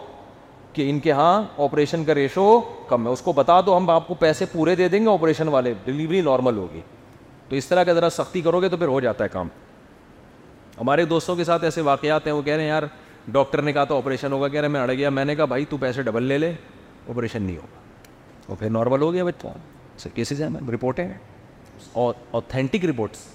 کہ 0.76 0.88
ان 0.90 0.98
کے 1.04 1.12
ہاں 1.12 1.42
آپریشن 1.64 2.02
کا 2.04 2.14
ریشو 2.14 2.44
کم 2.88 3.06
ہے 3.06 3.12
اس 3.12 3.20
کو 3.24 3.32
بتا 3.32 3.60
دو 3.66 3.76
ہم 3.76 3.88
آپ 3.90 4.06
کو 4.08 4.14
پیسے 4.20 4.46
پورے 4.52 4.74
دے 4.76 4.88
دیں 4.88 5.00
گے 5.04 5.10
آپریشن 5.10 5.48
والے 5.54 5.72
ڈلیوری 5.84 6.20
نارمل 6.22 6.56
ہوگی 6.58 6.80
تو 7.48 7.56
اس 7.56 7.66
طرح 7.66 7.84
کا 7.84 7.92
ذرا 7.92 8.10
سختی 8.16 8.40
کرو 8.46 8.60
گے 8.62 8.68
تو 8.68 8.76
پھر 8.76 8.88
ہو 8.94 8.98
جاتا 9.00 9.24
ہے 9.24 9.28
کام 9.32 9.48
ہمارے 10.80 11.04
دوستوں 11.12 11.36
کے 11.36 11.44
ساتھ 11.44 11.64
ایسے 11.64 11.80
واقعات 11.88 12.26
ہیں 12.26 12.32
وہ 12.34 12.42
کہہ 12.42 12.54
رہے 12.54 12.62
ہیں 12.62 12.68
یار 12.68 12.82
ڈاکٹر 13.36 13.62
نے 13.62 13.72
کہا 13.72 13.84
تو 13.84 13.96
آپریشن 13.96 14.32
ہوگا 14.32 14.48
کہہ 14.48 14.60
رہے 14.60 14.68
میں 14.68 14.80
اڑ 14.80 14.90
گیا 14.92 15.10
میں 15.18 15.24
نے 15.24 15.34
کہا 15.36 15.44
بھائی 15.54 15.64
تو 15.70 15.76
پیسے 15.86 16.02
ڈبل 16.08 16.22
لے 16.22 16.38
لے 16.38 16.52
آپریشن 17.08 17.42
نہیں 17.42 17.56
ہوگا 17.56 18.48
وہ 18.50 18.56
پھر 18.58 18.70
نارمل 18.70 19.02
ہو 19.02 19.12
گیا 19.12 19.24
بچہ 19.24 20.08
کیسز 20.14 20.42
ہیں 20.42 20.48
رپورٹیں 20.72 21.08
اور 22.02 22.12
اوتھینٹک 22.32 22.84
رپورٹس 22.90 23.26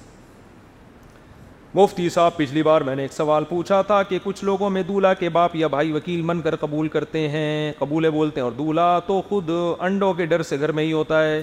مفتی 1.76 2.08
صاحب 2.14 2.36
پچھلی 2.38 2.62
بار 2.64 2.82
میں 2.86 2.96
نے 2.96 3.02
ایک 3.02 3.14
سوال 3.14 3.44
پوچھا 3.50 3.82
تھا 3.88 4.02
کہ 4.04 4.18
کچھ 4.24 4.44
لوگوں 4.46 4.70
میں 4.70 4.82
دولہا 4.84 5.14
کے 5.20 5.28
باپ 5.38 5.56
یا 5.56 5.68
بھائی 5.74 5.92
وکیل 5.92 6.22
من 6.30 6.42
کر 6.42 6.56
قبول 6.60 6.88
کرتے 6.96 7.20
ہیں 7.30 7.72
قبولے 7.78 8.10
بولتے 8.12 8.40
ہیں 8.40 8.44
اور 8.46 8.52
دولہا 8.58 8.98
تو 9.08 9.22
خود 9.28 9.50
انڈوں 9.88 10.14
کے 10.14 10.26
ڈر 10.26 10.42
سے 10.44 10.60
گھر 10.60 10.72
میں 10.80 10.84
ہی 10.84 10.92
ہوتا 10.94 11.22
ہے 11.24 11.42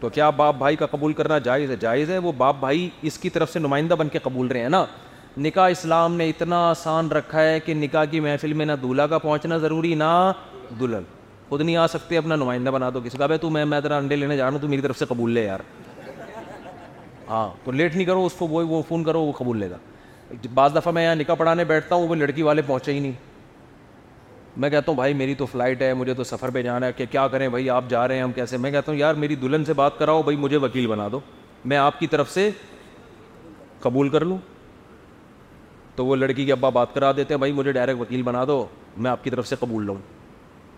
تو 0.00 0.08
کیا 0.08 0.30
باپ 0.36 0.54
بھائی 0.58 0.76
کا 0.76 0.86
قبول 0.90 1.12
کرنا 1.12 1.38
جائز 1.44 1.70
ہے 1.70 1.76
جائز 1.80 2.10
ہے 2.10 2.18
وہ 2.18 2.32
باپ 2.36 2.56
بھائی 2.60 2.88
اس 3.08 3.18
کی 3.18 3.30
طرف 3.30 3.52
سے 3.52 3.58
نمائندہ 3.58 3.94
بن 3.98 4.08
کے 4.12 4.18
قبول 4.22 4.46
رہے 4.48 4.60
ہیں 4.60 4.68
نا 4.68 4.84
نکاح 5.42 5.68
اسلام 5.70 6.14
نے 6.16 6.28
اتنا 6.28 6.68
آسان 6.70 7.10
رکھا 7.12 7.42
ہے 7.48 7.58
کہ 7.64 7.74
نکاح 7.74 8.04
کی 8.10 8.20
محفل 8.20 8.52
میں 8.52 8.66
نہ 8.66 8.72
دولہا 8.82 9.06
کا 9.06 9.18
پہنچنا 9.18 9.58
ضروری 9.58 9.94
نہ 10.02 10.30
دلہن 10.80 11.02
خود 11.48 11.60
نہیں 11.60 11.76
آ 11.76 11.86
سکتے 11.86 12.16
اپنا 12.18 12.36
نمائندہ 12.36 12.70
بنا 12.70 12.90
دو 12.94 13.00
کسی 13.04 13.18
کا 13.18 13.26
بھائی 13.26 13.38
تو 13.40 13.50
میں 13.50 13.64
میں 13.64 13.80
تیرا 13.80 13.96
انڈے 13.98 14.16
لینے 14.16 14.36
جا 14.36 14.44
رہا 14.44 14.52
ہوں 14.52 14.58
تو 14.60 14.68
میری 14.68 14.82
طرف 14.82 14.98
سے 14.98 15.04
قبول 15.08 15.30
لے 15.32 15.44
یار 15.44 15.60
ہاں 17.30 17.48
تو 17.64 17.72
لیٹ 17.72 17.94
نہیں 17.94 18.04
کرو 18.06 18.24
اس 18.26 18.32
کو 18.38 18.46
وہ 18.48 18.80
فون 18.88 19.04
کرو 19.04 19.20
وہ 19.22 19.32
قبول 19.38 19.58
لے 19.58 19.70
گا 19.70 19.76
بعض 20.54 20.74
دفعہ 20.76 20.92
میں 20.92 21.02
یہاں 21.04 21.14
نکاح 21.16 21.34
پڑھانے 21.34 21.64
بیٹھتا 21.64 21.94
ہوں 21.94 22.08
وہ 22.08 22.14
لڑکی 22.14 22.42
والے 22.42 22.62
پہنچے 22.66 22.92
ہی 22.92 22.98
نہیں 23.00 23.12
میں 24.62 24.70
کہتا 24.70 24.90
ہوں 24.90 24.96
بھائی 24.96 25.14
میری 25.14 25.34
تو 25.34 25.46
فلائٹ 25.46 25.82
ہے 25.82 25.92
مجھے 25.94 26.14
تو 26.14 26.24
سفر 26.24 26.50
پہ 26.54 26.62
جانا 26.62 26.86
ہے 26.86 26.92
کہ 26.96 27.04
کیا 27.10 27.26
کریں 27.34 27.48
بھائی 27.54 27.70
آپ 27.70 27.84
جا 27.88 28.06
رہے 28.08 28.14
ہیں 28.16 28.22
ہم 28.22 28.32
کیسے 28.38 28.56
میں 28.56 28.70
کہتا 28.70 28.92
ہوں 28.92 28.98
یار 28.98 29.14
میری 29.22 29.34
دلہن 29.42 29.64
سے 29.64 29.72
بات 29.80 29.98
کراؤ 29.98 30.22
بھائی 30.22 30.36
مجھے 30.44 30.56
وکیل 30.64 30.86
بنا 30.86 31.06
دو 31.12 31.20
میں 31.70 31.76
آپ 31.76 31.98
کی 31.98 32.06
طرف 32.14 32.30
سے 32.30 32.48
قبول 33.80 34.08
کر 34.08 34.24
لوں 34.24 34.38
تو 35.96 36.06
وہ 36.06 36.16
لڑکی 36.16 36.44
کے 36.46 36.52
ابا 36.52 36.68
بات 36.78 36.94
کرا 36.94 37.12
دیتے 37.16 37.34
ہیں 37.34 37.38
بھائی 37.38 37.52
مجھے 37.52 37.72
ڈائریکٹ 37.72 38.00
وکیل 38.00 38.22
بنا 38.22 38.44
دو 38.48 38.64
میں 38.96 39.10
آپ 39.10 39.24
کی 39.24 39.30
طرف 39.30 39.46
سے 39.48 39.56
قبول 39.60 39.86
لوں 39.86 39.94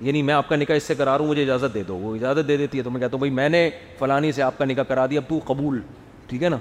یعنی 0.07 0.23
میں 0.23 0.35
آپ 0.35 0.49
کا 0.49 0.57
نکاح 0.57 0.77
اس 0.77 0.83
سے 0.83 0.95
کرا 0.95 1.13
رہا 1.17 1.19
ہوں 1.23 1.29
مجھے 1.31 1.43
اجازت 1.43 1.75
دے 1.75 1.83
دو 1.89 1.97
وہ 1.97 2.15
اجازت 2.15 2.49
دے 2.49 2.57
دیتی 2.57 2.79
ہے 2.79 2.83
تو 2.83 2.91
میں 2.91 3.01
کہتا 3.01 3.13
ہوں 3.13 3.19
بھائی 3.19 3.31
میں 3.41 3.49
نے 3.49 3.69
فلانی 3.99 4.33
سے 4.33 4.43
آپ 4.43 4.59
کا 4.59 4.65
نکاح 4.65 4.83
کرا 4.89 5.07
دیا 5.11 5.21
اب 5.21 5.29
تو 5.29 5.39
قبول 5.53 5.81
ٹھیک 6.33 6.43
ہے 6.43 6.49
نا 6.49 6.57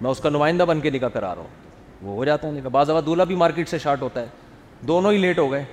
میں 0.00 0.10
اس 0.10 0.20
کا 0.20 0.28
نمائندہ 0.30 0.62
بن 0.68 0.80
کے 0.84 0.90
نکاح 0.90 1.08
کرا 1.16 1.34
رہا 1.34 1.40
ہوں 1.42 2.04
وہ 2.06 2.14
ہو 2.14 2.24
جاتا 2.24 2.46
ہے 2.46 2.52
نکاح 2.52 2.70
بعض 2.76 2.88
دولہا 3.06 3.24
بھی 3.30 3.34
مارکیٹ 3.42 3.68
سے 3.68 3.78
شارٹ 3.82 4.00
ہوتا 4.02 4.20
ہے 4.20 4.26
دونوں 4.90 5.10
ہی 5.12 5.18
لیٹ 5.24 5.38
ہو 5.38 5.50
گئے 5.52 5.64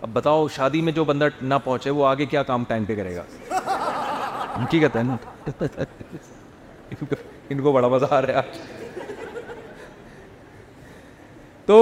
اب 0.00 0.08
بتاؤ 0.18 0.46
شادی 0.56 0.80
میں 0.88 0.92
جو 0.98 1.04
بندہ 1.04 1.28
نہ 1.52 1.54
پہنچے 1.64 1.90
وہ 1.98 2.06
آگے 2.06 2.26
کیا 2.34 2.42
کام 2.50 2.64
ٹائم 2.68 2.84
پہ 2.90 2.96
کرے 2.96 3.14
گا 3.16 3.22
ہے 4.96 5.02
نا 5.08 5.16
ان 7.50 7.62
کو 7.62 7.72
بڑا 7.72 7.88
مزہ 7.94 8.06
آ 8.14 8.20
رہا 8.22 8.40
ہے 8.42 9.56
تو 11.72 11.80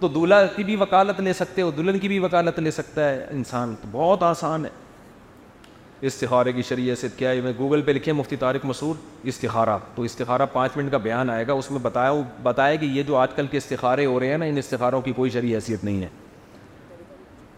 تو 0.00 0.08
دولہا 0.16 0.44
کی 0.56 0.64
بھی 0.70 0.76
وکالت 0.84 1.20
لے 1.28 1.32
سکتے 1.42 1.62
ہو 1.62 1.70
دلہن 1.82 1.98
کی 1.98 2.08
بھی 2.14 2.18
وکالت 2.26 2.58
لے 2.66 2.70
سکتا 2.80 3.08
ہے 3.10 3.26
انسان 3.40 3.74
تو 3.82 3.88
بہت 3.98 4.22
آسان 4.30 4.64
ہے 4.68 4.70
استخارے 6.02 6.52
کی 6.52 6.62
شریعت 6.68 6.98
سے 6.98 7.08
کیا 7.16 7.30
ہے 7.30 7.40
میں 7.40 7.52
گوگل 7.58 7.82
پہ 7.82 7.90
لکھے 7.92 8.12
مفتی 8.12 8.36
طارق 8.36 8.64
مسور 8.66 8.94
استخارہ 9.28 9.76
تو 9.94 10.02
استخارہ 10.02 10.46
پانچ 10.52 10.76
منٹ 10.76 10.90
کا 10.90 10.96
بیان 11.02 11.30
آئے 11.30 11.46
گا 11.46 11.52
اس 11.52 11.70
میں 11.70 11.78
بتایا 11.82 12.10
وہ 12.10 12.22
کہ 12.80 12.84
یہ 12.84 13.02
جو 13.06 13.16
آج 13.16 13.34
کل 13.36 13.46
کے 13.50 13.56
استخارے 13.56 14.06
ہو 14.06 14.18
رہے 14.20 14.28
ہیں 14.30 14.38
نا 14.38 14.44
ان 14.44 14.58
استخاروں 14.58 15.00
کی 15.02 15.12
کوئی 15.16 15.30
شرعی 15.30 15.54
حیثیت 15.54 15.84
نہیں 15.84 16.02
ہے 16.02 16.08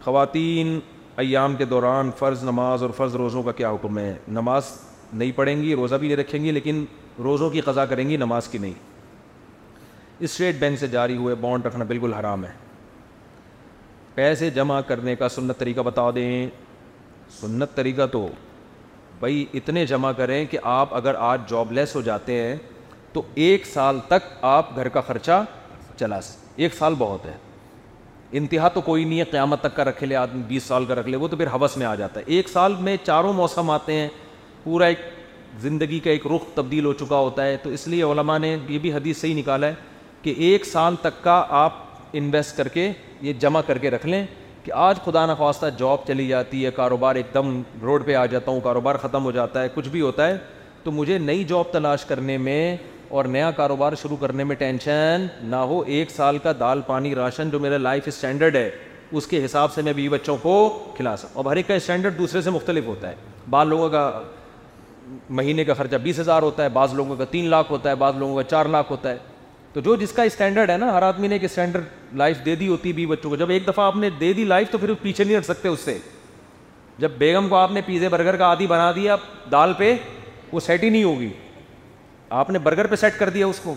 خواتین 0.03 0.79
ایام 1.21 1.55
کے 1.55 1.65
دوران 1.65 2.09
فرض 2.17 2.43
نماز 2.43 2.81
اور 2.83 2.89
فرض 2.97 3.15
روزوں 3.15 3.41
کا 3.43 3.51
کیا 3.51 3.71
حکم 3.71 3.97
ہے 3.97 4.13
نماز 4.27 4.65
نہیں 5.13 5.31
پڑھیں 5.35 5.61
گی 5.61 5.73
روزہ 5.75 5.95
بھی 5.95 6.07
نہیں 6.07 6.17
رکھیں 6.17 6.43
گی 6.43 6.51
لیکن 6.51 6.83
روزوں 7.23 7.49
کی 7.49 7.61
قضا 7.61 7.85
کریں 7.85 8.09
گی 8.09 8.17
نماز 8.17 8.47
کی 8.47 8.57
نہیں 8.57 8.73
اسٹیٹ 10.23 10.55
بینک 10.59 10.79
سے 10.79 10.87
جاری 10.87 11.15
ہوئے 11.17 11.35
بانڈ 11.41 11.65
رکھنا 11.65 11.83
بالکل 11.87 12.13
حرام 12.13 12.45
ہے 12.45 12.51
پیسے 14.15 14.49
جمع 14.49 14.79
کرنے 14.87 15.15
کا 15.15 15.29
سنت 15.29 15.57
طریقہ 15.59 15.81
بتا 15.85 16.09
دیں 16.15 16.47
سنت 17.39 17.75
طریقہ 17.75 18.05
تو 18.11 18.27
بھائی 19.19 19.45
اتنے 19.53 19.85
جمع 19.85 20.11
کریں 20.17 20.43
کہ 20.49 20.57
آپ 20.73 20.93
اگر 20.95 21.15
آج 21.19 21.41
جاب 21.49 21.71
لیس 21.73 21.95
ہو 21.95 22.01
جاتے 22.01 22.33
ہیں 22.41 22.55
تو 23.13 23.21
ایک 23.45 23.65
سال 23.65 23.99
تک 24.07 24.31
آپ 24.45 24.75
گھر 24.75 24.87
کا 24.95 25.01
خرچہ 25.07 25.43
چلا 25.99 26.21
سکتے 26.21 26.45
ایک 26.63 26.73
سال 26.75 26.93
بہت 26.97 27.25
ہے 27.25 27.35
انتہا 28.37 28.67
تو 28.73 28.81
کوئی 28.81 29.03
نہیں 29.03 29.19
ہے 29.19 29.23
قیامت 29.31 29.61
تک 29.61 29.75
کا 29.75 29.83
رکھے 29.85 30.05
لے 30.07 30.15
آدمی 30.15 30.41
بیس 30.47 30.63
سال 30.63 30.85
کا 30.85 30.95
رکھ 30.95 31.07
لے 31.09 31.17
وہ 31.17 31.27
تو 31.27 31.35
پھر 31.37 31.47
حوث 31.53 31.77
میں 31.77 31.85
آ 31.87 31.93
جاتا 31.95 32.19
ہے 32.19 32.25
ایک 32.35 32.49
سال 32.49 32.75
میں 32.79 32.95
چاروں 33.03 33.33
موسم 33.33 33.69
آتے 33.69 33.93
ہیں 33.93 34.07
پورا 34.63 34.85
ایک 34.85 34.99
زندگی 35.61 35.99
کا 36.03 36.09
ایک 36.11 36.25
رخ 36.35 36.45
تبدیل 36.55 36.85
ہو 36.85 36.93
چکا 36.93 37.17
ہوتا 37.17 37.45
ہے 37.45 37.55
تو 37.63 37.69
اس 37.77 37.87
لیے 37.87 38.03
علماء 38.03 38.37
نے 38.37 38.55
یہ 38.69 38.77
بھی 38.79 38.93
حدیث 38.93 39.21
صحیح 39.21 39.35
نکالا 39.35 39.67
ہے 39.67 39.73
کہ 40.21 40.33
ایک 40.47 40.65
سال 40.65 40.95
تک 41.01 41.23
کا 41.23 41.43
آپ 41.63 41.85
انویسٹ 42.13 42.57
کر 42.57 42.67
کے 42.73 42.91
یہ 43.21 43.33
جمع 43.39 43.61
کر 43.67 43.77
کے 43.77 43.89
رکھ 43.91 44.05
لیں 44.07 44.25
کہ 44.67 44.71
آج 44.85 44.97
خدا 45.03 45.25
نخواستہ 45.25 45.65
جاب 45.79 45.97
چلی 46.07 46.27
جاتی 46.27 46.63
ہے 46.65 46.69
کاروبار 46.75 47.15
ایک 47.15 47.25
دم 47.33 47.51
روڈ 47.81 48.05
پہ 48.05 48.15
آ 48.15 48.25
جاتا 48.31 48.51
ہوں 48.51 48.59
کاروبار 48.63 48.95
ختم 49.01 49.23
ہو 49.25 49.31
جاتا 49.31 49.61
ہے 49.63 49.67
کچھ 49.73 49.87
بھی 49.89 50.01
ہوتا 50.01 50.27
ہے 50.27 50.35
تو 50.83 50.91
مجھے 50.91 51.17
نئی 51.17 51.43
جاب 51.47 51.71
تلاش 51.73 52.03
کرنے 52.05 52.37
میں 52.47 52.75
اور 53.09 53.25
نیا 53.35 53.51
کاروبار 53.59 53.93
شروع 54.01 54.17
کرنے 54.21 54.43
میں 54.43 54.55
ٹینشن 54.55 55.25
نہ 55.49 55.55
ہو 55.69 55.81
ایک 55.97 56.11
سال 56.11 56.37
کا 56.43 56.51
دال 56.59 56.81
پانی 56.87 57.13
راشن 57.15 57.49
جو 57.49 57.59
میرا 57.59 57.77
لائف 57.77 58.07
اسٹینڈرڈ 58.07 58.55
ہے 58.55 58.69
اس 59.11 59.27
کے 59.27 59.43
حساب 59.45 59.73
سے 59.73 59.81
میں 59.81 59.93
بیوی 59.93 60.09
بچوں 60.17 60.37
کو 60.41 60.53
کھلا 60.97 61.15
سکوں 61.17 61.43
اور 61.43 61.51
ہر 61.51 61.57
ایک 61.57 61.67
کا 61.67 61.73
اسٹینڈرڈ 61.75 62.17
دوسرے 62.17 62.41
سے 62.41 62.49
مختلف 62.57 62.85
ہوتا 62.87 63.09
ہے 63.09 63.15
بعض 63.49 63.67
لوگوں 63.67 63.89
کا 63.89 64.09
مہینے 65.39 65.65
کا 65.65 65.73
خرچہ 65.77 65.95
بیس 66.03 66.19
ہزار 66.19 66.41
ہوتا 66.43 66.63
ہے 66.63 66.69
بعض 66.79 66.93
لوگوں 66.97 67.15
کا 67.17 67.25
تین 67.31 67.49
لاکھ 67.55 67.71
ہوتا 67.71 67.89
ہے 67.89 67.95
بعض 68.03 68.17
لوگوں 68.17 68.35
کا 68.35 68.43
چار 68.49 68.65
لاکھ 68.75 68.91
ہوتا 68.91 69.09
ہے 69.11 69.17
تو 69.77 69.81
جو 69.83 69.95
جس 70.01 70.11
کا 70.17 70.23
اسٹینڈرڈ 70.23 70.69
ہے 70.69 70.75
نا 70.77 70.91
ہر 70.93 71.01
آدمی 71.03 71.27
نے 71.27 71.35
ایک 71.35 71.43
اسٹینڈرڈ 71.43 72.15
لائف 72.17 72.37
دے 72.45 72.53
دی 72.59 72.67
ہوتی 72.67 72.91
بھی 72.99 73.05
بچوں 73.05 73.29
کو 73.29 73.35
جب 73.35 73.49
ایک 73.51 73.67
دفعہ 73.67 73.85
آپ 73.85 73.95
نے 73.95 74.09
دے 74.19 74.31
دی 74.33 74.43
لائف 74.45 74.69
تو 74.71 74.77
پھر 74.77 74.93
پیچھے 75.01 75.23
نہیں 75.23 75.37
ہٹ 75.37 75.45
سکتے 75.45 75.67
اس 75.69 75.79
سے 75.79 75.97
جب 76.99 77.11
بیگم 77.17 77.49
کو 77.49 77.55
آپ 77.55 77.71
نے 77.71 77.81
پیزے 77.85 78.09
برگر 78.09 78.35
کا 78.35 78.45
آدھی 78.51 78.67
بنا 78.67 78.91
دیا 78.95 79.15
دال 79.51 79.73
پہ 79.77 79.93
وہ 80.51 80.59
سیٹ 80.65 80.83
ہی 80.83 80.89
نہیں 80.89 81.03
ہوگی 81.03 81.29
آپ 82.39 82.49
نے 82.49 82.59
برگر 82.59 82.87
پہ 82.87 82.95
سیٹ 83.01 83.17
کر 83.19 83.29
دیا 83.35 83.47
اس 83.47 83.59
کو 83.63 83.75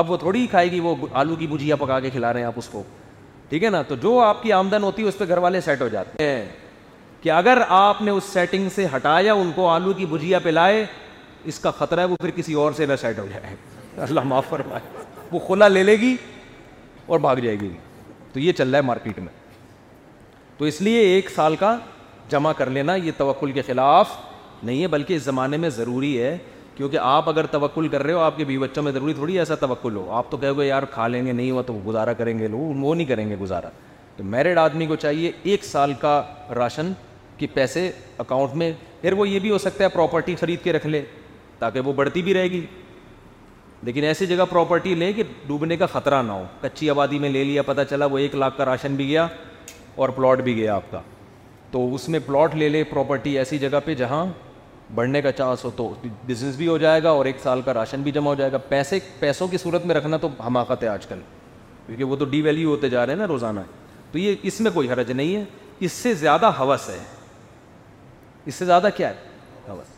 اب 0.00 0.10
وہ 0.10 0.16
تھوڑی 0.22 0.40
ہی 0.40 0.46
کھائے 0.50 0.70
گی 0.70 0.78
وہ 0.80 0.94
آلو 1.12 1.36
کی 1.38 1.46
بجیا 1.50 1.76
پکا 1.82 2.00
کے 2.00 2.10
کھلا 2.10 2.32
رہے 2.32 2.40
ہیں 2.40 2.46
آپ 2.46 2.58
اس 2.58 2.68
کو 2.72 2.82
ٹھیک 3.48 3.64
ہے 3.64 3.70
نا 3.70 3.82
تو 3.88 3.96
جو 4.02 4.18
آپ 4.20 4.42
کی 4.42 4.52
آمدن 4.52 4.82
ہوتی 4.82 5.02
ہے 5.02 5.08
اس 5.08 5.18
پہ 5.18 5.24
گھر 5.28 5.38
والے 5.46 5.60
سیٹ 5.66 5.80
ہو 5.82 5.88
جاتے 5.96 6.28
ہیں 6.30 6.44
کہ 7.22 7.30
اگر 7.40 7.62
آپ 7.78 8.02
نے 8.02 8.10
اس 8.10 8.30
سیٹنگ 8.32 8.68
سے 8.74 8.86
ہٹایا 8.96 9.34
ان 9.34 9.52
کو 9.54 9.68
آلو 9.68 9.92
کی 9.98 10.06
بجیا 10.10 10.38
پلائے 10.44 10.84
اس 11.44 11.58
کا 11.58 11.70
خطرہ 11.78 12.00
ہے 12.00 12.04
وہ 12.12 12.16
پھر 12.22 12.30
کسی 12.36 12.54
اور 12.62 12.72
سے 12.76 12.86
نہ 12.86 12.96
سیٹ 13.00 13.18
ہو 13.18 13.26
جائے 13.32 13.54
اللہ 14.06 14.20
معاف 14.26 14.48
فرمائے 14.48 14.98
وہ 15.32 15.38
کھلا 15.46 15.68
لے 15.68 15.82
لے 15.82 15.96
گی 16.00 16.14
اور 17.06 17.18
بھاگ 17.20 17.36
جائے 17.42 17.56
گی 17.60 17.70
تو 18.32 18.40
یہ 18.40 18.52
چل 18.52 18.68
رہا 18.70 18.76
ہے 18.78 18.82
مارکیٹ 18.82 19.18
میں 19.18 19.32
تو 20.58 20.64
اس 20.64 20.80
لیے 20.82 21.00
ایک 21.14 21.30
سال 21.34 21.56
کا 21.56 21.76
جمع 22.30 22.52
کر 22.56 22.70
لینا 22.70 22.94
یہ 22.96 23.12
توکل 23.16 23.52
کے 23.52 23.62
خلاف 23.66 24.08
نہیں 24.62 24.82
ہے 24.82 24.86
بلکہ 24.88 25.14
اس 25.14 25.22
زمانے 25.22 25.56
میں 25.56 25.68
ضروری 25.76 26.20
ہے 26.22 26.36
کیونکہ 26.76 26.98
آپ 27.02 27.28
اگر 27.28 27.46
توکل 27.52 27.88
کر 27.88 28.02
رہے 28.02 28.12
ہو 28.12 28.18
آپ 28.20 28.36
کے 28.36 28.44
بیوی 28.44 28.62
بچوں 28.64 28.82
میں 28.82 28.92
ضروری 28.92 29.12
تھوڑی 29.14 29.38
ایسا 29.38 29.54
توکل 29.60 29.96
ہو 29.96 30.10
آپ 30.18 30.30
تو 30.30 30.36
کہو 30.36 30.58
گے 30.58 30.66
یار 30.66 30.82
کھا 30.90 31.06
لیں 31.08 31.24
گے 31.26 31.32
نہیں 31.32 31.50
ہوا 31.50 31.62
تو 31.66 31.74
وہ 31.74 31.80
گزارا 31.86 32.12
کریں 32.20 32.38
گے 32.38 32.48
لوگ 32.48 32.84
وہ 32.84 32.94
نہیں 32.94 33.06
کریں 33.06 33.28
گے 33.30 33.36
گزارا 33.40 33.68
تو 34.16 34.24
میرڈ 34.24 34.58
آدمی 34.58 34.86
کو 34.86 34.96
چاہیے 34.96 35.30
ایک 35.50 35.64
سال 35.64 35.92
کا 36.00 36.22
راشن 36.56 36.92
کے 37.38 37.46
پیسے 37.54 37.90
اکاؤنٹ 38.18 38.54
میں 38.62 38.72
پھر 39.00 39.12
وہ 39.18 39.28
یہ 39.28 39.38
بھی 39.38 39.50
ہو 39.50 39.58
سکتا 39.58 39.84
ہے 39.84 39.88
پراپرٹی 39.88 40.34
خرید 40.40 40.62
کے 40.64 40.72
رکھ 40.72 40.86
لے 40.86 41.02
تاکہ 41.58 41.80
وہ 41.84 41.92
بڑھتی 41.92 42.22
بھی 42.22 42.34
رہے 42.34 42.50
گی 42.50 42.64
لیکن 43.84 44.04
ایسی 44.04 44.26
جگہ 44.26 44.42
پراپرٹی 44.50 44.94
لیں 44.94 45.12
کہ 45.16 45.22
ڈوبنے 45.46 45.76
کا 45.76 45.86
خطرہ 45.92 46.22
نہ 46.22 46.32
ہو 46.32 46.44
کچی 46.60 46.88
آبادی 46.90 47.18
میں 47.18 47.28
لے 47.30 47.44
لیا 47.44 47.62
پتہ 47.66 47.80
چلا 47.90 48.06
وہ 48.06 48.18
ایک 48.18 48.34
لاکھ 48.34 48.56
کا 48.56 48.64
راشن 48.64 48.94
بھی 48.96 49.06
گیا 49.08 49.26
اور 50.02 50.08
پلاٹ 50.16 50.40
بھی 50.44 50.56
گیا 50.56 50.74
آپ 50.74 50.90
کا 50.90 51.00
تو 51.70 51.94
اس 51.94 52.08
میں 52.08 52.18
پلاٹ 52.26 52.54
لے 52.54 52.68
لے 52.68 52.82
پراپرٹی 52.90 53.36
ایسی 53.38 53.58
جگہ 53.58 53.80
پہ 53.84 53.94
جہاں 53.94 54.24
بڑھنے 54.94 55.20
کا 55.22 55.32
چانس 55.32 55.64
ہو 55.64 55.70
تو 55.76 55.92
بزنس 56.26 56.56
بھی 56.56 56.68
ہو 56.68 56.76
جائے 56.78 57.02
گا 57.02 57.10
اور 57.10 57.24
ایک 57.26 57.36
سال 57.42 57.60
کا 57.64 57.74
راشن 57.74 58.02
بھی 58.02 58.12
جمع 58.12 58.28
ہو 58.30 58.34
جائے 58.34 58.52
گا 58.52 58.58
پیسے 58.68 58.98
پیسوں 59.18 59.48
کی 59.48 59.58
صورت 59.62 59.86
میں 59.86 59.94
رکھنا 59.94 60.16
تو 60.20 60.28
حماقت 60.46 60.82
ہے 60.82 60.88
آج 60.88 61.06
کل 61.06 61.20
کیونکہ 61.86 62.04
وہ 62.04 62.16
تو 62.16 62.24
ڈی 62.30 62.40
ویلیو 62.42 62.68
ہوتے 62.70 62.88
جا 62.88 63.04
رہے 63.06 63.12
ہیں 63.12 63.18
نا 63.20 63.26
روزانہ 63.28 63.60
تو 64.12 64.18
یہ 64.18 64.34
اس 64.50 64.60
میں 64.60 64.70
کوئی 64.74 64.90
حرج 64.92 65.12
نہیں 65.12 65.34
ہے 65.36 65.44
اس 65.86 65.92
سے 65.92 66.14
زیادہ 66.14 66.50
حوث 66.58 66.88
ہے 66.90 66.98
اس 68.46 68.54
سے 68.54 68.64
زیادہ 68.64 68.88
کیا 68.96 69.08
ہے 69.08 69.28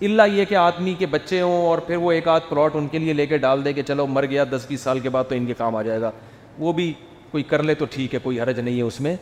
اللہ 0.02 0.22
یہ 0.32 0.44
کہ 0.48 0.54
آدمی 0.56 0.94
کے 0.98 1.06
بچے 1.10 1.40
ہوں 1.40 1.64
اور 1.66 1.78
پھر 1.86 1.96
وہ 1.96 2.12
ایک 2.12 2.28
آدھ 2.28 2.42
پلاٹ 2.48 2.76
ان 2.76 2.88
کے 2.88 2.98
لیے 2.98 3.12
لے 3.12 3.26
کے 3.26 3.36
ڈال 3.38 3.64
دے 3.64 3.72
کہ 3.72 3.82
چلو 3.88 4.06
مر 4.06 4.26
گیا 4.30 4.44
دس 4.50 4.66
بیس 4.68 4.80
سال 4.80 5.00
کے 5.00 5.08
بعد 5.10 5.24
تو 5.28 5.34
ان 5.34 5.46
کے 5.46 5.54
کام 5.58 5.76
آ 5.76 5.82
جائے 5.82 6.00
گا 6.00 6.10
وہ 6.58 6.72
بھی 6.72 6.92
کوئی 7.30 7.42
کر 7.52 7.62
لے 7.62 7.74
تو 7.74 7.84
ٹھیک 7.90 8.14
ہے 8.14 8.18
کوئی 8.22 8.40
حرج 8.40 8.60
نہیں 8.60 8.76
ہے 8.76 8.82
اس 8.82 9.00
میں 9.00 9.14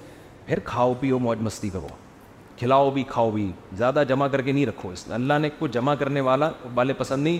پھر 0.46 0.58
کھاؤ 0.64 0.94
پیو 1.00 1.18
موج 1.18 1.40
مستی 1.42 1.68
کرو 1.70 1.88
کھلاؤ 2.58 2.90
بھی 2.90 3.02
کھاؤ 3.08 3.30
بھی 3.30 3.50
زیادہ 3.78 4.02
جمع 4.08 4.28
کر 4.28 4.42
کے 4.42 4.52
نہیں 4.52 4.66
رکھو 4.66 4.88
اس 4.92 5.04
اللہ 5.14 5.38
نے 5.40 5.50
کو 5.58 5.66
جمع 5.76 5.94
کرنے 5.98 6.20
والا 6.20 6.50
والے 6.74 6.92
پسند 6.98 7.24
نہیں 7.24 7.38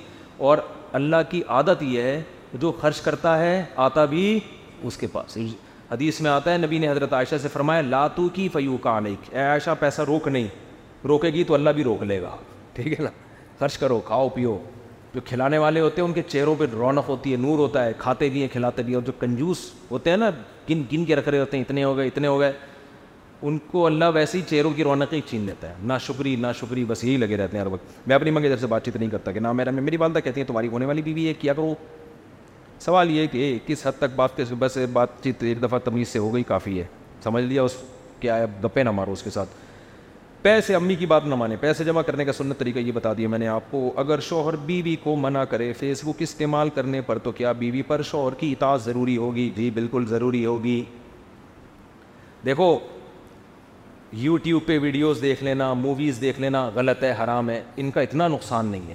اور 0.51 0.59
اللہ 1.01 1.17
کی 1.31 1.43
عادت 1.57 1.83
یہ 1.83 2.03
ہے 2.03 2.21
جو 2.61 2.73
خرچ 2.81 3.01
کرتا 3.01 3.39
ہے 3.39 3.65
آتا 3.89 4.05
بھی 4.15 4.39
اس 4.89 4.97
کے 4.97 5.07
پاس 5.13 5.37
حدیث 5.91 6.21
میں 6.21 6.31
آتا 6.31 6.53
ہے 6.53 6.59
نبی 6.59 6.79
نے 6.79 6.89
حضرت 6.91 7.13
عائشہ 7.13 7.35
سے 7.43 7.49
فرمایا 7.53 7.81
لاتو 7.83 8.29
کی 8.35 8.49
فیو 8.53 8.77
کا 8.83 8.99
اے 9.31 9.41
عائشہ 9.43 9.71
پیسہ 9.81 10.03
روک 10.09 10.29
نہیں 10.29 10.47
روکے 11.09 11.29
گی 11.33 11.45
تو 11.45 11.55
اللہ 11.55 11.71
بھی 11.77 11.85
روک 11.85 12.03
لے 12.03 12.21
گا 12.23 12.37
ٹھیک 12.75 12.99
ہے 12.99 13.05
نا 13.05 13.11
خرچ 13.59 13.77
کرو 13.79 14.01
کھاؤ 14.07 14.29
پیو 14.35 14.57
جو 15.15 15.21
کھلانے 15.27 15.59
والے 15.59 15.81
ہوتے 15.81 16.01
ہیں 16.01 16.07
ان 16.09 16.13
کے 16.15 16.23
چہروں 16.29 16.55
پہ 16.59 16.65
رونق 16.73 17.09
ہوتی 17.09 17.33
ہے 17.33 17.37
نور 17.37 17.59
ہوتا 17.59 17.85
ہے 17.85 17.93
کھاتے 17.99 18.29
بھی 18.31 18.41
ہیں 18.41 18.49
کھلاتے 18.53 18.83
بھی 18.83 18.93
ہیں 18.93 18.97
اور 19.01 19.07
جو 19.07 19.13
کنجوس 19.21 19.71
ہوتے 19.91 20.11
ہیں 20.11 20.17
نا 20.17 20.31
گن 20.71 20.83
گن 20.93 21.05
کے 21.05 21.17
رکھ 21.17 21.29
رہے 21.29 21.39
ہوتے 21.39 21.57
ہیں 21.57 21.65
اتنے 21.65 21.85
ہو 21.85 21.97
گئے 21.97 22.07
اتنے 22.07 22.27
ہو 22.27 22.39
گئے 22.41 22.53
ان 23.49 23.59
کو 23.71 23.85
اللہ 23.87 24.11
ویسے 24.15 24.39
ہی 24.39 24.43
چہروں 24.49 24.71
کی 24.77 24.85
رونق 24.85 25.13
ہی 25.15 25.21
چھین 25.29 25.45
لیتا 25.47 25.69
ہے 25.69 25.75
نہ 25.83 25.93
شکری 26.07 26.35
نہ 26.41 26.47
شکری 26.61 26.85
بس 26.89 27.03
یہی 27.05 27.17
لگے 27.17 27.37
رہتے 27.37 27.57
ہیں 27.57 27.65
ہر 27.65 27.71
وقت 27.73 28.07
میں 28.09 28.17
اپنی 28.17 28.31
منگے 28.31 28.49
جب 28.49 28.59
سے 28.61 28.67
بات 28.67 28.85
چیت 28.85 28.97
نہیں 28.97 29.11
کرتا 29.11 29.33
کہ 29.33 29.41
نہ 29.41 29.53
میرا 29.61 29.71
میں 29.79 29.83
میری 29.83 29.97
والدہ 30.01 30.19
کہتی 30.25 30.41
ہیں 30.41 30.47
تمہاری 30.49 30.69
ہونے 30.69 30.87
والی 30.87 31.03
بیوی 31.03 31.27
ہے 31.29 31.35
کیا 31.39 31.53
کرو 31.55 31.75
سوال 32.81 33.11
یہ 33.11 33.27
کہ 33.33 33.57
کس 33.67 33.87
حد 33.87 33.99
تک 33.99 34.15
بات 34.17 34.41
بس 34.59 34.77
بات 34.93 35.23
چیت 35.23 35.43
ایک 35.45 35.63
دفعہ 35.63 35.79
تمیز 35.85 36.09
سے 36.09 36.19
ہو 36.19 36.33
گئی 36.35 36.43
کافی 36.49 36.79
ہے 36.81 36.85
سمجھ 37.25 37.45
لیا 37.45 37.63
اس 37.63 37.77
کیا 38.21 38.37
ہے 38.39 38.45
گپے 38.65 38.83
نہ 38.83 38.91
مارو 38.91 39.13
اس 39.13 39.23
کے 39.23 39.31
ساتھ 39.31 39.49
پیسے 40.43 40.75
امی 40.75 40.95
کی 40.97 41.07
بات 41.07 41.25
نہ 41.27 41.35
مانے 41.35 41.57
پیسے 41.61 41.85
جمع 41.85 42.03
کرنے 42.03 42.25
کا 42.25 42.33
سنت 42.33 42.59
طریقہ 42.59 42.79
یہ 42.79 42.93
بتا 42.93 43.13
دیا 43.17 43.29
میں 43.29 43.39
نے 43.39 43.49
آپ 43.49 43.63
کو 43.71 43.93
اگر 44.01 44.21
شوہر 44.29 44.57
بیوی 44.57 44.83
بی 44.83 44.95
کو 45.03 45.15
منع 45.21 45.43
کرے 45.51 45.73
فیس 45.79 46.01
بک 46.07 46.23
استعمال 46.23 46.69
کرنے 46.75 47.01
پر 47.07 47.19
تو 47.23 47.33
کیا 47.41 47.51
بیوی 47.53 47.71
بی 47.73 47.83
پر 47.89 48.03
شوہر 48.11 48.35
کی 48.41 48.51
اطاعت 48.53 48.83
ضروری 48.83 49.17
ہوگی 49.17 49.49
جی 49.57 49.69
بالکل 49.75 50.07
ضروری 50.09 50.45
ہوگی 50.45 50.83
دیکھو 52.45 52.79
یوٹیوب 54.23 54.67
پہ 54.67 54.79
ویڈیوز 54.83 55.21
دیکھ 55.23 55.43
لینا 55.45 55.73
موویز 55.83 56.21
دیکھ 56.21 56.41
لینا 56.41 56.65
غلط 56.75 57.03
ہے 57.05 57.13
حرام 57.23 57.51
ہے 57.51 57.61
ان 57.77 57.91
کا 57.91 58.01
اتنا 58.01 58.29
نقصان 58.29 58.67
نہیں 58.67 58.89
ہے 58.91 58.95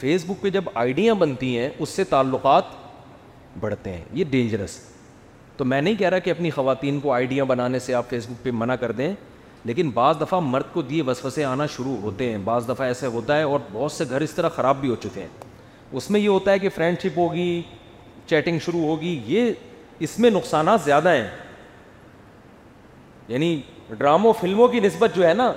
فیس 0.00 0.24
بک 0.26 0.42
پہ 0.42 0.50
جب 0.50 0.64
آئیڈیاں 0.74 1.14
بنتی 1.22 1.56
ہیں 1.58 1.68
اس 1.78 1.88
سے 1.88 2.04
تعلقات 2.10 2.64
بڑھتے 3.60 3.92
ہیں 3.92 4.04
یہ 4.14 4.24
ڈینجرس 4.30 4.78
تو 5.56 5.64
میں 5.64 5.80
نہیں 5.82 5.94
کہہ 5.98 6.08
رہا 6.08 6.18
کہ 6.18 6.30
اپنی 6.30 6.50
خواتین 6.50 7.00
کو 7.00 7.12
آئیڈیاں 7.12 7.44
بنانے 7.44 7.78
سے 7.86 7.94
آپ 7.94 8.08
فیس 8.10 8.26
بک 8.30 8.44
پہ 8.44 8.50
منع 8.54 8.74
کر 8.80 8.92
دیں 9.00 9.12
لیکن 9.64 9.90
بعض 9.94 10.16
دفعہ 10.20 10.38
مرد 10.40 10.72
کو 10.72 10.82
دیے 10.82 11.02
وسوسے 11.06 11.44
آنا 11.44 11.66
شروع 11.76 11.96
ہوتے 12.02 12.30
ہیں 12.30 12.38
بعض 12.44 12.68
دفعہ 12.68 12.86
ایسے 12.86 13.06
ہوتا 13.14 13.36
ہے 13.38 13.42
اور 13.42 13.60
بہت 13.72 13.92
سے 13.92 14.04
گھر 14.10 14.20
اس 14.20 14.32
طرح 14.34 14.48
خراب 14.56 14.80
بھی 14.80 14.90
ہو 14.90 14.96
چکے 15.02 15.20
ہیں 15.20 15.46
اس 15.96 16.10
میں 16.10 16.20
یہ 16.20 16.28
ہوتا 16.28 16.52
ہے 16.52 16.58
کہ 16.58 16.68
فرینڈ 16.74 17.00
شپ 17.02 17.18
ہوگی 17.18 17.60
چیٹنگ 18.28 18.58
شروع 18.64 18.80
ہوگی 18.84 19.18
یہ 19.26 19.50
اس 20.06 20.18
میں 20.20 20.30
نقصانات 20.30 20.80
زیادہ 20.84 21.08
ہیں 21.14 21.28
یعنی 23.28 23.60
ڈراموں 23.98 24.32
فلموں 24.40 24.68
کی 24.68 24.80
نسبت 24.80 25.14
جو 25.16 25.26
ہے 25.26 25.32
نا 25.34 25.52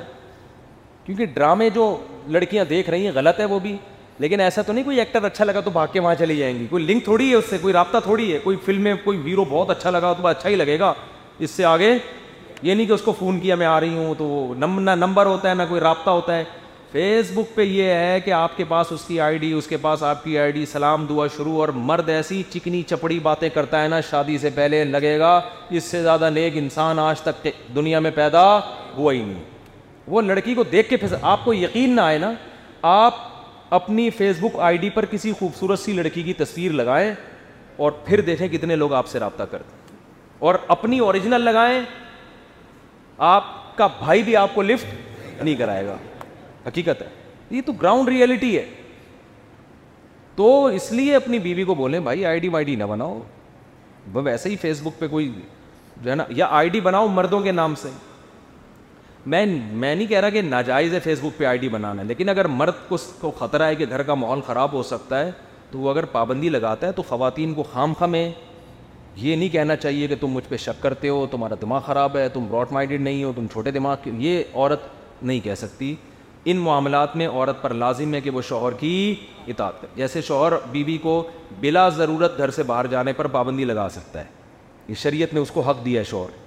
کیونکہ 1.05 1.25
ڈرامے 1.33 1.69
جو 1.75 1.95
لڑکیاں 2.29 2.65
دیکھ 2.69 2.89
رہی 2.89 3.05
ہیں 3.05 3.11
غلط 3.15 3.39
ہے 3.39 3.45
وہ 3.53 3.59
بھی 3.59 3.75
لیکن 4.19 4.39
ایسا 4.41 4.61
تو 4.61 4.73
نہیں 4.73 4.83
کوئی 4.83 4.99
ایکٹر 4.99 5.23
اچھا 5.25 5.45
لگا 5.45 5.59
تو 5.65 5.69
بھاگ 5.71 5.87
کے 5.93 5.99
وہاں 5.99 6.15
چلی 6.17 6.35
جائیں 6.37 6.57
گی 6.59 6.65
کوئی 6.69 6.85
لنک 6.85 7.03
تھوڑی 7.03 7.29
ہے 7.29 7.35
اس 7.35 7.45
سے 7.49 7.57
کوئی 7.61 7.73
رابطہ 7.73 7.97
تھوڑی 8.03 8.31
ہے 8.33 8.39
کوئی 8.43 8.57
فلم 8.65 8.81
میں 8.83 8.93
کوئی 9.03 9.19
ہیرو 9.27 9.45
بہت 9.49 9.69
اچھا 9.69 9.89
لگا 9.89 10.11
تو 10.21 10.27
اچھا 10.27 10.49
ہی 10.49 10.55
لگے 10.55 10.77
گا 10.79 10.93
اس 11.39 11.51
سے 11.51 11.65
آگے 11.65 11.93
یہ 12.63 12.73
نہیں 12.73 12.85
کہ 12.85 12.91
اس 12.93 13.01
کو 13.01 13.13
فون 13.19 13.39
کیا 13.39 13.55
میں 13.55 13.65
آ 13.65 13.79
رہی 13.79 13.95
ہوں 13.97 14.13
تو 14.17 14.53
نہ 14.57 14.91
نمبر 14.97 15.25
ہوتا 15.25 15.49
ہے 15.49 15.53
نہ 15.55 15.63
کوئی 15.69 15.81
رابطہ 15.81 16.09
ہوتا 16.09 16.35
ہے 16.37 16.43
فیس 16.91 17.29
بک 17.33 17.55
پہ 17.55 17.61
یہ 17.61 17.91
ہے 17.93 18.19
کہ 18.25 18.31
آپ 18.33 18.55
کے 18.57 18.63
پاس 18.67 18.91
اس 18.91 19.01
کی 19.07 19.19
آئی 19.21 19.37
ڈی 19.37 19.51
اس 19.53 19.67
کے 19.67 19.77
پاس 19.81 20.01
آپ 20.03 20.23
کی 20.23 20.37
آئی 20.39 20.51
ڈی 20.51 20.65
سلام 20.71 21.05
دعا 21.09 21.25
شروع 21.35 21.55
اور 21.61 21.69
مرد 21.89 22.09
ایسی 22.09 22.41
چکنی 22.53 22.81
چپڑی 22.89 23.19
باتیں 23.27 23.47
کرتا 23.53 23.81
ہے 23.83 23.87
نا 23.89 23.99
شادی 24.09 24.37
سے 24.37 24.49
پہلے 24.55 24.83
لگے 24.85 25.17
گا 25.19 25.39
اس 25.77 25.83
سے 25.91 26.01
زیادہ 26.03 26.29
نیک 26.33 26.57
انسان 26.57 26.99
آج 26.99 27.21
تک 27.21 27.47
دنیا 27.75 27.99
میں 28.07 28.11
پیدا 28.15 28.43
ہوا 28.97 29.13
ہی 29.13 29.23
نہیں 29.25 29.43
وہ 30.07 30.21
لڑکی 30.21 30.53
کو 30.55 30.63
دیکھ 30.71 30.89
کے 30.89 30.97
پھر 30.97 31.15
آپ 31.21 31.45
کو 31.45 31.53
یقین 31.53 31.95
نہ 31.95 32.01
آئے 32.01 32.17
نا 32.19 32.31
آپ 32.91 33.15
اپنی 33.79 34.09
فیس 34.17 34.37
بک 34.41 34.59
آئی 34.69 34.77
ڈی 34.77 34.89
پر 34.93 35.05
کسی 35.11 35.31
خوبصورت 35.39 35.79
سی 35.79 35.93
لڑکی 35.93 36.23
کی 36.23 36.33
تصویر 36.43 36.71
لگائیں 36.71 37.13
اور 37.83 37.91
پھر 38.05 38.21
دیکھیں 38.31 38.47
کتنے 38.47 38.75
لوگ 38.75 38.93
آپ 38.93 39.07
سے 39.07 39.19
رابطہ 39.19 39.43
کرتے 39.51 39.79
اور 40.49 40.55
اپنی 40.75 40.99
اوریجنل 41.07 41.41
لگائیں 41.45 41.83
آپ 43.29 43.43
کا 43.77 43.87
بھائی 43.97 44.23
بھی 44.23 44.35
آپ 44.35 44.53
کو 44.53 44.61
لفٹ 44.61 45.41
نہیں 45.43 45.55
کرائے 45.55 45.85
گا 45.85 45.95
حقیقت 46.65 47.01
ہے 47.01 47.07
یہ 47.55 47.61
تو 47.65 47.71
گراؤنڈ 47.81 48.09
ریئلٹی 48.09 48.55
ہے 48.57 48.65
تو 50.35 50.65
اس 50.65 50.91
لیے 50.91 51.15
اپنی 51.15 51.39
بیوی 51.39 51.63
کو 51.63 51.75
بولیں 51.75 51.99
بھائی 51.99 52.25
آئی 52.25 52.39
ڈی 52.39 52.47
وائی 52.49 52.65
ڈی 52.65 52.75
نہ 52.75 52.83
بناؤ 52.89 53.19
ویسے 54.23 54.49
ہی 54.49 54.55
فیس 54.61 54.79
بک 54.83 54.99
پہ 54.99 55.07
کوئی 55.07 55.31
جو 56.01 56.09
ہے 56.09 56.15
نا 56.15 56.23
یا 56.35 56.47
آئی 56.59 56.69
ڈی 56.69 56.79
بناؤ 56.81 57.07
مردوں 57.13 57.39
کے 57.41 57.51
نام 57.51 57.75
سے 57.81 57.89
میں 59.31 59.45
میں 59.45 59.93
نہیں 59.95 60.07
کہہ 60.07 60.19
رہا 60.19 60.29
کہ 60.35 60.41
ناجائز 60.41 60.93
ہے 60.93 60.99
فیس 60.99 61.19
بک 61.23 61.37
پہ 61.37 61.45
آئی 61.45 61.57
ڈی 61.59 61.69
بنانا 61.69 62.01
ہے 62.01 62.07
لیکن 62.07 62.29
اگر 62.29 62.47
مرد 62.61 62.75
اس 62.89 63.03
کو 63.19 63.31
خطرہ 63.39 63.63
ہے 63.67 63.75
کہ 63.75 63.85
گھر 63.89 64.03
کا 64.03 64.13
ماحول 64.21 64.41
خراب 64.47 64.73
ہو 64.73 64.83
سکتا 64.93 65.19
ہے 65.25 65.31
تو 65.71 65.79
وہ 65.79 65.89
اگر 65.89 66.05
پابندی 66.17 66.49
لگاتا 66.49 66.87
ہے 66.87 66.91
تو 66.91 67.01
خواتین 67.09 67.53
کو 67.53 67.63
خام 67.73 67.93
خمیں 67.99 68.31
یہ 69.17 69.35
نہیں 69.35 69.49
کہنا 69.53 69.75
چاہیے 69.75 70.07
کہ 70.07 70.15
تم 70.19 70.31
مجھ 70.31 70.43
پہ 70.49 70.57
شک 70.57 70.81
کرتے 70.83 71.09
ہو 71.09 71.25
تمہارا 71.31 71.55
دماغ 71.61 71.81
خراب 71.85 72.15
ہے 72.17 72.27
تم 72.33 72.45
براڈ 72.49 72.67
مائنڈیڈ 72.73 73.01
نہیں 73.01 73.23
ہو 73.23 73.31
تم 73.35 73.47
چھوٹے 73.51 73.71
دماغ 73.71 73.95
کے 74.03 74.11
یہ 74.17 74.41
عورت 74.53 74.83
نہیں 75.21 75.39
کہہ 75.43 75.55
سکتی 75.57 75.93
ان 76.51 76.57
معاملات 76.57 77.15
میں 77.15 77.27
عورت 77.27 77.61
پر 77.61 77.73
لازم 77.73 78.13
ہے 78.13 78.21
کہ 78.21 78.29
وہ 78.29 78.41
شوہر 78.47 78.73
کی 78.79 79.15
اطاعت 79.47 79.81
کرے 79.81 79.89
جیسے 79.95 80.21
شوہر 80.27 80.53
بیوی 80.71 80.97
کو 81.01 81.21
بلا 81.59 81.87
ضرورت 81.97 82.37
گھر 82.37 82.51
سے 82.51 82.63
باہر 82.67 82.87
جانے 82.91 83.13
پر 83.13 83.27
پابندی 83.35 83.65
لگا 83.65 83.87
سکتا 83.93 84.19
ہے 84.19 84.25
یہ 84.87 84.95
شریعت 85.01 85.33
نے 85.33 85.39
اس 85.39 85.51
کو 85.51 85.61
حق 85.69 85.83
دیا 85.85 85.99
ہے 85.99 86.05
شوہر 86.09 86.39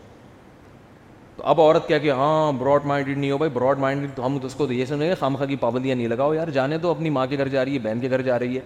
تو 1.37 1.43
اب 1.47 1.61
عورت 1.61 1.87
کیا 1.89 1.99
کہ 1.99 2.11
ہاں 2.11 2.53
براڈ 2.59 2.85
مائنڈیڈ 2.87 3.19
نہیں 3.19 3.31
ہو 3.31 3.39
بھائی 3.39 3.51
براڈ 3.55 3.79
مائنڈیڈ 3.79 4.11
تو 4.17 4.27
ہم 4.27 4.39
اس 4.47 4.55
کو 4.55 4.67
تو 4.67 4.73
یہ 4.73 4.85
سمجھیں 4.85 5.09
خام 5.15 5.21
خامخہ 5.21 5.45
کی 5.51 5.57
پابندیاں 5.61 5.97
نہیں 5.97 6.09
لگاؤ 6.09 6.35
یار 6.35 6.49
جانے 6.57 6.79
تو 6.83 6.91
اپنی 6.91 7.11
ماں 7.11 7.27
کے 7.27 7.39
گھر 7.39 7.49
جا 7.49 7.65
رہی 7.65 7.75
ہے 7.75 7.79
بہن 7.89 8.01
کے 8.01 8.11
گھر 8.11 8.23
جا 8.23 8.39
رہی 8.39 8.57
ہے 8.57 8.63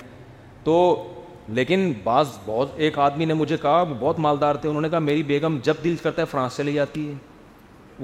تو 0.65 0.79
لیکن 1.55 1.93
بعض 2.05 2.29
بہت 2.47 2.73
ایک 2.77 2.99
آدمی 2.99 3.25
نے 3.25 3.35
مجھے 3.35 3.57
کہا 3.61 3.83
بہت 4.01 4.19
مالدار 4.21 4.55
تھے 4.61 4.69
انہوں 4.69 4.83
نے 4.83 4.89
کہا 4.89 4.99
میری 4.99 5.23
بیگم 5.27 5.57
جب 5.65 5.75
دل 5.85 5.95
کرتا 6.03 6.23
ہے 6.23 6.27
فرانس 6.31 6.57
چلی 6.57 6.73
جاتی 6.73 7.07
ہے 7.09 7.13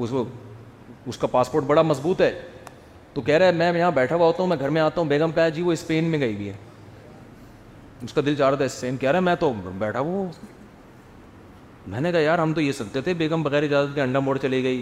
اس 0.02 0.12
وہ 0.12 0.24
اس 1.06 1.18
کا 1.18 1.26
پاسپورٹ 1.30 1.64
بڑا 1.64 1.82
مضبوط 1.82 2.20
ہے 2.20 2.30
تو 3.14 3.20
کہہ 3.22 3.34
رہا 3.38 3.46
ہے 3.46 3.52
میں 3.72 3.78
یہاں 3.80 3.90
بیٹھا 3.94 4.16
ہوا 4.16 4.26
ہوتا 4.26 4.42
ہوں 4.42 4.48
میں 4.48 4.56
گھر 4.60 4.68
میں 4.68 4.80
آتا 4.82 5.00
ہوں 5.00 5.08
بیگم 5.08 5.30
پہ 5.34 5.48
جی 5.54 5.62
وہ 5.62 5.72
اسپین 5.72 6.04
میں 6.10 6.20
گئی 6.20 6.34
بھی 6.36 6.48
ہے 6.48 6.52
اس 8.04 8.12
کا 8.12 8.20
دل 8.26 8.34
چاہ 8.36 8.48
رہا 8.48 8.56
تھا 8.56 8.64
اسپین 8.64 8.96
کہہ 8.96 9.10
رہا 9.10 9.18
ہے 9.18 9.24
میں 9.24 9.34
تو 9.40 9.52
بیٹھا 9.78 10.00
ہوا 10.00 10.12
ہوں 10.18 10.30
میں 11.90 12.00
نے 12.00 12.12
کہا 12.12 12.20
یار 12.20 12.38
ہم 12.38 12.52
تو 12.54 12.60
یہ 12.60 12.72
سنتے 12.72 13.00
تھے 13.00 13.14
بیگم 13.14 13.42
بغیر 13.42 13.62
اجازت 13.62 13.94
کے 13.94 14.02
انڈا 14.02 14.20
موڑ 14.20 14.36
چلی 14.42 14.62
گئی 14.62 14.80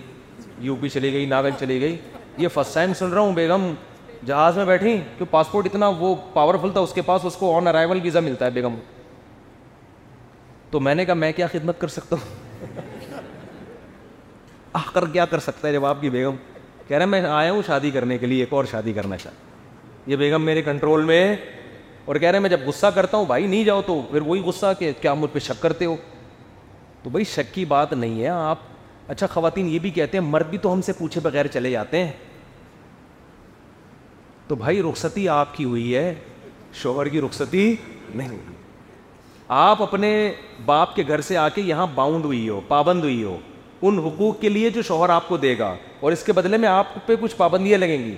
یو 0.61 0.75
پی 0.81 0.89
چلی 0.89 1.13
گئی 1.13 1.27
ناگل 1.27 1.51
چلی 1.61 1.81
گئی 1.81 1.97
یہ 2.39 2.49
فرسٹ 2.55 2.75
ٹائم 2.75 2.95
سن 2.99 3.13
رہا 3.13 3.21
ہوں 3.21 3.33
بیگم 3.35 3.73
جہاز 4.27 4.57
میں 4.57 4.65
بیٹھیں 4.65 4.97
کہ 5.19 5.25
پاسپورٹ 5.31 5.67
اتنا 5.67 5.89
وہ 5.99 6.15
پاورفل 6.33 6.71
تھا 6.73 6.81
اس 6.81 6.93
کے 6.95 7.03
پاس 7.07 7.25
اس 7.25 7.37
کو 7.37 7.57
آن 7.57 7.67
ارائیول 7.69 8.01
ویزا 8.03 8.21
ملتا 8.21 8.45
ہے 8.45 8.51
بیگم 8.51 8.75
تو 10.71 10.81
میں 10.81 10.95
نے 10.95 11.05
کہا 11.05 11.15
میں 11.15 11.31
کیا 11.37 11.47
خدمت 11.53 11.81
کر 11.81 11.89
سکتا 11.95 12.17
ہوں 12.17 12.67
آخر 14.83 15.07
کیا 15.13 15.25
کر 15.31 15.39
سکتا 15.47 15.67
ہے 15.69 15.73
جب 15.73 15.85
آپ 15.87 16.01
کی 16.01 16.11
بیگم 16.11 16.37
کہہ 16.89 16.97
رہے 16.99 17.07
میں 17.07 17.21
آیا 17.31 17.51
ہوں 17.53 17.63
شادی 17.67 17.91
کرنے 17.91 18.19
کے 18.19 18.27
لیے 18.27 18.43
ایک 18.45 18.53
اور 18.53 18.65
شادی 18.71 18.93
کرنا 18.93 19.17
چاہ 19.23 20.11
یہ 20.11 20.17
بیگم 20.17 20.43
میرے 20.45 20.63
کنٹرول 20.63 21.05
میں 21.05 21.21
ہے 21.27 21.35
اور 22.05 22.17
کہہ 22.17 22.29
رہے 22.31 22.39
میں 22.41 22.51
جب 22.51 22.61
غصہ 22.67 22.87
کرتا 22.95 23.17
ہوں 23.17 23.25
بھائی 23.27 23.47
نہیں 23.47 23.65
جاؤ 23.65 23.83
تو 23.87 24.01
پھر 24.11 24.21
وہی 24.27 24.41
غصہ 24.45 24.73
کہ 24.79 24.93
کیا 25.01 25.15
مجھ 25.15 25.31
پہ 25.33 25.39
شک 25.39 25.63
کرتے 25.63 25.85
ہو 25.85 25.97
تو 27.03 27.11
بھائی 27.11 27.25
شک 27.35 27.55
کی 27.55 27.65
بات 27.75 27.93
نہیں 27.93 28.21
ہے 28.23 28.29
آپ 28.29 28.59
اچھا 29.11 29.27
خواتین 29.33 29.69
یہ 29.69 29.79
بھی 29.79 29.91
کہتے 29.91 30.19
ہیں 30.19 30.25
مرد 30.25 30.49
بھی 30.51 30.59
تو 30.63 30.73
ہم 30.73 30.83
سے 30.83 30.93
پوچھے 30.99 31.21
بغیر 31.25 31.47
چلے 31.53 31.71
جاتے 31.71 32.05
ہیں 32.05 32.11
تو 34.53 34.57
بھائی 34.59 34.81
رخصتی 34.83 35.27
آپ 35.33 35.55
کی 35.57 35.65
ہوئی 35.65 35.95
ہے 35.97 36.13
شوہر 36.81 37.09
کی 37.09 37.21
رخصتی 37.21 37.61
نہیں 38.15 38.29
ہوئی 38.29 38.55
آپ 39.59 39.83
اپنے 39.83 40.09
باپ 40.65 40.95
کے 40.97 41.03
گھر 41.09 41.21
سے 41.29 41.37
آ 41.43 41.49
کے 41.55 41.63
یہاں 41.67 41.87
باؤنڈ 41.95 42.25
ہوئی 42.25 42.49
ہو 42.49 42.59
پابند 42.69 43.03
ہوئی 43.05 43.23
ہو 43.23 43.37
ان 43.89 43.99
حقوق 44.07 44.41
کے 44.41 44.49
لیے 44.49 44.71
جو 44.71 44.83
شوہر 44.89 45.09
آپ 45.11 45.29
کو 45.29 45.37
دے 45.47 45.57
گا 45.59 45.73
اور 46.01 46.13
اس 46.13 46.23
کے 46.25 46.33
بدلے 46.41 46.57
میں 46.65 46.69
آپ 46.69 46.87
پہ 47.07 47.17
کچھ 47.21 47.37
پابندیاں 47.37 47.79
لگیں 47.79 47.97
گی 48.05 48.15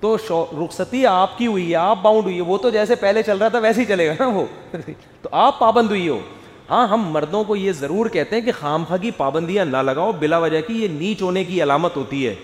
تو 0.00 0.16
رخصتی 0.64 1.04
آپ 1.12 1.36
کی 1.38 1.46
ہوئی 1.46 1.70
ہے 1.70 1.76
آپ 1.84 2.02
باؤنڈ 2.02 2.24
ہوئی 2.24 2.36
ہے 2.36 2.42
وہ 2.52 2.58
تو 2.62 2.70
جیسے 2.78 2.94
پہلے 3.04 3.22
چل 3.26 3.38
رہا 3.38 3.48
تھا 3.48 3.58
ویسے 3.68 3.80
ہی 3.80 3.86
چلے 3.88 4.08
گا 4.08 4.14
نا 4.18 4.26
وہ 4.38 4.44
تو 5.22 5.28
آپ 5.42 5.58
پابند 5.58 5.88
ہوئی 5.90 6.08
ہو 6.08 6.18
ہاں 6.70 6.86
ہم 6.92 7.08
مردوں 7.12 7.44
کو 7.52 7.56
یہ 7.56 7.72
ضرور 7.84 8.06
کہتے 8.18 8.36
ہیں 8.36 8.42
کہ 8.42 8.52
خام 8.60 8.84
خاں 8.88 8.98
کی 9.02 9.10
پابندیاں 9.16 9.64
نہ 9.64 9.76
لگاؤ 9.90 10.12
بلا 10.20 10.38
وجہ 10.46 10.60
کی 10.66 10.82
یہ 10.82 10.98
نیچ 10.98 11.22
ہونے 11.22 11.44
کی 11.50 11.62
علامت 11.62 11.96
ہوتی 11.96 12.26
ہے 12.26 12.34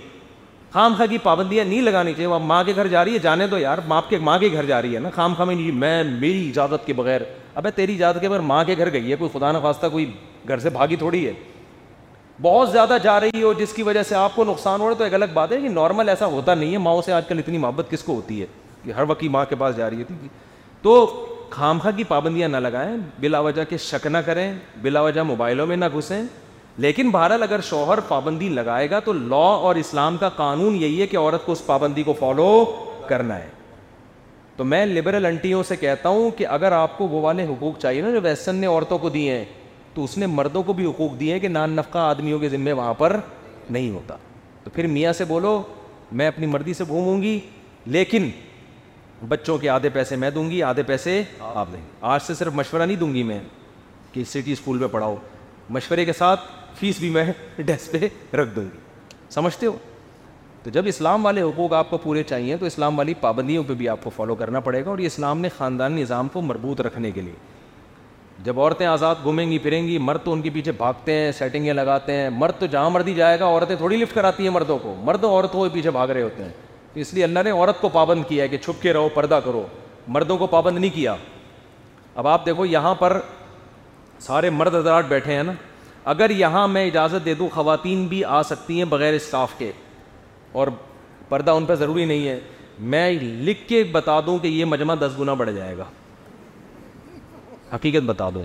خام 0.73 0.95
خواہ 0.97 1.07
کی 1.09 1.17
پابندیاں 1.23 1.65
نہیں 1.65 1.81
لگانی 1.83 2.13
چاہیے 2.17 2.33
آپ 2.33 2.41
ماں 2.47 2.63
کے 2.65 2.73
گھر 2.75 2.87
جا 2.89 3.05
رہی 3.05 3.15
ہے 3.15 3.19
جانے 3.23 3.47
تو 3.47 3.59
یار 3.59 3.79
کے 4.09 4.19
ماں 4.21 4.39
کے 4.41 4.49
گھر 4.53 4.65
جا 4.67 4.81
رہی 4.83 4.95
ہے 4.95 5.01
نا 5.01 5.09
خام 5.15 5.35
خواہ 5.37 5.49
نہیں 5.51 5.73
میں 5.79 6.03
میری 6.21 6.49
اجازت 6.49 6.87
کے 6.87 6.93
بغیر 6.97 7.21
اب 7.55 7.67
تیری 7.77 7.95
اجازت 7.95 8.21
کے 8.21 8.29
بغیر 8.29 8.41
ماں 8.53 8.63
کے 8.67 8.75
گھر 8.79 8.93
گئی 8.93 9.11
ہے 9.11 9.17
کوئی 9.17 9.31
خدا 9.33 9.51
نخواستہ 9.53 9.87
کوئی 9.93 10.11
گھر 10.49 10.59
سے 10.59 10.71
بھاگی 10.77 10.97
تھوڑی 11.03 11.27
ہے 11.27 11.33
بہت 12.43 12.71
زیادہ 12.73 12.97
جا 13.03 13.19
رہی 13.21 13.43
ہو 13.43 13.53
جس 13.59 13.73
کی 13.73 13.83
وجہ 13.83 14.03
سے 14.09 14.15
آپ 14.17 14.35
کو 14.37 14.45
نقصان 14.45 14.81
ہو 14.81 14.87
رہا 14.87 14.93
ہے 14.95 14.99
تو 14.99 15.05
ایک 15.05 15.15
الگ 15.15 15.35
بات 15.35 15.53
ہے 15.53 15.61
کہ 15.61 15.69
نارمل 15.69 16.09
ایسا 16.09 16.27
ہوتا 16.35 16.55
نہیں 16.55 16.73
ہے 16.73 16.79
ماؤں 16.89 17.03
سے 17.03 17.13
آج 17.13 17.27
کل 17.29 17.39
اتنی 17.39 17.59
محبت 17.59 17.91
کس 17.91 18.03
کو 18.05 18.15
ہوتی 18.15 18.41
ہے 18.41 18.47
کہ 18.85 18.93
ہر 18.93 19.03
وقت 19.09 19.25
ماں 19.31 19.45
کے 19.49 19.57
پاس 19.59 19.77
جا 19.77 19.91
رہی 19.91 20.03
ہوتی 20.03 20.15
ہے 20.23 20.29
تو 20.83 21.05
خام 21.51 21.79
خواہ 21.79 21.97
کی 21.97 22.05
پابندیاں 22.09 22.49
نہ 22.49 22.57
لگائیں 22.57 22.97
بلا 23.21 23.41
وجہ 23.47 23.65
کے 23.69 23.77
شک 23.87 24.07
نہ 24.07 24.19
کریں 24.27 24.53
بلا 24.83 25.01
وجہ 25.03 25.23
موبائلوں 25.23 25.67
میں 25.67 25.77
نہ 25.77 25.85
گھسیں 25.97 26.21
لیکن 26.79 27.11
بہرحال 27.11 27.43
اگر 27.43 27.61
شوہر 27.69 28.01
پابندی 28.09 28.49
لگائے 28.49 28.89
گا 28.91 28.99
تو 29.05 29.13
لا 29.13 29.37
اور 29.37 29.77
اسلام 29.77 30.17
کا 30.21 30.29
قانون 30.37 30.77
یہی 30.83 31.01
ہے 31.01 31.07
کہ 31.07 31.17
عورت 31.17 31.45
کو 31.47 31.53
اس 31.53 31.65
پابندی 31.67 32.03
کو 32.03 32.13
فالو 32.19 32.49
کرنا 33.09 33.39
ہے 33.39 33.49
تو 34.57 34.65
میں 34.65 34.85
لبرل 34.87 35.27
انٹیوں 35.27 35.63
سے 35.69 35.77
کہتا 35.77 36.09
ہوں 36.09 36.31
کہ 36.37 36.47
اگر 36.47 36.73
آپ 36.73 36.97
کو 36.99 37.09
وہ 37.09 37.21
والے 37.23 37.45
حقوق 37.47 37.79
چاہیے 37.81 38.03
نا 38.03 38.11
جو 38.11 38.21
ویسن 38.23 38.55
نے 38.57 38.67
عورتوں 38.67 38.99
کو 38.99 39.09
دیے 39.09 39.37
ہیں 39.39 39.45
تو 39.95 40.05
اس 40.05 40.17
نے 40.19 40.27
مردوں 40.27 40.63
کو 40.63 40.73
بھی 40.73 40.87
حقوق 40.87 41.19
دیے 41.21 41.33
ہیں 41.33 41.41
کہ 41.41 41.49
نان 41.49 41.71
نفقہ 41.77 41.99
آدمیوں 41.99 42.39
کے 42.39 42.49
ذمے 42.49 42.73
وہاں 42.73 42.95
پر 42.99 43.17
نہیں 43.71 43.91
ہوتا 43.91 44.17
تو 44.65 44.71
پھر 44.75 44.87
میاں 44.87 45.13
سے 45.13 45.25
بولو 45.29 45.61
میں 46.13 46.27
اپنی 46.29 46.47
مردی 46.47 46.75
سے 46.75 46.85
گھوموں 46.89 47.21
گی 47.23 47.39
لیکن 47.87 48.29
بچوں 49.29 49.57
کے 49.59 49.69
آدھے 49.69 49.89
پیسے 49.93 50.17
میں 50.17 50.31
دوں 50.31 50.49
گی 50.51 50.63
آدھے 50.63 50.83
پیسے 50.83 51.23
آپ 51.55 51.73
دیں 51.73 51.81
آج 52.15 52.23
سے 52.27 52.35
صرف 52.35 52.55
مشورہ 52.55 52.83
نہیں 52.87 52.97
دوں 52.97 53.13
گی 53.15 53.23
میں 53.23 53.39
کہ 54.13 54.25
سٹی 54.31 54.53
اسکول 54.53 54.79
میں 54.79 54.89
پڑھاؤ 54.91 55.15
مشورے 55.71 56.05
کے 56.05 56.13
ساتھ 56.19 56.41
فیس 56.79 56.99
بھی 57.01 57.11
میں 57.11 57.25
ڈیس 57.67 57.91
پہ 57.93 58.09
رکھ 58.37 58.55
دوں 58.57 58.65
گی 58.65 58.79
سمجھتے 59.31 59.67
ہو 59.67 59.77
تو 60.63 60.71
جب 60.71 60.85
اسلام 60.87 61.25
والے 61.27 61.43
حقوق 61.43 61.73
آپ 61.75 61.89
کو 61.91 61.99
پورے 61.99 62.23
چاہیے 62.23 62.57
تو 62.57 62.67
اسلام 62.67 62.99
والی 62.99 63.15
پابندیوں 63.21 63.63
پہ 63.69 63.75
بھی 63.79 63.89
آپ 63.89 64.03
کو 64.05 64.11
فالو 64.17 64.35
کرنا 64.35 64.61
پڑے 64.67 64.85
گا 64.85 64.91
اور 64.91 64.99
یہ 64.99 65.07
اسلام 65.07 65.41
نے 65.41 65.49
خاندانی 65.57 66.01
نظام 66.03 66.29
کو 66.33 66.41
مربوط 66.43 66.81
رکھنے 66.81 67.11
کے 67.11 67.21
لیے 67.21 67.33
جب 68.45 68.61
عورتیں 68.61 68.87
آزاد 68.87 69.15
گھومیں 69.23 69.45
گی 69.51 69.59
پھریں 69.65 69.87
گی 69.87 69.99
مرد 69.99 70.25
تو 70.25 70.33
ان 70.33 70.41
کے 70.43 70.51
پیچھے 70.51 70.73
بھاگتے 70.79 71.13
ہیں 71.15 71.33
سیٹنگیں 71.39 71.73
لگاتے 71.73 72.13
ہیں 72.17 72.31
مرد 72.35 72.59
تو 72.59 72.67
جہاں 72.67 72.91
مردی 72.91 73.15
جائے 73.15 73.39
گا 73.41 73.47
عورتیں 73.47 73.75
تھوڑی 73.77 73.97
لفٹ 73.97 74.15
کراتی 74.15 74.43
ہیں 74.43 74.51
مردوں 74.51 74.79
کو 74.83 74.95
مرد 75.05 75.25
عورتوں 75.25 75.65
کے 75.65 75.69
پیچھے 75.75 75.91
بھاگ 75.91 76.09
رہے 76.11 76.23
ہوتے 76.23 76.43
ہیں 76.45 76.51
تو 76.93 77.01
اس 77.01 77.13
لیے 77.15 77.25
اللہ 77.25 77.43
نے 77.45 77.51
عورت 77.51 77.81
کو 77.81 77.89
پابند 77.89 78.25
کیا 78.29 78.45
ہے 78.45 78.49
کہ 78.49 78.59
چھپ 78.59 78.83
کے 78.83 78.93
رہو 78.93 79.09
پردہ 79.15 79.41
کرو 79.45 79.67
مردوں 80.15 80.37
کو 80.39 80.47
پابند 80.47 80.79
نہیں 80.79 80.95
کیا 80.95 81.15
اب 82.15 82.27
آپ 82.29 82.47
دیکھو 82.47 82.67
یہاں 82.67 82.95
پر 82.95 83.19
سارے 84.21 84.51
مرد 84.51 84.75
حضرات 84.75 85.05
بیٹھے 85.09 85.35
ہیں 85.37 85.43
نا 85.43 85.53
اگر 86.11 86.31
یہاں 86.31 86.67
میں 86.69 86.85
اجازت 86.87 87.25
دے 87.25 87.35
دوں 87.35 87.49
خواتین 87.55 88.07
بھی 88.09 88.23
آ 88.25 88.43
سکتی 88.43 88.77
ہیں 88.79 88.85
بغیر 88.89 89.15
اسٹاف 89.15 89.51
کے 89.59 89.71
اور 90.61 90.69
پردہ 91.29 91.51
ان 91.51 91.65
پہ 91.67 91.75
ضروری 91.75 92.05
نہیں 92.05 92.27
ہے 92.29 92.39
میں 92.95 93.11
لکھ 93.21 93.67
کے 93.69 93.83
بتا 93.93 94.19
دوں 94.27 94.39
کہ 94.39 94.47
یہ 94.49 94.65
مجمع 94.65 94.95
دس 95.01 95.19
گنا 95.21 95.35
بڑھ 95.43 95.51
جائے 95.57 95.77
گا 95.79 95.85
حقیقت 97.75 98.03
بتا 98.07 98.29
دو 98.35 98.43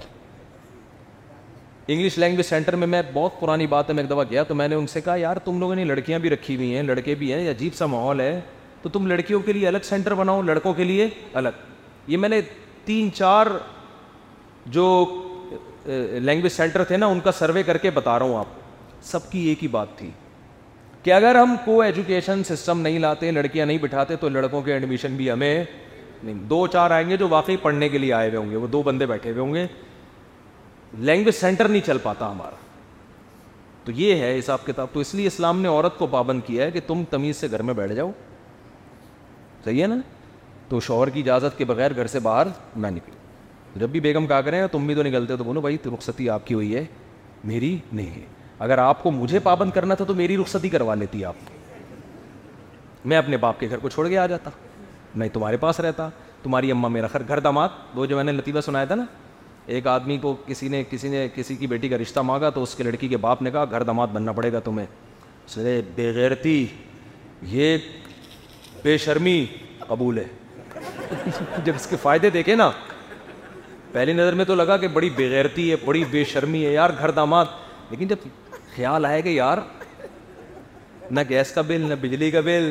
انگلش 1.94 2.18
لینگویج 2.18 2.46
سینٹر 2.46 2.76
میں 2.76 2.88
میں 2.88 3.02
بہت 3.14 3.40
پرانی 3.40 3.68
بات 3.68 3.90
ہے 3.90 3.94
میں 3.96 4.04
ایک 4.04 4.12
دفعہ 4.12 4.24
گیا 4.30 4.44
تو 4.44 4.56
میں 4.56 4.68
نے 4.68 4.76
ان 4.76 4.88
سے 4.88 5.02
کہا 5.02 5.16
یار 5.16 5.38
تم 5.44 5.60
لوگوں 5.60 5.76
نے 5.76 5.84
لڑکیاں 5.86 6.18
بھی 6.20 6.30
رکھی 6.30 6.56
ہوئی 6.56 6.76
ہیں 6.76 6.84
لڑکے 6.84 7.16
بھی 7.16 7.32
ہیں 7.34 7.50
عجیب 7.52 7.76
سا 7.76 7.86
ماحول 7.86 8.20
ہے 8.22 8.40
تو 8.82 8.90
تم 8.90 9.08
لڑکیوں 9.08 9.40
کے 9.46 9.54
لیے 9.54 9.68
الگ 9.68 9.84
سینٹر 9.90 10.14
بناؤ 10.16 10.42
لڑکوں 10.42 10.74
کے 10.74 10.84
لیے 10.84 11.08
الگ 11.34 11.64
یہ 12.08 12.18
میں 12.18 12.30
نے 12.30 12.42
تین 12.86 13.10
چار 13.16 13.48
جو 14.72 14.86
لینگویج 15.88 16.52
سینٹر 16.52 16.84
تھے 16.84 16.98
نا 16.98 17.06
ان 17.08 17.20
کا 17.24 17.32
سروے 17.38 17.64
کر 17.64 17.78
کے 17.78 17.90
بتا 17.94 18.18
رہا 18.20 18.26
ہوں 18.26 18.38
آپ 18.38 19.02
سب 19.10 19.30
کی 19.32 19.40
ایک 19.48 19.64
ہی 19.64 19.68
بات 19.72 19.98
تھی 19.98 20.10
کہ 21.04 21.14
اگر 21.14 21.36
ہم 21.36 21.56
کو 21.66 21.80
ایجوکیشن 21.82 22.44
سسٹم 22.48 22.80
نہیں 22.82 23.00
لاتے 23.00 23.32
لڑکیاں 23.32 23.66
نہیں 23.66 23.78
بٹھاتے 23.82 24.16
تو 24.22 24.30
لڑکوں 24.30 24.62
کے 24.62 24.74
ایڈمیشن 24.74 25.16
بھی 25.16 25.30
ہمیں 25.32 25.64
نہیں 26.24 26.44
دو 26.50 26.66
چار 26.74 26.92
آئیں 26.92 27.10
گے 27.10 27.18
جو 27.18 27.28
واقعی 27.30 27.58
پڑھنے 27.62 27.90
کے 27.90 27.98
لیے 27.98 28.14
آئے 28.14 28.28
ہوئے 28.30 28.38
ہوں 28.38 28.50
گے 28.52 28.56
وہ 28.58 28.68
دو 28.68 28.82
بندے 28.84 29.06
بیٹھے 29.06 29.32
ہوئے 29.32 29.42
ہوں 29.42 29.54
گے 29.54 29.66
لینگویج 31.08 31.36
سینٹر 31.36 31.68
نہیں 31.68 31.86
چل 31.86 31.98
پاتا 32.04 32.32
ہمارا 32.32 32.56
تو 33.86 33.92
یہ 33.96 34.22
ہے 34.22 34.38
حساب 34.38 34.66
کتاب 34.66 34.88
تو 34.94 35.00
اس 35.00 35.14
لیے 35.16 35.28
اسلام 35.28 35.62
نے 35.62 35.68
عورت 35.70 35.98
کو 35.98 36.08
پابند 36.12 36.42
کیا 36.46 36.66
ہے 36.66 36.72
کہ 36.72 36.80
تم 36.88 37.04
تمیز 37.10 37.38
سے 37.38 37.48
گھر 37.52 37.62
میں 37.70 37.74
بیٹھ 37.74 37.94
جاؤ 37.94 38.12
صحیح 39.66 39.82
ہے 39.82 39.88
نا 39.88 39.96
تو 40.70 40.80
شوہر 40.80 41.10
کی 41.10 41.20
اجازت 41.22 41.58
کے 41.58 41.66
بغیر 41.66 41.96
گھر 41.96 42.08
سے 42.08 42.20
باہر 42.20 42.48
نہ 42.76 42.88
نکلو 42.88 43.16
جب 43.80 43.90
بھی 43.92 44.00
بیگم 44.00 44.28
کہا 44.28 44.42
کریں 44.42 44.66
تم 44.72 44.86
بھی 44.88 44.96
تو 44.96 45.04
نکلتے 45.04 45.34
ہو 45.34 45.38
تو 45.38 45.44
بولو 45.44 45.62
بھائی 45.62 45.78
رخصتی 45.94 46.30
آپ 46.30 46.46
کی 46.48 46.54
ہوئی 46.54 46.76
ہے 46.76 46.84
میری 47.44 47.78
نہیں 47.92 48.10
ہے 48.16 48.22
اگر 48.66 48.78
آپ 48.78 49.02
کو 49.04 49.12
مجھے 49.12 49.40
پابند 49.44 49.72
کرنا 49.72 49.96
تھا 49.96 50.06
تو 50.06 50.14
میری 50.16 50.38
رخصتی 50.38 50.70
کروا 50.70 50.96
لیتی 50.96 51.24
آپ 51.26 51.36
میں 53.08 53.18
اپنے 53.18 53.38
باپ 53.38 53.60
کے 53.60 53.70
گھر 53.70 53.78
کو 53.80 53.90
چھوڑ 53.90 54.08
کے 54.08 54.18
آ 54.20 54.26
جاتا 54.28 54.50
میں 55.16 55.28
تمہارے 55.34 55.58
پاس 55.58 55.80
رہتا 55.80 56.10
تمہاری 56.44 56.72
اماں 56.72 56.90
میرا 56.90 57.08
خر 57.12 57.22
گھر 57.28 57.40
داماد 57.40 57.70
وہ 57.96 58.06
جو 58.06 58.16
میں 58.16 58.24
نے 58.24 58.32
لطیفہ 58.32 58.62
سنایا 58.66 58.86
تھا 58.86 58.96
نا 58.96 59.04
ایک 59.76 59.88
آدمی 59.88 60.18
کو 60.26 60.36
کسی 60.46 60.68
نے 60.70 60.84
کسی 60.90 61.10
نے 61.10 61.28
کسی 61.36 61.56
کی 61.56 61.68
بیٹی 61.68 61.90
کا 61.90 61.98
رشتہ 62.02 62.20
مانگا 62.32 62.50
تو 62.50 62.64
اس 62.64 62.76
کے 62.76 62.84
لڑکی 62.84 63.08
کے 63.08 63.18
باپ 63.28 63.42
نے 63.42 63.52
کہا 63.52 63.64
گھر 63.72 63.84
داماد 63.84 64.08
بننا 64.14 64.32
پڑے 64.40 64.52
گا 64.54 64.60
تمہیں 64.66 64.86
بےغیرتی 65.96 66.66
یہ 67.56 67.78
بے 68.84 68.98
شرمی 69.06 69.46
قبول 69.88 70.18
ہے 70.18 70.26
جب 71.66 71.72
اس 71.76 71.86
کے 71.88 71.96
فائدے 72.02 72.30
دیکھے 72.30 72.56
نا 72.56 72.70
پہلی 73.98 74.14
نظر 74.14 74.34
میں 74.36 74.44
تو 74.46 74.56
لگا 74.56 74.76
کہ 74.78 74.88
بڑی 74.94 75.10
بےغیرتی 75.16 75.70
ہے 75.70 75.76
بڑی 75.84 76.04
بے 76.10 76.24
شرمی 76.32 76.64
ہے 76.66 76.72
یار 76.72 76.90
گھر 76.98 77.12
داماد 77.20 77.46
لیکن 77.90 78.08
جب 78.08 78.26
خیال 78.76 79.06
آئے 79.06 79.22
کہ 79.22 79.30
یار 79.30 79.58
نہ 81.12 81.20
گیس 81.30 81.52
کا 81.52 81.62
بل 81.68 81.86
نہ 81.90 81.94
بجلی 82.02 82.30
کا 82.32 82.42
بل 82.46 82.70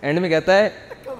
اینڈ 0.00 0.18
میں 0.20 0.28
کہتا 0.28 0.56
ہے 0.58 0.68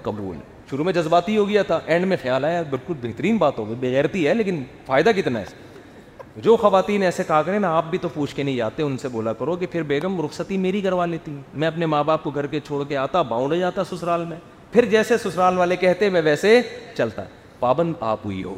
قبول 0.03 0.37
شروع 0.71 0.85
میں 0.85 0.93
جذباتی 0.93 1.37
ہو 1.37 1.49
گیا 1.49 1.63
تھا 1.69 1.79
اینڈ 1.87 2.07
میں 2.07 2.17
خیال 2.23 2.45
آیا 2.45 2.63
بالکل 2.71 2.95
بہترین 3.03 3.37
بات 3.45 3.59
ہوگی 3.59 3.75
بغیرتی 3.87 4.27
ہے 4.29 4.35
لیکن 4.35 4.63
فائدہ 4.87 5.11
کتنا 5.17 5.41
ہے 5.41 6.41
جو 6.47 6.57
خواتین 6.65 7.03
ایسے 7.03 7.25
کہا 7.29 7.41
کریں 7.43 7.59
نا 7.59 7.77
آپ 7.77 7.91
بھی 7.91 7.99
تو 7.99 8.09
پوچھ 8.15 8.35
کے 8.37 8.43
نہیں 8.43 8.57
جاتے 8.57 8.83
ان 8.83 8.99
سے 9.03 9.09
بولا 9.15 9.33
کرو 9.39 9.57
کہ 9.57 9.67
پھر 9.73 9.83
بیگم 9.95 10.21
رخصتی 10.25 10.59
میری 10.67 10.81
کروا 10.89 11.07
لیتی 11.15 11.39
میں 11.55 11.69
اپنے 11.69 11.87
ماں 11.95 12.05
باپ 12.11 12.25
کو 12.25 12.31
گھر 12.31 12.47
کے 12.57 12.61
چھوڑ 12.67 12.85
کے 12.89 12.97
آتا 13.07 13.23
باؤں 13.33 13.49
لے 13.49 13.59
جاتا 13.59 13.85
سسرال 13.91 14.25
میں 14.29 14.37
پھر 14.73 14.85
جیسے 14.91 15.17
سسرال 15.19 15.59
والے 15.59 15.77
کہتے 15.77 16.09
میں 16.11 16.21
ویسے 16.25 16.61
چلتا 16.97 17.23
پابند 17.61 17.93
آپ 18.11 18.21
ہوئی 18.25 18.43
ہو 18.45 18.57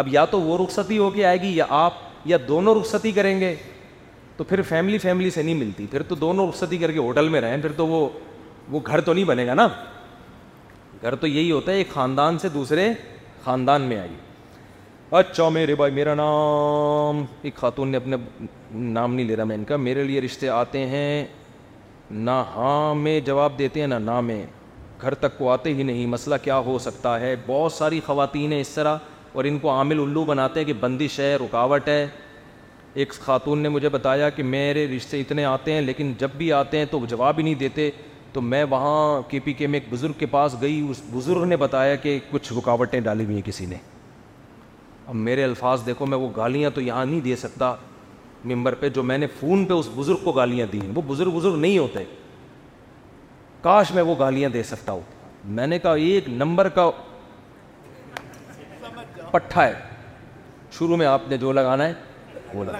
اب 0.00 0.08
یا 0.10 0.24
تو 0.30 0.40
وہ 0.40 0.56
رخصتی 0.64 0.98
ہو 0.98 1.10
کے 1.10 1.24
آئے 1.26 1.40
گی 1.42 1.54
یا 1.56 1.64
آپ 1.78 1.92
یا 2.32 2.36
دونوں 2.48 2.74
رخصتی 2.80 3.12
کریں 3.12 3.38
گے 3.40 3.54
تو 4.36 4.44
پھر 4.50 4.62
فیملی 4.68 4.98
فیملی 4.98 5.30
سے 5.30 5.42
نہیں 5.42 5.54
ملتی 5.54 5.86
پھر 5.90 6.02
تو 6.08 6.14
دونوں 6.14 6.48
رخصتی 6.48 6.78
کر 6.78 6.92
کے 6.92 6.98
ہوٹل 6.98 7.28
میں 7.28 7.40
رہیں 7.40 7.60
پھر 7.62 7.72
تو 7.76 7.86
وہ 7.86 8.08
وہ 8.70 8.80
گھر 8.86 9.00
تو 9.00 9.12
نہیں 9.14 9.24
بنے 9.24 9.46
گا 9.46 9.54
نا 9.54 9.66
گھر 11.02 11.14
تو 11.20 11.26
یہی 11.26 11.50
ہوتا 11.50 11.72
ہے 11.72 11.76
ایک 11.76 11.90
خاندان 11.92 12.38
سے 12.38 12.48
دوسرے 12.54 12.92
خاندان 13.44 13.82
میں 13.88 13.98
آئی 13.98 14.14
اچھا 15.18 15.48
میرے 15.48 15.74
بھائی 15.74 15.92
میرا 15.94 16.14
نام 16.14 17.24
ایک 17.42 17.54
خاتون 17.60 17.88
نے 17.88 17.96
اپنے 17.96 18.16
نام 18.96 19.14
نہیں 19.14 19.26
لے 19.26 19.36
رہا 19.36 19.44
میں 19.52 19.56
ان 19.56 19.64
کا 19.70 19.76
میرے 19.86 20.04
لیے 20.04 20.20
رشتے 20.20 20.48
آتے 20.58 20.86
ہیں 20.88 21.24
نہ 22.28 22.42
ہاں 22.54 22.94
میں 22.94 23.18
جواب 23.26 23.58
دیتے 23.58 23.80
ہیں 23.80 23.86
نہ 23.86 23.94
نہ 24.10 24.20
میں 24.28 24.44
گھر 25.02 25.14
تک 25.20 25.38
کو 25.38 25.50
آتے 25.50 25.72
ہی 25.74 25.82
نہیں 25.82 26.06
مسئلہ 26.06 26.34
کیا 26.42 26.58
ہو 26.66 26.78
سکتا 26.80 27.18
ہے 27.20 27.34
بہت 27.46 27.72
ساری 27.72 28.00
خواتین 28.06 28.52
ہیں 28.52 28.60
اس 28.60 28.68
طرح 28.74 28.96
اور 29.32 29.44
ان 29.50 29.58
کو 29.58 29.70
عامل 29.70 30.00
الو 30.00 30.24
بناتے 30.24 30.60
ہیں 30.60 30.66
کہ 30.66 30.72
بندش 30.80 31.18
ہے 31.20 31.34
رکاوٹ 31.40 31.88
ہے 31.88 32.06
ایک 33.00 33.12
خاتون 33.20 33.58
نے 33.62 33.68
مجھے 33.68 33.88
بتایا 33.88 34.28
کہ 34.36 34.42
میرے 34.42 34.86
رشتے 34.96 35.20
اتنے 35.20 35.44
آتے 35.44 35.72
ہیں 35.72 35.80
لیکن 35.80 36.12
جب 36.18 36.30
بھی 36.36 36.52
آتے 36.52 36.78
ہیں 36.78 36.84
تو 36.90 37.00
وہ 37.00 37.06
جواب 37.10 37.38
ہی 37.38 37.42
نہیں 37.42 37.54
دیتے 37.60 37.90
تو 38.32 38.40
میں 38.40 38.62
وہاں 38.70 39.20
کے 39.30 39.38
پی 39.44 39.52
کے 39.52 39.66
میں 39.66 39.80
ایک 39.80 39.92
بزرگ 39.92 40.12
کے 40.18 40.26
پاس 40.32 40.54
گئی 40.60 40.80
اس 40.90 41.00
بزرگ 41.12 41.44
نے 41.48 41.56
بتایا 41.56 41.94
کہ 42.02 42.18
کچھ 42.30 42.52
رکاوٹیں 42.56 43.00
ڈالی 43.00 43.24
ہوئی 43.24 43.34
ہیں 43.36 43.42
کسی 43.46 43.66
نے 43.66 43.76
اب 45.06 45.14
میرے 45.26 45.44
الفاظ 45.44 45.86
دیکھو 45.86 46.06
میں 46.06 46.18
وہ 46.18 46.28
گالیاں 46.36 46.70
تو 46.74 46.80
یہاں 46.80 47.04
نہیں 47.06 47.20
دے 47.20 47.36
سکتا 47.36 47.74
ممبر 48.52 48.74
پہ 48.80 48.88
جو 48.88 49.02
میں 49.02 49.18
نے 49.18 49.26
فون 49.38 49.64
پہ 49.66 49.74
اس 49.74 49.88
بزرگ 49.96 50.24
کو 50.24 50.32
گالیاں 50.32 50.66
دی 50.72 50.80
ہیں 50.80 50.92
وہ 50.94 51.02
بزرگ 51.08 51.30
بزرگ 51.38 51.56
نہیں 51.60 51.78
ہوتے 51.78 52.04
کاش 53.62 53.90
میں 53.94 54.02
وہ 54.02 54.14
گالیاں 54.18 54.48
دے 54.52 54.62
سکتا 54.62 54.92
ہوں 54.92 55.00
میں 55.56 55.66
نے 55.66 55.78
کہا 55.78 55.92
ایک 56.08 56.28
نمبر 56.28 56.68
کا 56.78 56.90
پٹھا 59.30 59.66
ہے 59.66 59.72
شروع 60.78 60.96
میں 60.96 61.06
آپ 61.06 61.28
نے 61.28 61.36
جو 61.38 61.52
لگانا 61.52 61.86
ہے 61.88 62.72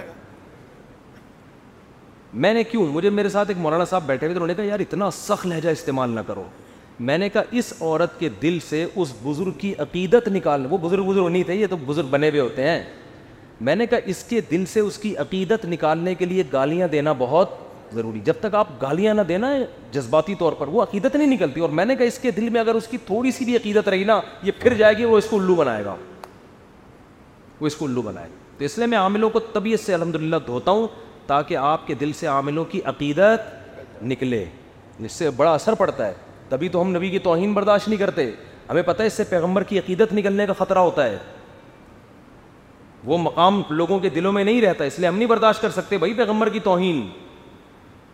میں 2.41 2.53
نے 2.53 2.63
کیوں 2.63 2.85
مجھے 2.93 3.09
میرے 3.09 3.29
ساتھ 3.29 3.49
ایک 3.49 3.57
مولانا 3.59 3.85
صاحب 3.85 4.03
بیٹھے 4.07 4.27
ہوئے 4.33 4.53
تھے 4.55 4.65
یار 4.65 4.79
اتنا 4.79 5.09
سخت 5.13 5.45
لہجہ 5.47 5.69
استعمال 5.69 6.09
نہ 6.15 6.19
کرو 6.27 6.43
میں 7.09 7.17
نے 7.17 7.29
کہا 7.29 7.41
اس 7.59 7.73
عورت 7.79 8.19
کے 8.19 8.29
دل 8.41 8.57
سے 8.69 8.85
اس 8.95 9.13
بزرگ 9.23 9.51
کی 9.59 9.73
عقیدت 9.79 10.27
نکالنا 10.31 10.67
وہ 10.71 10.77
بزرگ 10.81 11.05
بزرگ 11.07 11.27
نہیں 11.27 11.43
تھے 11.43 11.55
یہ 11.55 11.67
تو 11.69 11.75
بزرگ 11.85 12.07
بنے 12.09 12.29
ہوئے 12.29 12.39
ہوتے 12.41 12.67
ہیں 12.67 12.83
میں 13.67 13.75
نے 13.75 13.85
کہا 13.87 13.97
اس 14.11 14.23
کے 14.29 14.39
دل 14.51 14.65
سے 14.73 14.79
اس 14.79 14.97
کی 14.97 15.15
عقیدت 15.23 15.65
نکالنے 15.65 16.13
کے 16.15 16.25
لیے 16.25 16.43
گالیاں 16.53 16.87
دینا 16.87 17.11
بہت 17.17 17.55
ضروری 17.95 18.19
جب 18.25 18.33
تک 18.41 18.55
آپ 18.55 18.67
گالیاں 18.81 19.13
نہ 19.13 19.21
دینا 19.27 19.47
جذباتی 19.91 20.35
طور 20.39 20.53
پر 20.57 20.67
وہ 20.71 20.81
عقیدت 20.83 21.15
نہیں 21.15 21.27
نکلتی 21.35 21.61
اور 21.61 21.69
میں 21.79 21.85
نے 21.85 21.95
کہا 21.95 22.05
اس 22.07 22.17
کے 22.19 22.31
دل 22.31 22.49
میں 22.49 22.61
اگر 22.61 22.75
اس 22.75 22.87
کی 22.87 22.97
تھوڑی 23.05 23.31
سی 23.31 23.45
بھی 23.45 23.55
عقیدت 23.55 23.89
رہی 23.89 24.03
نا 24.03 24.19
یہ 24.43 24.51
پھر 24.59 24.73
جائے 24.77 24.97
گی 24.97 25.05
وہ 25.05 25.17
اس 25.17 25.25
کو 25.29 25.37
الو 25.39 25.55
بنائے 25.55 25.83
گا 25.85 25.95
وہ 27.59 27.67
اس 27.67 27.75
کو 27.75 27.85
الو 27.85 28.01
بنائے 28.01 28.27
گا 28.29 28.39
تو 28.57 28.65
اس 28.65 28.77
لیے 28.77 28.87
میں 28.87 28.97
عاملوں 28.97 29.29
کو 29.29 29.39
طبیعت 29.53 29.79
سے 29.79 29.93
الحمد 29.93 30.15
للہ 30.15 30.35
دھوتا 30.47 30.71
ہوں 30.71 30.87
تاکہ 31.27 31.57
آپ 31.57 31.87
کے 31.87 31.93
دل 31.99 32.11
سے 32.19 32.27
عاملوں 32.27 32.65
کی 32.69 32.81
عقیدت 32.91 34.03
نکلے 34.03 34.43
اس 35.05 35.11
سے 35.11 35.29
بڑا 35.35 35.53
اثر 35.53 35.73
پڑتا 35.75 36.07
ہے 36.07 36.13
تبھی 36.49 36.69
تو 36.69 36.81
ہم 36.81 36.95
نبی 36.95 37.09
کی 37.09 37.19
توہین 37.19 37.53
برداشت 37.53 37.87
نہیں 37.87 37.99
کرتے 37.99 38.31
ہمیں 38.69 38.81
پتہ 38.85 39.01
ہے 39.01 39.07
اس 39.07 39.13
سے 39.13 39.23
پیغمبر 39.29 39.63
کی 39.69 39.79
عقیدت 39.79 40.13
نکلنے 40.13 40.45
کا 40.45 40.53
خطرہ 40.57 40.79
ہوتا 40.79 41.05
ہے 41.05 41.17
وہ 43.03 43.17
مقام 43.17 43.61
لوگوں 43.69 43.97
کے 43.99 44.09
دلوں 44.15 44.31
میں 44.31 44.43
نہیں 44.43 44.61
رہتا 44.61 44.83
اس 44.83 44.97
لیے 44.99 45.07
ہم 45.07 45.17
نہیں 45.17 45.27
برداشت 45.29 45.61
کر 45.61 45.69
سکتے 45.71 45.97
بھائی 45.97 46.13
پیغمبر 46.17 46.49
کی 46.49 46.59
توہین 46.69 47.01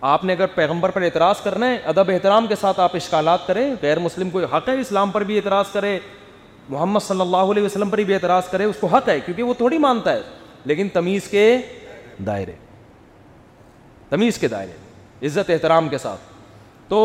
آپ 0.02 0.24
نے 0.26 0.34
اگر 0.34 0.46
پیغمبر 0.56 0.90
پر 0.92 1.02
اعتراض 1.02 1.42
کرنا 1.44 1.70
ہے 1.70 1.78
ادب 1.92 2.10
احترام 2.14 2.48
کے 2.48 2.56
ساتھ 2.62 2.80
آپ 2.80 2.96
اشکالات 2.96 3.46
کریں 3.48 3.70
غیر 3.82 4.00
مسلم 4.00 4.30
کوئی 4.30 4.46
حق 4.54 4.68
ہے 4.70 4.80
اسلام 4.80 5.12
پر 5.12 5.24
بھی 5.30 5.36
اعتراض 5.38 5.72
کرے 5.74 5.98
محمد 6.70 7.00
صلی 7.06 7.22
اللہ 7.22 7.52
علیہ 7.52 7.64
وسلم 7.64 7.90
پر 7.90 7.98
بھی 8.06 8.14
اعتراض 8.14 8.50
کرے 8.50 8.64
اس 8.64 8.76
کو 8.80 8.88
حق 8.88 9.08
ہے 9.10 9.20
کیونکہ 9.26 9.44
وہ 9.44 9.54
تھوڑی 9.58 9.78
مانتا 9.78 10.14
ہے 10.14 10.22
لیکن 10.66 10.90
تمیز 10.94 11.28
کے 11.30 11.44
دائرے 12.26 12.52
تمیز 14.10 14.38
کے 14.38 14.48
دائرے 14.48 15.26
عزت 15.28 15.50
احترام 15.50 15.90
کے 15.90 15.98
ساتھ 15.98 16.34
تو 16.88 17.00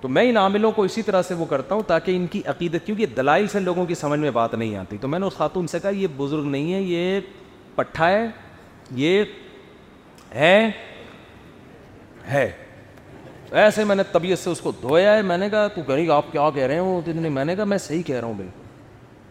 تو 0.00 0.08
میں 0.14 0.22
ان 0.28 0.36
عاملوں 0.36 0.70
کو 0.72 0.82
اسی 0.84 1.02
طرح 1.02 1.22
سے 1.28 1.34
وہ 1.34 1.44
کرتا 1.50 1.74
ہوں 1.74 1.82
تاکہ 1.86 2.16
ان 2.16 2.26
کی 2.32 2.40
عقیدت 2.48 2.86
کیونکہ 2.86 3.06
دلائی 3.16 3.46
سے 3.52 3.60
لوگوں 3.60 3.84
کی 3.86 3.94
سمجھ 3.94 4.18
میں 4.20 4.30
بات 4.30 4.54
نہیں 4.54 4.76
آتی 4.76 4.96
تو 5.00 5.08
میں 5.08 5.18
نے 5.18 5.26
اس 5.26 5.36
خاتون 5.36 5.66
سے 5.66 5.78
کہا 5.82 5.90
یہ 5.94 6.06
بزرگ 6.16 6.44
نہیں 6.48 6.72
ہے 6.72 6.80
یہ 6.80 7.20
پٹھا 7.76 8.08
ہے 8.10 8.26
یہ 8.96 9.24
ہے 10.34 10.70
ہے 12.32 12.50
ایسے 13.62 13.84
میں 13.84 13.94
نے 13.96 14.02
طبیعت 14.12 14.38
سے 14.38 14.50
اس 14.50 14.60
کو 14.60 14.70
دھویا 14.80 15.14
ہے 15.16 15.22
میں 15.22 15.36
نے 15.38 15.48
کہا 15.50 15.66
تو 15.74 15.80
غریب 15.88 16.10
آپ 16.12 16.30
کیا 16.32 16.48
کہہ 16.54 16.66
رہے 16.66 16.74
ہیں 16.78 16.96
اتنے 17.06 17.28
میں 17.28 17.44
نے 17.44 17.56
کہا 17.56 17.64
میں 17.64 17.78
صحیح 17.78 18.02
کہہ 18.06 18.18
رہا 18.20 18.26
ہوں 18.28 18.34
بھائی 18.34 18.48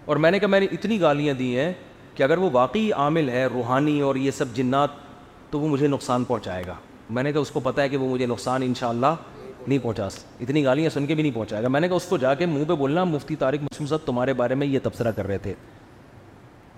اور 0.05 0.15
میں 0.23 0.31
نے 0.31 0.39
کہا 0.39 0.47
میں 0.47 0.59
نے 0.59 0.67
اتنی 0.71 0.99
گالیاں 1.01 1.33
دی 1.37 1.57
ہیں 1.59 1.71
کہ 2.15 2.23
اگر 2.23 2.37
وہ 2.37 2.49
واقعی 2.53 2.91
عامل 2.91 3.29
ہے 3.29 3.45
روحانی 3.53 3.99
اور 4.01 4.15
یہ 4.15 4.31
سب 4.37 4.53
جنات 4.55 4.89
تو 5.51 5.59
وہ 5.59 5.67
مجھے 5.67 5.87
نقصان 5.87 6.23
پہنچائے 6.23 6.63
گا 6.67 6.73
میں 7.09 7.23
نے 7.23 7.31
کہا 7.31 7.39
اس 7.41 7.51
کو 7.51 7.59
پتہ 7.63 7.81
ہے 7.81 7.89
کہ 7.89 7.97
وہ 7.97 8.09
مجھے 8.09 8.25
نقصان 8.25 8.63
ان 8.65 9.01
نہیں 9.67 9.79
پہنچا 9.83 10.07
اتنی 10.41 10.63
گالیاں 10.63 10.89
سن 10.93 11.05
کے 11.05 11.15
بھی 11.15 11.23
نہیں 11.23 11.33
پہنچائے 11.35 11.61
گا 11.63 11.67
میں 11.67 11.79
نے 11.79 11.87
کہا 11.87 11.95
اس 11.95 12.05
کو 12.09 12.17
جا 12.23 12.33
کے 12.33 12.45
منہ 12.45 12.63
پہ 12.67 12.73
بولنا 12.79 13.03
مفتی 13.03 13.35
طارق 13.35 13.61
مسلم 13.63 13.87
صاحب 13.87 14.05
تمہارے 14.05 14.33
بارے 14.41 14.55
میں 14.55 14.67
یہ 14.67 14.79
تبصرہ 14.83 15.11
کر 15.15 15.27
رہے 15.27 15.37
تھے 15.43 15.53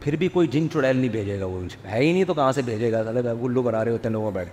پھر 0.01 0.15
بھی 0.19 0.27
کوئی 0.33 0.47
جن 0.51 0.69
چڑیل 0.73 0.95
نہیں 0.97 1.09
بھیجے 1.11 1.39
گا 1.39 1.45
وہ 1.45 1.61
ہے 1.91 1.99
ہی 2.03 2.11
نہیں 2.11 2.23
تو 2.27 2.33
کہاں 2.33 2.51
سے 2.55 2.61
بھیجے 2.65 2.91
گا 2.91 3.01
لوگ 3.49 3.67
ارا 3.67 3.83
رہے 3.83 3.91
ہوتے 3.91 4.07
ہیں 4.07 4.13
لوگوں 4.13 4.31
بیٹھ 4.33 4.49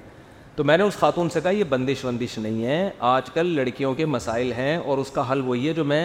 تو 0.56 0.64
میں 0.64 0.76
نے 0.78 0.82
اس 0.84 0.96
خاتون 0.98 1.28
سے 1.30 1.40
کہا 1.42 1.50
یہ 1.50 1.64
بندش 1.68 2.04
وندش 2.04 2.36
نہیں 2.38 2.64
ہے 2.64 2.90
آج 3.12 3.30
کل 3.34 3.46
لڑکیوں 3.54 3.92
کے 3.94 4.04
مسائل 4.06 4.52
ہیں 4.52 4.76
اور 4.76 4.98
اس 4.98 5.10
کا 5.10 5.30
حل 5.30 5.40
وہی 5.44 5.66
ہے 5.68 5.72
جو 5.74 5.84
میں 5.84 6.02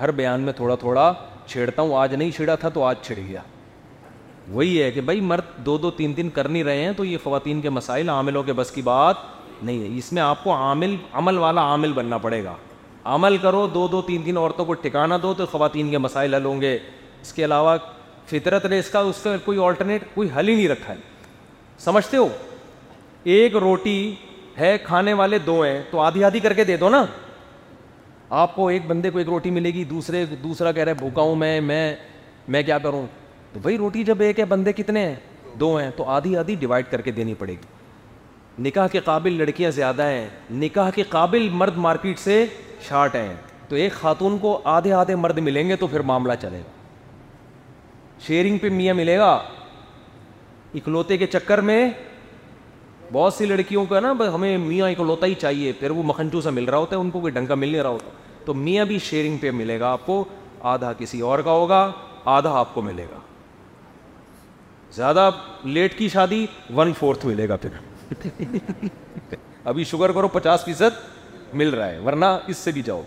ہر 0.00 0.10
بیان 0.20 0.40
میں 0.40 0.52
تھوڑا 0.56 0.74
تھوڑا 0.80 1.12
چھیڑتا 1.46 1.82
ہوں 1.82 1.94
آج 1.98 2.14
نہیں 2.14 2.30
چھیڑا 2.36 2.54
تھا 2.62 2.68
تو 2.74 2.84
آج 2.84 2.96
چھڑ 3.02 3.14
گیا 3.26 3.40
وہی 4.52 4.82
ہے 4.82 4.90
کہ 4.92 5.00
بھائی 5.00 5.20
مرد 5.20 5.64
دو 5.66 5.76
دو 5.78 5.90
تین 5.96 6.16
دن 6.16 6.28
کر 6.34 6.48
نہیں 6.48 6.64
رہے 6.64 6.84
ہیں 6.84 6.92
تو 6.96 7.04
یہ 7.04 7.18
خواتین 7.24 7.60
کے 7.60 7.70
مسائل 7.70 8.08
عاملوں 8.10 8.42
کے 8.42 8.52
بس 8.62 8.70
کی 8.74 8.82
بات 8.82 9.16
نہیں 9.62 9.82
ہے 9.82 9.88
اس 9.98 10.12
میں 10.12 10.22
آپ 10.22 10.42
کو 10.44 10.52
عامل 10.54 10.94
عمل 11.12 11.38
والا 11.38 11.62
عامل 11.72 11.92
بننا 11.96 12.18
پڑے 12.18 12.42
گا 12.44 12.54
عمل 13.14 13.36
کرو 13.42 13.66
دو 13.74 13.86
دو 13.92 14.00
تین 14.06 14.24
دن 14.26 14.36
عورتوں 14.36 14.64
کو 14.64 14.74
ٹکانا 14.82 15.18
دو 15.22 15.34
تو 15.34 15.46
خواتین 15.50 15.90
کے 15.90 15.98
مسائل 15.98 16.34
حل 16.34 16.44
ہوں 16.44 16.60
گے 16.60 16.76
اس 17.22 17.32
کے 17.32 17.44
علاوہ 17.44 17.76
فطرت 18.30 18.66
نے 18.66 18.78
اس 18.78 18.88
کا 18.90 18.98
اس 19.10 19.22
کا 19.22 19.36
کوئی 19.44 19.58
آلٹرنیٹ 19.64 20.04
کوئی 20.14 20.28
حل 20.36 20.48
ہی 20.48 20.54
نہیں 20.56 20.68
رکھا 20.68 20.92
ہے 20.92 20.98
سمجھتے 21.84 22.16
ہو 22.16 22.28
ایک 23.24 23.56
روٹی 23.60 24.14
ہے 24.58 24.76
کھانے 24.84 25.12
والے 25.14 25.38
دو 25.46 25.60
ہیں 25.62 25.80
تو 25.90 26.00
آدھی 26.00 26.24
آدھی 26.24 26.40
کر 26.40 26.52
کے 26.52 26.64
دے 26.64 26.76
دو 26.76 26.88
نا 26.90 27.04
آپ 28.40 28.54
کو 28.54 28.66
ایک 28.68 28.82
بندے 28.86 29.10
کو 29.10 29.18
ایک 29.18 29.28
روٹی 29.28 29.50
ملے 29.50 29.70
گی 29.74 29.84
دوسرے 29.84 30.24
دوسرا 30.42 30.72
کہہ 30.72 30.84
رہے 30.84 30.92
ہوں 31.18 31.34
میں 31.36 31.60
میں 31.60 31.94
میں 32.48 32.62
کیا 32.62 32.78
کروں 32.78 33.06
تو 33.52 33.70
روٹی 33.78 34.02
جب 34.04 34.20
ایک 34.22 34.40
ہے 34.40 34.44
بندے 34.48 34.72
کتنے 34.72 35.04
ہیں 35.06 35.14
دو 35.60 35.74
ہیں 35.76 35.90
تو 35.96 36.04
آدھی 36.10 36.36
آدھی 36.36 36.54
ڈیوائڈ 36.60 36.86
کر 36.90 37.00
کے 37.00 37.10
دینی 37.12 37.34
پڑے 37.38 37.52
گی 37.52 38.62
نکاح 38.62 38.86
کے 38.92 39.00
قابل 39.04 39.32
لڑکیاں 39.38 39.70
زیادہ 39.70 40.02
ہیں 40.06 40.26
نکاح 40.50 40.90
کے 40.94 41.02
قابل 41.08 41.48
مرد 41.52 41.76
مارکیٹ 41.86 42.18
سے 42.18 42.44
شارٹ 42.88 43.14
ہیں 43.14 43.34
تو 43.68 43.76
ایک 43.76 43.92
خاتون 43.92 44.38
کو 44.38 44.60
آدھے 44.74 44.92
آدھے 44.92 45.14
مرد 45.16 45.38
ملیں 45.38 45.68
گے 45.68 45.76
تو 45.76 45.86
پھر 45.86 46.00
معاملہ 46.12 46.32
چلے 46.40 46.58
گا 46.58 48.20
شیئرنگ 48.26 48.58
پہ 48.62 48.68
میاں 48.70 48.94
ملے 48.94 49.18
گا 49.18 49.30
اکلوتے 50.74 51.16
کے 51.18 51.26
چکر 51.26 51.60
میں 51.70 51.88
بہت 53.12 53.34
سی 53.34 53.46
لڑکیوں 53.46 53.84
کا 53.86 53.98
نا 54.00 54.12
بس 54.18 54.28
ہمیں 54.34 54.56
میاں 54.58 54.86
ایک 54.88 55.00
لوتا 55.00 55.26
ہی 55.26 55.34
چاہیے 55.40 55.72
پھر 55.78 55.90
وہ 55.90 56.02
مکھن 56.06 56.28
سا 56.42 56.50
مل 56.58 56.64
رہا 56.64 56.76
ہوتا 56.78 56.96
ہے 56.96 57.00
ان 57.00 57.10
کو 57.10 57.20
کوئی 57.20 57.32
ڈنگا 57.32 57.54
مل 57.54 57.68
نہیں 57.68 57.82
رہا 57.82 57.90
ہوتا 57.90 58.10
تو 58.44 58.54
میاں 58.54 58.84
بھی 58.84 58.98
شیئرنگ 59.08 59.36
پہ 59.40 59.50
ملے 59.56 59.78
گا 59.80 59.90
آپ 59.92 60.06
کو 60.06 60.24
آدھا 60.72 60.92
کسی 60.98 61.20
اور 61.30 61.38
کا 61.44 61.50
ہوگا 61.50 61.82
آدھا 62.36 62.50
آپ 62.58 62.74
کو 62.74 62.82
ملے 62.82 63.04
گا 63.10 63.18
زیادہ 64.96 65.28
لیٹ 65.64 65.98
کی 65.98 66.08
شادی 66.12 66.44
ون 66.76 66.92
فورتھ 66.98 67.26
ملے 67.26 67.48
گا 67.48 67.56
پھر 67.66 68.30
ابھی 69.72 69.84
شوگر 69.90 70.12
کرو 70.12 70.28
پچاس 70.28 70.64
فیصد 70.64 71.54
مل 71.60 71.70
رہا 71.74 71.86
ہے 71.90 71.98
ورنہ 72.04 72.26
اس 72.48 72.56
سے 72.56 72.70
بھی 72.78 72.82
جاؤ 72.86 73.02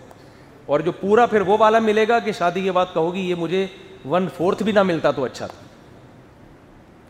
اور 0.74 0.80
جو 0.86 0.92
پورا 1.00 1.26
پھر 1.34 1.42
وہ 1.50 1.58
والا 1.60 1.80
ملے 1.90 2.08
گا 2.08 2.20
کہ 2.26 2.32
شادی 2.38 2.62
کے 2.64 2.72
بعد 2.78 2.94
کہو 2.94 3.14
گی 3.14 3.30
یہ 3.30 3.36
مجھے 3.40 3.66
ون 4.10 4.28
فورتھ 4.38 4.64
بھی 4.64 4.72
نہ 4.72 4.84
ملتا 4.92 5.12
تو 5.20 5.24
اچھا 5.26 5.48
تھا 5.48 5.64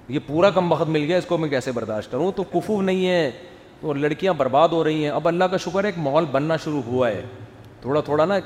یہ 0.08 0.20
پورا 0.26 0.50
کم 0.56 0.72
وقت 0.72 0.90
مل 0.90 1.04
گیا 1.08 1.18
اس 1.18 1.26
کو 1.26 1.38
میں 1.38 1.50
کیسے 1.50 1.72
برداشت 1.76 2.12
کروں 2.12 2.32
تو 2.36 2.44
کفو 2.52 2.82
نہیں 2.82 3.08
ہے 3.10 3.30
تو 3.82 3.94
لڑکیاں 3.94 4.34
برباد 4.38 4.70
ہو 4.72 4.84
رہی 4.84 5.04
ہیں 5.04 5.12
اب 5.12 5.28
اللہ 5.28 5.44
کا 5.52 5.58
شکر 5.66 5.84
ہے 5.84 5.90
ایک 5.90 5.98
ماحول 6.04 6.26
بننا 6.32 6.58
شروع 6.64 6.82
ہوا 6.86 7.10
ہے 7.12 7.22
تھوڑا 7.82 8.02
تھوڑا 8.02 8.26
نا 8.26 8.38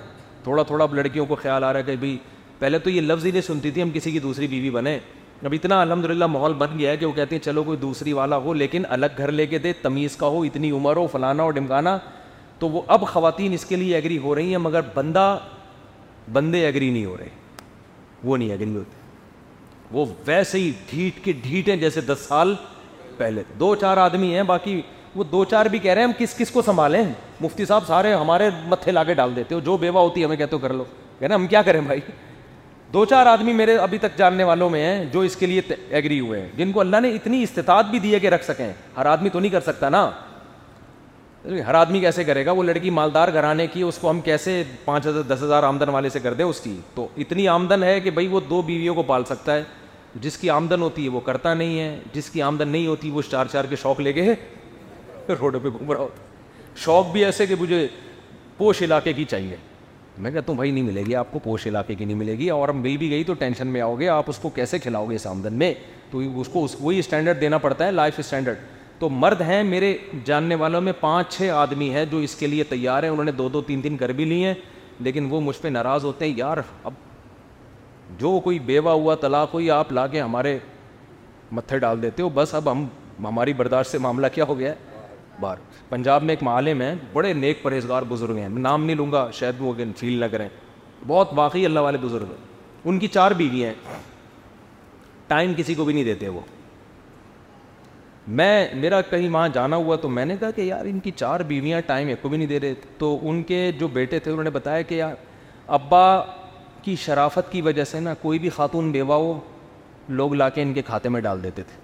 تھوڑا 0.43 0.63
تھوڑا 0.63 0.83
اب 0.83 0.93
لڑکیوں 0.95 1.25
کو 1.25 1.35
خیال 1.41 1.63
آ 1.63 1.71
رہا 1.73 1.79
ہے 1.79 1.83
کہ 1.85 1.95
بھائی 1.99 2.17
پہلے 2.59 2.79
تو 2.83 2.89
یہ 2.89 3.01
لفظ 3.01 3.25
ہی 3.25 3.31
نہیں 3.31 3.41
سنتی 3.41 3.71
تھی 3.71 3.81
ہم 3.81 3.89
کسی 3.93 4.11
کی 4.11 4.19
دوسری 4.19 4.47
بیوی 4.47 4.69
بنے 4.69 4.97
اب 5.45 5.53
اتنا 5.53 5.81
الحمد 5.81 6.05
للہ 6.05 6.25
ماحول 6.31 6.53
بن 6.57 6.77
گیا 6.79 6.91
ہے 6.91 6.97
کہ 6.97 7.05
وہ 7.05 7.11
کہتے 7.15 7.35
ہیں 7.35 7.43
چلو 7.43 7.63
کوئی 7.63 7.77
دوسری 7.81 8.13
والا 8.13 8.37
ہو 8.43 8.53
لیکن 8.53 8.83
الگ 8.89 9.17
گھر 9.17 9.31
لے 9.31 9.45
کے 9.47 9.57
دے 9.57 9.73
تمیز 9.81 10.15
کا 10.17 10.27
ہو 10.27 10.41
اتنی 10.43 10.71
عمر 10.79 10.97
ہو 10.97 11.05
فلانا 11.11 11.43
ہو 11.43 11.49
ڈمکانا 11.59 11.97
تو 12.59 12.69
وہ 12.69 12.81
اب 12.97 13.07
خواتین 13.07 13.53
اس 13.53 13.65
کے 13.65 13.75
لیے 13.75 13.95
ایگری 13.95 14.17
ہو 14.23 14.35
رہی 14.35 14.49
ہیں 14.49 14.57
مگر 14.61 14.81
بندہ 14.93 15.37
بندے 16.33 16.65
ایگری 16.65 16.89
نہیں 16.89 17.05
ہو 17.05 17.17
رہے 17.17 17.29
وہ 18.23 18.37
نہیں 18.37 18.49
ایگری 18.51 18.75
ہوتے 18.75 18.98
وہ 19.91 20.05
ویسے 20.25 20.57
ہی 20.59 20.71
ڈھیٹ 20.89 21.23
کے 21.25 21.31
ڈھیٹ 21.43 21.69
ہیں 21.69 21.75
جیسے 21.77 22.01
دس 22.05 22.25
سال 22.27 22.53
پہلے 23.17 23.43
دو 23.59 23.73
چار 23.81 23.97
آدمی 23.97 24.33
ہیں 24.35 24.43
باقی 24.43 24.81
وہ 25.15 25.23
دو 25.31 25.43
چار 25.51 25.65
بھی 25.65 25.79
کہہ 25.79 25.91
رہے 25.93 26.01
ہیں 26.01 26.07
ہم 26.07 26.13
کس 26.17 26.35
کس 26.37 26.51
کو 26.51 26.61
سنبھالیں 26.61 27.03
مفتی 27.41 27.65
صاحب 27.65 27.85
سارے 27.87 28.13
ہمارے 28.13 28.49
متھے 28.69 28.91
لا 28.91 29.03
کے 29.03 29.13
ڈال 29.13 29.35
دیتے 29.35 29.55
ہو 29.55 29.59
جو 29.65 29.77
بیوہ 29.77 29.99
ہوتی 30.01 30.19
ہے 30.21 30.25
ہمیں 30.25 30.37
کہتے 30.37 30.55
ہو 30.55 30.61
کر 30.61 30.73
لو 30.73 30.83
کہنا 31.19 31.35
ہم 31.35 31.47
کیا 31.47 31.61
کریں 31.61 31.81
بھائی 31.81 31.99
دو 32.93 33.03
چار 33.05 33.25
آدمی 33.27 33.53
میرے 33.53 33.75
ابھی 33.77 33.97
تک 34.01 34.17
جاننے 34.17 34.43
والوں 34.43 34.69
میں 34.69 34.83
ہیں 34.85 35.03
جو 35.13 35.19
اس 35.21 35.35
کے 35.35 35.45
لیے 35.45 35.61
ایگری 35.89 36.19
ہوئے 36.19 36.39
ہیں 36.41 36.47
جن 36.57 36.71
کو 36.71 36.79
اللہ 36.79 36.99
نے 37.01 37.09
اتنی 37.15 37.41
استطاعت 37.43 37.85
بھی 37.89 37.99
دی 38.05 38.13
ہے 38.13 38.19
کہ 38.19 38.29
رکھ 38.29 38.45
سکیں 38.45 38.71
ہر 38.97 39.05
آدمی 39.05 39.29
تو 39.33 39.39
نہیں 39.39 39.51
کر 39.51 39.61
سکتا 39.71 39.89
نا 39.89 40.09
ہر 41.67 41.73
آدمی 41.73 41.99
کیسے 41.99 42.23
کرے 42.23 42.45
گا 42.45 42.51
وہ 42.51 42.63
لڑکی 42.63 42.89
مالدار 42.89 43.27
گھرانے 43.33 43.67
کی 43.73 43.81
اس 43.81 43.97
کو 44.01 44.09
ہم 44.09 44.19
کیسے 44.21 44.61
پانچ 44.85 45.05
ہزار 45.07 45.21
دس 45.35 45.43
ہزار 45.43 45.63
آمدن 45.63 45.89
والے 45.89 46.09
سے 46.09 46.19
کر 46.19 46.33
دیں 46.39 46.45
اس 46.45 46.59
کی 46.61 46.75
تو 46.95 47.07
اتنی 47.17 47.47
آمدن 47.47 47.83
ہے 47.83 47.99
کہ 47.99 48.11
بھائی 48.11 48.27
وہ 48.27 48.39
دو 48.49 48.61
بیویوں 48.61 48.95
کو 48.95 49.03
پال 49.03 49.23
سکتا 49.25 49.53
ہے 49.55 49.63
جس 50.21 50.37
کی 50.37 50.49
آمدن 50.49 50.81
ہوتی 50.81 51.03
ہے 51.03 51.09
وہ 51.09 51.19
کرتا 51.25 51.53
نہیں 51.53 51.79
ہے 51.79 51.99
جس 52.13 52.29
کی 52.29 52.41
آمدن 52.41 52.67
نہیں 52.67 52.87
ہوتی 52.87 53.09
وہ 53.11 53.21
چار 53.31 53.45
چار 53.51 53.65
کے 53.69 53.75
شوق 53.81 53.99
لے 53.99 54.13
گئے 54.15 54.35
روڈوں 55.39 55.59
پہ 55.63 55.67
گھوم 55.69 55.91
رہا 55.91 55.99
ہوتا 56.01 56.23
شوق 56.83 57.11
بھی 57.11 57.25
ایسے 57.25 57.45
کہ 57.47 57.55
مجھے 57.59 57.87
پوش 58.57 58.81
علاقے 58.81 59.13
کی 59.13 59.25
چاہیے 59.29 59.55
میں 60.23 60.31
کہتا 60.31 60.51
ہوں 60.51 60.55
بھائی 60.57 60.71
نہیں 60.71 60.83
ملے 60.83 61.03
گی 61.07 61.15
آپ 61.15 61.31
کو 61.31 61.39
پوش 61.43 61.65
علاقے 61.67 61.95
کی 61.95 62.05
نہیں 62.05 62.17
ملے 62.17 62.37
گی 62.37 62.49
اور 62.51 62.69
مل 62.75 62.95
بھی 62.97 63.09
گئی 63.09 63.23
تو 63.23 63.33
ٹینشن 63.39 63.67
میں 63.67 63.81
آؤ 63.81 63.95
گے 63.99 64.07
آپ 64.09 64.25
اس 64.29 64.37
کو 64.41 64.49
کیسے 64.55 64.79
کھلاؤ 64.79 65.05
گے 65.09 65.15
اس 65.15 65.27
آمدن 65.27 65.53
میں 65.57 65.73
تو 66.11 66.21
اس 66.41 66.49
کو 66.53 66.65
وہی 66.79 66.99
اسٹینڈرڈ 66.99 67.41
دینا 67.41 67.57
پڑتا 67.65 67.85
ہے 67.85 67.91
لائف 67.91 68.19
اسٹینڈرڈ 68.19 68.57
تو 68.99 69.09
مرد 69.09 69.41
ہیں 69.41 69.61
میرے 69.63 69.95
جاننے 70.25 70.55
والوں 70.63 70.81
میں 70.81 70.93
پانچ 70.99 71.31
چھ 71.35 71.49
آدمی 71.55 71.89
ہیں 71.93 72.05
جو 72.11 72.17
اس 72.27 72.35
کے 72.35 72.47
لیے 72.47 72.63
تیار 72.69 73.03
ہیں 73.03 73.09
انہوں 73.09 73.25
نے 73.25 73.31
دو 73.31 73.47
دو 73.49 73.61
تین 73.67 73.81
تین 73.81 73.97
کر 73.97 74.09
بھی 74.13 74.25
لی 74.25 74.43
ہیں 74.43 74.53
لیکن 75.03 75.27
وہ 75.29 75.41
مجھ 75.41 75.57
پہ 75.61 75.67
ناراض 75.67 76.05
ہوتے 76.05 76.25
ہیں 76.25 76.33
یار 76.37 76.57
اب 76.83 76.93
جو 78.17 78.39
کوئی 78.43 78.59
بیوہ 78.65 78.89
ہوا 78.91 79.15
طلاق 79.21 79.53
ہوئی 79.53 79.69
آپ 79.71 79.91
لا 79.91 80.05
کے 80.07 80.21
ہمارے 80.21 80.57
متھے 81.51 81.79
ڈال 81.79 82.01
دیتے 82.01 82.23
ہو 82.23 82.29
بس 82.33 82.53
اب 82.55 82.71
ہم 82.71 82.85
ہماری 83.25 83.53
برداشت 83.53 83.91
سے 83.91 83.97
معاملہ 83.97 84.27
کیا 84.33 84.43
ہو 84.47 84.57
گیا 84.59 84.71
ہے 84.71 84.87
بار 85.39 85.57
پنجاب 85.89 86.23
میں 86.23 86.31
ایک 86.33 86.43
معالم 86.43 86.81
ہیں 86.81 86.93
بڑے 87.13 87.33
نیک 87.33 87.61
پرہیزگار 87.63 88.03
بزرگ 88.09 88.37
ہیں 88.37 88.47
میں 88.49 88.61
نام 88.61 88.85
نہیں 88.85 88.95
لوں 88.95 89.11
گا 89.11 89.29
شاید 89.33 89.55
وہ 89.59 89.73
فیل 89.97 90.19
نہ 90.19 90.25
کریں 90.31 90.47
بہت 91.07 91.29
واقعی 91.35 91.65
اللہ 91.65 91.79
والے 91.79 91.97
بزرگ 92.01 92.23
ہیں 92.29 92.47
ان 92.89 92.99
کی 92.99 93.07
چار 93.07 93.31
بیوی 93.37 93.63
ہیں 93.65 93.73
ٹائم 95.27 95.53
کسی 95.57 95.73
کو 95.75 95.85
بھی 95.85 95.93
نہیں 95.93 96.03
دیتے 96.03 96.27
وہ 96.27 96.39
میں 98.37 98.65
میرا 98.77 98.99
کہیں 99.09 99.27
وہاں 99.29 99.47
جانا 99.53 99.75
ہوا 99.75 99.95
تو 100.01 100.09
میں 100.09 100.25
نے 100.25 100.35
کہا 100.39 100.51
کہ 100.55 100.61
یار 100.61 100.85
ان 100.85 100.99
کی 100.99 101.11
چار 101.15 101.39
بیویاں 101.49 101.79
ٹائم 101.85 102.07
ایک 102.07 102.21
کو 102.21 102.29
بھی 102.29 102.37
نہیں 102.37 102.47
دے 102.47 102.59
رہے 102.59 102.73
تو 102.97 103.17
ان 103.29 103.41
کے 103.43 103.71
جو 103.79 103.87
بیٹے 103.93 104.19
تھے 104.19 104.31
انہوں 104.31 104.43
نے 104.43 104.49
بتایا 104.49 104.81
کہ 104.81 104.95
یار 104.95 105.13
ابا 105.77 106.05
کی 106.83 106.95
شرافت 107.05 107.51
کی 107.51 107.61
وجہ 107.61 107.83
سے 107.91 107.99
نا 107.99 108.13
کوئی 108.21 108.39
بھی 108.39 108.49
خاتون 108.55 108.91
بیوہ 108.91 109.13
ہو 109.15 109.39
لوگ 110.19 110.33
لا 110.35 110.49
کے 110.49 110.61
ان 110.61 110.73
کے 110.73 110.81
کھاتے 110.85 111.09
میں 111.15 111.21
ڈال 111.21 111.43
دیتے 111.43 111.63
تھے 111.67 111.77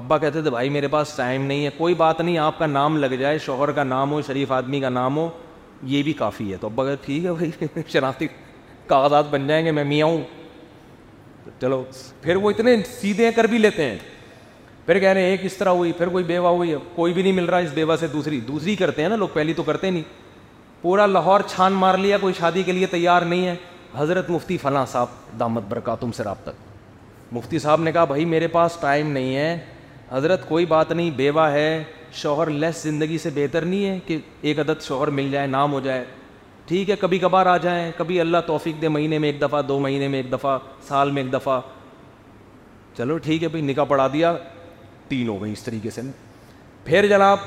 ابا 0.00 0.18
کہتے 0.18 0.40
تھے 0.42 0.50
بھائی 0.50 0.68
میرے 0.68 0.88
پاس 0.88 1.12
ٹائم 1.16 1.44
نہیں 1.46 1.64
ہے 1.64 1.70
کوئی 1.76 1.94
بات 1.98 2.20
نہیں 2.20 2.38
آپ 2.38 2.58
کا 2.58 2.66
نام 2.66 2.96
لگ 2.96 3.14
جائے 3.20 3.38
شوہر 3.44 3.70
کا 3.78 3.84
نام 3.84 4.10
ہو 4.12 4.20
شریف 4.26 4.52
آدمی 4.52 4.80
کا 4.80 4.88
نام 4.88 5.16
ہو 5.16 5.28
یہ 5.92 6.02
بھی 6.02 6.12
کافی 6.22 6.50
ہے 6.52 6.56
تو 6.60 6.66
ابا 6.66 6.84
کہ 6.84 6.94
ٹھیک 7.04 7.24
ہے 7.24 7.30
بھائی 7.32 7.82
شناختی 7.92 8.26
کاغذات 8.86 9.24
بن 9.30 9.46
جائیں 9.46 9.64
گے 9.66 9.70
میں 9.78 9.84
میاں 9.84 10.06
ہوں 10.06 10.20
چلو 11.60 11.82
پھر 12.22 12.36
وہ 12.44 12.50
اتنے 12.50 12.76
سیدھے 13.00 13.30
کر 13.36 13.44
بھی 13.50 13.58
لیتے 13.58 13.84
ہیں 13.90 13.96
پھر 14.86 14.98
کہہ 14.98 15.08
رہے 15.08 15.20
ہیں 15.22 15.30
ایک 15.30 15.44
اس 15.44 15.56
طرح 15.56 15.70
ہوئی 15.80 15.92
پھر 15.98 16.08
کوئی 16.08 16.24
بیوہ 16.24 16.48
ہوئی 16.56 16.74
اب 16.74 16.80
کوئی 16.94 17.12
بھی 17.12 17.22
نہیں 17.22 17.32
مل 17.32 17.44
رہا 17.44 17.58
اس 17.66 17.72
بیوہ 17.74 17.96
سے 18.00 18.06
دوسری 18.12 18.40
دوسری 18.48 18.74
کرتے 18.76 19.02
ہیں 19.02 19.08
نا 19.08 19.16
لوگ 19.16 19.28
پہلی 19.34 19.52
تو 19.54 19.62
کرتے 19.62 19.90
نہیں 19.90 20.02
پورا 20.86 21.04
لاہور 21.06 21.40
چھان 21.48 21.72
مار 21.74 21.96
لیا 21.98 22.16
کوئی 22.20 22.34
شادی 22.38 22.62
کے 22.62 22.72
لیے 22.72 22.86
تیار 22.90 23.22
نہیں 23.30 23.46
ہے 23.46 23.54
حضرت 23.96 24.28
مفتی 24.30 24.56
فلاں 24.62 24.84
صاحب 24.90 25.38
دامت 25.40 25.62
برکا 25.68 25.94
تم 26.00 26.12
سے 26.16 26.24
رابطہ 26.24 26.50
مفتی 27.36 27.58
صاحب 27.64 27.80
نے 27.82 27.92
کہا 27.92 28.04
بھائی 28.10 28.24
میرے 28.34 28.46
پاس 28.56 28.76
ٹائم 28.80 29.10
نہیں 29.12 29.34
ہے 29.36 29.56
حضرت 30.10 30.48
کوئی 30.48 30.66
بات 30.74 30.92
نہیں 30.92 31.10
بیوہ 31.16 31.48
ہے 31.52 31.66
شوہر 32.20 32.50
لیس 32.50 32.82
زندگی 32.82 33.18
سے 33.22 33.30
بہتر 33.34 33.64
نہیں 33.72 33.84
ہے 33.86 33.98
کہ 34.06 34.18
ایک 34.48 34.58
عدد 34.60 34.82
شوہر 34.82 35.10
مل 35.18 35.30
جائے 35.30 35.46
نام 35.56 35.72
ہو 35.72 35.80
جائے 35.88 36.04
ٹھیک 36.68 36.90
ہے 36.90 36.96
کبھی 37.00 37.18
کبھار 37.24 37.46
آ 37.46 37.56
جائیں 37.66 37.90
کبھی 37.96 38.20
اللہ 38.20 38.46
توفیق 38.46 38.80
دے 38.82 38.88
مہینے 38.98 39.18
میں 39.24 39.28
ایک 39.32 39.40
دفعہ 39.42 39.62
دو 39.72 39.78
مہینے 39.88 40.08
میں 40.14 40.18
ایک 40.22 40.32
دفعہ 40.32 40.56
سال 40.88 41.10
میں 41.16 41.22
ایک 41.22 41.32
دفعہ 41.32 41.60
چلو 42.96 43.18
ٹھیک 43.26 43.42
ہے 43.42 43.48
بھائی 43.48 43.62
نکاح 43.64 43.84
پڑھا 43.94 44.06
دیا 44.12 44.36
تین 45.08 45.28
ہو 45.28 45.42
گئی 45.42 45.52
اس 45.52 45.62
طریقے 45.62 45.90
سے 45.98 46.02
پھر 46.84 47.06
جناب 47.08 47.38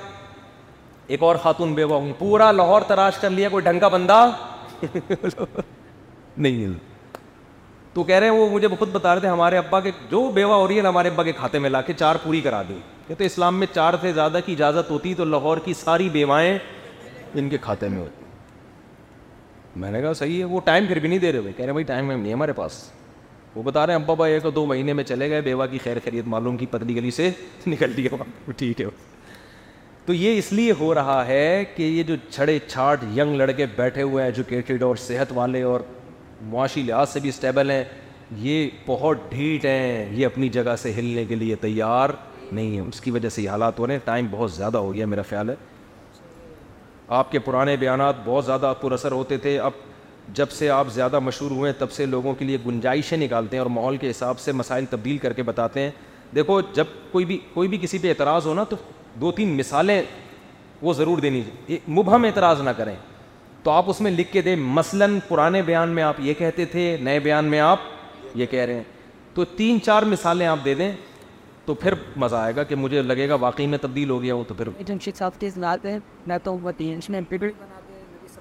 ایک 1.14 1.22
اور 1.23 1.36
خاتون 1.44 1.73
بیوہ 1.73 1.94
ہوں 2.02 2.11
پورا 2.18 2.52
لاہور 2.52 2.81
تراش 2.88 3.18
کر 3.22 3.30
لیا 3.30 3.48
کوئی 3.49 3.64
ڈھنگ 3.65 3.80
کا 3.80 3.88
بندہ 3.88 4.18
نہیں 6.38 6.73
تو 7.94 8.03
کہہ 8.03 8.15
رہے 8.15 8.27
ہیں 8.30 8.34
وہ 8.36 8.49
مجھے 8.49 8.68
خود 8.80 8.90
بتا 8.91 9.14
رہے 9.14 9.19
تھے 9.22 9.27
ہمارے 9.30 9.57
ابا 9.57 9.80
کے 9.81 9.91
جو 10.11 10.22
بیوہ 10.34 10.53
ہو 10.53 10.68
رہی 10.68 10.77
ہے 10.77 10.81
نا 10.81 10.90
ہمارے 10.90 11.10
ابا 11.10 11.23
کے 11.23 11.31
کھاتے 11.38 11.60
میں 11.60 11.69
لا 11.69 11.81
کے 11.81 11.94
چار 11.99 12.15
پوری 12.23 12.41
کرا 12.41 12.61
دی 12.69 12.77
کہتے 13.07 13.26
اسلام 13.26 13.60
میں 13.60 13.68
چار 13.73 13.94
سے 14.02 14.11
زیادہ 14.14 14.40
کی 14.45 14.53
اجازت 14.53 14.91
ہوتی 14.91 15.14
تو 15.22 15.26
لاہور 15.26 15.57
کی 15.65 15.73
ساری 15.81 16.10
بیوائیں 16.18 16.57
ان 17.40 17.49
کے 17.49 17.57
کھاتے 17.61 17.88
میں 17.90 17.99
ہوتی 18.02 18.18
میں 19.80 19.91
نے 19.91 20.02
کہا 20.02 20.14
صحیح 20.14 20.40
ہے 20.40 20.44
وہ 20.52 20.60
ٹائم 20.65 20.86
پھر 20.88 20.99
بھی 20.99 21.10
نہیں 21.10 21.19
دے 21.19 21.31
رہے 21.31 21.52
کہہ 21.57 21.65
رہے 21.65 21.72
بھائی 21.73 21.86
ٹائم 21.94 22.06
میں 22.07 22.18
نہیں 22.18 22.34
ہمارے 22.34 22.53
پاس 22.53 22.84
وہ 23.56 23.64
بتا 23.64 23.88
رہے 23.88 23.94
ہیں 23.94 24.02
ابا 24.02 24.14
بھائی 24.14 24.34
ایک 24.34 24.44
دو 24.56 24.65
مہینے 24.65 24.94
میں 24.94 25.03
چلے 25.03 25.30
گئے 25.30 25.41
بیوہ 25.41 25.65
کی 25.72 25.77
خیر 25.84 25.98
خیریت 26.03 26.27
معلوم 26.27 26.57
کی 26.57 26.65
پتلی 26.72 26.95
گلی 26.95 27.11
سے 27.11 27.30
نکل 27.68 27.98
دیا 27.98 28.52
ٹھیک 28.57 28.81
ہے 28.81 28.86
تو 30.10 30.14
یہ 30.15 30.38
اس 30.38 30.52
لیے 30.57 30.72
ہو 30.80 30.94
رہا 30.94 31.26
ہے 31.26 31.64
کہ 31.76 31.84
یہ 31.84 32.03
جو 32.03 32.15
چھڑے 32.30 32.57
چھاٹ 32.68 33.03
ینگ 33.15 33.36
لڑکے 33.38 33.65
بیٹھے 33.76 34.02
ہوئے 34.02 34.23
ہیں 34.23 34.30
ایجوکیٹڈ 34.30 34.84
اور 34.84 34.95
صحت 35.02 35.31
والے 35.36 35.61
اور 35.72 35.81
معاشی 36.52 36.81
لحاظ 36.84 37.10
سے 37.10 37.19
بھی 37.19 37.30
اسٹیبل 37.30 37.72
ہیں 37.72 37.84
یہ 38.48 38.69
بہت 38.86 39.18
ڈھیٹ 39.30 39.65
ہیں 39.65 40.06
یہ 40.19 40.26
اپنی 40.26 40.49
جگہ 40.57 40.76
سے 40.84 40.91
ہلنے 40.98 41.26
کے 41.30 41.36
لیے 41.36 41.56
تیار 41.65 42.10
نہیں 42.52 42.76
ہے 42.76 42.81
اس 42.88 43.02
کی 43.02 43.11
وجہ 43.11 43.30
سے 43.36 43.41
یہ 43.41 43.49
حالات 43.49 43.80
ہو 43.80 43.88
رہے 43.88 43.94
ہیں 43.94 43.99
ٹائم 44.06 44.27
بہت 44.31 44.52
زیادہ 44.53 44.77
ہو 44.77 44.94
گیا 44.94 45.06
میرا 45.14 45.22
خیال 45.30 45.49
ہے 45.49 45.56
آپ 47.19 47.31
کے 47.31 47.40
پرانے 47.49 47.76
بیانات 47.80 48.26
بہت 48.26 48.45
زیادہ 48.45 48.73
پر 48.81 48.91
اثر 48.91 49.11
ہوتے 49.11 49.38
تھے 49.45 49.57
اب 49.69 49.73
جب 50.41 50.52
سے 50.57 50.69
آپ 50.80 50.88
زیادہ 50.94 51.19
مشہور 51.30 51.52
ہوئے 51.52 51.72
ہیں 51.72 51.80
تب 51.80 51.91
سے 52.02 52.06
لوگوں 52.06 52.34
کے 52.40 52.45
لیے 52.45 52.57
گنجائشیں 52.65 53.18
نکالتے 53.26 53.57
ہیں 53.57 53.61
اور 53.64 53.69
ماحول 53.76 53.98
کے 53.98 54.10
حساب 54.10 54.40
سے 54.40 54.52
مسائل 54.64 54.86
تبدیل 54.90 55.18
کر 55.27 55.34
کے 55.34 55.44
بتاتے 55.53 55.80
ہیں 55.81 55.90
دیکھو 56.36 56.60
جب 56.73 56.88
کوئی 57.11 57.26
بھی 57.26 57.38
کوئی 57.53 57.68
بھی 57.69 57.77
کسی 57.81 57.98
پہ 58.02 58.10
اعتراض 58.10 58.45
ہو 58.48 58.53
نا 58.53 58.64
تو 58.69 58.76
دو 59.22 59.32
تین 59.36 59.50
مثالیں 59.58 60.02
وہ 60.82 60.94
ضرور 60.94 61.18
دینی 61.20 61.41
مبہم 61.98 62.24
اعتراض 62.24 62.62
نہ 62.64 62.70
کریں 62.78 62.96
تو 63.64 63.72
آپ 63.72 63.90
اس 63.90 64.00
میں 64.02 64.12
لکھ 64.12 64.32
کے 64.34 64.41
دیں 64.41 64.56
مثلاً 64.80 65.18
پرانے 65.28 65.62
بیان 65.70 65.90
میں 65.96 66.04
آپ 66.04 66.20
یہ 66.24 66.34
کہتے 66.38 66.66
تھے 66.76 66.86
نئے 67.08 67.20
بیان 67.20 67.46
میں 67.54 67.60
آپ 67.60 67.80
یہ 68.41 68.46
کہہ 68.52 68.66
رہے 68.66 68.74
ہیں 68.74 68.84
تو 69.34 69.46
تین 69.56 69.82
چار 69.86 70.04
مثالیں 70.14 70.46
آپ 70.48 70.60
دے 70.66 70.74
دیں 70.82 70.91
تو 71.66 71.74
پھر 71.82 71.94
مزہ 72.24 72.36
آئے 72.36 72.56
گا 72.56 72.64
کہ 72.70 72.76
مجھے 72.76 73.02
لگے 73.02 73.28
گا 73.30 73.36
واقعی 73.41 73.66
میں 73.74 73.78
تبدیل 73.82 74.10
ہو 74.10 74.22
گیا 74.22 74.36
وہ 74.36 74.44
تو 74.48 74.54
پھر 74.58 75.98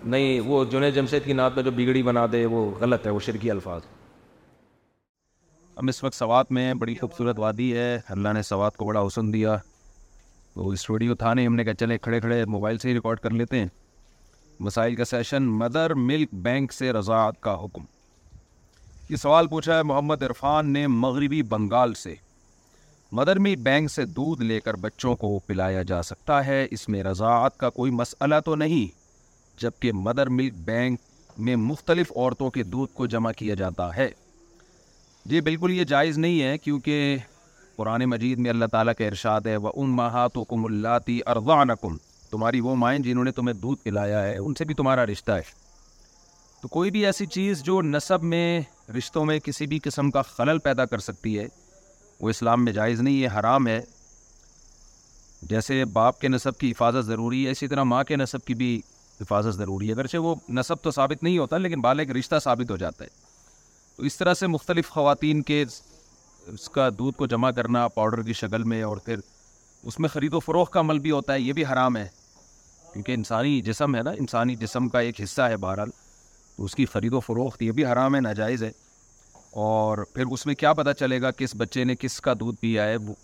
نہیں 0.04 0.40
وہ 0.46 0.64
جنید 0.70 0.94
جمشید 0.94 1.24
کی 1.24 1.32
نعت 1.32 1.54
میں 1.56 1.62
جو 1.64 1.70
بگڑی 1.76 2.02
بنا 2.08 2.24
دے 2.32 2.44
وہ 2.54 2.64
غلط 2.80 3.06
ہے 3.06 3.10
وہ 3.12 3.20
شرکی 3.26 3.50
الفاظ 3.50 3.80
ہم 5.78 5.88
اس 5.88 6.02
وقت 6.04 6.14
سوات 6.14 6.52
میں 6.52 6.72
بڑی 6.84 6.94
خوبصورت 7.00 7.38
وادی 7.38 7.72
ہے 7.76 7.96
اللہ 8.16 8.32
نے 8.34 8.42
سوات 8.48 8.76
کو 8.76 8.84
بڑا 8.86 9.06
حسن 9.06 9.32
دیا 9.32 9.56
تو 10.58 10.68
اسٹوڈیو 10.68 11.14
تھا 11.14 11.32
نہیں 11.34 11.46
ہم 11.46 11.54
نے 11.54 11.64
کہا 11.64 11.74
چلے 11.80 11.96
کھڑے 12.02 12.18
کھڑے 12.20 12.44
موبائل 12.52 12.78
سے 12.78 12.88
ہی 12.88 12.94
ریکارڈ 12.94 13.18
کر 13.22 13.30
لیتے 13.30 13.58
ہیں 13.58 13.66
مسائل 14.66 14.94
کا 14.96 15.04
سیشن 15.04 15.42
مدر 15.58 15.94
ملک 15.94 16.32
بینک 16.46 16.72
سے 16.72 16.92
رضاعت 16.92 17.40
کا 17.40 17.54
حکم 17.64 17.84
یہ 19.10 19.16
سوال 19.16 19.46
پوچھا 19.50 19.76
ہے 19.78 19.82
محمد 19.90 20.22
عرفان 20.28 20.72
نے 20.72 20.86
مغربی 20.96 21.42
بنگال 21.54 21.94
سے 22.02 22.14
مدر 23.18 23.38
ملک 23.46 23.58
بینک 23.68 23.90
سے 23.90 24.04
دودھ 24.16 24.42
لے 24.42 24.58
کر 24.60 24.76
بچوں 24.86 25.14
کو 25.22 25.38
پلایا 25.46 25.82
جا 25.92 26.02
سکتا 26.10 26.44
ہے 26.46 26.66
اس 26.70 26.88
میں 26.94 27.02
رضاعت 27.04 27.56
کا 27.58 27.70
کوئی 27.78 27.90
مسئلہ 28.00 28.40
تو 28.44 28.54
نہیں 28.64 29.00
جب 29.62 29.80
کہ 29.80 29.92
مدر 30.06 30.26
ملک 30.40 30.54
بینک 30.70 31.38
میں 31.46 31.56
مختلف 31.70 32.12
عورتوں 32.16 32.50
کے 32.50 32.62
دودھ 32.74 32.94
کو 32.96 33.06
جمع 33.14 33.32
کیا 33.38 33.54
جاتا 33.64 33.94
ہے 33.96 34.10
جی 35.30 35.40
بالکل 35.50 35.72
یہ 35.78 35.84
جائز 35.94 36.18
نہیں 36.18 36.42
ہے 36.42 36.56
کیونکہ 36.64 37.16
قرآن 37.78 38.04
مجید 38.10 38.38
میں 38.44 38.50
اللہ 38.50 38.64
تعالیٰ 38.70 38.92
کے 38.98 39.06
ارشاد 39.08 39.40
ہے 39.46 39.54
ان 39.56 39.70
اماحات 39.90 40.36
و 40.38 40.42
کم 40.52 40.64
اللہ 40.64 40.98
تی 41.06 41.20
کم 41.80 41.96
تمہاری 42.30 42.60
وہ 42.60 42.74
مائیں 42.76 42.98
جنہوں 43.02 43.24
نے 43.24 43.32
تمہیں 43.32 43.54
دودھ 43.60 43.82
پلایا 43.82 44.22
ہے 44.22 44.36
ان 44.38 44.54
سے 44.58 44.64
بھی 44.70 44.74
تمہارا 44.80 45.04
رشتہ 45.06 45.32
ہے 45.32 45.42
تو 46.62 46.68
کوئی 46.76 46.90
بھی 46.90 47.04
ایسی 47.06 47.26
چیز 47.36 47.62
جو 47.68 47.80
نصب 47.82 48.22
میں 48.32 48.48
رشتوں 48.96 49.24
میں 49.24 49.38
کسی 49.44 49.66
بھی 49.72 49.78
قسم 49.84 50.10
کا 50.16 50.22
خلل 50.36 50.58
پیدا 50.64 50.84
کر 50.92 50.98
سکتی 51.06 51.38
ہے 51.38 51.46
وہ 52.20 52.30
اسلام 52.30 52.64
میں 52.64 52.72
جائز 52.80 53.00
نہیں 53.00 53.22
ہے 53.22 53.28
حرام 53.38 53.66
ہے 53.68 53.80
جیسے 55.50 55.84
باپ 55.98 56.20
کے 56.20 56.28
نصب 56.28 56.58
کی 56.60 56.70
حفاظت 56.70 57.06
ضروری 57.06 57.44
ہے 57.46 57.50
اسی 57.50 57.68
طرح 57.74 57.82
ماں 57.92 58.02
کے 58.08 58.16
نصب 58.16 58.44
کی 58.46 58.54
بھی 58.62 58.76
حفاظت 59.20 59.56
ضروری 59.58 59.88
ہے 59.88 59.92
اگرچہ 59.92 60.16
وہ 60.26 60.34
نصب 60.58 60.82
تو 60.82 60.90
ثابت 60.98 61.22
نہیں 61.22 61.38
ہوتا 61.38 61.58
لیکن 61.58 61.80
بالغ 61.86 62.10
رشتہ 62.18 62.38
ثابت 62.44 62.70
ہو 62.70 62.76
جاتا 62.84 63.04
ہے 63.04 63.26
تو 63.96 64.02
اس 64.10 64.16
طرح 64.18 64.34
سے 64.40 64.46
مختلف 64.46 64.88
خواتین 64.90 65.42
کے 65.50 65.64
اس 66.52 66.68
کا 66.74 66.88
دودھ 66.98 67.16
کو 67.16 67.26
جمع 67.26 67.50
کرنا 67.50 67.86
پاؤڈر 67.94 68.22
کی 68.22 68.32
شکل 68.32 68.62
میں 68.72 68.82
اور 68.82 68.96
پھر 69.04 69.16
اس 69.88 69.98
میں 70.00 70.08
خرید 70.08 70.34
و 70.34 70.40
فروغ 70.40 70.66
کا 70.72 70.80
عمل 70.80 70.98
بھی 70.98 71.10
ہوتا 71.10 71.34
ہے 71.34 71.40
یہ 71.40 71.52
بھی 71.52 71.64
حرام 71.72 71.96
ہے 71.96 72.06
کیونکہ 72.92 73.12
انسانی 73.14 73.60
جسم 73.62 73.96
ہے 73.96 74.02
نا 74.02 74.10
انسانی 74.18 74.56
جسم 74.56 74.88
کا 74.94 75.00
ایک 75.08 75.20
حصہ 75.20 75.42
ہے 75.48 75.56
بہرحال 75.64 75.90
تو 76.56 76.64
اس 76.64 76.74
کی 76.74 76.84
خرید 76.92 77.12
و 77.14 77.20
فروخت 77.20 77.62
یہ 77.62 77.72
بھی 77.72 77.84
حرام 77.86 78.14
ہے 78.14 78.20
ناجائز 78.20 78.62
ہے 78.64 78.70
اور 79.66 79.98
پھر 80.14 80.24
اس 80.32 80.44
میں 80.46 80.54
کیا 80.58 80.72
پتہ 80.78 80.90
چلے 80.98 81.20
گا 81.22 81.30
کس 81.36 81.54
بچے 81.58 81.84
نے 81.84 81.94
کس 82.00 82.20
کا 82.20 82.32
دودھ 82.40 82.56
پیا 82.60 82.86
ہے 82.88 82.96
وہ 83.06 83.14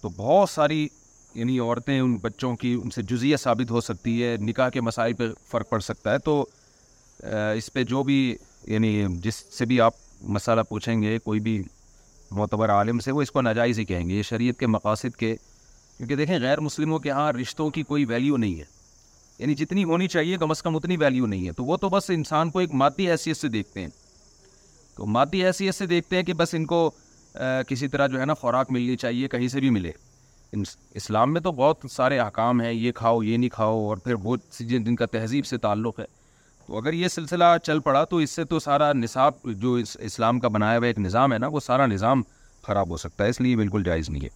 تو 0.00 0.08
بہت 0.16 0.50
ساری 0.50 0.86
یعنی 1.34 1.58
عورتیں 1.60 1.98
ان 2.00 2.16
بچوں 2.22 2.54
کی 2.56 2.72
ان 2.82 2.90
سے 2.94 3.02
جزیہ 3.10 3.36
ثابت 3.42 3.70
ہو 3.70 3.80
سکتی 3.80 4.22
ہے 4.22 4.34
نکاح 4.40 4.68
کے 4.70 4.80
مسائل 4.88 5.12
پہ 5.20 5.28
فرق 5.50 5.68
پڑ 5.70 5.80
سکتا 5.80 6.12
ہے 6.12 6.18
تو 6.24 6.40
اس 7.56 7.72
پہ 7.72 7.84
جو 7.94 8.02
بھی 8.02 8.18
یعنی 8.66 9.04
جس 9.22 9.34
سے 9.58 9.64
بھی 9.70 9.80
آپ 9.80 9.94
مسئلہ 10.36 10.60
پوچھیں 10.68 11.00
گے 11.02 11.18
کوئی 11.24 11.40
بھی 11.40 11.62
معتبر 12.30 12.70
عالم 12.74 12.98
سے 13.00 13.12
وہ 13.12 13.22
اس 13.22 13.30
کو 13.30 13.40
ناجائز 13.42 13.78
ہی 13.78 13.84
کہیں 13.84 14.08
گے 14.08 14.14
یہ 14.14 14.22
شریعت 14.28 14.58
کے 14.58 14.66
مقاصد 14.66 15.16
کے 15.18 15.34
کیونکہ 15.96 16.16
دیکھیں 16.16 16.38
غیر 16.40 16.60
مسلموں 16.60 16.98
کے 16.98 17.10
ہاں 17.10 17.32
رشتوں 17.32 17.68
کی 17.70 17.82
کوئی 17.88 18.04
ویلیو 18.08 18.36
نہیں 18.36 18.58
ہے 18.60 18.64
یعنی 19.38 19.54
جتنی 19.54 19.84
ہونی 19.84 20.08
چاہیے 20.08 20.36
کم 20.38 20.50
از 20.50 20.62
کم 20.62 20.76
اتنی 20.76 20.96
ویلیو 21.00 21.26
نہیں 21.26 21.46
ہے 21.46 21.52
تو 21.56 21.64
وہ 21.64 21.76
تو 21.76 21.88
بس 21.88 22.10
انسان 22.14 22.50
کو 22.50 22.58
ایک 22.58 22.74
مادی 22.80 23.10
حیثیت 23.10 23.36
سے 23.36 23.48
دیکھتے 23.48 23.80
ہیں 23.80 23.88
تو 24.96 25.06
مادی 25.14 25.44
حیثیت 25.46 25.74
سے 25.74 25.86
دیکھتے 25.86 26.16
ہیں 26.16 26.22
کہ 26.24 26.32
بس 26.42 26.54
ان 26.54 26.66
کو 26.66 26.88
کسی 27.68 27.88
طرح 27.88 28.06
جو 28.06 28.20
ہے 28.20 28.24
نا 28.26 28.34
خوراک 28.40 28.70
ملنی 28.72 28.96
چاہیے 28.96 29.28
کہیں 29.28 29.46
سے 29.48 29.60
بھی 29.60 29.70
ملے 29.76 29.90
اسلام 30.94 31.32
میں 31.32 31.40
تو 31.40 31.52
بہت 31.52 31.90
سارے 31.90 32.18
احکام 32.20 32.60
ہیں 32.60 32.72
یہ 32.72 32.92
کھاؤ 32.94 33.22
یہ 33.22 33.36
نہیں 33.36 33.50
کھاؤ 33.52 33.86
اور 33.86 33.96
پھر 34.04 34.14
سی 34.56 34.64
جن 34.66 34.96
کا 34.96 35.06
تہذیب 35.12 35.46
سے 35.46 35.56
تعلق 35.58 35.98
ہے 36.00 36.04
اگر 36.72 36.92
یہ 36.92 37.08
سلسلہ 37.08 37.44
چل 37.62 37.80
پڑا 37.84 38.04
تو 38.10 38.16
اس 38.16 38.30
سے 38.30 38.44
تو 38.44 38.58
سارا 38.60 38.92
نصاب 38.92 39.34
جو 39.60 39.74
اسلام 39.74 40.38
کا 40.40 40.48
بنایا 40.48 40.78
ہوا 40.78 40.86
ایک 40.86 40.98
نظام 40.98 41.32
ہے 41.32 41.38
نا 41.38 41.46
وہ 41.52 41.60
سارا 41.60 41.86
نظام 41.86 42.22
خراب 42.66 42.90
ہو 42.90 42.96
سکتا 42.96 43.24
ہے 43.24 43.30
اس 43.30 43.40
لیے 43.40 43.56
بالکل 43.56 43.82
جائز 43.86 44.08
نہیں 44.10 44.24
ہے 44.24 44.28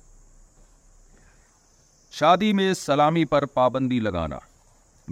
شادی 2.19 2.53
میں 2.53 2.73
سلامی 2.75 3.25
پر 3.33 3.45
پابندی 3.55 4.01
لگانا 4.01 4.39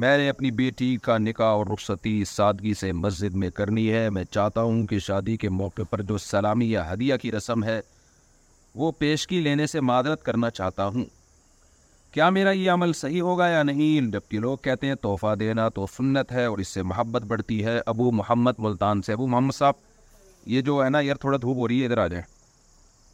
میں 0.02 0.16
نے 0.18 0.28
اپنی 0.28 0.50
بیٹی 0.60 0.96
کا 1.02 1.16
نکاح 1.18 1.52
اور 1.56 1.66
رخصتی 1.72 2.22
سادگی 2.30 2.72
سے 2.80 2.92
مسجد 2.92 3.34
میں 3.42 3.50
کرنی 3.58 3.90
ہے 3.92 4.08
میں 4.10 4.24
چاہتا 4.30 4.62
ہوں 4.62 4.86
کہ 4.86 4.98
شادی 5.06 5.36
کے 5.44 5.48
موقع 5.48 5.82
پر 5.90 6.02
جو 6.08 6.18
سلامی 6.18 6.70
یا 6.70 6.92
ہدیہ 6.92 7.16
کی 7.22 7.32
رسم 7.32 7.64
ہے 7.64 7.80
وہ 8.74 8.90
پیشگی 8.98 9.40
لینے 9.40 9.66
سے 9.66 9.80
معذرت 9.80 10.22
کرنا 10.24 10.50
چاہتا 10.50 10.86
ہوں 10.86 11.04
کیا 12.16 12.28
میرا 12.30 12.50
یہ 12.52 12.70
عمل 12.70 12.92
صحیح 12.98 13.22
ہوگا 13.22 13.46
یا 13.48 13.62
نہیں 13.62 14.10
جبکہ 14.12 14.38
لوگ 14.40 14.56
کہتے 14.66 14.86
ہیں 14.86 14.94
تحفہ 15.00 15.34
دینا 15.40 15.68
تو 15.78 15.86
سنت 15.96 16.30
ہے 16.32 16.44
اور 16.50 16.58
اس 16.58 16.68
سے 16.74 16.82
محبت 16.92 17.22
بڑھتی 17.32 17.64
ہے 17.64 17.78
ابو 17.92 18.10
محمد 18.18 18.58
ملتان 18.66 19.00
سے 19.08 19.12
ابو 19.12 19.26
محمد 19.32 19.54
صاحب 19.54 20.46
یہ 20.52 20.60
جو 20.68 20.76
ہے 20.84 20.88
نا 20.90 21.00
یار 21.06 21.16
تھوڑا 21.24 21.38
دھوپ 21.42 21.56
ہو 21.56 21.66
رہی 21.68 21.80
ہے 21.80 21.86
ادھر 21.86 21.98
آ 21.98 22.06
جائیں 22.12 22.22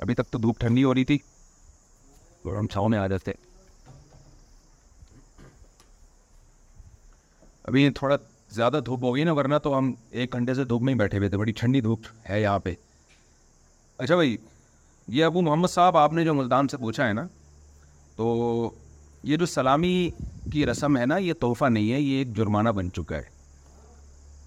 ابھی 0.02 0.14
تک 0.20 0.30
تو 0.32 0.38
دھوپ 0.42 0.58
ٹھنڈی 0.60 0.84
ہو 0.84 0.92
رہی 0.94 1.04
تھی 1.04 1.16
اور 2.44 2.56
ہم 2.56 2.66
چھاؤں 2.72 2.88
میں 2.88 2.98
آ 2.98 3.06
جاتے 3.14 3.32
ابھی 7.64 7.88
تھوڑا 8.00 8.16
زیادہ 8.60 8.80
دھوپ 8.86 9.04
ہو 9.04 9.14
گئی 9.14 9.24
نا 9.24 9.32
ورنہ 9.38 9.58
تو 9.62 9.76
ہم 9.78 9.92
ایک 10.10 10.32
گھنٹے 10.34 10.54
سے 10.60 10.64
دھوپ 10.74 10.82
میں 10.82 10.92
ہی 10.94 10.98
بیٹھے 10.98 11.18
ہوئے 11.18 11.28
تھے 11.30 11.38
بڑی 11.38 11.52
ٹھنڈی 11.62 11.80
دھوپ 11.88 12.06
ہے 12.30 12.40
یہاں 12.40 12.58
پہ 12.68 12.74
اچھا 13.98 14.14
بھائی 14.14 14.36
یہ 15.18 15.24
ابو 15.24 15.42
محمد 15.50 15.74
صاحب 15.74 15.96
آپ 16.04 16.12
نے 16.20 16.24
جو 16.24 16.34
ملتان 16.42 16.68
سے 16.72 16.76
پوچھا 16.86 17.08
ہے 17.08 17.12
نا 17.22 17.26
تو 18.16 18.30
یہ 19.30 19.36
جو 19.36 19.46
سلامی 19.46 19.92
کی 20.52 20.64
رسم 20.66 20.96
ہے 20.98 21.04
نا 21.06 21.16
یہ 21.16 21.32
تحفہ 21.40 21.64
نہیں 21.70 21.92
ہے 21.92 22.00
یہ 22.00 22.18
ایک 22.18 22.36
جرمانہ 22.36 22.68
بن 22.76 22.90
چکا 22.92 23.16
ہے 23.16 23.30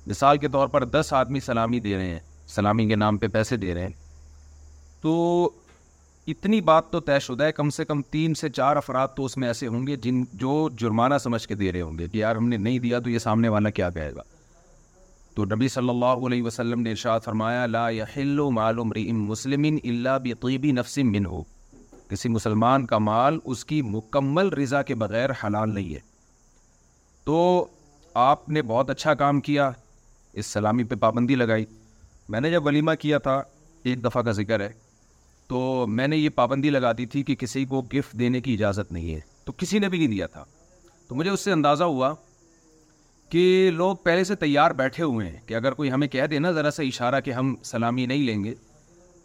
مثال 0.07 0.37
کے 0.37 0.47
طور 0.55 0.67
پر 0.73 0.83
دس 0.85 1.11
آدمی 1.19 1.39
سلامی 1.39 1.79
دے 1.79 1.95
رہے 1.97 2.09
ہیں 2.09 2.19
سلامی 2.55 2.87
کے 2.87 2.95
نام 2.95 3.17
پہ 3.17 3.27
پیسے 3.33 3.57
دے 3.57 3.73
رہے 3.73 3.83
ہیں 3.85 3.93
تو 5.01 5.13
اتنی 6.33 6.59
بات 6.67 6.89
تو 6.91 6.99
طے 7.07 7.19
شدہ 7.21 7.43
ہے 7.43 7.51
کم 7.51 7.69
سے 7.69 7.85
کم 7.85 8.01
تین 8.11 8.33
سے 8.35 8.49
چار 8.49 8.75
افراد 8.75 9.07
تو 9.17 9.25
اس 9.25 9.37
میں 9.37 9.47
ایسے 9.47 9.67
ہوں 9.67 9.87
گے 9.87 9.95
جن 10.05 10.23
جو 10.43 10.57
جرمانہ 10.79 11.17
سمجھ 11.23 11.47
کے 11.47 11.55
دے 11.55 11.71
رہے 11.71 11.81
ہوں 11.81 11.97
گے 11.97 12.07
کہ 12.11 12.17
یار 12.17 12.35
ہم 12.35 12.47
نے 12.49 12.57
نہیں 12.67 12.79
دیا 12.85 12.99
تو 12.99 13.09
یہ 13.09 13.19
سامنے 13.27 13.49
والا 13.55 13.69
کیا 13.79 13.89
کہے 13.97 14.13
گا 14.15 14.21
تو 15.35 15.45
نبی 15.55 15.67
صلی 15.67 15.89
اللہ 15.89 16.25
علیہ 16.29 16.43
وسلم 16.43 16.81
نے 16.81 16.89
ارشاد 16.91 17.19
فرمایا 17.25 17.65
لا 17.65 17.87
مسلم 18.93 19.65
اللہ 19.83 20.17
بطیبی 20.23 20.71
نفس 20.71 20.97
نفسم 20.97 21.11
بن 21.11 21.25
ہو 21.25 21.43
کسی 22.09 22.29
مسلمان 22.29 22.85
کا 22.85 22.97
مال 22.97 23.37
اس 23.53 23.63
کی 23.65 23.81
مکمل 23.81 24.49
رضا 24.61 24.81
کے 24.89 24.95
بغیر 25.03 25.29
حلال 25.43 25.73
نہیں 25.73 25.93
ہے 25.93 25.99
تو 27.25 27.37
آپ 28.29 28.47
نے 28.57 28.61
بہت 28.71 28.89
اچھا 28.89 29.13
کام 29.21 29.39
کیا 29.47 29.69
اس 30.41 30.45
سلامی 30.53 30.83
پہ 30.91 30.95
پابندی 31.05 31.35
لگائی 31.35 31.65
میں 32.33 32.39
نے 32.41 32.51
جب 32.51 32.65
ولیمہ 32.65 32.91
کیا 32.99 33.17
تھا 33.27 33.41
ایک 33.89 34.03
دفعہ 34.03 34.21
کا 34.23 34.31
ذکر 34.39 34.59
ہے 34.59 34.71
تو 35.47 35.85
میں 35.95 36.07
نے 36.07 36.17
یہ 36.17 36.29
پابندی 36.35 36.69
لگا 36.69 36.91
دی 36.97 37.05
تھی 37.13 37.23
کہ 37.23 37.35
کسی 37.39 37.65
کو 37.73 37.81
گفٹ 37.93 38.13
دینے 38.19 38.41
کی 38.41 38.53
اجازت 38.53 38.91
نہیں 38.91 39.13
ہے 39.15 39.19
تو 39.45 39.51
کسی 39.57 39.79
نے 39.79 39.89
بھی 39.89 39.97
نہیں 39.97 40.07
دیا 40.15 40.27
تھا 40.37 40.43
تو 41.07 41.15
مجھے 41.15 41.29
اس 41.31 41.43
سے 41.43 41.51
اندازہ 41.51 41.83
ہوا 41.95 42.13
کہ 43.29 43.43
لوگ 43.73 43.95
پہلے 44.03 44.23
سے 44.23 44.35
تیار 44.45 44.71
بیٹھے 44.81 45.03
ہوئے 45.03 45.29
ہیں 45.29 45.39
کہ 45.47 45.53
اگر 45.55 45.73
کوئی 45.73 45.91
ہمیں 45.91 46.07
کہہ 46.15 46.25
دے 46.31 46.39
نا 46.39 46.51
ذرا 46.51 46.71
سا 46.71 46.83
اشارہ 46.83 47.19
کہ 47.25 47.31
ہم 47.33 47.55
سلامی 47.73 48.05
نہیں 48.05 48.23
لیں 48.25 48.43
گے 48.43 48.53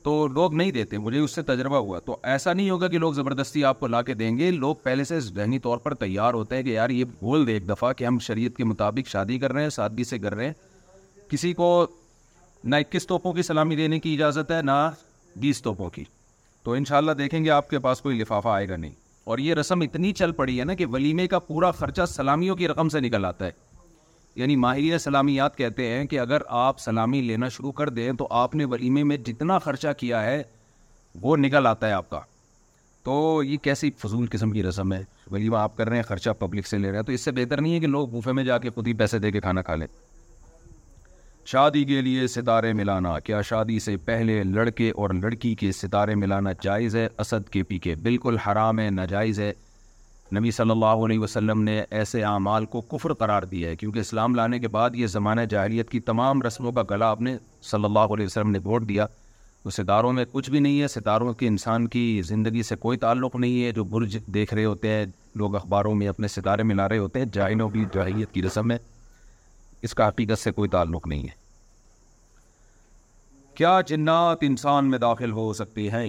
تو 0.05 0.27
لوگ 0.35 0.55
نہیں 0.55 0.71
دیتے 0.73 0.99
مجھے 0.99 1.19
اس 1.19 1.31
سے 1.35 1.43
تجربہ 1.49 1.77
ہوا 1.77 1.99
تو 2.05 2.17
ایسا 2.35 2.53
نہیں 2.53 2.71
ہوگا 2.71 2.89
کہ 2.89 2.99
لوگ 2.99 3.13
زبردستی 3.13 3.65
آپ 3.71 3.81
کو 3.81 3.87
لا 3.87 4.01
کے 4.03 4.15
دیں 4.21 4.37
گے 4.39 4.51
لوگ 4.51 4.75
پہلے 4.83 5.05
سے 5.05 5.19
ذہنی 5.21 5.59
طور 5.67 5.79
پر 5.79 5.95
تیار 6.05 6.35
ہوتے 6.35 6.57
ہیں 6.57 6.63
کہ 6.63 6.71
یار 6.71 6.91
یہ 6.91 7.05
بول 7.21 7.47
دے 7.47 7.53
ایک 7.53 7.69
دفعہ 7.69 7.93
کہ 7.97 8.05
ہم 8.05 8.19
شریعت 8.27 8.57
کے 8.57 8.65
مطابق 8.65 9.09
شادی 9.09 9.39
کر 9.39 9.53
رہے 9.53 9.63
ہیں 9.63 9.71
سادگی 9.71 10.05
سے 10.05 10.19
کر 10.19 10.35
رہے 10.35 10.47
ہیں 10.47 11.29
کسی 11.31 11.53
کو 11.55 11.69
نہ 12.65 12.77
اکیس 12.77 13.07
توپوں 13.07 13.33
کی 13.33 13.43
سلامی 13.43 13.77
دینے 13.77 13.99
کی 14.01 14.15
اجازت 14.15 14.51
ہے 14.53 14.63
نہ 14.63 14.81
بیس 15.41 15.63
توپوں 15.63 15.91
کی 15.91 16.05
تو 16.63 16.73
ان 16.73 16.85
دیکھیں 17.19 17.45
گے 17.45 17.51
آپ 17.51 17.71
کے 17.71 17.79
پاس 17.85 18.01
کوئی 18.01 18.19
لفافہ 18.21 18.49
آئے 18.49 18.69
گا 18.69 18.77
نہیں 18.77 18.93
اور 19.31 19.39
یہ 19.39 19.55
رسم 19.55 19.81
اتنی 19.81 20.13
چل 20.21 20.33
پڑی 20.33 20.59
ہے 20.61 20.65
نا 20.65 20.75
کہ 20.75 20.87
ولیمے 20.93 21.27
کا 21.29 21.39
پورا 21.39 21.71
خرچہ 21.81 22.05
سلامیوں 22.13 22.57
کی 22.57 22.69
رقم 22.69 22.89
سے 22.89 23.01
نکل 23.01 23.25
آتا 23.25 23.47
ہے 23.47 23.51
یعنی 24.37 24.57
ماہرین 24.57 24.99
سلامیات 24.99 25.57
کہتے 25.57 25.87
ہیں 25.89 26.05
کہ 26.09 26.19
اگر 26.21 26.43
آپ 26.57 26.81
سلامی 26.81 27.21
لینا 27.23 27.49
شروع 27.55 27.73
کر 27.79 27.89
دیں 27.95 28.11
تو 28.19 28.27
آپ 28.43 28.55
نے 28.55 28.65
ولیمے 28.73 29.03
میں 29.05 29.17
جتنا 29.27 29.59
خرچہ 29.65 29.93
کیا 29.99 30.23
ہے 30.25 30.43
وہ 31.23 31.37
نکل 31.37 31.67
آتا 31.67 31.89
ہے 31.89 31.93
آپ 31.93 32.11
کا 32.11 32.21
تو 33.05 33.43
یہ 33.47 33.57
کیسی 33.63 33.91
فضول 33.99 34.27
قسم 34.31 34.51
کی 34.51 34.63
رسم 34.63 34.93
ہے 34.93 35.03
ولیمہ 35.31 35.57
آپ 35.57 35.77
کر 35.77 35.89
رہے 35.89 35.97
ہیں 35.97 36.03
خرچہ 36.09 36.31
پبلک 36.39 36.67
سے 36.67 36.79
لے 36.79 36.91
رہے 36.91 36.99
ہیں 36.99 37.05
تو 37.05 37.13
اس 37.13 37.21
سے 37.25 37.31
بہتر 37.37 37.61
نہیں 37.61 37.75
ہے 37.75 37.81
کہ 37.81 37.87
لوگ 37.87 38.09
بوفے 38.09 38.33
میں 38.33 38.45
جا 38.45 38.59
کے 38.59 38.71
خود 38.75 38.87
ہی 38.89 38.93
پیسے 39.03 39.19
دے 39.19 39.31
کے 39.33 39.41
کھانا 39.41 39.63
کھا 39.63 39.75
لیں 39.77 39.87
شادی 41.53 41.85
کے 41.85 42.01
لیے 42.03 42.27
ستارے 42.27 42.73
ملانا 42.81 43.19
کیا 43.29 43.41
شادی 43.49 43.79
سے 43.81 43.97
پہلے 44.05 44.43
لڑکے 44.45 44.91
اور 44.95 45.11
لڑکی 45.23 45.55
کے 45.61 45.71
ستارے 45.73 46.15
ملانا 46.15 46.51
جائز 46.63 46.97
ہے 46.97 47.07
اسد 47.19 47.49
کے 47.51 47.63
پی 47.69 47.79
کے 47.87 47.95
بالکل 48.03 48.37
حرام 48.47 48.79
ہے 48.81 48.89
ناجائز 48.91 49.41
ہے 49.41 49.53
نبی 50.37 50.51
صلی 50.51 50.71
اللہ 50.71 51.05
علیہ 51.05 51.19
وسلم 51.19 51.63
نے 51.63 51.81
ایسے 52.01 52.23
اعمال 52.25 52.67
کو 52.73 52.81
کفر 52.91 53.13
قرار 53.23 53.43
دیا 53.53 53.69
ہے 53.71 53.77
کیونکہ 53.77 53.99
اسلام 53.99 54.35
لانے 54.35 54.59
کے 54.59 54.69
بعد 54.77 54.95
یہ 54.95 55.07
زمانہ 55.15 55.41
جاہلیت 55.51 55.89
کی 55.91 56.01
تمام 56.11 56.43
رسموں 56.43 56.73
کا 56.73 56.83
گلا 56.91 57.09
آپ 57.11 57.21
نے 57.21 57.37
صلی 57.71 57.85
اللہ 57.85 58.15
علیہ 58.15 58.27
وسلم 58.27 58.51
نے 58.51 58.59
بھوٹ 58.67 58.89
دیا 58.89 59.07
وہ 59.65 59.71
ستاروں 59.77 60.13
میں 60.13 60.25
کچھ 60.33 60.51
بھی 60.51 60.59
نہیں 60.61 60.81
ہے 60.83 60.89
ستاروں 60.89 61.33
کے 61.41 61.47
انسان 61.49 61.89
کی 61.95 62.05
زندگی 62.27 62.63
سے 62.69 62.77
کوئی 62.85 62.99
تعلق 62.99 63.37
نہیں 63.37 63.65
ہے 63.65 63.73
جو 63.81 63.85
برج 63.95 64.17
دیکھ 64.35 64.55
رہے 64.55 64.65
ہوتے 64.65 64.89
ہیں 64.93 65.05
لوگ 65.43 65.57
اخباروں 65.57 65.95
میں 65.95 66.09
اپنے 66.09 66.29
ستارے 66.37 66.63
ملا 66.73 66.89
رہے 66.89 66.99
ہوتے 66.99 67.19
ہیں 67.19 67.27
جائنوں 67.33 67.69
کی 67.71 67.85
جاہلیت 67.95 68.33
کی 68.35 68.43
رسم 68.43 68.71
ہے 68.71 68.79
اس 69.89 69.95
کا 69.95 70.09
حقیقت 70.09 70.39
سے 70.43 70.51
کوئی 70.53 70.69
تعلق 70.71 71.07
نہیں 71.09 71.23
ہے 71.29 71.39
کیا 73.57 73.81
جنات 73.87 74.39
انسان 74.49 74.91
میں 74.91 74.99
داخل 74.99 75.33
ہو 75.41 75.53
سکتی 75.53 75.91
ہیں 75.91 76.07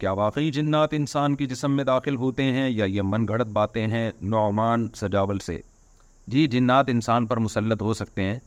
کیا 0.00 0.12
واقعی 0.18 0.50
جنات 0.52 0.92
انسان 0.94 1.34
کی 1.36 1.46
جسم 1.46 1.72
میں 1.76 1.84
داخل 1.84 2.14
ہوتے 2.16 2.42
ہیں 2.52 2.68
یا 2.70 2.84
یہ 2.84 3.02
من 3.04 3.26
گھڑت 3.28 3.46
باتیں 3.56 3.86
ہیں 3.86 4.10
نعمان 4.34 4.86
سجاول 5.00 5.38
سے 5.46 5.56
جی 6.34 6.46
جنات 6.54 6.88
انسان 6.88 7.26
پر 7.32 7.36
مسلط 7.46 7.82
ہو 7.82 7.92
سکتے 7.94 8.22
ہیں 8.24 8.38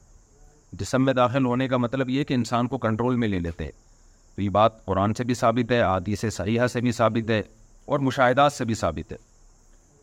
جسم 0.79 1.05
میں 1.05 1.13
داخل 1.13 1.45
ہونے 1.45 1.67
کا 1.67 1.77
مطلب 1.77 2.09
یہ 2.09 2.23
کہ 2.29 2.33
انسان 2.33 2.67
کو 2.67 2.77
کنٹرول 2.85 3.15
میں 3.23 3.27
لے 3.27 3.39
لیتے 3.39 3.69
تو 4.35 4.41
یہ 4.41 4.49
بات 4.55 4.83
قرآن 4.85 5.13
سے 5.17 5.23
بھی 5.23 5.33
ثابت 5.43 5.71
ہے 5.71 5.79
عادی 5.89 6.15
سے 6.23 6.29
صحیحہ 6.39 6.67
سے 6.73 6.81
بھی 6.87 6.91
ثابت 7.01 7.29
ہے 7.29 7.41
اور 7.93 7.99
مشاہدات 8.07 8.53
سے 8.53 8.65
بھی 8.65 8.73
ثابت 8.81 9.11
ہے 9.11 9.17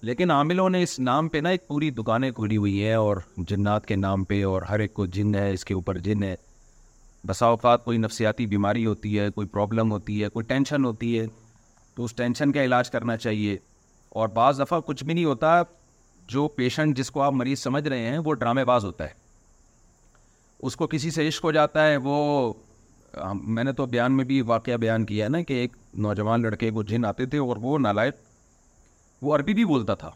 لیکن 0.09 0.31
عاملوں 0.31 0.68
نے 0.70 0.82
اس 0.82 0.98
نام 1.10 1.28
پہ 1.28 1.39
نا 1.39 1.48
ایک 1.55 1.66
پوری 1.68 1.90
دکانیں 1.98 2.31
کھولی 2.36 2.56
ہوئی 2.56 2.85
ہیں 2.85 2.94
اور 2.94 3.16
جنات 3.48 3.86
کے 3.86 3.97
نام 3.97 4.24
پہ 4.31 4.43
اور 4.52 4.62
ہر 4.68 4.78
ایک 4.85 4.94
کو 4.94 5.06
جن 5.18 5.35
ہے 5.35 5.52
اس 5.55 5.64
کے 5.70 5.74
اوپر 5.74 5.98
جن 6.06 6.22
ہے 6.22 6.35
بسا 7.28 7.47
اوقات 7.55 7.85
کوئی 7.85 7.98
نفسیاتی 7.98 8.44
بیماری 8.52 8.85
ہوتی 8.86 9.18
ہے 9.18 9.28
کوئی 9.31 9.47
پرابلم 9.48 9.90
ہوتی 9.93 10.22
ہے 10.22 10.28
کوئی 10.36 10.44
ٹینشن 10.48 10.85
ہوتی 10.85 11.18
ہے 11.18 11.27
تو 12.01 12.05
اس 12.05 12.12
ٹینشن 12.16 12.52
کا 12.52 12.62
علاج 12.64 12.89
کرنا 12.90 13.16
چاہیے 13.16 13.56
اور 14.20 14.28
بعض 14.36 14.60
دفعہ 14.60 14.78
کچھ 14.85 15.02
بھی 15.05 15.14
نہیں 15.14 15.24
ہوتا 15.24 15.51
جو 16.35 16.47
پیشنٹ 16.59 16.97
جس 16.97 17.10
کو 17.10 17.22
آپ 17.22 17.32
مریض 17.32 17.59
سمجھ 17.62 17.82
رہے 17.89 18.06
ہیں 18.09 18.18
وہ 18.24 18.35
ڈرامے 18.43 18.64
باز 18.70 18.85
ہوتا 18.85 19.06
ہے 19.09 19.12
اس 20.68 20.77
کو 20.77 20.86
کسی 20.94 21.10
سے 21.16 21.27
عشق 21.28 21.44
ہو 21.44 21.52
جاتا 21.52 21.86
ہے 21.89 21.97
وہ 22.06 22.14
میں 23.56 23.64
نے 23.64 23.72
تو 23.81 23.86
بیان 23.97 24.16
میں 24.16 24.24
بھی 24.31 24.40
واقعہ 24.52 24.77
بیان 24.86 25.05
کیا 25.10 25.24
ہے 25.24 25.28
نا 25.31 25.40
کہ 25.51 25.55
ایک 25.60 25.72
نوجوان 26.06 26.43
لڑکے 26.43 26.70
کو 26.78 26.82
جن 26.93 27.05
آتے 27.05 27.27
تھے 27.35 27.39
اور 27.47 27.56
وہ 27.60 27.78
نالائق 27.86 28.14
وہ 29.22 29.35
عربی 29.36 29.55
بھی 29.55 29.64
بولتا 29.74 29.94
تھا 30.05 30.09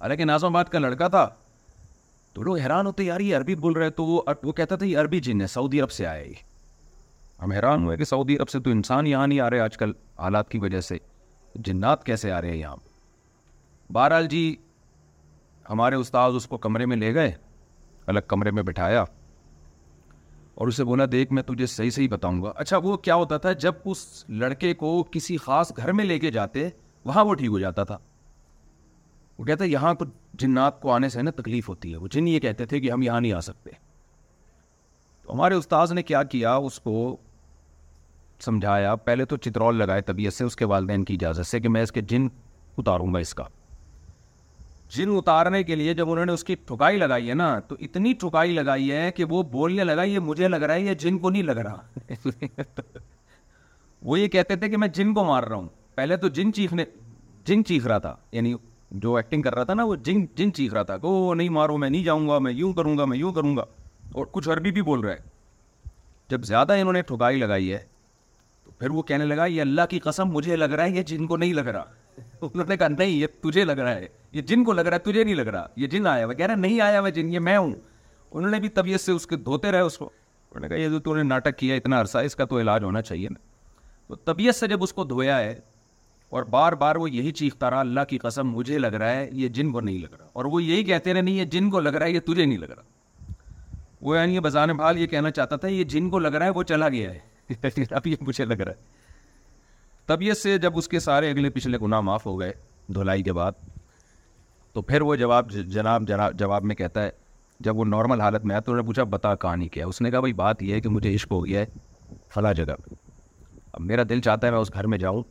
حالانکہ 0.00 0.24
نازم 0.32 0.56
آباد 0.56 0.72
کا 0.72 0.78
لڑکا 0.78 1.08
تھا 1.16 1.28
تو 2.34 2.42
لوگ 2.42 2.58
حیران 2.64 2.86
ہوتے 2.86 3.04
یار 3.04 3.20
یہ 3.28 3.36
عربی 3.36 3.54
بول 3.66 3.76
رہے 3.76 3.90
تو 4.00 4.04
وہ 4.06 4.52
کہتا 4.52 4.76
تھا 4.76 4.86
یہ 4.86 4.98
عربی 4.98 5.20
جن 5.28 5.40
ہے 5.40 5.46
سعودی 5.58 5.80
عرب 5.80 5.90
سے 6.00 6.06
آیا 6.06 6.22
یہ 6.22 6.34
ہم 7.44 7.50
حیران 7.52 7.84
ہوئے 7.84 7.96
کہ 7.96 8.04
سعودی 8.04 8.36
عرب 8.38 8.48
سے 8.48 8.58
تو 8.64 8.70
انسان 8.70 9.06
یہاں 9.06 9.26
نہیں 9.26 9.40
آ 9.40 9.48
رہے 9.50 9.60
آج 9.60 9.76
کل 9.78 9.90
حالات 10.18 10.48
کی 10.50 10.58
وجہ 10.58 10.80
سے 10.80 10.96
جنات 11.64 12.04
کیسے 12.04 12.30
آ 12.32 12.40
رہے 12.40 12.50
ہیں 12.50 12.56
یہاں 12.56 12.76
بہرحال 13.92 14.26
جی 14.28 14.40
ہمارے 15.70 15.94
استاد 16.02 16.32
اس 16.36 16.46
کو 16.48 16.56
کمرے 16.66 16.86
میں 16.86 16.96
لے 16.96 17.12
گئے 17.14 17.32
الگ 18.12 18.26
کمرے 18.28 18.50
میں 18.50 18.62
بٹھایا 18.68 19.04
اور 20.62 20.68
اسے 20.68 20.84
بولا 20.84 21.04
دیکھ 21.12 21.32
میں 21.32 21.42
تجھے 21.42 21.66
صحیح 21.66 21.90
صحیح 21.90 22.08
بتاؤں 22.10 22.42
گا 22.42 22.52
اچھا 22.64 22.78
وہ 22.82 22.96
کیا 23.08 23.14
ہوتا 23.22 23.38
تھا 23.44 23.52
جب 23.66 23.74
اس 23.92 24.06
لڑکے 24.42 24.72
کو 24.82 24.92
کسی 25.12 25.36
خاص 25.46 25.72
گھر 25.76 25.92
میں 26.00 26.04
لے 26.04 26.18
کے 26.18 26.30
جاتے 26.38 26.68
وہاں 27.06 27.24
وہ 27.24 27.34
ٹھیک 27.40 27.50
ہو 27.50 27.58
جاتا 27.58 27.84
تھا 27.90 27.98
وہ 29.38 29.44
کہتا 29.44 29.64
ہے 29.64 29.68
یہاں 29.68 29.92
کو 30.00 30.04
جنات 30.38 30.80
کو 30.80 30.92
آنے 30.92 31.08
سے 31.08 31.22
نا 31.22 31.30
تکلیف 31.42 31.68
ہوتی 31.68 31.92
ہے 31.92 31.96
وہ 31.96 32.08
جن 32.12 32.28
یہ 32.28 32.40
کہتے 32.40 32.66
تھے 32.72 32.80
کہ 32.80 32.90
ہم 32.92 33.02
یہاں 33.02 33.20
نہیں 33.20 33.32
آ 33.32 33.40
سکتے 33.50 33.70
تو 35.22 35.32
ہمارے 35.32 35.54
استاذ 35.54 35.92
نے 35.92 36.02
کیا 36.02 36.22
کیا 36.32 36.54
اس 36.68 36.78
کو 36.80 36.96
سمجھایا 38.44 38.94
پہلے 39.08 39.24
تو 39.32 39.36
چترول 39.46 39.76
لگائے 39.78 40.00
طبیعت 40.12 40.32
سے 40.32 40.44
اس 40.44 40.56
کے 40.56 40.64
والدین 40.72 41.04
کی 41.10 41.14
اجازت 41.14 41.46
سے 41.46 41.60
کہ 41.60 41.68
میں 41.76 41.82
اس 41.82 41.92
کے 41.92 42.00
جن 42.12 42.26
اتاروں 42.82 43.12
گا 43.14 43.18
اس 43.26 43.34
کا 43.40 43.44
جن 44.94 45.10
اتارنے 45.16 45.62
کے 45.68 45.74
لیے 45.80 45.94
جب 46.00 46.10
انہوں 46.10 46.26
نے 46.26 46.32
اس 46.38 46.44
کی 46.48 46.54
ٹھکائی 46.66 46.98
لگائی 46.98 47.28
ہے 47.28 47.34
نا 47.40 47.46
تو 47.68 47.76
اتنی 47.86 48.12
ٹھکائی 48.24 48.52
لگائی 48.54 48.90
ہے 48.92 49.10
کہ 49.18 49.24
وہ 49.34 49.42
بولنے 49.52 49.84
لگا 49.84 50.02
یہ 50.10 50.18
مجھے 50.32 50.48
لگ 50.48 50.62
رہا 50.68 50.74
ہے 50.74 50.80
یہ 50.82 50.94
جن 51.04 51.18
کو 51.24 51.30
نہیں 51.30 51.42
لگ 51.50 51.58
رہا 51.66 52.24
وہ 54.10 54.18
یہ 54.20 54.28
کہتے 54.34 54.56
تھے 54.62 54.68
کہ 54.68 54.76
میں 54.82 54.88
جن 54.98 55.14
کو 55.14 55.24
مار 55.30 55.42
رہا 55.50 55.56
ہوں 55.56 55.68
پہلے 56.00 56.16
تو 56.22 56.28
جن 56.38 56.52
چیخنے 56.58 56.84
جن 57.50 57.64
چیخ 57.70 57.86
رہا 57.86 57.98
تھا 58.06 58.14
یعنی 58.32 58.54
جو 59.04 59.14
ایکٹنگ 59.16 59.42
کر 59.42 59.54
رہا 59.54 59.64
تھا 59.70 59.74
نا 59.80 59.84
وہ 59.88 59.94
جن 60.08 60.24
جن 60.40 60.52
چیخ 60.60 60.74
رہا 60.74 60.82
تھا 60.90 60.96
کہ 60.98 61.06
وہ 61.14 61.34
نہیں 61.40 61.48
مارو 61.58 61.76
میں 61.84 61.90
نہیں 61.90 62.04
جاؤں 62.04 62.28
گا 62.28 62.38
میں 62.46 62.52
یوں 62.52 62.72
کروں 62.80 62.96
گا 62.98 63.04
میں 63.12 63.18
یوں 63.18 63.32
کروں 63.38 63.56
گا 63.56 63.64
اور 64.18 64.26
کچھ 64.36 64.48
عربی 64.54 64.70
بھی 64.78 64.82
بول 64.90 65.00
رہا 65.04 65.12
ہے 65.14 65.32
جب 66.30 66.44
زیادہ 66.52 66.72
انہوں 66.80 66.92
نے 66.92 67.02
ٹھکائی 67.12 67.38
لگائی 67.38 67.72
ہے 67.72 67.78
پھر 68.78 68.90
وہ 68.90 69.02
کہنے 69.08 69.24
لگا 69.26 69.44
یہ 69.46 69.60
اللہ 69.60 69.82
کی 69.90 69.98
قسم 70.04 70.30
مجھے 70.32 70.56
لگ 70.56 70.70
رہا 70.74 70.84
ہے 70.84 70.90
یہ 70.90 71.02
جن 71.10 71.26
کو 71.26 71.36
نہیں 71.36 71.52
لگ 71.54 71.66
رہا 71.74 71.84
انہوں 72.40 72.64
نے 72.68 72.76
کہا 72.76 72.88
نہیں 72.88 73.08
یہ 73.08 73.26
تجھے 73.42 73.64
لگ 73.64 73.78
رہا 73.80 73.94
ہے 73.94 74.06
یہ 74.32 74.42
جن 74.50 74.64
کو 74.64 74.72
لگ 74.72 74.80
رہا 74.86 74.96
ہے 74.96 75.10
تجھے 75.10 75.24
نہیں 75.24 75.34
لگ 75.34 75.46
رہا 75.56 75.66
یہ 75.82 75.86
جن 75.94 76.06
آیا 76.06 76.24
ہوا 76.24 76.32
کہہ 76.34 76.46
رہا 76.46 76.54
نہیں 76.54 76.80
آیا 76.86 77.00
ہوا 77.00 77.08
جن 77.18 77.32
یہ 77.34 77.38
میں 77.48 77.56
ہوں 77.56 77.72
انہوں 78.32 78.50
نے 78.50 78.60
بھی 78.60 78.68
طبیعت 78.78 79.00
سے 79.00 79.12
اس 79.12 79.26
کے 79.26 79.36
دھوتے 79.48 79.70
رہے 79.72 79.80
اس 79.90 79.98
کو 79.98 80.04
انہوں 80.08 80.60
نے 80.60 80.68
کہا 80.68 80.76
یہ 80.82 80.88
جو 80.88 80.98
تو 81.08 81.14
نے 81.16 81.22
ناٹک 81.22 81.56
کیا 81.58 81.74
اتنا 81.74 82.00
عرصہ 82.00 82.18
اس 82.28 82.36
کا 82.36 82.44
تو 82.52 82.58
علاج 82.60 82.84
ہونا 82.84 83.02
چاہیے 83.02 83.28
نا 83.32 83.38
تو 84.08 84.14
طبیعت 84.32 84.56
سے 84.56 84.66
جب 84.68 84.82
اس 84.82 84.92
کو 84.92 85.04
دھویا 85.04 85.38
ہے 85.40 85.54
اور 86.38 86.42
بار 86.50 86.72
بار 86.80 86.96
وہ 86.96 87.10
یہی 87.10 87.30
چیختا 87.38 87.70
رہا 87.70 87.80
اللہ 87.80 88.04
کی 88.08 88.18
قسم 88.18 88.50
مجھے 88.52 88.78
لگ 88.78 88.94
رہا 89.00 89.10
ہے 89.16 89.28
یہ 89.32 89.48
جن 89.56 89.70
کو 89.72 89.80
نہیں 89.80 89.98
لگ 89.98 90.14
رہا 90.18 90.26
اور 90.32 90.44
وہ 90.54 90.62
یہی 90.62 90.84
کہتے 90.84 91.12
رہے 91.14 91.22
نہیں 91.22 91.34
یہ 91.34 91.44
جن 91.54 91.70
کو 91.70 91.80
لگ 91.80 91.94
رہا 91.96 92.06
ہے 92.06 92.10
یہ 92.12 92.20
تجھے 92.26 92.44
نہیں 92.44 92.58
لگ 92.58 92.70
رہا 92.76 92.82
وہ 94.08 94.16
یعنی 94.16 94.40
بذان 94.48 94.70
بحال 94.76 94.98
یہ 94.98 95.06
کہنا 95.14 95.30
چاہتا 95.30 95.56
تھا 95.56 95.68
یہ 95.68 95.84
جن 95.94 96.10
کو 96.10 96.18
لگ 96.18 96.34
رہا 96.36 96.44
ہے 96.46 96.50
وہ 96.54 96.62
چلا 96.72 96.88
گیا 96.96 97.10
ہے 97.12 97.18
اب 97.98 98.06
یہ 98.06 98.16
مجھے 98.20 98.44
لگ 98.44 98.60
رہا 98.60 98.72
ہے 98.72 98.92
طبیعت 100.06 100.36
سے 100.38 100.56
جب 100.58 100.76
اس 100.78 100.88
کے 100.88 100.98
سارے 101.00 101.30
اگلے 101.30 101.50
پچھلے 101.50 101.78
گناہ 101.82 102.00
معاف 102.08 102.26
ہو 102.26 102.38
گئے 102.40 102.52
دھلائی 102.94 103.22
کے 103.22 103.32
بعد 103.32 103.52
تو 104.72 104.82
پھر 104.82 105.00
وہ 105.08 105.14
جواب 105.16 105.50
جناب 105.72 106.06
جناب 106.08 106.38
جواب 106.38 106.64
میں 106.70 106.74
کہتا 106.76 107.02
ہے 107.04 107.10
جب 107.64 107.78
وہ 107.78 107.84
نارمل 107.84 108.20
حالت 108.20 108.44
میں 108.44 108.54
آیا 108.54 108.60
تو 108.60 108.72
انہوں 108.72 108.82
نے 108.82 108.86
پوچھا 108.86 109.04
بتا 109.16 109.34
کہاں 109.42 109.56
کیا 109.72 109.86
اس 109.86 110.00
نے 110.02 110.10
کہا 110.10 110.20
بھائی 110.20 110.32
بات 110.42 110.62
یہ 110.62 110.74
ہے 110.74 110.80
کہ 110.80 110.88
مجھے 110.88 111.14
عشق 111.14 111.32
ہو 111.32 111.44
گیا 111.46 111.60
ہے 111.60 112.14
فلاں 112.34 112.52
جگہ 112.54 112.74
اب 113.72 113.80
میرا 113.90 114.02
دل 114.08 114.20
چاہتا 114.24 114.46
ہے 114.46 114.52
میں 114.52 114.58
اس 114.60 114.72
گھر 114.74 114.86
میں 114.86 114.98
جاؤں 114.98 115.22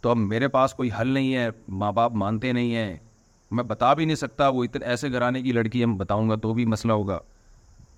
تو 0.00 0.10
اب 0.10 0.16
میرے 0.18 0.48
پاس 0.56 0.74
کوئی 0.74 0.90
حل 1.00 1.08
نہیں 1.14 1.34
ہے 1.36 1.48
ماں 1.82 1.92
باپ 1.98 2.12
مانتے 2.22 2.52
نہیں 2.52 2.74
ہیں 2.76 2.96
میں 3.56 3.64
بتا 3.64 3.92
بھی 3.94 4.04
نہیں 4.04 4.16
سکتا 4.16 4.48
وہ 4.48 4.64
اتنے 4.64 4.84
ایسے 4.92 5.10
گھرانے 5.12 5.42
کی 5.42 5.52
لڑکی 5.52 5.84
ہم 5.84 5.96
بتاؤں 5.96 6.30
گا 6.30 6.36
تو 6.46 6.52
بھی 6.54 6.64
مسئلہ 6.74 6.92
ہوگا 6.92 7.18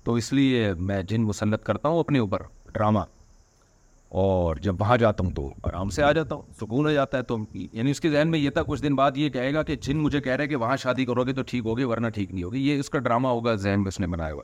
تو 0.04 0.14
اس 0.20 0.32
لیے 0.32 0.72
میں 0.88 1.02
جن 1.08 1.22
مسلط 1.26 1.64
کرتا 1.64 1.88
ہوں 1.88 2.00
اپنے 2.00 2.18
اوپر 2.18 2.42
ڈرامہ 2.72 3.00
اور 4.10 4.56
جب 4.62 4.80
وہاں 4.80 4.96
جاتا 4.98 5.24
ہوں 5.24 5.30
تو 5.34 5.48
آرام 5.68 5.88
سے 5.94 6.02
آ 6.02 6.10
جاتا 6.12 6.34
ہوں 6.34 6.42
سکون 6.60 6.84
ہو 6.86 6.90
جاتا 6.92 7.18
ہے 7.18 7.22
تو 7.22 7.36
یعنی 7.72 7.90
اس 7.90 8.00
کے 8.00 8.10
ذہن 8.10 8.30
میں 8.30 8.38
یہ 8.38 8.50
تھا 8.50 8.62
کچھ 8.66 8.82
دن 8.82 8.94
بعد 8.96 9.16
یہ 9.16 9.28
کہے 9.30 9.52
گا 9.54 9.62
کہ 9.62 9.74
جن 9.86 9.96
مجھے 10.02 10.20
کہہ 10.20 10.36
رہے 10.36 10.46
کہ 10.48 10.56
وہاں 10.62 10.76
شادی 10.82 11.04
کرو 11.04 11.24
گے 11.26 11.32
تو 11.32 11.42
ٹھیک 11.46 11.66
ہوگی 11.66 11.84
ورنہ 11.90 12.08
ٹھیک 12.14 12.32
نہیں 12.32 12.44
ہوگی 12.44 12.60
یہ 12.68 12.80
اس 12.80 12.90
کا 12.90 12.98
ڈرامہ 12.98 13.28
ہوگا 13.28 13.54
ذہن 13.64 13.80
میں 13.82 13.88
اس 13.88 14.00
نے 14.00 14.06
بنایا 14.14 14.32
ہوا 14.32 14.42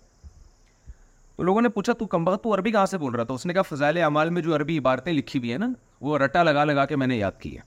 تو 1.37 1.43
لوگوں 1.43 1.63
نے 1.63 1.69
پوچھا 1.77 1.93
تو 1.99 2.07
کمبک 2.07 2.43
تو 2.43 2.55
عربی 2.55 2.71
کہاں 2.73 2.87
سے 2.87 2.99
بول 2.99 3.15
رہا 3.15 3.25
تھا 3.25 3.35
اس 3.35 3.47
نے 3.47 3.53
کہا 3.55 3.63
فضائل 3.69 3.97
اعمال 4.03 4.31
میں 4.31 4.43
جو 4.43 4.55
عربی 4.57 4.79
عبارتیں 4.79 5.13
لکھی 5.13 5.39
ہوئی 5.41 5.51
ہیں 5.51 5.59
نا 5.59 5.71
وہ 6.01 6.19
رٹا 6.19 6.43
لگا 6.43 6.65
لگا 6.65 6.85
کے 6.87 6.97
میں 6.97 7.07
نے 7.07 7.17
یاد 7.17 7.41
کی 7.41 7.55
ہے 7.57 7.61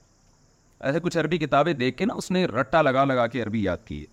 ایسے 0.86 1.00
کچھ 1.02 1.18
عربی 1.18 1.38
کتابیں 1.38 1.72
دیکھ 1.82 1.96
کے 1.96 2.04
نا 2.06 2.14
اس 2.18 2.30
نے 2.30 2.44
رٹا 2.46 2.82
لگا 2.82 3.04
لگا 3.04 3.26
کے 3.26 3.42
عربی 3.42 3.62
یاد 3.62 3.86
کی 3.86 4.00
ہے 4.00 4.06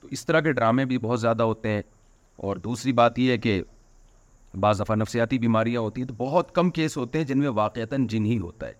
تو 0.00 0.08
اس 0.10 0.26
طرح 0.26 0.40
کے 0.40 0.52
ڈرامے 0.52 0.84
بھی 0.92 0.98
بہت 0.98 1.20
زیادہ 1.20 1.42
ہوتے 1.52 1.68
ہیں 1.72 1.82
اور 2.48 2.56
دوسری 2.64 2.92
بات 3.02 3.18
یہ 3.18 3.30
ہے 3.32 3.36
کہ 3.38 3.62
بعض 4.60 4.80
دفعہ 4.82 4.96
نفسیاتی 4.96 5.38
بیماریاں 5.38 5.80
ہوتی 5.80 6.00
ہیں 6.00 6.08
تو 6.08 6.14
بہت 6.18 6.54
کم 6.54 6.70
کیس 6.78 6.96
ہوتے 6.96 7.18
ہیں 7.18 7.24
جن 7.26 7.38
میں 7.38 7.48
واقعتاً 7.54 8.06
جن 8.06 8.24
ہی 8.24 8.38
ہوتا 8.38 8.66
ہے 8.68 8.72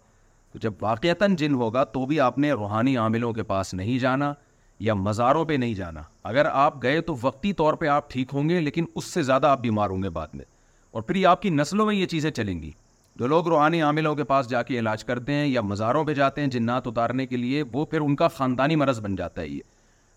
تو 0.53 0.59
جب 0.63 0.73
واقعتاً 0.81 1.37
جن 1.39 1.55
ہوگا 1.55 1.85
تو 1.93 2.05
بھی 2.07 2.21
آپ 2.21 2.39
نے 2.39 2.51
روحانی 2.53 2.97
عاملوں 2.97 3.33
کے 3.33 3.43
پاس 3.51 3.73
نہیں 3.75 3.99
جانا 3.99 4.33
یا 4.81 4.95
مزاروں 4.95 5.45
پہ 5.45 5.53
نہیں 5.57 5.75
جانا 5.75 6.03
اگر 6.31 6.47
آپ 6.53 6.83
گئے 6.83 7.01
تو 7.01 7.15
وقتی 7.23 7.53
طور 7.53 7.75
پہ 7.81 7.87
آپ 7.89 8.11
ٹھیک 8.11 8.35
ہوں 8.35 8.49
گے 8.49 8.61
لیکن 8.61 8.85
اس 8.95 9.05
سے 9.15 9.23
زیادہ 9.23 9.47
آپ 9.47 9.61
بیمار 9.61 9.91
ہوں 9.91 10.03
گے 10.03 10.09
بعد 10.11 10.29
میں 10.35 10.45
اور 10.93 11.03
پھر 11.03 11.17
یہ 11.17 11.27
آپ 11.27 11.43
کی 11.43 11.51
نسلوں 11.51 11.87
میں 11.87 11.95
یہ 11.95 12.07
چیزیں 12.13 12.31
چلیں 12.31 12.61
گی 12.63 12.71
جو 13.19 13.27
لوگ 13.27 13.49
روحانی 13.49 13.83
عاملوں 13.83 14.15
کے 14.17 14.25
پاس 14.25 14.49
جا 14.51 14.63
کے 14.63 14.79
علاج 14.79 15.05
کرتے 15.05 15.33
ہیں 15.35 15.47
یا 15.47 15.61
مزاروں 15.61 16.05
پہ 16.05 16.15
جاتے 16.15 16.41
ہیں 16.41 16.49
جنات 16.49 16.87
اتارنے 16.87 17.27
کے 17.27 17.37
لیے 17.37 17.63
وہ 17.73 17.85
پھر 17.91 18.01
ان 18.01 18.17
کا 18.17 18.29
خاندانی 18.37 18.77
مرض 18.77 19.01
بن 19.01 19.17
جاتا 19.17 19.43
ہے 19.43 19.49
یہ 19.49 19.61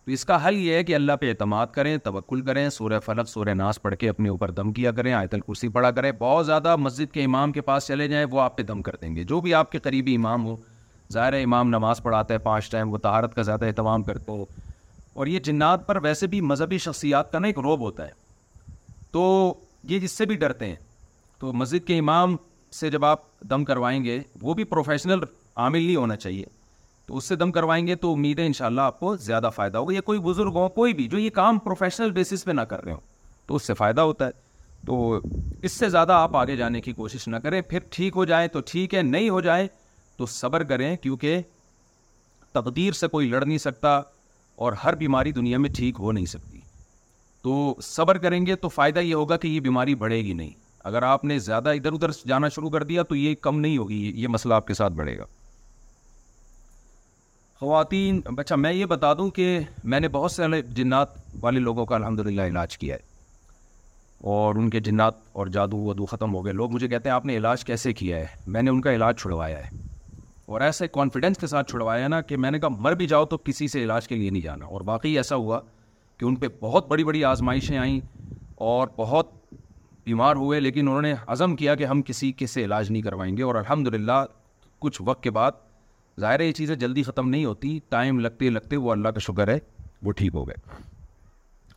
تو 0.05 0.11
اس 0.11 0.23
کا 0.25 0.37
حل 0.47 0.55
یہ 0.57 0.73
ہے 0.75 0.83
کہ 0.83 0.95
اللہ 0.95 1.15
پہ 1.19 1.29
اعتماد 1.29 1.67
کریں 1.73 1.95
توکل 2.03 2.41
کریں 2.45 2.67
سورہ 2.77 2.99
فلق 3.05 3.27
سورہ 3.29 3.53
ناس 3.55 3.81
پڑھ 3.81 3.95
کے 3.99 4.07
اپنے 4.09 4.29
اوپر 4.29 4.51
دم 4.51 4.71
کیا 4.73 4.91
کریں 4.91 5.11
آیت 5.13 5.33
الکرسی 5.33 5.67
پڑھا 5.75 5.91
کریں 5.91 6.11
بہت 6.19 6.45
زیادہ 6.45 6.75
مسجد 6.79 7.11
کے 7.13 7.23
امام 7.23 7.51
کے 7.51 7.61
پاس 7.69 7.85
چلے 7.87 8.07
جائیں 8.07 8.25
وہ 8.31 8.41
آپ 8.41 8.57
پہ 8.57 8.63
دم 8.71 8.81
کر 8.87 8.95
دیں 9.01 9.15
گے 9.15 9.23
جو 9.29 9.39
بھی 9.41 9.53
آپ 9.59 9.71
کے 9.71 9.79
قریبی 9.83 10.15
امام 10.15 10.45
ہو 10.45 10.55
ظاہر 11.13 11.33
امام 11.43 11.69
نماز 11.69 12.01
پڑھاتا 12.03 12.33
ہے 12.33 12.39
پانچ 12.49 12.69
ٹائم 12.71 12.91
وہ 12.93 12.97
تہارت 13.05 13.35
کا 13.35 13.41
زیادہ 13.51 13.65
اہتمام 13.65 14.03
کرتے 14.03 14.31
ہو 14.31 14.45
اور 15.13 15.27
یہ 15.27 15.39
جنات 15.47 15.85
پر 15.87 15.97
ویسے 16.03 16.27
بھی 16.27 16.41
مذہبی 16.41 16.77
شخصیات 16.87 17.31
کا 17.31 17.39
نا 17.39 17.47
ایک 17.47 17.59
روب 17.63 17.79
ہوتا 17.81 18.05
ہے 18.07 18.11
تو 19.11 19.23
یہ 19.89 19.99
جس 19.99 20.11
سے 20.17 20.25
بھی 20.25 20.35
ڈرتے 20.43 20.65
ہیں 20.67 20.75
تو 21.39 21.53
مسجد 21.61 21.87
کے 21.87 21.97
امام 21.99 22.35
سے 22.79 22.89
جب 22.89 23.05
آپ 23.05 23.21
دم 23.49 23.65
کروائیں 23.65 24.03
گے 24.03 24.19
وہ 24.41 24.53
بھی 24.59 24.63
پروفیشنل 24.75 25.19
عامل 25.55 25.83
نہیں 25.85 25.95
ہونا 25.95 26.15
چاہیے 26.15 26.45
تو 27.07 27.17
اس 27.17 27.23
سے 27.27 27.35
دم 27.35 27.51
کروائیں 27.51 27.85
گے 27.87 27.95
تو 28.03 28.11
امید 28.13 28.39
ہے 28.39 28.45
انشاءاللہ 28.47 28.81
آپ 28.81 28.99
کو 28.99 29.15
زیادہ 29.21 29.49
فائدہ 29.55 29.77
ہوگا 29.77 29.93
یا 29.93 30.01
کوئی 30.09 30.19
بزرگ 30.27 30.55
ہو 30.57 30.67
کوئی 30.75 30.93
بھی 30.99 31.07
جو 31.07 31.17
یہ 31.19 31.29
کام 31.39 31.59
پروفیشنل 31.65 32.11
بیسس 32.11 32.43
پہ 32.45 32.51
نہ 32.51 32.61
کر 32.71 32.83
رہے 32.83 32.91
ہوں 32.93 32.99
تو 33.47 33.55
اس 33.55 33.67
سے 33.67 33.73
فائدہ 33.79 34.01
ہوتا 34.09 34.27
ہے 34.27 34.41
تو 34.87 35.19
اس 35.63 35.71
سے 35.71 35.89
زیادہ 35.89 36.11
آپ 36.13 36.35
آگے 36.37 36.55
جانے 36.57 36.81
کی 36.81 36.91
کوشش 36.93 37.27
نہ 37.27 37.35
کریں 37.43 37.61
پھر 37.69 37.79
ٹھیک 37.91 38.13
ہو 38.15 38.25
جائیں 38.25 38.47
تو 38.53 38.59
ٹھیک 38.71 38.95
ہے 38.95 39.01
نہیں 39.01 39.29
ہو 39.29 39.41
جائے 39.41 39.67
تو 40.17 40.25
صبر 40.39 40.63
کریں 40.71 40.95
کیونکہ 41.03 41.41
تقدیر 42.53 42.93
سے 42.93 43.07
کوئی 43.07 43.27
لڑ 43.29 43.43
نہیں 43.45 43.57
سکتا 43.57 43.99
اور 44.63 44.73
ہر 44.83 44.95
بیماری 44.95 45.31
دنیا 45.31 45.57
میں 45.57 45.69
ٹھیک 45.75 45.95
ہو 45.99 46.11
نہیں 46.11 46.25
سکتی 46.35 46.59
تو 47.43 47.73
صبر 47.83 48.17
کریں 48.25 48.45
گے 48.45 48.55
تو 48.55 48.69
فائدہ 48.69 48.99
یہ 48.99 49.13
ہوگا 49.13 49.37
کہ 49.37 49.47
یہ 49.47 49.59
بیماری 49.59 49.95
بڑھے 50.03 50.17
گی 50.25 50.33
نہیں 50.33 50.49
اگر 50.89 51.03
آپ 51.03 51.23
نے 51.25 51.37
زیادہ 51.39 51.69
ادھر 51.79 51.93
ادھر 51.93 52.09
جانا 52.27 52.47
شروع 52.55 52.69
کر 52.69 52.83
دیا 52.83 53.03
تو 53.09 53.15
یہ 53.15 53.35
کم 53.41 53.59
نہیں 53.59 53.77
ہوگی 53.77 54.01
یہ 54.21 54.27
مسئلہ 54.27 54.53
آپ 54.53 54.67
کے 54.67 54.73
ساتھ 54.73 54.93
بڑھے 54.93 55.17
گا 55.17 55.25
خواتین 57.63 58.19
اچھا 58.37 58.55
میں 58.55 58.71
یہ 58.73 58.85
بتا 58.85 59.13
دوں 59.17 59.29
کہ 59.35 59.43
میں 59.91 59.99
نے 59.99 60.07
بہت 60.15 60.31
سے 60.31 60.43
جنات 60.75 61.09
والے 61.41 61.59
لوگوں 61.59 61.85
کا 61.85 61.95
الحمد 61.95 62.19
للہ 62.27 62.41
علاج 62.51 62.77
کیا 62.77 62.95
ہے 62.95 63.11
اور 64.33 64.55
ان 64.55 64.69
کے 64.69 64.79
جنات 64.87 65.17
اور 65.39 65.47
جادو 65.57 65.77
ودو 65.83 66.05
ختم 66.05 66.33
ہو 66.35 66.43
گئے 66.45 66.53
لوگ 66.61 66.71
مجھے 66.71 66.87
کہتے 66.87 67.09
ہیں 67.09 67.13
آپ 67.15 67.25
نے 67.25 67.37
علاج 67.37 67.63
کیسے 67.69 67.93
کیا 68.01 68.17
ہے 68.19 68.25
میں 68.55 68.61
نے 68.61 68.69
ان 68.71 68.81
کا 68.81 68.93
علاج 68.95 69.19
چھڑوایا 69.21 69.59
ہے 69.63 69.69
اور 70.51 70.61
ایسے 70.67 70.87
کانفیڈنس 70.99 71.37
کے 71.41 71.47
ساتھ 71.47 71.71
چھڑوایا 71.71 72.03
ہے 72.03 72.07
نا 72.15 72.21
کہ 72.31 72.37
میں 72.45 72.51
نے 72.51 72.59
کہا 72.59 72.79
مر 72.87 72.95
بھی 73.01 73.07
جاؤ 73.13 73.25
تو 73.33 73.37
کسی 73.49 73.67
سے 73.75 73.83
علاج 73.83 74.07
کے 74.07 74.15
لیے 74.15 74.29
نہیں 74.29 74.41
جانا 74.49 74.65
اور 74.65 74.81
باقی 74.93 75.15
ایسا 75.23 75.35
ہوا 75.45 75.59
کہ 76.17 76.25
ان 76.25 76.35
پہ 76.43 76.47
بہت 76.59 76.87
بڑی 76.87 77.03
بڑی 77.11 77.23
آزمائشیں 77.33 77.77
آئیں 77.77 77.99
اور 78.71 78.87
بہت 78.97 79.31
بیمار 80.05 80.35
ہوئے 80.43 80.59
لیکن 80.59 80.87
انہوں 80.87 81.01
نے 81.01 81.13
عزم 81.37 81.55
کیا 81.63 81.75
کہ 81.75 81.85
ہم 81.93 82.01
کسی 82.11 82.31
کے 82.41 82.47
سے 82.55 82.65
علاج 82.65 82.91
نہیں 82.91 83.01
کروائیں 83.09 83.35
گے 83.37 83.43
اور 83.49 83.55
الحمد 83.63 83.95
کچھ 84.85 85.01
وقت 85.05 85.23
کے 85.23 85.31
بعد 85.39 85.51
ظاہر 86.19 86.39
ہے 86.39 86.45
یہ 86.45 86.51
چیزیں 86.53 86.75
جلدی 86.83 87.03
ختم 87.03 87.29
نہیں 87.29 87.45
ہوتی 87.45 87.79
ٹائم 87.89 88.19
لگتے 88.19 88.49
لگتے 88.49 88.77
وہ 88.77 88.91
اللہ 88.91 89.09
کا 89.11 89.19
شکر 89.27 89.47
ہے 89.47 89.57
وہ 90.05 90.11
ٹھیک 90.17 90.35
ہو 90.35 90.47
گئے 90.47 90.55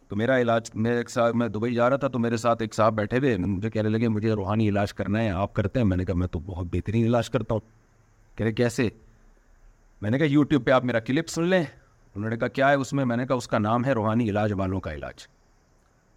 تو 0.08 0.16
میرا 0.16 0.38
علاج 0.40 0.70
میں 0.84 0.96
ایک 0.96 1.10
صاحب 1.10 1.34
میں 1.36 1.46
دبئی 1.54 1.74
جا 1.74 1.88
رہا 1.90 1.96
تھا 2.02 2.08
تو 2.08 2.18
میرے 2.18 2.36
ساتھ 2.36 2.60
ایک 2.62 2.74
صاحب 2.74 2.94
بیٹھے 2.94 3.18
ہوئے 3.18 3.36
مجھے 3.36 3.70
کہنے 3.70 3.88
لگے 3.88 4.08
مجھے 4.08 4.32
روحانی 4.32 4.68
علاج 4.68 4.92
کرنا 4.94 5.20
ہے 5.22 5.30
آپ 5.44 5.54
کرتے 5.54 5.80
ہیں 5.80 5.86
میں 5.86 5.96
نے 5.96 6.04
کہا 6.04 6.14
میں 6.16 6.26
تو 6.32 6.38
بہت 6.46 6.66
بہترین 6.72 7.06
علاج 7.06 7.30
کرتا 7.30 7.54
ہوں 7.54 7.60
کہہ 8.36 8.44
رہے 8.44 8.52
کیسے 8.52 8.88
میں 10.02 10.10
نے 10.10 10.18
کہا 10.18 10.26
یوٹیوب 10.30 10.64
پہ 10.64 10.70
آپ 10.70 10.84
میرا 10.84 11.00
کلپ 11.06 11.28
سن 11.28 11.44
لیں 11.50 11.62
انہوں 12.14 12.30
نے 12.30 12.36
کہا 12.36 12.48
کیا 12.58 12.68
ہے 12.70 12.74
اس 12.84 12.92
میں 12.92 13.04
میں 13.04 13.16
نے 13.16 13.26
کہا 13.26 13.36
اس 13.36 13.48
کا 13.48 13.58
نام 13.58 13.84
ہے 13.84 13.92
روحانی 13.94 14.28
علاج 14.30 14.52
والوں 14.58 14.80
کا 14.80 14.92
علاج 14.94 15.26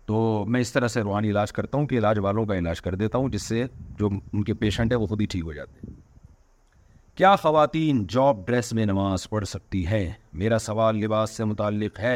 تو 0.05 0.43
میں 0.49 0.61
اس 0.61 0.71
طرح 0.73 0.87
سے 0.87 1.01
روحانی 1.01 1.29
علاج 1.31 1.51
کرتا 1.53 1.77
ہوں 1.77 1.87
کہ 1.87 1.97
علاج 1.97 2.19
والوں 2.23 2.45
کا 2.45 2.57
علاج 2.57 2.81
کر 2.81 2.95
دیتا 3.01 3.17
ہوں 3.17 3.29
جس 3.31 3.43
سے 3.47 3.65
جو 3.99 4.09
ان 4.33 4.43
کے 4.43 4.53
پیشنٹ 4.63 4.91
ہیں 4.93 4.99
وہ 4.99 5.07
خود 5.07 5.21
ہی 5.21 5.25
ٹھیک 5.33 5.43
ہو 5.45 5.53
جاتے 5.53 5.87
ہیں 5.87 5.95
کیا 7.19 7.33
خواتین 7.35 8.01
جاب 8.09 8.45
ڈریس 8.47 8.71
میں 8.73 8.85
نماز 8.85 9.27
پڑھ 9.29 9.45
سکتی 9.45 9.85
ہیں 9.87 10.05
میرا 10.41 10.57
سوال 10.65 10.97
لباس 10.99 11.29
سے 11.37 11.43
متعلق 11.45 11.99
ہے 11.99 12.15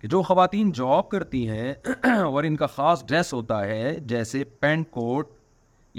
کہ 0.00 0.08
جو 0.08 0.20
خواتین 0.28 0.70
جاب 0.74 1.08
کرتی 1.08 1.46
ہیں 1.48 1.72
اور 2.24 2.44
ان 2.44 2.56
کا 2.56 2.66
خاص 2.76 3.04
ڈریس 3.06 3.32
ہوتا 3.34 3.60
ہے 3.68 3.94
جیسے 4.12 4.42
پینٹ 4.60 4.90
کوٹ 4.90 5.32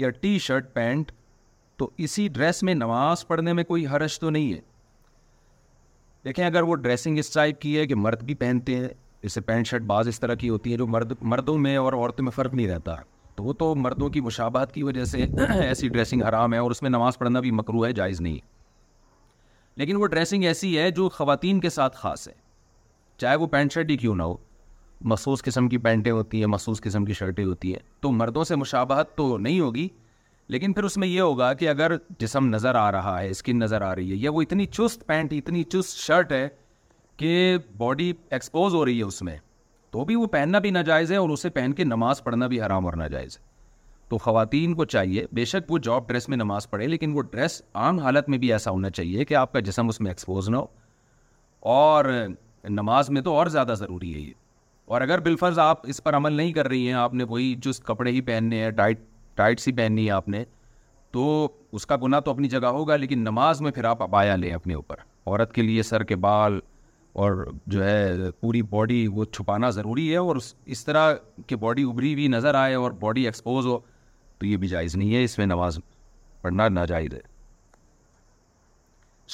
یا 0.04 0.10
ٹی 0.20 0.36
شرٹ 0.46 0.72
پینٹ 0.74 1.12
تو 1.78 1.90
اسی 2.06 2.26
ڈریس 2.38 2.62
میں 2.68 2.74
نماز 2.74 3.26
پڑھنے 3.28 3.52
میں 3.58 3.64
کوئی 3.64 3.86
حرج 3.92 4.18
تو 4.20 4.30
نہیں 4.30 4.52
ہے 4.54 4.60
دیکھیں 6.24 6.44
اگر 6.46 6.62
وہ 6.70 6.76
ڈریسنگ 6.86 7.18
اس 7.18 7.30
ٹائپ 7.32 7.60
کی 7.60 7.78
ہے 7.78 7.86
کہ 7.86 7.94
مرد 8.06 8.22
بھی 8.30 8.34
پہنتے 8.44 8.76
ہیں 8.76 8.88
جیسے 9.22 9.40
پینٹ 9.50 9.68
شرٹ 9.68 9.82
بعض 9.94 10.08
اس 10.08 10.20
طرح 10.20 10.34
کی 10.42 10.48
ہوتی 10.48 10.72
ہے 10.72 10.76
جو 10.78 10.86
مرد 10.96 11.12
مردوں 11.34 11.56
میں 11.68 11.76
اور 11.76 11.92
عورتوں 11.92 12.24
میں 12.24 12.32
فرق 12.40 12.54
نہیں 12.54 12.68
رہتا 12.68 12.94
تو 13.36 13.44
وہ 13.44 13.52
تو 13.62 13.74
مردوں 13.74 14.08
کی 14.10 14.20
مشابات 14.26 14.72
کی 14.74 14.82
وجہ 14.82 15.04
سے 15.04 15.24
ایسی 15.62 15.88
ڈریسنگ 15.96 16.22
حرام 16.28 16.52
ہے 16.54 16.58
اور 16.58 16.70
اس 16.70 16.82
میں 16.82 16.90
نماز 16.90 17.18
پڑھنا 17.18 17.40
بھی 17.46 17.50
مکرو 17.60 17.84
ہے 17.86 17.92
جائز 17.98 18.20
نہیں 18.20 18.38
لیکن 19.80 19.96
وہ 20.02 20.06
ڈریسنگ 20.12 20.44
ایسی 20.50 20.78
ہے 20.78 20.90
جو 20.98 21.08
خواتین 21.16 21.60
کے 21.60 21.70
ساتھ 21.70 21.96
خاص 21.96 22.26
ہے 22.28 22.32
چاہے 23.20 23.36
وہ 23.42 23.46
پینٹ 23.56 23.72
شرٹ 23.72 23.90
ہی 23.90 23.96
کیوں 23.96 24.14
نہ 24.16 24.22
ہو 24.22 24.36
مخصوص 25.12 25.42
قسم 25.44 25.68
کی 25.68 25.78
پینٹیں 25.88 26.10
ہوتی 26.12 26.38
ہیں 26.40 26.46
مخصوص 26.48 26.80
قسم 26.80 27.04
کی 27.04 27.12
شرٹیں 27.14 27.44
ہوتی 27.44 27.72
ہیں 27.72 27.80
تو 28.02 28.10
مردوں 28.20 28.44
سے 28.50 28.56
مشابہت 28.56 29.14
تو 29.16 29.36
نہیں 29.38 29.60
ہوگی 29.60 29.88
لیکن 30.54 30.72
پھر 30.72 30.84
اس 30.84 30.96
میں 31.02 31.08
یہ 31.08 31.20
ہوگا 31.20 31.52
کہ 31.60 31.68
اگر 31.68 31.92
جسم 32.20 32.46
نظر 32.54 32.74
آ 32.82 32.90
رہا 32.92 33.20
ہے 33.20 33.28
اسکن 33.30 33.58
نظر 33.58 33.82
آ 33.82 33.94
رہی 33.96 34.10
ہے 34.10 34.16
یا 34.16 34.30
وہ 34.34 34.42
اتنی 34.42 34.66
چست 34.66 35.06
پینٹ 35.06 35.32
اتنی 35.36 35.62
چست 35.76 35.98
شرٹ 36.06 36.32
ہے 36.32 36.46
کہ 37.16 37.56
باڈی 37.76 38.12
ایکسپوز 38.38 38.74
ہو 38.74 38.84
رہی 38.84 38.98
ہے 38.98 39.04
اس 39.04 39.22
میں 39.28 39.36
تو 39.96 40.04
بھی 40.04 40.14
وہ 40.14 40.26
پہننا 40.32 40.58
بھی 40.58 40.70
ناجائز 40.70 41.10
ہے 41.12 41.16
اور 41.16 41.28
اسے 41.30 41.48
پہن 41.50 41.72
کے 41.74 41.84
نماز 41.84 42.22
پڑھنا 42.24 42.46
بھی 42.52 42.60
حرام 42.62 42.86
اور 42.86 42.94
ناجائز 43.00 43.36
ہے 43.38 43.44
تو 44.08 44.18
خواتین 44.24 44.74
کو 44.76 44.84
چاہیے 44.94 45.24
بے 45.34 45.44
شک 45.52 45.70
وہ 45.72 45.78
جاب 45.82 46.08
ڈریس 46.08 46.28
میں 46.28 46.36
نماز 46.36 46.68
پڑھے 46.70 46.86
لیکن 46.86 47.12
وہ 47.16 47.22
ڈریس 47.30 47.60
عام 47.82 47.98
حالت 47.98 48.28
میں 48.28 48.38
بھی 48.38 48.52
ایسا 48.52 48.70
ہونا 48.70 48.90
چاہیے 48.98 49.24
کہ 49.30 49.34
آپ 49.42 49.52
کا 49.52 49.60
جسم 49.68 49.88
اس 49.88 50.00
میں 50.00 50.10
ایکسپوز 50.10 50.48
نہ 50.48 50.56
ہو 50.56 50.64
اور 51.74 52.04
نماز 52.68 53.10
میں 53.10 53.22
تو 53.28 53.34
اور 53.36 53.46
زیادہ 53.56 53.74
ضروری 53.78 54.12
ہے 54.14 54.18
یہ 54.18 54.32
اور 54.92 55.00
اگر 55.00 55.20
بالفرض 55.28 55.58
آپ 55.58 55.88
اس 55.94 56.02
پر 56.04 56.16
عمل 56.16 56.32
نہیں 56.32 56.52
کر 56.58 56.68
رہی 56.68 56.86
ہیں 56.86 56.94
آپ 57.06 57.14
نے 57.20 57.24
وہی 57.30 57.54
جس 57.66 57.80
کپڑے 57.86 58.10
ہی 58.10 58.20
پہننے 58.30 58.62
ہیں 58.64 58.70
ٹائٹ 58.80 58.98
ٹائٹس 59.36 59.68
ہی 59.68 59.72
پہننی 59.76 60.06
ہے 60.06 60.10
آپ 60.18 60.28
نے 60.36 60.44
تو 61.12 61.48
اس 61.76 61.86
کا 61.86 61.96
گناہ 62.02 62.20
تو 62.24 62.30
اپنی 62.30 62.48
جگہ 62.56 62.76
ہوگا 62.80 62.96
لیکن 62.96 63.24
نماز 63.30 63.60
میں 63.66 63.70
پھر 63.78 63.84
آپ 63.94 64.02
ابایا 64.02 64.36
لیں 64.44 64.52
اپنے 64.54 64.74
اوپر 64.74 64.96
عورت 65.26 65.52
کے 65.54 65.62
لیے 65.62 65.82
سر 65.92 66.02
کے 66.12 66.16
بال 66.28 66.60
اور 67.24 67.44
جو 67.72 67.82
ہے 67.84 68.30
پوری 68.40 68.60
باڈی 68.70 69.06
وہ 69.14 69.24
چھپانا 69.34 69.68
ضروری 69.74 70.10
ہے 70.10 70.16
اور 70.16 70.36
اس 70.74 70.84
طرح 70.84 71.12
کہ 71.46 71.56
باڈی 71.62 71.82
ابری 71.90 72.12
ہوئی 72.14 72.26
نظر 72.28 72.54
آئے 72.62 72.74
اور 72.74 72.90
باڈی 73.04 73.24
ایکسپوز 73.26 73.66
ہو 73.66 73.78
تو 74.38 74.46
یہ 74.46 74.56
بھی 74.64 74.68
جائز 74.68 74.96
نہیں 74.96 75.14
ہے 75.14 75.22
اس 75.24 75.36
میں 75.38 75.46
نماز 75.46 75.78
پڑھنا 76.40 76.66
ناجائز 76.68 77.14
ہے 77.14 77.20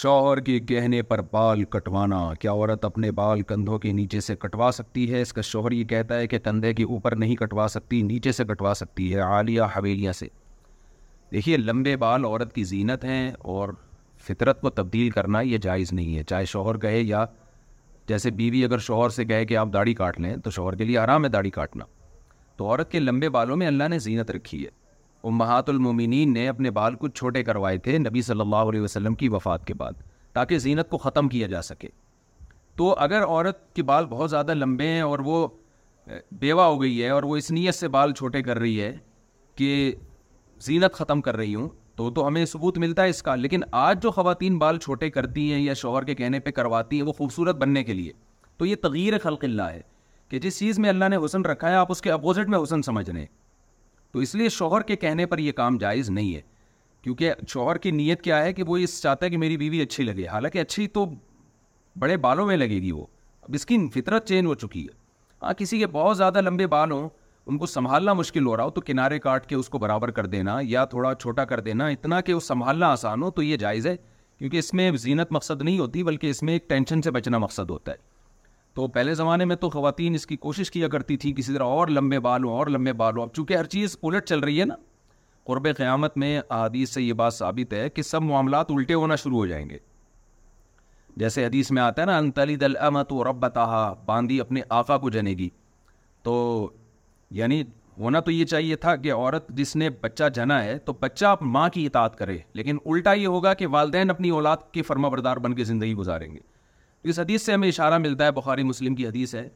شوہر 0.03 0.41
کے 0.51 0.59
کہنے 0.69 1.01
پر 1.11 1.21
بال 1.33 1.65
کٹوانا 1.75 2.21
کیا 2.41 2.53
عورت 2.53 2.85
اپنے 2.85 3.11
بال 3.23 3.43
کندھوں 3.51 3.79
کے 3.79 3.93
نیچے 4.01 4.21
سے 4.29 4.37
کٹوا 4.47 4.71
سکتی 4.79 5.13
ہے 5.13 5.23
اس 5.23 5.33
کا 5.33 5.41
شوہر 5.51 5.73
یہ 5.81 5.85
کہتا 5.95 6.19
ہے 6.19 6.27
کہ 6.35 6.39
کندھے 6.45 6.73
کے 6.75 6.85
اوپر 6.95 7.17
نہیں 7.25 7.37
کٹوا 7.45 7.67
سکتی 7.77 8.01
نیچے 8.13 8.33
سے 8.39 8.45
کٹوا 8.55 8.75
سکتی 8.85 9.13
ہے 9.15 9.21
عالیہ 9.33 9.63
حویلیاں 9.77 10.13
سے 10.21 10.29
دیکھیے 11.33 11.57
لمبے 11.57 11.97
بال 12.07 12.25
عورت 12.25 12.53
کی 12.55 12.65
زینت 12.73 13.05
ہیں 13.05 13.31
اور 13.57 13.75
فطرت 14.27 14.61
کو 14.61 14.71
تبدیل 14.79 15.11
کرنا 15.11 15.41
یہ 15.53 15.59
جائز 15.69 15.93
نہیں 15.93 16.17
ہے 16.17 16.23
چاہے 16.33 16.45
شوہر 16.55 16.79
کہے 16.87 17.01
یا 17.01 17.25
جیسے 18.09 18.31
بیوی 18.41 18.65
اگر 18.65 18.79
شوہر 18.89 19.09
سے 19.11 19.25
کہے 19.25 19.45
کہ 19.47 19.57
آپ 19.57 19.69
داڑھی 19.73 19.95
کاٹ 19.95 20.19
لیں 20.21 20.35
تو 20.45 20.51
شوہر 20.51 20.75
کے 20.77 20.85
لیے 20.85 20.99
آرام 20.99 21.25
ہے 21.25 21.29
داڑھی 21.31 21.51
کاٹنا 21.51 21.85
تو 22.57 22.67
عورت 22.69 22.91
کے 22.91 23.01
لمبے 23.01 23.29
بالوں 23.37 23.57
میں 23.57 23.67
اللہ 23.67 23.89
نے 23.91 23.99
زینت 24.07 24.31
رکھی 24.31 24.63
ہے 24.65 24.71
امہات 25.29 25.69
المومنین 25.69 26.33
نے 26.35 26.49
اپنے 26.49 26.71
بال 26.79 26.95
کچھ 27.01 27.13
چھوٹے 27.19 27.43
کروائے 27.45 27.79
تھے 27.83 27.99
نبی 27.99 28.23
صلی 28.23 28.41
اللہ 28.41 28.69
علیہ 28.71 28.81
وسلم 28.81 29.15
کی 29.15 29.29
وفات 29.33 29.67
کے 29.67 29.75
بعد 29.83 29.93
تاکہ 30.35 30.59
زینت 30.59 30.89
کو 30.91 30.99
ختم 30.99 31.29
کیا 31.29 31.47
جا 31.47 31.63
سکے 31.63 31.89
تو 32.77 32.95
اگر 33.07 33.25
عورت 33.27 33.61
کے 33.77 33.83
بال 33.91 34.07
بہت 34.09 34.31
زیادہ 34.31 34.55
لمبے 34.55 34.87
ہیں 34.89 35.01
اور 35.03 35.19
وہ 35.25 35.47
بیوہ 36.41 36.63
ہو 36.63 36.81
گئی 36.83 37.03
ہے 37.03 37.09
اور 37.17 37.23
وہ 37.23 37.37
اس 37.37 37.51
نیت 37.51 37.75
سے 37.75 37.89
بال 37.97 38.13
چھوٹے 38.21 38.43
کر 38.43 38.59
رہی 38.59 38.81
ہے 38.81 38.93
کہ 39.57 39.71
زینت 40.67 40.93
ختم 40.95 41.21
کر 41.21 41.37
رہی 41.37 41.55
ہوں 41.55 41.69
تو 41.97 42.11
تو 42.17 42.27
ہمیں 42.27 42.45
ثبوت 42.47 42.79
ملتا 42.79 43.03
ہے 43.05 43.09
اس 43.11 43.23
کا 43.23 43.35
لیکن 43.37 43.61
آج 43.87 44.03
جو 44.03 44.11
خواتین 44.11 44.59
بال 44.59 44.79
چھوٹے 44.83 45.11
کرتی 45.11 45.53
ہیں 45.53 45.61
یا 45.61 45.75
شوہر 45.81 46.05
کے 46.05 46.15
کہنے 46.15 46.41
پہ 46.41 46.51
کرواتی 46.59 46.97
ہیں 46.97 47.07
وہ 47.07 47.13
خوبصورت 47.19 47.57
بننے 47.57 47.83
کے 47.85 47.95
لیے 47.95 48.13
تو 48.59 48.67
یہ 48.67 48.77
تغیر 48.83 49.19
خلق 49.23 49.45
اللہ 49.45 49.71
ہے 49.73 49.81
کہ 50.29 50.39
جس 50.41 50.59
چیز 50.59 50.79
میں 50.79 50.89
اللہ 50.91 51.09
نے 51.11 51.17
حسن 51.25 51.45
رکھا 51.45 51.71
ہے 51.71 51.75
آپ 51.77 51.91
اس 51.93 52.01
کے 52.03 52.11
اپوزٹ 52.13 52.49
میں 52.51 52.59
حسن 52.63 52.83
سمجھ 52.83 53.09
رہے 53.11 53.19
ہیں 53.19 53.27
تو 54.13 54.19
اس 54.19 54.35
لیے 54.35 54.49
شوہر 54.59 54.83
کے 54.89 54.97
کہنے 55.05 55.27
پر 55.27 55.39
یہ 55.39 55.53
کام 55.61 55.77
جائز 55.79 56.11
نہیں 56.11 56.35
ہے 56.35 56.41
کیونکہ 57.03 57.33
شوہر 57.49 57.79
کی 57.85 57.91
نیت 57.91 58.23
کیا 58.23 58.43
ہے 58.45 58.53
کہ 58.53 58.63
وہ 58.67 58.77
اس 58.79 59.01
چاہتا 59.03 59.27
ہے 59.27 59.31
کہ 59.31 59.39
میری 59.39 59.57
بیوی 59.57 59.81
اچھی 59.83 60.05
لگے 60.05 60.27
حالانکہ 60.33 60.59
اچھی 60.61 60.87
تو 60.99 61.05
بڑے 62.01 62.17
بالوں 62.27 62.47
میں 62.47 62.57
لگے 62.57 62.81
گی 62.83 62.91
وہ 62.93 63.07
اب 63.43 63.55
اس 63.55 63.67
کی 63.67 63.79
فطرت 63.95 64.29
چینج 64.29 64.47
ہو 64.47 64.55
چکی 64.65 64.85
ہے 64.87 65.01
ہاں 65.43 65.53
کسی 65.59 65.79
کے 65.79 65.87
بہت 65.99 66.17
زیادہ 66.17 66.41
لمبے 66.41 66.67
بال 66.75 66.91
ہوں 66.93 67.09
ان 67.49 67.57
کو 67.59 67.67
سنبھالنا 67.67 68.13
مشکل 68.13 68.47
ہو 68.47 68.57
رہا 68.57 68.65
ہو 68.65 68.71
تو 68.71 68.81
کنارے 68.81 69.19
کاٹ 69.19 69.47
کے 69.47 69.55
اس 69.55 69.69
کو 69.69 69.79
برابر 69.79 70.11
کر 70.19 70.27
دینا 70.35 70.57
یا 70.63 70.85
تھوڑا 70.93 71.13
چھوٹا 71.15 71.45
کر 71.53 71.61
دینا 71.61 71.87
اتنا 71.95 72.21
کہ 72.27 72.35
وہ 72.35 72.41
سنبھالنا 72.41 72.91
آسان 72.93 73.23
ہو 73.23 73.31
تو 73.39 73.43
یہ 73.43 73.57
جائز 73.63 73.87
ہے 73.87 73.95
کیونکہ 74.39 74.57
اس 74.59 74.73
میں 74.75 74.91
زینت 74.99 75.33
مقصد 75.33 75.63
نہیں 75.63 75.79
ہوتی 75.79 76.03
بلکہ 76.05 76.31
اس 76.31 76.43
میں 76.43 76.53
ایک 76.53 76.69
ٹینشن 76.69 77.03
سے 77.03 77.11
بچنا 77.17 77.39
مقصد 77.39 77.71
ہوتا 77.71 77.93
ہے 77.93 78.11
تو 78.75 78.87
پہلے 78.89 79.15
زمانے 79.15 79.45
میں 79.45 79.57
تو 79.65 79.71
خواتین 79.71 80.15
اس 80.15 80.27
کی 80.27 80.37
کوشش 80.45 80.71
کیا 80.71 80.89
کرتی 80.89 81.17
تھیں 81.25 81.33
کسی 81.37 81.55
طرح 81.55 81.63
اور 81.79 81.89
لمبے 81.89 82.17
ہوں 82.25 82.49
اور 82.51 82.67
لمبے 82.67 82.93
بال 83.01 83.17
ہوں 83.17 83.23
اب 83.23 83.33
چونکہ 83.35 83.57
ہر 83.57 83.65
چیز 83.75 83.97
الٹ 84.03 84.25
چل 84.29 84.39
رہی 84.45 84.61
ہے 84.61 84.65
نا 84.67 84.75
قرب 85.47 85.67
قیامت 85.77 86.17
میں 86.19 86.41
حدیث 86.51 86.91
سے 86.95 87.03
یہ 87.03 87.13
بات 87.21 87.35
ثابت 87.35 87.73
ہے 87.75 87.89
کہ 87.91 88.03
سب 88.03 88.23
معاملات 88.23 88.71
الٹے 88.71 88.95
ہونا 88.95 89.17
شروع 89.23 89.37
ہو 89.39 89.47
جائیں 89.47 89.69
گے 89.71 89.79
جیسے 91.23 91.45
حدیث 91.47 91.71
میں 91.71 91.83
آتا 91.83 92.03
ہے 92.03 92.07
نا 92.07 92.17
انتلی 92.19 92.57
دل 92.57 92.77
امت 92.87 93.13
و 93.13 93.23
رب 93.31 93.47
باندھی 94.07 94.41
اپنے 94.41 94.61
آقا 94.81 94.99
کو 94.99 95.11
جنے 95.11 95.33
گی 95.39 95.49
تو 96.23 96.37
یعنی 97.35 97.63
ہونا 97.99 98.21
تو 98.21 98.31
یہ 98.31 98.45
چاہیے 98.45 98.77
تھا 98.83 98.95
کہ 98.97 99.13
عورت 99.13 99.49
جس 99.57 99.75
نے 99.77 99.89
بچہ 100.01 100.25
جنا 100.35 100.63
ہے 100.65 100.77
تو 100.85 100.93
بچہ 101.01 101.35
ماں 101.55 101.69
کی 101.73 101.85
اطاعت 101.87 102.17
کرے 102.19 102.37
لیکن 102.55 102.79
الٹا 102.85 103.13
یہ 103.13 103.27
ہوگا 103.27 103.53
کہ 103.55 103.67
والدین 103.77 104.11
اپنی 104.11 104.31
اولاد 104.39 104.71
کے 104.73 104.83
فرما 104.83 105.09
بردار 105.15 105.37
بن 105.45 105.55
کے 105.55 105.65
زندگی 105.65 105.95
گزاریں 105.95 106.31
گے 106.35 106.39
اس 107.11 107.19
حدیث 107.19 107.43
سے 107.47 107.53
ہمیں 107.53 107.69
اشارہ 107.69 107.99
ملتا 107.99 108.27
ہے 108.27 108.33
بخاری 108.39 108.63
مسلم 108.63 108.95
کی 108.95 109.07
حدیث 109.07 109.35
ہے 109.35 109.49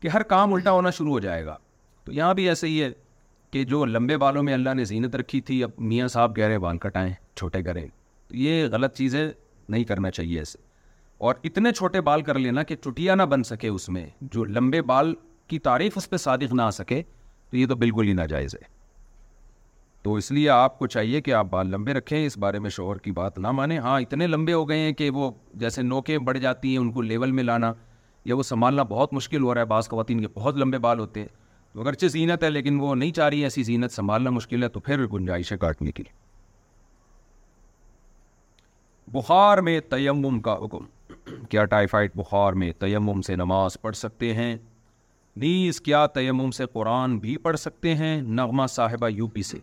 کہ 0.00 0.08
ہر 0.14 0.22
کام 0.32 0.52
الٹا 0.54 0.70
ہونا 0.72 0.90
شروع 0.98 1.10
ہو 1.12 1.20
جائے 1.20 1.44
گا 1.46 1.56
تو 2.04 2.12
یہاں 2.12 2.34
بھی 2.34 2.48
ایسے 2.48 2.68
ہی 2.68 2.82
ہے 2.82 2.90
کہ 3.52 3.64
جو 3.72 3.84
لمبے 3.84 4.16
بالوں 4.24 4.42
میں 4.42 4.54
اللہ 4.54 4.74
نے 4.74 4.84
زینت 4.90 5.16
رکھی 5.20 5.40
تھی 5.48 5.62
اب 5.64 5.70
میاں 5.92 6.08
صاحب 6.16 6.36
گہرے 6.38 6.58
بال 6.64 6.78
کٹائیں 6.84 7.12
چھوٹے 7.38 7.62
کریں 7.62 7.86
تو 8.28 8.36
یہ 8.36 8.66
غلط 8.72 8.94
چیزیں 8.96 9.24
نہیں 9.68 9.84
کرنا 9.90 10.10
چاہیے 10.18 10.38
ایسے 10.38 10.58
اور 11.28 11.34
اتنے 11.44 11.72
چھوٹے 11.72 12.00
بال 12.10 12.22
کر 12.28 12.38
لینا 12.38 12.62
کہ 12.70 12.76
چٹیا 12.84 13.14
نہ 13.14 13.22
بن 13.32 13.42
سکے 13.52 13.68
اس 13.68 13.88
میں 13.96 14.06
جو 14.34 14.44
لمبے 14.44 14.82
بال 14.92 15.14
کی 15.48 15.58
تعریف 15.68 15.96
اس 15.98 16.08
پہ 16.10 16.16
صادق 16.26 16.52
نہ 16.54 16.62
آ 16.62 16.70
سکے 16.80 17.02
تو 17.52 17.56
یہ 17.58 17.66
تو 17.68 17.74
بالکل 17.76 18.08
ہی 18.08 18.12
ناجائز 18.18 18.54
ہے 18.54 18.66
تو 20.02 20.14
اس 20.20 20.30
لیے 20.32 20.48
آپ 20.50 20.78
کو 20.78 20.86
چاہیے 20.92 21.20
کہ 21.22 21.32
آپ 21.40 21.46
بال 21.50 21.66
لمبے 21.70 21.92
رکھیں 21.94 22.24
اس 22.24 22.36
بارے 22.44 22.58
میں 22.66 22.70
شوہر 22.76 22.98
کی 23.06 23.10
بات 23.18 23.38
نہ 23.38 23.50
مانیں 23.58 23.76
ہاں 23.86 24.00
اتنے 24.00 24.26
لمبے 24.26 24.52
ہو 24.52 24.68
گئے 24.68 24.78
ہیں 24.78 24.92
کہ 25.00 25.08
وہ 25.18 25.30
جیسے 25.64 25.82
نوکیں 25.82 26.16
بڑھ 26.28 26.38
جاتی 26.44 26.70
ہیں 26.70 26.78
ان 26.78 26.90
کو 26.92 27.02
لیول 27.10 27.32
میں 27.38 27.44
لانا 27.44 27.72
یا 28.30 28.36
وہ 28.36 28.42
سنبھالنا 28.52 28.82
بہت 28.94 29.12
مشکل 29.12 29.42
ہو 29.42 29.52
رہا 29.54 29.60
ہے 29.60 29.66
بعض 29.74 29.88
خواتین 29.88 30.20
کے 30.20 30.26
بہت 30.34 30.56
لمبے 30.58 30.78
بال 30.86 30.98
ہوتے 31.00 31.20
ہیں 31.20 31.28
تو 31.72 31.80
اگرچہ 31.80 32.06
زینت 32.16 32.42
ہے 32.44 32.50
لیکن 32.50 32.80
وہ 32.80 32.94
نہیں 32.94 33.12
چاہ 33.20 33.28
رہی 33.28 33.40
ہے 33.40 33.44
ایسی 33.46 33.62
زینت 33.70 33.92
سنبھالنا 33.92 34.30
مشکل 34.38 34.62
ہے 34.62 34.68
تو 34.68 34.80
پھر 34.88 35.06
گنجائش 35.12 35.52
ہے 35.52 35.58
کاٹنے 35.58 35.92
کی 35.92 36.04
بخار 39.12 39.58
میں 39.68 39.78
تیمم 39.90 40.40
کا 40.40 40.56
حکم 40.64 41.44
کیا 41.50 41.64
ٹائیفائڈ 41.76 42.10
بخار 42.16 42.52
میں 42.62 42.72
تیمم 42.78 43.20
سے 43.26 43.36
نماز 43.36 43.80
پڑھ 43.82 43.96
سکتے 43.96 44.32
ہیں 44.34 44.54
نیز 45.40 45.80
کیا 45.80 46.06
تیمم 46.14 46.50
سے 46.50 46.64
قرآن 46.72 47.18
بھی 47.18 47.36
پڑھ 47.42 47.56
سکتے 47.58 47.94
ہیں 47.96 48.20
نغمہ 48.22 48.66
صاحبہ 48.68 49.08
یو 49.08 49.26
پی 49.34 49.42
سے 49.42 49.58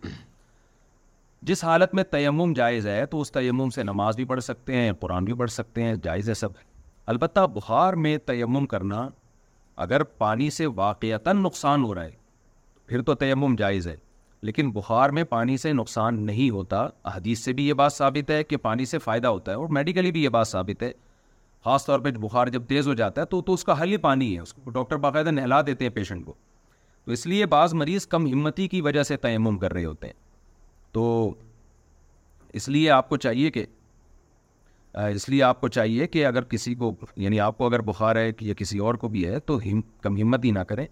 جس 1.48 1.64
حالت 1.64 1.94
میں 1.96 2.04
تیمم 2.12 2.54
جائز 2.56 2.88
ہے 2.88 3.06
تو 3.10 3.20
اس 3.22 3.32
تیمم 3.32 3.70
سے 3.76 3.84
نماز 3.84 4.16
بھی 4.16 4.26
پڑھ 4.32 4.40
سکتے 4.44 4.76
ہیں 4.78 4.92
قرآن 5.00 5.26
بھی 5.26 5.34
پڑھ 5.42 5.52
سکتے 5.52 5.84
ہیں 5.84 5.94
جائز 6.04 6.30
ہے 6.30 6.34
سب 6.34 6.52
البتہ 7.14 7.46
بخار 7.54 7.94
میں 8.06 8.18
تیمم 8.26 8.66
کرنا 8.72 9.08
اگر 9.86 10.04
پانی 10.24 10.50
سے 10.52 10.66
واقعتاً 10.76 11.42
نقصان 11.44 11.84
ہو 11.84 11.94
رہا 11.96 12.04
ہے 12.06 12.18
پھر 12.88 13.02
تو 13.02 13.14
تیمم 13.24 13.56
جائز 13.58 13.88
ہے 13.88 13.96
لیکن 14.48 14.70
بخار 14.72 15.10
میں 15.16 15.24
پانی 15.30 15.58
سے 15.58 15.74
نقصان 15.74 16.20
نہیں 16.26 16.50
ہوتا 16.50 16.86
حدیث 17.16 17.44
سے 17.44 17.54
بھی 17.54 17.68
یہ 17.68 17.74
بات 17.84 17.94
ثابت 17.94 18.30
ہے 18.32 18.44
کہ 18.44 18.58
پانی 18.58 18.86
سے 18.86 19.00
فائدہ 19.00 19.28
ہوتا 19.28 19.52
ہے 19.52 19.58
اور 19.58 19.70
میڈیکلی 19.78 20.12
بھی 20.12 20.24
یہ 20.24 20.30
بات 20.40 20.48
ثابت 20.48 20.84
ہے 20.84 20.92
خاص 21.66 21.86
طور 21.86 22.00
پہ 22.00 22.12
بخار 22.22 22.48
جب 22.48 22.66
تیز 22.68 22.88
ہو 22.88 22.94
جاتا 23.00 23.22
ہے 23.22 23.26
تو 23.32 23.42
تو 23.48 23.54
اس 23.54 23.64
کا 23.66 23.82
حل 23.82 23.92
ہی 23.92 23.98
پانی 24.06 24.34
ہے 24.36 24.40
اس 24.42 24.54
کو 24.54 24.70
ڈاکٹر 24.72 24.98
باقاعدہ 25.06 25.30
نہلا 25.32 25.62
دیتے 25.68 25.86
ہیں 25.86 25.92
پیشنٹ 25.96 26.26
کو 26.26 26.34
تو 27.06 27.12
اس 27.12 27.26
لیے 27.28 27.46
بعض 27.56 27.74
مریض 27.82 28.06
کم 28.08 28.26
ہمتی 28.34 28.68
کی 28.68 28.82
وجہ 28.82 29.04
سے 29.10 29.18
تیمم 29.26 29.58
کر 29.60 29.74
رہے 29.74 29.86
ہوتے 29.86 30.08
ہیں 30.08 30.14
تو 30.94 31.04
اس 32.60 32.70
لیے 32.70 32.90
آپ 32.90 33.10
کو 33.10 33.18
چاہیے 33.26 33.50
کہ 33.58 33.66
اس 35.16 35.28
لیے 35.30 35.42
آپ 35.44 35.60
کو 35.62 35.68
چاہیے 35.78 36.08
کہ 36.14 36.26
اگر 36.26 36.44
کسی 36.54 36.74
کو 36.76 36.94
یعنی 37.24 37.40
آپ 37.40 37.58
کو 37.58 37.66
اگر 37.66 37.82
بخار 37.90 38.16
ہے 38.16 38.32
یا 38.42 38.54
کسی 38.58 38.78
اور 38.86 38.96
کو 39.04 39.08
بھی 39.16 39.26
ہے 39.30 39.40
تو 39.52 39.58
ہم 39.66 39.82
کم 40.02 40.18
ہمت 40.22 40.46
ہی 40.46 40.52
نہ 40.52 40.60
کریں 40.70 40.86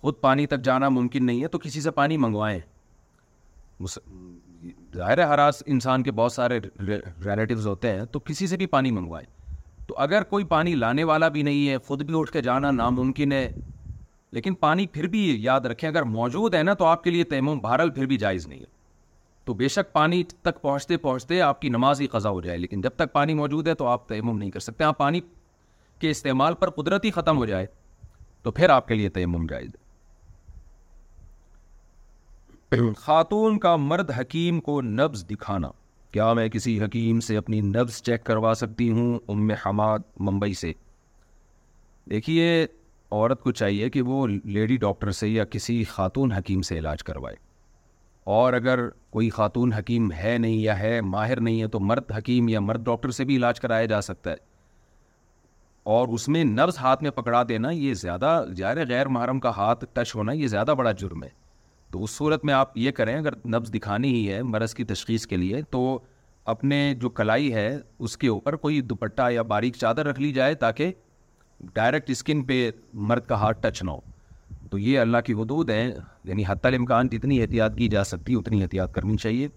خود 0.00 0.14
پانی 0.20 0.46
تک 0.46 0.62
جانا 0.64 0.88
ممکن 0.88 1.26
نہیں 1.26 1.42
ہے 1.42 1.48
تو 1.48 1.58
کسی 1.58 1.80
سے 1.80 1.90
پانی 2.00 2.16
منگوائیں 2.24 2.58
ظاہر 4.96 5.22
ہراس 5.28 5.62
انسان 5.74 6.02
کے 6.02 6.12
بہت 6.20 6.32
سارے 6.32 6.58
ریلیٹیوز 6.86 7.66
ہوتے 7.66 7.90
ہیں 7.96 8.04
تو 8.12 8.20
کسی 8.30 8.46
سے 8.46 8.56
بھی 8.56 8.66
پانی 8.76 8.90
منگوائیں 8.90 9.26
تو 9.88 9.94
اگر 10.02 10.22
کوئی 10.30 10.44
پانی 10.44 10.74
لانے 10.74 11.04
والا 11.10 11.28
بھی 11.34 11.42
نہیں 11.42 11.68
ہے 11.68 11.76
خود 11.86 12.02
بھی 12.06 12.18
اٹھ 12.20 12.30
کے 12.32 12.40
جانا 12.42 12.70
ناممکن 12.70 13.32
ہے 13.32 13.48
لیکن 14.36 14.54
پانی 14.64 14.86
پھر 14.92 15.06
بھی 15.08 15.20
یاد 15.42 15.66
رکھیں 15.72 15.88
اگر 15.88 16.02
موجود 16.18 16.54
ہے 16.54 16.62
نا 16.62 16.74
تو 16.78 16.84
آپ 16.84 17.04
کے 17.04 17.10
لیے 17.10 17.24
تیمم 17.34 17.58
بھارل 17.60 17.90
پھر 17.98 18.06
بھی 18.06 18.16
جائز 18.22 18.46
نہیں 18.48 18.58
ہے 18.60 18.74
تو 19.44 19.54
بے 19.54 19.68
شک 19.68 19.92
پانی 19.92 20.22
تک 20.42 20.60
پہنچتے 20.62 20.96
پہنچتے 21.02 21.40
آپ 21.40 21.60
کی 21.60 21.68
نماز 21.68 22.00
ہی 22.00 22.06
قضا 22.14 22.30
ہو 22.30 22.40
جائے 22.46 22.56
لیکن 22.58 22.80
جب 22.86 22.94
تک 22.96 23.12
پانی 23.12 23.34
موجود 23.40 23.68
ہے 23.68 23.74
تو 23.82 23.86
آپ 23.86 24.08
تیمم 24.08 24.38
نہیں 24.38 24.50
کر 24.50 24.60
سکتے 24.60 24.84
آپ 24.84 24.88
ہاں، 24.92 24.98
پانی 24.98 25.20
کے 26.00 26.10
استعمال 26.10 26.54
پر 26.62 26.70
قدرتی 26.80 27.10
ختم 27.10 27.36
ہو 27.38 27.46
جائے 27.46 27.66
تو 28.42 28.50
پھر 28.58 28.70
آپ 28.70 28.88
کے 28.88 28.94
لیے 28.94 29.08
تیمم 29.18 29.46
جائز 29.50 29.68
ہے 32.72 32.92
خاتون 32.98 33.58
کا 33.58 33.76
مرد 33.90 34.10
حکیم 34.18 34.60
کو 34.60 34.80
نبز 34.82 35.24
دکھانا 35.30 35.68
کیا 36.16 36.32
میں 36.34 36.48
کسی 36.48 36.78
حکیم 36.80 37.18
سے 37.20 37.36
اپنی 37.36 37.60
نفس 37.60 38.00
چیک 38.02 38.22
کروا 38.24 38.52
سکتی 38.56 38.88
ہوں 38.90 39.18
ام 39.32 39.50
حماد 39.64 39.98
ممبئی 40.28 40.54
سے 40.60 40.72
دیکھیے 42.10 42.46
عورت 42.64 43.40
کو 43.42 43.52
چاہیے 43.58 43.88
کہ 43.96 44.02
وہ 44.02 44.26
لیڈی 44.26 44.76
ڈاکٹر 44.84 45.10
سے 45.20 45.28
یا 45.28 45.44
کسی 45.54 45.82
خاتون 45.90 46.32
حکیم 46.32 46.62
سے 46.68 46.78
علاج 46.78 47.02
کروائے 47.08 47.36
اور 48.36 48.52
اگر 48.60 48.80
کوئی 49.16 49.28
خاتون 49.38 49.72
حکیم 49.72 50.10
ہے 50.22 50.36
نہیں 50.40 50.56
یا 50.60 50.78
ہے 50.78 51.00
ماہر 51.14 51.40
نہیں 51.40 51.60
ہے 51.62 51.66
تو 51.74 51.80
مرد 51.90 52.12
حکیم 52.16 52.48
یا 52.48 52.60
مرد 52.70 52.84
ڈاکٹر 52.84 53.10
سے 53.18 53.24
بھی 53.32 53.36
علاج 53.36 53.60
کرایا 53.60 53.84
جا 53.94 54.00
سکتا 54.10 54.30
ہے 54.30 54.36
اور 55.96 56.08
اس 56.14 56.28
میں 56.36 56.44
نروس 56.54 56.78
ہاتھ 56.86 57.02
میں 57.02 57.10
پکڑا 57.20 57.42
دینا 57.48 57.70
یہ 57.82 57.94
زیادہ 58.06 58.32
ظاہر 58.58 58.86
غیر 58.88 59.08
محرم 59.18 59.40
کا 59.40 59.50
ہاتھ 59.56 59.84
ٹچ 59.92 60.14
ہونا 60.16 60.32
یہ 60.42 60.46
زیادہ 60.56 60.74
بڑا 60.78 60.92
جرم 61.02 61.22
ہے 61.24 61.28
تو 61.96 62.02
اس 62.04 62.10
صورت 62.16 62.44
میں 62.44 62.52
آپ 62.54 62.76
یہ 62.78 62.90
کریں 62.92 63.14
اگر 63.14 63.32
نبز 63.54 63.72
دکھانی 63.74 64.08
ہی 64.14 64.30
ہے 64.32 64.42
مرض 64.42 64.72
کی 64.74 64.84
تشخیص 64.84 65.26
کے 65.26 65.36
لیے 65.36 65.60
تو 65.70 65.80
اپنے 66.52 66.80
جو 67.00 67.08
کلائی 67.20 67.52
ہے 67.54 67.68
اس 68.06 68.16
کے 68.18 68.28
اوپر 68.28 68.56
کوئی 68.64 68.80
دوپٹہ 68.90 69.30
یا 69.32 69.42
باریک 69.52 69.76
چادر 69.80 70.06
رکھ 70.06 70.20
لی 70.20 70.32
جائے 70.32 70.54
تاکہ 70.64 70.92
ڈائریکٹ 71.74 72.10
اسکن 72.10 72.42
پہ 72.50 72.58
مرد 73.10 73.26
کا 73.26 73.34
ہاتھ 73.40 73.62
ٹچ 73.62 73.82
نہ 73.82 73.90
ہو 73.90 74.00
تو 74.70 74.78
یہ 74.78 74.98
اللہ 75.00 75.18
کی 75.26 75.32
حدود 75.38 75.70
ہیں 75.70 75.90
یعنی 76.24 76.42
حتی 76.48 76.68
الامکان 76.68 77.08
جتنی 77.12 77.40
احتیاط 77.42 77.76
کی 77.76 77.88
جا 77.96 78.04
سکتی 78.12 78.34
اتنی 78.40 78.60
احتیاط 78.62 78.92
کرنی 78.94 79.16
چاہیے 79.22 79.48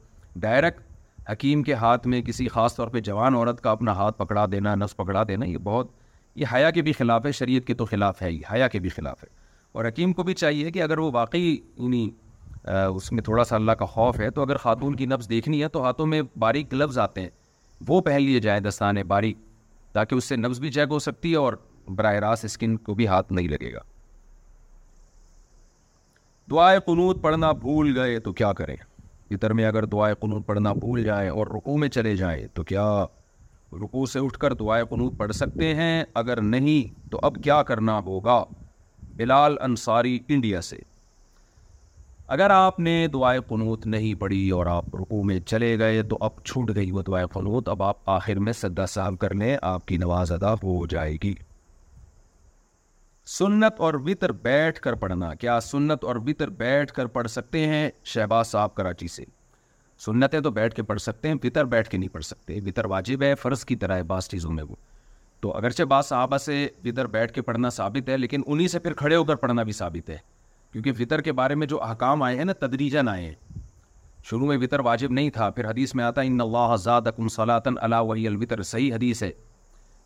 ڈائریکٹ 0.48 1.30
حکیم 1.32 1.64
کے 1.64 1.74
ہاتھ 1.84 2.08
میں 2.14 2.22
کسی 2.28 2.48
خاص 2.58 2.76
طور 2.76 2.88
پہ 2.96 3.00
جوان 3.12 3.36
عورت 3.36 3.62
کا 3.64 3.72
اپنا 3.72 3.96
ہاتھ 3.98 4.18
پکڑا 4.20 4.46
دینا 4.52 4.76
نفس 4.76 4.96
پکڑا 4.98 5.24
دینا 5.28 5.46
یہ 5.46 5.58
بہت 5.68 5.92
یہ 6.44 6.54
حیا 6.56 6.70
کے 6.72 6.82
بھی 6.88 6.94
خلاف 7.02 7.26
ہے 7.26 7.32
شریعت 7.42 7.68
کے 7.68 7.74
تو 7.82 7.86
خلاف 7.92 8.22
ہے 8.22 8.30
ہی 8.32 8.40
حیا 8.54 8.68
کے 8.76 8.80
بھی 8.80 8.90
خلاف 8.96 9.24
ہے 9.24 9.28
اور 9.78 9.86
حکیم 9.88 10.14
کو 10.14 10.24
بھی 10.28 10.34
چاہیے 10.34 10.72
کہ 10.72 10.82
اگر 10.84 10.98
وہ 10.98 11.12
واقعی 11.14 11.56
یعنی 11.78 12.08
اس 12.78 13.12
میں 13.12 13.24
تھوڑا 13.24 13.44
سا 13.44 13.56
اللہ 13.56 13.72
کا 13.80 13.86
خوف 13.92 14.20
ہے 14.20 14.30
تو 14.32 14.42
اگر 14.42 14.58
خاتون 14.64 14.96
کی 14.96 15.06
نفس 15.06 15.30
دیکھنی 15.30 15.62
ہے 15.62 15.68
تو 15.70 15.84
ہاتھوں 15.84 16.06
میں 16.08 16.22
باریک 16.40 16.72
گلوز 16.74 16.98
آتے 17.00 17.22
ہیں 17.22 17.30
وہ 17.88 18.00
پہن 18.06 18.22
لیے 18.22 18.40
جائیں 18.40 18.60
دستانے 18.62 19.04
باریک 19.14 19.38
تاکہ 19.94 20.16
اس 20.16 20.24
سے 20.30 20.36
نفس 20.36 20.60
بھی 20.60 20.72
چیک 20.72 20.92
ہو 20.92 21.00
سکتی 21.00 21.32
ہے 21.32 21.36
اور 21.38 21.54
براہ 21.96 22.16
راست 22.26 22.46
اسکن 22.46 22.76
کو 22.90 22.94
بھی 22.96 23.08
ہاتھ 23.08 23.32
نہیں 23.34 23.48
لگے 23.48 23.74
گا 23.74 23.80
دعائے 26.52 26.80
قنوط 26.86 27.22
پڑھنا 27.22 27.52
بھول 27.66 27.98
گئے 27.98 28.20
تو 28.28 28.34
کیا 28.34 28.52
کریں 28.62 28.76
اتر 28.76 29.54
میں 29.54 29.66
اگر 29.66 29.86
دعائے 29.86 30.14
قنوت 30.20 30.46
پڑھنا 30.46 30.74
بھول 30.74 31.04
جائیں 31.04 31.30
اور 31.30 31.48
رقوع 31.56 31.78
میں 31.78 31.90
چلے 31.96 32.16
جائیں 32.18 32.46
تو 32.54 32.64
کیا 32.72 32.86
رقو 33.84 34.06
سے 34.14 34.20
اٹھ 34.26 34.38
کر 34.40 34.54
دعائے 34.60 34.84
قنوط 34.90 35.18
پڑھ 35.18 35.32
سکتے 35.36 35.74
ہیں 35.76 36.04
اگر 36.22 36.42
نہیں 36.42 37.08
تو 37.12 37.20
اب 37.24 37.44
کیا 37.44 37.62
کرنا 37.72 37.98
ہوگا 38.06 38.44
بلال 39.18 39.56
انصاری 39.62 40.18
انڈیا 40.28 40.62
سے 40.62 40.78
اگر 42.34 42.50
آپ 42.52 42.80
نے 42.80 42.92
دعائے 43.14 43.40
قنوت 43.48 43.86
نہیں 43.92 44.14
پڑھی 44.20 44.50
اور 44.58 44.66
آپ 44.74 44.96
رکو 44.96 45.22
میں 45.30 45.40
چلے 45.40 45.78
گئے 45.80 46.02
تو 46.10 46.18
اب 46.24 46.32
چھوٹ 46.44 46.72
گئی 46.76 46.92
وہ 46.92 47.02
دعائے 47.08 47.26
قنوت 47.34 47.70
اب 47.70 47.82
آپ 47.84 48.10
آخر 48.16 48.40
میں 48.48 48.54
سدا 48.54 48.86
صاحب 48.96 49.18
کر 49.22 49.34
لیں 49.36 49.56
آپ 49.70 49.86
کی 49.88 49.98
نواز 50.04 50.32
ادا 50.32 50.52
ہو 50.64 50.86
جائے 50.90 51.16
گی 51.24 51.34
سنت 53.38 53.80
اور 53.88 53.94
وطر 54.06 54.32
بیٹھ 54.46 54.80
کر 54.82 54.96
پڑھنا 55.06 55.34
کیا 55.46 55.60
سنت 55.72 56.04
اور 56.12 56.16
وطر 56.28 56.50
بیٹھ 56.62 56.94
کر 56.94 57.06
پڑھ 57.16 57.28
سکتے 57.32 57.66
ہیں 57.68 57.90
شہباز 58.14 58.48
صاحب 58.48 58.76
کراچی 58.76 59.08
سے 59.16 59.24
سنتیں 60.06 60.40
تو 60.40 60.52
بیٹھ 60.60 60.76
کے 60.76 60.84
پڑھ 60.92 61.02
سکتے 61.02 61.30
ہیں 61.32 61.36
وطر 61.44 61.66
بیٹھ 61.74 61.90
کے 61.90 61.98
نہیں 61.98 62.14
پڑھ 62.14 62.24
سکتے 62.26 62.60
وطر 62.66 62.86
واجب 62.96 63.22
ہے 63.24 63.34
فرض 63.42 63.66
کی 63.72 63.76
طرح 63.86 63.96
ہے 63.98 64.04
بعض 64.14 64.28
چیزوں 64.30 64.52
میں 64.52 64.64
وہ 64.70 64.76
تو 65.42 65.56
اگرچہ 65.58 65.84
بعض 65.96 66.06
صحابہ 66.08 66.38
سے 66.46 66.68
وطر 66.86 67.08
بیٹھ 67.18 67.34
کے 67.34 67.42
پڑھنا 67.50 67.70
ثابت 67.82 68.10
ہے 68.10 68.18
لیکن 68.18 68.42
انہی 68.46 68.68
سے 68.76 68.80
پھر 68.80 68.94
کھڑے 69.04 69.16
ہو 69.16 69.24
کر 69.32 69.36
پڑھنا 69.46 69.64
بھی 69.64 69.74
ثابت 69.84 70.10
ہے 70.10 70.18
کیونکہ 70.72 70.92
فطر 70.98 71.22
کے 71.22 71.32
بارے 71.40 71.56
میں 71.56 71.68
جو 71.68 71.82
احکام 71.84 72.24
آئے 72.24 72.36
ہیں 72.38 72.46
نا 72.46 72.54
تدریجن 72.66 73.08
آئے 73.10 73.24
ہیں 73.26 73.36
شروع 74.30 74.48
میں 74.48 74.58
وطر 74.62 74.80
واجب 74.86 75.12
نہیں 75.18 75.30
تھا 75.38 75.50
پھر 75.58 75.70
حدیث 75.70 75.94
میں 75.96 76.04
آتا 76.04 76.22
ہے 76.22 76.28
ان 76.28 76.42
اکم 77.08 77.28
صلاطن 77.36 77.78
علا 77.82 78.00
وی 78.10 78.28
الفطر 78.28 78.62
صحیح 78.72 78.94
حدیث 78.94 79.24
ہے 79.24 79.32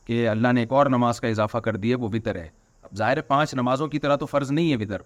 کہ 0.06 0.28
اللہ 0.30 0.52
نے 0.54 0.60
ایک 0.62 0.72
اور 0.78 0.86
نماز 0.96 1.20
کا 1.22 1.28
اضافہ 1.28 1.58
کر 1.68 1.76
دیا 1.84 1.98
وہ 2.00 2.10
وطر 2.14 2.36
ہے 2.36 2.48
اب 2.84 2.96
ظاہر 2.98 3.22
پانچ 3.28 3.54
نمازوں 3.56 3.88
کی 3.88 4.00
طرح 4.06 4.16
تو 4.16 4.26
فرض 4.26 4.52
نہیں 4.52 4.72
ہے 4.72 4.78
فطر 4.86 5.02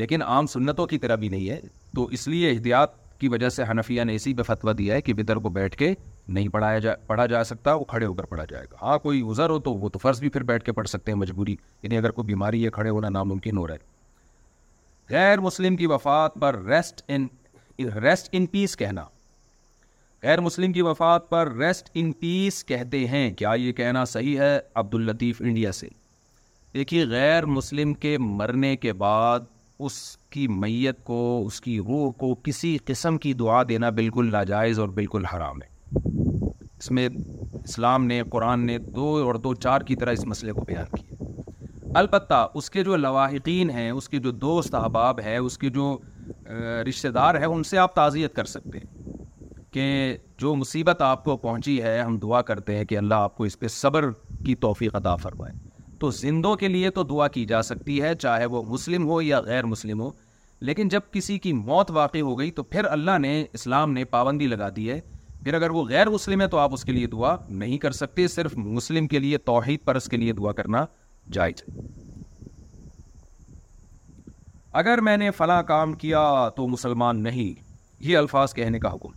لیکن 0.00 0.22
عام 0.22 0.46
سنتوں 0.46 0.86
کی 0.86 0.98
طرح 1.04 1.14
بھی 1.22 1.28
نہیں 1.28 1.48
ہے 1.50 1.60
تو 1.94 2.04
اس 2.16 2.26
لیے 2.28 2.50
احتیاط 2.50 2.90
کی 3.20 3.28
وجہ 3.28 3.48
سے 3.54 3.62
حنفیہ 3.70 4.02
نے 4.10 4.14
اسی 4.14 4.32
بے 4.34 4.42
فتویٰ 4.42 4.74
دیا 4.78 4.94
ہے 4.94 5.02
کہ 5.06 5.14
بطر 5.14 5.36
کو 5.36 5.48
بیٹھ 5.58 5.76
کے 5.76 5.92
نہیں 6.28 6.48
پڑھایا 6.48 6.78
جا 6.86 6.94
پڑھا 7.06 7.26
جا 7.34 7.42
سکتا 7.44 7.74
وہ 7.74 7.84
کھڑے 7.90 8.06
ہو 8.06 8.14
کر 8.14 8.26
پڑھا 8.26 8.44
جائے 8.50 8.66
گا 8.72 8.76
ہاں 8.86 8.98
کوئی 8.98 9.22
ازر 9.30 9.50
ہو 9.50 9.58
تو 9.66 9.74
وہ 9.74 9.88
تو 9.92 9.98
فرض 10.02 10.20
بھی 10.20 10.28
پھر 10.36 10.42
بیٹھ 10.52 10.64
کے 10.64 10.72
پڑھ 10.80 10.88
سکتے 10.88 11.12
ہیں 11.12 11.18
مجبوری 11.18 11.56
یعنی 11.82 11.96
اگر 11.98 12.10
کوئی 12.20 12.26
بیماری 12.26 12.64
ہے 12.64 12.70
کھڑے 12.78 12.90
ہونا 12.90 13.08
ناممکن 13.18 13.56
ہو 13.56 13.66
رہا 13.66 13.74
ہے 13.74 13.89
غیر 15.10 15.40
مسلم 15.40 15.76
کی 15.76 15.86
وفات 15.86 16.34
پر 16.40 16.58
ریسٹ 16.64 17.00
ان 17.08 17.26
ریسٹ 18.02 18.28
ان 18.32 18.44
پیس 18.50 18.76
کہنا 18.76 19.04
غیر 20.22 20.40
مسلم 20.40 20.72
کی 20.72 20.82
وفات 20.82 21.28
پر 21.30 21.48
ریسٹ 21.58 21.88
ان 22.00 22.12
پیس 22.20 22.64
کہتے 22.64 22.98
ہیں 23.08 23.30
کیا 23.38 23.52
یہ 23.58 23.72
کہنا 23.80 24.04
صحیح 24.12 24.38
ہے 24.40 24.58
عبداللطیف 24.82 25.40
انڈیا 25.44 25.72
سے 25.78 25.88
دیکھیے 26.74 27.04
غیر 27.10 27.46
مسلم 27.56 27.94
کے 28.04 28.16
مرنے 28.18 28.74
کے 28.84 28.92
بعد 29.04 29.48
اس 29.88 29.92
کی 30.32 30.46
میت 30.60 31.02
کو 31.04 31.18
اس 31.46 31.60
کی 31.60 31.78
روح 31.88 32.10
کو 32.18 32.34
کسی 32.44 32.76
قسم 32.86 33.18
کی 33.24 33.32
دعا 33.42 33.62
دینا 33.68 33.90
بالکل 33.98 34.30
ناجائز 34.32 34.78
اور 34.80 34.88
بالکل 35.00 35.24
حرام 35.32 35.62
ہے 35.62 36.08
اس 36.78 36.90
میں 36.90 37.08
اسلام 37.64 38.04
نے 38.06 38.22
قرآن 38.30 38.66
نے 38.66 38.78
دو 38.94 39.12
اور 39.26 39.34
دو 39.48 39.54
چار 39.54 39.80
کی 39.90 39.96
طرح 39.96 40.12
اس 40.18 40.24
مسئلے 40.26 40.52
کو 40.60 40.64
بیان 40.68 40.96
کیا 40.96 41.26
البتہ 41.98 42.34
اس 42.54 42.68
کے 42.70 42.82
جو 42.84 42.96
لواحقین 42.96 43.70
ہیں 43.70 43.90
اس 43.90 44.08
کے 44.08 44.18
جو 44.24 44.30
دوست 44.30 44.74
احباب 44.74 45.20
ہے 45.20 45.36
اس 45.36 45.56
کے 45.58 45.68
جو 45.76 45.96
رشتہ 46.88 47.08
دار 47.14 47.34
ہے 47.40 47.44
ان 47.44 47.62
سے 47.70 47.78
آپ 47.78 47.94
تعزیت 47.94 48.34
کر 48.36 48.44
سکتے 48.50 48.78
ہیں 48.78 49.16
کہ 49.72 50.16
جو 50.38 50.54
مصیبت 50.56 51.02
آپ 51.02 51.24
کو 51.24 51.36
پہنچی 51.36 51.82
ہے 51.82 51.98
ہم 52.00 52.18
دعا 52.22 52.42
کرتے 52.50 52.76
ہیں 52.76 52.84
کہ 52.92 52.98
اللہ 52.98 53.14
آپ 53.24 53.36
کو 53.36 53.44
اس 53.44 53.58
پہ 53.58 53.68
صبر 53.74 54.10
کی 54.46 54.54
توفیق 54.66 54.94
عطا 54.96 55.16
فرمائے 55.22 55.52
تو 56.00 56.10
زندوں 56.20 56.54
کے 56.56 56.68
لیے 56.68 56.90
تو 56.90 57.02
دعا 57.04 57.28
کی 57.38 57.44
جا 57.46 57.62
سکتی 57.62 58.00
ہے 58.02 58.14
چاہے 58.14 58.46
وہ 58.54 58.62
مسلم 58.68 59.06
ہو 59.08 59.20
یا 59.22 59.40
غیر 59.46 59.64
مسلم 59.72 60.00
ہو 60.00 60.10
لیکن 60.68 60.88
جب 60.88 61.00
کسی 61.12 61.38
کی 61.48 61.52
موت 61.52 61.90
واقع 61.98 62.18
ہو 62.30 62.38
گئی 62.38 62.50
تو 62.50 62.62
پھر 62.62 62.84
اللہ 62.90 63.18
نے 63.20 63.42
اسلام 63.52 63.92
نے 63.92 64.04
پابندی 64.14 64.46
لگا 64.46 64.68
دی 64.76 64.90
ہے 64.90 65.00
پھر 65.44 65.54
اگر 65.54 65.70
وہ 65.80 65.84
غیر 65.88 66.10
مسلم 66.10 66.40
ہے 66.40 66.46
تو 66.54 66.58
آپ 66.58 66.72
اس 66.74 66.84
کے 66.84 66.92
لیے 66.92 67.06
دعا 67.12 67.36
نہیں 67.48 67.78
کر 67.78 67.90
سکتے 68.02 68.26
صرف 68.28 68.56
مسلم 68.56 69.06
کے 69.08 69.18
لیے 69.18 69.38
توحید 69.52 69.88
اس 69.94 70.08
کے 70.08 70.16
لیے 70.16 70.32
دعا 70.40 70.52
کرنا 70.62 70.84
جائز 71.32 71.62
اگر 74.80 75.00
میں 75.02 75.16
نے 75.16 75.30
فلاں 75.36 75.62
کام 75.68 75.92
کیا 76.02 76.22
تو 76.56 76.66
مسلمان 76.68 77.22
نہیں 77.22 77.60
یہ 78.08 78.18
الفاظ 78.18 78.54
کہنے 78.54 78.78
کا 78.80 78.92
حکم 78.94 79.12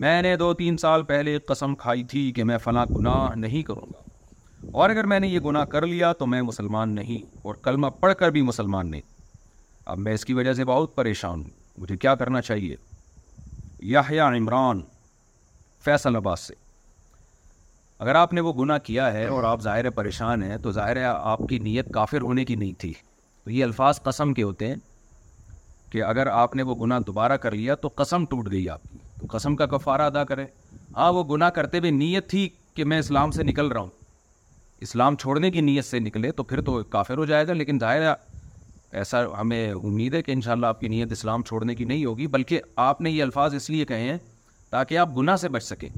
میں 0.00 0.20
نے 0.22 0.34
دو 0.36 0.52
تین 0.54 0.76
سال 0.78 1.02
پہلے 1.04 1.38
قسم 1.48 1.74
کھائی 1.74 2.04
تھی 2.10 2.30
کہ 2.32 2.44
میں 2.44 2.58
فلاں 2.64 2.84
گناہ 2.96 3.34
نہیں 3.38 3.62
کروں 3.68 3.86
گا 3.92 4.02
اور 4.80 4.90
اگر 4.90 5.04
میں 5.06 5.18
نے 5.20 5.28
یہ 5.28 5.40
گناہ 5.44 5.64
کر 5.72 5.86
لیا 5.86 6.12
تو 6.18 6.26
میں 6.26 6.40
مسلمان 6.42 6.94
نہیں 6.94 7.30
اور 7.46 7.54
کلمہ 7.62 7.86
پڑھ 8.00 8.14
کر 8.18 8.30
بھی 8.30 8.42
مسلمان 8.42 8.90
نہیں 8.90 9.00
اب 9.92 9.98
میں 9.98 10.14
اس 10.14 10.24
کی 10.24 10.34
وجہ 10.34 10.52
سے 10.54 10.64
بہت 10.70 10.94
پریشان 10.96 11.42
ہوں 11.42 11.50
مجھے 11.80 11.96
کیا 11.96 12.14
کرنا 12.22 12.40
چاہیے 12.50 12.76
یحییٰ 13.92 14.34
عمران 14.40 14.80
فیصل 15.84 16.16
عباس 16.16 16.40
سے 16.46 16.54
اگر 18.00 18.14
آپ 18.14 18.32
نے 18.32 18.40
وہ 18.40 18.52
گناہ 18.62 18.78
کیا 18.84 19.12
ہے 19.12 19.22
ہاں۔ 19.24 19.32
اور 19.32 19.44
آپ 19.44 19.60
ظاہر 19.62 19.88
پریشان 19.90 20.42
ہیں 20.42 20.56
تو 20.62 20.72
ظاہر 20.72 21.02
آپ 21.12 21.40
کی 21.48 21.58
نیت 21.58 21.90
کافر 21.94 22.20
ہونے 22.22 22.44
کی 22.44 22.54
نہیں 22.56 22.72
تھی 22.80 22.92
تو 23.44 23.50
یہ 23.50 23.64
الفاظ 23.64 24.00
قسم 24.02 24.34
کے 24.34 24.42
ہوتے 24.42 24.66
ہیں 24.68 24.74
کہ 25.92 26.02
اگر 26.02 26.26
آپ 26.30 26.54
نے 26.56 26.62
وہ 26.70 26.74
گناہ 26.84 26.98
دوبارہ 27.06 27.36
کر 27.44 27.52
لیا 27.54 27.74
تو 27.84 27.88
قسم 27.96 28.24
ٹوٹ 28.30 28.50
گئی 28.50 28.68
آپ 28.70 28.82
کی 28.90 28.98
تو 29.20 29.26
قسم 29.36 29.56
کا 29.56 29.66
کفارہ 29.66 30.02
ادا 30.10 30.24
کرے 30.24 30.44
ہاں 30.96 31.12
وہ 31.12 31.22
گناہ 31.34 31.50
کرتے 31.58 31.78
ہوئے 31.78 31.90
نیت 31.90 32.28
تھی 32.30 32.48
کہ 32.74 32.84
میں 32.90 32.98
اسلام 32.98 33.30
سے 33.30 33.42
نکل 33.42 33.68
رہا 33.72 33.80
ہوں 33.80 33.90
اسلام 34.86 35.16
چھوڑنے 35.20 35.50
کی 35.50 35.60
نیت 35.60 35.84
سے 35.84 35.98
نکلے 35.98 36.30
تو 36.32 36.42
پھر 36.50 36.60
تو 36.66 36.82
کافر 36.90 37.18
ہو 37.18 37.24
جائے 37.30 37.46
گا 37.46 37.52
لیکن 37.52 37.78
ظاہر 37.80 38.12
ایسا 39.00 39.22
ہمیں 39.40 39.70
امید 39.70 40.14
ہے 40.14 40.22
کہ 40.22 40.32
انشاءاللہ 40.32 40.66
آپ 40.66 40.80
کی 40.80 40.88
نیت 40.88 41.12
اسلام 41.12 41.42
چھوڑنے 41.48 41.74
کی 41.74 41.84
نہیں 41.84 42.04
ہوگی 42.04 42.26
بلکہ 42.36 42.60
آپ 42.86 43.00
نے 43.00 43.10
یہ 43.10 43.22
الفاظ 43.22 43.54
اس 43.54 43.68
لیے 43.70 43.84
کہے 43.86 44.08
ہیں 44.10 44.16
تاکہ 44.70 44.98
آپ 44.98 45.16
گناہ 45.16 45.36
سے 45.36 45.48
بچ 45.56 45.62
سکیں 45.62 45.88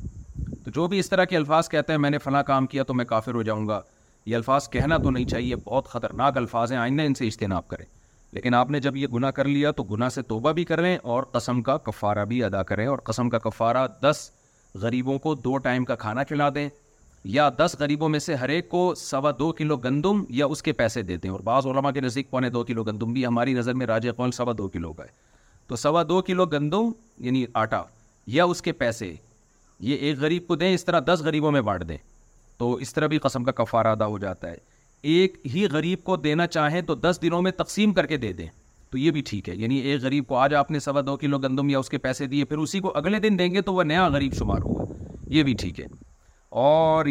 جو 0.74 0.86
بھی 0.89 0.99
اس 0.99 1.08
طرح 1.10 1.24
کے 1.31 1.36
الفاظ 1.36 1.68
کہتے 1.68 1.92
ہیں 1.92 2.00
میں 2.00 2.08
نے 2.10 2.18
فلاں 2.24 2.42
کام 2.47 2.66
کیا 2.73 2.82
تو 2.89 2.94
میں 2.94 3.05
کافر 3.05 3.34
ہو 3.34 3.42
جاؤں 3.42 3.66
گا 3.68 3.81
یہ 4.26 4.36
الفاظ 4.36 4.68
کہنا 4.70 4.97
تو 5.05 5.10
نہیں 5.10 5.24
چاہیے 5.28 5.57
بہت 5.65 5.86
خطرناک 5.89 6.36
الفاظ 6.36 6.73
ہیں 6.73 6.78
آئندہ 6.78 7.02
ان 7.10 7.15
سے 7.15 7.26
اجتناب 7.26 7.66
کریں 7.68 7.84
لیکن 8.32 8.55
آپ 8.55 8.70
نے 8.70 8.81
جب 8.81 8.97
یہ 8.97 9.07
گناہ 9.12 9.31
کر 9.39 9.44
لیا 9.44 9.70
تو 9.78 9.82
گناہ 9.92 10.08
سے 10.15 10.23
توبہ 10.32 10.52
بھی 10.58 10.65
کر 10.65 10.82
لیں 10.82 10.97
اور 11.15 11.23
قسم 11.32 11.62
کا 11.68 11.76
کفارہ 11.86 12.24
بھی 12.32 12.42
ادا 12.44 12.62
کریں 12.70 12.86
اور 12.86 12.99
قسم 13.05 13.31
کا 13.31 13.39
کفارہ 13.47 13.86
دس 14.02 14.31
غریبوں 14.82 15.18
کو 15.24 15.34
دو 15.47 15.57
ٹائم 15.66 15.84
کا 15.84 15.94
کھانا 16.05 16.24
کھلا 16.24 16.49
دیں 16.55 16.68
یا 17.36 17.49
دس 17.58 17.74
غریبوں 17.78 18.08
میں 18.08 18.18
سے 18.26 18.34
ہر 18.42 18.49
ایک 18.49 18.68
کو 18.68 18.84
سوا 18.97 19.31
دو 19.39 19.50
کلو 19.52 19.76
گندم 19.86 20.23
یا 20.40 20.47
اس 20.55 20.62
کے 20.68 20.73
پیسے 20.82 21.02
دیتے 21.08 21.28
ہیں 21.28 21.32
اور 21.32 21.42
بعض 21.44 21.66
علماء 21.73 21.90
کے 21.97 22.00
نزدیک 22.00 22.31
پونے 22.31 22.50
دو 22.50 22.62
کلو 22.65 22.84
گندم 22.84 23.12
بھی 23.12 23.24
ہماری 23.26 23.55
نظر 23.55 23.74
میں 23.81 23.86
راج 23.86 24.07
قول 24.16 24.31
سوا 24.39 24.52
دو 24.58 24.68
کلو 24.76 24.92
کا 25.00 25.05
ہے 25.05 25.08
تو 25.68 25.76
سوا 25.76 26.02
دو 26.08 26.20
کلو 26.26 26.47
گندم 26.52 26.90
یعنی 27.26 27.44
آٹا 27.65 27.82
یا 28.39 28.44
اس 28.55 28.62
کے 28.62 28.73
پیسے 28.84 29.15
یہ 29.89 29.97
ایک 30.07 30.18
غریب 30.18 30.47
کو 30.47 30.57
دیں 30.57 30.73
اس 30.75 30.84
طرح 30.84 31.00
دس 31.07 31.20
غریبوں 31.25 31.50
میں 31.52 31.60
بانٹ 31.68 31.89
دیں 31.89 31.97
تو 32.59 32.73
اس 32.84 32.92
طرح 32.94 33.07
بھی 33.12 33.18
قسم 33.25 33.44
کا 33.44 33.52
کفارہ 33.62 33.89
ادا 33.97 34.07
ہو 34.07 34.18
جاتا 34.25 34.50
ہے 34.50 34.57
ایک 35.12 35.36
ہی 35.55 35.67
غریب 35.73 36.02
کو 36.05 36.17
دینا 36.26 36.47
چاہیں 36.47 36.81
تو 36.89 36.94
دس 36.94 37.18
دنوں 37.23 37.42
میں 37.42 37.50
تقسیم 37.59 37.92
کر 37.94 38.07
کے 38.07 38.17
دے 38.25 38.33
دیں 38.41 38.47
تو 38.91 38.99
یہ 38.99 39.10
بھی 39.17 39.23
ٹھیک 39.26 39.49
ہے 39.49 39.55
یعنی 39.57 39.76
ایک 39.91 40.00
غریب 40.02 40.26
کو 40.26 40.36
آج 40.36 40.55
آپ 40.55 40.70
نے 40.70 40.78
سوا 40.86 41.00
دو 41.07 41.17
کلو 41.17 41.39
گندم 41.39 41.68
یا 41.70 41.78
اس 41.78 41.89
کے 41.91 41.99
پیسے 42.07 42.26
دیے 42.33 42.44
پھر 42.52 42.59
اسی 42.59 42.81
کو 42.86 42.92
اگلے 42.99 43.18
دن 43.28 43.39
دیں 43.39 43.49
گے 43.55 43.60
تو 43.68 43.75
وہ 43.75 43.83
نیا 43.83 44.07
غریب 44.15 44.34
شمار 44.39 44.60
ہوگا 44.65 44.84
یہ 45.34 45.42
بھی 45.42 45.55
ٹھیک 45.60 45.81
ہے 45.81 45.86
اور 46.65 47.07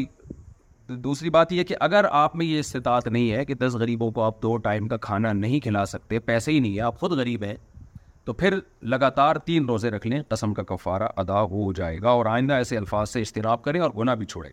دوسری 1.05 1.29
بات 1.29 1.51
یہ 1.53 1.63
کہ 1.69 1.75
اگر 1.87 2.05
آپ 2.21 2.35
میں 2.35 2.45
یہ 2.45 2.59
استطاعت 2.59 3.07
نہیں 3.07 3.31
ہے 3.31 3.43
کہ 3.45 3.53
دس 3.63 3.75
غریبوں 3.79 4.11
کو 4.11 4.21
آپ 4.23 4.41
دو 4.43 4.55
ٹائم 4.67 4.87
کا 4.87 4.97
کھانا 5.07 5.33
نہیں 5.33 5.59
کھلا 5.63 5.85
سکتے 5.95 6.19
پیسے 6.29 6.51
ہی 6.51 6.59
نہیں 6.59 6.75
ہے 6.75 6.81
آپ 6.91 6.99
خود 6.99 7.11
غریب 7.17 7.43
ہیں 7.43 7.55
تو 8.29 8.33
پھر 8.39 8.53
لگاتار 8.93 9.35
تین 9.45 9.65
روزے 9.65 9.89
رکھ 9.91 10.05
لیں 10.07 10.19
قسم 10.29 10.53
کا 10.53 10.63
کفارہ 10.63 11.03
ادا 11.19 11.39
ہو 11.51 11.71
جائے 11.75 11.97
گا 12.01 12.09
اور 12.09 12.25
آئندہ 12.29 12.53
ایسے 12.53 12.77
الفاظ 12.77 13.09
سے 13.09 13.19
اجتناب 13.21 13.61
کریں 13.63 13.79
اور 13.81 13.91
گناہ 13.97 14.15
بھی 14.15 14.25
چھوڑے 14.25 14.49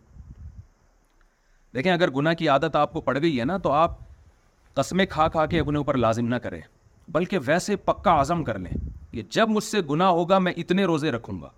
دیکھیں 1.73 1.91
اگر 1.91 2.09
گناہ 2.15 2.33
کی 2.37 2.47
عادت 2.49 2.75
آپ 2.75 2.93
کو 2.93 3.01
پڑ 3.09 3.17
گئی 3.21 3.39
ہے 3.39 3.45
نا 3.45 3.57
تو 3.63 3.71
آپ 3.71 3.97
قسمیں 4.75 5.05
کھا 5.09 5.27
کھا 5.35 5.45
کے 5.51 5.59
اپنے 5.59 5.77
اوپر 5.77 5.97
لازم 5.97 6.27
نہ 6.27 6.35
کریں 6.45 6.59
بلکہ 7.19 7.39
ویسے 7.45 7.75
پکا 7.91 8.19
عزم 8.21 8.43
کر 8.43 8.59
لیں 8.59 8.71
کہ 9.11 9.23
جب 9.37 9.49
مجھ 9.49 9.63
سے 9.63 9.81
گناہ 9.89 10.09
ہوگا 10.19 10.39
میں 10.47 10.53
اتنے 10.63 10.85
روزے 10.93 11.11
رکھوں 11.11 11.39
گا 11.41 11.49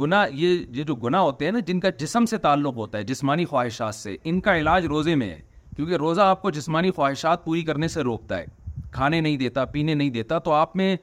گناہ 0.00 0.26
یہ 0.42 0.54
یہ 0.76 0.84
جو 0.84 0.94
گناہ 1.06 1.20
ہوتے 1.30 1.44
ہیں 1.44 1.52
نا 1.52 1.58
جن 1.66 1.80
کا 1.80 1.90
جسم 1.98 2.26
سے 2.34 2.38
تعلق 2.46 2.76
ہوتا 2.76 2.98
ہے 2.98 3.02
جسمانی 3.12 3.44
خواہشات 3.54 3.94
سے 3.94 4.16
ان 4.24 4.40
کا 4.46 4.56
علاج 4.58 4.86
روزے 4.94 5.14
میں 5.24 5.28
ہے 5.30 5.40
کیونکہ 5.76 5.94
روزہ 6.06 6.28
آپ 6.36 6.42
کو 6.42 6.50
جسمانی 6.60 6.90
خواہشات 7.00 7.44
پوری 7.44 7.62
کرنے 7.70 7.88
سے 7.98 8.02
روکتا 8.12 8.38
ہے 8.38 8.64
کھانے 8.96 9.20
نہیں 9.20 9.36
دیتا 9.36 9.64
پینے 9.72 9.94
نہیں 9.94 10.10
دیتا 10.10 10.38
تو 10.44 10.52
آپ 10.52 10.76
میں 10.76 10.94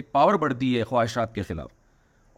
ایک 0.00 0.10
پاور 0.12 0.34
بڑھتی 0.42 0.76
ہے 0.78 0.84
خواہشات 0.90 1.34
کے 1.34 1.42
خلاف 1.48 1.70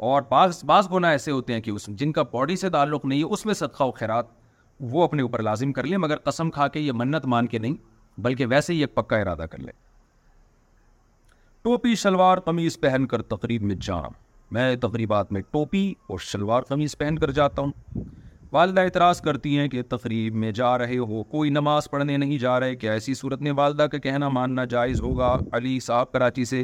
اور 0.09 0.23
بعض 0.29 0.63
بعض 0.71 0.89
گناہ 0.93 1.11
ایسے 1.17 1.31
ہوتے 1.31 1.53
ہیں 1.55 1.61
کہ 1.67 1.71
اس 1.71 1.87
جن 2.01 2.13
کا 2.13 2.23
باڈی 2.33 2.57
سے 2.63 2.71
تعلق 2.77 3.05
نہیں 3.13 3.19
ہے 3.19 3.33
اس 3.35 3.45
میں 3.47 3.55
صدقہ 3.61 3.85
و 3.85 3.91
خیرات 4.01 4.27
وہ 4.95 5.05
اپنے 5.05 5.23
اوپر 5.23 5.43
لازم 5.49 5.73
کر 5.73 5.87
لیں 5.91 5.99
مگر 6.07 6.19
قسم 6.25 6.51
کھا 6.57 6.67
کے 6.77 6.81
یہ 6.81 6.93
منت 7.03 7.27
مان 7.35 7.47
کے 7.53 7.59
نہیں 7.59 7.77
بلکہ 8.27 8.47
ویسے 8.55 8.73
ہی 8.75 8.81
ایک 8.85 8.95
پکا 8.95 9.17
ارادہ 9.25 9.47
کر 9.53 9.59
لیں 9.67 9.73
ٹوپی 11.65 11.95
شلوار 12.05 12.39
قمیض 12.49 12.79
پہن 12.81 13.07
کر 13.15 13.23
تقریب 13.37 13.63
میں 13.71 13.77
جام 13.91 14.19
میں 14.57 14.75
تقریبات 14.87 15.33
میں 15.33 15.41
ٹوپی 15.51 15.87
اور 16.09 16.19
شلوار 16.33 16.63
قمیض 16.73 16.97
پہن 16.99 17.19
کر 17.19 17.31
جاتا 17.41 17.63
ہوں 17.63 18.04
والدہ 18.55 18.81
اعتراض 18.81 19.21
کرتی 19.21 19.57
ہیں 19.59 19.67
کہ 19.69 19.83
تقریب 19.91 20.35
میں 20.41 20.51
جا 20.57 20.77
رہے 20.79 20.97
ہو 20.99 21.23
کوئی 21.31 21.49
نماز 21.51 21.89
پڑھنے 21.91 22.17
نہیں 22.17 22.39
جا 22.39 22.59
رہے 22.61 22.75
کیا 22.83 22.93
ایسی 22.93 23.15
صورت 23.21 23.41
میں 23.43 23.53
والدہ 23.57 23.83
کا 23.93 23.99
کہنا 24.05 24.29
ماننا 24.37 24.65
جائز 24.75 25.01
ہوگا 25.01 25.35
علی 25.59 25.79
صاحب 25.87 26.13
کراچی 26.13 26.45
سے 26.51 26.63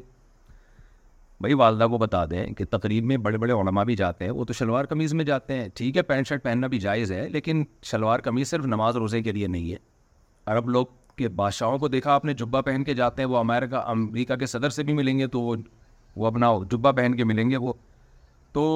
بھائی 1.40 1.54
والدہ 1.64 1.86
کو 1.90 1.98
بتا 1.98 2.24
دیں 2.30 2.44
کہ 2.58 2.64
تقریب 2.70 3.04
میں 3.12 3.16
بڑے 3.26 3.38
بڑے 3.44 3.52
علماء 3.52 3.84
بھی 3.90 3.96
جاتے 4.02 4.24
ہیں 4.24 4.32
وہ 4.32 4.44
تو 4.44 4.52
شلوار 4.58 4.84
قمیض 4.92 5.14
میں 5.20 5.24
جاتے 5.30 5.54
ہیں 5.60 5.66
ٹھیک 5.74 5.96
ہے 5.96 6.02
پینٹ 6.12 6.28
شرٹ 6.28 6.42
پہننا 6.42 6.66
بھی 6.74 6.78
جائز 6.86 7.12
ہے 7.12 7.28
لیکن 7.32 7.64
شلوار 7.90 8.20
قمیض 8.28 8.48
صرف 8.50 8.66
نماز 8.76 8.96
روزے 9.02 9.22
کے 9.22 9.32
لیے 9.38 9.46
نہیں 9.56 9.70
ہے 9.72 9.76
عرب 10.54 10.68
لوگ 10.76 10.86
کے 11.16 11.28
بادشاہوں 11.42 11.78
کو 11.78 11.88
دیکھا 11.98 12.14
اپنے 12.14 12.34
جبہ 12.44 12.60
پہن 12.70 12.84
کے 12.90 12.94
جاتے 13.02 13.22
ہیں 13.22 13.28
وہ 13.30 13.38
امریکہ 13.38 13.82
امریکہ 13.98 14.36
کے 14.36 14.46
صدر 14.54 14.70
سے 14.78 14.82
بھی 14.90 14.94
ملیں 15.02 15.18
گے 15.18 15.26
تو 15.36 15.40
وہ 15.42 16.26
اپنا 16.26 16.52
جبہ 16.70 16.92
پہن 17.00 17.16
کے 17.16 17.24
ملیں 17.34 17.50
گے 17.50 17.56
وہ 17.68 17.72
تو 18.58 18.68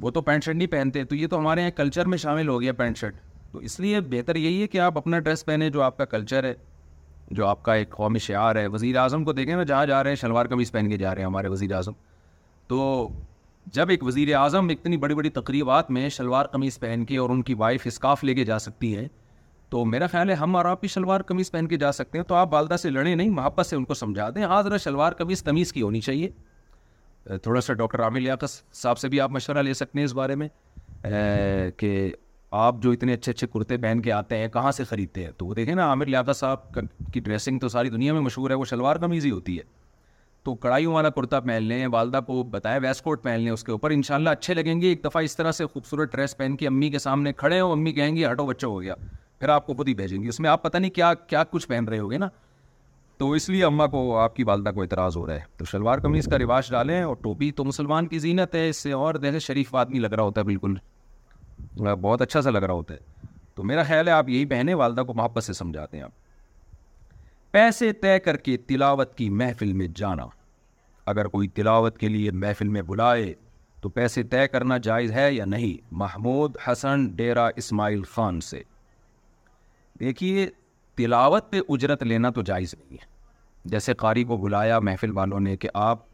وہ 0.00 0.10
تو 0.10 0.20
پینٹ 0.22 0.44
شرٹ 0.44 0.56
نہیں 0.56 0.68
پہنتے 0.70 1.04
تو 1.04 1.14
یہ 1.14 1.26
تو 1.30 1.38
ہمارے 1.38 1.60
یہاں 1.60 1.70
کلچر 1.76 2.06
میں 2.08 2.18
شامل 2.18 2.48
ہو 2.48 2.60
گیا 2.60 2.72
پینٹ 2.76 2.98
شرٹ 2.98 3.16
تو 3.52 3.58
اس 3.58 3.78
لیے 3.80 4.00
بہتر 4.10 4.36
یہی 4.36 4.60
ہے 4.62 4.66
کہ 4.68 4.78
آپ 4.80 4.98
اپنا 4.98 5.18
ڈریس 5.18 5.44
پہنیں 5.46 5.68
جو 5.70 5.82
آپ 5.82 5.96
کا 5.98 6.04
کلچر 6.04 6.44
ہے 6.44 6.54
جو 7.36 7.46
آپ 7.46 7.62
کا 7.62 7.74
ایک 7.74 7.90
قومی 7.90 8.18
شعار 8.18 8.56
ہے 8.56 8.66
وزیر 8.66 8.96
اعظم 8.98 9.24
کو 9.24 9.32
دیکھیں 9.32 9.54
نا 9.56 9.62
جہاں 9.62 9.84
جا 9.86 10.02
رہے 10.02 10.10
ہیں 10.10 10.16
شلوار 10.20 10.46
قمیض 10.46 10.70
پہن 10.72 10.88
کے 10.90 10.96
جا 10.98 11.14
رہے 11.14 11.20
ہیں 11.22 11.26
ہمارے 11.26 11.48
وزیر 11.48 11.72
اعظم 11.74 11.92
تو 12.68 13.08
جب 13.72 13.88
ایک 13.90 14.04
وزیر 14.04 14.34
اعظم 14.36 14.68
اتنی 14.70 14.96
بڑی 14.96 15.14
بڑی 15.14 15.30
تقریبات 15.30 15.90
میں 15.90 16.08
شلوار 16.10 16.46
قمیض 16.52 16.78
پہن 16.80 17.04
کے 17.08 17.16
اور 17.18 17.30
ان 17.30 17.42
کی 17.42 17.54
وائف 17.58 17.82
اسکاف 17.86 18.24
لے 18.24 18.34
کے 18.34 18.44
جا 18.44 18.58
سکتی 18.58 18.96
ہے 18.96 19.06
تو 19.70 19.84
میرا 19.84 20.06
خیال 20.12 20.30
ہے 20.30 20.34
ہم 20.34 20.56
اور 20.56 20.64
آپ 20.70 20.80
بھی 20.80 20.88
شلوار 20.88 21.20
قمیض 21.26 21.50
پہن 21.50 21.66
کے 21.68 21.76
جا 21.78 21.92
سکتے 21.92 22.18
ہیں 22.18 22.24
تو 22.28 22.34
آپ 22.34 22.52
والدہ 22.54 22.76
سے 22.82 22.90
لڑیں 22.90 23.14
نہیں 23.14 23.30
محبت 23.30 23.66
سے 23.66 23.76
ان 23.76 23.84
کو 23.84 23.94
سمجھا 23.94 24.28
دیں 24.34 24.42
آجرا 24.44 24.70
ہاں، 24.70 24.78
شلوار 24.84 25.12
قمیض 25.18 25.42
تمیز 25.42 25.72
کی 25.72 25.82
ہونی 25.82 26.00
چاہیے 26.00 26.28
تھوڑا 27.42 27.60
سا 27.60 27.74
ڈاکٹر 27.74 28.00
عامر 28.04 28.20
لیاقت 28.20 28.60
صاحب 28.76 28.98
سے 28.98 29.08
بھی 29.08 29.20
آپ 29.20 29.30
مشورہ 29.30 29.58
لے 29.62 29.74
سکتے 29.74 29.98
ہیں 29.98 30.04
اس 30.04 30.14
بارے 30.14 30.34
میں 30.36 30.48
کہ 31.78 31.96
آپ 32.60 32.82
جو 32.82 32.90
اتنے 32.92 33.12
اچھے 33.14 33.32
اچھے 33.32 33.46
کرتے 33.52 33.76
پہن 33.82 34.00
کے 34.02 34.12
آتے 34.12 34.36
ہیں 34.38 34.48
کہاں 34.52 34.70
سے 34.72 34.84
خریدتے 34.84 35.24
ہیں 35.24 35.30
تو 35.38 35.46
وہ 35.46 35.54
دیکھیں 35.54 35.74
نا 35.74 35.84
عامر 35.88 36.06
لیاقت 36.06 36.36
صاحب 36.36 36.74
کی 37.12 37.20
ڈریسنگ 37.20 37.58
تو 37.58 37.68
ساری 37.68 37.90
دنیا 37.90 38.12
میں 38.12 38.20
مشہور 38.20 38.50
ہے 38.50 38.54
وہ 38.54 38.64
شلوار 38.70 38.96
ہی 39.12 39.30
ہوتی 39.30 39.56
ہے 39.58 39.62
تو 40.44 40.54
کڑھائیوں 40.62 40.94
والا 40.94 41.10
کرتا 41.16 41.38
پہن 41.40 41.62
لیں 41.62 41.86
والدہ 41.92 42.20
کو 42.26 42.42
بتایا 42.50 42.78
ویس 42.82 43.00
کوٹ 43.02 43.22
پہن 43.22 43.40
لیں 43.40 43.50
اس 43.50 43.62
کے 43.64 43.72
اوپر 43.72 43.90
ان 43.96 44.00
اچھے 44.30 44.54
لگیں 44.54 44.80
گے 44.80 44.88
ایک 44.88 45.04
دفعہ 45.04 45.22
اس 45.24 45.36
طرح 45.36 45.52
سے 45.52 45.66
خوبصورت 45.72 46.12
ڈریس 46.12 46.36
پہن 46.36 46.56
کے 46.60 46.66
امی 46.66 46.88
کے 46.90 46.98
سامنے 46.98 47.32
کھڑے 47.32 47.60
ہوں 47.60 47.72
امی 47.72 47.92
کہیں 47.92 48.16
گی 48.16 48.24
ہٹو 48.30 48.46
بچہ 48.46 48.66
ہو 48.66 48.80
گیا 48.82 48.94
پھر 49.40 49.48
آپ 49.48 49.66
کو 49.66 49.74
خود 49.74 49.88
ہی 49.88 49.94
بھیجیں 49.94 50.22
گی 50.22 50.28
اس 50.28 50.40
میں 50.40 50.50
آپ 50.50 50.62
پتہ 50.62 50.78
نہیں 50.78 50.90
کیا 50.94 51.12
کیا 51.26 51.44
کچھ 51.50 51.66
پہن 51.68 51.84
رہے 51.88 51.98
ہوگے 51.98 52.18
نا 52.18 52.28
تو 53.18 53.30
اس 53.32 53.48
لیے 53.48 53.64
اماں 53.64 53.86
کو 53.88 54.00
آپ 54.18 54.36
کی 54.36 54.44
والدہ 54.44 54.68
کو 54.74 54.82
اعتراض 54.82 55.16
ہو 55.16 55.26
رہا 55.26 55.34
ہے 55.34 55.40
تو 55.56 55.64
شلوار 55.70 55.98
قمیض 56.04 56.28
کا 56.30 56.38
رواج 56.38 56.70
ڈالیں 56.70 57.00
اور 57.02 57.14
ٹوپی 57.22 57.50
تو 57.60 57.64
مسلمان 57.64 58.06
کی 58.08 58.18
زینت 58.18 58.54
ہے 58.54 58.68
اس 58.68 58.76
سے 58.82 58.92
اور 58.92 59.14
دہشت 59.24 59.46
شریف 59.46 59.74
آدمی 59.82 59.98
لگ 59.98 60.12
رہا 60.14 60.22
ہوتا 60.24 60.40
ہے 60.40 60.46
بالکل 60.46 60.74
بہت 62.00 62.22
اچھا 62.22 62.40
سا 62.42 62.50
لگ 62.50 62.62
رہا 62.64 62.74
ہوتا 62.74 62.94
ہے 62.94 63.30
تو 63.54 63.62
میرا 63.70 63.82
خیال 63.88 64.08
ہے 64.08 64.12
آپ 64.12 64.28
یہی 64.28 64.44
پہنے 64.54 64.74
والدہ 64.82 65.02
کو 65.06 65.14
محبت 65.14 65.44
سے 65.44 65.52
سمجھاتے 65.52 65.96
ہیں 65.96 66.04
آپ 66.04 66.20
پیسے 67.52 67.92
طے 68.02 68.18
کر 68.24 68.36
کے 68.46 68.56
تلاوت 68.66 69.14
کی 69.14 69.28
محفل 69.30 69.72
میں 69.80 69.86
جانا 69.96 70.26
اگر 71.12 71.28
کوئی 71.28 71.48
تلاوت 71.54 71.98
کے 71.98 72.08
لیے 72.08 72.30
محفل 72.44 72.68
میں 72.76 72.82
بلائے 72.88 73.32
تو 73.82 73.88
پیسے 73.88 74.22
طے 74.32 74.46
کرنا 74.48 74.76
جائز 74.82 75.12
ہے 75.12 75.32
یا 75.34 75.44
نہیں 75.44 75.76
محمود 76.02 76.56
حسن 76.66 77.06
ڈیرا 77.16 77.46
اسماعیل 77.62 78.02
خان 78.12 78.40
سے 78.48 78.62
دیکھیے 80.00 80.48
تلاوت 80.96 81.50
پہ 81.50 81.60
اجرت 81.74 82.02
لینا 82.02 82.30
تو 82.38 82.42
جائز 82.48 82.74
نہیں 82.78 82.98
ہے 83.02 83.10
جیسے 83.70 83.94
قاری 83.94 84.24
کو 84.30 84.36
بلایا 84.36 84.78
محفل 84.88 85.10
والوں 85.16 85.40
نے 85.40 85.56
کہ 85.56 85.68
آپ 85.82 86.04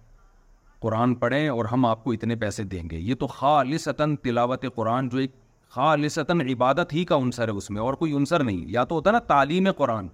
قرآن 0.83 1.15
پڑھیں 1.23 1.49
اور 1.49 1.65
ہم 1.73 1.85
آپ 1.87 2.03
کو 2.05 2.13
اتنے 2.13 2.37
پیسے 2.43 2.65
دیں 2.73 2.83
گے 2.91 2.99
یہ 2.99 3.15
تو 3.21 3.27
خالصتاً 3.27 4.15
تلاوت 4.25 4.65
قرآن 4.75 5.09
جو 5.09 5.19
ایک 5.19 5.33
خالصتاً 5.77 6.41
عبادت 6.53 6.93
ہی 6.95 7.05
کا 7.05 7.17
عنصر 7.17 7.49
ہے 7.49 7.53
اس 7.59 7.71
میں 7.71 7.81
اور 7.83 7.95
کوئی 8.03 8.13
عنصر 8.17 8.43
نہیں 8.45 8.65
یا 8.73 8.85
تو 8.91 8.95
ہوتا 8.95 9.11
نا 9.11 9.19
تعلیم 9.33 9.71
قرآن 9.77 10.09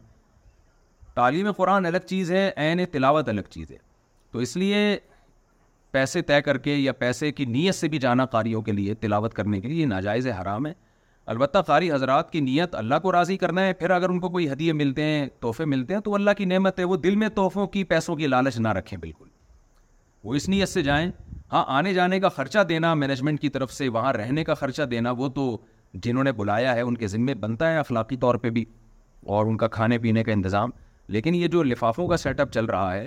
تعلیم 1.15 1.51
قرآن 1.57 1.87
الگ 1.87 2.07
چیز 2.07 2.31
ہے 2.33 2.51
عین 2.57 2.85
تلاوت 2.93 3.29
الگ 3.29 3.51
چیز 3.51 3.71
ہے 3.71 3.77
تو 4.33 4.39
اس 4.47 4.57
لیے 4.57 4.81
پیسے 5.93 6.23
طے 6.29 6.41
کر 6.43 6.59
کے 6.59 6.75
یا 6.75 6.93
پیسے 6.99 7.31
کی 7.33 7.45
نیت 7.57 7.75
سے 7.75 7.89
بھی 7.89 7.99
جانا 8.05 8.25
قاریوں 8.31 8.63
کے 8.69 8.73
لیے 8.73 8.95
تلاوت 9.05 9.35
کے 9.35 9.43
لیے 9.53 9.75
یہ 9.75 9.87
ناجائز 9.87 10.27
حرام 10.41 10.67
ہے 10.67 10.73
البتہ 11.33 11.59
قاری 11.67 11.91
حضرات 11.93 12.31
کی 12.31 12.41
نیت 12.41 12.75
اللہ 12.75 12.95
کو 13.03 13.13
راضی 13.13 13.37
کرنا 13.39 13.61
ہے 13.67 13.73
پھر 13.75 13.91
اگر 13.91 14.09
ان 14.09 14.19
کو 14.21 14.29
کوئی 14.31 14.49
ہدیے 14.51 14.73
ملتے 14.73 15.03
ہیں 15.03 15.27
تحفے 15.41 15.65
ملتے 15.65 15.95
ہیں 15.95 16.01
تو 16.09 16.15
اللہ 16.15 16.31
کی 16.39 16.45
نعمت 16.45 16.79
ہے 16.79 16.85
وہ 16.85 16.97
دل 17.05 17.15
میں 17.17 17.29
تحفوں 17.35 17.67
کی 17.77 17.85
پیسوں 17.93 18.17
کی 18.17 18.27
لالچ 18.27 18.59
نہ 18.61 18.69
رکھیں 18.79 18.99
بالکل 18.99 19.29
وہ 20.25 20.35
اس 20.35 20.49
نیت 20.49 20.69
سے 20.69 20.83
جائیں 20.83 21.07
ہاں 21.53 21.65
آنے 21.77 21.93
جانے 21.95 22.19
کا 22.21 22.29
خرچہ 22.37 22.59
دینا 22.69 22.93
مینجمنٹ 22.95 23.41
کی 23.41 23.49
طرف 23.57 23.73
سے 23.73 23.89
وہاں 23.97 24.13
رہنے 24.13 24.45
کا 24.45 24.55
خرچہ 24.65 24.83
دینا 24.91 25.11
وہ 25.19 25.29
تو 25.39 25.47
جنہوں 26.05 26.25
نے 26.25 26.33
بلایا 26.43 26.75
ہے 26.75 26.81
ان 26.81 26.97
کے 26.97 27.07
ذمے 27.09 27.35
بنتا 27.45 27.71
ہے 27.73 27.79
اخلاقی 27.79 28.17
طور 28.27 28.35
پہ 28.45 28.51
بھی 28.59 28.65
اور 29.35 29.47
ان 29.47 29.57
کا 29.57 29.69
کھانے 29.79 29.99
پینے 29.99 30.25
کا 30.25 30.33
انتظام 30.33 30.71
لیکن 31.17 31.35
یہ 31.35 31.47
جو 31.57 31.63
لفافوں 31.63 32.07
کا 32.09 32.17
سیٹ 32.17 32.41
اپ 32.41 32.53
چل 32.53 32.65
رہا 32.75 32.93
ہے 32.95 33.07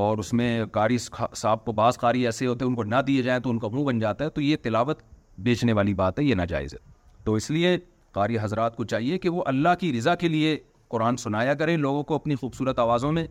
اور 0.00 0.18
اس 0.18 0.32
میں 0.40 0.64
قاری 0.72 0.96
صاحب 0.98 1.64
کو 1.64 1.72
بعض 1.82 1.98
قاری 1.98 2.24
ایسے 2.26 2.46
ہوتے 2.46 2.64
ہیں 2.64 2.70
ان 2.70 2.76
کو 2.76 2.84
نہ 2.94 3.00
دیے 3.06 3.22
جائیں 3.22 3.40
تو 3.42 3.50
ان 3.50 3.58
کا 3.58 3.68
منہ 3.72 3.84
بن 3.84 3.98
جاتا 3.98 4.24
ہے 4.24 4.30
تو 4.30 4.40
یہ 4.40 4.56
تلاوت 4.62 5.02
بیچنے 5.48 5.72
والی 5.80 5.94
بات 5.94 6.18
ہے 6.18 6.24
یہ 6.24 6.34
ناجائز 6.34 6.74
ہے 6.74 6.88
تو 7.24 7.34
اس 7.34 7.50
لیے 7.50 7.76
قاری 8.12 8.38
حضرات 8.42 8.76
کو 8.76 8.84
چاہیے 8.92 9.18
کہ 9.18 9.28
وہ 9.30 9.42
اللہ 9.46 9.74
کی 9.80 9.92
رضا 9.98 10.14
کے 10.22 10.28
لیے 10.28 10.56
قرآن 10.94 11.16
سنایا 11.16 11.54
کریں 11.54 11.76
لوگوں 11.76 12.02
کو 12.04 12.14
اپنی 12.14 12.34
خوبصورت 12.36 12.78
آوازوں 12.78 13.12
میں 13.12 13.26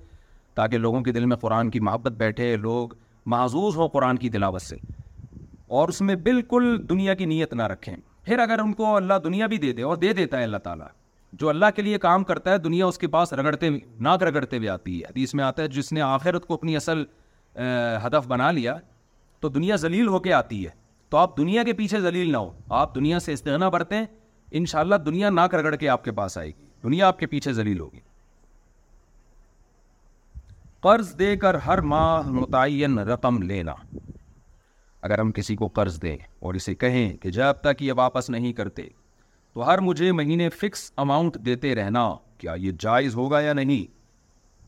تاکہ 0.55 0.77
لوگوں 0.77 1.01
کے 1.01 1.11
دل 1.11 1.25
میں 1.31 1.37
قرآن 1.37 1.69
کی 1.69 1.79
محبت 1.87 2.11
بیٹھے 2.17 2.55
لوگ 2.57 2.93
معزوز 3.35 3.75
ہوں 3.77 3.87
قرآن 3.93 4.17
کی 4.17 4.29
سے 4.67 4.75
اور 5.79 5.89
اس 5.89 5.99
میں 6.01 6.13
بالکل 6.25 6.75
دنیا 6.89 7.13
کی 7.13 7.25
نیت 7.31 7.53
نہ 7.53 7.63
رکھیں 7.67 7.95
پھر 8.25 8.39
اگر 8.39 8.59
ان 8.59 8.71
کو 8.73 8.95
اللہ 8.95 9.17
دنیا 9.23 9.47
بھی 9.47 9.57
دے 9.57 9.71
دے 9.73 9.81
اور 9.89 9.97
دے 9.97 10.13
دیتا 10.19 10.37
ہے 10.39 10.43
اللہ 10.43 10.57
تعالیٰ 10.63 10.85
جو 11.41 11.49
اللہ 11.49 11.65
کے 11.75 11.81
لیے 11.81 11.97
کام 12.05 12.23
کرتا 12.29 12.51
ہے 12.51 12.57
دنیا 12.57 12.85
اس 12.85 12.97
کے 12.97 13.07
پاس 13.15 13.33
رگڑتے 13.39 13.69
ناک 14.07 14.23
رگڑتے 14.23 14.57
ہوئے 14.57 14.69
آتی 14.69 14.97
ہے 14.99 15.05
حدیث 15.09 15.33
میں 15.39 15.43
آتا 15.43 15.63
ہے 15.63 15.67
جس 15.77 15.91
نے 15.93 16.01
آخرت 16.01 16.45
کو 16.45 16.53
اپنی 16.53 16.75
اصل 16.75 17.03
ہدف 18.05 18.27
بنا 18.27 18.49
لیا 18.51 18.75
تو 19.41 19.49
دنیا 19.59 19.75
ذلیل 19.85 20.07
ہو 20.07 20.19
کے 20.19 20.33
آتی 20.33 20.63
ہے 20.65 20.69
تو 21.11 21.17
آپ 21.17 21.37
دنیا 21.37 21.63
کے 21.63 21.73
پیچھے 21.73 21.99
ذلیل 22.01 22.31
نہ 22.31 22.37
ہو 22.37 22.51
آپ 22.79 22.93
دنیا 22.95 23.19
سے 23.19 23.33
استغنا 23.33 23.69
برتے 23.75 23.95
ہیں 23.95 24.05
انشاءاللہ 24.59 24.95
دنیا 25.05 25.29
نہ 25.29 25.41
کرگڑ 25.51 25.75
کے 25.75 25.87
آپ 25.89 26.03
کے 26.03 26.11
پاس 26.19 26.37
آئے 26.37 26.47
گی 26.47 26.65
دنیا 26.83 27.07
آپ 27.07 27.19
کے 27.19 27.27
پیچھے 27.27 27.53
ذلیل 27.53 27.79
ہوگی 27.79 27.99
قرض 30.83 31.17
دے 31.19 31.35
کر 31.37 31.55
ہر 31.65 31.81
ماہ 31.93 32.29
متعین 32.31 32.97
رقم 33.13 33.41
لینا 33.43 33.73
اگر 35.07 35.19
ہم 35.19 35.31
کسی 35.35 35.55
کو 35.55 35.67
قرض 35.77 36.01
دیں 36.01 36.15
اور 36.45 36.53
اسے 36.53 36.75
کہیں 36.75 37.09
کہ 37.21 37.31
جب 37.31 37.61
تک 37.61 37.81
یہ 37.83 37.93
واپس 37.97 38.29
نہیں 38.29 38.53
کرتے 38.53 38.87
تو 39.53 39.65
ہر 39.67 39.79
مجھے 39.81 40.11
مہینے 40.21 40.49
فکس 40.61 40.91
اماؤنٹ 41.03 41.37
دیتے 41.45 41.73
رہنا 41.75 42.07
کیا 42.37 42.53
یہ 42.59 42.71
جائز 42.79 43.15
ہوگا 43.15 43.39
یا 43.41 43.53
نہیں 43.53 43.85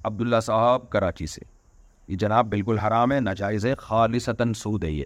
عبداللہ 0.07 0.39
صاحب 0.43 0.89
کراچی 0.89 1.25
سے 1.35 1.41
یہ 2.07 2.17
جناب 2.17 2.49
بالکل 2.49 2.77
حرام 2.87 3.11
ہے 3.11 3.19
ناجائز 3.29 3.65
ہے 3.65 3.73
خالصتاً 3.79 4.53
سود 4.63 4.83
ہے 4.83 4.91
یہ 4.91 5.05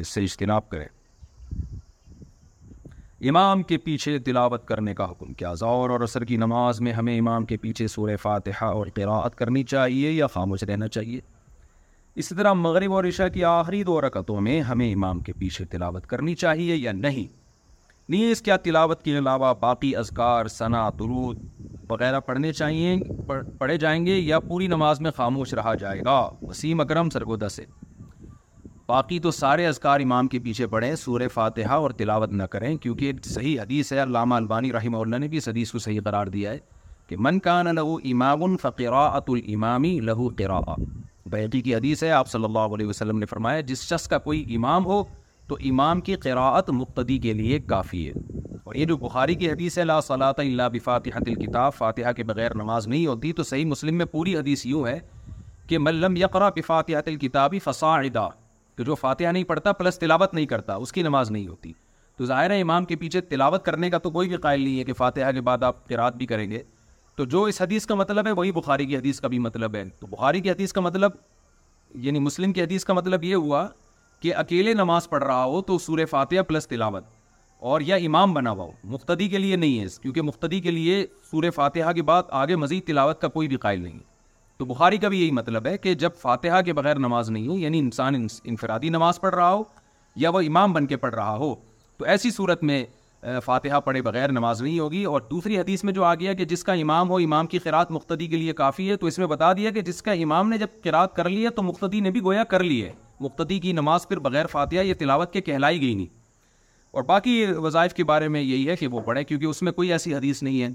اس 0.00 0.08
سے 0.08 0.22
اجتناب 0.24 0.68
کریں 0.70 0.86
امام 3.28 3.62
کے 3.62 3.76
پیچھے 3.78 4.18
تلاوت 4.26 4.64
کرنے 4.66 4.94
کا 4.94 5.04
حکم 5.10 5.32
کیا 5.40 5.52
زور 5.58 5.90
اور 5.90 6.00
عصر 6.04 6.24
کی 6.24 6.36
نماز 6.36 6.80
میں 6.86 6.92
ہمیں 6.92 7.18
امام 7.18 7.44
کے 7.46 7.56
پیچھے 7.64 7.86
سور 7.88 8.08
فاتحہ 8.22 8.66
اور 8.78 8.86
قراءت 8.94 9.34
کرنی 9.38 9.62
چاہیے 9.72 10.10
یا 10.10 10.26
خاموش 10.32 10.62
رہنا 10.68 10.88
چاہیے 10.88 11.20
اسی 12.22 12.34
طرح 12.34 12.52
مغرب 12.52 12.92
اور 12.94 13.04
عشاء 13.08 13.26
کی 13.34 13.44
آخری 13.50 13.82
دو 13.84 14.00
رکعتوں 14.00 14.40
میں 14.46 14.60
ہمیں 14.70 14.92
امام 14.92 15.20
کے 15.28 15.32
پیچھے 15.38 15.64
تلاوت 15.74 16.06
کرنی 16.06 16.34
چاہیے 16.42 16.74
یا 16.76 16.92
نہیں 16.92 17.26
نیز 18.12 18.42
کیا 18.42 18.56
تلاوت 18.64 19.02
کے 19.02 19.16
علاوہ 19.18 19.52
باقی 19.60 19.94
اذکار 19.96 20.46
ثنا 20.56 20.88
درود 20.98 21.38
وغیرہ 21.90 22.20
پڑھنے 22.26 22.52
چاہیے 22.52 22.96
پڑھے 23.58 23.76
جائیں 23.78 24.04
گے 24.06 24.18
یا 24.18 24.40
پوری 24.48 24.66
نماز 24.68 25.00
میں 25.00 25.10
خاموش 25.16 25.54
رہا 25.54 25.74
جائے 25.84 26.00
گا 26.04 26.18
وسیم 26.42 26.80
اکرم 26.80 27.10
سرگودا 27.10 27.48
سے 27.56 27.64
باقی 28.92 29.18
تو 29.24 29.30
سارے 29.30 29.66
اذکار 29.66 30.00
امام 30.00 30.26
کے 30.28 30.38
پیچھے 30.44 30.66
پڑھیں 30.72 30.94
سورہ 31.02 31.26
فاتحہ 31.34 31.74
اور 31.82 31.90
تلاوت 31.98 32.32
نہ 32.32 32.42
کریں 32.52 32.76
کیونکہ 32.78 33.12
صحیح 33.24 33.60
حدیث 33.60 33.92
ہے 33.92 34.02
علامہ 34.02 34.34
البانی 34.34 34.72
رحمہ 34.72 34.96
اللہ 34.98 35.16
نے 35.18 35.28
بھی 35.34 35.38
اس 35.38 35.48
حدیث 35.48 35.70
کو 35.72 35.78
صحیح 35.84 36.00
قرار 36.04 36.26
دیا 36.34 36.50
ہے 36.50 36.58
کہ 37.08 37.16
من 37.26 37.38
کان 37.46 37.74
لہو 37.74 37.94
امام 38.10 38.42
الفقرا 38.44 39.04
ات 39.16 39.30
الامامی 39.34 39.98
لہو 40.08 40.28
قرا 40.38 40.58
بیٹی 41.34 41.60
کی 41.68 41.74
حدیث 41.74 42.02
ہے 42.04 42.10
آپ 42.18 42.28
صلی 42.30 42.44
اللہ 42.44 42.74
علیہ 42.78 42.86
وسلم 42.88 43.18
نے 43.18 43.26
فرمایا 43.30 43.60
جس 43.70 43.82
شخص 43.92 44.06
کا 44.08 44.18
کوئی 44.26 44.44
امام 44.56 44.84
ہو 44.86 45.02
تو 45.48 45.56
امام 45.70 46.00
کی 46.08 46.16
قراءت 46.26 46.70
مقتدی 46.80 47.18
کے 47.26 47.32
لیے 47.40 47.58
کافی 47.72 48.06
ہے 48.08 48.58
اور 48.64 48.74
یہ 48.74 48.84
جو 48.92 48.96
بخاری 49.06 49.34
کی 49.42 49.50
حدیث 49.50 49.78
ہے 49.78 49.84
لا 49.84 50.00
صلاۃ 50.10 50.40
اللہ 50.46 50.68
بفاتحۃ 50.72 51.32
الکتاب 51.38 51.74
فاتحہ 51.78 52.12
کے 52.18 52.24
بغیر 52.34 52.54
نماز 52.64 52.88
نہیں 52.88 53.06
ہوتی 53.06 53.32
تو 53.32 53.42
صحیح 53.54 53.66
مسلم 53.74 53.96
میں 53.98 54.06
پوری 54.18 54.36
حدیث 54.36 54.66
یوں 54.74 54.86
ہے 54.86 54.98
کہ 55.68 55.78
ملم 55.88 56.16
یقرا 56.24 56.48
بفاتحۃ 56.60 57.08
الکتابی 57.14 57.58
فصاعدہ 57.70 58.28
جو 58.84 58.94
فاتحہ 58.94 59.32
نہیں 59.32 59.44
پڑھتا 59.44 59.72
پلس 59.80 59.98
تلاوت 59.98 60.34
نہیں 60.34 60.46
کرتا 60.46 60.74
اس 60.84 60.92
کی 60.92 61.02
نماز 61.02 61.30
نہیں 61.30 61.46
ہوتی 61.48 61.72
تو 62.18 62.24
ظاہر 62.26 62.50
ہے 62.50 62.60
امام 62.60 62.84
کے 62.84 62.96
پیچھے 62.96 63.20
تلاوت 63.32 63.64
کرنے 63.64 63.90
کا 63.90 63.98
تو 64.06 64.10
کوئی 64.10 64.28
بھی 64.28 64.36
قائل 64.46 64.60
نہیں 64.62 64.78
ہے 64.78 64.84
کہ 64.84 64.92
فاتحہ 64.92 65.30
کے 65.34 65.40
بعد 65.48 65.62
آپ 65.68 65.86
قرآد 65.88 66.12
بھی 66.22 66.26
کریں 66.26 66.50
گے 66.50 66.62
تو 67.16 67.24
جو 67.32 67.42
اس 67.52 67.60
حدیث 67.62 67.86
کا 67.86 67.94
مطلب 67.94 68.26
ہے 68.26 68.32
وہی 68.40 68.52
بخاری 68.52 68.86
کی 68.86 68.96
حدیث 68.96 69.20
کا 69.20 69.28
بھی 69.28 69.38
مطلب 69.46 69.74
ہے 69.74 69.84
تو 70.00 70.06
بخاری 70.16 70.40
کی 70.40 70.50
حدیث 70.50 70.72
کا 70.72 70.80
مطلب 70.80 71.12
یعنی 72.04 72.18
مسلم 72.28 72.52
کی 72.52 72.62
حدیث 72.62 72.84
کا 72.84 72.92
مطلب 72.94 73.24
یہ 73.24 73.34
ہوا 73.34 73.66
کہ 74.22 74.34
اکیلے 74.44 74.74
نماز 74.74 75.08
پڑھ 75.10 75.24
رہا 75.24 75.44
ہو 75.44 75.60
تو 75.70 75.78
سورہ 75.86 76.04
فاتحہ 76.10 76.42
پلس 76.48 76.68
تلاوت 76.68 77.04
اور 77.70 77.80
یا 77.86 77.96
امام 78.08 78.32
بنا 78.34 78.50
ہوا 78.50 78.64
ہو 78.64 78.70
مقتدی 78.92 79.28
کے 79.28 79.38
لیے 79.38 79.56
نہیں 79.56 79.80
ہے 79.80 79.84
کیونکہ 80.02 80.22
مقتدی 80.28 80.60
کے 80.60 80.70
لیے 80.70 81.04
سورہ 81.30 81.50
فاتحہ 81.54 81.92
کے 81.96 82.02
بعد 82.12 82.22
آگے 82.42 82.56
مزید 82.62 82.86
تلاوت 82.86 83.20
کا 83.20 83.28
کوئی 83.36 83.48
بھی 83.48 83.56
قائل 83.66 83.80
نہیں 83.82 83.98
ہے 83.98 84.10
تو 84.58 84.64
بخاری 84.66 84.98
کا 84.98 85.08
بھی 85.08 85.20
یہی 85.22 85.30
مطلب 85.34 85.66
ہے 85.66 85.76
کہ 85.78 85.94
جب 86.04 86.10
فاتحہ 86.20 86.60
کے 86.64 86.72
بغیر 86.72 86.98
نماز 86.98 87.30
نہیں 87.30 87.46
ہو 87.48 87.58
یعنی 87.58 87.78
انسان 87.78 88.14
انفرادی 88.44 88.88
نماز 88.88 89.20
پڑھ 89.20 89.34
رہا 89.34 89.52
ہو 89.52 89.62
یا 90.22 90.30
وہ 90.30 90.40
امام 90.46 90.72
بن 90.72 90.86
کے 90.86 90.96
پڑھ 91.04 91.14
رہا 91.14 91.36
ہو 91.36 91.54
تو 91.98 92.04
ایسی 92.14 92.30
صورت 92.30 92.62
میں 92.64 92.84
فاتحہ 93.44 93.78
پڑھے 93.84 94.00
بغیر 94.02 94.32
نماز 94.32 94.62
نہیں 94.62 94.78
ہوگی 94.78 95.02
اور 95.10 95.20
دوسری 95.30 95.58
حدیث 95.58 95.84
میں 95.84 95.92
جو 95.92 96.04
آ 96.04 96.14
گیا 96.20 96.32
کہ 96.38 96.44
جس 96.52 96.64
کا 96.64 96.72
امام 96.84 97.08
ہو 97.10 97.16
امام 97.26 97.46
کی 97.46 97.58
قراع 97.66 97.82
مختدی 97.90 98.26
کے 98.28 98.36
لیے 98.36 98.52
کافی 98.60 98.88
ہے 98.90 98.96
تو 99.02 99.06
اس 99.06 99.18
میں 99.18 99.26
بتا 99.32 99.52
دیا 99.56 99.70
کہ 99.76 99.80
جس 99.90 100.02
کا 100.02 100.12
امام 100.24 100.48
نے 100.50 100.58
جب 100.58 100.82
قراعت 100.84 101.14
کر 101.16 101.28
لی 101.28 101.44
ہے 101.44 101.50
تو 101.58 101.62
مختدی 101.62 102.00
نے 102.06 102.10
بھی 102.16 102.22
گویا 102.22 102.44
کر 102.54 102.62
لی 102.62 102.82
ہے 102.84 102.92
مقتدی 103.20 103.58
کی 103.66 103.72
نماز 103.72 104.08
پھر 104.08 104.18
بغیر 104.18 104.46
فاتحہ 104.52 104.82
یہ 104.82 104.94
تلاوت 104.98 105.32
کے 105.32 105.40
کہلائی 105.40 105.80
گئی 105.80 105.94
نہیں 105.94 106.06
اور 106.92 107.02
باقی 107.10 107.44
وظائف 107.66 107.94
کے 107.94 108.04
بارے 108.04 108.28
میں 108.28 108.40
یہی 108.40 108.68
ہے 108.68 108.76
کہ 108.76 108.86
وہ 108.92 109.00
پڑھے 109.04 109.22
کیونکہ 109.24 109.46
اس 109.46 109.62
میں 109.62 109.72
کوئی 109.72 109.92
ایسی 109.92 110.14
حدیث 110.14 110.42
نہیں 110.42 110.62
ہے 110.62 110.68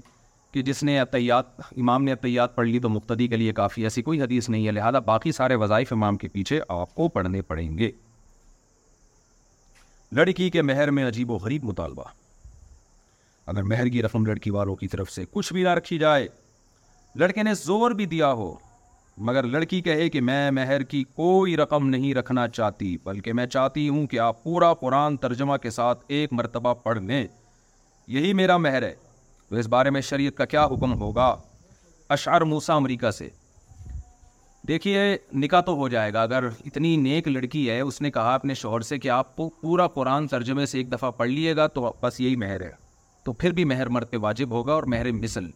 کہ 0.52 0.62
جس 0.62 0.82
نے 0.82 0.98
اطیات 1.00 1.60
امام 1.60 2.04
نے 2.04 2.12
اطیات 2.12 2.54
پڑھ 2.54 2.68
لی 2.68 2.78
تو 2.80 2.88
مقتدی 2.88 3.26
کے 3.28 3.36
لیے 3.36 3.52
کافی 3.52 3.82
ایسی 3.84 4.02
کوئی 4.02 4.20
حدیث 4.22 4.48
نہیں 4.48 4.66
ہے 4.66 4.72
لہذا 4.72 4.98
باقی 5.08 5.32
سارے 5.32 5.54
وظائف 5.62 5.92
امام 5.92 6.16
کے 6.18 6.28
پیچھے 6.28 6.60
آپ 6.76 6.94
کو 6.94 7.08
پڑھنے 7.16 7.42
پڑیں 7.50 7.76
گے 7.78 7.90
لڑکی 10.16 10.48
کے 10.50 10.62
مہر 10.62 10.90
میں 10.98 11.06
عجیب 11.08 11.30
و 11.30 11.34
غریب 11.38 11.64
مطالبہ 11.68 12.02
اگر 13.52 13.62
مہر 13.62 13.88
کی 13.88 14.02
رقم 14.02 14.24
لڑکی 14.26 14.50
والوں 14.50 14.76
کی 14.76 14.88
طرف 14.88 15.10
سے 15.12 15.24
کچھ 15.32 15.52
بھی 15.52 15.62
نہ 15.62 15.68
رکھی 15.78 15.98
جائے 15.98 16.26
لڑکے 17.18 17.42
نے 17.42 17.54
زور 17.62 17.90
بھی 18.00 18.06
دیا 18.06 18.32
ہو 18.40 18.54
مگر 19.28 19.46
لڑکی 19.52 19.80
کہے 19.82 20.08
کہ 20.10 20.20
میں 20.20 20.50
مہر 20.56 20.82
کی 20.90 21.02
کوئی 21.14 21.56
رقم 21.56 21.88
نہیں 21.88 22.14
رکھنا 22.14 22.46
چاہتی 22.48 22.96
بلکہ 23.04 23.32
میں 23.38 23.46
چاہتی 23.54 23.88
ہوں 23.88 24.06
کہ 24.06 24.18
آپ 24.26 24.42
پورا 24.42 24.72
قرآن 24.80 25.16
ترجمہ 25.24 25.56
کے 25.62 25.70
ساتھ 25.78 26.04
ایک 26.18 26.32
مرتبہ 26.40 26.74
پڑھ 26.82 26.98
لیں 27.00 27.24
یہی 28.16 28.32
میرا 28.42 28.56
مہر 28.56 28.82
ہے 28.82 28.94
تو 29.48 29.56
اس 29.56 29.66
بارے 29.74 29.90
میں 29.90 30.00
شریعت 30.08 30.36
کا 30.36 30.44
کیا 30.44 30.64
حکم 30.72 30.92
ہوگا 31.00 31.34
اشعر 32.16 32.40
موسا 32.50 32.74
امریکہ 32.74 33.10
سے 33.18 33.28
دیکھیے 34.68 35.04
نکاح 35.42 35.60
تو 35.66 35.74
ہو 35.76 35.88
جائے 35.88 36.12
گا 36.12 36.22
اگر 36.22 36.44
اتنی 36.66 36.96
نیک 37.04 37.28
لڑکی 37.28 37.68
ہے 37.70 37.78
اس 37.80 38.00
نے 38.02 38.10
کہا 38.10 38.34
اپنے 38.34 38.54
شوہر 38.62 38.80
سے 38.88 38.98
کہ 38.98 39.08
آپ 39.10 39.34
پورا 39.36 39.86
قرآن 39.94 40.28
سرجمے 40.28 40.66
سے 40.66 40.78
ایک 40.78 40.90
دفعہ 40.92 41.10
پڑھ 41.20 41.28
لیے 41.30 41.54
گا 41.56 41.66
تو 41.76 41.92
بس 42.00 42.20
یہی 42.20 42.36
مہر 42.42 42.60
ہے 42.62 42.70
تو 43.24 43.32
پھر 43.40 43.52
بھی 43.52 43.64
مہر 43.72 43.88
مرد 43.96 44.10
پہ 44.10 44.16
واجب 44.22 44.50
ہوگا 44.56 44.72
اور 44.72 44.82
مہر 44.94 45.10
مثل 45.12 45.46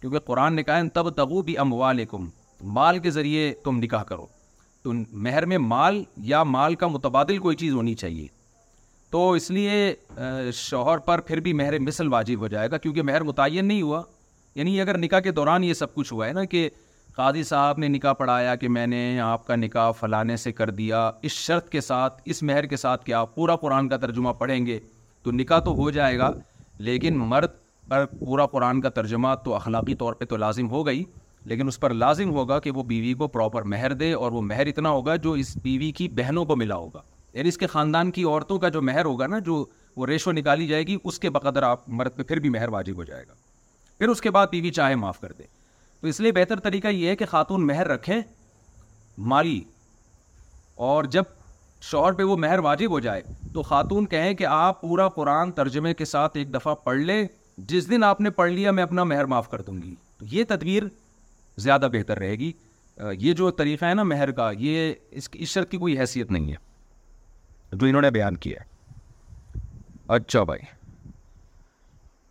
کیونکہ 0.00 0.18
قرآن 0.26 0.54
نے 0.54 0.60
نکائن 0.62 0.88
تب 0.98 1.10
تبو 1.16 1.42
بھی 1.48 1.56
اموالکم 1.64 2.28
مال 2.76 2.98
کے 3.02 3.10
ذریعے 3.10 3.52
تم 3.64 3.78
نکاح 3.82 4.02
کرو 4.12 4.26
تو 4.82 4.92
مہر 5.26 5.46
میں 5.52 5.58
مال 5.58 6.02
یا 6.30 6.42
مال 6.42 6.74
کا 6.82 6.86
متبادل 6.88 7.38
کوئی 7.38 7.56
چیز 7.56 7.72
ہونی 7.72 7.94
چاہیے 8.04 8.26
تو 9.12 9.30
اس 9.38 9.50
لیے 9.50 9.72
شوہر 10.54 10.98
پر 11.06 11.20
پھر 11.20 11.40
بھی 11.46 11.52
مہر 11.52 11.78
مثل 11.78 12.08
واجب 12.12 12.40
ہو 12.40 12.48
جائے 12.48 12.70
گا 12.70 12.76
کیونکہ 12.84 13.02
مہر 13.08 13.22
متعین 13.30 13.66
نہیں 13.68 13.82
ہوا 13.82 14.00
یعنی 14.54 14.80
اگر 14.80 14.98
نکاح 14.98 15.20
کے 15.26 15.30
دوران 15.38 15.64
یہ 15.64 15.74
سب 15.74 15.94
کچھ 15.94 16.12
ہوا 16.12 16.26
ہے 16.28 16.32
نا 16.32 16.44
کہ 16.54 16.68
قاضی 17.16 17.42
صاحب 17.44 17.78
نے 17.78 17.88
نکاح 17.88 18.12
پڑھایا 18.20 18.54
کہ 18.62 18.68
میں 18.76 18.86
نے 18.86 19.02
آپ 19.20 19.46
کا 19.46 19.56
نکاح 19.56 19.90
فلانے 19.98 20.36
سے 20.44 20.52
کر 20.60 20.70
دیا 20.80 21.10
اس 21.28 21.32
شرط 21.46 21.68
کے 21.68 21.80
ساتھ 21.90 22.22
اس 22.32 22.42
مہر 22.42 22.66
کے 22.66 22.76
ساتھ 22.84 23.04
کہ 23.04 23.12
آپ 23.20 23.34
پورا 23.34 23.56
قرآن 23.66 23.88
کا 23.88 23.96
ترجمہ 24.06 24.32
پڑھیں 24.38 24.64
گے 24.66 24.78
تو 25.22 25.30
نکاح 25.32 25.58
تو 25.68 25.74
ہو 25.82 25.90
جائے 25.98 26.18
گا 26.18 26.30
لیکن 26.90 27.18
مرد 27.34 27.50
پر 27.88 28.06
پورا 28.18 28.46
قرآن 28.56 28.80
کا 28.80 28.88
ترجمہ 29.00 29.34
تو 29.44 29.54
اخلاقی 29.54 29.94
طور 30.04 30.14
پہ 30.14 30.24
تو 30.32 30.36
لازم 30.36 30.70
ہو 30.70 30.84
گئی 30.86 31.04
لیکن 31.52 31.68
اس 31.68 31.80
پر 31.80 31.94
لازم 31.94 32.30
ہوگا 32.36 32.58
کہ 32.60 32.70
وہ 32.74 32.82
بیوی 32.94 33.12
کو 33.24 33.28
پراپر 33.36 33.62
مہر 33.74 33.92
دے 34.04 34.12
اور 34.22 34.32
وہ 34.32 34.40
مہر 34.52 34.66
اتنا 34.74 34.90
ہوگا 34.98 35.16
جو 35.26 35.32
اس 35.44 35.56
بیوی 35.62 35.90
کی 36.00 36.08
بہنوں 36.16 36.44
کو 36.52 36.56
ملا 36.56 36.74
ہوگا 36.84 37.00
یعنی 37.34 37.48
اس 37.48 37.58
کے 37.58 37.66
خاندان 37.66 38.10
کی 38.10 38.22
عورتوں 38.24 38.58
کا 38.58 38.68
جو 38.68 38.80
مہر 38.82 39.04
ہوگا 39.04 39.26
نا 39.26 39.38
جو 39.44 39.64
وہ 39.96 40.06
ریشو 40.06 40.32
نکالی 40.32 40.66
جائے 40.68 40.82
گی 40.86 40.96
اس 41.04 41.18
کے 41.18 41.30
بقدر 41.30 41.62
آپ 41.62 41.88
مرد 42.00 42.16
پہ 42.16 42.22
پھر 42.28 42.36
بھی 42.40 42.48
مہر 42.56 42.68
واجب 42.72 42.96
ہو 42.96 43.04
جائے 43.04 43.24
گا 43.28 43.32
پھر 43.98 44.08
اس 44.08 44.20
کے 44.20 44.30
بعد 44.36 44.46
بیوی 44.50 44.70
چاہے 44.78 44.94
معاف 45.04 45.20
کر 45.20 45.32
دے 45.38 45.42
تو 46.00 46.06
اس 46.08 46.18
لیے 46.20 46.32
بہتر 46.36 46.60
طریقہ 46.60 46.88
یہ 46.88 47.08
ہے 47.08 47.16
کہ 47.16 47.24
خاتون 47.30 47.66
مہر 47.66 47.88
رکھے 47.88 48.20
مالی 49.32 49.60
اور 50.88 51.04
جب 51.16 51.22
شوہر 51.90 52.12
پہ 52.18 52.22
وہ 52.22 52.36
مہر 52.36 52.58
واجب 52.66 52.90
ہو 52.90 52.98
جائے 53.00 53.22
تو 53.54 53.62
خاتون 53.70 54.06
کہیں 54.06 54.32
کہ 54.34 54.46
آپ 54.48 54.80
پورا 54.80 55.08
قرآن 55.14 55.52
ترجمے 55.52 55.92
کے 55.94 56.04
ساتھ 56.04 56.36
ایک 56.36 56.52
دفعہ 56.54 56.74
پڑھ 56.84 56.98
لیں 56.98 57.24
جس 57.68 57.88
دن 57.90 58.04
آپ 58.04 58.20
نے 58.20 58.30
پڑھ 58.40 58.50
لیا 58.50 58.70
میں 58.70 58.82
اپنا 58.82 59.04
مہر 59.04 59.24
معاف 59.32 59.48
کر 59.50 59.60
دوں 59.62 59.80
گی 59.82 59.94
تو 60.18 60.24
یہ 60.34 60.44
تدبیر 60.48 60.82
زیادہ 61.66 61.88
بہتر 61.92 62.18
رہے 62.18 62.34
گی 62.38 62.52
یہ 63.20 63.32
جو 63.32 63.50
طریقہ 63.62 63.84
ہے 63.84 63.94
نا 63.94 64.02
مہر 64.12 64.30
کا 64.40 64.50
یہ 64.58 64.92
اس 65.10 65.28
شرط 65.48 65.70
کی 65.70 65.76
کوئی 65.78 65.98
حیثیت 65.98 66.30
نہیں 66.30 66.50
ہے 66.52 66.56
جو 67.72 67.86
انہوں 67.86 68.02
نے 68.02 68.10
بیان 68.10 68.36
کیا 68.36 68.60
ہے 68.60 68.70
اچھا 70.16 70.42
بھائی 70.44 70.60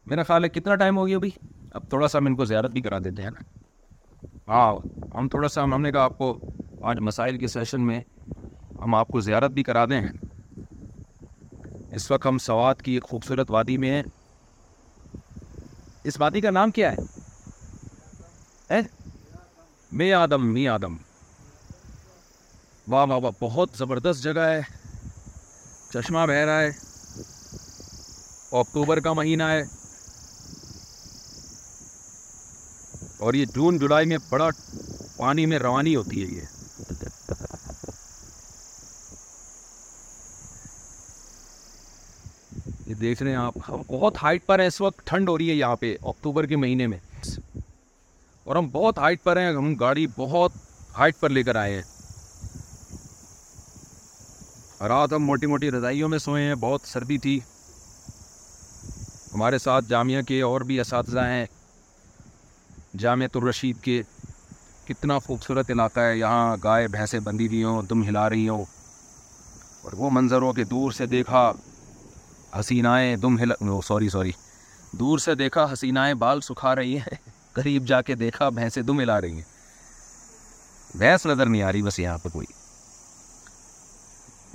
میرا 0.10 0.24
خیال 0.24 0.44
ہے 0.44 0.50
کتنا 0.50 0.76
ٹائم 0.82 0.98
ہو 0.98 1.06
گیا 1.08 1.18
بھائی 1.20 1.32
اب 1.76 1.84
تھوڑا 1.90 2.08
سا 2.08 2.18
ہم 2.18 2.26
ان 2.26 2.36
کو 2.36 2.46
زیارت 2.46 2.72
بھی 2.72 2.82
کرا 2.82 2.98
دیتے 3.04 3.24
ہیں 3.24 3.30
نا 3.32 3.44
ہاں 4.48 4.72
ہم 5.16 5.28
تھوڑا 5.30 5.48
سا 5.48 5.64
ہم 5.64 5.82
نے 5.82 5.92
کہا 5.92 6.04
آپ 6.04 6.18
کو 6.18 6.38
آج 6.90 7.00
مسائل 7.08 7.38
کے 7.38 7.48
سیشن 7.58 7.82
میں 7.88 8.00
ہم 8.84 8.96
آپ 8.96 9.08
کو 9.08 9.20
زیارت 9.30 9.52
بھی 9.52 9.64
کرا 9.64 9.86
دیں 9.90 10.02
اس 11.96 12.10
وقت 12.12 12.26
ہم 12.28 12.38
سوات 12.48 12.82
کی 12.82 12.92
ایک 12.94 13.04
خوبصورت 13.10 13.52
وادی 13.52 13.78
میں 13.78 13.90
ہیں 13.92 14.04
اس 16.12 16.20
وادی 16.22 16.42
کا 16.42 16.50
نام 16.60 16.72
کیا 16.78 16.92
ہے 18.70 18.80
می 20.00 20.12
آدم 20.14 20.46
می 20.54 20.68
آدم 20.76 20.96
واہ 22.92 23.06
واہ 23.10 23.20
واہ 23.24 23.32
بہت 23.42 23.70
زبردست 23.78 24.24
جگہ 24.24 24.46
ہے 24.50 24.62
چشمہ 25.94 26.20
بہہ 26.30 26.44
رہا 26.48 26.60
ہے 26.62 26.68
اکتوبر 28.60 29.00
کا 29.08 29.12
مہینہ 29.20 29.44
ہے 29.50 29.62
اور 33.26 33.34
یہ 33.34 33.46
جون 33.56 33.78
جولائی 33.78 34.08
میں 34.08 34.18
بڑا 34.30 34.48
پانی 35.18 35.46
میں 35.52 35.60
روانی 35.60 35.96
ہوتی 35.96 36.24
ہے 36.24 36.46
یہ 42.86 42.94
دیکھ 43.02 43.24
رہے 43.24 43.32
ہیں 43.32 43.38
آپ 43.38 43.58
بہت 43.92 44.24
ہائٹ 44.24 44.46
پر 44.46 44.60
ہیں 44.60 44.68
اس 44.68 44.80
وقت 44.82 45.06
ٹھنڈ 45.08 45.30
ہو 45.30 45.38
رہی 45.38 45.50
ہے 45.50 45.56
یہاں 45.56 45.76
پہ 45.84 45.96
اکتوبر 46.02 46.46
کے 46.52 46.56
مہینے 46.66 46.88
میں 46.94 47.00
اور 48.44 48.56
ہم 48.56 48.70
بہت 48.72 48.98
ہائٹ 48.98 49.24
پر 49.24 49.38
ہیں 49.40 49.50
ہم 49.56 49.74
گاڑی 49.80 50.08
بہت 50.18 50.52
ہائٹ 50.98 51.20
پر 51.20 51.30
لے 51.30 51.44
کر 51.50 51.56
آئے 51.66 51.74
ہیں 51.76 51.82
رات 54.88 55.14
ہم 55.14 55.26
موٹی 55.26 55.46
موٹی 55.48 55.70
رضائیوں 55.72 56.08
میں 56.10 56.18
سوئے 56.20 56.44
ہیں 56.44 56.56
بہت 56.60 56.88
سردی 56.88 57.18
تھی 57.24 57.40
ہمارے 59.34 59.58
ساتھ 59.58 59.86
جامعہ 59.90 60.22
کے 60.28 60.42
اور 60.42 60.62
بھی 60.70 60.80
اساتذہ 60.80 61.20
ہیں 61.26 61.46
جامعہ 63.00 63.28
الرشید 63.38 63.80
کے 63.82 64.02
کتنا 64.88 65.18
خوبصورت 65.26 65.70
علاقہ 65.72 66.00
ہے 66.00 66.16
یہاں 66.18 66.56
گائے 66.64 66.88
بھینسیں 66.96 67.20
بندھی 67.24 67.48
ہوئی 67.48 67.64
ہوں 67.64 67.82
دم 67.90 68.02
ہلا 68.08 68.30
رہی 68.30 68.48
ہوں 68.50 68.64
اور 69.82 69.94
وہ 69.98 70.10
منظروں 70.14 70.52
کے 70.54 70.64
دور 70.72 70.92
سے 70.98 71.06
دیکھا 71.16 71.52
حسینائیں 72.60 73.16
دم 73.18 73.38
ہلا 73.40 73.56
سوری 73.88 74.10
سوری 74.10 74.32
دور 75.00 75.18
سے 75.26 75.36
دیکھا 75.44 75.66
حسینائیں 75.74 76.14
بال 76.26 76.42
سکھا 76.50 76.76
رہی 76.76 76.98
ہیں 77.00 77.18
قریب 77.54 77.86
جا 77.88 78.02
کے 78.10 78.16
دیکھا 78.24 78.50
بھینسیں 78.60 78.82
دم 78.88 79.00
ہلا 79.02 79.20
رہی 79.22 79.36
ہیں 79.36 80.98
بھینس 80.98 81.26
نظر 81.26 81.46
نہیں 81.46 81.62
آ 81.64 81.72
رہی 81.72 81.82
بس 81.82 82.00
یہاں 82.00 82.18
پہ 82.24 82.30
کوئی 82.34 82.48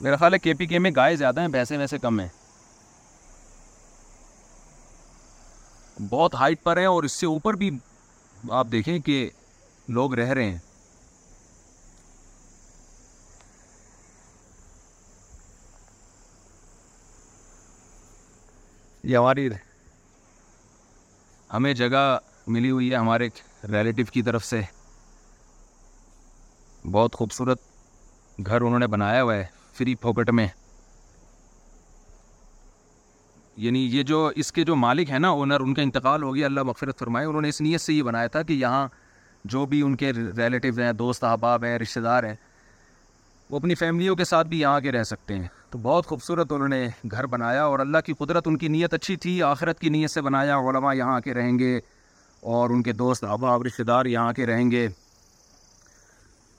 میرا 0.03 0.17
خیال 0.17 0.35
ہے 0.35 0.39
کے 0.39 0.53
پی 0.55 0.67
کے 0.67 0.79
میں 0.79 0.91
گائے 0.97 1.15
زیادہ 1.17 1.41
ہیں 1.41 1.49
بھینسیں 1.49 1.77
ویسے 1.79 1.99
کم 1.99 2.19
ہیں 2.21 2.29
بہت 6.09 6.35
ہائٹ 6.41 6.63
پر 6.63 6.77
ہیں 6.77 6.87
اور 6.87 7.03
اس 7.05 7.13
سے 7.21 7.27
اوپر 7.27 7.55
بھی 7.57 7.71
آپ 8.59 8.67
دیکھیں 8.73 8.99
کہ 9.07 9.29
لوگ 9.99 10.15
رہ 10.19 10.33
رہے 10.35 10.51
ہیں 10.51 10.59
یہ 19.09 19.17
ہماری 19.17 19.49
ہمیں 21.53 21.73
جگہ 21.75 22.07
ملی 22.47 22.71
ہوئی 22.71 22.91
ہے 22.91 22.97
ہمارے 22.97 23.29
ریلیٹیو 23.73 24.05
کی 24.13 24.23
طرف 24.23 24.45
سے 24.45 24.61
بہت 26.93 27.15
خوبصورت 27.17 27.61
گھر 28.47 28.61
انہوں 28.61 28.79
نے 28.79 28.87
بنایا 28.87 29.23
ہوا 29.23 29.35
ہے 29.37 29.45
فری 29.79 29.95
پھوکٹ 30.01 30.31
میں 30.39 30.47
یعنی 33.65 33.81
یہ 33.97 34.03
جو 34.11 34.27
اس 34.43 34.53
کے 34.53 34.65
جو 34.65 34.75
مالک 34.77 35.11
ہیں 35.11 35.19
نا 35.19 35.29
اونر 35.41 35.61
ان 35.61 35.75
کا 35.75 35.83
انتقال 35.83 36.23
ہو 36.23 36.35
گیا 36.35 36.47
اللہ 36.47 36.63
مغفرت 36.71 36.99
فرمائے 36.99 37.27
انہوں 37.27 37.43
نے 37.43 37.49
اس 37.49 37.61
نیت 37.61 37.81
سے 37.81 37.93
یہ 37.93 38.03
بنایا 38.09 38.27
تھا 38.35 38.43
کہ 38.49 38.53
یہاں 38.63 38.87
جو 39.55 39.65
بھی 39.73 39.81
ان 39.83 39.97
کے 40.03 40.13
ریلیٹیوز 40.37 40.81
ہیں 40.81 40.93
دوست 41.05 41.25
احباب 41.25 41.65
ہیں 41.65 41.79
رشتہ 41.79 42.01
دار 42.09 42.25
ہیں 42.25 42.35
وہ 43.51 43.59
اپنی 43.59 43.75
فیملیوں 43.83 44.17
کے 44.17 44.25
ساتھ 44.25 44.47
بھی 44.49 44.61
یہاں 44.61 44.81
کے 44.87 44.93
رہ 44.93 45.03
سکتے 45.11 45.39
ہیں 45.39 45.49
تو 45.71 45.79
بہت 45.83 46.07
خوبصورت 46.07 46.53
انہوں 46.53 46.69
نے 46.69 46.87
گھر 47.11 47.27
بنایا 47.35 47.65
اور 47.65 47.79
اللہ 47.87 47.99
کی 48.07 48.13
قدرت 48.19 48.49
ان 48.49 48.57
کی 48.59 48.69
نیت 48.77 48.95
اچھی 48.95 49.17
تھی 49.27 49.43
آخرت 49.53 49.79
کی 49.81 49.89
نیت 49.97 50.11
سے 50.11 50.21
بنایا 50.29 50.59
علماء 50.69 50.95
یہاں 50.95 51.15
آ 51.17 51.21
کے 51.29 51.35
رہیں 51.35 51.59
گے 51.59 51.79
اور 52.57 52.71
ان 52.71 52.83
کے 52.89 52.93
دوست 53.03 53.25
احباب 53.25 53.63
رشتہ 53.67 53.83
دار 53.93 54.05
یہاں 54.17 54.33
کے 54.41 54.47
رہیں 54.47 54.71
گے 54.71 54.87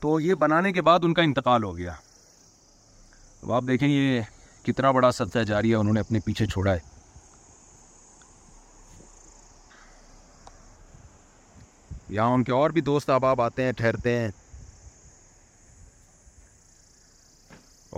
تو 0.01 0.19
یہ 0.19 0.33
بنانے 0.45 0.71
کے 0.73 0.81
بعد 0.91 0.99
ان 1.09 1.13
کا 1.13 1.21
انتقال 1.31 1.63
ہو 1.63 1.77
گیا 1.77 1.93
اب 3.43 3.51
آپ 3.53 3.63
دیکھیں 3.67 3.87
یہ 3.89 4.19
کتنا 4.65 4.89
بڑا 4.91 5.11
سبزہ 5.11 5.39
جاری 5.47 5.69
ہے 5.69 5.75
انہوں 5.75 5.93
نے 5.93 5.99
اپنے 5.99 6.19
پیچھے 6.25 6.45
چھوڑا 6.53 6.73
ہے 6.73 6.79
یہاں 12.13 12.29
ان 12.33 12.43
کے 12.43 12.51
اور 12.51 12.69
بھی 12.71 12.81
دوست 12.81 13.09
احباب 13.09 13.41
آتے 13.41 13.63
ہیں 13.63 13.71
ٹھہرتے 13.77 14.17
ہیں 14.19 14.27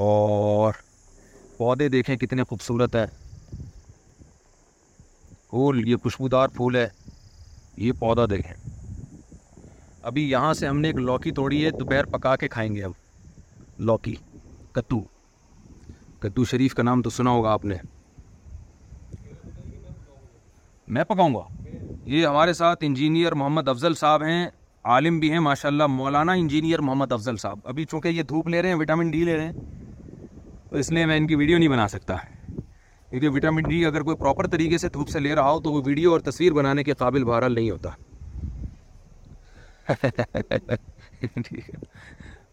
اور 0.06 0.74
پودے 1.58 1.88
دیکھیں 1.90 2.16
کتنے 2.18 2.44
خوبصورت 2.50 2.96
ہے 2.96 3.06
پھول 5.50 5.88
یہ 5.90 5.96
خوشبودار 6.04 6.48
پھول 6.56 6.76
ہے 6.76 6.88
یہ 7.88 7.92
پودا 8.00 8.26
دیکھیں 8.30 8.54
ابھی 10.10 10.30
یہاں 10.32 10.54
سے 10.60 10.68
ہم 10.68 10.80
نے 10.82 10.88
ایک 10.88 10.96
لوکی 11.10 11.32
توڑی 11.40 11.64
ہے 11.66 11.70
دوپہر 11.80 12.06
پکا 12.18 12.36
کے 12.44 12.48
کھائیں 12.56 12.74
گے 12.76 12.84
اب 12.84 12.92
لوکی 13.90 14.16
کتو 14.72 15.00
کدو 16.22 16.44
شریف 16.46 16.74
کا 16.76 16.84
نام 16.84 17.02
تو 17.02 17.10
سنا 17.10 17.30
ہوگا 17.32 17.52
آپ 17.52 17.66
نے 17.66 17.76
میں 20.96 21.04
پکاؤں 21.10 21.36
گا 21.36 21.44
یہ 22.12 22.26
ہمارے 22.28 22.54
ساتھ 22.54 22.84
انجینئر 22.88 23.34
محمد 23.42 23.68
افضل 23.68 23.94
صاحب 23.96 24.24
ہیں 24.24 24.48
عالم 24.94 25.20
بھی 25.20 25.32
ہیں 25.32 25.40
ماشاءاللہ 25.48 25.88
مولانا 25.96 26.32
انجینئر 26.42 26.82
محمد 26.88 27.12
افضل 27.12 27.38
صاحب 27.44 27.60
ابھی 27.74 27.86
چونکہ 27.92 28.08
یہ 28.20 28.24
دھوپ 28.32 28.48
لے 28.48 28.62
رہے 28.62 28.70
ہیں 28.70 28.78
وٹامن 28.80 29.12
ڈی 29.12 29.24
لے 29.26 29.36
رہے 29.38 29.46
ہیں 29.46 30.68
تو 30.70 30.78
اس 30.78 30.92
لیے 30.92 31.06
میں 31.12 31.18
ان 31.18 31.28
کی 31.28 31.36
ویڈیو 31.36 31.58
نہیں 31.58 31.70
بنا 31.70 31.88
سکتا 31.96 32.16
کیونکہ 33.10 33.30
وٹامن 33.36 33.68
ڈی 33.70 33.84
اگر 33.86 34.04
کوئی 34.10 34.18
پراپر 34.18 34.48
طریقے 34.56 34.78
سے 34.86 34.90
دھوپ 34.96 35.10
سے 35.10 35.20
لے 35.20 35.36
رہا 35.36 35.52
ہو 35.52 35.60
تو 35.68 35.72
وہ 35.74 35.82
ویڈیو 35.86 36.12
اور 36.12 36.20
تصویر 36.30 36.54
بنانے 36.60 36.84
کے 36.90 36.94
قابل 37.04 37.24
بہرحال 37.30 37.56
نہیں 37.56 37.72
ہوتا 37.72 37.96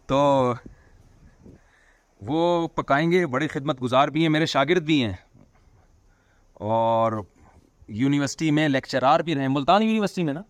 تو 0.07 0.21
وہ 2.25 2.67
پکائیں 2.75 3.11
گے 3.11 3.25
بڑے 3.27 3.47
خدمت 3.47 3.81
گزار 3.81 4.07
بھی 4.09 4.21
ہیں 4.21 4.29
میرے 4.29 4.45
شاگرد 4.45 4.83
بھی 4.85 5.01
ہیں 5.03 5.13
اور 6.69 7.13
یونیورسٹی 7.99 8.49
میں 8.51 8.67
لیکچرار 8.69 9.19
بھی 9.25 9.33
رہے 9.35 9.41
ہیں 9.41 9.49
ملتان 9.49 9.83
یونیورسٹی 9.83 10.23
میں 10.23 10.33
نا 10.33 10.41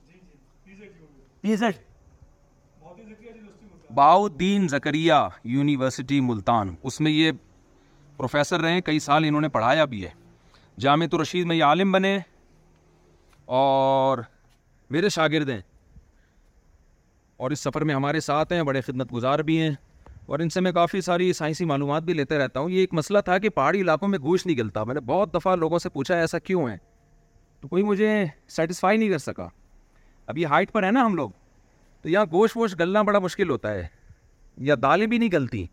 باؤ 1.43 1.73
باؤدین 3.95 4.67
زکریہ 4.67 5.13
یونیورسٹی 5.55 6.19
ملتان 6.21 6.73
اس 6.87 6.99
میں 7.01 7.11
یہ 7.11 7.31
پروفیسر 8.17 8.61
رہے 8.61 8.71
ہیں 8.73 8.81
کئی 8.85 8.99
سال 8.99 9.23
انہوں 9.27 9.41
نے 9.41 9.49
پڑھایا 9.55 9.85
بھی 9.93 10.05
ہے 10.05 10.95
رشید 11.21 11.45
میں 11.45 11.55
یہ 11.55 11.63
عالم 11.63 11.91
بنے 11.91 12.17
اور 13.59 14.17
میرے 14.91 15.09
شاگرد 15.09 15.49
ہیں 15.49 15.59
اور 17.43 17.51
اس 17.51 17.59
سفر 17.59 17.81
میں 17.85 17.95
ہمارے 17.95 18.19
ساتھ 18.19 18.53
ہیں 18.53 18.61
بڑے 18.63 18.81
خدمت 18.81 19.13
گزار 19.13 19.39
بھی 19.49 19.59
ہیں 19.61 19.69
اور 20.27 20.39
ان 20.43 20.49
سے 20.49 20.61
میں 20.61 20.71
کافی 20.73 20.99
ساری 21.01 21.31
سائنسی 21.33 21.65
معلومات 21.65 22.03
بھی 22.03 22.13
لیتے 22.13 22.37
رہتا 22.37 22.59
ہوں 22.59 22.69
یہ 22.69 22.79
ایک 22.79 22.93
مسئلہ 22.93 23.17
تھا 23.25 23.37
کہ 23.43 23.49
پہاڑی 23.49 23.81
علاقوں 23.81 24.07
میں 24.07 24.17
گوشت 24.23 24.45
نہیں 24.47 24.57
گلتا 24.57 24.83
میں 24.83 24.93
نے 24.93 24.99
بہت 25.11 25.33
دفعہ 25.33 25.55
لوگوں 25.55 25.79
سے 25.79 25.89
پوچھا 25.89 26.15
ایسا 26.19 26.39
کیوں 26.39 26.67
ہے 26.69 26.75
تو 27.61 27.67
کوئی 27.67 27.83
مجھے 27.83 28.09
سیٹسفائی 28.55 28.97
نہیں 28.97 29.09
کر 29.09 29.17
سکا 29.17 29.47
اب 30.31 30.37
یہ 30.37 30.47
ہائٹ 30.55 30.71
پر 30.71 30.83
ہے 30.83 30.91
نا 30.91 31.05
ہم 31.05 31.15
لوگ 31.15 31.29
تو 32.01 32.09
یہاں 32.09 32.25
گوشت 32.31 32.57
ووشت 32.57 32.79
گلنا 32.79 33.01
بڑا 33.11 33.19
مشکل 33.19 33.49
ہوتا 33.49 33.73
ہے 33.73 33.87
یا 34.71 34.75
دالیں 34.81 35.05
بھی 35.07 35.17
نہیں 35.17 35.29
گلتی 35.33 35.65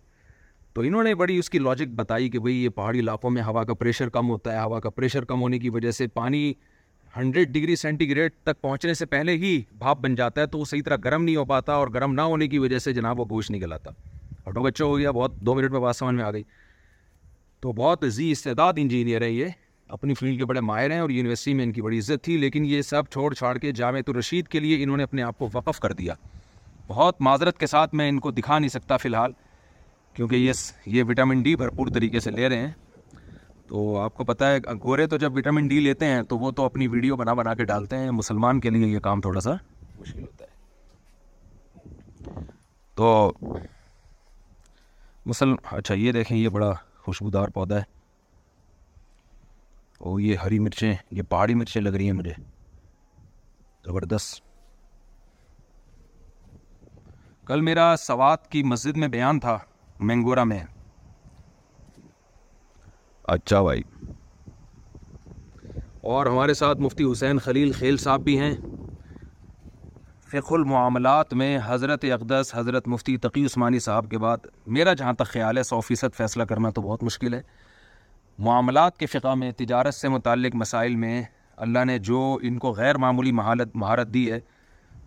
تو 0.75 0.81
انہوں 0.83 1.03
نے 1.05 1.15
بڑی 1.15 1.39
اس 1.39 1.51
کی 1.51 1.59
لاجک 1.59 1.89
بتائی 1.97 2.29
کہ 2.31 2.39
بھئی 2.47 2.57
یہ 2.63 2.69
پہاڑی 2.79 3.01
علاقوں 3.01 3.31
میں 3.31 3.43
ہوا 3.47 3.65
کا 3.65 3.75
پریشر 3.79 4.09
کم 4.17 4.31
ہوتا 4.31 4.53
ہے 4.53 4.61
ہوا 4.63 4.81
کا 4.81 4.91
پریشر 4.91 5.25
کم 5.25 5.43
ہونے 5.43 5.59
کی 5.59 5.71
وجہ 5.71 5.91
سے 5.99 6.07
پانی 6.21 6.53
ہنڈریڈ 7.17 7.49
ڈگری 7.55 7.77
سینٹی 7.77 8.11
گریڈ 8.11 8.33
تک 8.45 8.61
پہنچنے 8.61 8.95
سے 8.95 9.07
پہلے 9.07 9.33
ہی 9.43 9.61
بھاپ 9.79 9.99
بن 10.03 10.15
جاتا 10.15 10.41
ہے 10.41 10.47
تو 10.47 10.59
وہ 10.59 10.65
صحیح 10.71 10.83
طرح 10.85 10.97
گرم 11.05 11.25
نہیں 11.25 11.37
ہو 11.37 11.45
پاتا 11.55 11.73
اور 11.75 11.89
گرم 11.95 12.13
نہ 12.15 12.21
ہونے 12.33 12.49
کی 12.49 12.59
وجہ 12.59 12.79
سے 12.89 12.93
جناب 12.93 13.21
وہ 13.21 13.25
گوشت 13.31 13.51
نہیں 13.51 13.61
گلاتا 13.61 13.91
آٹو 14.47 14.63
بچہ 14.63 14.83
ہو 14.83 14.97
گیا 14.99 15.11
بہت 15.11 15.35
دو 15.47 15.55
منٹ 15.55 15.71
میں 15.73 15.81
بات 15.81 15.97
سمجھ 15.97 16.15
میں 16.15 16.25
آ 16.25 16.31
گئی 16.33 16.43
تو 17.61 17.73
بہت 17.77 18.05
زی 18.13 18.31
استعداد 18.31 18.73
انجینئر 18.77 19.23
ہیں 19.23 19.29
یہ 19.31 19.49
اپنی 19.97 20.15
فیلڈ 20.15 20.39
کے 20.39 20.45
بڑے 20.47 20.61
ماہر 20.71 20.91
ہیں 20.91 20.99
اور 21.01 21.11
یونیورسٹی 21.11 21.55
میں 21.55 21.65
ان 21.65 21.73
کی 21.73 21.83
بڑی 21.83 21.99
عزت 21.99 22.25
تھی 22.25 22.37
لیکن 22.39 22.65
یہ 22.67 22.83
سب 22.83 23.07
چھوڑ 23.13 23.33
چھاڑ 23.35 23.57
کے 23.59 23.73
جامع 23.81 23.99
الرشید 24.07 24.49
کے 24.49 24.61
لیے 24.61 24.83
انہوں 24.83 24.97
نے 24.97 25.03
اپنے 25.03 25.23
آپ 25.23 25.39
کو 25.39 25.49
وقف 25.53 25.81
کر 25.81 25.93
دیا 26.03 26.15
بہت 26.89 27.21
معذرت 27.29 27.59
کے 27.59 27.67
ساتھ 27.67 27.95
میں 28.01 28.09
ان 28.09 28.19
کو 28.21 28.31
دکھا 28.39 28.59
نہیں 28.59 28.69
سکتا 28.71 28.97
فی 29.05 29.09
الحال 29.09 29.33
کیونکہ 30.15 30.37
یہ 30.37 30.53
یہ 30.97 31.03
وٹامن 31.09 31.43
ڈی 31.43 31.55
بھرپور 31.63 31.87
طریقے 31.95 32.21
سے 32.21 32.31
لے 32.31 32.49
رہے 32.49 32.67
ہیں 32.67 32.73
تو 33.69 33.97
آپ 33.99 34.15
کو 34.15 34.25
پتہ 34.25 34.45
ہے 34.45 34.59
گورے 34.85 35.07
تو 35.13 35.17
جب 35.19 35.37
وٹامن 35.37 35.69
ڈی 35.69 35.79
لیتے 35.81 36.07
ہیں 36.07 36.23
تو 36.33 36.39
وہ 36.39 36.51
تو 36.59 36.65
اپنی 36.65 36.87
ویڈیو 36.95 37.17
بنا 37.17 37.33
بنا 37.35 37.55
کے 37.61 37.65
ڈالتے 37.73 37.97
ہیں 37.99 38.11
مسلمان 38.21 38.61
کے 38.67 38.71
لیے 38.71 38.87
یہ 38.89 38.99
کام 39.09 39.21
تھوڑا 39.21 39.41
سا 39.49 39.53
مشکل 40.01 40.21
ہوتا 40.23 40.45
ہے 40.45 42.43
تو 42.97 43.33
مثلا 45.27 45.55
اچھا 45.77 45.95
یہ 45.95 46.13
دیکھیں 46.13 46.37
یہ 46.37 46.49
بڑا 46.57 46.73
خوشبودار 47.05 47.49
پودا 47.55 47.77
ہے 47.79 47.93
اور 50.09 50.19
یہ 50.21 50.37
ہری 50.45 50.59
مرچیں 50.59 50.95
یہ 51.17 51.23
پہاڑی 51.29 51.55
مرچیں 51.55 51.81
لگ 51.81 51.95
رہی 51.97 52.05
ہیں 52.11 52.17
مجھے 52.17 52.33
زبردست 53.87 54.43
کل 57.47 57.61
میرا 57.61 57.95
سوات 57.99 58.51
کی 58.51 58.63
مسجد 58.65 58.97
میں 58.97 59.09
بیان 59.17 59.41
تھا 59.41 59.59
مینگورا 60.11 60.45
میں 60.53 60.59
اچھا 63.37 63.63
بھائی 63.63 63.83
اور 66.15 66.27
ہمارے 66.27 66.55
ساتھ 66.55 66.81
مفتی 66.87 67.05
حسین 67.13 67.39
خلیل 67.45 67.73
خیل 67.73 67.97
صاحب 67.97 68.21
بھی 68.25 68.39
ہیں 68.41 68.53
فقہ 70.41 70.55
المعاملات 70.55 71.33
میں 71.41 71.59
حضرت 71.65 72.05
اقدس 72.13 72.51
حضرت 72.55 72.87
مفتی 72.89 73.17
تقی 73.27 73.45
عثمانی 73.47 73.79
صاحب 73.81 74.11
کے 74.11 74.19
بعد 74.19 74.47
میرا 74.77 74.93
جہاں 74.99 75.13
تک 75.19 75.27
خیال 75.33 75.59
ہے 75.59 75.63
سو 75.63 75.81
فیصد 75.81 76.17
فیصلہ 76.17 76.43
کرنا 76.53 76.71
تو 76.79 76.83
بہت 76.83 77.03
مشکل 77.05 77.35
ہے 77.35 77.41
معاملات 78.47 78.97
کے 78.99 79.07
فقہ 79.07 79.35
میں 79.39 79.51
تجارت 79.59 79.95
سے 79.95 80.09
متعلق 80.09 80.55
مسائل 80.63 80.97
میں 81.05 81.23
اللہ 81.67 81.85
نے 81.87 81.99
جو 82.09 82.21
ان 82.49 82.59
کو 82.59 82.73
غیر 82.77 82.99
معمولی 83.05 83.33
مہارت 83.41 83.77
مہارت 83.83 84.13
دی 84.15 84.31
ہے 84.33 84.41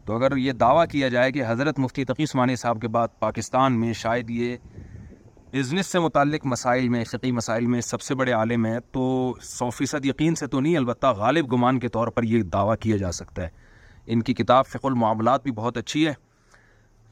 تو 0.05 0.15
اگر 0.15 0.35
یہ 0.37 0.51
دعویٰ 0.59 0.85
کیا 0.91 1.07
جائے 1.17 1.31
کہ 1.31 1.43
حضرت 1.47 1.79
مفتی 1.79 2.05
تقی 2.13 2.23
عثمانی 2.23 2.55
صاحب 2.63 2.81
کے 2.81 2.87
بعد 2.97 3.19
پاکستان 3.19 3.79
میں 3.79 3.91
شاید 4.03 4.29
یہ 4.29 4.55
بزنس 5.53 5.87
سے 5.91 5.99
متعلق 5.99 6.45
مسائل 6.53 6.89
میں 6.89 7.03
فقی 7.11 7.31
مسائل 7.31 7.65
میں 7.75 7.81
سب 7.81 8.01
سے 8.01 8.15
بڑے 8.15 8.31
عالم 8.39 8.65
ہیں 8.65 8.79
تو 8.91 9.33
سو 9.49 9.69
فیصد 9.77 10.05
یقین 10.05 10.35
سے 10.43 10.47
تو 10.55 10.59
نہیں 10.59 10.77
البتہ 10.77 11.13
غالب 11.17 11.53
گمان 11.53 11.79
کے 11.79 11.87
طور 11.97 12.07
پر 12.17 12.23
یہ 12.33 12.43
دعویٰ 12.53 12.75
کیا 12.81 12.97
جا 12.97 13.11
سکتا 13.21 13.43
ہے 13.43 13.65
ان 14.13 14.21
کی 14.23 14.33
کتاب 14.33 14.65
فق 14.67 14.85
المعاملات 14.85 15.43
بھی 15.43 15.51
بہت 15.55 15.77
اچھی 15.77 16.07
ہے 16.07 16.13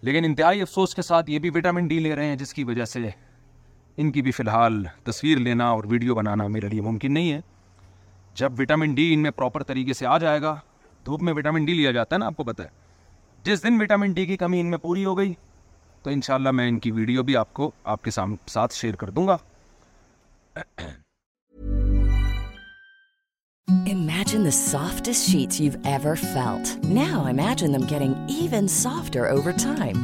لیکن 0.08 0.26
انتہائی 0.26 0.62
افسوس 0.62 0.96
کے 0.96 1.02
ساتھ 1.02 1.30
یہ 1.30 1.40
بھی 1.40 1.50
وٹامن 1.56 1.88
ڈی 1.88 2.00
لے 2.00 2.16
رہے 2.16 2.26
ہیں 2.28 2.36
جس 2.36 2.54
کی 2.54 2.64
وجہ 2.64 2.86
سے 2.94 3.10
ان 4.04 4.12
کی 4.12 4.22
بھی 4.22 4.32
فی 4.38 4.44
الحال 4.46 4.84
تصویر 5.04 5.38
لینا 5.40 5.68
اور 5.76 5.84
ویڈیو 5.90 6.16
بنانا 6.16 6.48
میرے 6.56 6.70
لیے 6.70 6.82
ممکن 6.82 7.14
نہیں 7.14 7.32
ہے 7.32 7.40
جب 8.42 8.60
وٹامن 8.60 8.94
ڈی 8.96 9.14
ان 9.14 9.20
میں 9.24 9.32
پراپر 9.36 9.64
طریقے 9.72 9.94
سے 10.00 10.06
آ 10.14 10.18
جائے 10.24 10.42
گا 10.42 10.56
دھوپ 11.06 11.22
میں 11.24 11.34
وٹامن 11.36 11.66
ڈی 11.66 11.74
لیا 11.74 11.92
جاتا 12.00 12.16
ہے 12.16 12.20
نا 12.20 12.26
آپ 12.28 12.38
کو 12.38 12.44
پتہ 12.44 12.62
ہے 12.64 12.84
جس 13.44 13.64
دن 13.64 13.82
وٹامن 13.82 14.14
ڈی 14.14 14.26
کی 14.26 14.38
کمی 14.44 14.60
ان 14.62 14.70
میں 14.70 14.78
پوری 14.88 15.06
ہو 15.06 15.18
گئی 15.18 15.34
تو 16.04 16.10
انشاءاللہ 16.12 16.52
میں 16.60 16.68
ان 16.70 16.80
کی 16.80 16.92
ویڈیو 17.00 17.24
بھی 17.24 17.38
آپ 17.38 17.54
کو 17.60 17.72
آپ 17.96 18.04
کے 18.04 18.12
ساتھ 18.50 18.74
شیئر 18.76 18.96
کر 19.04 19.10
دوں 19.20 19.28
گا 19.28 19.38
Imagine 23.88 24.44
the 24.44 24.52
softest 24.52 25.28
sheets 25.28 25.60
you've 25.60 25.80
ever 25.88 26.16
felt. 26.16 26.76
Now 26.84 27.26
imagine 27.26 27.72
them 27.72 27.88
getting 27.88 28.14
even 28.30 28.68
softer 28.68 29.28
over 29.28 29.52
time. 29.54 30.04